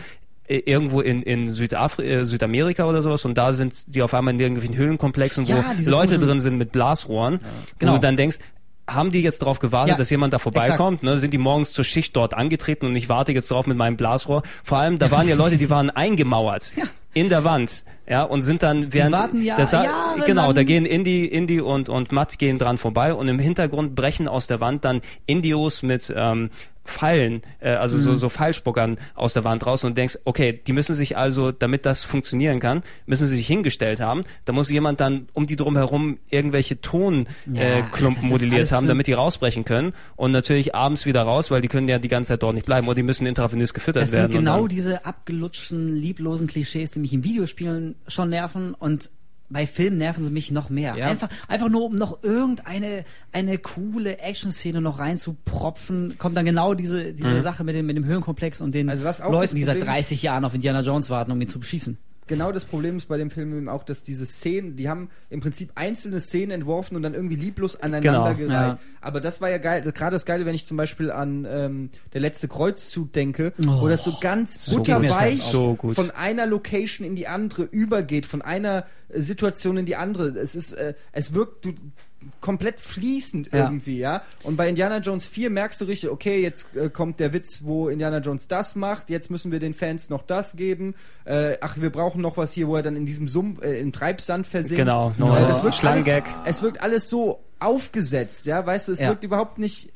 äh, 0.48 0.56
irgendwo 0.64 1.00
in 1.00 1.22
in 1.22 1.52
Südafri 1.52 2.04
äh, 2.06 2.24
Südamerika 2.24 2.84
oder 2.86 3.02
sowas 3.02 3.24
und 3.24 3.36
da 3.36 3.52
sind 3.52 3.94
die 3.94 4.02
auf 4.02 4.14
einmal 4.14 4.34
in 4.34 4.40
irgendwelchen 4.40 4.76
Höhlenkomplexen, 4.76 5.44
Ja, 5.44 5.64
wo 5.84 5.90
Leute 5.90 6.18
drin 6.18 6.40
sind 6.40 6.56
mit 6.58 6.72
Blasrohren, 6.72 7.40
Genau. 7.78 7.92
wo 7.92 7.96
du 7.96 8.00
dann 8.00 8.16
denkst 8.16 8.38
haben 8.86 9.10
die 9.12 9.22
jetzt 9.22 9.40
darauf 9.40 9.60
gewartet, 9.60 9.92
Ja, 9.92 9.96
dass 9.96 10.10
jemand 10.10 10.34
da 10.34 10.38
vorbeikommt? 10.38 11.02
Ne? 11.02 11.16
Sind 11.16 11.32
die 11.32 11.38
morgens 11.38 11.72
zur 11.72 11.84
Schicht 11.86 12.14
dort 12.16 12.34
angetreten 12.34 12.84
und 12.84 12.94
ich 12.94 13.08
warte 13.08 13.32
jetzt 13.32 13.50
drauf 13.50 13.66
mit 13.66 13.78
meinem 13.78 13.96
Blasrohr? 13.96 14.42
Vor 14.62 14.76
allem, 14.76 14.98
da 14.98 15.10
waren 15.10 15.26
ja 15.26 15.36
Leute, 15.36 15.56
die 15.56 15.70
waren 15.70 15.88
eingemauert 15.88 16.74
Ja. 16.76 16.84
In 17.14 17.28
der 17.28 17.44
Wand, 17.44 17.84
ja, 18.06 18.22
und 18.22 18.42
sind 18.42 18.62
dann 18.62 18.92
während 18.92 19.16
warten 19.16 19.42
ja 19.42 19.56
das 19.56 19.72
jahrelang. 19.72 20.26
genau, 20.26 20.52
da 20.52 20.62
gehen 20.62 20.84
Indy, 20.84 21.24
Indy 21.24 21.60
und 21.60 21.88
und 21.88 22.12
Matt 22.12 22.38
gehen 22.38 22.58
dran 22.58 22.76
vorbei 22.76 23.14
und 23.14 23.28
im 23.28 23.38
Hintergrund 23.38 23.94
brechen 23.94 24.28
aus 24.28 24.46
der 24.46 24.60
Wand 24.60 24.84
dann 24.84 25.00
Indios 25.26 25.82
mit 25.82 26.12
ähm, 26.14 26.50
Pfeilen, 26.84 27.42
äh, 27.60 27.70
also 27.70 27.98
so, 27.98 28.14
so 28.14 28.28
Pfeilspuckern 28.28 28.98
aus 29.14 29.32
der 29.32 29.44
Wand 29.44 29.64
raus 29.66 29.84
und 29.84 29.96
denkst, 29.96 30.18
okay, 30.24 30.52
die 30.66 30.72
müssen 30.72 30.94
sich 30.94 31.16
also, 31.16 31.50
damit 31.50 31.86
das 31.86 32.04
funktionieren 32.04 32.60
kann, 32.60 32.82
müssen 33.06 33.26
sie 33.26 33.36
sich 33.36 33.46
hingestellt 33.46 34.00
haben. 34.00 34.24
Da 34.44 34.52
muss 34.52 34.68
jemand 34.70 35.00
dann 35.00 35.28
um 35.32 35.46
die 35.46 35.56
drum 35.56 35.76
herum 35.76 36.18
irgendwelche 36.30 36.80
Tonklumpen 36.80 37.56
äh, 37.56 37.82
das 37.90 38.16
ist 38.16 38.22
modelliert 38.30 38.72
haben, 38.72 38.86
damit 38.86 39.06
die 39.06 39.12
rausbrechen 39.14 39.64
können 39.64 39.92
und 40.16 40.30
natürlich 40.32 40.74
abends 40.74 41.06
wieder 41.06 41.22
raus, 41.22 41.50
weil 41.50 41.60
die 41.62 41.68
können 41.68 41.88
ja 41.88 41.98
die 41.98 42.08
ganze 42.08 42.28
Zeit 42.28 42.42
dort 42.42 42.54
nicht 42.54 42.66
bleiben 42.66 42.86
oder 42.86 42.96
die 42.96 43.02
müssen 43.02 43.26
intravenös 43.26 43.72
gefüttert 43.74 44.02
Das 44.02 44.10
sind 44.10 44.18
werden. 44.20 44.32
und 44.32 44.38
genau 44.40 44.60
dann- 44.60 44.68
diese 44.68 45.04
abgelutschten, 45.06 45.96
lieblosen 45.96 46.46
Klischees, 46.46 46.90
die 46.92 47.00
mich 47.00 47.12
in 47.12 47.24
Videospielen 47.24 47.94
schon 48.08 48.28
nerven 48.28 48.74
und 48.74 49.10
bei 49.50 49.66
Filmen 49.66 49.98
nerven 49.98 50.24
sie 50.24 50.30
mich 50.30 50.50
noch 50.50 50.70
mehr. 50.70 50.96
Ja. 50.96 51.06
Einfach, 51.08 51.28
einfach 51.48 51.68
nur, 51.68 51.84
um 51.84 51.94
noch 51.94 52.22
irgendeine 52.22 53.04
eine 53.32 53.58
coole 53.58 54.18
Action-Szene 54.18 54.80
noch 54.80 54.98
reinzupropfen, 54.98 56.16
kommt 56.18 56.36
dann 56.36 56.44
genau 56.44 56.74
diese, 56.74 57.12
diese 57.14 57.42
Sache 57.42 57.64
mit 57.64 57.74
dem, 57.74 57.86
mit 57.86 57.96
dem 57.96 58.04
Höhenkomplex 58.04 58.60
und 58.60 58.74
den 58.74 58.88
Also 58.88 59.04
Leuten, 59.04 59.54
die 59.54 59.62
seit 59.64 59.78
Problem 59.78 59.94
ist- 59.94 59.98
30 60.10 60.22
Jahren 60.22 60.44
auf 60.44 60.54
Indiana 60.54 60.80
Jones 60.80 61.10
warten, 61.10 61.30
um 61.32 61.40
ihn 61.40 61.48
zu 61.48 61.60
beschießen. 61.60 61.98
Genau 62.26 62.52
das 62.52 62.64
Problem 62.64 62.96
ist 62.96 63.06
bei 63.06 63.16
dem 63.18 63.30
Film 63.30 63.56
eben 63.56 63.68
auch, 63.68 63.84
dass 63.84 64.02
diese 64.02 64.26
Szenen, 64.26 64.76
die 64.76 64.88
haben 64.88 65.08
im 65.30 65.40
Prinzip 65.40 65.70
einzelne 65.74 66.20
Szenen 66.20 66.50
entworfen 66.52 66.96
und 66.96 67.02
dann 67.02 67.14
irgendwie 67.14 67.36
lieblos 67.36 67.76
aneinander 67.76 68.34
Genau, 68.34 68.48
gereiht. 68.48 68.50
ja. 68.50 68.78
Aber 69.00 69.20
das 69.20 69.40
war 69.40 69.50
ja 69.50 69.58
geil, 69.58 69.82
gerade 69.82 70.14
das 70.14 70.24
Geile, 70.24 70.46
wenn 70.46 70.54
ich 70.54 70.64
zum 70.66 70.76
Beispiel 70.76 71.10
an 71.10 71.46
ähm, 71.48 71.90
der 72.12 72.20
letzte 72.20 72.48
Kreuzzug 72.48 73.12
denke, 73.12 73.52
Oh, 73.66 73.82
wo 73.82 73.88
das 73.88 74.04
so 74.04 74.16
ganz 74.20 74.64
so 74.64 74.76
butterweich 74.76 75.52
gut. 75.52 75.78
So 75.94 76.02
von 76.02 76.10
einer 76.10 76.46
Location 76.46 77.06
in 77.06 77.16
die 77.16 77.28
andere 77.28 77.64
übergeht, 77.64 78.26
von 78.26 78.42
einer 78.42 78.86
Situation 79.14 79.76
in 79.76 79.86
die 79.86 79.96
andere. 79.96 80.28
Es 80.38 80.54
ist, 80.54 80.72
äh, 80.72 80.94
es 81.12 81.34
wirkt 81.34 81.64
du, 81.64 81.74
komplett 82.40 82.80
fließend 82.80 83.50
Ja. 83.52 83.64
irgendwie, 83.64 83.98
ja. 83.98 84.22
Und 84.42 84.56
bei 84.56 84.68
Indiana 84.68 84.98
Jones 84.98 85.26
4 85.26 85.50
merkst 85.50 85.80
du 85.80 85.84
richtig, 85.86 86.10
okay, 86.10 86.40
jetzt 86.42 86.74
äh, 86.76 86.88
kommt 86.90 87.20
der 87.20 87.32
Witz, 87.32 87.60
wo 87.62 87.88
Indiana 87.88 88.18
Jones 88.18 88.48
das 88.48 88.74
macht, 88.74 89.10
jetzt 89.10 89.30
müssen 89.30 89.52
wir 89.52 89.58
den 89.60 89.74
Fans 89.74 90.10
noch 90.10 90.22
das 90.22 90.56
geben. 90.56 90.94
Äh, 91.24 91.56
ach, 91.60 91.76
wir 91.80 91.90
brauchen 91.90 92.20
noch 92.20 92.36
was 92.36 92.52
hier, 92.52 92.68
wo 92.68 92.76
er 92.76 92.82
dann 92.82 92.96
in 92.96 93.06
diesem 93.06 93.28
Sumpf, 93.28 93.62
äh, 93.64 93.78
im 93.80 93.92
Treibsand 93.92 94.46
versinkt. 94.46 94.78
Genau, 94.78 95.10
äh, 95.16 95.20
nochmal 95.20 95.42
das 95.42 95.62
wird 95.62 95.72
alles, 95.84 96.04
Schlangengag. 96.04 96.24
es 96.44 96.62
wirkt 96.62 96.80
alles 96.82 97.08
so 97.10 97.40
aufgesetzt, 97.60 98.46
ja, 98.46 98.64
weißt 98.64 98.88
du, 98.88 98.92
es 98.92 99.00
Ja. 99.00 99.08
wirkt 99.08 99.24
überhaupt 99.24 99.58
nicht 99.58 99.90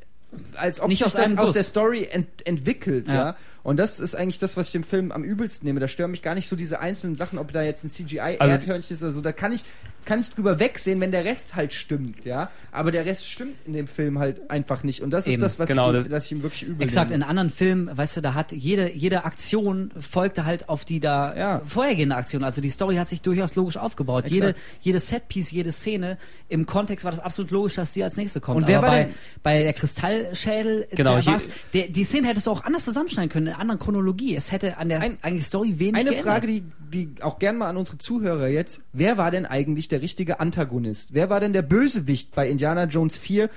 als 0.57 0.79
ob 0.81 0.89
Nicht 0.89 0.99
sich 0.99 1.07
aus 1.07 1.15
das 1.15 1.31
aus 1.39 1.47
Guss. 1.47 1.53
der 1.55 1.63
Story 1.65 2.07
ent 2.11 2.29
entwickelt, 2.47 3.09
ja. 3.09 3.15
Ja. 3.15 3.37
Und 3.63 3.77
das 3.79 4.01
ist 4.01 4.15
eigentlich 4.15 4.39
das, 4.39 4.57
was 4.57 4.67
ich 4.69 4.73
dem 4.73 4.85
Film 4.85 5.13
am 5.13 5.25
übelsten 5.25 5.67
nehme. 5.67 5.81
Da 5.81 5.89
stören 5.89 6.11
mich 6.11 6.23
gar 6.23 6.35
nicht 6.35 6.49
so 6.49 6.57
diese 6.57 6.81
einzelnen 6.81 7.17
Sachen, 7.17 7.39
ob 7.39 7.53
da 7.53 7.63
jetzt 7.63 7.85
ein 7.85 7.89
Also- 7.89 8.05
CGI-Erdhörnchen 8.05 8.93
ist 8.95 9.03
oder 9.03 9.13
so. 9.13 9.21
Da 9.21 9.33
kann 9.33 9.53
ich, 9.53 9.63
kann 10.05 10.21
ich 10.21 10.31
drüber 10.31 10.59
wegsehen, 10.59 11.01
wenn 11.01 11.11
der 11.11 11.25
Rest 11.25 11.55
halt 11.55 11.75
stimmt, 11.75 12.25
ja. 12.25 12.51
Aber 12.73 12.93
der 12.93 13.05
Rest 13.05 13.29
stimmt 13.29 13.57
in 13.67 13.75
dem 13.75 13.87
Film 13.89 14.19
halt 14.19 14.51
einfach 14.51 14.83
nicht. 14.85 15.03
Und 15.03 15.11
das 15.11 15.27
ist 15.27 15.35
Eben. 15.35 15.43
das, 15.43 15.59
was 15.59 15.69
Genau, 15.69 15.91
ich, 15.93 15.99
das- 15.99 16.09
dass 16.09 16.25
ich 16.27 16.33
ihm 16.33 16.43
wirklich 16.43 16.63
übel 16.63 16.83
Exakt, 16.83 17.11
nehme. 17.11 17.23
in 17.25 17.29
anderen 17.29 17.51
Filmen, 17.51 17.95
weißt 17.95 18.17
du, 18.17 18.21
da 18.23 18.33
hat 18.35 18.53
jede, 18.53 18.91
jede 18.93 19.25
Aktion 19.25 19.91
folgte 20.01 20.47
halt 20.47 20.69
auf 20.71 20.85
die 20.87 21.01
da 21.01 21.37
Ja. 21.37 21.63
vorhergehende 21.67 22.17
Aktion. 22.17 22.45
Also 22.45 22.61
die 22.63 22.71
Story 22.71 22.97
hat 22.97 23.09
sich 23.09 23.21
durchaus 23.21 23.55
logisch 23.55 23.77
aufgebaut. 23.77 24.29
Jede, 24.29 24.51
Exakt. 24.51 24.67
jede 24.81 24.99
Setpiece, 25.01 25.51
jede 25.51 25.73
Szene, 25.73 26.17
im 26.49 26.65
Kontext 26.65 27.05
war 27.05 27.11
das 27.11 27.21
absolut 27.21 27.51
logisch, 27.51 27.75
dass 27.75 27.93
sie 27.93 28.03
als 28.03 28.17
nächste 28.17 28.41
kommt. 28.41 28.59
Und 28.63 28.69
wer 28.69 28.79
Aber 28.79 28.87
war 28.87 28.95
bei, 28.97 29.09
bei 29.43 29.63
der 29.65 29.73
Kristallschädel, 29.75 30.87
Genau, 30.93 31.15
da 31.17 31.19
hier- 31.21 31.33
war's- 31.33 31.49
der, 31.75 31.89
die 31.89 32.05
Szene 32.05 32.29
hättest 32.29 32.47
du 32.47 32.51
auch 32.53 32.65
anders 32.65 32.85
zusammenschneiden 32.85 33.29
können, 33.31 33.49
einer 33.59 33.73
anderen 33.73 33.79
Chronologie. 33.81 34.35
Es 34.37 34.53
hätte 34.53 34.77
an 34.79 34.89
der 34.89 35.01
Ein- 35.01 35.19
eigentlich 35.23 35.47
Story 35.47 35.79
wenig 35.79 35.95
Eine 35.97 36.11
geändert. 36.11 36.25
Frage, 36.33 36.47
die, 36.47 36.63
die 36.93 37.11
auch 37.23 37.39
gern 37.39 37.57
mal 37.59 37.69
an 37.69 37.77
unsere 37.77 37.99
Zuhörer 37.99 38.49
jetzt. 38.49 38.81
Wer 38.93 39.19
war 39.19 39.31
denn 39.31 39.47
eigentlich 39.47 39.89
der 39.89 40.01
richtige 40.01 40.41
Antagonist? 40.41 41.11
Wer 41.15 41.31
war 41.31 41.41
denn 41.41 41.53
der 41.53 41.63
Bösewicht 41.63 42.35
bei 42.35 42.49
Indiana 42.49 42.85
Jones 42.85 43.17
4? 43.17 43.49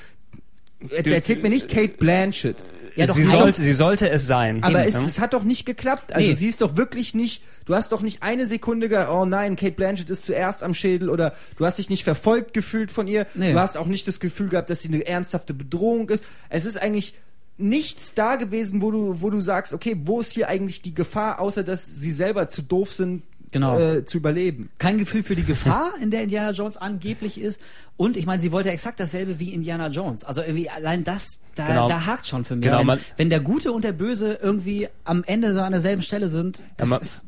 Jetzt 0.90 1.08
erzählt 1.12 1.44
mir 1.44 1.50
nicht 1.50 1.70
Kate 1.70 1.94
Blanchett. 2.00 2.64
Ja, 2.96 3.06
doch, 3.06 3.16
sie, 3.16 3.24
nein. 3.24 3.38
sollte, 3.38 3.62
sie 3.62 3.72
sollte 3.72 4.10
es 4.10 4.28
sein. 4.28 4.64
Aber 4.64 4.86
es, 4.86 4.96
es 4.96 5.20
hat 5.20 5.34
doch 5.34 5.44
nicht 5.44 5.66
geklappt. 5.66 6.12
Also 6.14 6.28
Nee. 6.28 6.34
sie 6.34 6.48
ist 6.48 6.60
doch 6.60 6.76
wirklich 6.76 7.14
nicht, 7.14 7.42
du 7.66 7.74
hast 7.74 7.94
doch 7.94 8.02
nicht 8.02 8.22
eine 8.22 8.46
Sekunde 8.46 8.90
gedacht, 8.90 9.08
oh 9.10 9.24
nein, 9.24 9.56
Kate 9.56 9.72
Blanchett 9.74 10.10
ist 10.10 10.26
zuerst 10.26 10.62
am 10.62 10.74
Schädel 10.74 11.10
oder 11.10 11.34
du 11.56 11.66
hast 11.66 11.78
dich 11.78 11.90
nicht 11.90 12.04
verfolgt 12.04 12.54
gefühlt 12.54 12.92
von 12.92 13.08
ihr. 13.08 13.28
Nee. 13.36 13.54
Du 13.54 13.60
hast 13.60 13.78
auch 13.78 13.86
nicht 13.86 14.08
das 14.10 14.20
Gefühl 14.20 14.50
gehabt, 14.50 14.70
dass 14.70 14.82
sie 14.82 14.90
eine 14.90 15.06
ernsthafte 15.08 15.54
Bedrohung 15.54 16.10
ist. 16.10 16.26
Es 16.50 16.66
ist 16.66 16.82
eigentlich 16.82 17.14
nichts 17.62 18.14
da 18.14 18.36
gewesen, 18.36 18.82
wo 18.82 18.92
du, 18.92 19.22
wo 19.22 19.30
du 19.30 19.40
sagst, 19.42 19.74
okay, 19.74 19.96
wo 20.06 20.20
ist 20.20 20.34
hier 20.34 20.48
eigentlich 20.50 20.82
die 20.82 20.94
Gefahr, 20.96 21.40
außer 21.40 21.64
dass 21.64 21.86
sie 21.86 22.12
selber 22.12 22.50
zu 22.50 22.62
doof 22.62 22.92
sind, 22.94 23.24
Genau. 23.54 23.78
äh, 23.78 24.06
zu 24.06 24.18
überleben. 24.18 24.70
kein 24.78 24.98
Gefühl 24.98 25.24
für 25.24 25.36
die 25.36 25.44
Gefahr, 25.44 25.92
in 26.02 26.10
der 26.10 26.24
Indiana 26.24 26.52
Jones 26.52 26.78
angeblich 26.78 27.38
ist. 27.40 27.60
Und 27.98 28.16
ich 28.16 28.26
meine, 28.26 28.42
sie 28.42 28.54
wollte 28.54 28.72
exakt 28.72 28.98
dasselbe 29.02 29.40
wie 29.40 29.54
Indiana 29.54 29.88
Jones. 29.90 30.24
Also 30.24 30.42
irgendwie 30.42 30.70
allein 30.70 31.04
das, 31.04 31.42
da, 31.56 31.68
Genau. 31.68 31.90
da 31.90 32.06
hakt 32.06 32.26
schon 32.28 32.46
für 32.46 32.56
mich. 32.56 32.64
Genau, 32.64 32.88
wenn, 32.88 33.00
wenn 33.18 33.30
der 33.30 33.42
Gute 33.42 33.74
und 33.74 33.84
der 33.84 33.92
Böse 33.92 34.40
irgendwie 34.42 34.88
am 35.04 35.24
Ende 35.26 35.54
so 35.54 35.60
an 35.60 35.72
derselben 35.74 36.02
Stelle 36.02 36.30
sind, 36.30 36.64
das 36.78 36.88
man- 36.88 37.02
ist 37.02 37.26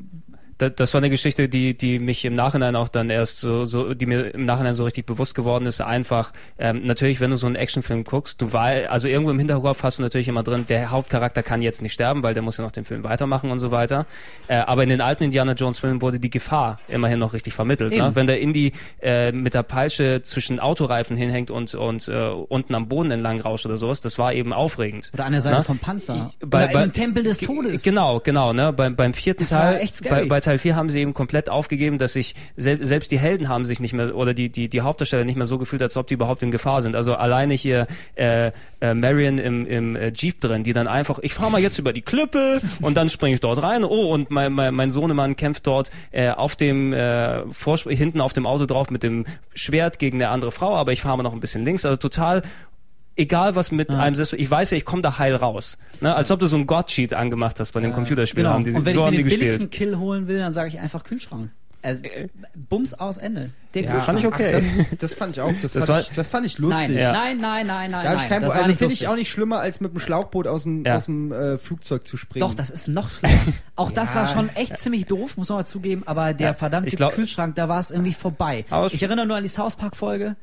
das 0.58 0.94
war 0.94 1.00
eine 1.02 1.10
Geschichte, 1.10 1.50
die, 1.50 1.76
die 1.78 2.00
mich 2.00 2.24
im 2.26 2.36
Nachhinein 2.36 2.76
auch 2.76 2.88
dann 2.90 3.10
erst 3.10 3.40
so, 3.40 3.66
so, 3.66 3.94
die 3.94 4.06
mir 4.06 4.34
im 4.34 4.46
Nachhinein 4.46 4.74
so 4.74 4.84
richtig 4.84 5.06
bewusst 5.06 5.36
geworden 5.36 5.66
ist. 5.66 5.82
Einfach, 5.82 6.32
ähm, 6.60 6.82
natürlich, 6.86 7.20
wenn 7.20 7.32
du 7.32 7.38
so 7.38 7.48
einen 7.48 7.56
Actionfilm 7.56 8.04
guckst, 8.04 8.42
du 8.42 8.52
weißt, 8.54 8.90
also 8.90 9.08
irgendwo 9.08 9.32
im 9.32 9.40
Hinterkopf 9.40 9.84
hast 9.84 10.00
du 10.00 10.04
natürlich 10.04 10.28
immer 10.28 10.44
drin, 10.44 10.66
der 10.70 10.92
Hauptcharakter 10.92 11.44
kann 11.44 11.62
jetzt 11.62 11.82
nicht 11.82 11.94
sterben, 11.94 12.24
weil 12.24 12.34
der 12.34 12.44
muss 12.44 12.58
ja 12.58 12.64
noch 12.64 12.72
den 12.72 12.86
Film 12.86 13.04
weitermachen 13.04 13.52
und 13.52 13.60
so 13.60 13.72
weiter. 13.72 14.06
Äh, 14.48 14.58
aber 14.58 14.84
in 14.84 14.90
den 14.90 15.02
alten 15.02 15.24
Indiana 15.24 15.54
Jones 15.54 15.80
Filmen 15.80 16.02
wurde 16.02 16.20
die 16.20 16.30
Gefahr 16.30 16.78
immerhin 16.88 17.20
noch 17.20 17.34
richtig 17.34 17.54
vermittelt. 17.54 17.96
Ne? 17.96 18.12
Wenn 18.16 18.28
der 18.28 18.40
Indy 18.40 18.74
äh, 19.02 19.32
mit 19.32 19.54
der 19.54 19.64
Peitsche 19.64 20.22
zwischen 20.24 20.60
Autoreifen 20.60 21.18
hinhängt 21.18 21.52
und, 21.52 21.74
und 21.76 22.08
äh, 22.08 22.28
unten 22.30 22.76
am 22.76 22.88
Boden 22.88 23.12
entlang 23.12 23.42
rauscht 23.42 23.66
oder 23.66 23.78
sowas, 23.78 24.02
das 24.02 24.18
war 24.20 24.34
eben 24.34 24.54
aufregend. 24.54 25.10
oder 25.14 25.26
an 25.26 25.32
der 25.32 25.42
Seite 25.42 25.58
Ne? 25.58 25.64
vom 25.64 25.78
Panzer. 25.78 26.32
Bei- 26.40 26.66
oder 26.66 26.74
bei- 26.74 26.84
im 26.84 26.92
Tempel 26.94 27.24
des 27.24 27.40
Todes. 27.40 27.84
Genau, 27.84 28.20
genau, 28.20 28.54
ne? 28.54 28.74
Beim, 28.74 28.96
beim 28.96 29.14
vierten 29.14 29.44
Das 29.44 29.50
Teil, 29.52 29.88
bei, 30.10 30.26
bei 30.26 30.42
Teil 30.44 30.60
4 30.60 30.76
haben 30.76 30.90
sie 30.90 31.00
eben 31.00 31.14
komplett 31.14 31.50
aufgegeben, 31.50 31.98
dass 31.98 32.14
sich 32.14 32.36
sel 32.56 32.86
selbst 32.86 33.12
die 33.12 33.20
Helden 33.20 33.50
haben 33.50 33.66
sich 33.66 33.80
nicht 33.80 33.94
mehr 33.94 34.16
oder 34.16 34.34
die 34.34 34.50
die 34.50 34.70
die 34.70 34.82
Hauptdarsteller 34.82 35.26
nicht 35.26 35.36
mehr 35.36 35.46
so 35.46 35.58
gefühlt, 35.58 35.82
als 35.82 35.98
ob 35.98 36.08
die 36.08 36.14
überhaupt 36.14 36.44
in 36.44 36.52
Gefahr 36.52 36.82
sind. 36.82 36.96
Also 36.96 37.16
alleine 37.16 37.54
hier 37.54 37.88
äh, 38.16 38.52
äh, 38.82 38.94
Marion 38.94 39.38
im 39.38 39.66
im 39.66 39.96
äh, 39.96 40.12
Jeep 40.16 40.42
drin, 40.42 40.64
die 40.64 40.74
dann 40.74 40.88
einfach, 40.88 41.20
ich 41.22 41.34
fahre 41.34 41.52
mal 41.52 41.62
jetzt 41.62 41.80
über 41.80 41.94
die 41.94 42.02
Klippe 42.02 42.62
und 42.82 42.96
dann 42.96 43.10
springe 43.10 43.36
ich 43.36 43.42
dort 43.42 43.62
rein. 43.64 43.84
Oh 43.84 44.14
und 44.14 44.32
mein 44.32 44.54
mein, 44.54 44.74
mein 44.74 44.92
Sohnemann 44.92 45.36
kämpft 45.36 45.68
dort 45.68 45.90
äh, 46.12 46.30
auf 46.30 46.56
dem 46.56 46.94
äh, 46.94 47.44
Vorspr 47.54 47.92
hinten 47.92 48.22
auf 48.22 48.34
dem 48.34 48.46
Auto 48.46 48.66
drauf 48.66 48.90
mit 48.90 49.04
dem 49.04 49.26
Schwert 49.56 50.00
gegen 50.00 50.22
eine 50.22 50.30
andere 50.30 50.52
Frau, 50.52 50.76
aber 50.76 50.92
ich 50.92 51.02
fahre 51.02 51.18
mal 51.18 51.24
noch 51.24 51.34
ein 51.34 51.40
bisschen 51.40 51.66
links. 51.66 51.86
Also 51.86 51.98
total 51.98 52.44
egal 53.16 53.56
was 53.56 53.72
mit 53.72 53.90
einem 53.90 54.14
ist, 54.20 54.34
ich 54.34 54.50
weiß 54.50 54.72
ja, 54.72 54.78
ich 54.78 54.86
komme 54.86 55.02
da 55.02 55.18
heil 55.18 55.36
raus. 55.36 55.78
Ne? 56.02 56.14
Als 56.16 56.32
ob 56.32 56.40
du 56.40 56.48
so 56.48 56.56
einen 56.56 56.68
God-Cheat 56.68 57.14
angemacht 57.14 57.60
hast 57.60 57.72
bei 57.74 57.80
dem 57.82 57.94
Computerspiel. 57.94 58.44
Genau. 58.44 58.54
Haben 58.56 58.64
die, 58.64 58.72
und 58.72 58.86
wenn 58.86 58.94
so 58.94 59.00
ich 59.02 59.06
haben 59.06 59.12
mir 59.12 59.18
die 59.18 59.24
den 59.24 59.30
gespielt. 59.30 59.42
billigsten 59.42 59.70
Kill 59.70 59.98
holen 59.98 60.28
will, 60.28 60.40
dann 60.40 60.54
sage 60.54 60.70
ich 60.70 60.80
einfach 60.80 61.04
Kühlschrank. 61.04 61.52
Also, 61.86 62.02
Bums 62.70 62.94
aus 62.94 63.18
Ende. 63.18 63.50
Der 63.74 63.82
Ja, 63.84 63.92
Kühlschrank. 63.92 64.06
fand 64.06 64.20
ich 64.20 64.26
okay. 64.28 64.54
Ach, 64.56 64.88
das, 64.90 64.98
das 65.00 65.14
fand 65.16 65.34
ich 65.36 65.42
auch, 65.42 65.52
das, 65.62 65.74
Das 65.74 65.86
fand, 65.86 65.90
war- 65.90 66.00
ich, 66.00 66.10
das 66.16 66.28
fand 66.28 66.46
ich 66.46 66.58
lustig. 66.58 66.88
Nein, 66.88 66.98
Ja. 66.98 67.12
nein, 67.12 67.38
nein, 67.42 67.68
nein, 67.68 67.92
nein, 67.92 68.06
Da 68.06 68.16
ich 68.24 68.30
kein 68.30 68.42
das 68.42 68.54
Also 68.54 68.70
nicht 68.70 68.78
finde 68.78 68.94
ich 68.94 69.08
auch 69.10 69.16
nicht 69.18 69.30
schlimmer, 69.30 69.60
als 69.60 69.82
mit 69.82 69.92
dem 69.92 70.00
Schlauchboot 70.00 70.48
aus 70.48 70.64
dem, 70.64 70.86
Ja. 70.86 70.96
aus 70.96 71.06
dem 71.06 71.34
äh, 71.34 71.58
Flugzeug 71.58 72.08
zu 72.08 72.16
springen. 72.16 72.40
Doch, 72.48 72.54
das 72.56 72.70
ist 72.70 72.88
noch 72.88 73.10
schlimmer. 73.20 73.36
Auch 73.76 73.92
das 73.92 74.14
Ja. 74.14 74.22
war 74.22 74.28
schon 74.28 74.48
echt 74.56 74.78
ziemlich 74.80 75.08
doof, 75.08 75.36
muss 75.36 75.50
man 75.50 75.58
mal 75.58 75.66
zugeben, 75.66 76.04
aber 76.06 76.34
der 76.34 76.48
Ja, 76.48 76.54
verdammte 76.54 76.96
glaub- 76.96 77.14
Kühlschrank, 77.16 77.56
da 77.56 77.68
war 77.68 77.82
es 77.82 77.92
irgendwie 77.92 78.14
vorbei. 78.14 78.64
Ich 78.92 79.04
erinnere 79.04 79.26
nur 79.26 79.36
an 79.36 79.44
die 79.44 79.50
South 79.50 79.76
Park 79.76 79.98
Folge. 79.98 80.38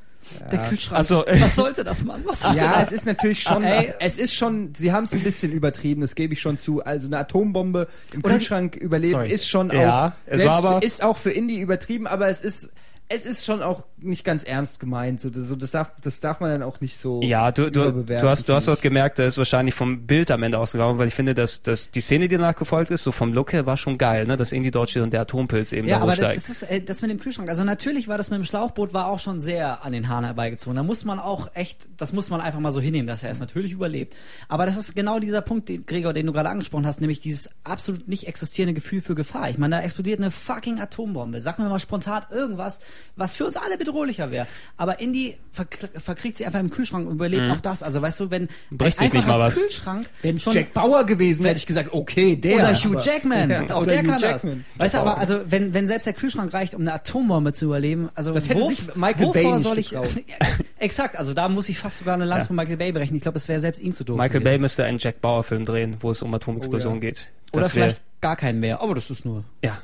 Der 0.51 0.59
Kühlschrank. 0.61 1.01
Ach 1.01 1.05
so. 1.05 1.25
Was 1.41 1.55
sollte 1.57 1.85
das, 1.85 2.03
Mann? 2.05 2.23
Was 2.25 2.41
sollte 2.41 2.59
Ja, 2.59 2.75
das? 2.79 2.89
es 2.89 2.93
ist 2.93 3.07
natürlich 3.07 3.43
schon, 3.43 3.63
Ey. 3.65 3.95
es 4.01 4.17
ist 4.19 4.35
schon, 4.35 4.73
sie 4.77 4.93
haben 4.93 5.05
es 5.05 5.13
ein 5.13 5.21
bisschen 5.21 5.53
übertrieben, 5.53 6.01
das 6.01 6.15
gebe 6.15 6.33
ich 6.35 6.41
schon 6.41 6.59
zu. 6.59 6.85
Also 6.85 7.09
eine 7.09 7.19
Atombombe 7.19 7.89
im 8.13 8.21
Oder- 8.25 8.35
Kühlschrank 8.35 8.77
überleben 8.77 9.13
Sorry. 9.13 9.31
ist 9.31 9.49
schon 9.49 9.71
Ja, 9.71 10.07
auch, 10.09 10.13
es 10.27 10.37
selbst 10.39 10.47
war 10.63 10.65
aber- 10.65 10.83
ist 10.83 11.03
auch 11.03 11.17
für 11.17 11.31
Indie 11.31 11.61
übertrieben, 11.61 12.07
aber 12.07 12.29
es 12.29 12.43
ist, 12.43 12.71
es 13.13 13.27
ist 13.27 13.45
schon 13.45 13.61
auch 13.61 13.85
nicht 13.99 14.25
ganz 14.25 14.45
ernst 14.45 14.79
gemeint. 14.79 15.21
So, 15.21 15.31
das, 15.31 15.45
so, 15.49 15.57
das, 15.57 15.73
darf, 15.73 15.91
das 16.01 16.21
darf 16.21 16.39
man 16.39 16.51
dann 16.51 16.63
auch 16.63 16.81
nicht 16.81 16.97
so 16.97 17.21
Ja, 17.23 17.51
du, 17.51 17.69
du, 17.69 17.83
überbewerten, 17.83 18.25
du 18.25 18.31
hast, 18.31 18.49
du 18.49 18.55
hast 18.55 18.69
dort 18.69 18.83
gemerkt, 18.83 19.19
da 19.19 19.25
ist 19.25 19.37
wahrscheinlich 19.37 19.75
vom 19.75 20.07
Bild 20.07 20.31
am 20.31 20.45
Ende 20.45 20.59
ausgegangen, 20.59 20.97
weil 20.97 21.09
ich 21.09 21.15
finde, 21.15 21.35
dass, 21.35 21.63
dass 21.63 21.91
die 21.91 22.01
Szene, 22.01 22.29
die 22.29 22.37
danach 22.37 22.55
gefolgt 22.55 22.93
ist, 22.93 23.03
so 23.03 23.11
vom 23.11 23.33
Look 23.33 23.53
her, 23.53 23.67
war 23.67 23.77
schon 23.77 23.99
geil, 23.99 24.27
ne? 24.27 24.37
Dass 24.37 24.53
Indy 24.53 24.71
dort 24.71 24.91
steht 24.91 25.03
und 25.03 25.13
der 25.13 25.23
Atompilz 25.23 25.73
eben 25.73 25.89
Ja, 25.89 25.97
da 25.97 26.03
aber 26.03 26.13
das, 26.13 26.21
hochsteigt. 26.21 26.37
das 26.39 26.49
ist 26.51 26.63
äh, 26.63 26.81
das 26.81 27.03
mit 27.03 27.11
dem 27.11 27.19
Kühlschrank. 27.19 27.49
Also 27.49 27.65
natürlich 27.65 28.07
war 28.07 28.17
das 28.17 28.31
mit 28.31 28.39
dem 28.39 28.45
Schlauchboot 28.45 28.95
war 28.95 29.09
auch 29.09 29.19
schon 29.19 29.41
sehr 29.41 29.85
an 29.85 29.93
den 29.93 30.09
Haaren 30.09 30.25
herbeigezogen. 30.25 30.77
Da 30.77 30.85
muss 30.85 31.05
man 31.05 31.19
auch 31.19 31.51
echt, 31.55 31.89
das 31.97 32.13
muss 32.13 32.31
man 32.31 32.41
einfach 32.41 32.61
mal 32.61 32.71
so 32.71 32.81
hinnehmen, 32.81 33.09
dass 33.09 33.25
er 33.25 33.31
es 33.31 33.41
natürlich 33.41 33.73
überlebt. 33.73 34.15
Aber 34.47 34.67
das 34.67 34.77
ist 34.77 34.95
genau 34.95 35.19
dieser 35.19 35.41
Punkt, 35.43 35.69
den, 35.69 35.85
Gregor, 35.85 36.13
den 36.13 36.27
du 36.27 36.33
gerade 36.33 36.49
angesprochen 36.49 36.87
hast, 36.87 37.01
nämlich 37.01 37.19
dieses 37.19 37.51
absolut 37.65 38.07
nicht 38.07 38.29
existierende 38.29 38.75
Gefühl 38.75 39.01
für 39.01 39.17
Gefahr. 39.17 39.51
Ich 39.51 39.59
meine, 39.59 39.77
da 39.77 39.83
explodiert 39.83 40.21
eine 40.21 40.31
fucking 40.31 40.79
Atombombe. 40.79 41.43
Sag 41.43 41.59
mir 41.59 41.69
mal 41.69 41.81
spontan 41.81 42.23
irgendwas, 42.31 42.79
was 43.17 43.37
für 43.37 43.45
uns 43.47 43.57
alle 43.57 43.77
bedrohlicher 43.79 44.33
wäre. 44.33 44.47
Aber 44.77 45.01
Indy 45.01 45.37
verk 45.53 45.77
verkriegt 45.97 46.37
sie 46.37 46.47
einfach 46.47 46.61
im 46.61 46.71
Kühlschrank 46.71 47.07
und 47.09 47.15
überlebt 47.15 47.51
auch 47.51 47.61
das. 47.61 47.83
Also 47.83 48.01
weißt 48.03 48.21
du, 48.21 48.31
wenn 48.31 48.49
Mhm. 48.71 48.77
Bricht 48.79 48.99
sich 48.99 49.11
ein 49.11 49.17
nicht 49.17 49.29
mal 49.29 49.39
was. 49.39 49.55
Kühlschrank 49.55 50.07
Wenn 50.23 50.37
es 50.37 50.43
schon- 50.43 50.55
Jack 50.55 50.73
Bauer 50.75 51.05
gewesen 51.05 51.41
wäre, 51.41 51.51
hätte 51.51 51.59
ich 51.61 51.67
gesagt, 51.67 51.91
okay, 51.93 52.37
der. 52.37 52.57
oder 52.57 52.75
Hugh 52.75 52.97
aber- 52.97 53.05
Jackman, 53.05 53.51
Ja, 53.51 53.63
auch 53.75 53.83
oder 53.83 53.87
der 53.93 54.03
Hugh 54.03 54.09
kann 54.11 54.19
Jackman. 54.21 54.65
das. 54.77 54.85
Weißt 54.85 54.95
du, 54.95 54.99
aber 54.99 55.19
also 55.19 55.41
wenn, 55.47 55.75
wenn 55.75 55.87
selbst 55.87 56.07
der 56.07 56.13
Kühlschrank 56.15 56.53
reicht, 56.55 56.75
um 56.75 56.81
eine 56.83 56.93
Atombombe 56.95 57.53
zu 57.53 57.67
überleben, 57.67 58.09
also 58.15 58.33
Das 58.33 58.49
hätte 58.49 58.61
wo, 58.61 58.69
sich 58.71 58.95
Michael 58.95 59.27
wovor 59.27 59.33
Bay 59.33 59.53
nicht 59.53 59.63
soll 59.63 59.79
ich 59.79 59.95
exakt, 60.79 61.17
also 61.17 61.35
da 61.35 61.49
muss 61.49 61.69
ich 61.69 61.79
fast 61.79 61.99
sogar 61.99 62.15
eine 62.15 62.25
Lanze 62.25 62.47
von 62.49 62.57
Michael 62.57 62.77
Bay 62.77 62.93
berechnen. 62.93 63.17
Ich 63.17 63.23
glaube, 63.23 63.35
das 63.35 63.49
wäre 63.49 63.61
selbst 63.61 63.81
ihm 63.81 63.95
zu 63.95 64.05
doof. 64.05 64.17
Michael 64.17 64.31
gewesen. 64.41 64.45
Bay 64.45 64.59
müsste 64.59 64.85
einen 64.85 64.99
Jack 64.99 65.21
Bauer 65.21 65.45
Film 65.45 65.65
drehen, 65.65 65.97
wo 66.01 66.11
es 66.11 66.23
um 66.23 66.33
Atomexplosionen 66.35 66.99
Oh 66.99 67.03
ja. 67.05 67.11
geht. 67.11 67.27
Oder 67.53 67.63
Das 67.65 67.75
wär- 67.75 67.85
vielleicht 67.85 68.03
gar 68.21 68.37
keinen 68.37 68.61
mehr. 68.61 68.81
Aber 68.83 68.95
das 68.95 69.11
ist 69.11 69.25
nur. 69.25 69.45
ja. 69.65 69.79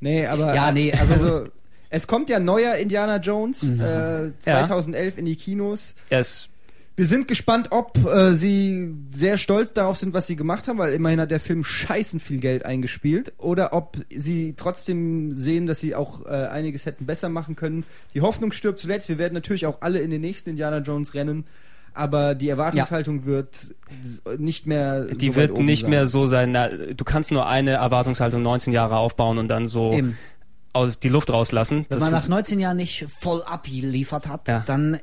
Nee, 0.00 0.26
aber. 0.26 0.54
Ja, 0.54 0.72
nee, 0.72 0.90
also- 0.92 1.48
es 1.90 2.06
kommt 2.06 2.28
ja 2.30 2.38
neuer 2.40 2.74
Indiana 2.76 3.16
Jones, 3.18 3.62
äh, 3.62 4.30
2011 4.40 5.18
in 5.18 5.24
die 5.24 5.36
Kinos. 5.36 5.94
Ist 6.10 6.48
Wir 6.96 7.04
sind 7.04 7.28
gespannt, 7.28 7.68
ob 7.72 7.96
äh, 8.06 8.32
sie 8.32 8.94
sehr 9.10 9.36
stolz 9.36 9.72
darauf 9.72 9.98
sind, 9.98 10.14
was 10.14 10.26
sie 10.26 10.34
gemacht 10.36 10.66
haben, 10.66 10.78
weil 10.78 10.94
immerhin 10.94 11.20
hat 11.20 11.30
der 11.30 11.40
Film 11.40 11.62
scheißen 11.62 12.20
viel 12.20 12.38
Geld 12.40 12.64
eingespielt. 12.64 13.34
Oder 13.38 13.72
ob 13.74 13.98
sie 14.08 14.54
trotzdem 14.56 15.36
sehen, 15.36 15.66
dass 15.66 15.78
sie 15.80 15.94
auch 15.94 16.24
äh, 16.24 16.28
einiges 16.30 16.86
hätten 16.86 17.04
besser 17.04 17.28
machen 17.28 17.54
können. 17.54 17.84
Die 18.14 18.22
Hoffnung 18.22 18.50
stirbt 18.52 18.78
zuletzt. 18.78 19.08
Wir 19.10 19.18
werden 19.18 19.34
natürlich 19.34 19.66
auch 19.66 19.82
alle 19.82 19.98
in 20.00 20.10
den 20.10 20.22
nächsten 20.22 20.50
Indiana 20.50 20.78
Jones 20.78 21.12
rennen. 21.14 21.44
Aber 21.92 22.34
die 22.34 22.48
Erwartungshaltung 22.50 23.24
wird 23.24 23.54
s- 23.54 23.72
nicht 24.38 24.66
mehr. 24.66 25.02
die 25.04 25.28
so 25.28 25.34
wird 25.36 25.56
nicht 25.58 25.82
sein. 25.82 25.90
mehr 25.90 26.06
so 26.06 26.26
sein, 26.26 26.52
na, 26.52 26.68
du 26.68 27.04
kannst 27.04 27.30
nur 27.30 27.46
eine 27.48 27.70
Erwartungshaltung 27.72 28.42
19 28.42 28.72
Jahre 28.74 28.96
aufbauen 28.98 29.38
und 29.38 29.48
dann 29.48 29.66
so 29.66 29.92
Eben. 29.92 30.18
Aus, 30.76 30.98
die 30.98 31.08
Luft 31.08 31.30
rauslassen. 31.30 31.86
Wenn 31.88 31.98
man 31.98 32.12
nach 32.12 32.22
fun- 32.22 32.30
19 32.30 32.60
Jahren 32.60 32.76
nicht 32.76 33.06
voll 33.08 33.42
abgeliefert 33.42 34.28
hat, 34.28 34.46
Ja. 34.48 34.62
dann 34.66 35.00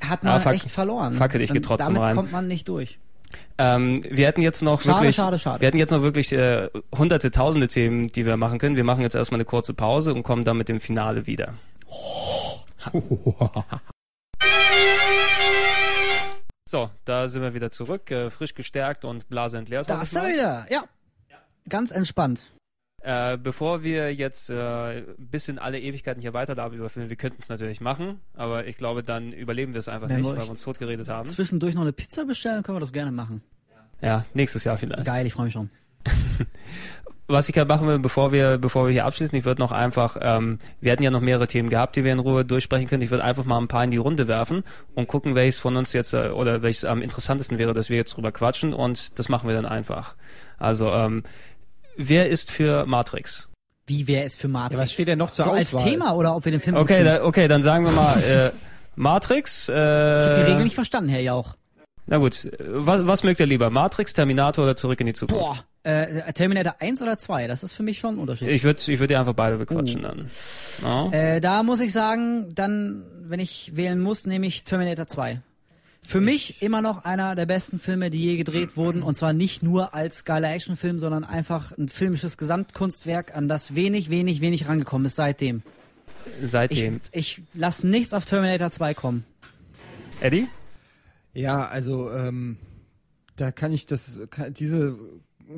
hat 0.00 0.22
man 0.24 0.34
Ah, 0.34 0.40
fuck- 0.40 0.52
echt 0.54 0.68
verloren. 0.70 1.14
fackel 1.14 1.40
ich 1.40 1.48
Dann- 1.48 1.54
geht 1.54 1.64
trotzdem 1.64 1.94
Damit 1.94 2.08
rein. 2.08 2.16
kommt 2.16 2.32
man 2.32 2.46
nicht 2.48 2.68
durch. 2.68 2.98
ähm, 3.56 4.02
wir 4.10 4.26
hätten 4.26 4.42
jetzt 4.42 4.60
noch 4.62 4.82
Schade, 4.82 4.98
wirklich, 4.98 5.16
schade, 5.16 5.38
schade. 5.38 5.60
wir 5.60 5.68
hätten 5.68 5.78
jetzt 5.78 5.90
noch 5.90 6.02
wirklich 6.02 6.32
äh, 6.32 6.68
hunderte, 6.96 7.30
tausende 7.30 7.66
Themen, 7.68 8.12
die 8.12 8.26
wir 8.26 8.36
machen 8.36 8.58
können. 8.58 8.76
Wir 8.76 8.84
machen 8.84 9.00
jetzt 9.00 9.14
erstmal 9.14 9.36
eine 9.38 9.44
kurze 9.46 9.72
Pause 9.72 10.12
und 10.12 10.22
kommen 10.22 10.44
dann 10.44 10.56
mit 10.58 10.68
dem 10.68 10.80
Finale 10.80 11.26
wieder. 11.26 11.54
So, 16.68 16.90
da 17.04 17.28
sind 17.28 17.42
wir 17.42 17.52
wieder 17.52 17.70
zurück, 17.70 18.10
äh, 18.10 18.30
frisch 18.30 18.54
gestärkt 18.54 19.04
und 19.04 19.28
Blase 19.28 19.58
entleert. 19.58 19.90
Da 19.90 20.00
ist 20.00 20.16
er 20.16 20.26
wieder. 20.26 20.66
Ja. 20.70 20.84
Ganz 21.68 21.90
entspannt. 21.90 22.50
Äh, 23.04 23.36
bevor 23.36 23.82
wir 23.82 24.14
jetzt 24.14 24.48
äh, 24.48 25.02
bis 25.18 25.48
in 25.48 25.58
alle 25.58 25.80
Ewigkeiten 25.80 26.20
hier 26.20 26.34
weiter 26.34 26.54
darüber 26.54 26.76
überfilmen, 26.76 27.10
wir 27.10 27.16
könnten 27.16 27.38
es 27.40 27.48
natürlich 27.48 27.80
machen, 27.80 28.20
aber 28.34 28.66
ich 28.66 28.76
glaube, 28.76 29.02
dann 29.02 29.32
überleben 29.32 29.72
wir 29.72 29.80
es 29.80 29.88
einfach 29.88 30.08
Wenn 30.08 30.20
nicht, 30.20 30.30
wir 30.30 30.36
weil 30.36 30.44
wir 30.44 30.50
uns 30.50 30.62
totgeredet 30.62 31.08
haben. 31.08 31.26
Zwischendurch 31.28 31.74
noch 31.74 31.82
eine 31.82 31.92
Pizza 31.92 32.24
bestellen, 32.24 32.62
können 32.62 32.76
wir 32.76 32.80
das 32.80 32.92
gerne 32.92 33.10
machen. 33.10 33.42
Ja, 34.00 34.24
nächstes 34.34 34.62
Jahr 34.62 34.78
vielleicht. 34.78 35.04
Geil, 35.04 35.26
ich 35.26 35.32
freue 35.32 35.46
mich 35.46 35.52
schon. 35.52 35.70
Was 37.28 37.48
ich 37.48 37.54
gerne 37.54 37.68
machen 37.68 37.86
will, 37.86 37.98
bevor 37.98 38.30
wir, 38.30 38.58
bevor 38.58 38.86
wir 38.86 38.92
hier 38.92 39.06
abschließen, 39.06 39.36
ich 39.36 39.44
würde 39.44 39.60
noch 39.60 39.72
einfach, 39.72 40.16
ähm, 40.20 40.58
wir 40.80 40.92
hatten 40.92 41.02
ja 41.02 41.10
noch 41.10 41.20
mehrere 41.20 41.46
Themen 41.46 41.70
gehabt, 41.70 41.96
die 41.96 42.04
wir 42.04 42.12
in 42.12 42.18
Ruhe 42.18 42.44
durchsprechen 42.44 42.88
können. 42.88 43.02
Ich 43.02 43.10
würde 43.10 43.24
einfach 43.24 43.44
mal 43.44 43.58
ein 43.58 43.68
paar 43.68 43.84
in 43.84 43.90
die 43.90 43.96
Runde 43.96 44.28
werfen 44.28 44.64
und 44.94 45.08
gucken, 45.08 45.34
welches 45.34 45.58
von 45.58 45.76
uns 45.76 45.92
jetzt 45.92 46.12
äh, 46.12 46.28
oder 46.28 46.62
welches 46.62 46.84
am 46.84 47.00
interessantesten 47.00 47.58
wäre, 47.58 47.74
dass 47.74 47.90
wir 47.90 47.96
jetzt 47.96 48.16
drüber 48.16 48.32
quatschen 48.32 48.74
und 48.74 49.18
das 49.18 49.28
machen 49.28 49.48
wir 49.48 49.54
dann 49.54 49.66
einfach. 49.66 50.14
Also, 50.58 50.90
ähm, 50.92 51.22
wer 51.96 52.28
ist 52.28 52.50
für 52.50 52.86
Matrix? 52.86 53.48
Wie 53.86 54.06
wäre 54.06 54.24
es 54.24 54.36
für 54.36 54.48
Matrix? 54.48 54.74
Ja, 54.74 54.80
was 54.82 54.92
steht 54.92 55.08
denn 55.08 55.18
noch 55.18 55.30
zur 55.32 55.44
so 55.46 55.50
als 55.50 55.74
Auswahl? 55.74 55.90
Thema 55.90 56.12
oder 56.14 56.36
ob 56.36 56.44
wir 56.44 56.52
den 56.52 56.60
Film 56.60 56.76
Okay, 56.76 57.02
da, 57.04 57.24
okay, 57.24 57.48
dann 57.48 57.62
sagen 57.62 57.84
wir 57.84 57.92
mal 57.92 58.22
äh, 58.22 58.50
Matrix. 58.96 59.68
Äh, 59.68 59.72
Ich 59.72 60.26
habe 60.30 60.44
die 60.44 60.50
Regel 60.52 60.64
nicht 60.64 60.74
verstanden, 60.74 61.10
Herr 61.10 61.20
Jauch. 61.20 61.54
Na 62.06 62.18
gut, 62.18 62.48
was, 62.60 63.06
was 63.06 63.22
mögt 63.22 63.38
ihr 63.40 63.46
lieber? 63.46 63.70
Matrix, 63.70 64.12
Terminator 64.12 64.64
oder 64.64 64.76
Zurück 64.76 65.00
in 65.00 65.06
die 65.06 65.12
Zukunft? 65.12 65.44
Boah, 65.44 65.64
äh, 65.90 66.32
Terminator 66.32 66.74
1 66.80 67.00
oder 67.00 67.16
2, 67.16 67.46
das 67.46 67.62
ist 67.62 67.74
für 67.74 67.84
mich 67.84 67.98
schon 68.00 68.16
ein 68.16 68.18
Unterschied. 68.18 68.48
Ich 68.48 68.64
würde 68.64 68.82
ich 68.92 68.98
würd 68.98 69.08
die 69.10 69.16
einfach 69.16 69.34
beide 69.34 69.56
bequatschen 69.56 70.04
Oh. 70.04 70.08
dann. 70.08 70.26
Ja. 70.82 71.12
Äh, 71.12 71.40
da 71.40 71.62
muss 71.62 71.78
ich 71.80 71.92
sagen, 71.92 72.52
dann, 72.54 73.04
wenn 73.22 73.38
ich 73.40 73.76
wählen 73.76 74.00
muss, 74.00 74.26
nehme 74.26 74.46
ich 74.46 74.64
Terminator 74.64 75.06
2. 75.06 75.40
Für 76.04 76.20
mich 76.20 76.62
immer 76.62 76.82
noch 76.82 77.04
einer 77.04 77.34
der 77.34 77.46
besten 77.46 77.78
Filme, 77.78 78.10
die 78.10 78.22
je 78.22 78.36
gedreht 78.36 78.76
wurden. 78.76 79.02
Und 79.02 79.14
zwar 79.14 79.32
nicht 79.32 79.62
nur 79.62 79.94
als 79.94 80.24
geiler 80.24 80.52
Actionfilm, 80.52 80.98
sondern 80.98 81.24
einfach 81.24 81.76
ein 81.78 81.88
filmisches 81.88 82.36
Gesamtkunstwerk, 82.36 83.36
an 83.36 83.48
das 83.48 83.74
wenig, 83.74 84.10
wenig, 84.10 84.40
wenig 84.40 84.68
rangekommen 84.68 85.06
ist 85.06 85.16
seitdem. 85.16 85.62
Ich, 86.42 86.50
Seitdem. 86.50 87.00
ich 87.12 87.42
lasse 87.54 87.86
nichts 87.86 88.14
auf 88.14 88.24
Terminator 88.24 88.70
2 88.70 88.94
kommen. 88.94 89.24
Eddie? 90.20 90.48
Ja, 91.34 91.66
also 91.66 92.10
ähm, 92.10 92.58
da 93.36 93.50
kann 93.50 93.72
ich 93.72 93.86
das, 93.86 94.20
kann, 94.30 94.52
diese 94.54 94.98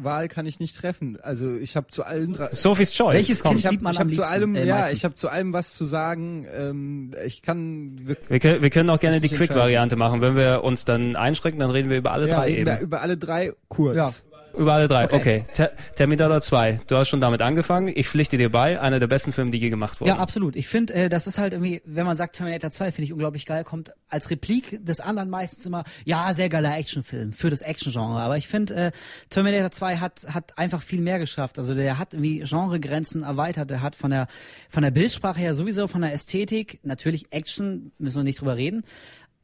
Wahl 0.03 0.29
kann 0.29 0.47
ich 0.47 0.59
nicht 0.59 0.77
treffen. 0.77 1.19
Also 1.23 1.55
ich 1.55 1.77
habe 1.77 1.89
zu 1.89 2.05
allen 2.05 2.33
drei. 2.33 2.49
Sophie's 2.51 2.93
Choice. 2.93 3.15
Welches 3.15 3.43
Komm. 3.43 3.51
Kind 3.51 3.61
Ich 3.61 3.67
habe 3.67 3.75
liebt 3.75 3.83
man 3.83 3.93
ich 3.93 4.01
am 4.01 4.09
hab 4.09 4.15
zu 4.15 4.23
allem, 4.27 4.57
äh, 4.57 4.67
ja, 4.67 4.91
ich 4.91 5.05
habe 5.05 5.15
zu 5.15 5.29
allem 5.29 5.53
was 5.53 5.75
zu 5.75 5.85
sagen. 5.85 6.47
Ähm, 6.53 7.13
ich 7.25 7.43
kann 7.43 8.07
wirklich 8.07 8.31
Wir 8.31 8.41
können, 8.41 8.63
wir 8.63 8.71
können 8.71 8.91
auch 8.91 9.01
gerne 9.01 9.21
die 9.21 9.29
Quick-Variante 9.29 9.97
machen. 9.97 10.21
Wenn 10.21 10.37
wir 10.37 10.65
uns 10.65 10.85
dann 10.85 11.17
einschränken, 11.17 11.61
dann 11.61 11.71
reden 11.71 11.91
wir 11.91 11.99
über 11.99 12.13
alle 12.13 12.29
ja, 12.29 12.37
drei 12.37 12.51
eben. 12.51 12.67
wir 12.67 12.81
über 12.81 13.03
alle 13.03 13.17
drei 13.17 13.53
kurz. 13.69 13.97
Ja. 13.97 14.11
Über 14.57 14.75
alle 14.75 14.89
drei. 14.89 15.05
Okay. 15.05 15.17
Okay. 15.17 15.45
Ter 15.53 15.73
Terminator 15.97 16.41
2. 16.41 16.81
Du 16.87 16.97
hast 16.97 17.09
schon 17.09 17.21
damit 17.21 17.43
angefangen. 17.43 17.93
Ich 17.95 18.09
pflichte 18.09 18.39
dir 18.39 18.51
bei. 18.51 18.81
Einer 18.81 19.01
der 19.01 19.07
besten 19.07 19.33
Filme, 19.33 19.51
die 19.51 19.59
je 19.59 19.71
gemacht 19.71 20.01
wurden. 20.01 20.09
Ja, 20.09 20.19
absolut. 20.19 20.57
Ich 20.57 20.69
finde, 20.69 20.95
äh, 20.95 21.09
das 21.09 21.27
ist 21.27 21.39
halt 21.39 21.53
irgendwie, 21.53 21.83
wenn 21.85 22.07
man 22.07 22.17
sagt 22.17 22.37
Terminator 22.37 22.71
2, 22.71 22.93
finde 22.93 23.05
ich 23.05 23.13
unglaublich 23.13 23.47
geil, 23.47 23.65
kommt 23.65 23.93
als 24.09 24.31
Replik 24.31 24.85
des 24.85 25.01
anderen 25.01 25.31
meistens 25.31 25.67
immer, 25.67 25.85
ja, 26.05 26.33
sehr 26.33 26.49
geiler 26.49 26.77
Actionfilm 26.77 27.33
für 27.33 27.51
das 27.51 27.63
Action-Genre. 27.63 28.21
Aber 28.21 28.37
ich 28.37 28.49
finde, 28.49 28.75
äh, 28.75 28.93
Terminator 29.29 29.71
2 29.71 29.97
hat, 29.97 30.27
hat 30.33 30.57
einfach 30.57 30.83
viel 30.83 31.01
mehr 31.01 31.19
geschafft. 31.19 31.59
Also 31.59 31.75
der 31.75 31.99
hat 31.99 32.15
irgendwie 32.15 32.41
Genregrenzen 32.41 33.23
erweitert. 33.23 33.71
Der 33.71 33.83
hat 33.83 33.97
von 33.97 34.11
der, 34.11 34.29
von 34.69 34.83
der 34.83 34.91
Bildsprache 34.91 35.41
her 35.41 35.55
sowieso, 35.55 35.87
von 35.87 36.03
der 36.03 36.13
Ästhetik, 36.13 36.81
natürlich 36.83 37.27
Action, 37.33 37.93
müssen 37.99 38.19
wir 38.19 38.25
nicht 38.25 38.41
drüber 38.41 38.57
reden. 38.57 38.85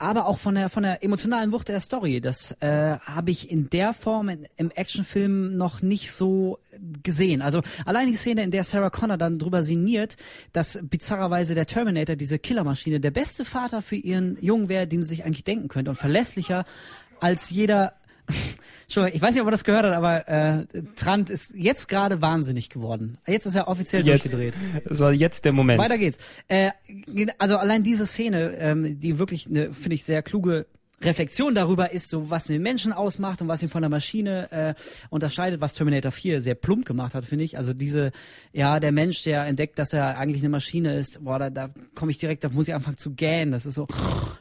Aber 0.01 0.27
auch 0.27 0.39
von 0.39 0.55
der 0.55 0.71
von 0.71 0.83
der 0.83 1.05
emotionalen 1.05 1.53
Wucht 1.53 1.69
der 1.69 1.79
Story, 1.79 2.23
das 2.23 2.53
äh, 2.61 2.97
habe 2.99 3.31
ich 3.31 3.51
in 3.51 3.69
der 3.69 3.93
Form 3.93 4.31
in, 4.31 4.49
im 4.57 4.71
Actionfilm 4.71 5.59
noch 5.59 5.83
nicht 5.83 6.11
so 6.11 6.59
gesehen. 7.03 7.43
Also 7.43 7.61
allein 7.85 8.07
die 8.07 8.15
Szene, 8.15 8.43
in 8.43 8.51
der 8.51 8.65
Sarah 8.65 8.89
Connor 8.89 9.19
dann 9.19 9.39
drüber 9.39 9.63
sinniert, 9.63 10.17
dass 10.55 10.79
bizarrerweise 10.83 11.55
der 11.55 11.67
Terminator, 11.67 12.17
diese 12.17 12.39
Killermaschine, 12.39 12.99
der 12.99 13.11
beste 13.11 13.45
Vater 13.45 13.83
für 13.83 13.97
ihren 13.97 14.39
Jungen 14.43 14.71
wäre, 14.71 14.87
den 14.87 15.03
sie 15.03 15.11
sich 15.11 15.27
eigentlich 15.27 15.45
denken 15.45 15.69
könnte 15.69 15.91
und 15.91 15.97
verlässlicher 15.97 16.65
als 17.21 17.51
jeder. 17.51 17.93
Entschuldigung, 18.91 19.17
ich 19.17 19.23
weiß 19.23 19.35
nicht, 19.35 19.41
ob 19.43 19.47
er 19.47 19.53
das 19.53 19.63
gehört 19.65 19.87
hat, 19.87 19.93
aber 19.93 20.29
äh, 20.29 20.67
Trant 20.97 21.31
ist 21.31 21.53
jetzt 21.55 21.87
gerade 21.89 22.21
wahnsinnig 22.21 22.71
geworden. 22.71 23.19
Jetzt 23.27 23.47
ist 23.47 23.55
er 23.55 23.69
offiziell 23.69 24.05
Jetzt. 24.05 24.25
durchgedreht. 24.25 24.55
Das 24.85 24.99
war 24.99 25.13
jetzt 25.13 25.45
der 25.45 25.53
Moment. 25.53 25.81
Weiter 25.81 25.97
geht's. 25.97 26.19
Äh, 26.49 26.71
also 27.39 27.57
allein 27.57 27.85
diese 27.85 28.05
Szene, 28.07 28.57
ähm, 28.59 28.99
die 28.99 29.19
wirklich 29.19 29.47
eine, 29.47 29.73
finde 29.73 29.95
ich, 29.95 30.05
sehr 30.05 30.23
kluge 30.23 30.67
Reflexion 31.03 31.55
darüber 31.55 31.93
ist, 31.93 32.09
so 32.09 32.29
was 32.29 32.45
den 32.45 32.61
Menschen 32.61 32.93
ausmacht 32.93 33.41
und 33.41 33.49
was 33.49 33.63
ihn 33.63 33.71
von 33.71 33.81
der 33.81 33.89
Maschine 33.89 34.53
äh, 34.53 34.75
unterscheidet, 35.09 35.61
was 35.61 35.75
Terminator 35.75 36.13
4 36.13 36.41
sehr 36.41 36.55
plump 36.55 36.85
gemacht 36.85 37.15
hat, 37.15 37.25
finde 37.25 37.45
ich. 37.45 37.57
Also 37.57 37.73
diese, 37.73 38.13
ja, 38.53 38.81
der 38.81 38.93
Mensch, 38.93 39.23
der 39.23 39.47
entdeckt, 39.47 39.79
dass 39.79 39.95
er 39.95 40.19
eigentlich 40.19 40.43
eine 40.43 40.51
Maschine 40.51 40.97
ist, 40.97 41.25
boah, 41.25 41.39
da, 41.39 41.49
da 41.49 41.71
komme 41.95 42.11
ich 42.11 42.19
direkt, 42.19 42.45
da 42.45 42.51
muss 42.51 42.69
ich 42.69 42.75
anfangen 42.75 42.99
zu 42.99 43.13
gähnen. 43.13 43.53
Das 43.53 43.65
ist 43.65 43.75
so 43.75 43.87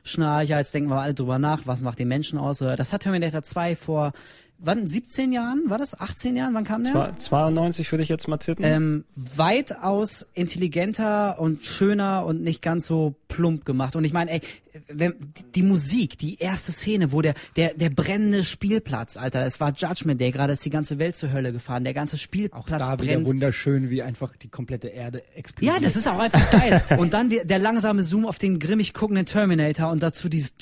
Schnarcher, 0.04 0.58
jetzt 0.58 0.74
denken 0.74 0.90
wir 0.90 1.00
alle 1.00 1.14
drüber 1.14 1.40
nach, 1.40 1.66
was 1.66 1.82
macht 1.82 2.00
den 2.00 2.10
Menschen 2.10 2.38
aus. 2.38 2.62
Oder 2.62 2.76
Das 2.76 2.92
hat 2.92 3.04
Terminator 3.04 3.44
2 3.44 3.76
vor 3.76 4.12
wann 4.60 4.86
17 4.88 5.32
Jahren? 5.32 5.64
War 5.68 5.78
das? 5.78 6.00
18 6.00 6.36
Jahren? 6.36 6.54
Wann 6.54 6.64
kam 6.64 6.84
der? 6.84 6.92
Zwei- 6.94 7.12
92 7.14 7.92
würde 7.92 8.04
ich 8.04 8.10
jetzt 8.10 8.28
mal 8.28 8.38
tippen. 8.38 8.64
ähm, 8.66 9.06
weitaus 9.16 10.28
intelligenter 10.34 11.40
und 11.40 11.66
schöner 11.66 12.26
und 12.26 12.42
nicht 12.42 12.62
ganz 12.62 12.86
so 12.86 13.16
plump 13.28 13.66
gemacht. 13.66 13.96
Und 13.96 14.04
ich 14.04 14.14
meine, 14.14 14.32
ey, 14.32 14.42
wenn, 14.88 15.14
die 15.56 15.64
Musik, 15.64 16.18
die 16.18 16.38
erste 16.38 16.72
Szene, 16.72 17.12
wo 17.12 17.22
der, 17.22 17.34
der, 17.56 17.74
der 17.74 17.90
brennende 17.90 18.44
Spielplatz, 18.44 19.18
Alter, 19.18 19.46
es 19.46 19.60
war 19.60 19.74
Judgment 19.76 20.22
Day, 20.22 20.32
gerade 20.32 20.54
ist 20.54 20.64
die 20.66 20.70
ganze 20.70 21.00
Welt 21.00 21.16
zur 21.16 21.32
Hölle 21.32 21.52
gefahren, 21.52 21.84
der 21.84 21.94
ganze 21.94 22.18
Spielplatz 22.18 22.68
da 22.68 23.00
wieder 23.00 23.14
brennt. 23.14 23.28
wunderschön, 23.28 23.90
wie 23.90 24.02
einfach 24.04 24.36
die 24.38 24.48
komplette 24.50 24.88
Erde 24.90 25.24
explodiert. 25.36 25.76
Ja, 25.76 25.82
das 25.82 25.96
ist 25.96 26.08
auch 26.08 26.20
einfach 26.20 26.52
geil. 26.52 26.82
Und 26.98 27.14
dann 27.14 27.30
die, 27.30 27.42
der 27.44 27.60
langsame 27.60 28.04
Zoom 28.04 28.26
auf 28.26 28.38
den 28.38 28.60
grimmig 28.60 28.94
guckenden 28.94 29.26
Terminator 29.26 29.90
und 29.92 30.04
dazu 30.04 30.30
dieses 30.30 30.54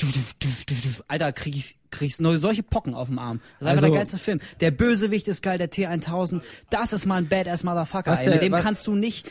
Alter, 1.08 1.32
krieg 1.34 1.56
ich 1.56 1.78
krieg 1.92 2.08
ich 2.10 2.20
nur 2.20 2.38
solche 2.38 2.64
Pocken 2.64 2.94
auf 2.94 3.08
dem 3.08 3.20
Arm. 3.20 3.40
Das 3.40 3.62
ist 3.62 3.68
einfach 3.68 3.84
Also- 3.84 3.88
der 3.94 3.96
geilste 4.00 4.18
Film. 4.18 4.40
Der 4.60 4.72
Bösewicht 4.72 5.28
ist 5.28 5.42
geil, 5.44 5.58
der 5.58 5.70
T1000. 5.72 6.42
Das 6.70 6.94
ist 6.94 7.06
mal 7.06 7.16
ein 7.16 7.28
Badass 7.28 7.64
Motherfucker. 7.64 8.16
Der- 8.16 8.34
Mit 8.34 8.42
dem 8.42 8.52
was- 8.52 8.64
kannst 8.64 8.86
du 8.88 8.96
nicht 8.96 9.30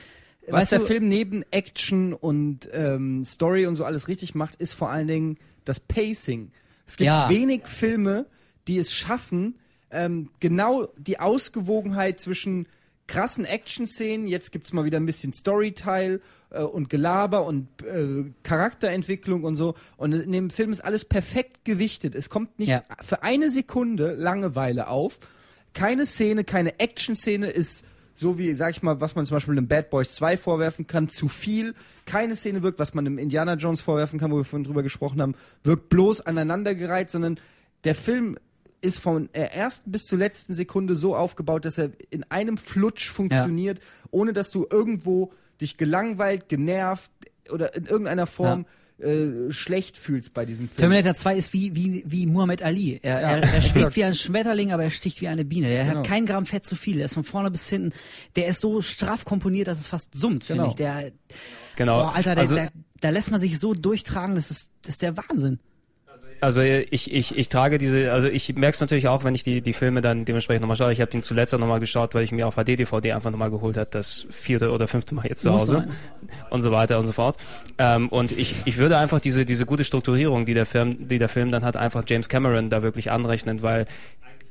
Was 0.49 0.63
weißt 0.63 0.73
der 0.73 0.79
du, 0.81 0.87
Film 0.87 1.09
neben 1.09 1.43
Action 1.51 2.13
und 2.15 2.69
ähm, 2.73 3.25
Story 3.25 3.67
und 3.67 3.75
so 3.75 3.85
alles 3.85 4.09
richtig 4.09 4.35
macht, 4.35 4.57
ist 4.57 4.73
vor 4.75 4.91
allen 4.91 5.07
Dingen 5.09 5.39
das 5.65 5.81
Pacing. 5.81 6.51
Es 6.87 6.97
gibt 6.97 7.07
Ja. 7.07 7.29
wenig 7.29 7.67
Filme, 7.67 8.27
die 8.69 8.79
es 8.79 8.93
schaffen, 8.93 9.59
ähm, 9.91 10.31
genau 10.41 10.87
die 10.99 11.19
Ausgewogenheit 11.21 12.21
zwischen 12.21 12.67
krassen 13.07 13.45
Action-Szenen, 13.45 14.27
jetzt 14.27 14.51
gibt's 14.53 14.73
mal 14.73 14.85
wieder 14.85 14.99
ein 14.99 15.07
bisschen 15.07 15.33
Storyteil 15.33 16.21
äh, 16.51 16.63
und 16.63 16.91
Gelaber 16.91 17.45
und 17.47 17.69
äh, 17.83 18.25
Charakterentwicklung 18.43 19.45
und 19.45 19.55
so. 19.55 19.75
Und 19.97 20.13
in 20.13 20.33
dem 20.33 20.51
Film 20.51 20.73
ist 20.73 20.81
alles 20.83 21.05
perfekt 21.05 21.65
gewichtet. 21.65 22.15
Es 22.15 22.31
kommt 22.31 22.59
nicht 22.59 22.69
Ja. 22.71 22.83
für 23.03 23.23
eine 23.23 23.51
Sekunde 23.51 24.15
Langeweile 24.15 24.89
auf. 24.89 25.19
Keine 25.73 26.07
Szene, 26.07 26.43
keine 26.45 26.81
Action-Szene 26.81 27.47
ist 27.49 27.85
so 28.15 28.39
wie, 28.39 28.55
sag 28.55 28.71
ich 28.71 28.83
mal, 28.83 28.99
was 29.03 29.15
man 29.15 29.27
zum 29.27 29.37
Beispiel 29.37 29.59
in 29.59 29.69
Bad 29.69 29.91
Boys 29.91 30.15
2 30.15 30.39
vorwerfen 30.39 30.87
kann, 30.87 31.09
zu 31.11 31.29
viel. 31.29 31.75
Keine 32.07 32.35
Szene 32.35 32.63
wirkt, 32.63 32.79
was 32.79 32.95
man 32.95 33.05
im 33.05 33.19
Indiana 33.19 33.55
Jones 33.55 33.83
vorwerfen 33.83 34.19
kann, 34.19 34.33
wo 34.33 34.39
wir 34.39 34.45
vorhin 34.45 34.65
drüber 34.65 34.83
gesprochen 34.83 35.21
haben, 35.21 35.35
wirkt 35.63 35.91
bloß 35.91 36.23
aneinandergereiht, 36.23 37.11
sondern 37.11 37.39
der 37.85 37.95
Film 37.95 38.39
ist 38.81 38.99
von 38.99 39.29
der 39.35 39.55
ersten 39.55 39.91
bis 39.91 40.05
zur 40.05 40.19
letzten 40.19 40.55
Sekunde 40.55 40.95
so 40.97 41.15
aufgebaut, 41.17 41.65
dass 41.65 41.79
er 41.79 41.91
in 42.11 42.25
einem 42.31 42.57
Flutsch 42.59 43.09
funktioniert, 43.09 43.81
ohne 44.11 44.33
dass 44.33 44.51
du 44.51 44.67
irgendwo 44.71 45.33
dich 45.61 45.77
gelangweilt, 45.77 46.49
genervt 46.49 47.11
oder 47.51 47.75
in 47.75 47.87
irgendeiner 47.87 48.27
Form 48.27 48.67
äh, 48.99 49.51
schlecht 49.51 49.99
fühlst 49.99 50.33
bei 50.35 50.47
diesem 50.47 50.69
Film. 50.69 50.79
Terminator 50.79 51.15
2 51.15 51.37
ist 51.37 51.53
wie, 51.53 51.75
wie, 51.75 52.03
wie 52.07 52.27
Muhammad 52.27 52.63
Ali. 52.63 52.99
Er, 53.03 53.21
Ja, 53.21 53.29
er, 53.37 53.43
er 53.43 53.63
schwebt 53.63 53.97
wie 53.97 54.05
ein 54.05 54.15
Schmetterling, 54.15 54.73
aber 54.73 54.85
er 54.85 54.91
sticht 54.91 55.21
wie 55.21 55.29
eine 55.29 55.45
Biene. 55.45 55.69
Er 55.69 55.85
Genau. 55.85 55.99
hat 55.99 56.07
kein 56.07 56.25
Gramm 56.27 56.47
Fett 56.47 56.65
zu 56.67 56.77
viel. 56.77 56.99
Er 56.99 57.05
ist 57.05 57.15
von 57.15 57.25
vorne 57.25 57.51
bis 57.51 57.69
hinten. 57.69 57.93
Der 58.37 58.47
ist 58.49 58.61
so 58.61 58.81
straff 58.81 59.25
komponiert, 59.27 59.69
dass 59.69 59.81
es 59.81 59.87
fast 59.87 60.15
summt, 60.15 60.45
finde 60.45 60.63
Genau. 60.63 60.71
ich. 60.71 60.77
Der, 60.77 61.13
Genau. 61.77 62.01
boah, 62.05 62.15
Alter, 62.15 62.35
der, 62.35 62.43
also, 62.43 62.55
der, 62.55 62.73
da 63.01 63.11
lässt 63.11 63.31
man 63.31 63.39
sich 63.39 63.59
so 63.59 63.75
durchtragen, 63.75 64.35
das 64.35 64.51
ist, 64.51 64.71
das 64.83 64.95
ist 64.95 65.03
der 65.03 65.15
Wahnsinn. 65.19 65.61
Also 66.41 66.61
ich, 66.61 67.13
ich, 67.13 67.37
ich 67.37 67.49
trage 67.49 67.79
diese, 67.79 68.13
also 68.13 68.29
ich 68.29 68.55
merke 68.55 68.75
es 68.75 68.81
natürlich 68.81 69.09
auch, 69.09 69.25
wenn 69.25 69.35
ich 69.35 69.43
die, 69.43 69.63
die 69.63 69.73
Filme 69.73 70.01
dann 70.01 70.25
dementsprechend 70.25 70.63
nochmal 70.63 70.77
schaue. 70.77 70.93
Ich 70.93 71.01
habe 71.01 71.13
ihn 71.13 71.23
zuletzt 71.23 71.55
auch 71.55 71.59
nochmal 71.59 71.81
geschaut, 71.81 72.15
weil 72.15 72.25
ich 72.25 72.33
mir 72.33 72.47
auf 72.47 72.57
HD-DVD 72.57 73.13
einfach 73.13 73.31
nochmal 73.31 73.51
geholt 73.51 73.77
habe, 73.77 73.89
das 73.91 74.27
vierte 74.31 74.71
oder 74.71 74.89
fünfte 74.89 75.15
Mal 75.15 75.27
jetzt 75.27 75.43
zu 75.43 75.51
Muss 75.51 75.63
Hause 75.63 75.75
sein. 75.75 75.91
und 76.51 76.61
so 76.61 76.71
weiter 76.73 76.99
und 76.99 77.07
so 77.07 77.13
fort. 77.13 77.37
Ähm, 77.79 78.09
und 78.09 78.33
ich, 78.33 78.55
ich 78.65 78.77
würde 78.77 78.99
einfach 78.99 79.21
diese, 79.21 79.45
diese 79.45 79.67
gute 79.67 79.85
Strukturierung, 79.85 80.47
die 80.47 80.55
der 80.55 80.67
Film, 80.67 81.09
die 81.09 81.19
der 81.19 81.29
Film 81.29 81.51
dann 81.51 81.65
hat, 81.65 81.77
einfach 81.77 82.05
James 82.07 82.29
Cameron 82.29 82.71
da 82.71 82.83
wirklich 82.83 83.11
anrechnen, 83.11 83.63
weil 83.63 83.87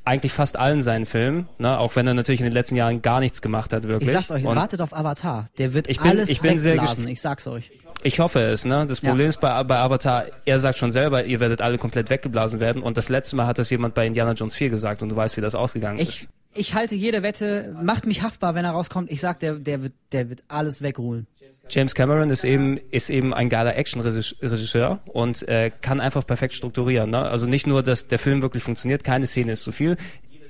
eigentlich 0.06 0.32
fast 0.34 0.58
allen 0.58 0.82
seinen 0.84 1.06
Filmen, 1.06 1.48
ne, 1.58 1.78
auch 1.80 1.96
wenn 1.96 2.06
er 2.08 2.14
natürlich 2.14 2.40
in 2.40 2.46
den 2.46 2.54
letzten 2.54 2.76
Jahren 2.76 3.02
gar 3.02 3.20
nichts 3.20 3.42
gemacht 3.42 3.74
hat, 3.74 3.84
wirklich. 3.88 4.10
Ich 4.10 4.16
sag's 4.16 4.32
euch, 4.32 4.46
und 4.46 4.56
wartet 4.56 4.82
auf 4.82 4.96
Avatar. 4.96 5.48
Der 5.58 5.74
wird 5.74 5.88
Ich 5.88 6.00
bin- 6.00 6.12
alles 6.12 6.30
ich 6.30 6.42
bin 6.42 6.60
sehr. 6.60 6.82
Ich 7.08 7.22
sag's 7.22 7.48
euch. 7.48 7.72
Ich 8.04 8.20
hoffe 8.20 8.40
es, 8.40 8.66
ne? 8.66 8.86
Das 8.88 9.02
Ja. 9.02 9.10
Problem 9.10 9.28
ist 9.30 9.40
bei, 9.42 9.64
bei 9.64 9.78
Avatar, 9.78 10.26
er 10.46 10.60
sagt 10.60 10.78
schon 10.78 10.92
selber, 10.92 11.26
ihr 11.26 11.40
werdet 11.40 11.62
alle 11.62 11.80
komplett 11.80 12.10
weggeblasen 12.12 12.60
werden. 12.60 12.84
Und 12.84 12.98
das 12.98 13.10
letzte 13.10 13.36
Mal 13.36 13.48
hat 13.48 13.58
das 13.58 13.70
jemand 13.72 13.96
bei 13.96 14.06
Indiana 14.06 14.34
Jones 14.34 14.54
4 14.56 14.70
gesagt 14.70 15.02
und 15.02 15.10
du 15.10 15.16
weißt, 15.16 15.38
wie 15.38 15.42
das 15.42 15.56
ausgegangen 15.56 15.98
Ich, 15.98 16.22
ist. 16.24 16.30
ich 16.54 16.76
halte 16.76 16.94
jede 16.94 17.24
Wette, 17.24 17.76
macht 17.82 18.06
mich 18.06 18.22
haftbar, 18.22 18.54
wenn 18.54 18.64
er 18.64 18.72
rauskommt. 18.72 19.10
Ich 19.10 19.22
sag, 19.22 19.40
der, 19.40 19.56
der 19.56 19.82
wird, 19.82 19.94
der 20.12 20.30
wird 20.30 20.44
alles 20.48 20.84
wegholen. 20.84 21.26
James 21.70 21.96
Cameron 21.96 22.30
ist 22.30 22.44
eben, 22.44 22.80
ist 22.92 23.10
eben 23.10 23.34
ein 23.34 23.50
geiler 23.50 23.76
Action-Regisseur 23.76 25.00
und 25.08 25.48
äh, 25.48 25.72
kann 25.82 26.00
einfach 26.00 26.26
perfekt 26.26 26.54
strukturieren. 26.54 27.10
Ne? 27.10 27.20
Also 27.20 27.48
nicht 27.48 27.66
nur, 27.66 27.84
dass 27.84 28.08
der 28.08 28.20
Film 28.20 28.42
wirklich 28.42 28.64
funktioniert, 28.64 29.04
keine 29.04 29.26
Szene 29.28 29.54
ist 29.54 29.64
zu 29.64 29.72
viel. 29.72 29.98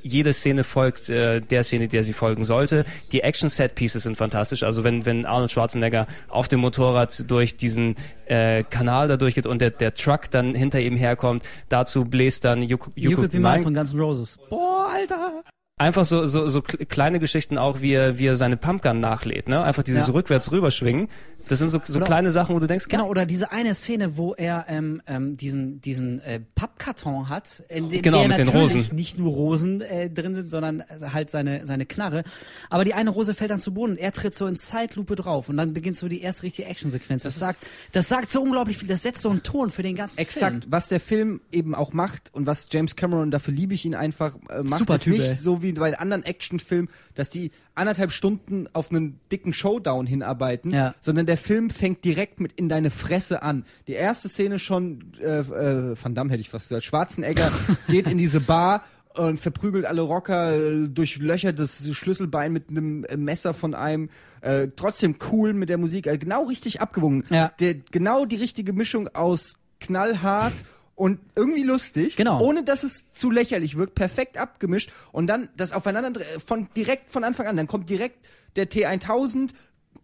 Jede 0.04 0.34
Szene 0.34 0.64
folgt 0.64 1.10
äh, 1.10 1.42
der 1.42 1.64
Szene, 1.64 1.88
der 1.88 2.04
sie 2.04 2.14
folgen 2.14 2.44
sollte. 2.44 2.86
Die 3.12 3.22
Action-Set-Pieces 3.22 4.04
sind 4.04 4.18
fantastisch. 4.18 4.62
Also 4.62 4.84
wenn, 4.84 5.06
wenn 5.08 5.26
Arnold 5.26 5.52
Schwarzenegger 5.52 6.06
auf 6.28 6.48
dem 6.48 6.60
Motorrad 6.60 7.30
durch 7.32 7.58
diesen 7.58 7.96
äh, 8.28 8.64
Kanal 8.64 9.08
da 9.08 9.18
durchgeht 9.18 9.48
und 9.48 9.62
der, 9.62 9.72
der 9.72 9.96
Truck 9.96 10.30
dann 10.30 10.54
hinter 10.54 10.80
ihm 10.80 10.96
herkommt, 10.96 11.44
dazu 11.70 12.06
bläst 12.06 12.46
dann 12.46 12.62
You, 12.62 12.78
you, 12.94 13.12
You 13.12 13.16
Could 13.16 13.32
Be 13.32 13.40
Mine 13.40 13.64
von 13.64 13.74
Guns 13.74 13.94
N' 13.94 14.00
Roses. 14.00 14.38
Boah, 14.50 14.92
Alter. 14.94 15.44
Einfach 15.78 16.06
so, 16.06 16.26
so, 16.26 16.48
so 16.48 16.60
kle- 16.60 16.86
kleine 16.86 17.20
Geschichten 17.20 17.58
auch, 17.58 17.82
wie 17.82 17.92
er, 17.92 18.18
wie 18.18 18.28
er 18.28 18.38
seine 18.38 18.56
Pumpgun 18.56 19.02
nachlädt, 19.02 19.50
ne? 19.50 19.62
Einfach 19.62 19.84
dieses 19.84 20.08
Ja. 20.08 20.14
rückwärts 20.14 20.50
rüberschwingen. 20.54 21.10
Das 21.50 21.60
sind 21.60 21.70
so, 21.70 21.80
so 21.86 21.98
Oder- 21.98 22.06
kleine 22.06 22.32
Sachen, 22.32 22.56
wo 22.56 22.60
du 22.60 22.66
denkst, 22.66 22.88
Genau, 22.88 23.08
oder 23.08 23.26
diese 23.28 23.52
eine 23.52 23.76
Szene, 23.76 24.16
wo 24.18 24.34
er 24.34 24.66
ähm, 24.70 25.02
ähm, 25.06 25.36
diesen, 25.38 25.80
diesen 25.82 26.20
äh, 26.22 26.40
Pappkarton 26.56 27.28
hat, 27.30 27.62
in 27.68 27.90
den 27.90 28.02
Genau, 28.02 28.20
der 28.20 28.30
mit 28.30 28.38
den 28.38 28.46
natürlich 28.48 28.76
Rosen. 28.86 28.96
nicht 28.96 29.20
nur 29.20 29.32
Rosen 29.34 29.82
äh, 29.82 30.10
drin 30.10 30.34
sind, 30.34 30.50
sondern 30.50 30.82
halt 31.12 31.30
seine, 31.30 31.68
seine 31.68 31.86
Knarre. 31.86 32.24
Aber 32.72 32.84
die 32.86 32.94
eine 32.96 33.10
Rose 33.12 33.34
fällt 33.36 33.52
dann 33.52 33.60
zu 33.60 33.74
Boden 33.74 33.92
und 33.92 33.98
er 34.00 34.12
tritt 34.14 34.34
so 34.34 34.48
in 34.48 34.56
Zeitlupe 34.56 35.16
drauf 35.16 35.50
und 35.50 35.58
dann 35.58 35.74
beginnt 35.74 35.98
so 35.98 36.08
die 36.08 36.22
erste 36.22 36.44
richtige 36.44 36.68
Actionsequenz. 36.70 37.24
Das, 37.24 37.38
sagt, 37.38 37.60
das 37.92 38.08
sagt 38.08 38.32
so 38.32 38.42
unglaublich 38.42 38.78
viel, 38.78 38.88
das 38.88 39.04
setzt 39.04 39.22
so 39.22 39.30
einen 39.30 39.44
Ton 39.44 39.70
für 39.70 39.84
den 39.84 39.96
ganzen 39.96 40.18
Exakt, 40.20 40.64
Film. 40.64 40.72
was 40.72 40.88
der 40.88 41.02
Film 41.02 41.42
eben 41.52 41.76
auch 41.76 41.92
macht 41.94 42.34
und 42.34 42.48
was 42.48 42.68
James 42.72 42.96
Cameron, 42.96 43.30
dafür 43.30 43.54
liebe 43.54 43.74
ich 43.76 43.86
ihn 43.86 43.94
einfach, 43.94 44.36
äh, 44.50 44.64
macht 44.64 44.80
Super 44.80 44.96
ist 44.96 45.06
nicht 45.06 45.42
so 45.42 45.62
wie 45.62 45.65
bei 45.74 45.98
anderen 45.98 46.24
Actionfilmen, 46.24 46.90
dass 47.14 47.30
die 47.30 47.52
anderthalb 47.76 48.12
Stunden 48.12 48.68
auf 48.74 48.90
einen 48.92 49.20
dicken 49.32 49.54
Showdown 49.54 50.08
hinarbeiten, 50.08 50.72
Ja. 50.72 50.96
sondern 51.02 51.26
der 51.26 51.38
Film 51.38 51.70
fängt 51.70 52.04
direkt 52.06 52.40
mit 52.40 52.54
in 52.54 52.70
deine 52.70 52.90
Fresse 52.92 53.44
an. 53.44 53.66
Die 53.88 53.94
erste 53.94 54.30
Szene 54.30 54.60
schon, 54.60 55.14
äh, 55.22 55.40
äh, 55.40 55.96
Van 56.02 56.16
Damme 56.16 56.32
hätte 56.32 56.42
ich 56.42 56.50
fast 56.50 56.70
gesagt, 56.70 56.86
Schwarzenegger 56.86 57.52
geht 57.88 58.08
in 58.08 58.18
diese 58.18 58.40
Bar 58.40 58.84
und 59.16 59.40
verprügelt 59.40 59.86
alle 59.86 60.02
Rocker, 60.02 60.56
äh, 60.56 60.88
durchlöchert 60.90 61.58
das 61.58 61.88
Schlüsselbein 61.94 62.52
mit 62.52 62.70
einem 62.70 63.06
äh, 63.06 63.16
Messer 63.18 63.54
von 63.54 63.74
einem. 63.74 64.10
Äh, 64.42 64.68
trotzdem 64.76 65.16
cool 65.32 65.54
mit 65.54 65.70
der 65.70 65.78
Musik, 65.78 66.08
äh, 66.08 66.18
genau 66.18 66.44
richtig 66.46 66.82
abgewogen. 66.82 67.24
Ja. 67.30 67.52
Der, 67.60 67.76
genau 67.76 68.26
die 68.26 68.36
richtige 68.36 68.74
Mischung 68.74 69.08
aus 69.14 69.54
knallhart 69.80 70.54
und 70.96 71.20
irgendwie 71.36 71.64
lustig, 71.64 72.16
Genau. 72.16 72.40
ohne 72.42 72.64
dass 72.64 72.84
es 72.84 73.04
zu 73.14 73.30
lächerlich 73.30 73.76
wirkt, 73.78 73.96
perfekt 73.96 74.38
abgemischt 74.38 74.92
und 75.12 75.28
dann 75.28 75.50
das 75.58 75.74
aufeinander 75.74 76.22
von 76.46 76.70
direkt 76.76 77.12
von 77.12 77.24
Anfang 77.24 77.48
an, 77.48 77.58
dann 77.58 77.68
kommt 77.68 77.90
direkt 77.90 78.26
der 78.56 78.70
T1000 78.70 79.52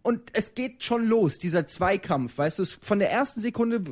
und 0.02 0.20
es 0.34 0.54
geht 0.54 0.84
schon 0.84 1.06
los, 1.06 1.38
dieser 1.38 1.66
Zweikampf, 1.66 2.36
weißt 2.38 2.58
du, 2.58 2.62
es- 2.64 2.72
von 2.82 2.98
der 2.98 3.10
ersten 3.10 3.40
Sekunde 3.40 3.82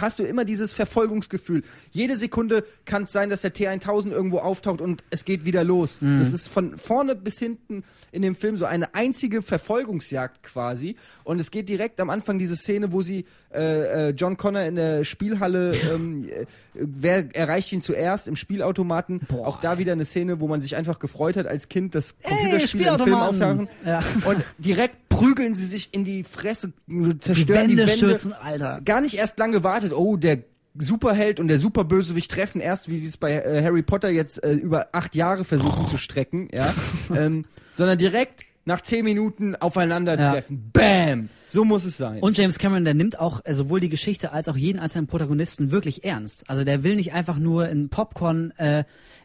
hast 0.00 0.18
du 0.18 0.24
immer 0.24 0.44
dieses 0.44 0.72
Verfolgungsgefühl. 0.72 1.62
Jede 1.90 2.16
Sekunde 2.16 2.64
kann 2.84 3.04
es 3.04 3.12
sein, 3.12 3.30
dass 3.30 3.42
der 3.42 3.54
T1000 3.54 4.10
irgendwo 4.10 4.38
auftaucht 4.38 4.80
und 4.80 5.04
es 5.10 5.24
geht 5.24 5.44
wieder 5.44 5.64
los. 5.64 6.00
Mhm. 6.00 6.18
Das 6.18 6.32
ist 6.32 6.48
von 6.48 6.78
vorne 6.78 7.14
bis 7.14 7.38
hinten 7.38 7.84
in 8.12 8.22
dem 8.22 8.34
Film 8.34 8.56
so 8.56 8.64
eine 8.64 8.94
einzige 8.94 9.42
Verfolgungsjagd 9.42 10.42
quasi. 10.42 10.96
Und 11.24 11.40
es 11.40 11.50
geht 11.50 11.68
direkt 11.68 12.00
am 12.00 12.10
Anfang 12.10 12.38
diese 12.38 12.56
Szene, 12.56 12.92
wo 12.92 13.02
sie 13.02 13.26
äh, 13.52 14.08
äh, 14.08 14.10
John 14.10 14.36
Connor 14.36 14.62
in 14.62 14.76
der 14.76 15.04
Spielhalle, 15.04 15.74
ähm, 15.74 16.28
äh, 16.28 16.46
wer 16.74 17.34
erreicht 17.34 17.72
ihn 17.72 17.80
zuerst 17.80 18.28
im 18.28 18.36
Spielautomaten. 18.36 19.20
Boah. 19.28 19.46
Auch 19.46 19.60
da 19.60 19.78
wieder 19.78 19.92
eine 19.92 20.04
Szene, 20.04 20.40
wo 20.40 20.48
man 20.48 20.60
sich 20.60 20.76
einfach 20.76 20.98
gefreut 20.98 21.36
hat 21.36 21.46
als 21.46 21.68
Kind, 21.68 21.94
dass 21.94 22.16
Computerspiele 22.22 22.94
im 22.94 23.00
Film 23.00 23.14
auftauchen. 23.14 23.68
Ja. 23.84 24.02
Und 24.24 24.42
direkt 24.58 25.05
prügeln 25.18 25.54
sie 25.54 25.66
sich 25.66 25.88
in 25.92 26.04
die 26.04 26.24
Fresse, 26.24 26.72
Die 26.86 27.18
zerstören 27.18 27.62
Wände 27.62 27.74
die 27.74 27.78
Wände. 27.80 27.92
stürzen, 27.92 28.32
Alter. 28.32 28.80
Gar 28.84 29.00
nicht 29.00 29.14
erst 29.14 29.38
lange 29.38 29.54
gewartet, 29.54 29.92
oh, 29.92 30.16
der 30.16 30.38
Superheld 30.78 31.40
und 31.40 31.48
der 31.48 31.58
Superbösewicht 31.58 32.30
treffen 32.30 32.60
erst, 32.60 32.90
wie 32.90 33.04
es 33.04 33.16
bei 33.16 33.32
äh, 33.32 33.62
Harry 33.62 33.82
Potter 33.82 34.10
jetzt 34.10 34.42
äh, 34.44 34.52
über 34.52 34.88
acht 34.92 35.14
Jahre 35.14 35.44
versuchen 35.44 35.86
zu 35.86 35.96
strecken, 35.96 36.48
ja, 36.52 36.72
ähm, 37.14 37.46
sondern 37.72 37.98
direkt 37.98 38.42
nach 38.66 38.80
zehn 38.80 39.04
Minuten 39.04 39.54
aufeinandertreffen. 39.54 40.70
Bam! 40.72 41.28
So 41.46 41.64
muss 41.64 41.84
es 41.84 41.96
sein. 41.96 42.20
Und 42.20 42.36
James 42.36 42.58
Cameron, 42.58 42.84
der 42.84 42.94
nimmt 42.94 43.18
auch 43.20 43.40
äh, 43.44 43.54
sowohl 43.54 43.78
die 43.80 43.88
Geschichte 43.88 44.32
als 44.32 44.48
auch 44.48 44.56
jeden 44.56 44.80
einzelnen 44.80 45.06
Protagonisten 45.06 45.70
wirklich 45.70 46.04
ernst. 46.04 46.50
Also 46.50 46.64
der 46.64 46.82
will 46.82 46.96
nicht 46.96 47.12
einfach 47.12 47.38
nur 47.38 47.68
in 47.68 47.88
Popcorn 47.88 48.50
äh, 48.58 48.82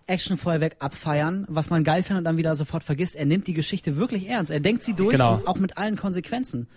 Actionfeuerwerk 0.07 0.77
abfeiern, 0.79 1.45
was 1.49 1.69
man 1.69 1.83
geil 1.83 2.03
findet 2.03 2.19
und 2.19 2.25
dann 2.25 2.37
wieder 2.37 2.55
sofort 2.55 2.83
vergisst. 2.83 3.15
Er 3.15 3.25
nimmt 3.25 3.47
die 3.47 3.53
Geschichte 3.53 3.97
wirklich 3.97 4.27
ernst. 4.29 4.51
Er 4.51 4.59
denkt 4.59 4.83
sie 4.83 4.93
durch, 4.93 5.11
Genau. 5.11 5.41
auch 5.45 5.57
mit 5.57 5.77
allen 5.77 5.95
Konsequenzen. 5.95 6.67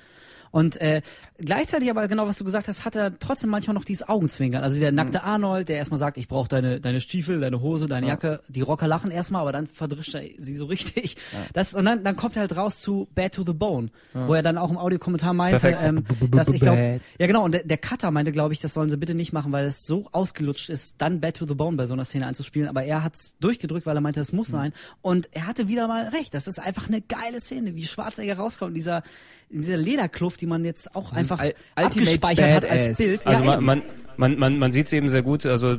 Und 0.51 0.81
äh, 0.81 1.03
gleichzeitig 1.39 1.91
aber 1.91 2.07
genau, 2.09 2.27
was 2.29 2.39
du 2.39 2.45
gesagt 2.45 2.69
hast, 2.69 2.85
hat 2.85 2.95
er 2.97 3.19
trotzdem 3.19 3.51
manchmal 3.51 3.75
noch 3.75 3.85
dieses 3.85 4.09
Augenzwinkern. 4.09 4.63
Also 4.63 4.79
der 4.79 4.93
nackte 4.93 5.19
Mhm. 5.19 5.25
Arnold, 5.25 5.69
der 5.69 5.77
erstmal 5.79 5.99
sagt, 5.99 6.17
ich 6.19 6.29
brauche 6.29 6.49
deine, 6.49 6.81
deine 6.81 7.01
Stiefel, 7.01 7.41
deine 7.41 7.61
Hose, 7.61 7.87
deine 7.87 8.07
Jacke. 8.07 8.41
Die 8.49 8.61
Rocker 8.61 8.87
lachen 8.89 9.11
erstmal, 9.11 9.43
aber 9.43 9.53
dann 9.53 9.67
verdrischt 9.67 10.15
er 10.15 10.23
sie 10.39 10.55
so 10.57 10.67
richtig. 10.67 11.17
Das, 11.53 11.75
und 11.75 11.85
dann, 11.85 12.05
dann 12.05 12.17
kommt 12.17 12.37
er 12.37 12.41
halt 12.41 12.57
raus 12.57 12.81
zu 12.81 13.09
Bad 13.15 13.35
to 13.35 13.45
the 13.45 13.53
Bone, 13.53 13.91
wo 14.13 14.35
er 14.35 14.43
dann 14.43 14.59
auch 14.59 14.71
im 14.71 14.79
Audiokommentar 14.79 15.33
meinte, 15.35 15.69
ähm, 15.83 16.05
dass 16.31 16.49
ich 16.49 16.61
glaube, 16.61 17.01
ja 17.19 17.27
genau, 17.27 17.45
und 17.45 17.53
der, 17.53 17.65
der 17.65 17.79
Cutter 17.79 18.11
meinte, 18.11 18.33
glaube 18.33 18.53
ich, 18.55 18.61
das 18.61 18.75
sollen 18.75 18.89
sie 18.91 18.97
bitte 18.97 19.15
nicht 19.15 19.33
machen, 19.33 19.51
weil 19.53 19.65
es 19.65 19.87
so 19.87 20.07
ausgelutscht 20.13 20.69
ist, 20.71 20.97
dann 21.01 21.21
Bad 21.21 21.37
to 21.37 21.47
the 21.47 21.55
Bone 21.55 21.77
bei 21.77 21.87
so 21.87 21.95
einer 21.95 22.05
Szene 22.05 22.27
einzuspielen. 22.27 22.69
Aber 22.69 22.85
er 22.85 23.03
hat's 23.03 23.37
durchgedrückt, 23.41 23.87
weil 23.87 23.97
er 23.97 24.01
meinte, 24.01 24.21
das 24.21 24.33
muss 24.33 24.49
sein. 24.49 24.73
Und 25.03 25.29
er 25.33 25.47
hatte 25.47 25.69
wieder 25.69 25.89
mal 25.89 26.09
recht. 26.09 26.33
Das 26.35 26.47
ist 26.47 26.59
einfach 26.61 26.89
eine 26.89 27.01
geile 27.01 27.41
Szene, 27.41 27.75
wie 27.75 27.85
Schwarzenegger 27.87 28.37
rauskommt 28.37 28.71
in 28.71 28.75
dieser, 28.75 29.03
in 29.51 29.61
dieser 29.63 29.77
Lederkluft, 29.77 30.41
die 30.41 30.47
man 30.47 30.65
jetzt 30.65 30.95
auch 30.95 31.13
einfach 31.33 31.45
al- 31.45 31.55
Ultimate 31.85 32.01
abgespeichert 32.01 32.55
hat 32.55 32.71
als 32.71 32.85
Badass. 32.87 32.99
Bild. 32.99 33.27
Also 33.27 33.43
ja, 33.45 33.47
man, 33.47 33.65
man, 33.65 33.83
man, 34.17 34.39
man, 34.39 34.59
man 34.59 34.73
sieht 34.73 34.87
es 34.87 34.93
eben 34.93 35.09
sehr 35.09 35.23
gut. 35.23 35.45
Also 35.47 35.77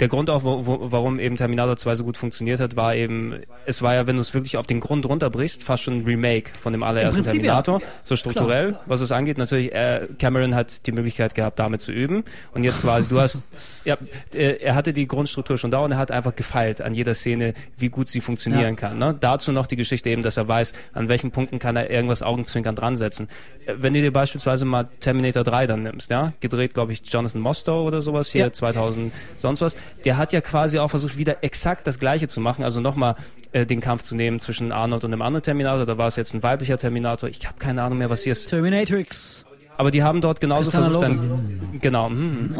der 0.00 0.08
Grund 0.08 0.30
auch, 0.30 0.42
wo, 0.44 0.66
wo, 0.66 0.78
warum 0.92 1.20
eben 1.20 1.36
Terminator 1.36 1.76
2 1.76 1.94
so 1.94 2.04
gut 2.04 2.16
funktioniert 2.16 2.58
hat, 2.60 2.74
war 2.76 2.94
eben, 2.94 3.34
es 3.66 3.82
war 3.82 3.94
ja, 3.94 4.06
wenn 4.06 4.16
du 4.16 4.20
es 4.22 4.32
wirklich 4.34 4.56
auf 4.56 4.66
den 4.66 4.80
Grund 4.80 5.06
runterbrichst, 5.06 5.62
fast 5.62 5.82
schon 5.84 5.98
ein 5.98 6.04
Remake 6.04 6.50
von 6.62 6.72
dem 6.72 6.82
allerersten 6.82 7.22
Terminator. 7.22 7.80
ja. 7.80 7.86
So 8.02 8.16
strukturell, 8.16 8.78
was 8.86 9.00
es 9.00 9.12
angeht. 9.12 9.38
Natürlich, 9.38 9.72
äh, 9.72 10.08
Cameron 10.18 10.54
hat 10.54 10.86
die 10.86 10.92
Möglichkeit 10.92 11.34
gehabt, 11.34 11.58
damit 11.58 11.80
zu 11.82 11.92
üben. 11.92 12.24
Und 12.52 12.64
jetzt 12.64 12.80
quasi, 12.82 13.08
du 13.08 13.20
hast, 13.20 13.46
ja, 13.84 13.96
äh, 14.34 14.56
er 14.62 14.74
hatte 14.74 14.92
die 14.92 15.06
Grundstruktur 15.06 15.58
schon 15.58 15.70
da 15.70 15.78
und 15.78 15.92
er 15.92 15.98
hat 15.98 16.10
einfach 16.10 16.34
gefeilt 16.34 16.80
an 16.80 16.94
jeder 16.94 17.14
Szene, 17.14 17.54
wie 17.78 17.90
gut 17.90 18.08
sie 18.08 18.20
funktionieren 18.20 18.62
Ja. 18.70 18.72
kann. 18.74 18.98
Ne? 18.98 19.16
Dazu 19.20 19.52
noch 19.52 19.66
die 19.66 19.76
Geschichte 19.76 20.08
eben, 20.10 20.22
dass 20.22 20.36
er 20.36 20.48
weiß, 20.48 20.72
an 20.94 21.08
welchen 21.08 21.30
Punkten 21.30 21.58
kann 21.58 21.76
er 21.76 21.90
irgendwas 21.90 22.22
augenzwinkern 22.22 22.74
dran 22.74 22.96
setzen. 22.96 23.28
Äh, 23.66 23.74
Wenn 23.78 23.92
du 23.92 24.00
dir 24.00 24.12
beispielsweise 24.12 24.64
mal 24.64 24.88
Terminator 25.00 25.44
3 25.44 25.66
dann 25.66 25.82
nimmst, 25.82 26.10
ja, 26.10 26.32
gedreht, 26.40 26.74
glaube 26.74 26.92
ich, 26.92 27.02
Jonathan 27.04 27.40
Mostow 27.40 27.86
oder 27.86 28.00
sowas 28.00 28.30
hier, 28.30 28.40
Ja. 28.46 28.52
2000 28.52 29.12
sonst 29.36 29.60
was, 29.60 29.76
der 30.04 30.16
hat 30.16 30.32
ja 30.32 30.40
quasi 30.40 30.78
auch 30.78 30.88
versucht, 30.90 31.16
wieder 31.16 31.42
exakt 31.44 31.86
das 31.86 31.98
Gleiche 31.98 32.28
zu 32.28 32.40
machen, 32.40 32.64
also 32.64 32.80
nochmal 32.80 33.16
äh, 33.52 33.66
den 33.66 33.80
Kampf 33.80 34.02
zu 34.02 34.14
nehmen 34.14 34.40
zwischen 34.40 34.72
Arnold 34.72 35.04
und 35.04 35.12
einem 35.12 35.22
anderen 35.22 35.42
Terminator, 35.42 35.86
da 35.86 35.98
war 35.98 36.08
es 36.08 36.16
jetzt 36.16 36.34
ein 36.34 36.42
weiblicher 36.42 36.78
Terminator, 36.78 37.28
ich 37.28 37.46
habe 37.46 37.58
keine 37.58 37.82
Ahnung 37.82 37.98
mehr, 37.98 38.10
was 38.10 38.22
hier 38.22 38.32
ist, 38.32 38.48
Terminatrix. 38.48 39.44
aber 39.76 39.90
die 39.90 40.02
haben 40.02 40.20
dort 40.20 40.40
genauso 40.40 40.70
Christiana 40.70 41.00
versucht, 41.00 41.02
dann, 41.02 41.78
genau, 41.80 42.08
hm. 42.08 42.54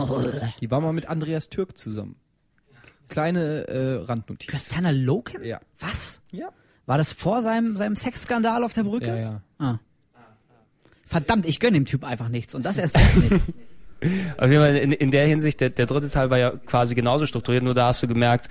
Die 0.61 0.71
war 0.71 0.81
mal 0.81 0.93
mit 0.93 1.07
Andreas 1.09 1.49
Türk 1.49 1.77
zusammen. 1.77 2.17
Kleine 3.09 3.67
äh, 3.69 4.05
Randnotiz. 4.05 4.49
Christiana 4.49 4.91
Loken? 4.91 5.43
Ja. 5.45 5.61
Was? 5.79 6.23
Ja. 6.31 6.51
War 6.87 6.99
das 6.99 7.13
vor 7.13 7.43
seinem, 7.43 7.77
seinem 7.77 7.97
Sexskandal 7.97 8.65
auf 8.65 8.73
der 8.73 8.85
Brücke? 8.85 9.09
Ja, 9.09 9.17
ja. 9.17 9.43
Ah. 9.59 9.79
Verdammt, 11.05 11.45
ich 11.47 11.59
gönn 11.59 11.75
dem 11.75 11.87
Typ 11.87 12.05
einfach 12.05 12.29
nichts. 12.29 12.55
Und 12.55 12.65
das 12.65 12.79
erst 12.79 12.97
nicht. 12.97 13.33
Auf 14.37 14.51
jeden 14.51 14.63
Fall 14.63 14.77
in, 14.77 14.93
in 14.93 15.11
der 15.11 15.27
Hinsicht, 15.27 15.61
der, 15.61 15.71
der 15.71 15.87
dritte 15.87 16.11
Teil 16.11 16.31
war 16.31 16.39
ja 16.39 16.53
quasi 16.67 16.95
genauso 16.95 17.27
strukturiert, 17.27 17.63
nur 17.63 17.75
da 17.75 17.89
hast 17.89 18.03
du 18.03 18.09
gemerkt, 18.09 18.49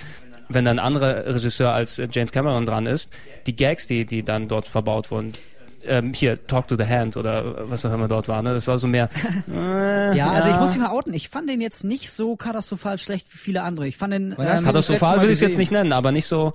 wenn 0.48 0.66
da 0.66 0.72
ein 0.72 0.80
anderer 0.80 1.26
Regisseur 1.28 1.74
als 1.74 2.02
James 2.12 2.32
Cameron 2.32 2.66
dran 2.66 2.86
ist, 2.86 3.12
die 3.46 3.56
Gags, 3.56 3.88
die, 3.88 4.06
die 4.06 4.24
dann 4.24 4.48
dort 4.48 4.68
verbaut 4.68 5.12
wurden, 5.12 5.34
ähm, 5.86 6.14
hier, 6.14 6.46
Talk 6.48 6.68
to 6.68 6.76
the 6.76 6.86
Hand 6.86 7.16
oder 7.18 7.70
was 7.70 7.86
auch 7.86 7.94
immer 7.94 8.08
dort 8.08 8.28
war, 8.28 8.42
ne? 8.42 8.54
Das 8.54 8.68
war 8.68 8.78
so 8.78 8.88
mehr. 8.88 9.10
Äh, 9.54 10.18
Ja, 10.18 10.32
also 10.32 10.50
ich 10.50 10.60
muss 10.60 10.72
mich 10.72 10.80
mal 10.80 10.90
outen. 10.90 11.14
Ich 11.14 11.30
fand 11.30 11.50
den 11.50 11.62
jetzt 11.62 11.84
nicht 11.84 12.12
so 12.12 12.36
katastrophal 12.36 12.98
schlecht 12.98 13.34
wie 13.34 13.38
viele 13.38 13.64
andere. 13.64 13.88
Ich 13.88 13.98
fand 13.98 14.14
den 14.14 14.32
ähm, 14.32 14.38
Katastrophal 14.38 15.22
will 15.22 15.28
ich 15.30 15.34
es 15.36 15.40
jetzt 15.40 15.58
nicht 15.58 15.72
nennen, 15.72 15.94
aber 15.94 16.12
nicht 16.12 16.26
so. 16.26 16.54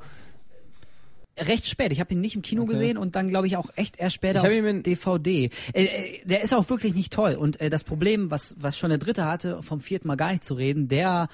Recht 1.39 1.67
spät. 1.67 1.93
Ich 1.93 2.01
habe 2.01 2.13
ihn 2.15 2.21
nicht 2.21 2.37
im 2.37 2.43
Kino 2.43 2.65
gesehen 2.65 2.97
und 2.97 3.17
dann 3.17 3.29
glaube 3.29 3.47
ich 3.47 3.57
auch 3.57 3.71
echt 3.77 3.99
erst 3.99 4.15
später 4.15 4.41
Ich 4.41 4.47
auf 4.47 4.53
ihn 4.53 4.83
DVD. 4.83 5.51
Äh, 5.73 5.85
äh, 5.85 6.21
der 6.25 6.43
ist 6.43 6.55
auch 6.55 6.69
wirklich 6.71 6.95
nicht 6.95 7.13
toll. 7.13 7.35
Und 7.35 7.61
äh, 7.61 7.71
das 7.71 7.85
Problem, 7.85 8.31
was 8.31 8.55
was 8.59 8.79
schon 8.79 8.91
der 8.91 8.99
dritte 8.99 9.25
hatte, 9.25 9.63
vom 9.63 9.81
vierten 9.81 10.09
Mal 10.09 10.17
gar 10.17 10.31
nicht 10.31 10.45
zu 10.45 10.55
reden, 10.55 10.89
der 10.89 11.29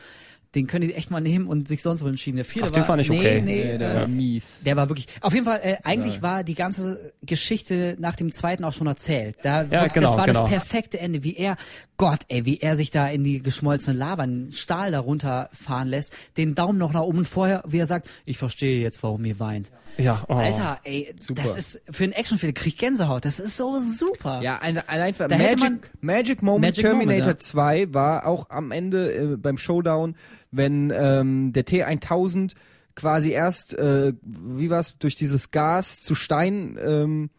den 0.55 0.67
können 0.67 0.89
die 0.89 0.95
echt 0.95 1.11
mal 1.11 1.21
nehmen 1.21 1.47
und 1.47 1.69
sich 1.69 1.83
sonst 1.83 2.03
wo 2.03 2.09
entschieden. 2.09 2.37
Der 2.37 2.45
vierte 2.45 2.69
Ach, 2.69 2.73
den 2.73 2.81
war, 2.81 2.87
fand 2.87 3.03
ich 3.03 3.09
nee, 3.09 3.19
okay. 3.19 3.41
Nee, 3.41 3.65
Nee, 3.73 3.79
der 3.79 3.93
äh, 3.93 3.97
war 4.01 4.09
mies. 4.09 4.63
Der 4.65 4.77
war 4.77 4.89
wirklich. 4.89 5.07
Auf 5.21 5.33
jeden 5.33 5.47
Fall, 5.47 5.61
äh, 5.63 5.77
eigentlich 5.85 6.23
war 6.23 6.43
die 6.43 6.55
ganze 6.55 7.13
Geschichte 7.23 7.97
nach 8.01 8.17
dem 8.17 8.33
zweiten 8.33 8.65
auch 8.65 8.73
schon 8.73 8.87
erzählt. 8.87 9.37
Da, 9.43 9.63
Ja, 9.63 9.85
das 9.85 9.93
genau, 9.93 10.17
war 10.17 10.27
genau. 10.27 10.43
das 10.43 10.51
perfekte 10.51 10.99
Ende, 10.99 11.23
wie 11.23 11.37
er, 11.37 11.57
Gott, 11.97 12.21
ey, 12.29 12.47
wie 12.47 12.59
er 12.59 12.77
sich 12.77 12.91
da 12.91 13.09
in 13.09 13.23
die 13.23 13.41
geschmolzene 13.43 13.97
Lava, 13.97 14.23
einen 14.23 14.53
Stahl 14.53 14.91
darunter 14.91 15.51
fahren 15.53 15.89
lässt, 15.89 16.17
den 16.37 16.55
Daumen 16.55 16.79
noch 16.79 16.93
nach 16.93 17.03
oben 17.03 17.19
und 17.19 17.29
vorher, 17.29 17.63
wie 17.67 17.79
er 17.79 17.87
sagt, 17.87 18.09
ich 18.25 18.39
verstehe 18.39 18.81
jetzt, 18.81 19.03
warum 19.03 19.25
ihr 19.25 19.39
weint. 19.39 19.71
Ja, 19.99 20.25
oh. 20.29 20.35
Alter, 20.35 20.79
ey, 20.85 21.15
Super. 21.19 21.43
das 21.43 21.57
ist 21.57 21.81
für 21.91 22.05
einen 22.05 22.13
Actionfilm, 22.13 22.55
krieg 22.55 22.75
ich 22.75 22.79
Gänsehaut, 22.79 23.25
das 23.25 23.39
ist 23.39 23.57
so 23.57 23.79
super. 23.79 24.41
Ja, 24.43 24.59
ein, 24.63 24.79
allein 24.89 25.15
hätte 25.15 25.37
Magic, 25.37 25.91
Magic 26.01 26.43
Moment 26.43 26.77
Magic 26.77 26.85
Terminator 26.85 27.21
Moment, 27.21 27.27
ja. 27.27 27.37
2 27.37 27.95
war 27.95 28.27
auch 28.27 28.49
am 28.51 28.71
Ende 28.71 29.13
äh, 29.13 29.37
beim 29.37 29.59
Showdown, 29.59 30.17
wenn 30.51 30.93
ähm, 30.95 31.53
der 31.53 31.65
T1000 31.67 32.53
quasi 32.97 33.31
erst, 33.31 33.75
äh, 33.79 34.13
wie 34.23 34.69
war's, 34.71 34.97
durch 34.99 35.17
dieses 35.17 35.51
Gas 35.51 36.03
zu 36.03 36.15
Stein, 36.15 36.79
ähm, 36.85 37.31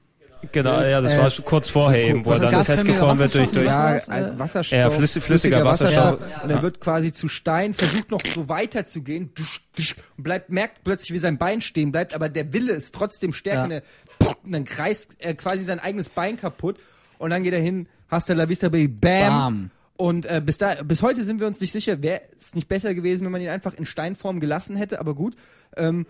Genau, 0.52 0.82
ja, 0.82 1.02
das 1.02 1.14
Äh, 1.14 1.20
war 1.20 1.30
schon 1.30 1.46
kurz 1.46 1.70
vorher 1.70 2.02
eben, 2.04 2.26
wo 2.26 2.32
er 2.32 2.40
dann 2.40 2.66
festgefahren 2.66 3.20
wird 3.20 3.36
durch, 3.36 3.50
Wasserstoff? 3.54 4.06
durch. 4.08 4.18
ja, 4.18 4.28
äh, 4.34 4.40
Wasserstoff, 4.40 4.76
Ja, 4.80 4.90
flüssig- 4.90 5.22
flüssiger 5.22 5.64
Wasserstoff. 5.64 6.20
Und 6.44 6.50
er 6.50 6.64
wird 6.64 6.80
quasi 6.82 7.14
zu 7.14 7.28
Stein, 7.28 7.76
versucht 7.76 8.10
noch 8.10 8.22
so 8.26 8.50
weiter 8.50 8.88
zu 8.88 9.04
gehen, 9.04 9.30
dusch, 9.36 9.62
dusch, 9.76 9.96
und 10.18 10.24
bleibt, 10.24 10.50
merkt 10.50 10.84
plötzlich, 10.84 11.14
wie 11.14 11.20
sein 11.20 11.38
Bein 11.38 11.62
stehen 11.62 11.92
bleibt, 11.92 12.16
aber 12.16 12.28
der 12.28 12.54
Wille 12.54 12.74
ist 12.74 12.96
trotzdem 12.96 13.34
stärker. 13.34 13.72
Ja. 13.72 14.32
Und 14.44 14.52
dann 14.52 14.64
kreist 14.66 15.10
er 15.20 15.36
quasi 15.36 15.64
sein 15.64 15.80
eigenes 15.80 16.10
Bein 16.10 16.38
kaputt. 16.42 16.80
Und 17.20 17.30
dann 17.30 17.44
geht 17.44 17.54
er 17.54 17.62
hin, 17.62 17.88
hasta 18.10 18.34
la 18.34 18.50
vista, 18.50 18.70
baby, 18.70 18.88
bam. 18.88 19.28
Bam. 19.30 19.72
Und 20.02 20.26
äh, 20.26 20.42
bis, 20.44 20.58
da, 20.58 20.82
bis 20.84 21.04
heute 21.04 21.24
sind 21.24 21.40
wir 21.40 21.46
uns 21.46 21.62
nicht 21.62 21.72
sicher, 21.72 22.02
wäre 22.02 22.22
es 22.40 22.56
nicht 22.56 22.68
besser 22.68 22.96
gewesen, 22.96 23.24
wenn 23.24 23.32
man 23.32 23.40
ihn 23.42 23.50
einfach 23.50 23.76
in 23.76 23.86
Steinform 23.86 24.40
gelassen 24.40 24.76
hätte, 24.76 25.00
aber 25.00 25.14
gut. 25.14 25.36
Ähm, 25.78 26.08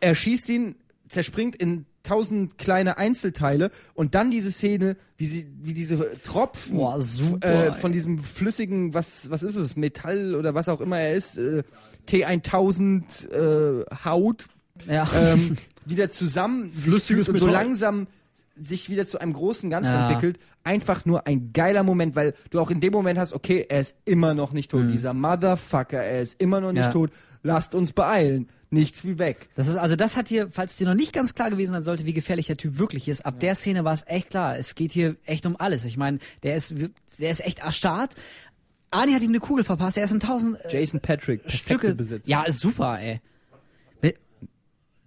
er 0.00 0.14
schießt 0.14 0.50
ihn, 0.50 0.74
zerspringt 1.08 1.56
in 1.56 1.86
tausend 2.02 2.58
kleine 2.58 2.98
Einzelteile 2.98 3.70
und 3.94 4.14
dann 4.14 4.30
diese 4.30 4.52
Szene, 4.52 4.98
wie 5.16 5.24
sie, 5.24 5.46
wie 5.62 5.72
diese 5.72 6.20
Tropfen 6.22 6.76
Boah, 6.76 7.00
super, 7.00 7.68
äh, 7.68 7.72
von 7.72 7.92
diesem 7.92 8.18
flüssigen, 8.18 8.92
was, 8.92 9.30
was 9.30 9.42
ist 9.42 9.54
es, 9.56 9.74
Metall 9.74 10.34
oder 10.34 10.54
was 10.54 10.68
auch 10.68 10.82
immer 10.82 11.00
er 11.00 11.14
ist, 11.14 11.38
äh, 11.38 11.62
T1000 12.06 13.30
äh, 13.30 13.84
Haut, 14.04 14.48
Ja. 14.86 15.08
ähm, 15.18 15.56
wieder 15.86 16.10
zusammen 16.10 16.70
Flüssiges 16.72 17.24
so 17.24 17.32
Metall. 17.32 17.50
langsam 17.52 18.06
sich 18.56 18.88
wieder 18.88 19.06
zu 19.06 19.18
einem 19.20 19.32
großen 19.32 19.68
Ganzen 19.70 19.92
Ja. 19.94 20.08
entwickelt. 20.08 20.38
Einfach 20.62 21.04
nur 21.04 21.26
ein 21.26 21.52
geiler 21.52 21.82
Moment, 21.82 22.14
weil 22.16 22.34
du 22.50 22.60
auch 22.60 22.70
in 22.70 22.80
dem 22.80 22.92
Moment 22.92 23.18
hast, 23.18 23.32
okay, 23.32 23.66
er 23.68 23.80
ist 23.80 23.96
immer 24.04 24.34
noch 24.34 24.52
nicht 24.52 24.70
tot. 24.70 24.84
Dieser 24.92 25.12
Motherfucker, 25.12 26.02
er 26.02 26.22
ist 26.22 26.40
immer 26.40 26.60
noch 26.60 26.72
nicht 26.72 26.82
Mhm. 26.82 26.86
Ja. 26.86 26.92
tot. 26.92 27.10
Lasst 27.42 27.74
uns 27.74 27.92
beeilen. 27.92 28.48
Nichts 28.70 29.04
wie 29.04 29.18
weg. 29.18 29.48
Das 29.54 29.68
ist, 29.68 29.76
also 29.76 29.94
das 29.96 30.16
hat 30.16 30.26
hier, 30.28 30.48
falls 30.50 30.72
es 30.72 30.78
dir 30.78 30.86
noch 30.86 30.94
nicht 30.94 31.12
ganz 31.12 31.34
klar 31.34 31.50
gewesen 31.50 31.72
sein 31.72 31.82
sollte, 31.84 32.06
wie 32.06 32.12
gefährlich 32.12 32.46
der 32.46 32.56
Typ 32.56 32.78
wirklich 32.78 33.08
ist, 33.08 33.24
ab 33.24 33.38
der 33.40 33.54
Szene 33.54 33.84
war 33.84 33.92
es 33.92 34.04
echt 34.06 34.30
klar. 34.30 34.56
Es 34.58 34.74
geht 34.74 34.90
hier 34.92 35.16
echt 35.26 35.46
um 35.46 35.54
alles. 35.58 35.84
Ich 35.84 35.96
meine, 35.96 36.18
der 36.42 36.56
ist, 36.56 36.74
der 37.18 37.30
ist 37.30 37.44
echt 37.44 37.60
erstarrt. 37.60 38.14
Arnie 38.90 39.14
hat 39.14 39.22
ihm 39.22 39.30
eine 39.30 39.40
Kugel 39.40 39.64
verpasst. 39.64 39.96
Er 39.96 40.04
ist 40.04 40.12
in 40.12 40.20
tausend 40.20 40.58
äh, 40.64 40.72
Jason 40.80 41.00
Patrick, 41.00 41.42
Stücke. 41.50 41.94
Besitz. 41.94 42.26
Ja, 42.26 42.42
ist 42.44 42.60
super, 42.60 42.98
ey. 43.00 43.20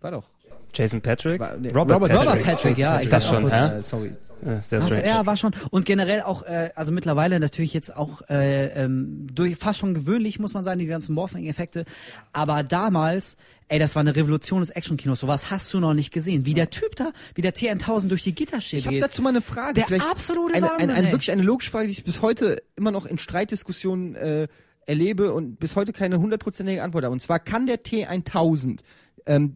War 0.01 0.11
doch. 0.11 0.29
Jason 0.77 1.01
Patrick? 1.01 1.39
War- 1.39 1.57
nee, 1.57 1.69
Robert, 1.69 1.95
Robert- 1.97 2.09
Patrick. 2.11 2.27
Robert 2.29 2.43
Patrick, 2.43 2.77
ja. 2.77 2.99
Ich 3.01 3.09
Das 3.09 3.23
dachte 3.25 3.35
schon, 3.41 3.51
hä? 3.51 3.79
Äh, 3.79 3.83
sorry. 3.83 4.11
Ja, 4.45 4.61
Sehr 4.61 4.81
strange. 4.81 5.07
ja, 5.07 5.25
war 5.25 5.35
schon. 5.35 5.51
Und 5.71 5.85
generell 5.85 6.21
auch, 6.21 6.43
äh, 6.43 6.69
also 6.75 6.93
mittlerweile 6.93 7.39
natürlich 7.39 7.73
jetzt 7.73 7.95
auch 7.97 8.21
äh, 8.29 8.67
ähm, 8.83 9.25
durch 9.33 9.55
fast 9.55 9.79
schon 9.79 9.95
gewöhnlich, 9.95 10.37
muss 10.37 10.53
man 10.53 10.63
sagen, 10.63 10.77
die 10.77 10.85
ganzen 10.85 11.15
Morphing-Effekte. 11.15 11.85
Aber 12.33 12.61
damals, 12.61 13.35
ey, 13.67 13.79
das 13.79 13.95
war 13.95 14.01
eine 14.01 14.15
Revolution 14.15 14.59
des 14.59 14.69
Actionkinos. 14.69 15.21
Sowas 15.21 15.49
hast 15.49 15.73
du 15.73 15.79
noch 15.79 15.95
nicht 15.95 16.13
gesehen. 16.13 16.45
Wie 16.45 16.53
der 16.53 16.69
Typ 16.69 16.95
da, 16.95 17.13
wie 17.33 17.41
der 17.41 17.55
T1000 17.55 18.09
durch 18.09 18.23
die 18.23 18.35
Gitterstäbe 18.35 18.79
Ich 18.79 18.85
habe 18.85 18.95
geht. 18.97 19.03
dazu 19.03 19.23
mal 19.23 19.29
eine 19.29 19.41
Frage. 19.41 19.73
Der 19.73 19.87
Vielleicht 19.87 20.07
absolute 20.07 20.53
eine, 20.55 20.67
Wahnsinn, 20.67 20.89
eine, 20.91 20.99
eine 20.99 21.11
wirklich 21.11 21.31
eine 21.31 21.41
logische 21.41 21.71
Frage, 21.71 21.87
die 21.87 21.93
ich 21.93 22.03
bis 22.03 22.21
heute 22.21 22.61
immer 22.75 22.91
noch 22.91 23.07
in 23.07 23.17
Streitdiskussionen 23.17 24.13
äh, 24.15 24.47
erlebe 24.85 25.33
und 25.33 25.59
bis 25.59 25.75
heute 25.75 25.93
keine 25.93 26.19
hundertprozentige 26.19 26.83
Antwort 26.83 27.03
habe. 27.05 27.11
Und 27.13 27.21
zwar 27.23 27.39
kann 27.39 27.65
der 27.65 27.83
T1000 27.83 28.81
ähm, 29.25 29.55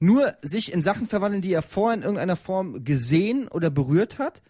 nur 0.00 0.34
sich 0.42 0.72
in 0.72 0.82
Sachen 0.82 1.06
verwandeln, 1.06 1.42
die 1.42 1.52
er 1.52 1.62
vorher 1.62 1.96
in 1.96 2.02
irgendeiner 2.02 2.36
Form 2.36 2.82
gesehen 2.84 3.48
oder 3.48 3.70
berührt 3.70 4.18
hat, 4.18 4.42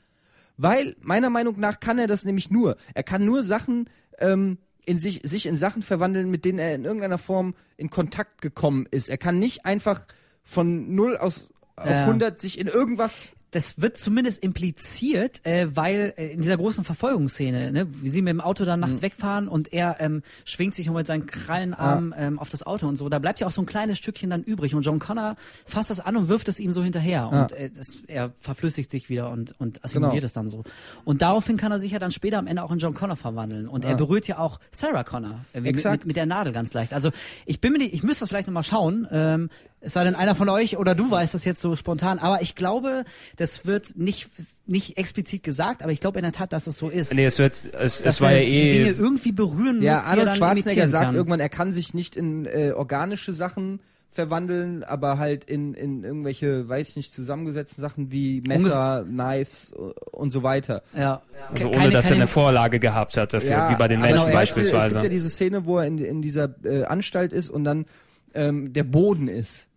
weil 0.56 0.96
meiner 1.00 1.28
Meinung 1.28 1.58
nach 1.58 1.80
kann 1.80 1.98
er 1.98 2.06
das 2.06 2.24
nämlich 2.24 2.50
nur. 2.50 2.76
Er 2.94 3.02
kann 3.02 3.24
nur 3.24 3.42
Sachen 3.42 3.90
ähm, 4.18 4.58
in 4.86 4.98
sich, 4.98 5.20
sich 5.24 5.46
in 5.46 5.58
Sachen 5.58 5.82
verwandeln, 5.82 6.30
mit 6.30 6.44
denen 6.44 6.58
er 6.58 6.74
in 6.74 6.84
irgendeiner 6.84 7.18
Form 7.18 7.54
in 7.76 7.90
Kontakt 7.90 8.40
gekommen 8.40 8.86
ist. 8.90 9.08
Er 9.08 9.18
kann 9.18 9.38
nicht 9.38 9.66
einfach 9.66 10.06
von 10.42 10.94
0 10.94 11.16
aus 11.16 11.52
auf 11.76 11.90
Ja. 11.90 12.04
100 12.04 12.38
sich 12.38 12.58
in 12.58 12.66
irgendwas 12.66 13.34
das 13.52 13.80
wird 13.82 13.98
zumindest 13.98 14.42
impliziert, 14.44 15.44
äh, 15.44 15.68
weil 15.74 16.14
äh, 16.16 16.28
in 16.32 16.40
dieser 16.40 16.56
großen 16.56 16.84
Verfolgungsszene, 16.84 17.72
ne, 17.72 17.86
wie 18.02 18.08
sie 18.08 18.22
mit 18.22 18.30
dem 18.30 18.40
Auto 18.40 18.64
dann 18.64 18.80
Mhm. 18.80 18.86
nachts 18.86 19.02
wegfahren 19.02 19.48
und 19.48 19.72
er 19.72 19.96
ähm, 20.00 20.22
schwingt 20.44 20.74
sich 20.74 20.86
noch 20.86 20.94
mit 20.94 21.06
seinen 21.06 21.26
Krallenarmen 21.26 22.14
ähm, 22.16 22.38
auf 22.38 22.48
das 22.48 22.64
Auto 22.64 22.86
und 22.86 22.96
so, 22.96 23.08
da 23.08 23.18
bleibt 23.18 23.40
ja 23.40 23.46
auch 23.46 23.50
so 23.50 23.60
ein 23.62 23.66
kleines 23.66 23.98
Stückchen 23.98 24.30
dann 24.30 24.42
übrig 24.44 24.74
und 24.74 24.82
John 24.82 24.98
Connor 25.00 25.36
fasst 25.64 25.90
das 25.90 25.98
an 26.00 26.16
und 26.16 26.28
wirft 26.28 26.48
es 26.48 26.60
ihm 26.60 26.70
so 26.72 26.82
hinterher 26.82 27.28
und 27.28 27.52
äh, 27.52 27.70
das, 27.70 27.98
er 28.06 28.32
verflüssigt 28.38 28.90
sich 28.90 29.08
wieder 29.08 29.30
und, 29.30 29.54
und 29.58 29.84
assimiliert 29.84 30.14
Genau. 30.20 30.26
es 30.26 30.32
dann 30.32 30.48
so. 30.48 30.62
Und 31.04 31.20
daraufhin 31.22 31.56
kann 31.56 31.72
er 31.72 31.78
sich 31.80 31.92
ja 31.92 31.98
dann 31.98 32.12
später 32.12 32.38
am 32.38 32.46
Ende 32.46 32.62
auch 32.62 32.70
in 32.70 32.78
John 32.78 32.94
Connor 32.94 33.16
verwandeln 33.16 33.66
und 33.68 33.84
er 33.84 33.96
berührt 33.96 34.28
ja 34.28 34.38
auch 34.38 34.60
Sarah 34.70 35.04
Connor 35.04 35.44
äh, 35.52 35.60
mit, 35.60 35.84
mit, 35.84 36.06
mit 36.06 36.16
der 36.16 36.26
Nadel 36.26 36.52
ganz 36.52 36.72
leicht. 36.72 36.92
Also 36.92 37.10
ich 37.46 37.60
bin 37.60 37.72
mir 37.72 37.78
nicht, 37.78 37.92
ich 37.94 38.02
müsste 38.02 38.20
das 38.22 38.28
vielleicht 38.28 38.46
nochmal 38.46 38.64
schauen, 38.64 39.08
ähm, 39.10 39.50
es 39.82 39.94
sei 39.94 40.04
denn 40.04 40.14
einer 40.14 40.34
von 40.34 40.48
euch 40.48 40.76
oder 40.76 40.94
du 40.94 41.10
weißt 41.10 41.32
das 41.34 41.44
jetzt 41.44 41.60
so 41.60 41.74
spontan, 41.76 42.18
aber 42.18 42.42
ich 42.42 42.54
glaube, 42.54 43.04
das 43.36 43.64
wird 43.66 43.96
nicht, 43.96 44.28
nicht 44.66 44.98
explizit 44.98 45.42
gesagt, 45.42 45.82
aber 45.82 45.90
ich 45.92 46.00
glaube 46.00 46.18
in 46.18 46.22
der 46.22 46.32
Tat, 46.32 46.52
dass 46.52 46.66
es 46.66 46.76
so 46.78 46.88
ist. 46.90 47.14
Nee, 47.14 47.24
es 47.24 47.38
wird, 47.38 47.54
es, 47.72 48.02
dass 48.02 48.16
es 48.16 48.20
war 48.20 48.32
er 48.32 48.40
ja 48.40 48.44
die 48.44 48.52
eh, 48.58 48.72
Dinge 48.84 48.90
irgendwie 48.98 49.32
berühren 49.32 49.80
Ja, 49.82 49.94
muss, 49.94 50.02
die 50.02 50.06
er 50.08 50.10
Arnold 50.20 50.36
Schwarzenegger 50.36 50.88
sagt 50.88 51.04
kann. 51.06 51.14
irgendwann, 51.14 51.40
er 51.40 51.48
kann 51.48 51.72
sich 51.72 51.94
nicht 51.94 52.14
in 52.16 52.44
äh, 52.46 52.72
organische 52.76 53.32
Sachen 53.32 53.80
verwandeln, 54.12 54.82
aber 54.82 55.18
halt 55.18 55.44
in, 55.44 55.72
in 55.72 56.02
irgendwelche, 56.02 56.68
weiß 56.68 56.88
ich 56.90 56.96
nicht, 56.96 57.12
zusammengesetzten 57.12 57.80
Sachen 57.80 58.10
wie 58.10 58.40
Messer, 58.46 59.04
Knives 59.08 59.72
und 60.10 60.32
so 60.32 60.42
weiter. 60.42 60.82
Ja. 60.96 61.22
Also 61.52 61.70
Keine- 61.70 61.80
ohne, 61.84 61.90
dass 61.92 62.06
er 62.06 62.10
keine- 62.10 62.22
eine 62.22 62.26
Vorlage 62.28 62.80
gehabt 62.80 63.16
hat 63.16 63.32
dafür, 63.32 63.70
wie 63.70 63.76
bei 63.76 63.86
den 63.88 64.00
Menschen 64.00 64.24
zum 64.24 64.32
Beispiel, 64.34 64.62
Es 64.64 64.70
beispielsweise. 64.72 64.94
gibt 64.96 65.04
ja 65.04 65.08
diese 65.10 65.30
Szene, 65.30 65.64
wo 65.64 65.78
er 65.78 65.86
in, 65.86 65.98
in 65.98 66.20
dieser 66.22 66.52
äh, 66.64 66.82
Anstalt 66.84 67.32
ist 67.32 67.50
und 67.50 67.62
dann 67.64 67.86
ähm, 68.34 68.72
der 68.72 68.84
Boden 68.84 69.28
ist. 69.28 69.68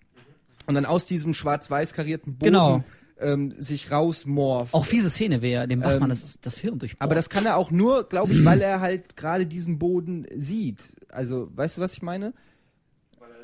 Und 0.66 0.76
dann 0.76 0.86
aus 0.86 1.06
diesem 1.06 1.34
schwarz-weiß 1.34 1.94
karierten 1.94 2.36
Boden 2.38 2.52
Genau. 2.54 2.84
ähm, 3.20 3.54
sich 3.58 3.92
rausmorpht. 3.92 4.74
Auch 4.74 4.86
fiese 4.86 5.10
Szene 5.10 5.42
wäre 5.42 5.68
dem 5.68 5.82
Wachmann 5.82 6.04
Ähm, 6.04 6.10
das, 6.10 6.40
das 6.42 6.58
Hirn 6.60 6.80
durch. 6.80 6.96
Aber 7.00 7.16
das 7.16 7.30
kann 7.30 7.46
er 7.46 7.58
auch 7.58 7.72
nur, 7.72 8.08
glaube 8.08 8.34
ich, 8.34 8.44
weil 8.46 8.62
er 8.62 8.80
halt 8.82 9.16
gerade 9.18 9.46
diesen 9.46 9.78
Boden 9.80 10.26
sieht. 10.36 10.94
Also, 11.10 11.50
weißt 11.56 11.78
du, 11.78 11.82
was 11.82 11.94
ich 11.94 12.02
meine? 12.02 12.34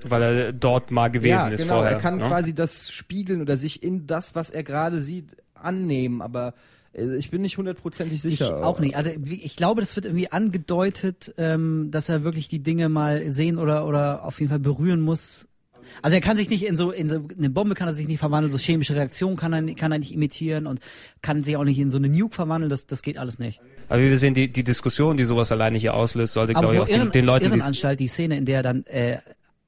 weil 0.08 0.22
er 0.22 0.54
dort 0.54 0.92
mal 0.92 1.10
gewesen 1.10 1.32
ja, 1.34 1.48
ist 1.50 1.62
genau. 1.64 1.76
vorher. 1.76 1.92
er 1.92 2.00
kann 2.00 2.20
ne? 2.20 2.28
quasi 2.28 2.56
das 2.56 2.90
spiegeln 2.90 3.42
oder 3.42 3.58
sich 3.58 3.84
in 3.84 4.08
das, 4.08 4.34
was 4.34 4.50
er 4.50 4.64
gerade 4.64 5.02
sieht, 5.02 5.36
annehmen. 5.56 6.22
Aber 6.22 6.54
äh, 6.94 7.16
ich 7.18 7.30
bin 7.32 7.42
nicht 7.42 7.58
hundertprozentig 7.58 8.16
Ich 8.16 8.22
sicher. 8.22 8.66
auch 8.66 8.80
nicht. 8.80 8.96
Also 8.96 9.12
wie- 9.18 9.42
ich 9.44 9.58
glaube, 9.58 9.82
das 9.82 9.98
wird 9.98 10.06
irgendwie 10.06 10.32
angedeutet, 10.32 11.34
ähm, 11.38 11.90
dass 11.92 12.08
er 12.08 12.24
wirklich 12.24 12.48
die 12.48 12.64
Dinge 12.64 12.88
mal 12.88 13.30
sehen 13.30 13.58
oder 13.58 13.86
oder 13.86 14.24
auf 14.24 14.40
jeden 14.40 14.50
Fall 14.50 14.60
berühren 14.60 15.02
muss. 15.02 15.49
Also 16.02 16.16
er 16.16 16.22
kann 16.22 16.38
sich 16.38 16.50
nicht 16.50 16.66
in 16.66 16.76
so 16.76 16.92
in 16.92 17.10
so 17.10 17.22
eine 17.38 17.50
Bombe 17.50 17.76
kann 17.76 17.88
er 17.88 17.94
sich 17.94 18.08
nicht 18.08 18.20
verwandeln, 18.20 18.52
so 18.52 18.58
chemische 18.58 18.96
Reaktionen 18.96 19.38
kann 19.38 19.54
er 19.54 19.76
kann 19.76 19.92
er 19.92 20.00
nicht 20.00 20.14
imitieren 20.14 20.68
und 20.68 20.80
kann 21.22 21.44
sich 21.44 21.58
auch 21.58 21.64
nicht 21.64 21.80
in 21.80 21.90
so 21.90 21.98
eine 21.98 22.10
Nuke 22.10 22.36
verwandeln. 22.36 22.70
Das 22.70 22.88
das 22.88 23.02
geht 23.02 23.18
alles 23.18 23.40
nicht. 23.40 23.60
Aber 23.90 24.02
wie 24.02 24.10
wir 24.10 24.18
sehen, 24.18 24.34
die, 24.34 24.52
die 24.52 24.64
Diskussion, 24.64 25.18
die 25.18 25.26
sowas 25.26 25.52
alleine 25.52 25.78
hier 25.78 25.96
auslöst, 25.96 26.34
sollte, 26.34 26.54
glaube 26.54 26.76
ich, 26.76 26.82
auch 26.82 26.88
den, 26.88 27.12
den 27.12 27.26
Leuten, 27.26 27.46
Irrenanstalt, 27.46 28.00
die 28.00 28.08
Szene, 28.08 28.38
in 28.38 28.46
der 28.46 28.62
dann 28.62 28.86
äh, 28.86 29.18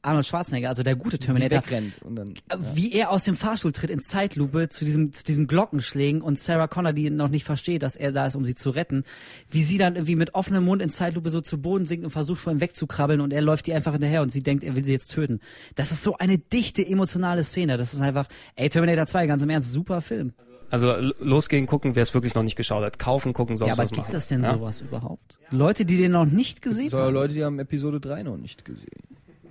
Arnold 0.03 0.25
Schwarzenegger, 0.25 0.69
also 0.69 0.81
der 0.83 0.95
gute 0.95 1.19
Terminator, 1.19 1.61
dann, 2.09 2.27
äh, 2.29 2.57
wie 2.73 2.91
er 2.91 3.11
aus 3.11 3.23
dem 3.23 3.35
Fahrstuhl 3.35 3.71
tritt 3.71 3.89
in 3.91 4.01
Zeitlupe 4.01 4.67
zu 4.69 4.83
diesem 4.83 5.13
zu 5.13 5.23
diesen 5.23 5.45
Glockenschlägen 5.47 6.21
und 6.21 6.39
Sarah 6.39 6.67
Connor, 6.67 6.93
die 6.93 7.09
noch 7.09 7.27
nicht 7.29 7.43
versteht, 7.43 7.83
dass 7.83 7.95
er 7.95 8.11
da 8.11 8.25
ist, 8.25 8.35
um 8.35 8.43
sie 8.43 8.55
zu 8.55 8.71
retten, 8.71 9.03
wie 9.49 9.61
sie 9.61 9.77
dann 9.77 9.95
irgendwie 9.95 10.15
mit 10.15 10.33
offenem 10.33 10.65
Mund 10.65 10.81
in 10.81 10.89
Zeitlupe 10.89 11.29
so 11.29 11.39
zu 11.41 11.61
Boden 11.61 11.85
sinkt 11.85 12.03
und 12.03 12.09
versucht 12.11 12.41
vor 12.41 12.51
ihm 12.51 12.61
wegzukrabbeln 12.61 13.21
und 13.21 13.31
er 13.31 13.41
läuft 13.41 13.67
ihr 13.67 13.75
einfach 13.75 13.91
hinterher 13.91 14.21
und 14.23 14.31
sie 14.31 14.41
denkt, 14.41 14.63
er 14.63 14.75
will 14.75 14.83
sie 14.83 14.91
jetzt 14.91 15.09
töten. 15.09 15.39
Das 15.75 15.91
ist 15.91 16.01
so 16.01 16.17
eine 16.17 16.37
dichte 16.39 16.85
emotionale 16.85 17.43
Szene. 17.43 17.77
Das 17.77 17.93
ist 17.93 18.01
einfach, 18.01 18.27
ey 18.55 18.69
Terminator 18.69 19.05
2, 19.05 19.27
ganz 19.27 19.43
im 19.43 19.49
Ernst, 19.51 19.71
super 19.71 20.01
Film. 20.01 20.33
also 20.71 20.93
l- 20.93 21.13
losgehen, 21.19 21.67
gucken, 21.67 21.95
wer 21.95 22.01
es 22.03 22.13
wirklich 22.15 22.33
noch 22.33 22.43
nicht 22.43 22.55
geschaut 22.55 22.83
hat. 22.83 22.97
Kaufen, 22.97 23.33
gucken, 23.33 23.55
sonst 23.57 23.67
ja, 23.67 23.73
aber 23.73 23.83
was 23.83 23.91
gibt 23.91 24.07
machen. 24.07 24.15
es 24.15 24.27
denn 24.29 24.41
ja? 24.43 24.57
sowas 24.57 24.81
überhaupt? 24.81 25.37
Leute, 25.51 25.85
die 25.85 25.97
den 25.97 26.11
noch 26.13 26.25
nicht 26.25 26.61
gesehen 26.63 26.89
so 26.89 26.97
haben. 26.97 27.13
Leute, 27.13 27.33
die 27.35 27.43
haben 27.43 27.59
Episode 27.59 27.99
3 27.99 28.23
noch 28.23 28.37
nicht 28.37 28.65
gesehen. 28.65 28.87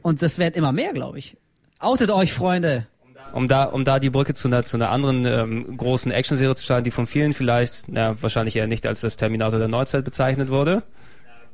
Und 0.02 0.22
das 0.22 0.38
werden 0.38 0.54
immer 0.54 0.72
mehr, 0.72 0.92
glaube 0.92 1.18
ich. 1.18 1.36
Outet 1.78 2.10
euch, 2.10 2.32
Freunde. 2.32 2.86
Um 3.32 3.46
da, 3.46 3.64
um 3.64 3.84
da 3.84 3.98
die 3.98 4.10
Brücke 4.10 4.34
zu 4.34 4.48
einer, 4.48 4.64
zu 4.64 4.76
einer 4.76 4.90
anderen 4.90 5.24
ähm, 5.24 5.76
großen 5.76 6.10
Actionserie 6.10 6.54
zu 6.56 6.64
schlagen, 6.64 6.84
die 6.84 6.90
von 6.90 7.06
vielen 7.06 7.32
vielleicht, 7.32 7.84
na, 7.86 8.20
wahrscheinlich 8.20 8.56
eher 8.56 8.66
nicht 8.66 8.86
als 8.86 9.02
das 9.02 9.16
Terminator 9.16 9.58
der 9.58 9.68
Neuzeit 9.68 10.04
bezeichnet 10.04 10.48
wurde. 10.48 10.82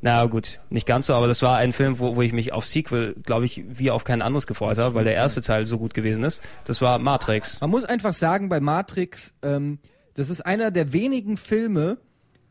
Na 0.02 0.24
gut, 0.26 0.60
nicht 0.70 0.86
ganz 0.86 1.06
so, 1.06 1.14
aber 1.14 1.26
das 1.26 1.42
war 1.42 1.56
ein 1.56 1.72
Film, 1.72 1.98
wo, 1.98 2.16
wo 2.16 2.22
ich 2.22 2.32
mich 2.32 2.52
auf 2.52 2.64
Sequel, 2.64 3.14
glaube 3.24 3.46
ich, 3.46 3.64
wie 3.68 3.90
auf 3.90 4.04
kein 4.04 4.22
anderes 4.22 4.46
gefreut 4.46 4.78
habe, 4.78 4.94
weil 4.94 5.04
der 5.04 5.14
erste 5.14 5.40
Teil 5.40 5.64
so 5.64 5.78
gut 5.78 5.94
gewesen 5.94 6.22
ist. 6.22 6.42
Das 6.64 6.80
war 6.80 6.98
Matrix. 6.98 7.60
Man 7.60 7.70
muss 7.70 7.84
einfach 7.84 8.12
sagen, 8.12 8.48
bei 8.48 8.60
Matrix, 8.60 9.34
ähm, 9.42 9.78
das 10.14 10.30
ist 10.30 10.42
einer 10.42 10.70
der 10.70 10.92
wenigen 10.92 11.36
Filme, 11.36 11.98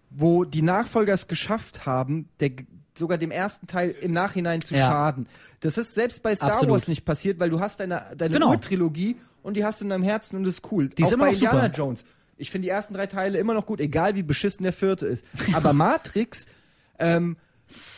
wo 0.10 0.44
die 0.44 0.62
Nachfolger 0.62 1.14
es 1.14 1.28
geschafft 1.28 1.86
haben, 1.86 2.30
der, 2.40 2.52
sogar 2.98 3.18
dem 3.18 3.32
ersten 3.32 3.68
Teil 3.68 3.92
im 4.02 4.12
Nachhinein 4.14 4.62
zu 4.62 4.74
Ja. 4.76 4.88
schaden. 4.88 5.28
Das 5.60 5.78
ist 5.78 5.94
selbst 5.96 6.24
bei 6.24 6.36
Star 6.36 6.50
Absolut. 6.50 6.72
Wars 6.74 6.88
nicht 6.88 7.06
passiert, 7.06 7.40
weil 7.40 7.50
du 7.50 7.60
hast 7.60 7.80
deine, 7.80 8.04
deine 8.18 8.34
Genau. 8.34 8.50
Urtrilogie 8.52 9.18
und 9.44 9.56
die 9.58 9.64
hast 9.66 9.82
du 9.82 9.86
in 9.86 9.90
deinem 9.90 10.04
Herzen 10.04 10.38
und 10.38 10.44
das 10.46 10.56
ist 10.56 10.72
cool. 10.72 10.88
Die 10.90 11.04
Auch 11.04 11.12
immer 11.12 11.26
bei 11.26 11.32
noch 11.32 11.38
super. 11.40 11.52
Indiana 11.52 11.74
Jones. 11.74 12.04
Ich 12.38 12.52
finde 12.52 12.66
die 12.66 12.70
ersten 12.70 12.94
drei 12.94 13.08
Teile 13.08 13.38
immer 13.38 13.54
noch 13.54 13.66
gut, 13.66 13.80
egal 13.80 14.16
wie 14.16 14.24
beschissen 14.24 14.64
der 14.64 14.74
vierte 14.74 15.06
ist. 15.08 15.24
Aber 15.54 15.72
Matrix 15.74 16.48
ähm, 17.00 17.38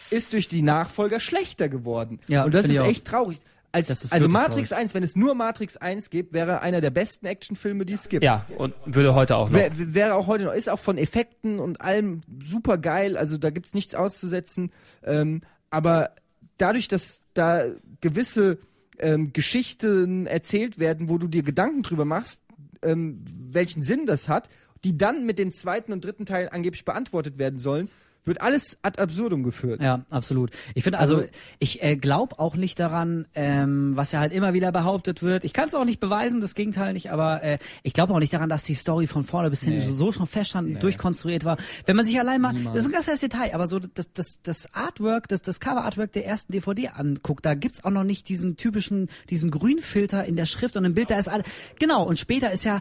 ist 0.10 0.34
durch 0.34 0.48
die 0.48 0.62
Nachfolger 0.62 1.20
schlechter 1.20 1.70
geworden. 1.70 2.20
Ja, 2.28 2.44
und 2.46 2.54
das 2.54 2.68
ist 2.68 2.80
echt 2.80 3.06
traurig. 3.06 3.40
Als, 3.72 4.12
also 4.12 4.30
Matrix 4.30 4.72
1, 4.72 4.94
wenn 4.94 5.04
es 5.04 5.16
nur 5.16 5.36
Matrix 5.36 5.78
1 5.78 6.10
gibt, 6.10 6.34
wäre 6.34 6.62
einer 6.62 6.82
der 6.82 6.90
besten 6.90 7.26
Actionfilme, 7.26 7.86
die 7.86 7.94
es 7.94 8.10
gibt. 8.10 8.24
Ja, 8.24 8.46
und 8.58 8.74
würde 8.86 9.14
heute 9.14 9.36
auch 9.36 9.50
noch. 9.50 9.58
Wär, 9.58 9.72
wäre 9.94 10.16
auch 10.16 10.28
heute 10.28 10.46
noch, 10.46 10.54
ist 10.54 10.70
auch 10.70 10.80
von 10.80 10.98
Effekten 10.98 11.60
und 11.60 11.82
allem 11.82 12.22
super 12.44 12.78
geil, 12.78 13.18
also 13.18 13.38
da 13.38 13.50
gibt's 13.50 13.74
nichts 13.74 13.94
auszusetzen. 13.94 14.72
Ähm, 15.04 15.42
aber 15.70 16.12
dadurch, 16.58 16.88
dass 16.88 17.24
da 17.34 17.66
gewisse 18.02 18.58
ähm, 19.00 19.34
Geschichten 19.34 20.28
erzählt 20.28 20.80
werden, 20.80 21.10
wo 21.10 21.18
du 21.18 21.28
dir 21.28 21.44
Gedanken 21.44 21.84
drüber 21.84 22.06
machst, 22.06 22.44
ähm, 22.82 23.24
welchen 23.28 23.84
Sinn 23.84 24.06
das 24.06 24.30
hat, 24.30 24.50
die 24.84 24.98
dann 24.98 25.26
mit 25.26 25.40
den 25.40 25.52
zweiten 25.52 25.92
und 25.92 26.04
dritten 26.04 26.26
Teilen 26.26 26.50
angeblich 26.50 26.86
beantwortet 26.86 27.38
werden 27.38 27.60
sollen, 27.60 27.90
wird 28.28 28.42
alles 28.42 28.78
ad 28.82 29.02
absurdum 29.02 29.44
geführt. 29.44 29.82
Ja, 29.82 30.06
absolut. 30.10 30.52
Ich 30.76 30.84
finde 30.84 31.00
also, 31.00 31.18
Also- 31.18 31.30
ich 31.60 31.82
äh, 31.84 31.96
glaube 31.96 32.38
auch 32.40 32.56
nicht 32.56 32.80
daran, 32.80 33.26
ähm, 33.36 33.96
was 33.96 34.12
ja 34.12 34.20
halt 34.20 34.32
immer 34.32 34.54
wieder 34.54 34.72
behauptet 34.72 35.24
wird. 35.24 35.44
Ich 35.44 35.54
kann 35.54 35.68
es 35.68 35.76
auch 35.76 35.86
nicht 35.86 36.00
beweisen, 36.00 36.40
das 36.42 36.54
Gegenteil 36.56 36.94
nicht, 36.94 37.12
aber 37.12 37.42
äh, 37.44 37.58
ich 37.84 37.94
glaube 37.94 38.14
auch 38.14 38.20
nicht 38.20 38.34
daran, 38.34 38.50
dass 38.50 38.64
die 38.64 38.76
Story 38.76 39.08
von 39.08 39.24
vorne 39.24 39.50
bis 39.50 39.64
hinten 39.64 39.80
Nee. 39.80 39.94
so 39.94 40.12
schon 40.12 40.28
feststand, 40.28 40.82
durchkonstruiert 40.84 41.46
war. 41.46 41.58
Wenn 41.86 41.96
man 41.96 42.06
sich 42.06 42.20
allein 42.20 42.42
mal, 42.42 42.54
das 42.54 42.78
ist 42.84 42.86
ein 42.88 42.92
ganz 42.92 43.06
kleines 43.06 43.22
Detail, 43.22 43.54
aber 43.54 43.68
so 43.68 43.80
das, 43.80 44.12
das, 44.14 44.42
das 44.44 44.74
Artwork, 44.74 45.28
das, 45.28 45.42
das 45.42 45.60
Cover-Artwork 45.60 46.12
der 46.14 46.26
ersten 46.26 46.52
DVD 46.52 46.90
anguckt, 46.90 47.46
da 47.46 47.54
gibt's 47.54 47.84
auch 47.84 47.92
noch 47.92 48.04
nicht 48.04 48.28
diesen 48.30 48.58
typischen, 48.58 49.10
diesen 49.30 49.52
Grünfilter 49.52 50.26
in 50.26 50.36
der 50.36 50.46
Schrift 50.46 50.76
und 50.78 50.86
im 50.86 50.94
Bild, 50.94 51.10
da 51.12 51.18
ist 51.18 51.28
alle, 51.30 51.44
genau, 51.80 52.04
und 52.04 52.20
später 52.20 52.52
ist 52.52 52.64
ja, 52.66 52.80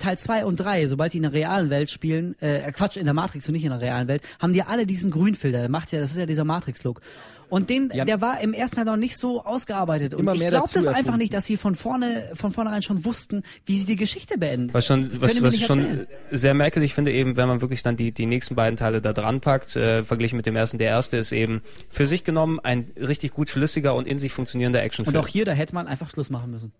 Teil 0.00 0.18
2 0.18 0.44
und 0.44 0.56
3, 0.56 0.88
sobald 0.88 1.12
die 1.12 1.18
in 1.18 1.22
der 1.22 1.32
realen 1.32 1.70
Welt 1.70 1.90
spielen, 1.90 2.34
äh, 2.40 2.72
Quatsch, 2.72 2.96
in 2.96 3.04
der 3.04 3.14
Matrix 3.14 3.46
und 3.48 3.52
nicht 3.52 3.64
in 3.64 3.70
der 3.70 3.80
realen 3.80 4.08
Welt, 4.08 4.22
haben 4.40 4.52
die 4.52 4.62
alle 4.62 4.86
diesen 4.86 5.10
Grünfilter. 5.12 5.68
Macht 5.68 5.92
ja, 5.92 6.00
das 6.00 6.10
ist 6.10 6.16
ja 6.18 6.26
dieser 6.26 6.44
Matrix-Look. 6.44 7.00
Und 7.48 7.68
den, 7.68 7.90
Ja. 7.92 8.04
der 8.04 8.20
war 8.20 8.40
im 8.40 8.52
ersten 8.52 8.76
Teil 8.76 8.84
noch 8.84 8.96
nicht 8.96 9.18
so 9.18 9.44
ausgearbeitet. 9.44 10.14
Und 10.14 10.20
Immer 10.20 10.34
ich 10.34 10.40
glaube 10.46 10.68
das 10.72 10.86
einfach 10.86 10.98
erfunden. 10.98 11.18
nicht, 11.18 11.34
dass 11.34 11.46
sie 11.46 11.56
von 11.56 11.74
vorne, 11.74 12.30
von 12.34 12.52
vornherein 12.52 12.80
schon 12.82 13.04
wussten, 13.04 13.42
wie 13.66 13.76
sie 13.76 13.86
die 13.86 13.96
Geschichte 13.96 14.38
beenden. 14.38 14.72
Was 14.72 14.86
schon, 14.86 15.08
Das 15.08 15.20
was, 15.20 15.42
was 15.42 15.54
ich 15.54 15.66
schon 15.66 16.06
sehr 16.30 16.54
merkwürdig 16.54 16.94
finde, 16.94 17.10
eben, 17.12 17.36
wenn 17.36 17.48
man 17.48 17.60
wirklich 17.60 17.82
dann 17.82 17.96
die, 17.96 18.12
die 18.12 18.26
nächsten 18.26 18.54
beiden 18.54 18.76
Teile 18.76 19.00
da 19.00 19.12
dran 19.12 19.40
packt, 19.40 19.74
äh, 19.74 20.04
verglichen 20.04 20.36
mit 20.36 20.46
dem 20.46 20.54
ersten. 20.54 20.78
Der 20.78 20.90
erste 20.90 21.16
ist 21.16 21.32
eben 21.32 21.60
für 21.88 22.06
sich 22.06 22.22
genommen 22.22 22.60
ein 22.60 22.86
richtig 22.96 23.32
gut 23.32 23.50
schlüssiger 23.50 23.96
und 23.96 24.06
in 24.06 24.16
sich 24.18 24.32
funktionierender 24.32 24.78
Und 24.78 24.84
Actionfilm. 24.86 25.16
auch 25.16 25.26
hier, 25.26 25.44
da 25.44 25.50
hätte 25.52 25.74
man 25.74 25.88
einfach 25.88 26.08
Schluss 26.10 26.30
machen 26.30 26.52
müssen. 26.52 26.70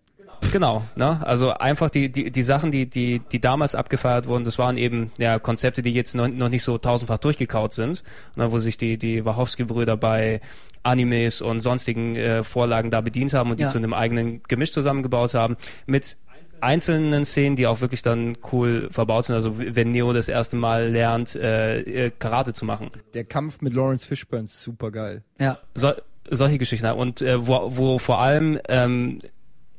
Genau, 0.51 0.83
ne? 0.95 1.19
Also 1.25 1.51
einfach 1.53 1.89
die, 1.89 2.11
die, 2.11 2.31
die 2.31 2.43
Sachen, 2.43 2.71
die, 2.71 2.89
die, 2.89 3.19
die 3.31 3.39
damals 3.39 3.75
abgefeiert 3.75 4.27
wurden, 4.27 4.43
das 4.43 4.57
waren 4.57 4.77
eben 4.77 5.11
ja 5.17 5.39
Konzepte, 5.39 5.81
die 5.81 5.93
jetzt 5.93 6.15
noch, 6.15 6.27
noch 6.27 6.49
nicht 6.49 6.63
so 6.63 6.77
tausendfach 6.77 7.19
durchgekaut 7.19 7.73
sind, 7.73 8.03
ne, 8.35 8.51
wo 8.51 8.59
sich 8.59 8.77
die, 8.77 8.97
die 8.97 9.23
Wachowski-Brüder 9.23 9.97
bei 9.97 10.41
Animes 10.83 11.41
und 11.41 11.59
sonstigen 11.59 12.15
äh, 12.15 12.43
Vorlagen 12.43 12.89
da 12.91 13.01
bedient 13.01 13.33
haben 13.33 13.51
und 13.51 13.59
die 13.59 13.63
Ja. 13.63 13.69
zu 13.69 13.77
einem 13.77 13.93
eigenen 13.93 14.41
Gemisch 14.43 14.71
zusammengebaut 14.71 15.33
haben, 15.35 15.55
mit 15.85 16.17
einzelnen 16.59 17.25
Szenen, 17.25 17.55
die 17.55 17.67
auch 17.67 17.81
wirklich 17.81 18.01
dann 18.01 18.37
cool 18.51 18.87
verbaut 18.91 19.25
sind. 19.25 19.35
Also 19.35 19.57
wenn 19.57 19.91
Neo 19.91 20.13
das 20.13 20.27
erste 20.27 20.55
Mal 20.55 20.89
lernt, 20.89 21.35
äh, 21.35 21.79
äh, 21.81 22.11
Karate 22.17 22.53
zu 22.53 22.65
machen. 22.65 22.91
Der 23.13 23.23
Kampf 23.23 23.61
mit 23.61 23.73
Lawrence 23.73 24.05
Fishburne 24.07 24.45
ist 24.45 24.61
super 24.61 24.91
geil. 24.91 25.23
Ja. 25.39 25.59
So, 25.75 25.91
solche 26.29 26.57
Geschichten. 26.57 26.87
Und 26.91 27.21
äh, 27.21 27.47
wo, 27.47 27.75
wo 27.75 27.99
vor 27.99 28.19
allem 28.21 28.59
ähm, 28.69 29.19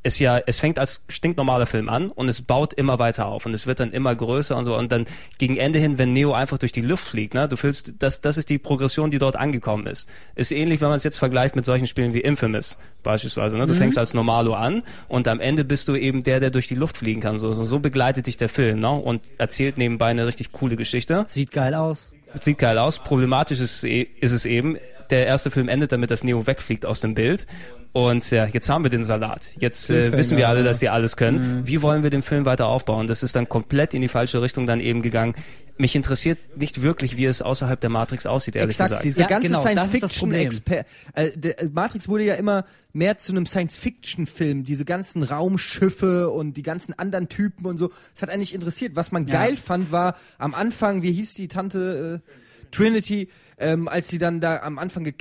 es 0.03 0.19
ja, 0.19 0.39
es 0.39 0.59
fängt 0.59 0.79
als 0.79 1.05
stinknormaler 1.09 1.66
Film 1.66 1.89
an 1.89 2.11
und 2.11 2.29
es 2.29 2.43
baut 2.43 2.74
immer 2.74 2.99
weiter 2.99 3.27
auf 3.27 3.47
und 3.47 3.55
es 3.55 3.66
wird 3.66 3.81
dann 3.81 3.93
immer 3.93 4.15
größer 4.15 4.57
und 4.57 4.65
so 4.65 4.77
und 4.77 4.91
dann 4.91 5.07
gegen 5.39 5.57
Ende 5.57 5.79
hin, 5.79 5.99
wenn 5.99 6.12
Neo 6.12 6.33
einfach 6.33 6.59
durch 6.59 6.73
die 6.73 6.81
Luft 6.81 7.05
fliegt, 7.05 7.35
ne, 7.35 7.49
du 7.49 7.57
fühlst, 7.57 7.95
das, 8.01 8.20
das 8.20 8.37
ist 8.37 8.51
die 8.51 8.59
Progression, 8.59 9.11
die 9.11 9.19
dort 9.19 9.37
angekommen 9.37 9.87
ist. 9.87 10.09
Ist 10.35 10.51
ähnlich, 10.51 10.81
wenn 10.81 10.89
man 10.89 10.97
es 10.97 11.05
jetzt 11.05 11.19
vergleicht 11.19 11.55
mit 11.55 11.65
solchen 11.65 11.87
Spielen 11.87 12.15
wie 12.15 12.20
Infamous 12.20 12.79
beispielsweise, 13.03 13.57
ne, 13.57 13.66
du 13.66 13.74
fängst 13.74 13.99
als 13.99 14.15
Normalo 14.15 14.55
an 14.55 14.83
und 15.09 15.29
am 15.29 15.41
Ende 15.41 15.65
bist 15.65 15.89
du 15.89 15.95
eben 15.95 16.23
der, 16.23 16.41
der 16.41 16.51
durch 16.51 16.69
die 16.69 16.74
Luft 16.74 16.99
fliegen 16.99 17.20
kann, 17.20 17.39
so, 17.39 17.53
so, 17.53 17.65
so 17.65 17.79
begleitet 17.79 18.27
dich 18.27 18.37
der 18.37 18.49
Film, 18.49 18.81
ne, 18.81 18.91
und 18.91 19.23
erzählt 19.39 19.79
nebenbei 19.79 20.07
eine 20.07 20.27
richtig 20.27 20.53
coole 20.53 20.77
Geschichte. 20.77 21.24
Sieht 21.29 21.53
geil 21.53 21.74
aus. 21.74 22.12
Sieht 22.41 22.59
geil 22.59 22.79
aus. 22.79 22.99
Problematisch 22.99 23.61
ist, 23.61 23.85
e- 23.85 24.07
ist 24.20 24.33
es 24.33 24.47
eben, 24.47 24.79
der 25.11 25.27
erste 25.27 25.51
Film 25.51 25.69
endet 25.69 25.93
damit, 25.93 26.11
dass 26.11 26.24
Neo 26.24 26.47
wegfliegt 26.47 26.87
aus 26.87 27.01
dem 27.01 27.15
Bild. 27.15 27.47
Und 27.93 28.31
ja, 28.31 28.47
jetzt 28.47 28.70
haben 28.70 28.85
wir 28.85 28.90
den 28.90 29.05
Salat. 29.05 29.51
Jetzt 29.59 29.90
äh, 29.90 30.16
wissen 30.16 30.39
wir 30.39 30.48
alle, 30.48 30.64
dass 30.64 30.78
die 30.78 30.89
alles 30.89 31.16
können. 31.19 31.66
Wie 31.66 31.82
wollen 31.82 32.02
wir 32.02 32.09
den 32.09 32.23
Film 32.23 32.47
weiter 32.47 32.66
aufbauen? 32.66 33.06
Das 33.06 33.23
ist 33.23 33.36
dann 33.36 33.48
komplett 33.51 33.93
in 33.93 34.01
die 34.01 34.09
falsche 34.09 34.40
Richtung 34.40 34.66
dann 34.66 34.81
eben 34.81 35.02
gegangen. 35.02 35.35
Mich 35.77 35.94
interessiert 35.94 36.39
nicht 36.56 36.81
wirklich, 36.81 37.19
wie 37.19 37.27
es 37.27 37.43
außerhalb 37.43 37.78
der 37.81 37.90
Matrix 37.90 38.24
aussieht, 38.24 38.56
ehrlich 38.56 38.77
Exakt, 38.77 38.89
gesagt. 38.90 39.05
diese 39.05 39.20
Ja, 39.23 39.27
ganze 39.27 39.48
genau. 39.48 39.60
Science-Fiction-Exper... 39.60 40.85
Äh, 41.14 41.27
äh, 41.27 41.69
Matrix 41.70 42.09
wurde 42.09 42.24
ja 42.24 42.35
immer 42.35 42.64
mehr 42.94 43.19
zu 43.19 43.32
einem 43.32 43.44
Science-Fiction-Film. 43.44 44.64
Diese 44.64 44.86
ganzen 44.86 45.23
Raumschiffe 45.23 46.31
und 46.31 46.56
die 46.56 46.62
ganzen 46.62 46.98
anderen 46.98 47.28
Typen 47.28 47.66
und 47.66 47.77
so. 47.78 47.90
Das 48.14 48.23
hat 48.23 48.31
eigentlich 48.31 48.55
interessiert. 48.55 48.97
Was 48.97 49.12
man 49.12 49.27
Ja. 49.27 49.35
geil 49.35 49.56
fand, 49.56 49.93
war 49.93 50.16
am 50.39 50.55
Anfang, 50.55 51.02
wie 51.02 51.12
hieß 51.12 51.35
die 51.35 51.48
Tante... 51.48 52.23
Äh, 52.27 52.32
Trinity, 52.73 53.28
ähm, 53.59 53.86
als 53.86 54.09
sie 54.09 54.19
dann 54.19 54.40
da 54.40 54.61
am 54.62 54.78
Anfang 54.78 55.07
äh, 55.07 55.12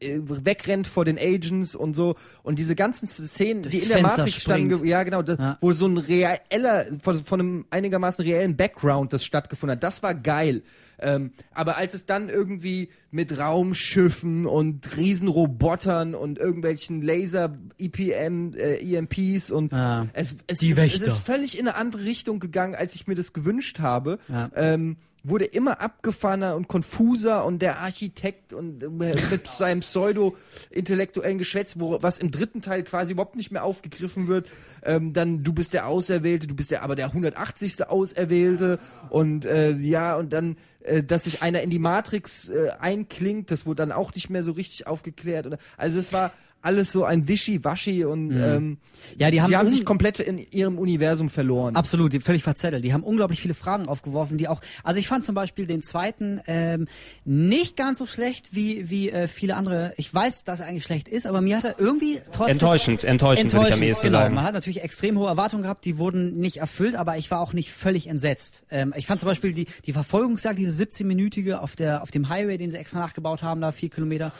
äh, 0.00 0.20
wegrennt 0.24 0.86
vor 0.86 1.04
den 1.04 1.18
Agents 1.18 1.74
und 1.74 1.94
so 1.94 2.14
und 2.42 2.58
diese 2.58 2.74
ganzen 2.74 3.06
Szenen, 3.06 3.62
die 3.64 3.68
Durchs 3.70 3.82
in 3.82 3.88
der 3.90 3.98
Fenster 3.98 4.16
Matrix 4.18 4.40
standen, 4.40 4.70
springt. 4.74 4.88
ja 4.88 5.02
genau, 5.02 5.20
das, 5.22 5.38
Ja. 5.38 5.58
wo 5.60 5.72
so 5.72 5.86
ein 5.86 5.98
reeller, 5.98 6.86
von, 7.02 7.16
von 7.24 7.40
einem 7.40 7.64
einigermaßen 7.70 8.24
reellen 8.24 8.56
Background 8.56 9.12
das 9.12 9.24
stattgefunden 9.24 9.76
hat, 9.76 9.82
das 9.82 10.02
war 10.02 10.14
geil. 10.14 10.62
Ähm, 11.02 11.32
aber 11.52 11.76
als 11.76 11.94
es 11.94 12.06
dann 12.06 12.28
irgendwie 12.28 12.88
mit 13.10 13.36
Raumschiffen 13.38 14.46
und 14.46 14.96
Riesenrobotern 14.96 16.14
und 16.14 16.38
irgendwelchen 16.38 17.02
Laser 17.02 17.56
EPM, 17.78 18.52
äh, 18.54 18.76
EMPs 18.76 19.50
und 19.50 19.72
Ja. 19.72 20.06
es, 20.12 20.36
es, 20.46 20.58
Die 20.58 20.70
es, 20.70 20.78
es 20.78 21.02
ist 21.02 21.18
völlig 21.18 21.58
in 21.58 21.66
eine 21.68 21.76
andere 21.76 22.04
Richtung 22.04 22.38
gegangen, 22.40 22.74
als 22.74 22.94
ich 22.94 23.06
mir 23.06 23.14
das 23.14 23.32
gewünscht 23.32 23.80
habe. 23.80 24.18
Ja. 24.28 24.50
Ähm, 24.54 24.96
wurde 25.22 25.44
immer 25.44 25.80
abgefahrener 25.80 26.56
und 26.56 26.68
konfuser 26.68 27.44
und 27.44 27.60
der 27.60 27.80
Architekt 27.80 28.52
und 28.52 28.82
äh, 28.82 28.88
mit 28.88 29.46
seinem 29.46 29.80
pseudo-intellektuellen 29.80 31.38
Geschwätz, 31.38 31.74
wo, 31.78 32.02
was 32.02 32.18
im 32.18 32.30
dritten 32.30 32.62
Teil 32.62 32.82
quasi 32.84 33.12
überhaupt 33.12 33.36
nicht 33.36 33.50
mehr 33.50 33.64
aufgegriffen 33.64 34.28
wird. 34.28 34.48
Ähm, 34.82 35.12
dann 35.12 35.42
du 35.42 35.52
bist 35.52 35.74
der 35.74 35.86
Auserwählte, 35.86 36.46
du 36.46 36.54
bist 36.54 36.70
der 36.70 36.82
aber 36.82 36.96
der 36.96 37.06
180. 37.06 37.88
Auserwählte 37.88 38.78
und 39.08 39.44
äh, 39.44 39.72
ja 39.72 40.16
und 40.16 40.32
dann 40.32 40.56
äh, 40.82 41.02
dass 41.02 41.24
sich 41.24 41.42
einer 41.42 41.62
in 41.62 41.70
die 41.70 41.78
Matrix 41.78 42.48
äh, 42.48 42.70
einklingt, 42.78 43.50
das 43.50 43.66
wurde 43.66 43.76
dann 43.76 43.92
auch 43.92 44.14
nicht 44.14 44.30
mehr 44.30 44.42
so 44.42 44.52
richtig 44.52 44.86
aufgeklärt. 44.86 45.46
Oder, 45.46 45.58
also 45.76 45.98
es 45.98 46.12
war 46.12 46.32
alles 46.62 46.92
so 46.92 47.04
ein 47.04 47.28
Wischi-Waschi 47.28 48.04
und 48.04 48.30
ähm, 48.32 48.60
Mhm. 48.60 48.78
Ja, 49.18 49.30
die 49.30 49.40
haben 49.40 49.48
sie 49.48 49.56
haben 49.56 49.68
sich 49.68 49.84
komplett 49.84 50.20
in 50.20 50.38
ihrem 50.38 50.78
Universum 50.78 51.30
verloren. 51.30 51.74
Absolut, 51.74 52.12
die- 52.12 52.20
völlig 52.20 52.42
verzettelt. 52.42 52.84
Die 52.84 52.92
haben 52.92 53.02
unglaublich 53.02 53.40
viele 53.40 53.54
Fragen 53.54 53.86
aufgeworfen, 53.86 54.36
die 54.36 54.46
auch. 54.46 54.60
Also 54.84 55.00
ich 55.00 55.08
fand 55.08 55.24
zum 55.24 55.34
Beispiel 55.34 55.66
den 55.66 55.82
zweiten 55.82 56.40
ähm, 56.46 56.86
nicht 57.24 57.76
ganz 57.76 57.98
so 57.98 58.06
schlecht 58.06 58.54
wie 58.54 58.90
wie 58.90 59.10
äh, 59.10 59.26
viele 59.26 59.56
andere. 59.56 59.94
Ich 59.96 60.12
weiß, 60.12 60.44
dass 60.44 60.60
er 60.60 60.66
eigentlich 60.66 60.84
schlecht 60.84 61.08
ist, 61.08 61.26
aber 61.26 61.40
mir 61.40 61.56
hat 61.56 61.64
er 61.64 61.80
irgendwie 61.80 62.20
trotzdem 62.32 62.52
Enttäuschend, 62.52 63.04
enttäuschend, 63.04 63.52
würde 63.52 63.68
ich 63.68 63.74
am 63.74 63.82
ehesten 63.82 64.06
genau. 64.08 64.18
sagen. 64.18 64.34
Man 64.34 64.44
hat 64.44 64.54
natürlich 64.54 64.82
extrem 64.82 65.18
hohe 65.18 65.28
Erwartungen 65.28 65.62
gehabt, 65.62 65.84
die 65.84 65.98
wurden 65.98 66.36
nicht 66.38 66.58
erfüllt, 66.58 66.94
aber 66.94 67.16
ich 67.16 67.30
war 67.30 67.40
auch 67.40 67.52
nicht 67.52 67.72
völlig 67.72 68.06
entsetzt. 68.06 68.64
Ähm, 68.70 68.92
ich 68.96 69.06
fand 69.06 69.18
zum 69.20 69.28
Beispiel 69.28 69.52
die 69.52 69.66
die 69.86 69.92
Verfolgungsjagd, 69.92 70.58
diese 70.58 70.82
17-minütige 70.84 71.54
auf 71.56 71.74
der 71.74 72.02
auf 72.02 72.10
dem 72.10 72.28
Highway, 72.28 72.58
den 72.58 72.70
sie 72.70 72.76
extra 72.76 72.98
nachgebaut 72.98 73.42
haben, 73.42 73.60
da 73.60 73.72
vier 73.72 73.88
Kilometer. 73.88 74.32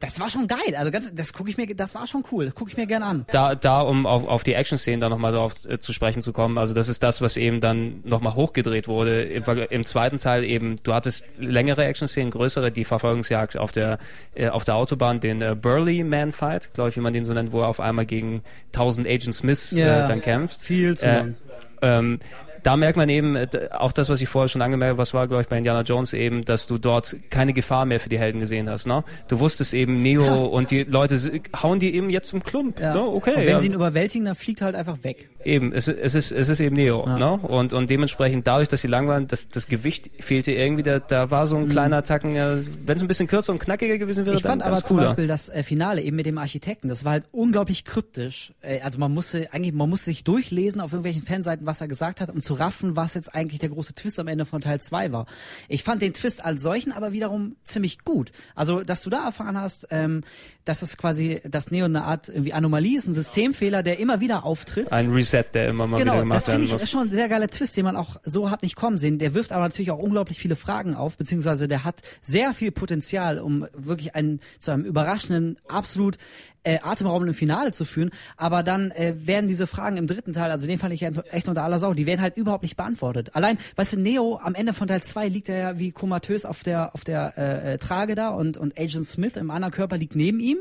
Das 0.00 0.18
war 0.20 0.30
schon 0.30 0.46
geil. 0.46 0.74
Also 0.76 0.90
ganz, 0.90 1.10
das 1.14 1.32
gucke 1.32 1.50
ich 1.50 1.56
mir, 1.56 1.65
das 1.74 1.94
war 1.94 2.06
schon 2.06 2.22
cool. 2.30 2.44
Das 2.46 2.54
gucke 2.54 2.70
ich 2.70 2.76
mir 2.76 2.86
gern 2.86 3.02
an. 3.02 3.26
da, 3.30 3.54
da 3.54 3.80
um 3.80 4.06
auf, 4.06 4.26
auf 4.26 4.44
die 4.44 4.54
Action-Szenen 4.54 5.00
da 5.00 5.08
nochmal 5.08 5.32
drauf 5.32 5.54
äh, 5.68 5.78
zu 5.78 5.92
sprechen 5.92 6.22
zu 6.22 6.32
kommen, 6.32 6.58
also 6.58 6.74
das 6.74 6.88
ist 6.88 7.02
das, 7.02 7.20
was 7.20 7.36
eben 7.36 7.60
dann 7.60 8.00
nochmal 8.04 8.34
hochgedreht 8.34 8.88
wurde. 8.88 9.22
Im, 9.22 9.42
Im 9.70 9.84
zweiten 9.84 10.18
Teil 10.18 10.44
eben, 10.44 10.78
du 10.82 10.94
hattest 10.94 11.24
längere 11.38 11.84
Action-Szenen, 11.84 12.30
größere, 12.30 12.70
die 12.70 12.84
Verfolgungsjagd 12.84 13.56
auf 13.56 13.72
der, 13.72 13.98
äh, 14.34 14.48
auf 14.48 14.64
der 14.64 14.76
Autobahn, 14.76 15.20
den 15.20 15.42
äh, 15.42 15.54
Burly 15.54 16.04
Man 16.04 16.32
Fight, 16.32 16.72
glaube 16.74 16.90
ich, 16.90 16.96
wie 16.96 17.00
man 17.00 17.12
den 17.12 17.24
so 17.24 17.32
nennt, 17.34 17.52
wo 17.52 17.60
er 17.62 17.68
auf 17.68 17.80
einmal 17.80 18.06
gegen 18.06 18.42
1000 18.74 19.06
Agent 19.06 19.34
Smiths 19.34 19.70
Ja. 19.72 20.04
äh, 20.04 20.08
dann 20.08 20.20
kämpft. 20.20 20.60
Viel 20.60 20.96
zu 20.96 21.06
Äh, 21.06 21.16
lang. 21.18 21.36
ähm, 21.82 22.18
da 22.66 22.76
merkt 22.76 22.96
man 22.96 23.08
eben, 23.08 23.36
äh, 23.36 23.46
auch 23.70 23.92
das, 23.92 24.08
was 24.08 24.20
ich 24.20 24.28
vorher 24.28 24.48
schon 24.48 24.60
angemerkt 24.62 24.90
habe, 24.90 24.98
was 24.98 25.14
war, 25.14 25.28
glaube 25.28 25.42
ich, 25.42 25.48
bei 25.48 25.56
Indiana 25.58 25.82
Jones 25.82 26.12
eben, 26.14 26.44
dass 26.44 26.66
du 26.66 26.78
dort 26.78 27.14
keine 27.30 27.52
Gefahr 27.52 27.84
mehr 27.86 28.00
für 28.00 28.08
die 28.08 28.18
Helden 28.18 28.40
gesehen 28.40 28.68
hast. 28.68 28.86
Ne? 28.86 29.04
Du 29.28 29.38
wusstest 29.38 29.72
eben, 29.72 29.94
Neo 30.02 30.46
und 30.46 30.70
die 30.72 30.82
Leute 30.82 31.16
hauen 31.62 31.78
die 31.78 31.94
eben 31.94 32.10
jetzt 32.10 32.28
zum 32.28 32.42
Klump. 32.42 32.80
Ja. 32.80 32.94
Ne? 32.94 33.00
Okay, 33.02 33.30
Und 33.34 33.40
wenn 33.42 33.48
ja. 33.48 33.60
sie 33.60 33.68
ihn 33.68 33.72
überwältigen, 33.74 34.24
dann 34.24 34.34
fliegt 34.34 34.60
er 34.62 34.66
halt 34.66 34.74
einfach 34.76 35.04
weg. 35.04 35.30
Eben, 35.44 35.72
es, 35.72 35.86
ist- 35.86 35.98
es 36.00 36.14
ist 36.16 36.32
es 36.32 36.48
ist 36.48 36.58
eben 36.58 36.74
Neo, 36.74 37.06
ne? 37.06 37.34
Und 37.34 37.72
und 37.72 37.88
dementsprechend 37.88 38.48
dadurch, 38.48 38.66
dass 38.68 38.80
sie 38.82 38.88
lang 38.88 39.06
waren, 39.06 39.28
das 39.28 39.48
das 39.48 39.68
Gewicht 39.68 40.10
fehlte 40.18 40.50
irgendwie, 40.50 40.82
da, 40.82 40.98
da 40.98 41.30
war 41.30 41.46
so 41.46 41.56
ein 41.56 41.68
kleiner 41.68 42.02
Tacken, 42.02 42.34
ja, 42.34 42.56
wenn 42.84 42.96
es 42.96 43.02
ein 43.02 43.06
bisschen 43.06 43.28
kürzer 43.28 43.52
und 43.52 43.60
knackiger 43.60 43.96
gewesen 43.96 44.26
wäre, 44.26 44.34
Mhm. 44.34 44.38
Ich 44.38 44.42
dann 44.42 44.50
fand 44.50 44.62
aber 44.64 44.74
ganz 44.76 44.88
zum 44.88 44.96
cooler. 44.96 45.06
Beispiel 45.10 45.28
das 45.28 45.48
äh, 45.48 45.62
Finale 45.62 46.02
eben 46.02 46.16
mit 46.16 46.26
dem 46.26 46.38
Architekten, 46.38 46.88
das 46.88 47.04
war 47.04 47.12
halt 47.12 47.24
unglaublich 47.30 47.84
kryptisch. 47.84 48.54
Äh, 48.60 48.80
also 48.80 48.98
man 48.98 49.14
musste 49.14 49.46
eigentlich, 49.52 49.72
man 49.72 49.88
musste 49.88 50.06
sich 50.06 50.24
durchlesen 50.24 50.80
auf 50.80 50.92
irgendwelchen 50.92 51.22
Fanseiten, 51.22 51.64
was 51.64 51.80
er 51.80 51.86
gesagt 51.86 52.20
hat, 52.20 52.28
um 52.30 52.42
zu 52.42 52.54
raffen, 52.58 52.96
was 52.96 53.14
jetzt 53.14 53.34
eigentlich 53.34 53.60
der 53.60 53.68
große 53.68 53.94
Twist 53.94 54.18
am 54.18 54.28
Ende 54.28 54.44
von 54.44 54.60
Teil 54.60 54.80
2 54.80 55.12
war. 55.12 55.26
Ich 55.68 55.82
fand 55.82 56.02
den 56.02 56.12
Twist 56.12 56.44
als 56.44 56.62
solchen 56.62 56.92
aber 56.92 57.12
wiederum 57.12 57.56
ziemlich 57.62 58.04
gut. 58.04 58.32
Also, 58.54 58.82
dass 58.82 59.02
du 59.02 59.10
da 59.10 59.24
erfahren 59.24 59.60
hast, 59.60 59.88
ähm, 59.90 60.22
dass 60.64 60.82
es 60.82 60.96
quasi, 60.96 61.40
dass 61.48 61.70
Neo 61.70 61.84
eine 61.84 62.04
Art 62.04 62.28
irgendwie 62.28 62.52
Anomalie 62.52 62.96
ist, 62.98 63.06
ein 63.06 63.14
Systemfehler, 63.14 63.82
der 63.82 63.98
immer 63.98 64.20
wieder 64.20 64.44
auftritt. 64.44 64.92
Ein 64.92 65.12
Reset, 65.12 65.44
der 65.54 65.68
immer 65.68 65.86
mal 65.86 66.00
wieder 66.00 66.10
Genau, 66.10 66.20
gemacht 66.20 66.36
das 66.38 66.44
finde 66.46 66.62
werden 66.62 66.72
muss. 66.72 66.82
ist 66.82 66.90
schon 66.90 67.08
ein 67.08 67.14
sehr 67.14 67.28
geiler 67.28 67.48
Twist, 67.48 67.76
den 67.76 67.84
man 67.84 67.96
auch 67.96 68.16
so 68.24 68.50
hat 68.50 68.62
nicht 68.62 68.74
kommen 68.76 68.98
sehen. 68.98 69.18
Der 69.18 69.34
wirft 69.34 69.52
aber 69.52 69.62
natürlich 69.62 69.90
auch 69.90 69.98
unglaublich 69.98 70.38
viele 70.38 70.56
Fragen 70.56 70.94
auf, 70.94 71.16
beziehungsweise 71.16 71.68
der 71.68 71.84
hat 71.84 72.02
sehr 72.20 72.52
viel 72.52 72.72
Potenzial, 72.72 73.38
um 73.38 73.66
wirklich 73.74 74.14
einen 74.14 74.40
zu 74.58 74.72
einem 74.72 74.84
überraschenden, 74.84 75.58
absolut 75.68 76.18
äh, 76.66 76.80
atemberaubenden 76.82 77.34
Finale 77.34 77.72
zu 77.72 77.84
führen. 77.84 78.10
Aber 78.36 78.62
dann 78.62 78.90
äh, 78.90 79.14
werden 79.18 79.48
diese 79.48 79.66
Fragen 79.66 79.96
im 79.96 80.06
dritten 80.06 80.32
Teil, 80.32 80.50
also 80.50 80.66
den 80.66 80.78
fand 80.78 80.92
ich 80.92 81.02
echt 81.02 81.48
unter 81.48 81.62
aller 81.62 81.78
Sau, 81.78 81.94
die 81.94 82.06
werden 82.06 82.20
halt 82.20 82.36
überhaupt 82.36 82.62
nicht 82.62 82.76
beantwortet. 82.76 83.34
Allein, 83.34 83.58
weißt 83.76 83.94
du, 83.94 84.00
Neo 84.00 84.38
am 84.42 84.54
Ende 84.54 84.72
von 84.72 84.88
Teil 84.88 85.02
2 85.02 85.28
liegt 85.28 85.48
er 85.48 85.58
ja 85.58 85.78
wie 85.78 85.92
komatös 85.92 86.44
auf 86.44 86.62
der 86.62 86.94
auf 86.94 87.04
der 87.04 87.34
äh, 87.36 87.74
äh, 87.74 87.78
Trage 87.78 88.14
da 88.14 88.30
und 88.30 88.56
und 88.56 88.78
Agent 88.78 89.06
Smith 89.06 89.36
im 89.36 89.50
anderen 89.50 89.72
Körper 89.72 89.96
liegt 89.96 90.16
neben 90.16 90.40
ihm. 90.40 90.58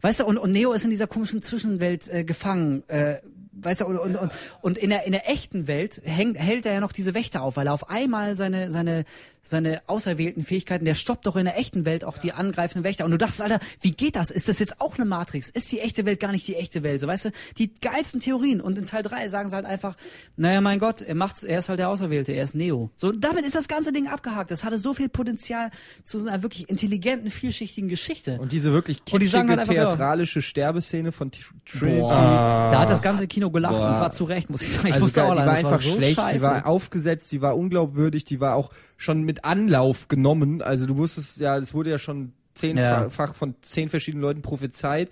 Weißt 0.00 0.20
du, 0.20 0.26
und, 0.26 0.36
und 0.36 0.50
Neo 0.50 0.72
ist 0.72 0.84
in 0.84 0.90
dieser 0.90 1.06
komischen 1.06 1.40
Zwischenwelt 1.40 2.08
äh, 2.08 2.24
gefangen. 2.24 2.86
Äh, 2.88 3.20
weißt 3.52 3.80
du, 3.80 3.86
und, 3.86 3.96
und, 3.98 4.16
und, 4.16 4.32
und 4.60 4.76
in, 4.76 4.90
der, 4.90 5.06
in 5.06 5.12
der 5.12 5.30
echten 5.30 5.66
Welt 5.66 6.02
hängt, 6.04 6.38
hält 6.38 6.66
er 6.66 6.74
ja 6.74 6.80
noch 6.80 6.92
diese 6.92 7.14
Wächter 7.14 7.42
auf, 7.42 7.56
weil 7.56 7.68
er 7.68 7.72
auf 7.72 7.88
einmal 7.88 8.36
seine, 8.36 8.70
seine, 8.70 9.04
seine 9.44 9.82
auserwählten 9.86 10.42
Fähigkeiten, 10.42 10.84
der 10.84 10.94
stoppt 10.94 11.26
doch 11.26 11.36
in 11.36 11.44
der 11.44 11.58
echten 11.58 11.84
Welt 11.84 12.04
auch 12.04 12.18
die 12.18 12.32
angreifenden 12.32 12.82
Wächter. 12.82 13.04
Und 13.04 13.10
du 13.12 13.18
dachtest, 13.18 13.42
Alter, 13.42 13.60
wie 13.80 13.92
geht 13.92 14.16
das? 14.16 14.30
Ist 14.30 14.48
das 14.48 14.58
jetzt 14.58 14.80
auch 14.80 14.96
eine 14.96 15.04
Matrix? 15.04 15.50
Ist 15.50 15.70
die 15.70 15.80
echte 15.80 16.04
Welt 16.06 16.18
gar 16.18 16.32
nicht 16.32 16.48
die 16.48 16.56
echte 16.56 16.82
Welt? 16.82 17.00
So, 17.00 17.06
weißt 17.06 17.26
du, 17.26 17.30
die 17.58 17.72
geilsten 17.74 18.20
Theorien. 18.20 18.60
Und 18.60 18.78
in 18.78 18.86
Teil 18.86 19.02
3 19.02 19.28
sagen 19.28 19.48
sie 19.48 19.54
halt 19.56 19.66
einfach, 19.66 19.96
naja, 20.36 20.60
mein 20.60 20.78
Gott, 20.78 21.02
er 21.02 21.14
macht's, 21.14 21.42
er 21.44 21.58
ist 21.58 21.68
halt 21.68 21.78
der 21.78 21.90
Auserwählte, 21.90 22.32
er 22.32 22.44
ist 22.44 22.54
Neo. 22.54 22.90
So, 22.96 23.12
damit 23.12 23.44
ist 23.44 23.54
das 23.54 23.68
ganze 23.68 23.92
Ding 23.92 24.08
abgehakt. 24.08 24.50
Das 24.50 24.64
hatte 24.64 24.78
so 24.78 24.94
viel 24.94 25.08
Potenzial 25.08 25.70
zu 26.02 26.20
einer 26.26 26.42
wirklich 26.42 26.68
intelligenten, 26.68 27.30
vielschichtigen 27.30 27.88
Geschichte. 27.88 28.38
Und 28.40 28.52
diese 28.52 28.72
wirklich 28.72 29.02
Und 29.12 29.22
die 29.22 29.26
sagen 29.26 29.48
kitschige, 29.48 29.68
halt 29.68 29.90
theatralische 29.90 30.42
Sterbeszene 30.42 31.12
von 31.12 31.30
Trinity. 31.30 32.00
Boah. 32.00 32.68
Da 32.72 32.80
hat 32.80 32.90
das 32.90 33.02
ganze 33.02 33.26
Kino 33.26 33.50
gelacht 33.50 33.74
Boah. 33.74 33.88
und 33.88 33.96
zwar 33.96 34.12
zu 34.12 34.24
Recht, 34.24 34.48
muss 34.50 34.62
ich 34.62 34.72
sagen. 34.72 34.86
Ich 34.88 34.94
Also 34.94 35.04
musste 35.04 35.20
geil, 35.20 35.30
auch 35.30 35.34
die 35.34 35.46
war 35.46 35.54
einfach 35.54 35.80
so 35.80 35.94
schlecht, 35.94 36.16
scheiße. 36.16 36.36
die 36.36 36.42
war 36.42 36.66
aufgesetzt, 36.66 37.32
die 37.32 37.40
war 37.42 37.56
unglaubwürdig, 37.56 38.24
die 38.24 38.40
war 38.40 38.54
auch 38.56 38.70
schon 38.96 39.22
mit 39.22 39.33
Anlauf 39.42 40.06
genommen. 40.06 40.62
Also 40.62 40.86
du 40.86 40.96
wusstest 40.96 41.40
ja, 41.40 41.56
es 41.56 41.74
wurde 41.74 41.90
ja 41.90 41.98
schon 41.98 42.32
zehnfach 42.54 43.10
Ja. 43.28 43.32
von 43.32 43.54
zehn 43.62 43.88
verschiedenen 43.88 44.22
Leuten 44.22 44.42
prophezeit 44.42 45.10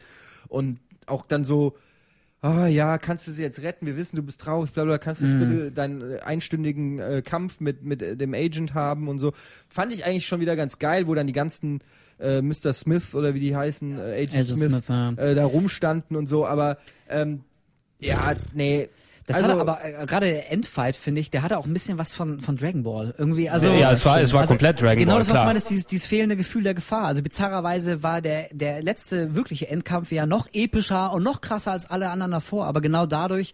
und 0.48 0.78
auch 1.06 1.26
dann 1.26 1.44
so, 1.44 1.76
ah 2.40 2.66
ja, 2.66 2.98
kannst 2.98 3.26
du 3.26 3.32
sie 3.32 3.42
jetzt 3.42 3.62
retten? 3.62 3.86
Wir 3.86 3.96
wissen, 3.96 4.16
du 4.16 4.22
bist 4.22 4.40
traurig, 4.40 4.72
bla 4.72 4.84
bla, 4.84 4.98
kannst 4.98 5.22
du 5.22 5.26
jetzt 5.26 5.34
Mhm. 5.34 5.40
bitte 5.40 5.72
deinen 5.72 6.00
äh, 6.12 6.18
einstündigen 6.20 6.98
äh, 7.00 7.22
Kampf 7.24 7.58
mit, 7.60 7.82
mit 7.84 8.02
äh, 8.02 8.16
dem 8.16 8.34
Agent 8.34 8.74
haben 8.74 9.08
und 9.08 9.18
so. 9.18 9.32
Fand 9.68 9.92
ich 9.92 10.04
eigentlich 10.04 10.26
schon 10.26 10.40
wieder 10.40 10.54
ganz 10.54 10.78
geil, 10.78 11.06
wo 11.08 11.14
dann 11.14 11.26
die 11.26 11.32
ganzen 11.32 11.80
äh, 12.20 12.40
Mr. 12.42 12.72
Smith 12.72 13.14
oder 13.14 13.34
wie 13.34 13.40
die 13.40 13.56
heißen, 13.56 13.96
äh, 13.98 14.00
Agent, 14.00 14.30
Agent 14.34 14.46
Smith, 14.48 14.70
Smith, 14.70 14.84
ja. 14.88 15.10
äh, 15.14 15.34
da 15.34 15.44
rumstanden 15.44 16.16
und 16.16 16.28
so, 16.28 16.46
aber 16.46 16.78
ähm, 17.08 17.40
ja, 18.00 18.34
nee. 18.54 18.88
Das 19.26 19.36
also, 19.36 19.48
hatte 19.50 19.60
aber 19.60 19.84
äh, 19.84 20.06
gerade 20.06 20.26
der 20.26 20.50
Endfight, 20.50 20.96
finde 20.96 21.20
ich, 21.20 21.30
der 21.30 21.42
hatte 21.42 21.58
auch 21.58 21.66
ein 21.66 21.72
bisschen 21.72 21.98
was 21.98 22.14
von, 22.14 22.40
von 22.40 22.56
Dragon 22.56 22.82
Ball. 22.82 23.14
Irgendwie, 23.16 23.48
also. 23.48 23.70
Ja, 23.72 23.92
es 23.92 24.04
war- 24.04 24.20
es 24.20 24.32
war 24.32 24.46
komplett 24.46 24.80
Dragon 24.80 24.98
genau 24.98 25.12
Ball, 25.12 25.20
das, 25.20 25.28
was 25.28 25.34
klar. 25.34 25.44
du 25.44 25.50
meinst, 25.52 25.70
dieses, 25.70 25.86
dieses 25.86 26.06
fehlende 26.06 26.36
Gefühl 26.36 26.62
der 26.64 26.74
Gefahr. 26.74 27.04
Also 27.04 27.22
bizarrerweise 27.22 28.02
war 28.02 28.20
der, 28.20 28.48
der 28.52 28.82
letzte 28.82 29.34
wirkliche 29.34 29.68
Endkampf 29.68 30.10
ja 30.12 30.26
noch 30.26 30.48
epischer 30.52 31.12
und 31.12 31.22
noch 31.22 31.40
krasser 31.40 31.72
als 31.72 31.88
alle 31.90 32.10
anderen 32.10 32.32
davor. 32.32 32.66
Aber 32.66 32.80
genau 32.80 33.06
dadurch, 33.06 33.52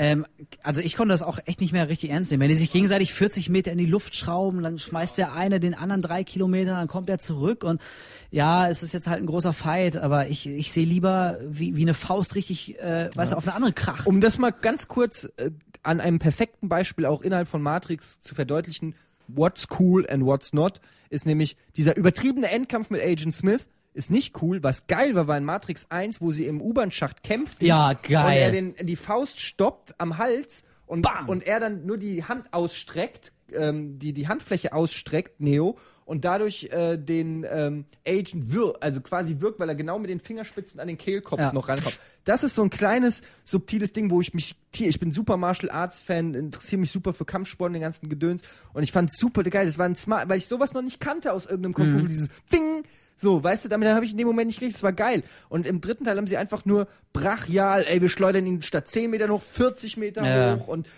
ähm, 0.00 0.24
also 0.62 0.80
ich 0.80 0.96
konnte 0.96 1.12
das 1.12 1.22
auch 1.22 1.38
echt 1.44 1.60
nicht 1.60 1.74
mehr 1.74 1.90
richtig 1.90 2.08
ernst 2.08 2.30
nehmen. 2.30 2.40
Wenn 2.40 2.48
die 2.48 2.56
sich 2.56 2.72
gegenseitig 2.72 3.12
40 3.12 3.50
Meter 3.50 3.70
in 3.70 3.76
die 3.76 3.84
Luft 3.84 4.16
schrauben, 4.16 4.62
dann 4.62 4.78
schmeißt 4.78 5.18
der 5.18 5.34
eine 5.34 5.60
den 5.60 5.74
anderen 5.74 6.00
drei 6.00 6.24
Kilometer, 6.24 6.70
dann 6.70 6.88
kommt 6.88 7.10
er 7.10 7.18
zurück 7.18 7.64
und 7.64 7.82
ja, 8.30 8.66
es 8.66 8.82
ist 8.82 8.94
jetzt 8.94 9.08
halt 9.08 9.22
ein 9.22 9.26
großer 9.26 9.52
Fight, 9.52 9.98
aber 9.98 10.28
ich, 10.28 10.48
ich 10.48 10.72
sehe 10.72 10.86
lieber, 10.86 11.36
wie, 11.46 11.76
wie 11.76 11.82
eine 11.82 11.92
Faust 11.92 12.34
richtig, 12.34 12.80
äh, 12.80 13.10
weißt 13.14 13.32
du, 13.32 13.36
auf 13.36 13.46
eine 13.46 13.54
andere 13.54 13.74
Kracht. 13.74 14.06
Um 14.06 14.22
das 14.22 14.38
mal 14.38 14.52
ganz 14.52 14.88
kurz 14.88 15.30
äh, 15.36 15.50
an 15.82 16.00
einem 16.00 16.18
perfekten 16.18 16.70
Beispiel 16.70 17.04
auch 17.04 17.20
innerhalb 17.20 17.48
von 17.48 17.60
Matrix 17.60 18.22
zu 18.22 18.34
verdeutlichen, 18.34 18.94
what's 19.28 19.66
cool 19.78 20.06
and 20.08 20.24
what's 20.24 20.54
not, 20.54 20.80
ist 21.10 21.26
nämlich 21.26 21.58
dieser 21.76 21.94
übertriebene 21.98 22.50
Endkampf 22.50 22.88
mit 22.88 23.02
Agent 23.02 23.34
Smith 23.34 23.66
ist 23.94 24.10
nicht 24.10 24.40
cool. 24.42 24.62
Was 24.62 24.86
geil 24.86 25.14
war, 25.14 25.26
war 25.26 25.36
in 25.36 25.44
Matrix 25.44 25.86
1, 25.90 26.20
wo 26.20 26.30
sie 26.30 26.46
im 26.46 26.60
U-Bahn-Schacht 26.60 27.22
kämpfen. 27.22 27.64
Ja, 27.64 27.92
geil. 27.94 28.26
Und 28.26 28.32
er 28.32 28.50
den, 28.50 28.74
die 28.86 28.96
Faust 28.96 29.40
stoppt 29.40 29.94
am 29.98 30.18
Hals 30.18 30.64
und, 30.86 31.02
Bam. 31.02 31.28
und 31.28 31.46
er 31.46 31.60
dann 31.60 31.86
nur 31.86 31.98
die 31.98 32.24
Hand 32.24 32.52
ausstreckt 32.52 33.32
ähm, 33.52 33.98
die, 33.98 34.12
die 34.12 34.28
Handfläche 34.28 34.72
ausstreckt, 34.72 35.40
Neo, 35.40 35.76
und 36.04 36.24
dadurch 36.24 36.64
äh, 36.72 36.96
den 36.96 37.46
ähm, 37.48 37.84
Agent 38.06 38.52
wirkt, 38.52 38.82
also 38.82 39.00
quasi 39.00 39.36
wirkt, 39.40 39.60
weil 39.60 39.68
er 39.68 39.74
genau 39.76 39.98
mit 39.98 40.10
den 40.10 40.20
Fingerspitzen 40.20 40.80
an 40.80 40.88
den 40.88 40.98
Kehlkopf 40.98 41.38
Ja. 41.40 41.52
noch 41.52 41.68
rankommt. 41.68 41.98
Das 42.24 42.42
ist 42.42 42.54
so 42.54 42.62
ein 42.62 42.70
kleines, 42.70 43.22
subtiles 43.44 43.92
Ding, 43.92 44.10
wo 44.10 44.20
ich 44.20 44.34
mich, 44.34 44.56
ich 44.76 44.98
bin 44.98 45.12
super 45.12 45.36
Martial 45.36 45.70
Arts 45.70 46.00
Fan, 46.00 46.34
interessiere 46.34 46.80
mich 46.80 46.90
super 46.90 47.12
für 47.14 47.24
Kampfsport 47.24 47.68
und 47.68 47.74
den 47.74 47.82
ganzen 47.82 48.08
Gedöns 48.08 48.42
und 48.72 48.82
ich 48.82 48.92
fand 48.92 49.12
super 49.12 49.42
geil, 49.44 49.66
das 49.66 49.78
war 49.78 49.86
ein 49.86 49.94
smart, 49.94 50.28
weil 50.28 50.38
ich 50.38 50.46
sowas 50.46 50.72
noch 50.72 50.82
nicht 50.82 51.00
kannte 51.00 51.32
aus 51.32 51.46
irgendeinem 51.46 51.74
Kung 51.74 51.90
Fu, 52.00 52.06
dieses 52.06 52.28
Fing, 52.44 52.82
so, 53.20 53.44
weißt 53.44 53.64
du, 53.66 53.68
damit 53.68 53.88
habe 53.90 54.04
ich 54.04 54.12
in 54.12 54.18
dem 54.18 54.26
Moment 54.26 54.46
nicht 54.46 54.60
gekriegt, 54.60 54.76
es 54.76 54.82
war 54.82 54.92
geil. 54.94 55.22
Und 55.50 55.66
im 55.66 55.80
dritten 55.82 56.04
Teil 56.04 56.16
haben 56.16 56.26
sie 56.26 56.38
einfach 56.38 56.64
nur 56.64 56.86
brachial, 57.12 57.84
ey, 57.86 58.00
wir 58.00 58.08
schleudern 58.08 58.46
ihn 58.46 58.62
statt 58.62 58.88
10 58.88 59.10
Meter 59.10 59.28
hoch, 59.28 59.42
40 59.42 59.96
Meter 59.98 60.24
Ja. 60.26 60.56
hoch 60.56 60.68
und 60.68 60.88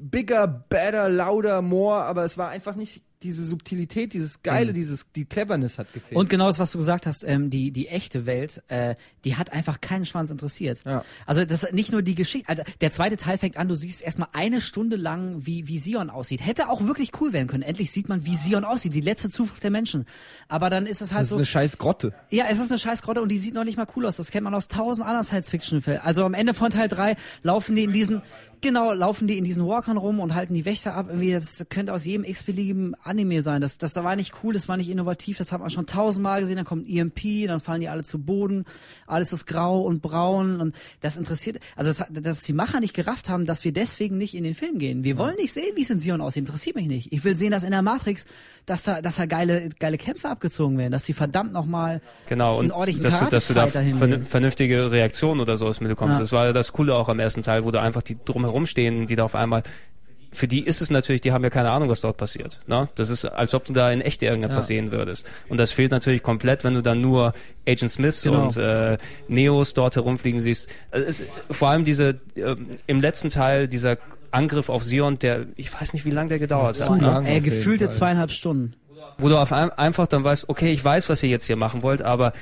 bigger, 0.00 0.46
better, 0.46 1.08
louder, 1.08 1.62
more, 1.62 2.02
aber 2.02 2.24
es 2.24 2.36
war 2.36 2.48
einfach 2.48 2.74
nicht 2.74 3.02
diese 3.22 3.44
Subtilität, 3.44 4.12
dieses 4.12 4.42
Geile, 4.42 4.72
dieses, 4.72 5.06
die 5.14 5.24
Cleverness 5.24 5.78
hat 5.78 5.92
gefehlt. 5.92 6.16
Und 6.16 6.30
genau 6.30 6.46
das, 6.46 6.58
was 6.58 6.72
du 6.72 6.78
gesagt 6.78 7.06
hast, 7.06 7.22
ähm, 7.24 7.50
die, 7.50 7.70
die 7.70 7.88
echte 7.88 8.26
Welt, 8.26 8.62
äh, 8.68 8.96
die 9.24 9.36
hat 9.36 9.52
einfach 9.52 9.80
keinen 9.80 10.04
Schwanz 10.04 10.30
interessiert. 10.30 10.82
Ja. 10.84 11.04
Also 11.26 11.44
das 11.44 11.72
nicht 11.72 11.92
nur 11.92 12.02
die 12.02 12.14
Geschichte, 12.14 12.48
also 12.48 12.62
der 12.80 12.90
zweite 12.90 13.16
Teil 13.16 13.38
fängt 13.38 13.56
an, 13.56 13.68
du 13.68 13.74
siehst 13.74 14.02
erstmal 14.02 14.28
eine 14.32 14.60
Stunde 14.60 14.96
lang, 14.96 15.46
wie, 15.46 15.68
wie 15.68 15.78
Sion 15.78 16.10
aussieht. 16.10 16.44
Hätte 16.44 16.68
auch 16.68 16.86
wirklich 16.86 17.12
cool 17.20 17.32
werden 17.32 17.48
können. 17.48 17.62
Endlich 17.62 17.90
sieht 17.90 18.08
man, 18.08 18.26
wie 18.26 18.36
Sion 18.36 18.64
aussieht, 18.64 18.94
die 18.94 19.00
letzte 19.00 19.30
Zuflucht 19.30 19.62
der 19.62 19.70
Menschen. 19.70 20.06
Aber 20.48 20.70
dann 20.70 20.86
ist 20.86 21.00
es 21.00 21.12
halt 21.12 21.22
das 21.22 21.28
ist 21.28 21.30
so. 21.30 21.36
eine 21.36 21.46
scheiß 21.46 21.78
Grotte. 21.78 22.14
Ja, 22.30 22.46
es 22.50 22.58
ist 22.58 22.70
eine 22.70 22.78
Scheißgrotte 22.78 23.22
und 23.22 23.28
die 23.28 23.38
sieht 23.38 23.54
noch 23.54 23.64
nicht 23.64 23.76
mal 23.76 23.86
cool 23.96 24.06
aus. 24.06 24.16
Das 24.16 24.30
kennt 24.30 24.44
man 24.44 24.54
aus 24.54 24.68
tausend 24.68 25.06
anderen 25.06 25.24
Science-Fiction-Filmen. 25.24 26.00
Also 26.02 26.24
am 26.24 26.34
Ende 26.34 26.54
von 26.54 26.70
Teil 26.70 26.88
3 26.88 27.16
laufen 27.42 27.76
die 27.76 27.84
in 27.84 27.92
diesen, 27.92 28.22
genau, 28.62 28.92
laufen 28.92 29.26
die 29.26 29.38
in 29.38 29.44
diesen 29.44 29.66
Walkern 29.66 29.96
rum 29.96 30.20
und 30.20 30.34
halten 30.34 30.54
die 30.54 30.64
Wächter 30.64 30.94
ab. 30.94 31.06
Irgendwie, 31.08 31.32
das 31.32 31.66
könnte 31.68 31.92
aus 31.92 32.04
jedem 32.04 32.24
x-beliebigen 32.24 32.94
Anime 33.02 33.42
sein. 33.42 33.60
Das, 33.60 33.78
das 33.78 33.94
war 33.96 34.16
nicht 34.16 34.34
cool, 34.42 34.54
das 34.54 34.68
war 34.68 34.76
nicht 34.76 34.88
innovativ, 34.88 35.38
das 35.38 35.52
hat 35.52 35.60
man 35.60 35.70
schon 35.70 35.86
tausendmal 35.86 36.40
gesehen. 36.40 36.56
Dann 36.56 36.64
kommt 36.64 36.88
EMP, 36.88 37.46
dann 37.46 37.60
fallen 37.60 37.80
die 37.80 37.88
alle 37.88 38.02
zu 38.02 38.20
Boden. 38.20 38.64
Alles 39.06 39.32
ist 39.32 39.46
grau 39.46 39.80
und 39.80 40.00
braun 40.00 40.60
und 40.60 40.74
das 41.00 41.16
interessiert, 41.16 41.58
also 41.76 41.92
das, 41.92 42.06
dass 42.10 42.42
die 42.42 42.52
Macher 42.52 42.80
nicht 42.80 42.94
gerafft 42.94 43.28
haben, 43.28 43.44
dass 43.44 43.64
wir 43.64 43.72
deswegen 43.72 44.16
nicht 44.16 44.34
in 44.34 44.44
den 44.44 44.54
Film 44.54 44.78
gehen. 44.78 45.04
Wir 45.04 45.18
wollen 45.18 45.36
nicht 45.36 45.52
sehen, 45.52 45.72
wie 45.74 45.82
es 45.82 45.90
in 45.90 45.98
Sion 45.98 46.20
aussieht. 46.20 46.42
Interessiert 46.42 46.76
mich 46.76 46.86
nicht. 46.86 47.12
Ich 47.12 47.24
will 47.24 47.36
sehen, 47.36 47.50
dass 47.50 47.64
in 47.64 47.72
der 47.72 47.82
Matrix, 47.82 48.26
dass 48.66 48.84
da, 48.84 49.02
dass 49.02 49.16
da 49.16 49.26
geile, 49.26 49.68
geile 49.78 49.98
Kämpfe 49.98 50.28
abgezogen 50.28 50.78
werden, 50.78 50.92
dass 50.92 51.04
die 51.04 51.12
verdammt 51.12 51.52
nochmal 51.52 52.00
Genau, 52.28 52.60
einen 52.60 52.70
ordentlichen 52.70 53.02
dass 53.02 53.18
du, 53.18 53.26
dass 53.26 53.48
du 53.48 53.54
da 53.54 53.66
vernünftige 53.66 54.90
Reaktionen 54.90 55.40
oder 55.40 55.56
sowas 55.56 55.80
mitbekommst. 55.80 56.14
Ja. 56.14 56.20
Das 56.20 56.32
war 56.32 56.46
ja 56.46 56.52
das 56.52 56.72
Coole 56.72 56.94
auch 56.94 57.08
am 57.08 57.18
ersten 57.18 57.42
Teil, 57.42 57.64
wo 57.64 57.70
du 57.70 57.80
einfach 57.80 58.02
die 58.02 58.16
drumherum 58.24 58.51
stehen, 58.66 59.06
die 59.06 59.16
da 59.16 59.24
auf 59.24 59.34
einmal 59.34 59.62
für 60.34 60.48
die 60.48 60.64
ist 60.64 60.80
es 60.80 60.88
natürlich, 60.88 61.20
die 61.20 61.32
haben 61.32 61.44
ja 61.44 61.50
keine 61.50 61.70
Ahnung, 61.70 61.90
was 61.90 62.00
dort 62.00 62.16
passiert. 62.16 62.58
Ne? 62.66 62.88
Das 62.94 63.10
ist, 63.10 63.26
als 63.26 63.52
ob 63.52 63.66
du 63.66 63.74
da 63.74 63.92
in 63.92 64.00
echt 64.00 64.22
irgendetwas 64.22 64.64
Ja. 64.70 64.76
sehen 64.76 64.90
würdest. 64.90 65.26
Und 65.50 65.58
das 65.58 65.72
fehlt 65.72 65.90
natürlich 65.90 66.22
komplett, 66.22 66.64
wenn 66.64 66.72
du 66.72 66.80
dann 66.80 67.02
nur 67.02 67.34
Agent 67.68 67.90
Smith 67.90 68.22
Genau. 68.22 68.44
und 68.44 68.56
äh, 68.56 68.96
Neos 69.28 69.74
dort 69.74 69.94
herumfliegen 69.96 70.40
siehst. 70.40 70.70
Also 70.90 71.06
es, 71.06 71.24
vor 71.50 71.68
allem 71.68 71.84
diese 71.84 72.18
ähm, 72.34 72.78
im 72.86 73.02
letzten 73.02 73.28
Teil 73.28 73.68
dieser 73.68 73.98
Angriff 74.30 74.70
auf 74.70 74.84
Sion, 74.84 75.18
der 75.18 75.44
ich 75.56 75.70
weiß 75.70 75.92
nicht, 75.92 76.06
wie 76.06 76.10
lange 76.10 76.30
der 76.30 76.38
gedauert 76.38 76.76
Zu 76.76 76.88
hat. 76.88 76.98
Ne? 77.02 77.24
Ey, 77.26 77.42
gefühlte 77.42 77.90
zweieinhalb 77.90 78.30
Stunden. 78.30 78.72
wo 79.18 79.28
du 79.28 79.36
auf 79.36 79.52
ein, 79.52 79.68
einfach 79.68 80.06
dann 80.06 80.24
weißt, 80.24 80.48
okay, 80.48 80.72
ich 80.72 80.82
weiß, 80.82 81.10
was 81.10 81.22
ihr 81.22 81.28
jetzt 81.28 81.44
hier 81.44 81.56
machen 81.56 81.82
wollt, 81.82 82.00
aber 82.00 82.32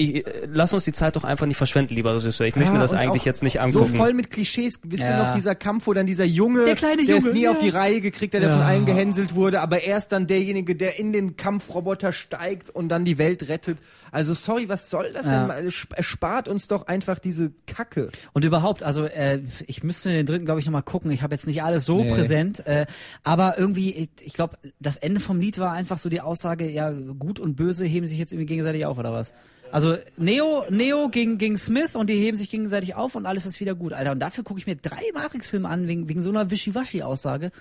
ich, 0.00 0.26
äh, 0.26 0.32
lass 0.46 0.72
uns 0.72 0.84
die 0.84 0.92
Zeit 0.92 1.16
doch 1.16 1.24
einfach 1.24 1.46
nicht 1.46 1.56
verschwenden, 1.56 1.94
lieber 1.94 2.14
Regisseur. 2.16 2.46
Ich 2.46 2.56
möchte 2.56 2.72
mir 2.72 2.78
das 2.78 2.92
eigentlich 2.92 3.24
jetzt 3.24 3.42
nicht 3.42 3.54
So 3.54 3.60
angucken. 3.60 3.94
voll 3.94 4.14
mit 4.14 4.30
Klischees. 4.30 4.80
Wisst 4.84 5.02
ihr 5.04 5.10
Ja. 5.10 5.26
noch 5.26 5.34
dieser 5.34 5.54
Kampf, 5.54 5.86
wo 5.86 5.92
dann 5.92 6.06
dieser 6.06 6.24
Junge, 6.24 6.64
Der 6.64 6.74
kleine 6.74 7.04
der 7.04 7.16
es 7.16 7.24
Junge, 7.24 7.34
nie 7.36 7.42
ja. 7.42 7.50
auf 7.50 7.58
die 7.58 7.68
Reihe 7.68 8.00
gekriegt 8.00 8.34
hat, 8.34 8.42
der 8.42 8.48
Ja. 8.50 8.56
von 8.56 8.64
allen 8.64 8.86
gehänselt 8.86 9.34
wurde, 9.34 9.60
aber 9.60 9.82
er 9.82 9.96
ist 9.96 10.08
dann 10.08 10.26
derjenige, 10.26 10.74
der 10.76 10.98
in 10.98 11.12
den 11.12 11.36
Kampfroboter 11.36 12.12
steigt 12.12 12.70
und 12.70 12.88
dann 12.88 13.04
die 13.04 13.18
Welt 13.18 13.48
rettet. 13.48 13.78
Also 14.10 14.34
sorry, 14.34 14.68
was 14.68 14.90
soll 14.90 15.12
das 15.12 15.26
Ja. 15.26 15.46
denn? 15.46 15.72
Erspart 15.94 16.48
uns 16.48 16.66
doch 16.68 16.86
einfach 16.86 17.18
diese 17.18 17.52
Kacke. 17.66 18.10
Und 18.32 18.44
überhaupt, 18.44 18.82
also 18.82 19.04
äh, 19.04 19.40
ich 19.66 19.82
müsste 19.84 20.10
den 20.10 20.26
dritten, 20.26 20.44
glaube 20.44 20.60
ich, 20.60 20.66
nochmal 20.66 20.82
gucken. 20.82 21.10
Ich 21.10 21.22
habe 21.22 21.34
jetzt 21.34 21.46
nicht 21.46 21.62
alles 21.62 21.84
so 21.84 22.02
Nee. 22.02 22.12
präsent, 22.14 22.66
äh, 22.66 22.86
aber 23.22 23.58
irgendwie, 23.58 23.90
ich, 23.94 24.10
ich 24.20 24.32
glaube, 24.32 24.56
das 24.80 24.96
Ende 24.96 25.20
vom 25.20 25.40
Lied 25.40 25.58
war 25.58 25.72
einfach 25.72 25.98
so 25.98 26.08
die 26.08 26.20
Aussage, 26.20 26.68
ja, 26.70 26.90
gut 26.90 27.38
und 27.38 27.56
böse 27.56 27.84
heben 27.84 28.06
sich 28.06 28.18
jetzt 28.18 28.32
irgendwie 28.32 28.46
gegenseitig 28.46 28.86
auf, 28.86 28.98
oder 28.98 29.12
was? 29.12 29.32
Also 29.72 29.96
Neo, 30.16 30.64
Neo 30.68 31.08
gegen, 31.08 31.38
gegen 31.38 31.56
Smith 31.56 31.94
und 31.94 32.08
die 32.08 32.16
heben 32.16 32.36
sich 32.36 32.50
gegenseitig 32.50 32.94
auf 32.94 33.14
und 33.14 33.26
alles 33.26 33.46
ist 33.46 33.60
wieder 33.60 33.74
gut, 33.74 33.92
Alter. 33.92 34.12
Und 34.12 34.18
dafür 34.20 34.44
gucke 34.44 34.58
ich 34.58 34.66
mir 34.66 34.76
drei 34.76 35.02
Matrix-Filme 35.14 35.68
an, 35.68 35.86
wegen, 35.86 36.08
wegen 36.08 36.22
so 36.22 36.30
einer 36.30 36.50
Wischiwaschi-Aussage. 36.50 37.52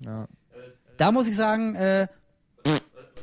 Ja. 0.00 0.26
Da 0.96 1.12
muss 1.12 1.26
ich 1.26 1.36
sagen, 1.36 1.74
äh, 1.74 2.08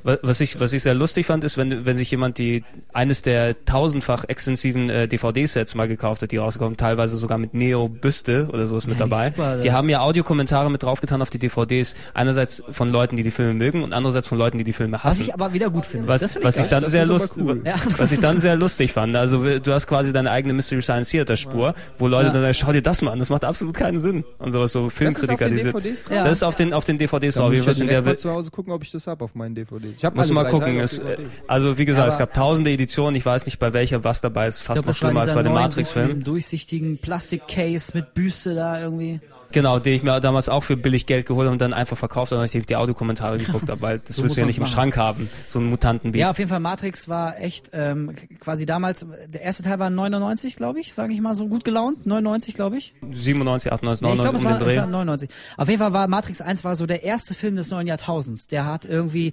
Was 0.04 0.40
ich, 0.40 0.60
was 0.60 0.74
ich 0.74 0.84
sehr 0.84 0.94
lustig 0.94 1.26
fand, 1.26 1.44
ist, 1.44 1.58
wenn, 1.58 1.86
wenn 1.86 1.98
sich 1.98 2.10
jemand 2.12 2.38
die 2.38 2.64
eines 2.94 3.22
der 3.22 3.66
tausendfach 3.66 4.26
extensiven 4.28 4.90
äh, 4.90 5.08
DVD-Sets 5.08 5.76
mal 5.76 5.88
gekauft 5.88 6.22
hat, 6.22 6.32
die 6.32 6.38
rauskommen, 6.38 6.78
teilweise 6.78 7.18
sogar 7.18 7.38
mit 7.38 7.54
Neo-Büste 7.54 8.48
oder 8.52 8.68
sowas 8.68 8.88
mit 8.88 9.00
Ja, 9.00 9.06
die 9.06 9.10
dabei. 9.10 9.28
super, 9.28 9.58
die 9.58 9.68
ja. 9.68 9.74
haben 9.74 9.90
ja 9.90 10.00
Audiokommentare 10.00 10.70
mit 10.72 10.84
draufgetan 10.84 11.22
auf 11.22 11.30
die 11.30 11.40
DVDs. 11.40 11.96
Einerseits 12.14 12.64
von 12.72 12.92
Leuten, 12.92 13.18
die 13.18 13.24
die 13.24 13.32
Filme 13.32 13.54
mögen 13.54 13.84
und 13.84 13.94
andererseits 13.94 14.28
von 14.28 14.38
Leuten, 14.38 14.58
die 14.58 14.64
die 14.64 14.74
Filme 14.74 14.94
was 14.98 15.04
hassen. 15.04 15.22
ich 15.24 15.34
aber 15.34 15.54
wieder 15.54 15.70
gut 15.70 15.86
finde. 15.86 16.08
Was, 16.08 16.22
das 16.22 16.34
finde 16.34 16.48
was 16.48 16.58
ich 16.58 16.68
dann 16.68 16.84
Das 16.84 16.92
sehr 16.92 17.04
ist 17.04 17.10
lustig, 17.10 17.44
cool. 17.44 17.62
Ja. 17.66 17.76
was 17.98 18.12
ich 18.12 18.20
dann 18.20 18.38
sehr 18.40 18.56
lustig 18.56 18.94
fand. 18.94 19.16
Also 19.16 19.44
du 19.60 19.74
hast 19.74 19.88
quasi 19.88 20.14
deine 20.14 20.32
eigene 20.32 20.54
Mystery 20.54 20.82
Science 20.82 21.10
Theater 21.10 21.38
Spur, 21.38 21.74
wo 22.00 22.08
Leute 22.08 22.28
Ja. 22.28 22.34
dann 22.34 22.42
sagen, 22.42 22.54
schau 22.54 22.72
dir 22.72 22.82
das 22.82 23.02
mal 23.02 23.12
an, 23.12 23.20
das 23.20 23.30
macht 23.30 23.44
absolut 23.44 23.76
keinen 23.76 24.00
Sinn 24.00 24.24
und 24.40 24.52
sowas 24.52 24.72
so 24.72 24.90
Filmkritiker 24.90 25.46
den 25.50 25.58
diese. 25.58 25.74
DVDs 25.74 26.04
drauf? 26.04 26.14
Ja. 26.16 26.24
Das 26.24 26.32
ist 26.34 26.44
auf 26.44 26.56
den 26.56 26.74
auf 26.74 26.84
den 26.86 26.98
DVDs 26.98 27.36
drauf. 27.36 27.50
muss 27.50 27.60
ich 27.60 27.66
ja 27.66 27.68
Was 27.72 27.78
in 27.80 27.88
direkt 27.88 28.06
der 28.06 28.14
mal 28.14 28.18
zu 28.18 28.32
Hause 28.32 28.52
gucken, 28.52 28.72
ob 28.74 28.84
ich 28.84 28.92
das 28.92 29.08
hab 29.08 29.22
auf 29.22 29.36
meinen 29.36 29.56
DVDs. 29.56 29.87
Ich 29.96 30.04
hab 30.06 30.16
muss 30.16 30.30
mal 30.32 30.48
gucken. 30.48 30.80
Es, 30.80 31.00
DVD. 31.00 31.28
also 31.48 31.78
wie 31.78 31.86
gesagt, 31.86 32.04
Aber- 32.06 32.12
es 32.14 32.18
gab 32.20 32.34
tausende 32.34 32.72
Editionen. 32.72 33.16
Ich 33.16 33.26
weiß 33.26 33.46
nicht 33.46 33.60
bei 33.60 33.74
welcher 33.74 34.04
was 34.04 34.22
dabei 34.22 34.48
ist. 34.48 34.62
Fast 34.62 34.78
glaub, 34.78 34.88
noch 34.88 34.96
schlimmer 34.96 35.22
als 35.22 35.34
bei 35.34 35.44
den 35.44 35.54
Matrix-Filmen. 35.54 36.10
Diesen 36.10 36.24
durchsichtigen 36.24 36.98
Plastikcase 37.00 37.92
mit 37.94 38.14
Büste 38.14 38.56
da 38.56 38.82
irgendwie. 38.82 39.20
Genau, 39.54 39.80
den 39.80 39.94
ich 39.94 40.04
mir 40.04 40.20
damals 40.20 40.50
auch 40.50 40.66
für 40.66 40.76
billig 40.76 41.06
Geld 41.06 41.26
geholt 41.26 41.46
habe 41.46 41.54
und 41.54 41.62
dann 41.62 41.72
einfach 41.72 41.98
verkauft 41.98 42.34
habe, 42.34 42.42
nachdem 42.42 42.60
ich 42.60 42.68
die 42.68 42.76
Audiokommentare 42.76 43.38
geguckt 43.46 43.70
habe, 43.70 43.82
weil 43.82 44.00
das 44.00 44.18
So 44.18 44.24
wirst 44.26 44.36
du 44.36 44.42
ja 44.42 44.46
nicht 44.46 44.58
im 44.58 44.64
man's 44.64 44.74
Schrank 44.74 44.98
haben, 44.98 45.30
so 45.48 45.60
ein 45.60 45.70
Mutantenbiest. 45.70 46.22
Ja, 46.22 46.32
auf 46.32 46.38
jeden 46.38 46.50
Fall 46.50 46.60
Matrix 46.60 47.08
war 47.08 47.40
echt 47.40 47.70
ähm, 47.72 48.14
quasi 48.42 48.66
damals, 48.66 49.08
der 49.30 49.42
erste 49.42 49.64
Teil 49.64 49.80
war 49.80 49.90
99, 49.90 50.58
glaube 50.58 50.82
ich, 50.82 50.94
sage 50.94 51.14
ich 51.14 51.22
mal 51.22 51.34
so 51.34 51.48
gut 51.48 51.64
gelaunt, 51.64 52.06
99, 52.06 52.56
glaube 52.56 52.78
ich. 52.78 52.94
97, 53.10 53.72
98, 53.72 54.02
Nee, 54.06 54.14
ich 54.16 54.18
99 54.18 54.22
glaube, 54.22 54.36
es 54.38 54.42
um 54.44 54.50
war, 54.52 54.58
den 54.58 54.66
Dreh. 54.66 54.76
es 54.76 54.82
war 54.82 54.88
99. 54.88 55.30
Auf 55.56 55.70
jeden 55.70 55.80
Fall 55.80 55.94
war 55.94 56.08
Matrix 56.10 56.42
1 56.42 56.64
war 56.66 56.76
so 56.76 56.86
der 56.86 57.04
erste 57.04 57.34
Film 57.34 57.56
des 57.56 57.72
neuen 57.72 57.88
Jahrtausends. 57.88 58.48
Der 58.48 58.66
hat 58.66 58.84
irgendwie 58.84 59.32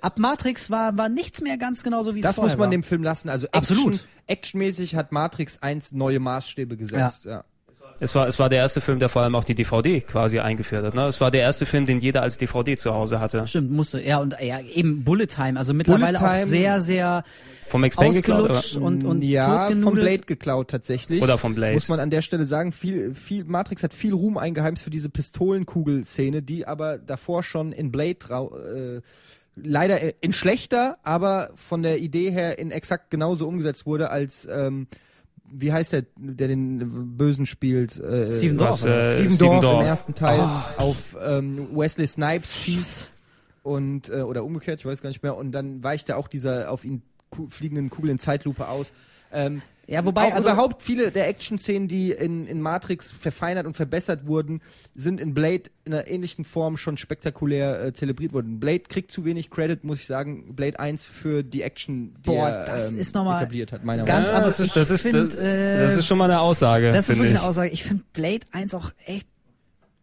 ab 0.00 0.18
Matrix 0.18 0.70
war 0.70 0.96
war 0.98 1.08
nichts 1.08 1.40
mehr 1.40 1.56
ganz 1.56 1.82
genau 1.82 2.02
so 2.02 2.14
wie 2.14 2.20
es 2.20 2.24
Das 2.24 2.36
vorher 2.36 2.52
muss 2.52 2.58
man 2.58 2.66
war. 2.66 2.70
dem 2.70 2.82
Film 2.82 3.02
lassen. 3.02 3.28
Also 3.28 3.46
Action, 3.46 3.76
Absolut. 3.78 4.00
Actionmäßig 4.26 4.94
hat 4.94 5.12
Matrix 5.12 5.62
1 5.62 5.92
neue 5.92 6.20
Maßstäbe 6.20 6.76
gesetzt. 6.76 7.24
Ja. 7.24 7.44
Es 7.98 8.14
war, 8.14 8.28
es 8.28 8.38
war 8.38 8.50
der 8.50 8.58
erste 8.58 8.82
Film, 8.82 8.98
der 8.98 9.08
vor 9.08 9.22
allem 9.22 9.34
auch 9.34 9.44
die 9.44 9.54
DVD 9.54 10.02
quasi 10.02 10.38
eingeführt 10.38 10.84
hat. 10.84 10.94
Ne? 10.94 11.06
Es 11.06 11.18
war 11.22 11.30
der 11.30 11.40
erste 11.40 11.64
Film, 11.64 11.86
den 11.86 11.98
jeder 11.98 12.20
als 12.20 12.36
DVD 12.36 12.76
zu 12.76 12.92
Hause 12.92 13.20
hatte. 13.20 13.48
Stimmt, 13.48 13.70
musste. 13.70 14.02
Ja, 14.02 14.18
und 14.18 14.36
ja, 14.38 14.60
eben 14.60 15.02
Bullet 15.02 15.26
Time. 15.26 15.58
Also 15.58 15.72
mittlerweile 15.72 16.18
Bullet 16.18 16.30
auch 16.30 16.36
Time- 16.36 16.46
sehr, 16.46 16.80
sehr 16.82 17.24
Vom 17.68 17.80
Max 17.80 17.96
Payne 17.96 18.12
geklaut? 18.16 18.50
Oder? 18.50 18.82
und, 18.82 19.02
und 19.04 19.22
ja, 19.22 19.70
vom. 19.70 19.94
Blade 19.94 20.20
geklaut 20.26 20.68
tatsächlich. 20.68 21.22
Oder 21.22 21.38
vom 21.38 21.54
Blade. 21.54 21.72
Muss 21.72 21.88
man 21.88 21.98
an 21.98 22.10
der 22.10 22.20
Stelle 22.20 22.44
sagen, 22.44 22.70
viel, 22.72 23.14
viel, 23.14 23.44
Matrix 23.44 23.82
hat 23.82 23.94
viel 23.94 24.12
Ruhm 24.12 24.36
eingeheimst 24.36 24.82
für 24.82 24.90
diese 24.90 25.08
Pistolenkugel-Szene, 25.08 26.42
die 26.42 26.66
aber 26.66 26.98
davor 26.98 27.42
schon 27.42 27.72
in 27.72 27.90
Blade 27.90 28.18
äh, 28.30 29.00
leider 29.56 30.22
in 30.22 30.32
schlechter, 30.32 30.98
aber 31.02 31.50
von 31.54 31.82
der 31.82 31.98
Idee 31.98 32.30
her 32.30 32.58
in 32.58 32.70
exakt 32.70 33.10
genauso 33.10 33.48
umgesetzt 33.48 33.86
wurde 33.86 34.10
als 34.10 34.46
ähm, 34.50 34.86
wie 35.48 35.72
heißt 35.72 35.92
der, 35.92 36.04
der 36.16 36.48
den 36.48 37.16
Bösen 37.16 37.46
spielt? 37.46 37.98
Äh, 38.00 38.32
Steven 38.32 38.58
Dorff. 38.58 38.84
äh, 38.84 39.10
Steven, 39.14 39.30
Steven 39.30 39.50
Dorff, 39.52 39.60
Dorff. 39.62 39.80
im 39.80 39.86
ersten 39.86 40.14
Teil 40.14 40.40
Ah. 40.40 40.74
auf 40.76 41.16
ähm, 41.24 41.68
Wesley 41.72 42.06
Snipes 42.06 42.54
schießt 42.56 43.10
und 43.62 44.08
äh, 44.10 44.22
oder 44.22 44.42
umgekehrt, 44.44 44.80
ich 44.80 44.86
weiß 44.86 45.00
gar 45.02 45.08
nicht 45.10 45.22
mehr. 45.22 45.36
Und 45.36 45.52
dann 45.52 45.82
weichte 45.84 46.16
auch 46.16 46.26
dieser 46.28 46.70
auf 46.72 46.84
ihn 46.84 47.02
ku 47.30 47.46
fliegenden 47.48 47.90
Kugel 47.90 48.10
in 48.10 48.18
Zeitlupe 48.18 48.66
aus. 48.68 48.92
Ähm, 49.32 49.62
Ja, 49.88 50.04
wobei, 50.04 50.28
auch 50.28 50.34
also- 50.34 50.48
überhaupt 50.48 50.82
viele 50.82 51.10
der 51.10 51.28
Action-Szenen, 51.28 51.88
die 51.88 52.10
in, 52.10 52.46
in 52.46 52.60
Matrix 52.60 53.10
verfeinert 53.12 53.66
und 53.66 53.74
verbessert 53.74 54.26
wurden, 54.26 54.60
sind 54.94 55.20
in 55.20 55.34
Blade 55.34 55.64
in 55.84 55.94
einer 55.94 56.08
ähnlichen 56.08 56.44
Form 56.44 56.76
schon 56.76 56.96
spektakulär 56.96 57.84
äh, 57.84 57.92
zelebriert 57.92 58.32
worden. 58.32 58.58
Blade 58.58 58.80
kriegt 58.80 59.12
zu 59.12 59.24
wenig 59.24 59.50
Credit, 59.50 59.84
muss 59.84 60.00
ich 60.00 60.06
sagen. 60.06 60.54
Blade 60.56 60.80
1 60.80 61.06
für 61.06 61.44
die 61.44 61.62
Action, 61.62 62.14
die 62.18 62.30
Boah, 62.30 62.48
er 62.48 62.64
das 62.66 62.92
ähm, 62.92 62.98
ist 62.98 63.14
noch 63.14 63.24
mal 63.24 63.36
etabliert 63.36 63.70
hat, 63.70 63.84
meiner 63.84 64.04
ganz 64.04 64.28
Meinung 64.28 64.32
nach. 64.32 64.32
Ja, 64.32 64.36
anders. 64.38 64.56
das 64.56 64.66
ist, 64.66 64.76
das, 64.76 64.90
ist, 64.90 65.04
das, 65.04 65.34
äh, 65.36 65.78
das 65.78 65.96
ist 65.96 66.06
schon 66.06 66.18
mal 66.18 66.24
eine 66.24 66.40
Aussage. 66.40 66.92
Das 66.92 67.08
ist 67.08 67.16
wirklich 67.16 67.32
ich. 67.32 67.38
eine 67.38 67.48
Aussage. 67.48 67.70
Ich 67.70 67.84
finde 67.84 68.02
Blade 68.12 68.40
1 68.50 68.74
auch 68.74 68.90
echt 69.04 69.28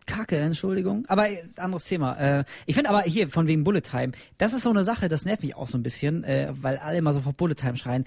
kacke, 0.06 0.38
Entschuldigung. 0.38 1.06
Aber 1.08 1.30
äh, 1.30 1.44
anderes 1.58 1.86
Thema. 1.86 2.16
Äh, 2.20 2.44
ich 2.66 2.76
finde 2.76 2.90
aber 2.90 3.02
hier 3.02 3.30
von 3.30 3.48
wegen 3.48 3.64
Bullet 3.64 3.82
Time, 3.82 4.14
das 4.38 4.54
ist 4.54 4.64
so 4.64 4.70
eine 4.70 4.84
Sache, 4.84 5.10
das 5.10 5.26
nervt 5.26 5.44
mich 5.44 5.56
auch 5.56 5.68
so 5.68 5.78
ein 5.78 5.84
bisschen, 5.84 6.24
äh, 6.24 6.54
weil 6.62 6.78
alle 6.78 6.98
immer 6.98 7.14
sofort 7.14 7.38
Bullet 7.38 7.56
Time 7.56 7.78
schreien. 7.78 8.06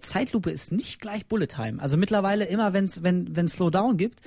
Zeitlupe 0.00 0.50
ist 0.50 0.72
nicht 0.72 1.00
gleich 1.00 1.26
Bullet 1.26 1.46
Time. 1.46 1.80
Also 1.80 1.96
mittlerweile 1.96 2.44
immer, 2.44 2.72
wenn's, 2.72 3.02
wenn 3.02 3.36
wenn 3.36 3.48
Slowdown 3.48 3.96
gibt, 3.96 4.20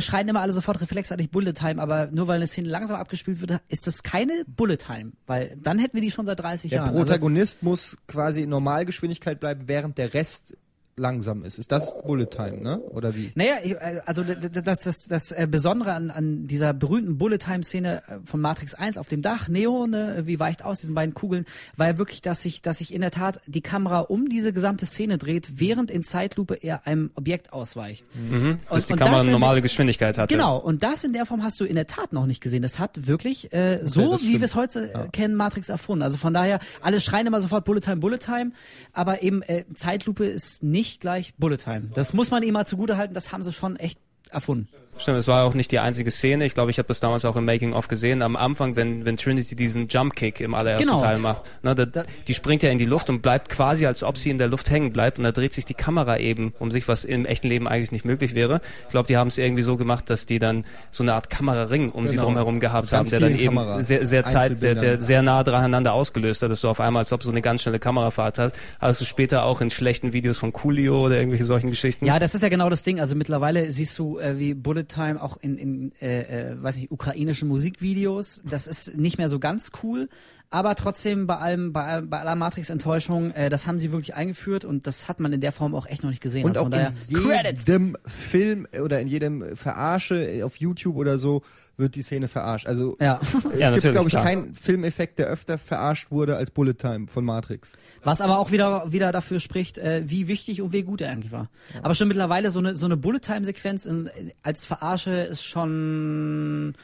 schreien 0.00 0.28
immer 0.28 0.40
alle 0.40 0.52
sofort 0.52 0.80
reflexartig 0.80 1.30
Bullet 1.30 1.52
Time. 1.52 1.80
Aber 1.80 2.08
nur 2.08 2.28
weil 2.28 2.36
eine 2.36 2.46
Szene 2.46 2.68
langsam 2.68 2.96
abgespielt 2.96 3.40
wird, 3.40 3.60
ist 3.68 3.86
das 3.86 4.02
keine 4.02 4.44
Bullet 4.46 4.76
Time, 4.76 5.12
weil 5.26 5.56
dann 5.60 5.78
hätten 5.78 5.94
wir 5.94 6.02
die 6.02 6.10
schon 6.10 6.26
seit 6.26 6.40
30 6.40 6.70
Der 6.70 6.78
Jahren. 6.78 6.88
Also, 6.90 7.00
Protagonist 7.00 7.62
muss 7.62 7.96
quasi 8.06 8.42
in 8.42 8.50
Normalgeschwindigkeit 8.50 9.40
bleiben, 9.40 9.62
während 9.66 9.98
der 9.98 10.14
Rest 10.14 10.56
langsam 10.96 11.44
ist. 11.44 11.58
Ist 11.58 11.72
das 11.72 12.00
Bullet 12.02 12.26
Time, 12.26 12.58
ne? 12.60 12.78
Oder 12.78 13.14
wie? 13.14 13.32
Naja, 13.34 13.54
äh, 13.62 14.00
also 14.04 14.22
das, 14.24 14.80
das, 14.80 15.08
das 15.08 15.32
äh, 15.32 15.46
Besondere 15.50 15.94
an, 15.94 16.10
an 16.10 16.46
dieser 16.46 16.74
berühmten 16.74 17.16
Bullet-Time-Szene 17.18 18.02
äh, 18.06 18.18
von 18.24 18.40
Matrix 18.40 18.74
1 18.74 18.98
auf 18.98 19.08
dem 19.08 19.22
Dach, 19.22 19.48
Neo, 19.48 19.86
ne, 19.86 20.22
wie 20.26 20.38
weicht 20.38 20.64
aus, 20.64 20.80
diesen 20.80 20.94
beiden 20.94 21.14
Kugeln, 21.14 21.46
war 21.76 21.86
ja 21.86 21.98
wirklich, 21.98 22.20
dass 22.20 22.42
sich, 22.42 22.60
dass 22.62 22.78
sich 22.78 22.92
in 22.92 23.00
der 23.00 23.10
Tat 23.10 23.40
die 23.46 23.62
Kamera 23.62 24.00
um 24.00 24.28
diese 24.28 24.52
gesamte 24.52 24.84
Szene 24.84 25.16
dreht, 25.18 25.60
während 25.60 25.90
in 25.90 26.02
Zeitlupe 26.02 26.54
er 26.54 26.86
einem 26.86 27.10
Objekt 27.14 27.52
ausweicht. 27.52 28.04
Mhm. 28.14 28.58
Dass 28.68 28.76
Und- 28.82 28.88
die 28.88 28.92
und 28.92 28.98
Kamera 28.98 29.12
das 29.16 29.20
eine 29.22 29.28
in- 29.28 29.32
normale 29.32 29.62
Geschwindigkeit 29.62 30.18
hatte. 30.18 30.34
Genau, 30.34 30.58
und 30.58 30.82
das 30.82 31.04
in 31.04 31.12
der 31.14 31.24
Form 31.26 31.42
hast 31.42 31.58
du 31.58 31.64
in 31.64 31.74
der 31.76 31.86
Tat 31.86 32.12
noch 32.12 32.26
nicht 32.26 32.42
gesehen. 32.42 32.62
Das 32.62 32.78
hat 32.78 33.06
wirklich 33.06 33.52
äh, 33.52 33.80
so, 33.84 34.12
das 34.12 34.22
wie 34.22 34.40
wir 34.40 34.44
es 34.44 34.54
heute 34.54 34.92
äh, 34.92 35.08
kennen, 35.10 35.34
Matrix 35.36 35.68
erfunden. 35.70 36.02
Also 36.02 36.18
von 36.18 36.34
daher, 36.34 36.58
alle 36.82 37.00
schreien 37.00 37.26
immer 37.26 37.40
sofort 37.40 37.64
Bullet 37.64 37.80
Time, 37.80 37.96
Bullet 37.96 38.18
Time, 38.18 38.52
aber 38.92 39.22
eben 39.22 39.40
äh, 39.42 39.64
Zeitlupe 39.74 40.26
ist 40.26 40.62
nicht 40.62 40.81
gleich 41.00 41.34
Bullet 41.36 41.56
Time. 41.56 41.90
Das 41.94 42.12
muss 42.12 42.30
man 42.30 42.42
ihm 42.42 42.54
mal 42.54 42.66
zugutehalten, 42.66 43.14
das 43.14 43.32
haben 43.32 43.42
sie 43.42 43.52
schon 43.52 43.76
echt 43.76 43.98
erfunden. 44.30 44.68
Stimmt, 44.98 45.18
es 45.18 45.26
war 45.26 45.44
auch 45.44 45.54
nicht 45.54 45.70
die 45.72 45.78
einzige 45.80 46.10
Szene. 46.10 46.44
Ich 46.44 46.54
glaube, 46.54 46.70
ich 46.70 46.78
habe 46.78 46.86
das 46.86 47.00
damals 47.00 47.24
auch 47.24 47.34
im 47.34 47.44
Making 47.44 47.72
of 47.72 47.88
gesehen. 47.88 48.22
Am 48.22 48.36
Anfang, 48.36 48.76
wenn, 48.76 49.04
wenn 49.04 49.16
Trinity 49.16 49.56
diesen 49.56 49.88
Jump 49.88 50.14
Kick 50.14 50.40
im 50.40 50.54
allerersten 50.54 50.86
Genau. 50.88 51.00
Teil 51.00 51.18
macht, 51.18 51.42
ne, 51.64 51.74
da, 51.74 51.86
Da- 51.86 52.04
die 52.28 52.34
springt 52.34 52.62
ja 52.62 52.70
in 52.70 52.78
die 52.78 52.84
Luft 52.84 53.08
und 53.10 53.20
bleibt 53.22 53.48
quasi, 53.48 53.86
als 53.86 54.02
ob 54.04 54.16
sie 54.18 54.30
in 54.30 54.38
der 54.38 54.48
Luft 54.48 54.70
hängen 54.70 54.92
bleibt. 54.92 55.18
Und 55.18 55.24
da 55.24 55.32
dreht 55.32 55.54
sich 55.54 55.64
die 55.64 55.74
Kamera 55.74 56.18
eben 56.18 56.52
um 56.58 56.70
sich, 56.70 56.86
was 56.88 57.04
im 57.04 57.26
echten 57.26 57.48
Leben 57.48 57.66
eigentlich 57.66 57.90
nicht 57.90 58.04
möglich 58.04 58.34
wäre. 58.34 58.60
Ich 58.84 58.90
glaube, 58.90 59.08
die 59.08 59.16
haben 59.16 59.28
es 59.28 59.38
irgendwie 59.38 59.62
so 59.62 59.76
gemacht, 59.76 60.08
dass 60.10 60.26
die 60.26 60.38
dann 60.38 60.64
so 60.90 61.02
eine 61.02 61.14
Art 61.14 61.30
Kameraring 61.30 61.90
um 61.90 62.06
sie 62.06 62.14
Genau. 62.14 62.26
drumherum 62.26 62.60
gehabt 62.60 62.90
Ganz 62.90 62.92
haben, 62.92 63.10
der 63.10 63.20
dann 63.28 63.38
eben 63.38 63.56
Kameras, 63.56 63.88
sehr, 63.88 64.06
sehr 64.06 64.24
Zeit, 64.24 64.62
der, 64.62 64.74
der 64.76 65.00
sehr 65.00 65.22
nah 65.22 65.42
nacheinander 65.42 65.94
ausgelöst 65.94 66.42
hat. 66.42 66.50
Das 66.50 66.58
ist 66.58 66.62
so 66.62 66.68
auf 66.70 66.80
einmal, 66.80 67.00
als 67.00 67.12
ob 67.12 67.22
so 67.22 67.30
eine 67.30 67.40
ganz 67.42 67.62
schnelle 67.62 67.78
Kamerafahrt 67.78 68.38
hat. 68.38 68.52
Hast 68.78 69.00
du 69.00 69.04
später 69.04 69.44
auch 69.46 69.60
in 69.62 69.70
schlechten 69.70 70.12
Videos 70.12 70.38
von 70.38 70.52
Coolio 70.52 71.06
oder 71.06 71.16
irgendwelche 71.16 71.44
solchen 71.46 71.70
Geschichten. 71.70 72.04
Ja, 72.06 72.18
das 72.18 72.34
ist 72.34 72.42
ja 72.42 72.50
genau 72.50 72.68
das 72.70 72.82
Ding. 72.82 73.00
Also 73.00 73.16
mittlerweile 73.16 73.72
siehst 73.72 73.98
du 73.98 74.18
äh, 74.18 74.38
wie 74.38 74.54
Bullet 74.54 74.81
Time 74.86 75.22
auch 75.22 75.36
in, 75.36 75.56
in 75.56 75.92
äh, 76.00 76.52
äh, 76.52 76.62
weiß 76.62 76.76
nicht, 76.76 76.90
ukrainischen 76.90 77.48
Musikvideos. 77.48 78.42
Das 78.44 78.66
ist 78.66 78.96
nicht 78.96 79.18
mehr 79.18 79.28
so 79.28 79.38
ganz 79.38 79.70
cool. 79.82 80.08
Aber 80.50 80.74
trotzdem 80.74 81.26
bei 81.26 81.38
allem, 81.38 81.72
bei, 81.72 82.02
bei 82.02 82.20
aller 82.20 82.34
Matrix-Enttäuschung, 82.34 83.30
äh, 83.30 83.48
das 83.48 83.66
haben 83.66 83.78
sie 83.78 83.90
wirklich 83.90 84.14
eingeführt 84.14 84.66
und 84.66 84.86
das 84.86 85.08
hat 85.08 85.18
man 85.18 85.32
in 85.32 85.40
der 85.40 85.52
Form 85.52 85.74
auch 85.74 85.86
echt 85.86 86.02
noch 86.02 86.10
nicht 86.10 86.22
gesehen. 86.22 86.44
Und 86.44 86.50
also 86.50 86.60
auch 86.60 86.64
von 86.64 86.72
daher, 86.72 86.92
in 87.08 87.16
Credits! 87.16 87.66
jedem 87.66 87.96
Film 88.06 88.66
oder 88.78 89.00
in 89.00 89.08
jedem 89.08 89.56
Verarsche 89.56 90.42
auf 90.44 90.56
YouTube 90.56 90.96
oder 90.96 91.16
so 91.16 91.42
wird 91.76 91.94
die 91.94 92.02
Szene 92.02 92.28
verarscht. 92.28 92.66
Also 92.66 92.96
Ja. 93.00 93.20
es 93.52 93.58
Ja, 93.58 93.70
gibt, 93.70 93.82
glaube 93.92 94.08
ich, 94.08 94.12
klar. 94.12 94.24
keinen 94.24 94.54
Filmeffekt, 94.54 95.18
der 95.18 95.26
öfter 95.26 95.58
verarscht 95.58 96.10
wurde 96.10 96.36
als 96.36 96.50
Bullet 96.50 96.74
Time 96.74 97.06
von 97.08 97.24
Matrix. 97.24 97.72
Was 98.04 98.20
aber 98.20 98.38
auch 98.38 98.50
wieder, 98.52 98.92
wieder 98.92 99.10
dafür 99.12 99.40
spricht, 99.40 99.78
äh, 99.78 100.02
wie 100.06 100.28
wichtig 100.28 100.60
und 100.62 100.72
wie 100.72 100.82
gut 100.82 101.00
er 101.00 101.10
eigentlich 101.10 101.32
war. 101.32 101.48
Aber 101.82 101.94
schon 101.94 102.08
mittlerweile 102.08 102.50
so 102.50 102.58
eine, 102.58 102.74
so 102.74 102.86
eine 102.86 102.96
Bullet-Time-Sequenz 102.96 103.86
in- 103.86 104.10
als 104.42 104.64
Verarsche 104.66 105.12
ist 105.22 105.44
schon, 105.44 106.74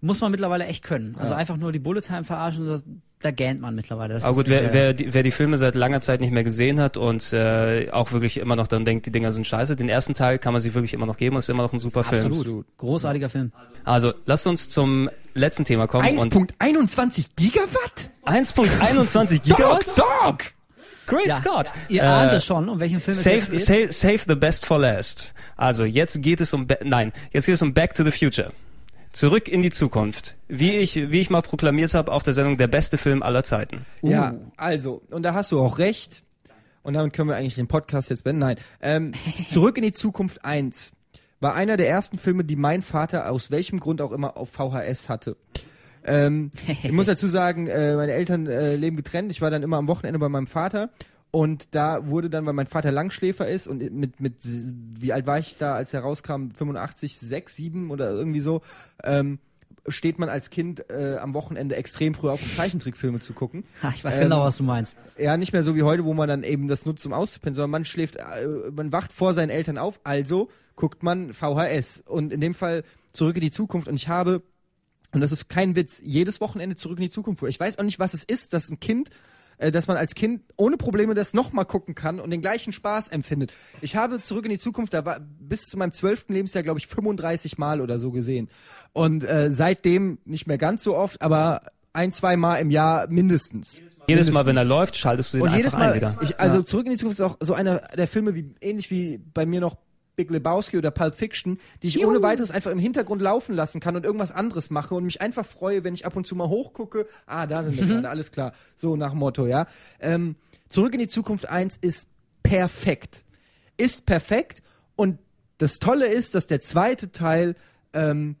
muss 0.00 0.20
man 0.20 0.30
mittlerweile 0.30 0.66
echt 0.66 0.84
können. 0.84 1.16
Also 1.18 1.34
einfach 1.34 1.56
nur 1.56 1.72
die 1.72 1.78
Bullet-Time 1.78 2.24
verarschen, 2.24 2.66
das, 2.66 2.84
da 3.24 3.30
gähnt 3.30 3.60
man 3.60 3.74
mittlerweile. 3.74 4.14
Das 4.14 4.24
Aber 4.24 4.34
gut, 4.36 4.48
wer, 4.48 4.72
wer, 4.72 4.92
die, 4.92 5.14
wer 5.14 5.22
die 5.22 5.30
Filme 5.30 5.56
seit 5.56 5.74
langer 5.74 6.00
Zeit 6.00 6.20
nicht 6.20 6.32
mehr 6.32 6.44
gesehen 6.44 6.78
hat 6.80 6.96
und 6.96 7.32
äh, 7.32 7.88
auch 7.90 8.12
wirklich 8.12 8.36
immer 8.36 8.54
noch 8.56 8.66
dann 8.66 8.84
denkt, 8.84 9.06
die 9.06 9.12
Dinger 9.12 9.32
sind 9.32 9.46
scheiße, 9.46 9.76
den 9.76 9.88
ersten 9.88 10.14
Teil 10.14 10.38
kann 10.38 10.52
man 10.52 10.60
sich 10.60 10.74
wirklich 10.74 10.92
immer 10.92 11.06
noch 11.06 11.16
geben 11.16 11.36
und 11.36 11.40
ist 11.40 11.48
immer 11.48 11.62
noch 11.62 11.72
ein 11.72 11.78
super 11.78 12.04
Film. 12.04 12.26
Absolut. 12.26 12.66
Großartiger 12.76 13.28
Film. 13.30 13.52
Also, 13.84 14.12
lasst 14.26 14.46
uns 14.46 14.68
zum 14.70 15.08
letzten 15.34 15.64
Thema 15.64 15.86
kommen. 15.86 16.18
und 16.18 16.34
1.21 16.34 17.26
Gigawatt? 17.36 18.10
1.21 18.26 19.36
Dog, 19.36 19.42
Gigawatt? 19.44 19.98
Dog! 19.98 20.38
Great 21.06 21.26
Ja, 21.26 21.34
Scott! 21.34 21.70
Ihr 21.88 22.02
Äh, 22.02 22.06
ahnt 22.06 22.32
es 22.32 22.44
schon, 22.46 22.68
um 22.68 22.80
welchen 22.80 23.00
Film 23.00 23.16
es 23.16 23.22
Save, 23.24 23.40
geht. 23.40 23.60
save, 23.60 23.92
save 23.92 24.20
the 24.26 24.34
best 24.34 24.64
for 24.64 24.78
last. 24.78 25.34
Also, 25.56 25.84
jetzt 25.84 26.22
geht 26.22 26.40
es 26.40 26.54
um, 26.54 26.66
nein, 26.82 27.12
jetzt 27.32 27.44
geht 27.46 27.54
es 27.56 27.62
um 27.62 27.74
Back 27.74 27.94
to 27.94 28.04
the 28.04 28.10
Future. 28.10 28.52
Zurück 29.14 29.48
in 29.48 29.62
die 29.62 29.70
Zukunft. 29.70 30.34
Wie 30.48 30.72
ich, 30.72 30.96
wie 30.96 31.20
ich 31.20 31.30
mal 31.30 31.40
proklamiert 31.40 31.94
habe 31.94 32.10
auf 32.10 32.24
der 32.24 32.34
Sendung, 32.34 32.56
der 32.58 32.66
beste 32.66 32.98
Film 32.98 33.22
aller 33.22 33.44
Zeiten. 33.44 33.86
Ja, 34.02 34.32
Uh. 34.32 34.40
also, 34.56 35.02
und 35.10 35.22
da 35.22 35.34
hast 35.34 35.52
du 35.52 35.60
auch 35.60 35.78
recht. 35.78 36.24
Und 36.82 36.94
damit 36.94 37.12
können 37.12 37.28
wir 37.28 37.36
eigentlich 37.36 37.54
den 37.54 37.68
Podcast 37.68 38.10
jetzt 38.10 38.24
beenden. 38.24 38.40
Nein. 38.40 38.56
Ähm, 38.82 39.12
Zurück 39.46 39.76
in 39.78 39.84
die 39.84 39.92
Zukunft 39.92 40.44
1 40.44 40.92
war 41.40 41.54
einer 41.54 41.76
der 41.76 41.88
ersten 41.88 42.18
Filme, 42.18 42.42
die 42.44 42.56
mein 42.56 42.82
Vater 42.82 43.30
aus 43.30 43.50
welchem 43.52 43.78
Grund 43.78 44.00
auch 44.02 44.10
immer 44.12 44.36
auf 44.36 44.50
VHS 44.50 45.08
hatte. 45.08 45.36
Ähm, 46.04 46.50
ich 46.82 46.90
muss 46.92 47.06
dazu 47.14 47.28
sagen, 47.28 47.68
äh, 47.68 47.94
meine 47.94 48.12
Eltern 48.12 48.46
äh, 48.48 48.74
leben 48.74 48.96
getrennt. 48.96 49.30
Ich 49.30 49.40
war 49.40 49.50
dann 49.50 49.62
immer 49.62 49.76
am 49.76 49.86
Wochenende 49.86 50.18
bei 50.18 50.28
meinem 50.28 50.48
Vater. 50.48 50.90
Und 51.34 51.74
da 51.74 52.06
wurde 52.06 52.30
dann, 52.30 52.46
weil 52.46 52.52
mein 52.52 52.68
Vater 52.68 52.92
Langschläfer 52.92 53.48
ist 53.48 53.66
und 53.66 53.78
mit, 53.90 54.20
mit, 54.20 54.34
wie 54.40 55.12
alt 55.12 55.26
war 55.26 55.40
ich 55.40 55.56
da, 55.58 55.74
als 55.74 55.92
er 55.92 56.02
rauskam? 56.02 56.50
85, 56.54 57.18
6, 57.18 57.56
7 57.56 57.90
oder 57.90 58.12
irgendwie 58.12 58.38
so, 58.38 58.62
ähm, 59.02 59.40
steht 59.88 60.20
man 60.20 60.28
als 60.28 60.48
Kind 60.50 60.88
äh, 60.90 61.16
am 61.16 61.34
Wochenende 61.34 61.74
extrem 61.74 62.14
früh 62.14 62.30
auf, 62.30 62.40
um 62.40 62.48
Zeichentrickfilme 62.54 63.18
zu 63.18 63.32
gucken. 63.32 63.64
Ha, 63.82 63.92
ich 63.92 64.04
weiß 64.04 64.18
Ähm, 64.18 64.22
genau, 64.22 64.44
was 64.44 64.58
du 64.58 64.62
meinst. 64.62 64.96
Ja, 65.18 65.36
nicht 65.36 65.52
mehr 65.52 65.64
so 65.64 65.74
wie 65.74 65.82
heute, 65.82 66.04
wo 66.04 66.14
man 66.14 66.28
dann 66.28 66.44
eben 66.44 66.68
das 66.68 66.86
nutzt, 66.86 67.04
um 67.04 67.12
auszupennen, 67.12 67.56
sondern 67.56 67.72
man 67.72 67.84
schläft, 67.84 68.14
äh, 68.14 68.46
man 68.72 68.92
wacht 68.92 69.12
vor 69.12 69.34
seinen 69.34 69.50
Eltern 69.50 69.76
auf, 69.76 69.98
also 70.04 70.50
guckt 70.76 71.02
man 71.02 71.34
VHS. 71.34 72.04
Und 72.06 72.32
in 72.32 72.40
dem 72.40 72.54
Fall 72.54 72.84
zurück 73.12 73.34
in 73.34 73.42
die 73.42 73.50
Zukunft. 73.50 73.88
Und 73.88 73.96
ich 73.96 74.06
habe, 74.06 74.40
und 75.10 75.20
das 75.20 75.32
ist 75.32 75.48
kein 75.48 75.74
Witz, 75.74 76.00
jedes 76.00 76.40
Wochenende 76.40 76.76
zurück 76.76 76.98
in 76.98 77.02
die 77.02 77.10
Zukunft. 77.10 77.42
Ich 77.42 77.58
weiß 77.58 77.80
auch 77.80 77.84
nicht, 77.84 77.98
was 77.98 78.14
es 78.14 78.22
ist, 78.22 78.52
dass 78.52 78.70
ein 78.70 78.78
Kind, 78.78 79.10
äh, 79.58 79.70
dass 79.70 79.86
man 79.86 79.96
als 79.96 80.14
Kind 80.14 80.42
ohne 80.56 80.76
Probleme 80.76 81.14
das 81.14 81.34
nochmal 81.34 81.64
gucken 81.64 81.94
kann 81.94 82.20
und 82.20 82.30
den 82.30 82.40
gleichen 82.40 82.72
Spaß 82.72 83.08
empfindet. 83.08 83.52
Ich 83.80 83.96
habe 83.96 84.22
zurück 84.22 84.44
in 84.44 84.50
die 84.50 84.58
Zukunft, 84.58 84.94
da 84.94 85.04
war 85.04 85.20
bis 85.20 85.62
zu 85.62 85.76
meinem 85.76 85.92
zwölften 85.92 86.32
Lebensjahr, 86.32 86.62
glaube 86.62 86.78
ich, 86.78 86.86
35 86.86 87.58
Mal 87.58 87.80
oder 87.80 87.98
so 87.98 88.10
gesehen. 88.10 88.48
Und 88.92 89.24
äh, 89.24 89.52
seitdem 89.52 90.18
nicht 90.24 90.46
mehr 90.46 90.58
ganz 90.58 90.82
so 90.82 90.96
oft, 90.96 91.22
aber 91.22 91.62
ein, 91.92 92.12
zwei 92.12 92.36
Mal 92.36 92.56
im 92.56 92.70
Jahr 92.70 93.06
mindestens. 93.08 93.80
Jedes 94.06 94.30
Mal, 94.30 94.44
wenn 94.46 94.56
er 94.56 94.64
läuft, 94.64 94.96
schaltest 94.96 95.32
du 95.32 95.38
den 95.38 95.42
Und 95.42 95.48
einfach 95.48 95.58
jedes 95.58 95.74
ein 95.74 95.80
Mal, 95.80 95.94
wieder. 95.94 96.18
ich, 96.20 96.38
also 96.38 96.62
zurück 96.62 96.86
in 96.86 96.92
die 96.92 96.98
Zukunft 96.98 97.20
ist 97.20 97.24
auch 97.24 97.36
so 97.40 97.54
einer 97.54 97.78
der 97.96 98.06
Filme, 98.06 98.34
wie 98.34 98.54
ähnlich 98.60 98.90
wie 98.90 99.18
bei 99.18 99.46
mir 99.46 99.60
noch 99.60 99.78
Big 100.16 100.30
Lebowski 100.30 100.78
oder 100.78 100.90
Pulp 100.90 101.16
Fiction, 101.16 101.58
die 101.82 101.88
ich 101.88 102.04
ohne 102.04 102.22
weiteres 102.22 102.50
einfach 102.50 102.70
im 102.70 102.78
Hintergrund 102.78 103.22
laufen 103.22 103.54
lassen 103.54 103.80
kann 103.80 103.96
und 103.96 104.04
irgendwas 104.04 104.32
anderes 104.32 104.70
mache 104.70 104.94
und 104.94 105.04
mich 105.04 105.20
einfach 105.20 105.44
freue, 105.44 105.84
wenn 105.84 105.94
ich 105.94 106.06
ab 106.06 106.16
und 106.16 106.26
zu 106.26 106.36
mal 106.36 106.48
hochgucke. 106.48 107.06
Ah, 107.26 107.46
da 107.46 107.62
sind 107.62 107.76
wir 107.76 107.86
gerade, 107.86 108.08
alles 108.08 108.32
klar. 108.32 108.52
So 108.76 108.96
nach 108.96 109.14
Motto, 109.14 109.46
ja. 109.46 109.66
Ähm, 110.00 110.36
zurück 110.68 110.92
in 110.94 111.00
die 111.00 111.08
Zukunft 111.08 111.48
1 111.48 111.78
ist 111.78 112.10
perfekt. 112.42 113.24
Ist 113.76 114.06
perfekt 114.06 114.62
und 114.96 115.18
das 115.58 115.78
Tolle 115.78 116.06
ist, 116.06 116.34
dass 116.34 116.46
der 116.46 116.60
zweite 116.60 117.12
Teil 117.12 117.56
ähm, 117.92 118.36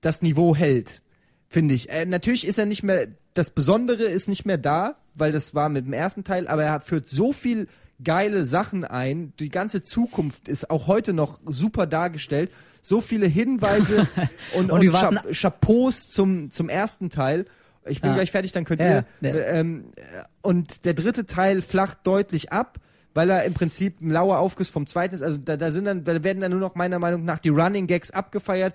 das 0.00 0.22
Niveau 0.22 0.54
hält, 0.54 1.02
finde 1.48 1.74
ich. 1.74 1.88
Äh, 1.90 2.06
natürlich 2.06 2.46
ist 2.46 2.58
er 2.58 2.66
nicht 2.66 2.82
mehr, 2.82 3.08
das 3.34 3.50
Besondere 3.50 4.04
ist 4.04 4.28
nicht 4.28 4.44
mehr 4.44 4.58
da, 4.58 4.96
weil 5.14 5.32
das 5.32 5.54
war 5.54 5.68
mit 5.68 5.86
dem 5.86 5.92
ersten 5.92 6.24
Teil, 6.24 6.48
aber 6.48 6.64
er 6.64 6.80
führt 6.80 7.08
so 7.08 7.32
viel 7.32 7.68
geile 8.02 8.44
Sachen 8.44 8.84
ein. 8.84 9.32
Die 9.38 9.50
ganze 9.50 9.82
Zukunft 9.82 10.48
ist 10.48 10.70
auch 10.70 10.86
heute 10.86 11.12
noch 11.12 11.40
super 11.46 11.86
dargestellt. 11.86 12.50
So 12.82 13.00
viele 13.00 13.26
Hinweise 13.26 14.08
und, 14.56 14.70
Und 14.70 14.86
und, 14.86 14.92
Cha 14.92 15.10
Chapeaus 15.32 16.10
zum, 16.10 16.50
zum 16.50 16.68
ersten 16.68 17.10
Teil. 17.10 17.44
Ich 17.86 18.00
bin 18.00 18.10
Ja. 18.10 18.16
gleich 18.16 18.30
fertig, 18.30 18.52
dann 18.52 18.64
könnt 18.64 18.80
Ja, 18.80 18.86
ihr. 18.88 19.04
ja. 19.20 19.28
Äh, 19.34 19.60
ähm, 19.60 19.84
äh, 19.96 20.02
und 20.42 20.84
der 20.86 20.94
dritte 20.94 21.26
Teil 21.26 21.62
flacht 21.62 21.98
deutlich 22.04 22.50
ab, 22.52 22.78
weil 23.12 23.30
er 23.30 23.44
im 23.44 23.54
Prinzip 23.54 24.00
ein 24.00 24.10
lauer 24.10 24.38
Aufguss 24.38 24.68
vom 24.68 24.86
zweiten 24.86 25.14
ist. 25.14 25.22
Also 25.22 25.38
da, 25.38 25.56
da 25.56 25.70
sind 25.70 25.84
dann, 25.84 26.02
da 26.04 26.24
werden 26.24 26.40
dann 26.40 26.50
nur 26.50 26.60
noch 26.60 26.74
meiner 26.74 26.98
Meinung 26.98 27.24
nach 27.24 27.38
die 27.38 27.50
Running 27.50 27.86
Gags 27.86 28.10
abgefeiert. 28.10 28.74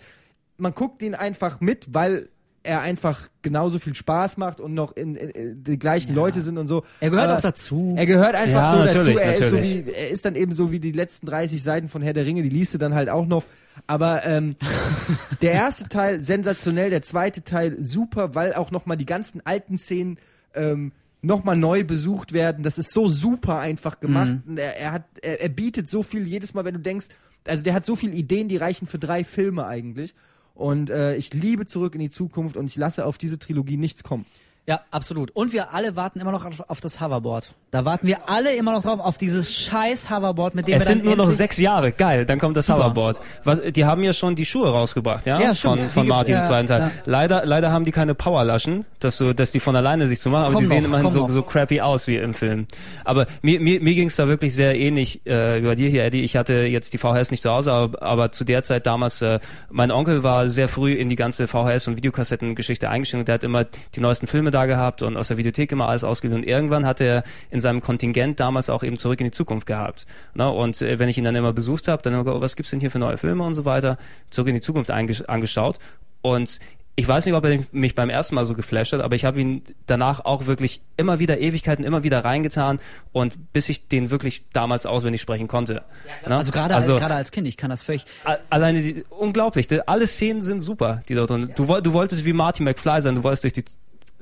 Man 0.58 0.74
guckt 0.74 1.02
ihn 1.02 1.16
einfach 1.16 1.60
mit, 1.60 1.94
weil 1.94 2.30
er 2.64 2.82
einfach 2.82 3.30
genauso 3.42 3.80
viel 3.80 3.94
Spaß 3.94 4.38
macht 4.38 4.60
und 4.60 4.74
noch 4.74 4.96
in, 4.96 5.16
in, 5.16 5.64
die 5.64 5.80
gleichen 5.80 6.14
Leute 6.14 6.42
sind 6.42 6.58
und 6.58 6.68
so. 6.68 6.84
Er 7.00 7.10
gehört 7.10 7.30
Aber 7.30 7.38
auch 7.38 7.42
dazu. 7.42 7.96
Er 7.98 8.06
gehört 8.06 8.36
einfach 8.36 8.74
Ja, 8.74 8.88
so 8.88 8.94
dazu. 8.94 9.18
Er 9.18 9.34
ist, 9.34 9.50
so 9.50 9.58
wie, 9.62 9.92
er 9.92 10.10
ist 10.10 10.26
dann 10.26 10.36
eben 10.36 10.52
so 10.52 10.72
wie 10.72 10.80
die 10.80 10.92
letzten 10.92 11.26
30 11.26 11.64
Seiten 11.64 11.88
von 11.88 12.02
Herr 12.02 12.14
der 12.14 12.26
Ringe, 12.26 12.44
die 12.44 12.50
liest 12.50 12.74
du 12.74 12.78
dann 12.78 12.94
halt 12.94 13.10
auch 13.10 13.26
noch. 13.26 13.44
Aber 13.88 14.26
ähm, 14.26 14.56
der 15.42 15.54
erste 15.54 15.88
Teil 15.88 16.24
sensationell, 16.24 16.90
der 16.90 17.02
zweite 17.02 17.44
Teil 17.44 17.78
super, 17.82 18.36
weil 18.36 18.54
auch 18.54 18.72
nochmal 18.72 18.98
die 18.98 19.06
ganzen 19.06 19.42
alten 19.46 19.78
Szenen 19.78 20.18
ähm, 20.54 20.92
nochmal 21.22 21.58
neu 21.58 21.84
besucht 21.84 22.34
werden. 22.34 22.64
Das 22.64 22.78
ist 22.78 22.94
so 22.94 23.08
super 23.08 23.60
einfach 23.60 24.00
gemacht. 24.00 24.36
Mhm. 24.46 24.58
Er, 24.58 24.78
er, 24.78 24.92
hat, 24.92 25.04
er, 25.22 25.42
er 25.42 25.50
bietet 25.50 25.90
so 25.90 26.04
viel 26.04 26.28
jedes 26.28 26.54
Mal, 26.54 26.66
wenn 26.66 26.76
du 26.76 26.80
denkst, 26.80 27.08
also 27.48 27.64
der 27.64 27.74
hat 27.74 27.86
so 27.86 27.96
viele 27.96 28.14
Ideen, 28.14 28.48
die 28.48 28.58
reichen 28.58 28.88
für 28.88 29.00
drei 29.00 29.24
Filme 29.24 29.66
eigentlich. 29.66 30.14
Und 30.60 30.90
äh, 30.90 31.16
ich 31.16 31.34
liebe 31.34 31.68
Zurück 31.68 31.96
in 31.96 32.02
die 32.02 32.10
Zukunft 32.10 32.58
und 32.58 32.66
ich 32.66 32.76
lasse 32.76 33.06
auf 33.06 33.18
diese 33.18 33.40
Trilogie 33.40 33.78
nichts 33.78 34.04
kommen. 34.04 34.26
Ja, 34.70 34.82
absolut. 34.92 35.32
Und 35.32 35.52
wir 35.52 35.74
alle 35.74 35.96
warten 35.96 36.20
immer 36.20 36.32
noch 36.32 36.46
auf, 36.46 36.70
auf 36.70 36.80
das 36.80 37.02
Hoverboard. 37.02 37.56
Da 37.72 37.86
warten 37.86 38.06
wir 38.06 38.30
alle 38.30 38.54
immer 38.54 38.72
noch 38.72 38.84
drauf, 38.84 39.00
auf 39.00 39.18
dieses 39.18 39.52
scheiß 39.52 40.12
Hoverboard, 40.12 40.54
mit 40.54 40.68
dem 40.68 40.76
Es 40.76 40.82
wir 40.82 40.94
sind 40.94 41.04
nur 41.04 41.16
noch 41.16 41.32
sechs 41.32 41.58
Jahre. 41.58 41.92
Geil, 41.92 42.28
dann 42.28 42.38
kommt 42.38 42.56
das 42.56 42.68
Super. 42.68 42.78
Hoverboard. 42.78 43.20
Was, 43.44 43.62
die 43.64 43.86
haben 43.86 44.04
ja 44.04 44.14
schon 44.14 44.36
die 44.36 44.46
Schuhe 44.46 44.70
rausgebracht, 44.70 45.26
ja? 45.26 45.42
Ja, 45.42 45.56
stimmt. 45.56 45.82
Von, 45.82 45.90
von 45.90 46.08
Martin 46.08 46.36
im 46.36 46.42
ja, 46.42 46.48
zweiten 46.48 46.68
Teil. 46.68 46.82
ja. 46.82 46.92
Leider, 47.06 47.48
leider 47.48 47.72
haben 47.72 47.84
die 47.84 47.92
keine 47.92 48.14
Powerlaschen, 48.14 48.86
dass 49.00 49.18
so, 49.18 49.34
dass 49.34 49.52
die 49.52 49.60
von 49.60 49.76
alleine 49.76 50.08
sich 50.08 50.20
zu 50.20 50.30
machen, 50.30 50.44
aber 50.44 50.54
Komm 50.54 50.62
die 50.62 50.68
sehen 50.68 50.84
noch, 50.84 50.90
immerhin 50.90 51.10
so, 51.10 51.22
noch. 51.22 51.32
so 51.32 51.42
crappy 51.42 51.82
aus 51.82 52.06
wie 52.06 52.18
im 52.18 52.36
Film. 52.36 52.68
Aber 53.06 53.26
mir, 53.42 53.60
mir, 53.60 53.82
mir 53.82 53.96
ging 53.96 54.10
es 54.10 54.18
da 54.18 54.28
wirklich 54.28 54.54
sehr 54.54 54.78
ähnlich 54.78 55.26
äh, 55.26 55.58
über 55.58 55.76
dir 55.76 55.90
hier, 55.90 56.06
Eddie. 56.06 56.22
Ich 56.22 56.38
hatte 56.38 56.54
jetzt 56.54 56.94
die 56.94 57.00
VHS 57.00 57.32
nicht 57.32 57.42
zu 57.42 57.50
Hause, 57.50 57.74
aber, 57.74 58.04
aber 58.04 58.32
zu 58.32 58.44
der 58.44 58.62
Zeit 58.62 58.86
damals, 58.86 59.20
äh, 59.24 59.40
mein 59.72 59.90
Onkel 59.90 60.22
war 60.22 60.48
sehr 60.48 60.68
früh 60.70 60.92
in 60.94 61.10
die 61.10 61.16
ganze 61.16 61.46
VHS- 61.46 61.88
und 61.88 61.98
Videokassettengeschichte 61.98 62.88
eingestiegen 62.88 63.22
und 63.22 63.28
der 63.28 63.34
hat 63.34 63.44
immer 63.44 63.64
die 63.96 64.00
neuesten 64.00 64.28
Filme 64.28 64.52
da 64.52 64.59
gehabt 64.68 65.02
und 65.02 65.18
aus 65.18 65.28
der 65.30 65.38
Videothek 65.38 65.72
immer 65.72 65.88
alles 65.90 66.04
ausgeliehen. 66.04 66.42
Und 66.42 66.48
irgendwann 66.48 66.86
hat 66.86 67.02
er 67.02 67.24
in 67.52 67.60
seinem 67.60 67.82
Kontingent 67.82 68.40
damals 68.40 68.70
auch 68.70 68.84
eben 68.84 68.98
zurück 68.98 69.20
in 69.20 69.26
die 69.26 69.32
Zukunft 69.32 69.66
gehabt. 69.66 70.06
Ne? 70.34 70.50
Und 70.50 70.82
äh, 70.82 71.00
wenn 71.00 71.10
ich 71.10 71.18
ihn 71.18 71.24
dann 71.24 71.36
immer 71.36 71.54
besucht 71.54 71.88
habe, 71.88 72.02
dann 72.02 72.14
immer, 72.14 72.24
gesagt, 72.24 72.38
oh, 72.38 72.42
was 72.42 72.56
gibt's 72.56 72.72
denn 72.72 72.80
hier 72.80 72.92
für 72.92 73.00
neue 73.00 73.18
Filme 73.18 73.44
und 73.44 73.54
so 73.54 73.66
weiter, 73.66 73.98
zurück 74.30 74.48
in 74.50 74.56
die 74.56 74.62
Zukunft 74.62 74.92
angeschaut. 74.92 75.78
Und 76.22 76.60
ich 76.96 77.08
weiß 77.08 77.26
nicht, 77.26 77.34
ob 77.34 77.46
er 77.46 77.60
mich 77.72 77.96
beim 77.96 78.10
ersten 78.10 78.36
Mal 78.36 78.44
so 78.44 78.54
geflasht 78.56 78.92
hat, 78.92 79.00
aber 79.00 79.16
ich 79.16 79.24
habe 79.24 79.40
ihn 79.40 79.64
danach 79.86 80.26
auch 80.26 80.48
wirklich 80.48 80.82
immer 80.98 81.18
wieder 81.18 81.40
Ewigkeiten 81.40 81.86
immer 81.86 82.04
wieder 82.04 82.26
reingetan 82.26 82.80
und 83.14 83.54
bis 83.54 83.70
ich 83.70 83.88
den 83.88 84.10
wirklich 84.12 84.44
damals 84.52 84.86
auswendig 84.86 85.22
sprechen 85.22 85.48
konnte. 85.48 85.84
Ne? 86.28 86.36
Also 86.36 86.52
gerade 86.52 86.76
also, 86.76 86.98
gerade 86.98 87.14
als 87.14 87.32
Kind, 87.32 87.48
ich 87.48 87.56
kann 87.56 87.70
das 87.70 87.84
völlig. 87.84 88.04
alleine 88.50 88.82
die, 88.82 89.06
unglaublich. 89.12 89.68
Die- 89.68 89.88
Alle 89.88 90.08
Szenen 90.08 90.42
sind 90.42 90.60
super, 90.60 91.02
die 91.08 91.16
da 91.16 91.26
drin. 91.26 91.52
Du, 91.56 91.70
woll- 91.70 91.82
du 91.82 91.94
wolltest 91.94 92.26
wie 92.26 92.34
Marty 92.34 92.64
McFly 92.64 93.02
sein, 93.02 93.16
du 93.16 93.24
wolltest 93.24 93.44
durch 93.46 93.54
die 93.54 93.64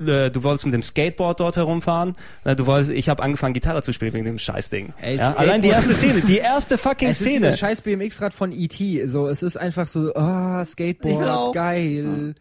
äh, 0.00 0.30
du 0.30 0.42
wolltest 0.42 0.64
mit 0.66 0.74
dem 0.74 0.82
Skateboard 0.82 1.40
dort 1.40 1.56
herumfahren. 1.56 2.14
Äh, 2.44 2.56
Du 2.56 2.66
wolltest, 2.66 2.92
ich 2.92 3.08
habe 3.08 3.22
angefangen 3.22 3.54
Gitarre 3.54 3.82
zu 3.82 3.92
spielen 3.92 4.12
wegen 4.12 4.24
dem 4.24 4.38
Scheißding. 4.38 4.92
Ey, 5.00 5.16
ja? 5.16 5.32
Allein 5.34 5.62
die 5.62 5.68
erste 5.68 5.94
Szene, 5.94 6.20
die 6.20 6.38
erste 6.38 6.78
fucking 6.78 7.08
Es 7.10 7.20
ist 7.20 7.28
Szene. 7.28 7.50
das 7.50 7.58
scheiß 7.58 7.82
BMX-Rad 7.82 8.34
von 8.34 8.52
E.T. 8.52 9.06
So, 9.06 9.28
es 9.28 9.42
ist 9.42 9.56
einfach 9.56 9.86
so, 9.88 10.14
ah, 10.14 10.58
will 10.60 10.66
Skateboard, 10.66 11.54
geil. 11.54 12.34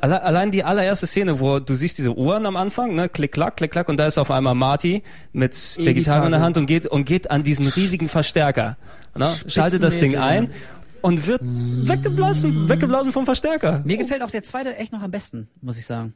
Alle, 0.00 0.22
allein 0.22 0.50
die 0.50 0.62
allererste 0.64 1.06
Szene, 1.06 1.40
wo 1.40 1.58
du 1.60 1.74
siehst 1.74 1.96
diese 1.98 2.14
Uhren 2.16 2.44
am 2.46 2.56
Anfang, 2.56 2.94
ne, 2.94 3.08
klick 3.08 3.32
klack, 3.32 3.56
klick 3.56 3.70
klack, 3.70 3.88
und 3.88 3.96
da 3.96 4.06
ist 4.06 4.18
auf 4.18 4.30
einmal 4.30 4.54
Marty 4.54 5.02
mit 5.32 5.56
der 5.78 5.94
Gitarre 5.94 6.26
in 6.26 6.32
der 6.32 6.40
Hand 6.42 6.56
und 6.58 6.66
geht 6.66 6.86
und 6.86 7.04
geht 7.06 7.30
an 7.30 7.42
diesen 7.42 7.66
riesigen 7.66 8.08
Verstärker, 8.08 8.76
ne, 9.16 9.32
schaltet 9.46 9.82
das 9.82 9.98
Ding 9.98 10.16
ein 10.16 10.50
und 11.00 11.26
wird 11.26 11.40
weggeblasen, 11.42 12.68
weggeblasen 12.68 13.12
vom 13.12 13.24
Verstärker. 13.24 13.82
Mir 13.84 13.96
gefällt 13.96 14.22
auch 14.22 14.30
der 14.30 14.42
zweite 14.42 14.76
echt 14.76 14.92
noch 14.92 15.02
am 15.02 15.10
besten, 15.10 15.48
muss 15.62 15.78
ich 15.78 15.86
sagen. 15.86 16.14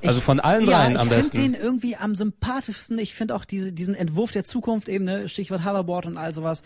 Ich, 0.00 0.08
Also 0.08 0.20
von 0.20 0.40
allen 0.40 0.68
ja, 0.68 0.82
dreien 0.82 0.96
am 0.96 1.08
ich 1.08 1.14
besten. 1.14 1.36
finde 1.36 1.58
den 1.58 1.64
irgendwie 1.64 1.96
am 1.96 2.14
sympathischsten. 2.14 2.98
Ich 2.98 3.14
finde 3.14 3.34
auch 3.34 3.44
diese, 3.44 3.72
diesen 3.72 3.94
Entwurf 3.94 4.30
der 4.32 4.44
Zukunft 4.44 4.88
eben, 4.88 5.04
ne, 5.04 5.28
Stichwort 5.28 5.64
Hoverboard 5.64 6.06
und 6.06 6.16
all 6.16 6.34
sowas. 6.34 6.62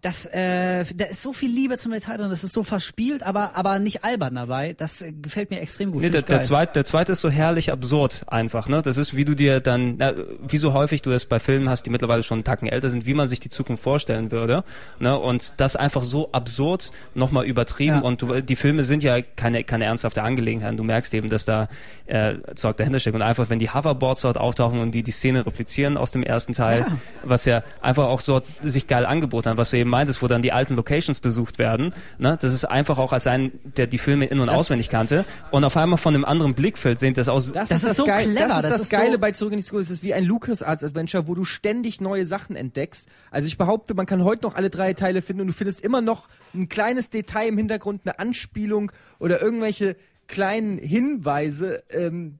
Das, 0.00 0.26
äh, 0.26 0.84
da 0.94 1.06
ist 1.06 1.22
so 1.22 1.32
viel 1.32 1.50
Liebe 1.50 1.76
zum 1.76 1.92
Detail 1.92 2.18
drin, 2.18 2.30
das 2.30 2.44
ist 2.44 2.52
so 2.52 2.62
verspielt, 2.62 3.22
aber, 3.22 3.56
aber 3.56 3.78
nicht 3.78 4.04
albern 4.04 4.34
dabei. 4.36 4.74
Das 4.78 5.02
äh, 5.02 5.12
gefällt 5.12 5.50
mir 5.50 5.60
extrem 5.60 5.90
gut. 5.92 6.02
Nee, 6.02 6.10
der, 6.10 6.22
der, 6.22 6.40
zweite, 6.42 6.72
der 6.74 6.84
zweite 6.84 7.12
ist 7.12 7.20
so 7.20 7.30
herrlich 7.30 7.72
absurd 7.72 8.22
einfach. 8.28 8.68
Ne? 8.68 8.80
Das 8.82 8.96
ist, 8.96 9.16
wie 9.16 9.24
du 9.24 9.34
dir 9.34 9.60
dann, 9.60 9.96
na, 9.98 10.12
wie 10.46 10.58
so 10.58 10.72
häufig 10.72 11.02
du 11.02 11.10
es 11.10 11.26
bei 11.26 11.40
Filmen 11.40 11.68
hast, 11.68 11.84
die 11.84 11.90
mittlerweile 11.90 12.22
schon 12.22 12.36
einen 12.36 12.44
Tacken 12.44 12.68
älter 12.68 12.90
sind, 12.90 13.06
wie 13.06 13.14
man 13.14 13.26
sich 13.28 13.40
die 13.40 13.48
Zukunft 13.48 13.82
vorstellen 13.82 14.30
würde. 14.30 14.62
Ne? 15.00 15.18
Und 15.18 15.54
das 15.56 15.74
einfach 15.74 16.04
so 16.04 16.30
absurd 16.32 16.92
nochmal 17.14 17.44
übertrieben. 17.46 17.96
Ja. 17.96 18.00
Und 18.02 18.22
du, 18.22 18.40
die 18.40 18.56
Filme 18.56 18.84
sind 18.84 19.02
ja 19.02 19.20
keine, 19.20 19.64
keine 19.64 19.84
ernsthafte 19.84 20.22
Angelegenheit. 20.22 20.78
Du 20.78 20.84
merkst 20.84 21.12
eben, 21.14 21.28
dass 21.28 21.44
da 21.44 21.68
äh, 22.06 22.34
Zeug 22.54 22.76
dahinter 22.76 23.00
steckt. 23.00 23.16
Und 23.16 23.22
einfach, 23.22 23.50
wenn 23.50 23.58
die 23.58 23.70
Hoverboards 23.70 24.22
dort 24.22 24.38
auftauchen 24.38 24.80
und 24.80 24.92
die 24.92 25.02
die 25.02 25.10
Szene 25.10 25.44
replizieren 25.44 25.96
aus 25.96 26.12
dem 26.12 26.22
ersten 26.22 26.52
Teil, 26.52 26.80
Ja. 26.80 26.86
was 27.24 27.44
ja 27.44 27.62
einfach 27.80 28.04
auch 28.04 28.20
so 28.20 28.42
sich 28.62 28.86
geil 28.86 29.04
angeboten 29.06 29.50
hat, 29.50 29.56
was 29.56 29.70
du 29.70 29.78
eben 29.88 29.90
meintest, 29.90 30.22
wo 30.22 30.26
dann 30.28 30.42
die 30.42 30.52
alten 30.52 30.76
Locations 30.76 31.18
besucht 31.20 31.58
werden. 31.58 31.94
Ne? 32.18 32.38
Das 32.40 32.52
ist 32.52 32.64
einfach 32.64 32.98
auch 32.98 33.12
als 33.12 33.26
ein, 33.26 33.52
der 33.76 33.86
die 33.86 33.98
Filme 33.98 34.26
in- 34.26 34.38
und 34.40 34.48
Das- 34.48 34.56
auswendig 34.56 34.88
kannte. 34.88 35.24
Und 35.50 35.64
auf 35.64 35.76
einmal 35.76 35.98
von 35.98 36.14
einem 36.14 36.24
anderen 36.24 36.54
Blickfeld 36.54 36.98
sehen 36.98 37.14
das 37.14 37.28
aus. 37.28 37.52
Das 37.52 37.70
ist 37.70 37.96
so 37.96 38.04
Geil- 38.04 38.30
clever, 38.30 38.48
Das 38.48 38.64
ist 38.64 38.70
das 38.70 38.80
das, 38.82 38.88
Geile 38.90 39.12
so- 39.12 39.18
bei 39.18 39.32
Zurück 39.32 39.52
in 39.52 39.58
die 39.58 39.64
Zukunft. 39.64 39.84
Es 39.86 39.90
ist 39.90 40.02
wie 40.02 40.14
ein 40.14 40.24
LucasArts 40.24 40.84
Adventure, 40.84 41.26
wo 41.26 41.34
du 41.34 41.44
ständig 41.44 42.00
neue 42.00 42.26
Sachen 42.26 42.54
entdeckst. 42.56 43.08
Also 43.30 43.46
ich 43.48 43.56
behaupte, 43.58 43.94
man 43.94 44.06
kann 44.06 44.22
heute 44.24 44.42
noch 44.46 44.54
alle 44.54 44.70
drei 44.70 44.92
Teile 44.92 45.22
finden 45.22 45.42
und 45.42 45.46
du 45.48 45.52
findest 45.52 45.80
immer 45.80 46.00
noch 46.00 46.28
ein 46.54 46.68
kleines 46.68 47.10
Detail 47.10 47.48
im 47.48 47.56
Hintergrund, 47.58 48.02
eine 48.04 48.18
Anspielung 48.18 48.92
oder 49.18 49.40
irgendwelche 49.42 49.96
kleinen 50.26 50.78
Hinweise 50.78 51.82
ähm, 51.90 52.38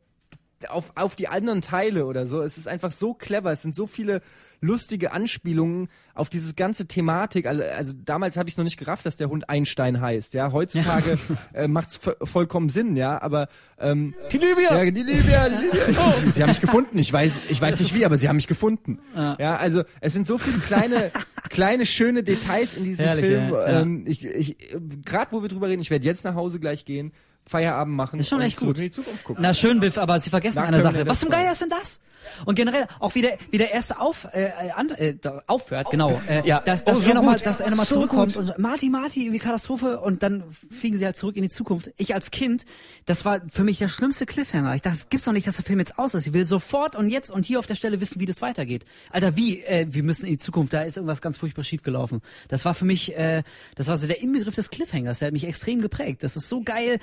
auf, 0.69 0.93
auf 0.97 1.15
die 1.17 1.29
anderen 1.29 1.61
Teile 1.63 2.05
oder 2.07 2.27
so. 2.27 2.43
Es 2.43 2.59
ist 2.59 2.67
einfach 2.69 2.91
so 2.93 3.15
clever. 3.15 3.53
Es 3.53 3.63
sind 3.63 3.75
so 3.75 3.87
viele 3.87 4.21
lustige 4.61 5.13
Anspielungen 5.13 5.89
auf 6.15 6.29
dieses 6.29 6.57
ganze 6.57 6.87
Thematik. 6.87 7.47
Also, 7.47 7.63
also 7.77 7.93
damals 8.05 8.37
habe 8.37 8.49
ich 8.49 8.57
noch 8.57 8.65
nicht 8.65 8.77
gerafft, 8.79 9.07
dass 9.07 9.17
der 9.17 9.29
Hund 9.29 9.49
Einstein 9.49 10.01
heißt. 10.01 10.35
Ja, 10.35 10.53
heutzutage 10.53 11.19
äh, 11.53 11.69
macht's 11.69 11.97
vo 11.97 12.13
vollkommen 12.25 12.69
Sinn. 12.69 12.97
Ja, 12.97 13.21
aber 13.23 13.49
ähm, 13.79 14.15
Die 14.33 14.39
Libyer! 14.39 14.85
ja, 14.85 14.91
die 14.91 15.03
Libyer, 15.03 15.51
die 15.51 15.57
Libyer. 15.67 15.89
Ich, 15.89 15.97
sie 16.35 16.43
haben 16.43 16.51
mich 16.51 16.61
gefunden. 16.61 16.99
Ich 16.99 17.13
weiß, 17.13 17.37
ich 17.49 17.61
weiß 17.61 17.79
nicht 17.81 17.95
wie, 17.95 18.05
aber 18.05 18.17
sie 18.17 18.29
haben 18.29 18.37
mich 18.37 18.49
gefunden. 18.49 18.99
Ja, 19.15 19.57
also 19.57 19.83
es 20.01 20.13
sind 20.13 20.27
so 20.27 20.39
viele 20.39 20.59
kleine, 20.59 21.11
kleine 21.51 21.87
schöne 21.87 22.23
Details 22.23 22.75
in 22.77 22.85
diesem 22.85 23.05
Herrlich, 23.07 23.25
Film. 23.27 23.53
ja, 23.53 23.71
ja. 23.71 23.81
Ähm, 23.81 24.05
ich, 24.07 24.25
ich, 24.25 24.57
gerade 25.05 25.33
wo 25.33 25.43
wir 25.43 25.49
drüber 25.49 25.69
reden, 25.69 25.83
ich 25.83 25.91
werde 25.91 26.05
jetzt 26.05 26.25
nach 26.25 26.35
Hause 26.35 26.59
gleich 26.61 26.85
gehen, 26.85 27.13
Feierabend 27.47 27.97
machen 27.97 28.21
Ist 28.21 28.29
schon 28.29 28.39
und 28.41 28.45
echt 28.45 28.59
gut. 28.59 28.77
in 28.77 28.85
die 28.85 28.91
Zukunft 28.91 29.25
gucken. 29.25 29.43
Na 29.43 29.55
schön, 29.55 29.81
Biff, 29.81 29.97
aber 29.99 30.19
Sie 30.21 30.31
vergessen 30.31 30.59
Nach 30.59 30.69
eine 30.69 30.81
Sache. 30.81 31.07
Was 31.07 31.21
zum. 31.21 31.31
Geier 31.31 31.53
ist 31.53 31.63
denn 31.63 31.71
das? 31.71 32.01
Und 32.47 32.55
generell 32.55 32.87
auch 33.01 33.15
wie 33.15 33.23
der, 33.23 33.37
wie 33.51 33.59
der 33.59 33.73
erste 33.73 34.01
auf, 34.01 34.27
äh, 34.33 34.51
an, 34.75 34.91
äh, 34.91 35.15
aufhört, 35.47 35.91
genau. 35.91 36.21
Äh, 36.29 36.47
Ja. 36.47 36.61
Dass, 36.61 36.85
dass 36.85 36.99
Oh, 36.99 37.01
so 37.01 37.09
er 37.09 37.15
nochmal, 37.15 37.37
er 37.41 37.71
nochmal 37.71 37.87
So 37.87 37.95
zurückkommt 37.97 38.35
gut. 38.35 38.45
und 38.51 38.59
Marty, 38.59 38.91
Marty, 38.91 39.23
irgendwie 39.23 39.39
Katastrophe 39.39 40.01
und 40.01 40.23
dann 40.23 40.45
fliegen 40.71 40.99
sie 40.99 41.05
halt 41.05 41.17
zurück 41.17 41.37
in 41.37 41.43
die 41.43 41.49
Zukunft. 41.49 41.91
Ich 41.97 42.15
als 42.15 42.31
Kind, 42.31 42.65
das 43.07 43.25
war 43.25 43.41
für 43.51 43.65
mich 43.65 43.79
der 43.79 43.89
schlimmste 43.89 44.27
Cliffhanger. 44.27 44.75
Ich 44.75 44.83
dachte, 44.83 44.97
es 44.97 45.09
gibt's 45.09 45.25
doch 45.27 45.33
nicht, 45.33 45.47
dass 45.47 45.57
der 45.57 45.65
Film 45.65 45.79
jetzt 45.79 45.99
aus 45.99 46.15
ist. 46.15 46.27
Ich 46.27 46.33
will 46.33 46.47
sofort 46.47 46.97
und 46.97 47.09
jetzt 47.09 47.31
und 47.31 47.45
hier 47.47 47.59
auf 47.59 47.67
der 47.67 47.75
Stelle 47.75 48.01
wissen, 48.01 48.21
wie 48.21 48.27
das 48.27 48.43
weitergeht. 48.43 48.85
Alter, 49.11 49.37
wie? 49.37 49.63
Äh, 49.63 49.87
wir 49.91 50.03
müssen 50.03 50.27
in 50.27 50.33
die 50.33 50.39
Zukunft, 50.39 50.73
da 50.73 50.83
ist 50.83 50.97
irgendwas 50.97 51.21
ganz 51.21 51.39
furchtbar 51.39 51.65
schiefgelaufen. 51.65 52.21
Das 52.49 52.65
war 52.65 52.75
für 52.75 52.85
mich, 52.85 53.17
äh, 53.17 53.43
das 53.77 53.89
war 53.89 53.97
so 53.97 54.07
der 54.07 54.21
Inbegriff 54.23 54.55
des 54.55 54.71
Cliffhangers. 54.71 55.21
Der 55.21 55.27
hat 55.27 55.33
mich 55.33 55.45
extrem 55.45 55.81
geprägt. 55.81 56.23
Das 56.23 56.37
ist 56.37 56.49
so 56.49 56.63
geil, 56.63 56.99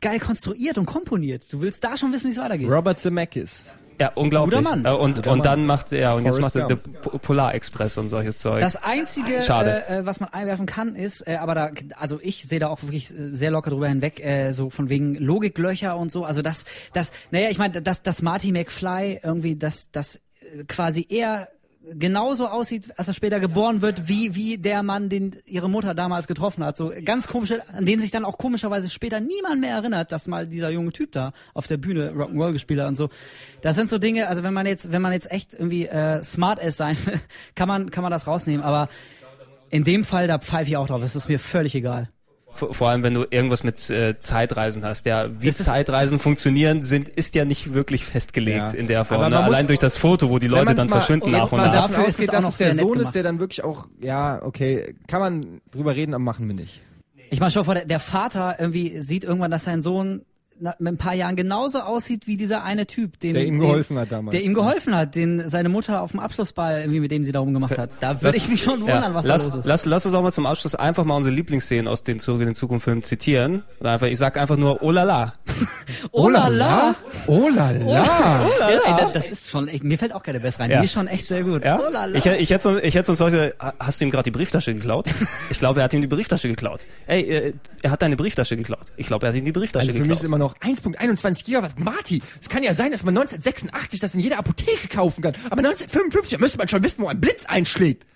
geil 0.00 0.20
konstruiert 0.20 0.78
und 0.78 0.86
komponiert. 0.86 1.44
Du 1.52 1.60
willst 1.60 1.82
da 1.84 1.96
schon 1.96 2.12
wissen, 2.12 2.26
wie 2.26 2.32
es 2.32 2.38
weitergeht. 2.38 2.68
Robert 2.70 3.00
Zemeckis. 3.00 3.64
Ja, 4.00 4.12
unglaublich. 4.14 4.56
Guter 4.58 4.70
Mann. 4.76 4.84
Äh, 4.84 4.90
Und, 4.90 5.16
Guter 5.16 5.30
und 5.32 5.38
Mann. 5.38 5.44
dann 5.44 5.66
macht 5.66 5.92
er, 5.92 6.14
und 6.14 6.24
jetzt 6.24 6.40
macht 6.40 6.54
er 6.54 6.68
Gump. 6.68 6.84
der 6.84 6.98
Po- 7.00 7.18
Polarexpress 7.18 7.98
und 7.98 8.08
solches 8.08 8.38
Zeug. 8.38 8.60
Das 8.60 8.76
einzige, 8.76 9.42
Schade. 9.42 9.84
äh, 9.88 9.98
äh, 9.98 10.06
was 10.06 10.20
man 10.20 10.28
einwerfen 10.32 10.66
kann, 10.66 10.94
ist, 10.94 11.26
äh, 11.26 11.36
aber 11.36 11.54
da, 11.54 11.70
also 11.98 12.18
ich 12.22 12.44
sehe 12.44 12.60
da 12.60 12.68
auch 12.68 12.82
wirklich 12.82 13.10
äh, 13.10 13.34
sehr 13.34 13.50
locker 13.50 13.70
drüber 13.70 13.88
hinweg, 13.88 14.24
äh, 14.24 14.52
so 14.52 14.70
von 14.70 14.88
wegen 14.88 15.14
Logiklöcher 15.16 15.96
und 15.96 16.12
so. 16.12 16.24
Also 16.24 16.42
das, 16.42 16.64
das, 16.92 17.10
naja, 17.30 17.48
ich 17.50 17.58
meine, 17.58 17.82
dass 17.82 18.02
dass 18.02 18.22
Marty 18.22 18.52
McFly 18.52 19.20
irgendwie, 19.22 19.56
dass 19.56 19.90
das 19.90 20.20
quasi 20.68 21.04
eher 21.08 21.48
genauso 21.94 22.48
aussieht, 22.48 22.98
als 22.98 23.08
er 23.08 23.14
später 23.14 23.40
geboren 23.40 23.82
wird, 23.82 24.08
wie 24.08 24.34
wie 24.34 24.58
der 24.58 24.82
Mann, 24.82 25.08
den 25.08 25.36
ihre 25.46 25.68
Mutter 25.68 25.94
damals 25.94 26.26
getroffen 26.26 26.64
hat. 26.64 26.76
So 26.76 26.92
ganz 27.04 27.28
komische, 27.28 27.62
an 27.72 27.84
den 27.86 28.00
sich 28.00 28.10
dann 28.10 28.24
auch 28.24 28.38
komischerweise 28.38 28.90
später 28.90 29.20
niemand 29.20 29.60
mehr 29.60 29.76
erinnert, 29.76 30.12
dass 30.12 30.26
mal 30.26 30.46
dieser 30.46 30.70
junge 30.70 30.92
Typ 30.92 31.12
da 31.12 31.32
auf 31.54 31.66
der 31.66 31.76
Bühne 31.76 32.12
Rock'n'Roll 32.12 32.52
gespielt 32.52 32.80
hat 32.80 32.88
und 32.88 32.94
so. 32.94 33.08
Das 33.62 33.76
sind 33.76 33.88
so 33.88 33.98
Dinge, 33.98 34.28
also 34.28 34.42
wenn 34.42 34.54
man 34.54 34.66
jetzt, 34.66 34.92
wenn 34.92 35.02
man 35.02 35.12
jetzt 35.12 35.30
echt 35.30 35.54
irgendwie 35.54 35.86
äh, 35.86 36.22
smart 36.22 36.58
ist 36.58 36.76
sein, 36.76 36.96
kann 37.54 37.68
man 37.68 37.90
kann 37.90 38.02
man 38.02 38.10
das 38.10 38.26
rausnehmen. 38.26 38.62
Aber 38.62 38.88
in 39.70 39.84
dem 39.84 40.04
Fall, 40.04 40.26
da 40.26 40.38
pfeife 40.38 40.70
ich 40.70 40.76
auch 40.76 40.86
drauf. 40.86 41.02
Es 41.02 41.14
ist 41.14 41.28
mir 41.28 41.38
völlig 41.38 41.74
egal. 41.74 42.08
Vor 42.58 42.88
allem, 42.88 43.02
wenn 43.02 43.14
du 43.14 43.24
irgendwas 43.30 43.64
mit 43.64 43.88
äh, 43.90 44.18
Zeitreisen 44.18 44.84
hast. 44.84 45.06
Ja, 45.06 45.26
wie 45.40 45.46
Das 45.46 45.60
ist- 45.60 45.66
Zeitreisen 45.66 46.18
funktionieren, 46.18 46.82
sind, 46.82 47.08
ist 47.08 47.34
ja 47.34 47.44
nicht 47.44 47.72
wirklich 47.74 48.04
festgelegt 48.04 48.72
Ja. 48.72 48.78
in 48.78 48.86
der 48.86 49.04
Form. 49.04 49.30
Ne? 49.30 49.38
Allein 49.38 49.66
durch 49.66 49.78
das 49.78 49.96
Foto, 49.96 50.28
wo 50.30 50.38
die 50.38 50.48
Leute 50.48 50.74
dann 50.74 50.88
mal- 50.88 50.96
verschwinden 50.96 51.30
nach 51.30 51.50
und 51.52 51.58
nach. 51.58 51.72
Dafür 51.72 52.06
ist 52.06 52.20
es 52.20 52.26
dass 52.26 52.44
es 52.44 52.56
der 52.56 52.74
Sohn 52.74 52.98
ist, 53.00 53.12
der 53.14 53.22
dann 53.22 53.38
wirklich 53.40 53.64
auch, 53.64 53.86
ja, 54.00 54.40
okay, 54.42 54.94
kann 55.06 55.20
man 55.20 55.60
drüber 55.70 55.94
reden, 55.96 56.14
aber 56.14 56.22
machen 56.24 56.46
wir 56.48 56.54
nicht. 56.54 56.80
Ich 57.30 57.40
meine 57.40 57.50
schon 57.50 57.64
vor, 57.64 57.74
der, 57.74 57.84
der 57.84 58.00
Vater 58.00 58.56
irgendwie 58.58 59.00
sieht 59.02 59.22
irgendwann, 59.24 59.50
dass 59.50 59.64
sein 59.64 59.82
Sohn 59.82 60.22
na, 60.60 60.74
mit 60.78 60.94
ein 60.94 60.98
paar 60.98 61.14
Jahren 61.14 61.36
genauso 61.36 61.80
aussieht 61.80 62.26
wie 62.26 62.36
dieser 62.36 62.64
eine 62.64 62.86
Typ, 62.86 63.20
dem, 63.20 63.34
Der 63.34 63.44
ihm 63.46 63.60
geholfen 63.60 63.98
hat 63.98 64.10
damals. 64.12 64.32
Der 64.32 64.42
ihm 64.42 64.54
geholfen 64.54 64.94
hat, 64.96 65.14
den 65.14 65.48
seine 65.48 65.68
Mutter 65.68 66.02
auf 66.02 66.10
dem 66.12 66.20
Abschlussball 66.20 66.80
irgendwie 66.80 67.00
mit 67.00 67.10
dem 67.10 67.24
sie 67.24 67.32
darum 67.32 67.52
gemacht 67.54 67.78
hat. 67.78 67.90
Da 68.00 68.20
würde 68.22 68.36
ich 68.36 68.48
mich 68.48 68.62
schon 68.62 68.80
wundern, 68.80 69.02
Ja, 69.02 69.14
was 69.14 69.26
lass, 69.26 69.42
da 69.42 69.46
los 69.48 69.56
ist. 69.60 69.66
Lass, 69.66 69.84
lass 69.86 70.06
uns 70.06 70.12
doch 70.12 70.22
mal 70.22 70.32
zum 70.32 70.46
Abschluss 70.46 70.74
einfach 70.74 71.04
mal 71.04 71.16
unsere 71.16 71.34
Lieblingsszenen 71.34 71.88
aus 71.88 72.02
den 72.02 72.18
Zurück 72.20 72.40
in 72.40 72.46
den 72.46 72.54
Zukunft 72.54 72.84
Filmen 72.84 73.02
zitieren. 73.02 73.62
Einfach, 73.82 74.06
ich 74.06 74.18
sag 74.18 74.36
einfach 74.36 74.56
nur, 74.56 74.82
oh 74.82 74.90
la 74.90 75.04
la. 75.04 75.32
Oh 76.12 76.28
la 76.28 76.48
la. 76.48 76.94
Oh 77.26 77.48
la 77.48 77.70
la. 77.70 77.86
Ja, 77.86 78.50
ey, 78.68 78.92
das, 79.00 79.12
das 79.12 79.28
ist 79.30 79.50
schon 79.50 79.68
echt, 79.68 79.82
mir 79.82 79.98
fällt 79.98 80.12
auch 80.12 80.22
keine 80.22 80.38
bessere 80.40 80.64
ein. 80.64 80.70
Ja. 80.70 80.78
Die 80.78 80.84
ist 80.84 80.92
schon 80.92 81.06
echt 81.08 81.26
sehr 81.26 81.42
gut. 81.42 81.64
Ja? 81.64 81.78
Oh 81.80 81.90
la 81.90 82.04
la. 82.04 82.16
Ich, 82.18 82.24
ich 82.26 82.50
hätte 82.50 82.62
sonst, 82.62 82.84
ich 82.84 82.94
hätte 82.94 83.06
sonst 83.06 83.20
heute, 83.20 83.54
hast 83.80 84.00
du 84.00 84.04
ihm 84.04 84.10
gerade 84.10 84.24
die 84.24 84.30
Brieftasche 84.30 84.74
geklaut? 84.74 85.06
Ich 85.50 85.58
glaube, 85.58 85.80
er 85.80 85.84
hat 85.84 85.94
ihm 85.94 86.02
die 86.02 86.06
Brieftasche 86.06 86.48
geklaut. 86.48 86.86
Ey, 87.06 87.22
äh, 87.22 87.52
er 87.82 87.90
hat 87.90 88.02
deine 88.02 88.16
Brieftasche 88.16 88.56
geklaut. 88.56 88.92
Ich 88.96 89.06
glaube, 89.06 89.26
er 89.26 89.30
hat 89.30 89.36
ihm 89.36 89.44
die 89.44 89.52
Brieftasche 89.52 89.88
Also 89.88 89.98
für 89.98 90.06
mich 90.06 90.20
geklaut. 90.20 90.30
Noch 90.48 90.56
1.21 90.58 91.44
Gigawatt. 91.44 91.78
Marty, 91.78 92.22
es 92.40 92.48
kann 92.48 92.62
ja 92.62 92.74
sein, 92.74 92.90
dass 92.92 93.04
man 93.04 93.16
1986 93.16 94.00
das 94.00 94.14
in 94.14 94.20
jeder 94.20 94.38
Apotheke 94.38 94.88
kaufen 94.88 95.22
kann. 95.22 95.34
Aber 95.50 95.58
1955 95.58 96.32
da 96.32 96.38
müsste 96.38 96.58
man 96.58 96.68
schon 96.68 96.82
wissen, 96.82 97.02
wo 97.02 97.08
ein 97.08 97.20
Blitz 97.20 97.46
einschlägt. 97.46 98.06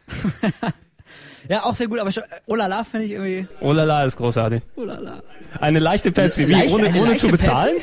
ja, 1.48 1.64
auch 1.64 1.74
sehr 1.74 1.88
gut, 1.88 1.98
aber 1.98 2.12
schon, 2.12 2.24
äh, 2.24 2.40
oh 2.46 2.54
la 2.54 2.66
la 2.66 2.84
finde 2.84 3.06
ich 3.06 3.12
irgendwie, 3.12 3.46
oh 3.60 3.72
la 3.72 3.84
la, 3.84 4.04
ist 4.04 4.16
großartig. 4.16 4.62
oh 4.76 4.84
la 4.84 4.98
la. 4.98 5.22
Eine 5.60 5.78
leichte 5.78 6.12
Pepsi, 6.12 6.48
wie, 6.48 6.52
Leicht- 6.52 6.74
ohne, 6.74 6.88
ohne 7.00 7.16
zu 7.16 7.28
bezahlen? 7.28 7.76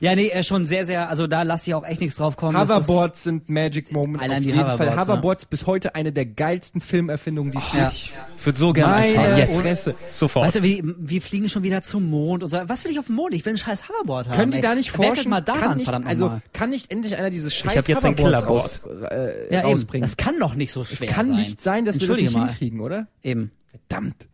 Ja, 0.00 0.14
nee, 0.16 0.28
äh, 0.30 0.42
schon 0.42 0.66
sehr, 0.66 0.86
sehr, 0.86 1.10
also 1.10 1.26
da 1.26 1.42
lasse 1.42 1.68
ich 1.70 1.74
auch 1.74 1.84
echt 1.84 2.00
nichts 2.00 2.16
drauf 2.16 2.36
kommen. 2.36 2.54
Das 2.54 2.62
Hoverboards 2.62 3.22
sind 3.22 3.50
Magic 3.50 3.92
Moment. 3.92 4.22
Allein 4.22 4.38
auf 4.38 4.42
die 4.42 4.48
jeden 4.48 4.60
Hoverboards, 4.60 4.92
Fall. 4.94 5.00
Hoverboards 5.00 5.44
bis 5.46 5.66
heute 5.66 5.94
eine 5.94 6.10
der 6.10 6.24
geilsten 6.26 6.80
Filmerfindungen, 6.80 7.52
die 7.52 7.58
es 7.58 7.72
Ja. 7.74 7.90
Ich 7.94 8.12
würde 8.46 8.58
so 8.58 8.72
gerne 8.72 8.94
eins 8.94 9.10
fahren. 9.10 9.36
Jetzt. 9.36 9.60
Fresse. 9.60 9.94
Sofort. 10.06 10.46
Weißt 10.46 10.56
du, 10.56 10.62
wir, 10.62 10.80
wir 10.98 11.20
fliegen 11.20 11.48
schon 11.50 11.62
wieder 11.62 11.82
zum 11.82 12.08
Mond 12.08 12.42
und 12.42 12.48
so. 12.48 12.58
Was 12.66 12.84
will 12.84 12.92
ich 12.92 12.98
auf 12.98 13.06
dem 13.06 13.16
Mond? 13.16 13.34
Ich 13.34 13.44
will 13.44 13.52
ein 13.52 13.58
scheiß 13.58 13.88
Hoverboard 13.90 14.28
haben. 14.28 14.36
Können 14.36 14.52
die 14.52 14.56
ey. 14.56 14.62
da 14.62 14.74
nicht 14.74 14.90
forschen? 14.90 15.28
mal 15.28 15.42
daran, 15.42 15.60
kann 15.60 15.76
nicht, 15.76 15.84
verdammt 15.84 16.06
also 16.06 16.24
nochmal. 16.24 16.42
kann 16.54 16.70
nicht 16.70 16.90
endlich 16.90 17.16
einer 17.16 17.28
dieses 17.28 17.54
scheiß 17.54 17.76
hab 17.76 17.86
jetzt 17.86 18.04
ein 18.04 18.16
Hoverboards 18.16 18.80
Killerboard. 18.80 19.02
raus, 19.04 19.10
äh, 19.10 19.52
Ja, 19.54 19.60
eben. 19.60 19.68
rausbringen? 19.68 20.02
Das 20.08 20.16
kann 20.16 20.38
doch 20.40 20.54
nicht 20.54 20.72
so 20.72 20.82
schwer 20.82 21.08
Es 21.10 21.14
kann 21.14 21.26
sein. 21.26 21.36
nicht 21.36 21.60
sein, 21.60 21.84
dass 21.84 22.00
wir 22.00 22.08
das 22.08 22.16
nicht 22.16 22.32
mal. 22.32 22.46
hinkriegen, 22.48 22.80
oder? 22.80 23.06
Eben. 23.22 23.50
Verdammt. 23.86 24.28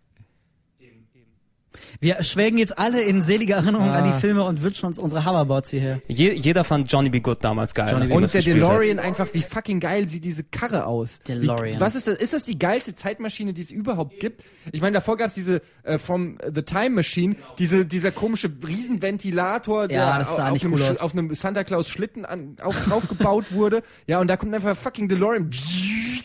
Wir 2.00 2.22
schwelgen 2.22 2.58
jetzt 2.58 2.78
alle 2.78 3.02
in 3.02 3.22
selige 3.22 3.54
Erinnerungen 3.54 3.90
an 3.90 4.04
Ah. 4.04 4.12
die 4.14 4.20
Filme 4.20 4.44
und 4.44 4.62
wünschen 4.62 4.86
uns 4.86 4.98
unsere 4.98 5.24
Hoverboards 5.24 5.70
hierher. 5.70 6.00
Je, 6.08 6.32
jeder 6.32 6.64
fand 6.64 6.90
Johnny 6.90 7.08
B. 7.10 7.20
Good 7.20 7.38
damals 7.42 7.74
geil. 7.74 7.90
Johnny 7.90 8.12
Und 8.12 8.22
der 8.32 8.40
gespielt 8.42 8.62
hat. 8.62 8.70
DeLorean 8.70 8.98
einfach, 8.98 9.28
wie 9.32 9.42
fucking 9.42 9.80
geil 9.80 10.08
sieht 10.08 10.24
diese 10.24 10.44
Karre 10.44 10.86
aus. 10.86 11.20
DeLorean. 11.26 11.76
Wie, 11.76 11.80
was 11.80 11.94
ist 11.94 12.06
das? 12.06 12.18
Ist 12.18 12.32
das 12.32 12.44
die 12.44 12.58
geilste 12.58 12.94
Zeitmaschine, 12.94 13.52
die 13.52 13.62
es 13.62 13.70
überhaupt 13.70 14.20
gibt? 14.20 14.42
Ich 14.72 14.80
meine, 14.80 14.94
davor 14.94 15.16
gab 15.16 15.28
es 15.28 15.34
diese 15.34 15.62
äh, 15.84 15.98
From 15.98 16.38
the 16.54 16.62
Time 16.62 16.90
Machine, 16.90 17.36
diese, 17.58 17.86
dieser 17.86 18.10
komische 18.12 18.50
Riesenventilator, 18.66 19.88
der 19.88 19.98
Ja, 19.98 20.18
das 20.18 20.36
sah 20.36 20.46
auf, 20.48 20.52
nicht 20.52 20.64
einem, 20.64 20.74
cool 20.74 20.96
auf 21.00 21.12
einem 21.12 21.34
Santa 21.34 21.64
Claus 21.64 21.88
Schlitten 21.88 22.24
an, 22.24 22.56
auf, 22.62 22.84
draufgebaut 22.84 23.52
wurde. 23.52 23.82
Ja, 24.06 24.20
und 24.20 24.28
da 24.28 24.36
kommt 24.36 24.54
einfach 24.54 24.76
fucking 24.76 25.08
DeLorean. 25.08 25.50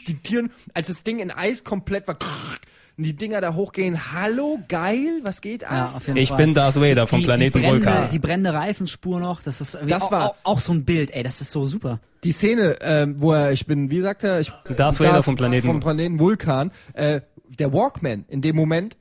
Die 0.08 0.17
Türen, 0.24 0.51
als 0.74 0.88
das 0.88 1.03
Ding 1.03 1.19
in 1.19 1.32
Eis 1.32 1.64
komplett 1.64 2.08
war, 2.08 2.17
und 3.01 3.05
die 3.07 3.15
Dinger 3.15 3.41
da 3.41 3.55
hochgehen. 3.55 4.13
Hallo, 4.13 4.59
geil, 4.67 5.21
was 5.23 5.41
geht 5.41 5.63
ab? 5.63 5.71
Ja, 5.71 5.91
auf 5.97 6.05
jeden 6.05 6.19
Ich 6.19 6.30
Fall. 6.30 6.38
bin 6.38 6.53
Darth 6.53 6.75
Vader 6.80 7.07
vom 7.07 7.19
die, 7.19 7.25
Planeten 7.25 7.57
die 7.57 7.63
brennende, 7.65 7.85
Vulkan. 7.88 8.09
Die 8.11 8.19
brennende 8.19 8.53
Reifenspur 8.53 9.19
noch, 9.19 9.41
das 9.41 9.59
ist 9.59 9.80
Das 9.88 10.03
auch, 10.03 10.11
war- 10.11 10.25
auch, 10.27 10.35
auch 10.43 10.59
so 10.59 10.71
ein 10.71 10.85
Bild, 10.85 11.09
ey, 11.15 11.23
das 11.23 11.41
ist 11.41 11.51
so 11.51 11.65
super. 11.65 11.99
Die 12.23 12.31
Szene, 12.31 12.75
ähm, 12.81 13.15
wo 13.17 13.33
er, 13.33 13.51
ich 13.53 13.65
bin, 13.65 13.89
wie 13.89 14.01
sagt 14.01 14.23
er, 14.23 14.39
ich 14.39 14.51
Darth 14.77 14.99
Vader 14.99 15.23
vom 15.23 15.35
Planeten- 15.35 15.65
vom 15.65 15.80
Planeten 15.80 16.19
Vulkan, 16.19 16.69
äh, 16.93 17.21
der 17.57 17.73
Walkman 17.73 18.25
in 18.27 18.41
dem 18.41 18.55
Moment, 18.55 18.95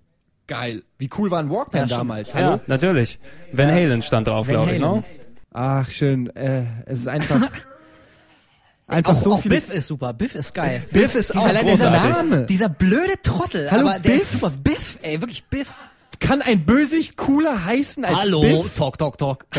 geil. 0.46 0.82
Wie 0.96 1.10
cool 1.18 1.30
war 1.30 1.40
ein 1.40 1.50
Walkman 1.50 1.86
Ja, 1.86 1.98
damals? 1.98 2.34
Hallo? 2.34 2.52
Ja, 2.52 2.60
natürlich. 2.68 3.18
Van 3.52 3.70
Halen 3.70 4.00
stand 4.00 4.26
drauf, 4.28 4.48
glaube 4.48 4.72
ich, 4.72 4.80
ne? 4.80 5.04
Ach, 5.52 5.90
schön. 5.90 6.34
Äh, 6.34 6.62
es 6.86 7.00
ist 7.00 7.08
einfach, 7.08 7.40
einfach 8.90 9.14
Auch, 9.16 9.22
so 9.22 9.32
auch 9.34 9.40
viele. 9.42 9.56
Biff 9.56 9.70
ist 9.70 9.86
super, 9.86 10.12
Biff 10.12 10.34
ist 10.34 10.54
geil. 10.54 10.82
Biff 10.92 11.14
ist 11.14 11.34
auch 11.36 11.46
allein 11.46 11.66
dieser 11.66 11.90
großartig. 11.90 12.16
Name. 12.30 12.46
Dieser 12.46 12.68
blöde 12.68 13.14
Trottel, 13.22 13.70
Hallo, 13.70 13.88
aber 13.88 13.98
der 13.98 14.10
Biff? 14.10 14.22
ist 14.22 14.32
super. 14.32 14.50
Biff, 14.50 14.98
ey, 15.02 15.20
wirklich 15.20 15.44
Biff. 15.44 15.68
Kann 16.18 16.42
ein 16.42 16.66
Bösewicht 16.66 17.16
cooler 17.16 17.64
heißen 17.64 18.04
als 18.04 18.14
Hallo, 18.16 18.40
Biff? 18.42 18.74
talk, 18.76 18.98
talk, 18.98 19.16
talk. 19.18 19.46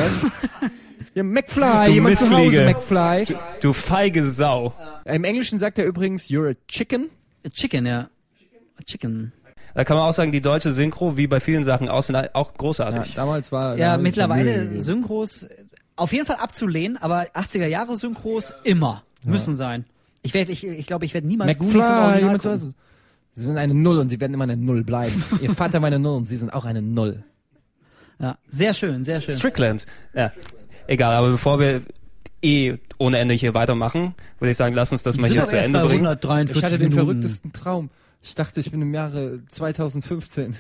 Ja, 1.14 1.24
McFly, 1.24 1.88
Du 1.88 1.92
jemand 1.92 2.18
zu 2.18 2.30
Hause. 2.30 2.64
McFly. 2.66 3.36
Du 3.62 3.74
feige 3.74 4.24
Sau. 4.24 4.74
Im 5.04 5.26
Englischen 5.26 5.60
sagt 5.60 5.78
er 5.78 5.84
übrigens, 5.86 6.28
you're 6.30 6.52
a 6.52 6.56
chicken. 6.70 7.10
Chicken, 7.52 7.86
ja. 7.86 8.10
Chicken. 8.86 9.34
Da 9.76 9.84
kann 9.84 9.98
man 9.98 10.06
auch 10.08 10.14
sagen, 10.14 10.32
die 10.32 10.40
deutsche 10.42 10.72
Synchro, 10.72 11.18
wie 11.18 11.28
bei 11.28 11.42
vielen 11.42 11.66
Sachen, 11.66 11.90
auch, 11.90 12.04
auch 12.08 12.12
Ja, 12.14 12.54
großartig. 12.58 13.14
damals 13.16 13.52
war. 13.52 13.76
Ja, 13.78 13.98
mittlerweile. 13.98 14.80
Synchros 14.80 15.48
auf 15.98 16.14
jeden 16.14 16.26
Fall 16.26 16.38
abzulehnen, 16.38 16.98
aber 16.98 17.24
80er 17.36 17.68
Jahre 17.68 17.98
Synchros 17.98 18.54
immer 18.64 19.04
müssen 19.24 19.56
sein. 19.56 19.86
Ich 20.24 20.34
werde, 20.34 20.52
ich, 20.52 20.66
ich 20.66 20.86
glaube, 20.88 21.06
ich 21.06 21.14
werde 21.14 21.28
niemals 21.28 21.58
Goonies 21.58 21.74
im 21.74 21.80
McFly, 21.80 22.24
Original 22.26 22.38
gucken. 22.38 22.76
Sie 23.34 23.42
sind 23.42 23.58
eine 23.58 23.74
Null 23.74 23.98
und 24.00 24.10
sie 24.10 24.20
werden 24.20 24.34
immer 24.34 24.44
eine 24.44 24.58
Null 24.58 24.84
bleiben. 24.84 25.24
Ihr 25.42 25.52
Vater 25.52 25.82
war 25.82 25.88
eine 25.88 26.00
Null 26.00 26.18
und 26.18 26.26
sie 26.26 26.38
sind 26.38 26.54
auch 26.54 26.66
eine 26.66 26.82
Null. 26.82 27.24
Ja, 28.20 28.38
sehr 28.50 28.74
schön, 28.74 29.04
sehr 29.04 29.22
schön. 29.22 29.34
Strickland. 29.36 29.86
Ja. 30.14 30.32
Egal, 30.88 31.16
aber 31.16 31.32
bevor 31.32 31.60
wir 31.60 31.82
eh 32.44 32.76
ohne 33.00 33.18
Ende 33.18 33.34
hier 33.34 33.54
weitermachen, 33.54 34.14
würde 34.40 34.52
ich 34.52 34.58
sagen, 34.58 34.76
lass 34.76 34.92
uns 34.92 35.04
das 35.04 35.18
mal 35.18 35.28
sind 35.28 35.38
hier 35.38 35.46
zu 35.46 35.58
Ende 35.58 35.80
bringen. 35.80 36.06
143 36.06 36.58
Ich 36.58 36.64
hatte 36.64 36.78
den 36.78 36.90
Minuten. 36.90 37.06
verrücktesten 37.08 37.54
Traum. 37.54 37.90
Ich 38.22 38.36
dachte, 38.36 38.60
ich 38.60 38.70
bin 38.70 38.82
im 38.82 38.94
Jahre 38.94 39.40
2015. 39.50 40.56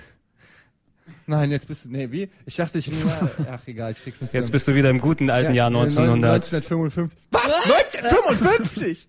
Nein, 1.27 1.51
jetzt 1.51 1.67
bist 1.67 1.85
du. 1.85 1.90
Nee, 1.90 2.11
wie? 2.11 2.30
Ich 2.45 2.56
dachte, 2.56 2.77
ich. 2.77 2.90
Ach, 3.51 3.59
egal, 3.65 3.91
ich 3.91 4.03
krieg's 4.03 4.19
nicht 4.22 4.33
Jetzt 4.33 4.43
zusammen. 4.45 4.51
bist 4.51 4.67
du 4.67 4.75
wieder 4.75 4.90
im 4.90 4.99
guten 4.99 5.30
alten 5.30 5.53
Ja, 5.53 5.69
Jahr 5.69 5.72
äh, 5.72 5.77
1900. 5.77 6.33
1955. 6.53 7.17
Was? 7.31 7.41
1955? 8.25 9.07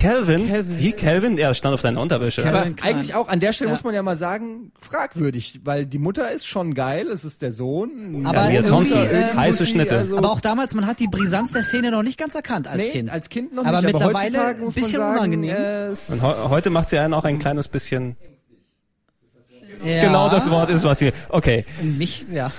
Calvin? 0.00 0.48
Calvin. 0.48 0.78
Wie 0.80 0.90
Calvin? 0.92 1.36
Ja, 1.38 1.54
stand 1.54 1.72
auf 1.74 1.82
deiner 1.82 2.00
Unterwäsche. 2.00 2.44
Aber 2.44 2.62
eigentlich 2.82 3.14
auch 3.14 3.28
an 3.28 3.38
der 3.38 3.52
Stelle 3.52 3.68
Ja. 3.68 3.74
muss 3.74 3.84
man 3.84 3.94
ja 3.94 4.02
mal 4.02 4.16
sagen, 4.16 4.72
fragwürdig, 4.80 5.60
weil 5.62 5.86
die 5.86 5.98
Mutter 5.98 6.32
ist 6.32 6.48
schon 6.48 6.74
geil, 6.74 7.06
es 7.08 7.24
ist 7.24 7.42
der 7.42 7.52
Sohn. 7.52 8.26
Aber 8.26 8.50
Ja, 8.50 8.62
Thompson, 8.62 9.06
äh, 9.06 9.28
heiße 9.36 9.58
sie 9.64 9.70
Schnitte. 9.70 9.98
also- 9.98 10.18
Aber 10.18 10.32
auch 10.32 10.40
damals, 10.40 10.74
man 10.74 10.84
hat 10.84 10.98
die 10.98 11.06
Brisanz 11.06 11.52
der 11.52 11.62
Szene 11.62 11.92
noch 11.92 12.02
nicht 12.02 12.18
ganz 12.18 12.34
erkannt 12.34 12.66
als 12.66 12.82
nee, 12.84 12.90
Kind. 12.90 13.10
als 13.10 13.28
Kind 13.28 13.54
noch 13.54 13.64
Aber 13.64 13.76
nicht, 13.80 13.92
mittlerweile 13.92 14.18
heutzutage 14.38 14.64
muss 14.64 14.76
ein 14.76 14.82
bisschen 14.82 14.98
sagen, 14.98 15.16
unangenehm. 15.18 15.54
äh, 15.56 15.88
Und 16.12 16.22
heu- 16.22 16.48
heute 16.50 16.70
macht 16.70 16.88
sie 16.88 16.98
einen 16.98 17.14
auch 17.14 17.24
ein 17.24 17.38
kleines 17.38 17.68
bisschen. 17.68 18.16
Ja. 19.84 20.00
Genau 20.00 20.28
das 20.28 20.50
Wort 20.50 20.70
ist, 20.70 20.84
was 20.84 20.98
sie. 20.98 21.12
Okay. 21.28 21.64
Mich, 21.82 22.26
ja. 22.32 22.50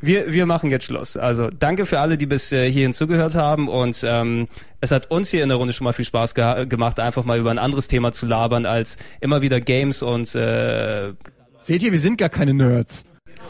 Wir, 0.00 0.32
wir 0.32 0.46
machen 0.46 0.70
jetzt 0.70 0.84
Schluss. 0.84 1.16
Also 1.16 1.48
danke 1.50 1.84
für 1.84 1.98
alle, 1.98 2.16
die 2.16 2.26
bis 2.26 2.52
äh, 2.52 2.70
hierhin 2.70 2.92
zugehört 2.92 3.34
haben 3.34 3.68
und 3.68 4.04
ähm, 4.06 4.46
es 4.80 4.92
hat 4.92 5.10
uns 5.10 5.30
hier 5.30 5.42
in 5.42 5.48
der 5.48 5.58
Runde 5.58 5.72
schon 5.72 5.84
mal 5.84 5.92
viel 5.92 6.04
Spaß 6.04 6.36
geha 6.36 6.64
gemacht, 6.64 7.00
einfach 7.00 7.24
mal 7.24 7.38
über 7.38 7.50
ein 7.50 7.58
anderes 7.58 7.88
Thema 7.88 8.12
zu 8.12 8.26
labern 8.26 8.64
als 8.64 8.96
immer 9.20 9.42
wieder 9.42 9.60
Games 9.60 10.02
und 10.02 10.34
äh, 10.36 11.14
Seht 11.60 11.82
ihr, 11.82 11.92
wir 11.92 11.98
sind 11.98 12.16
gar 12.16 12.28
keine 12.30 12.54
Nerds. 12.54 13.04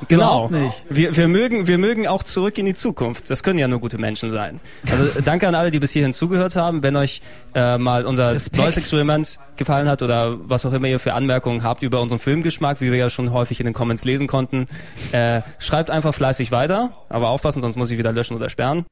Genau. 0.06 0.50
Wir, 0.88 1.16
wir 1.16 1.28
mögen 1.28 1.66
wir 1.66 1.78
mögen 1.78 2.06
auch 2.06 2.22
zurück 2.22 2.58
in 2.58 2.66
die 2.66 2.74
Zukunft. 2.74 3.30
Das 3.30 3.42
können 3.42 3.58
ja 3.58 3.68
nur 3.68 3.80
gute 3.80 3.98
Menschen 3.98 4.30
sein. 4.30 4.60
Also 4.90 5.20
danke 5.24 5.48
an 5.48 5.54
alle, 5.54 5.70
die 5.70 5.80
bis 5.80 5.90
hierhin 5.92 6.12
zugehört 6.12 6.56
haben. 6.56 6.82
Wenn 6.82 6.96
euch 6.96 7.20
äh, 7.54 7.78
mal 7.78 8.06
unser 8.06 8.34
Respekt. 8.34 8.62
neues 8.62 8.76
Experiment 8.76 9.38
gefallen 9.56 9.88
hat 9.88 10.02
oder 10.02 10.36
was 10.48 10.64
auch 10.64 10.72
immer 10.72 10.88
ihr 10.88 11.00
für 11.00 11.14
Anmerkungen 11.14 11.62
habt 11.62 11.82
über 11.82 12.00
unseren 12.00 12.18
Filmgeschmack, 12.20 12.80
wie 12.80 12.90
wir 12.90 12.98
ja 12.98 13.10
schon 13.10 13.32
häufig 13.32 13.58
in 13.60 13.66
den 13.66 13.74
Comments 13.74 14.04
lesen 14.04 14.26
konnten, 14.26 14.68
äh, 15.12 15.40
schreibt 15.58 15.90
einfach 15.90 16.14
fleißig 16.14 16.52
weiter. 16.52 16.92
Aber 17.08 17.30
aufpassen, 17.30 17.60
sonst 17.62 17.76
muss 17.76 17.90
ich 17.90 17.98
wieder 17.98 18.12
löschen 18.12 18.36
oder 18.36 18.48
sperren. 18.48 18.84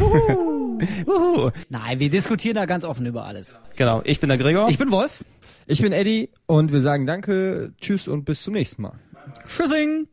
Uhu. 0.00 1.50
Nein, 1.68 1.98
wir 1.98 2.10
diskutieren 2.10 2.56
da 2.56 2.66
ganz 2.66 2.84
offen 2.84 3.06
über 3.06 3.24
alles. 3.24 3.58
Genau, 3.76 4.02
ich 4.04 4.20
bin 4.20 4.28
der 4.28 4.38
Gregor. 4.38 4.68
Ich 4.68 4.78
bin 4.78 4.90
Wolf. 4.90 5.24
Ich 5.66 5.80
bin 5.80 5.92
Eddie 5.92 6.30
und 6.46 6.72
wir 6.72 6.80
sagen 6.80 7.06
danke, 7.06 7.72
tschüss 7.80 8.08
und 8.08 8.24
bis 8.24 8.42
zum 8.42 8.54
nächsten 8.54 8.82
Mal. 8.82 8.94
Tschüssing! 9.46 10.08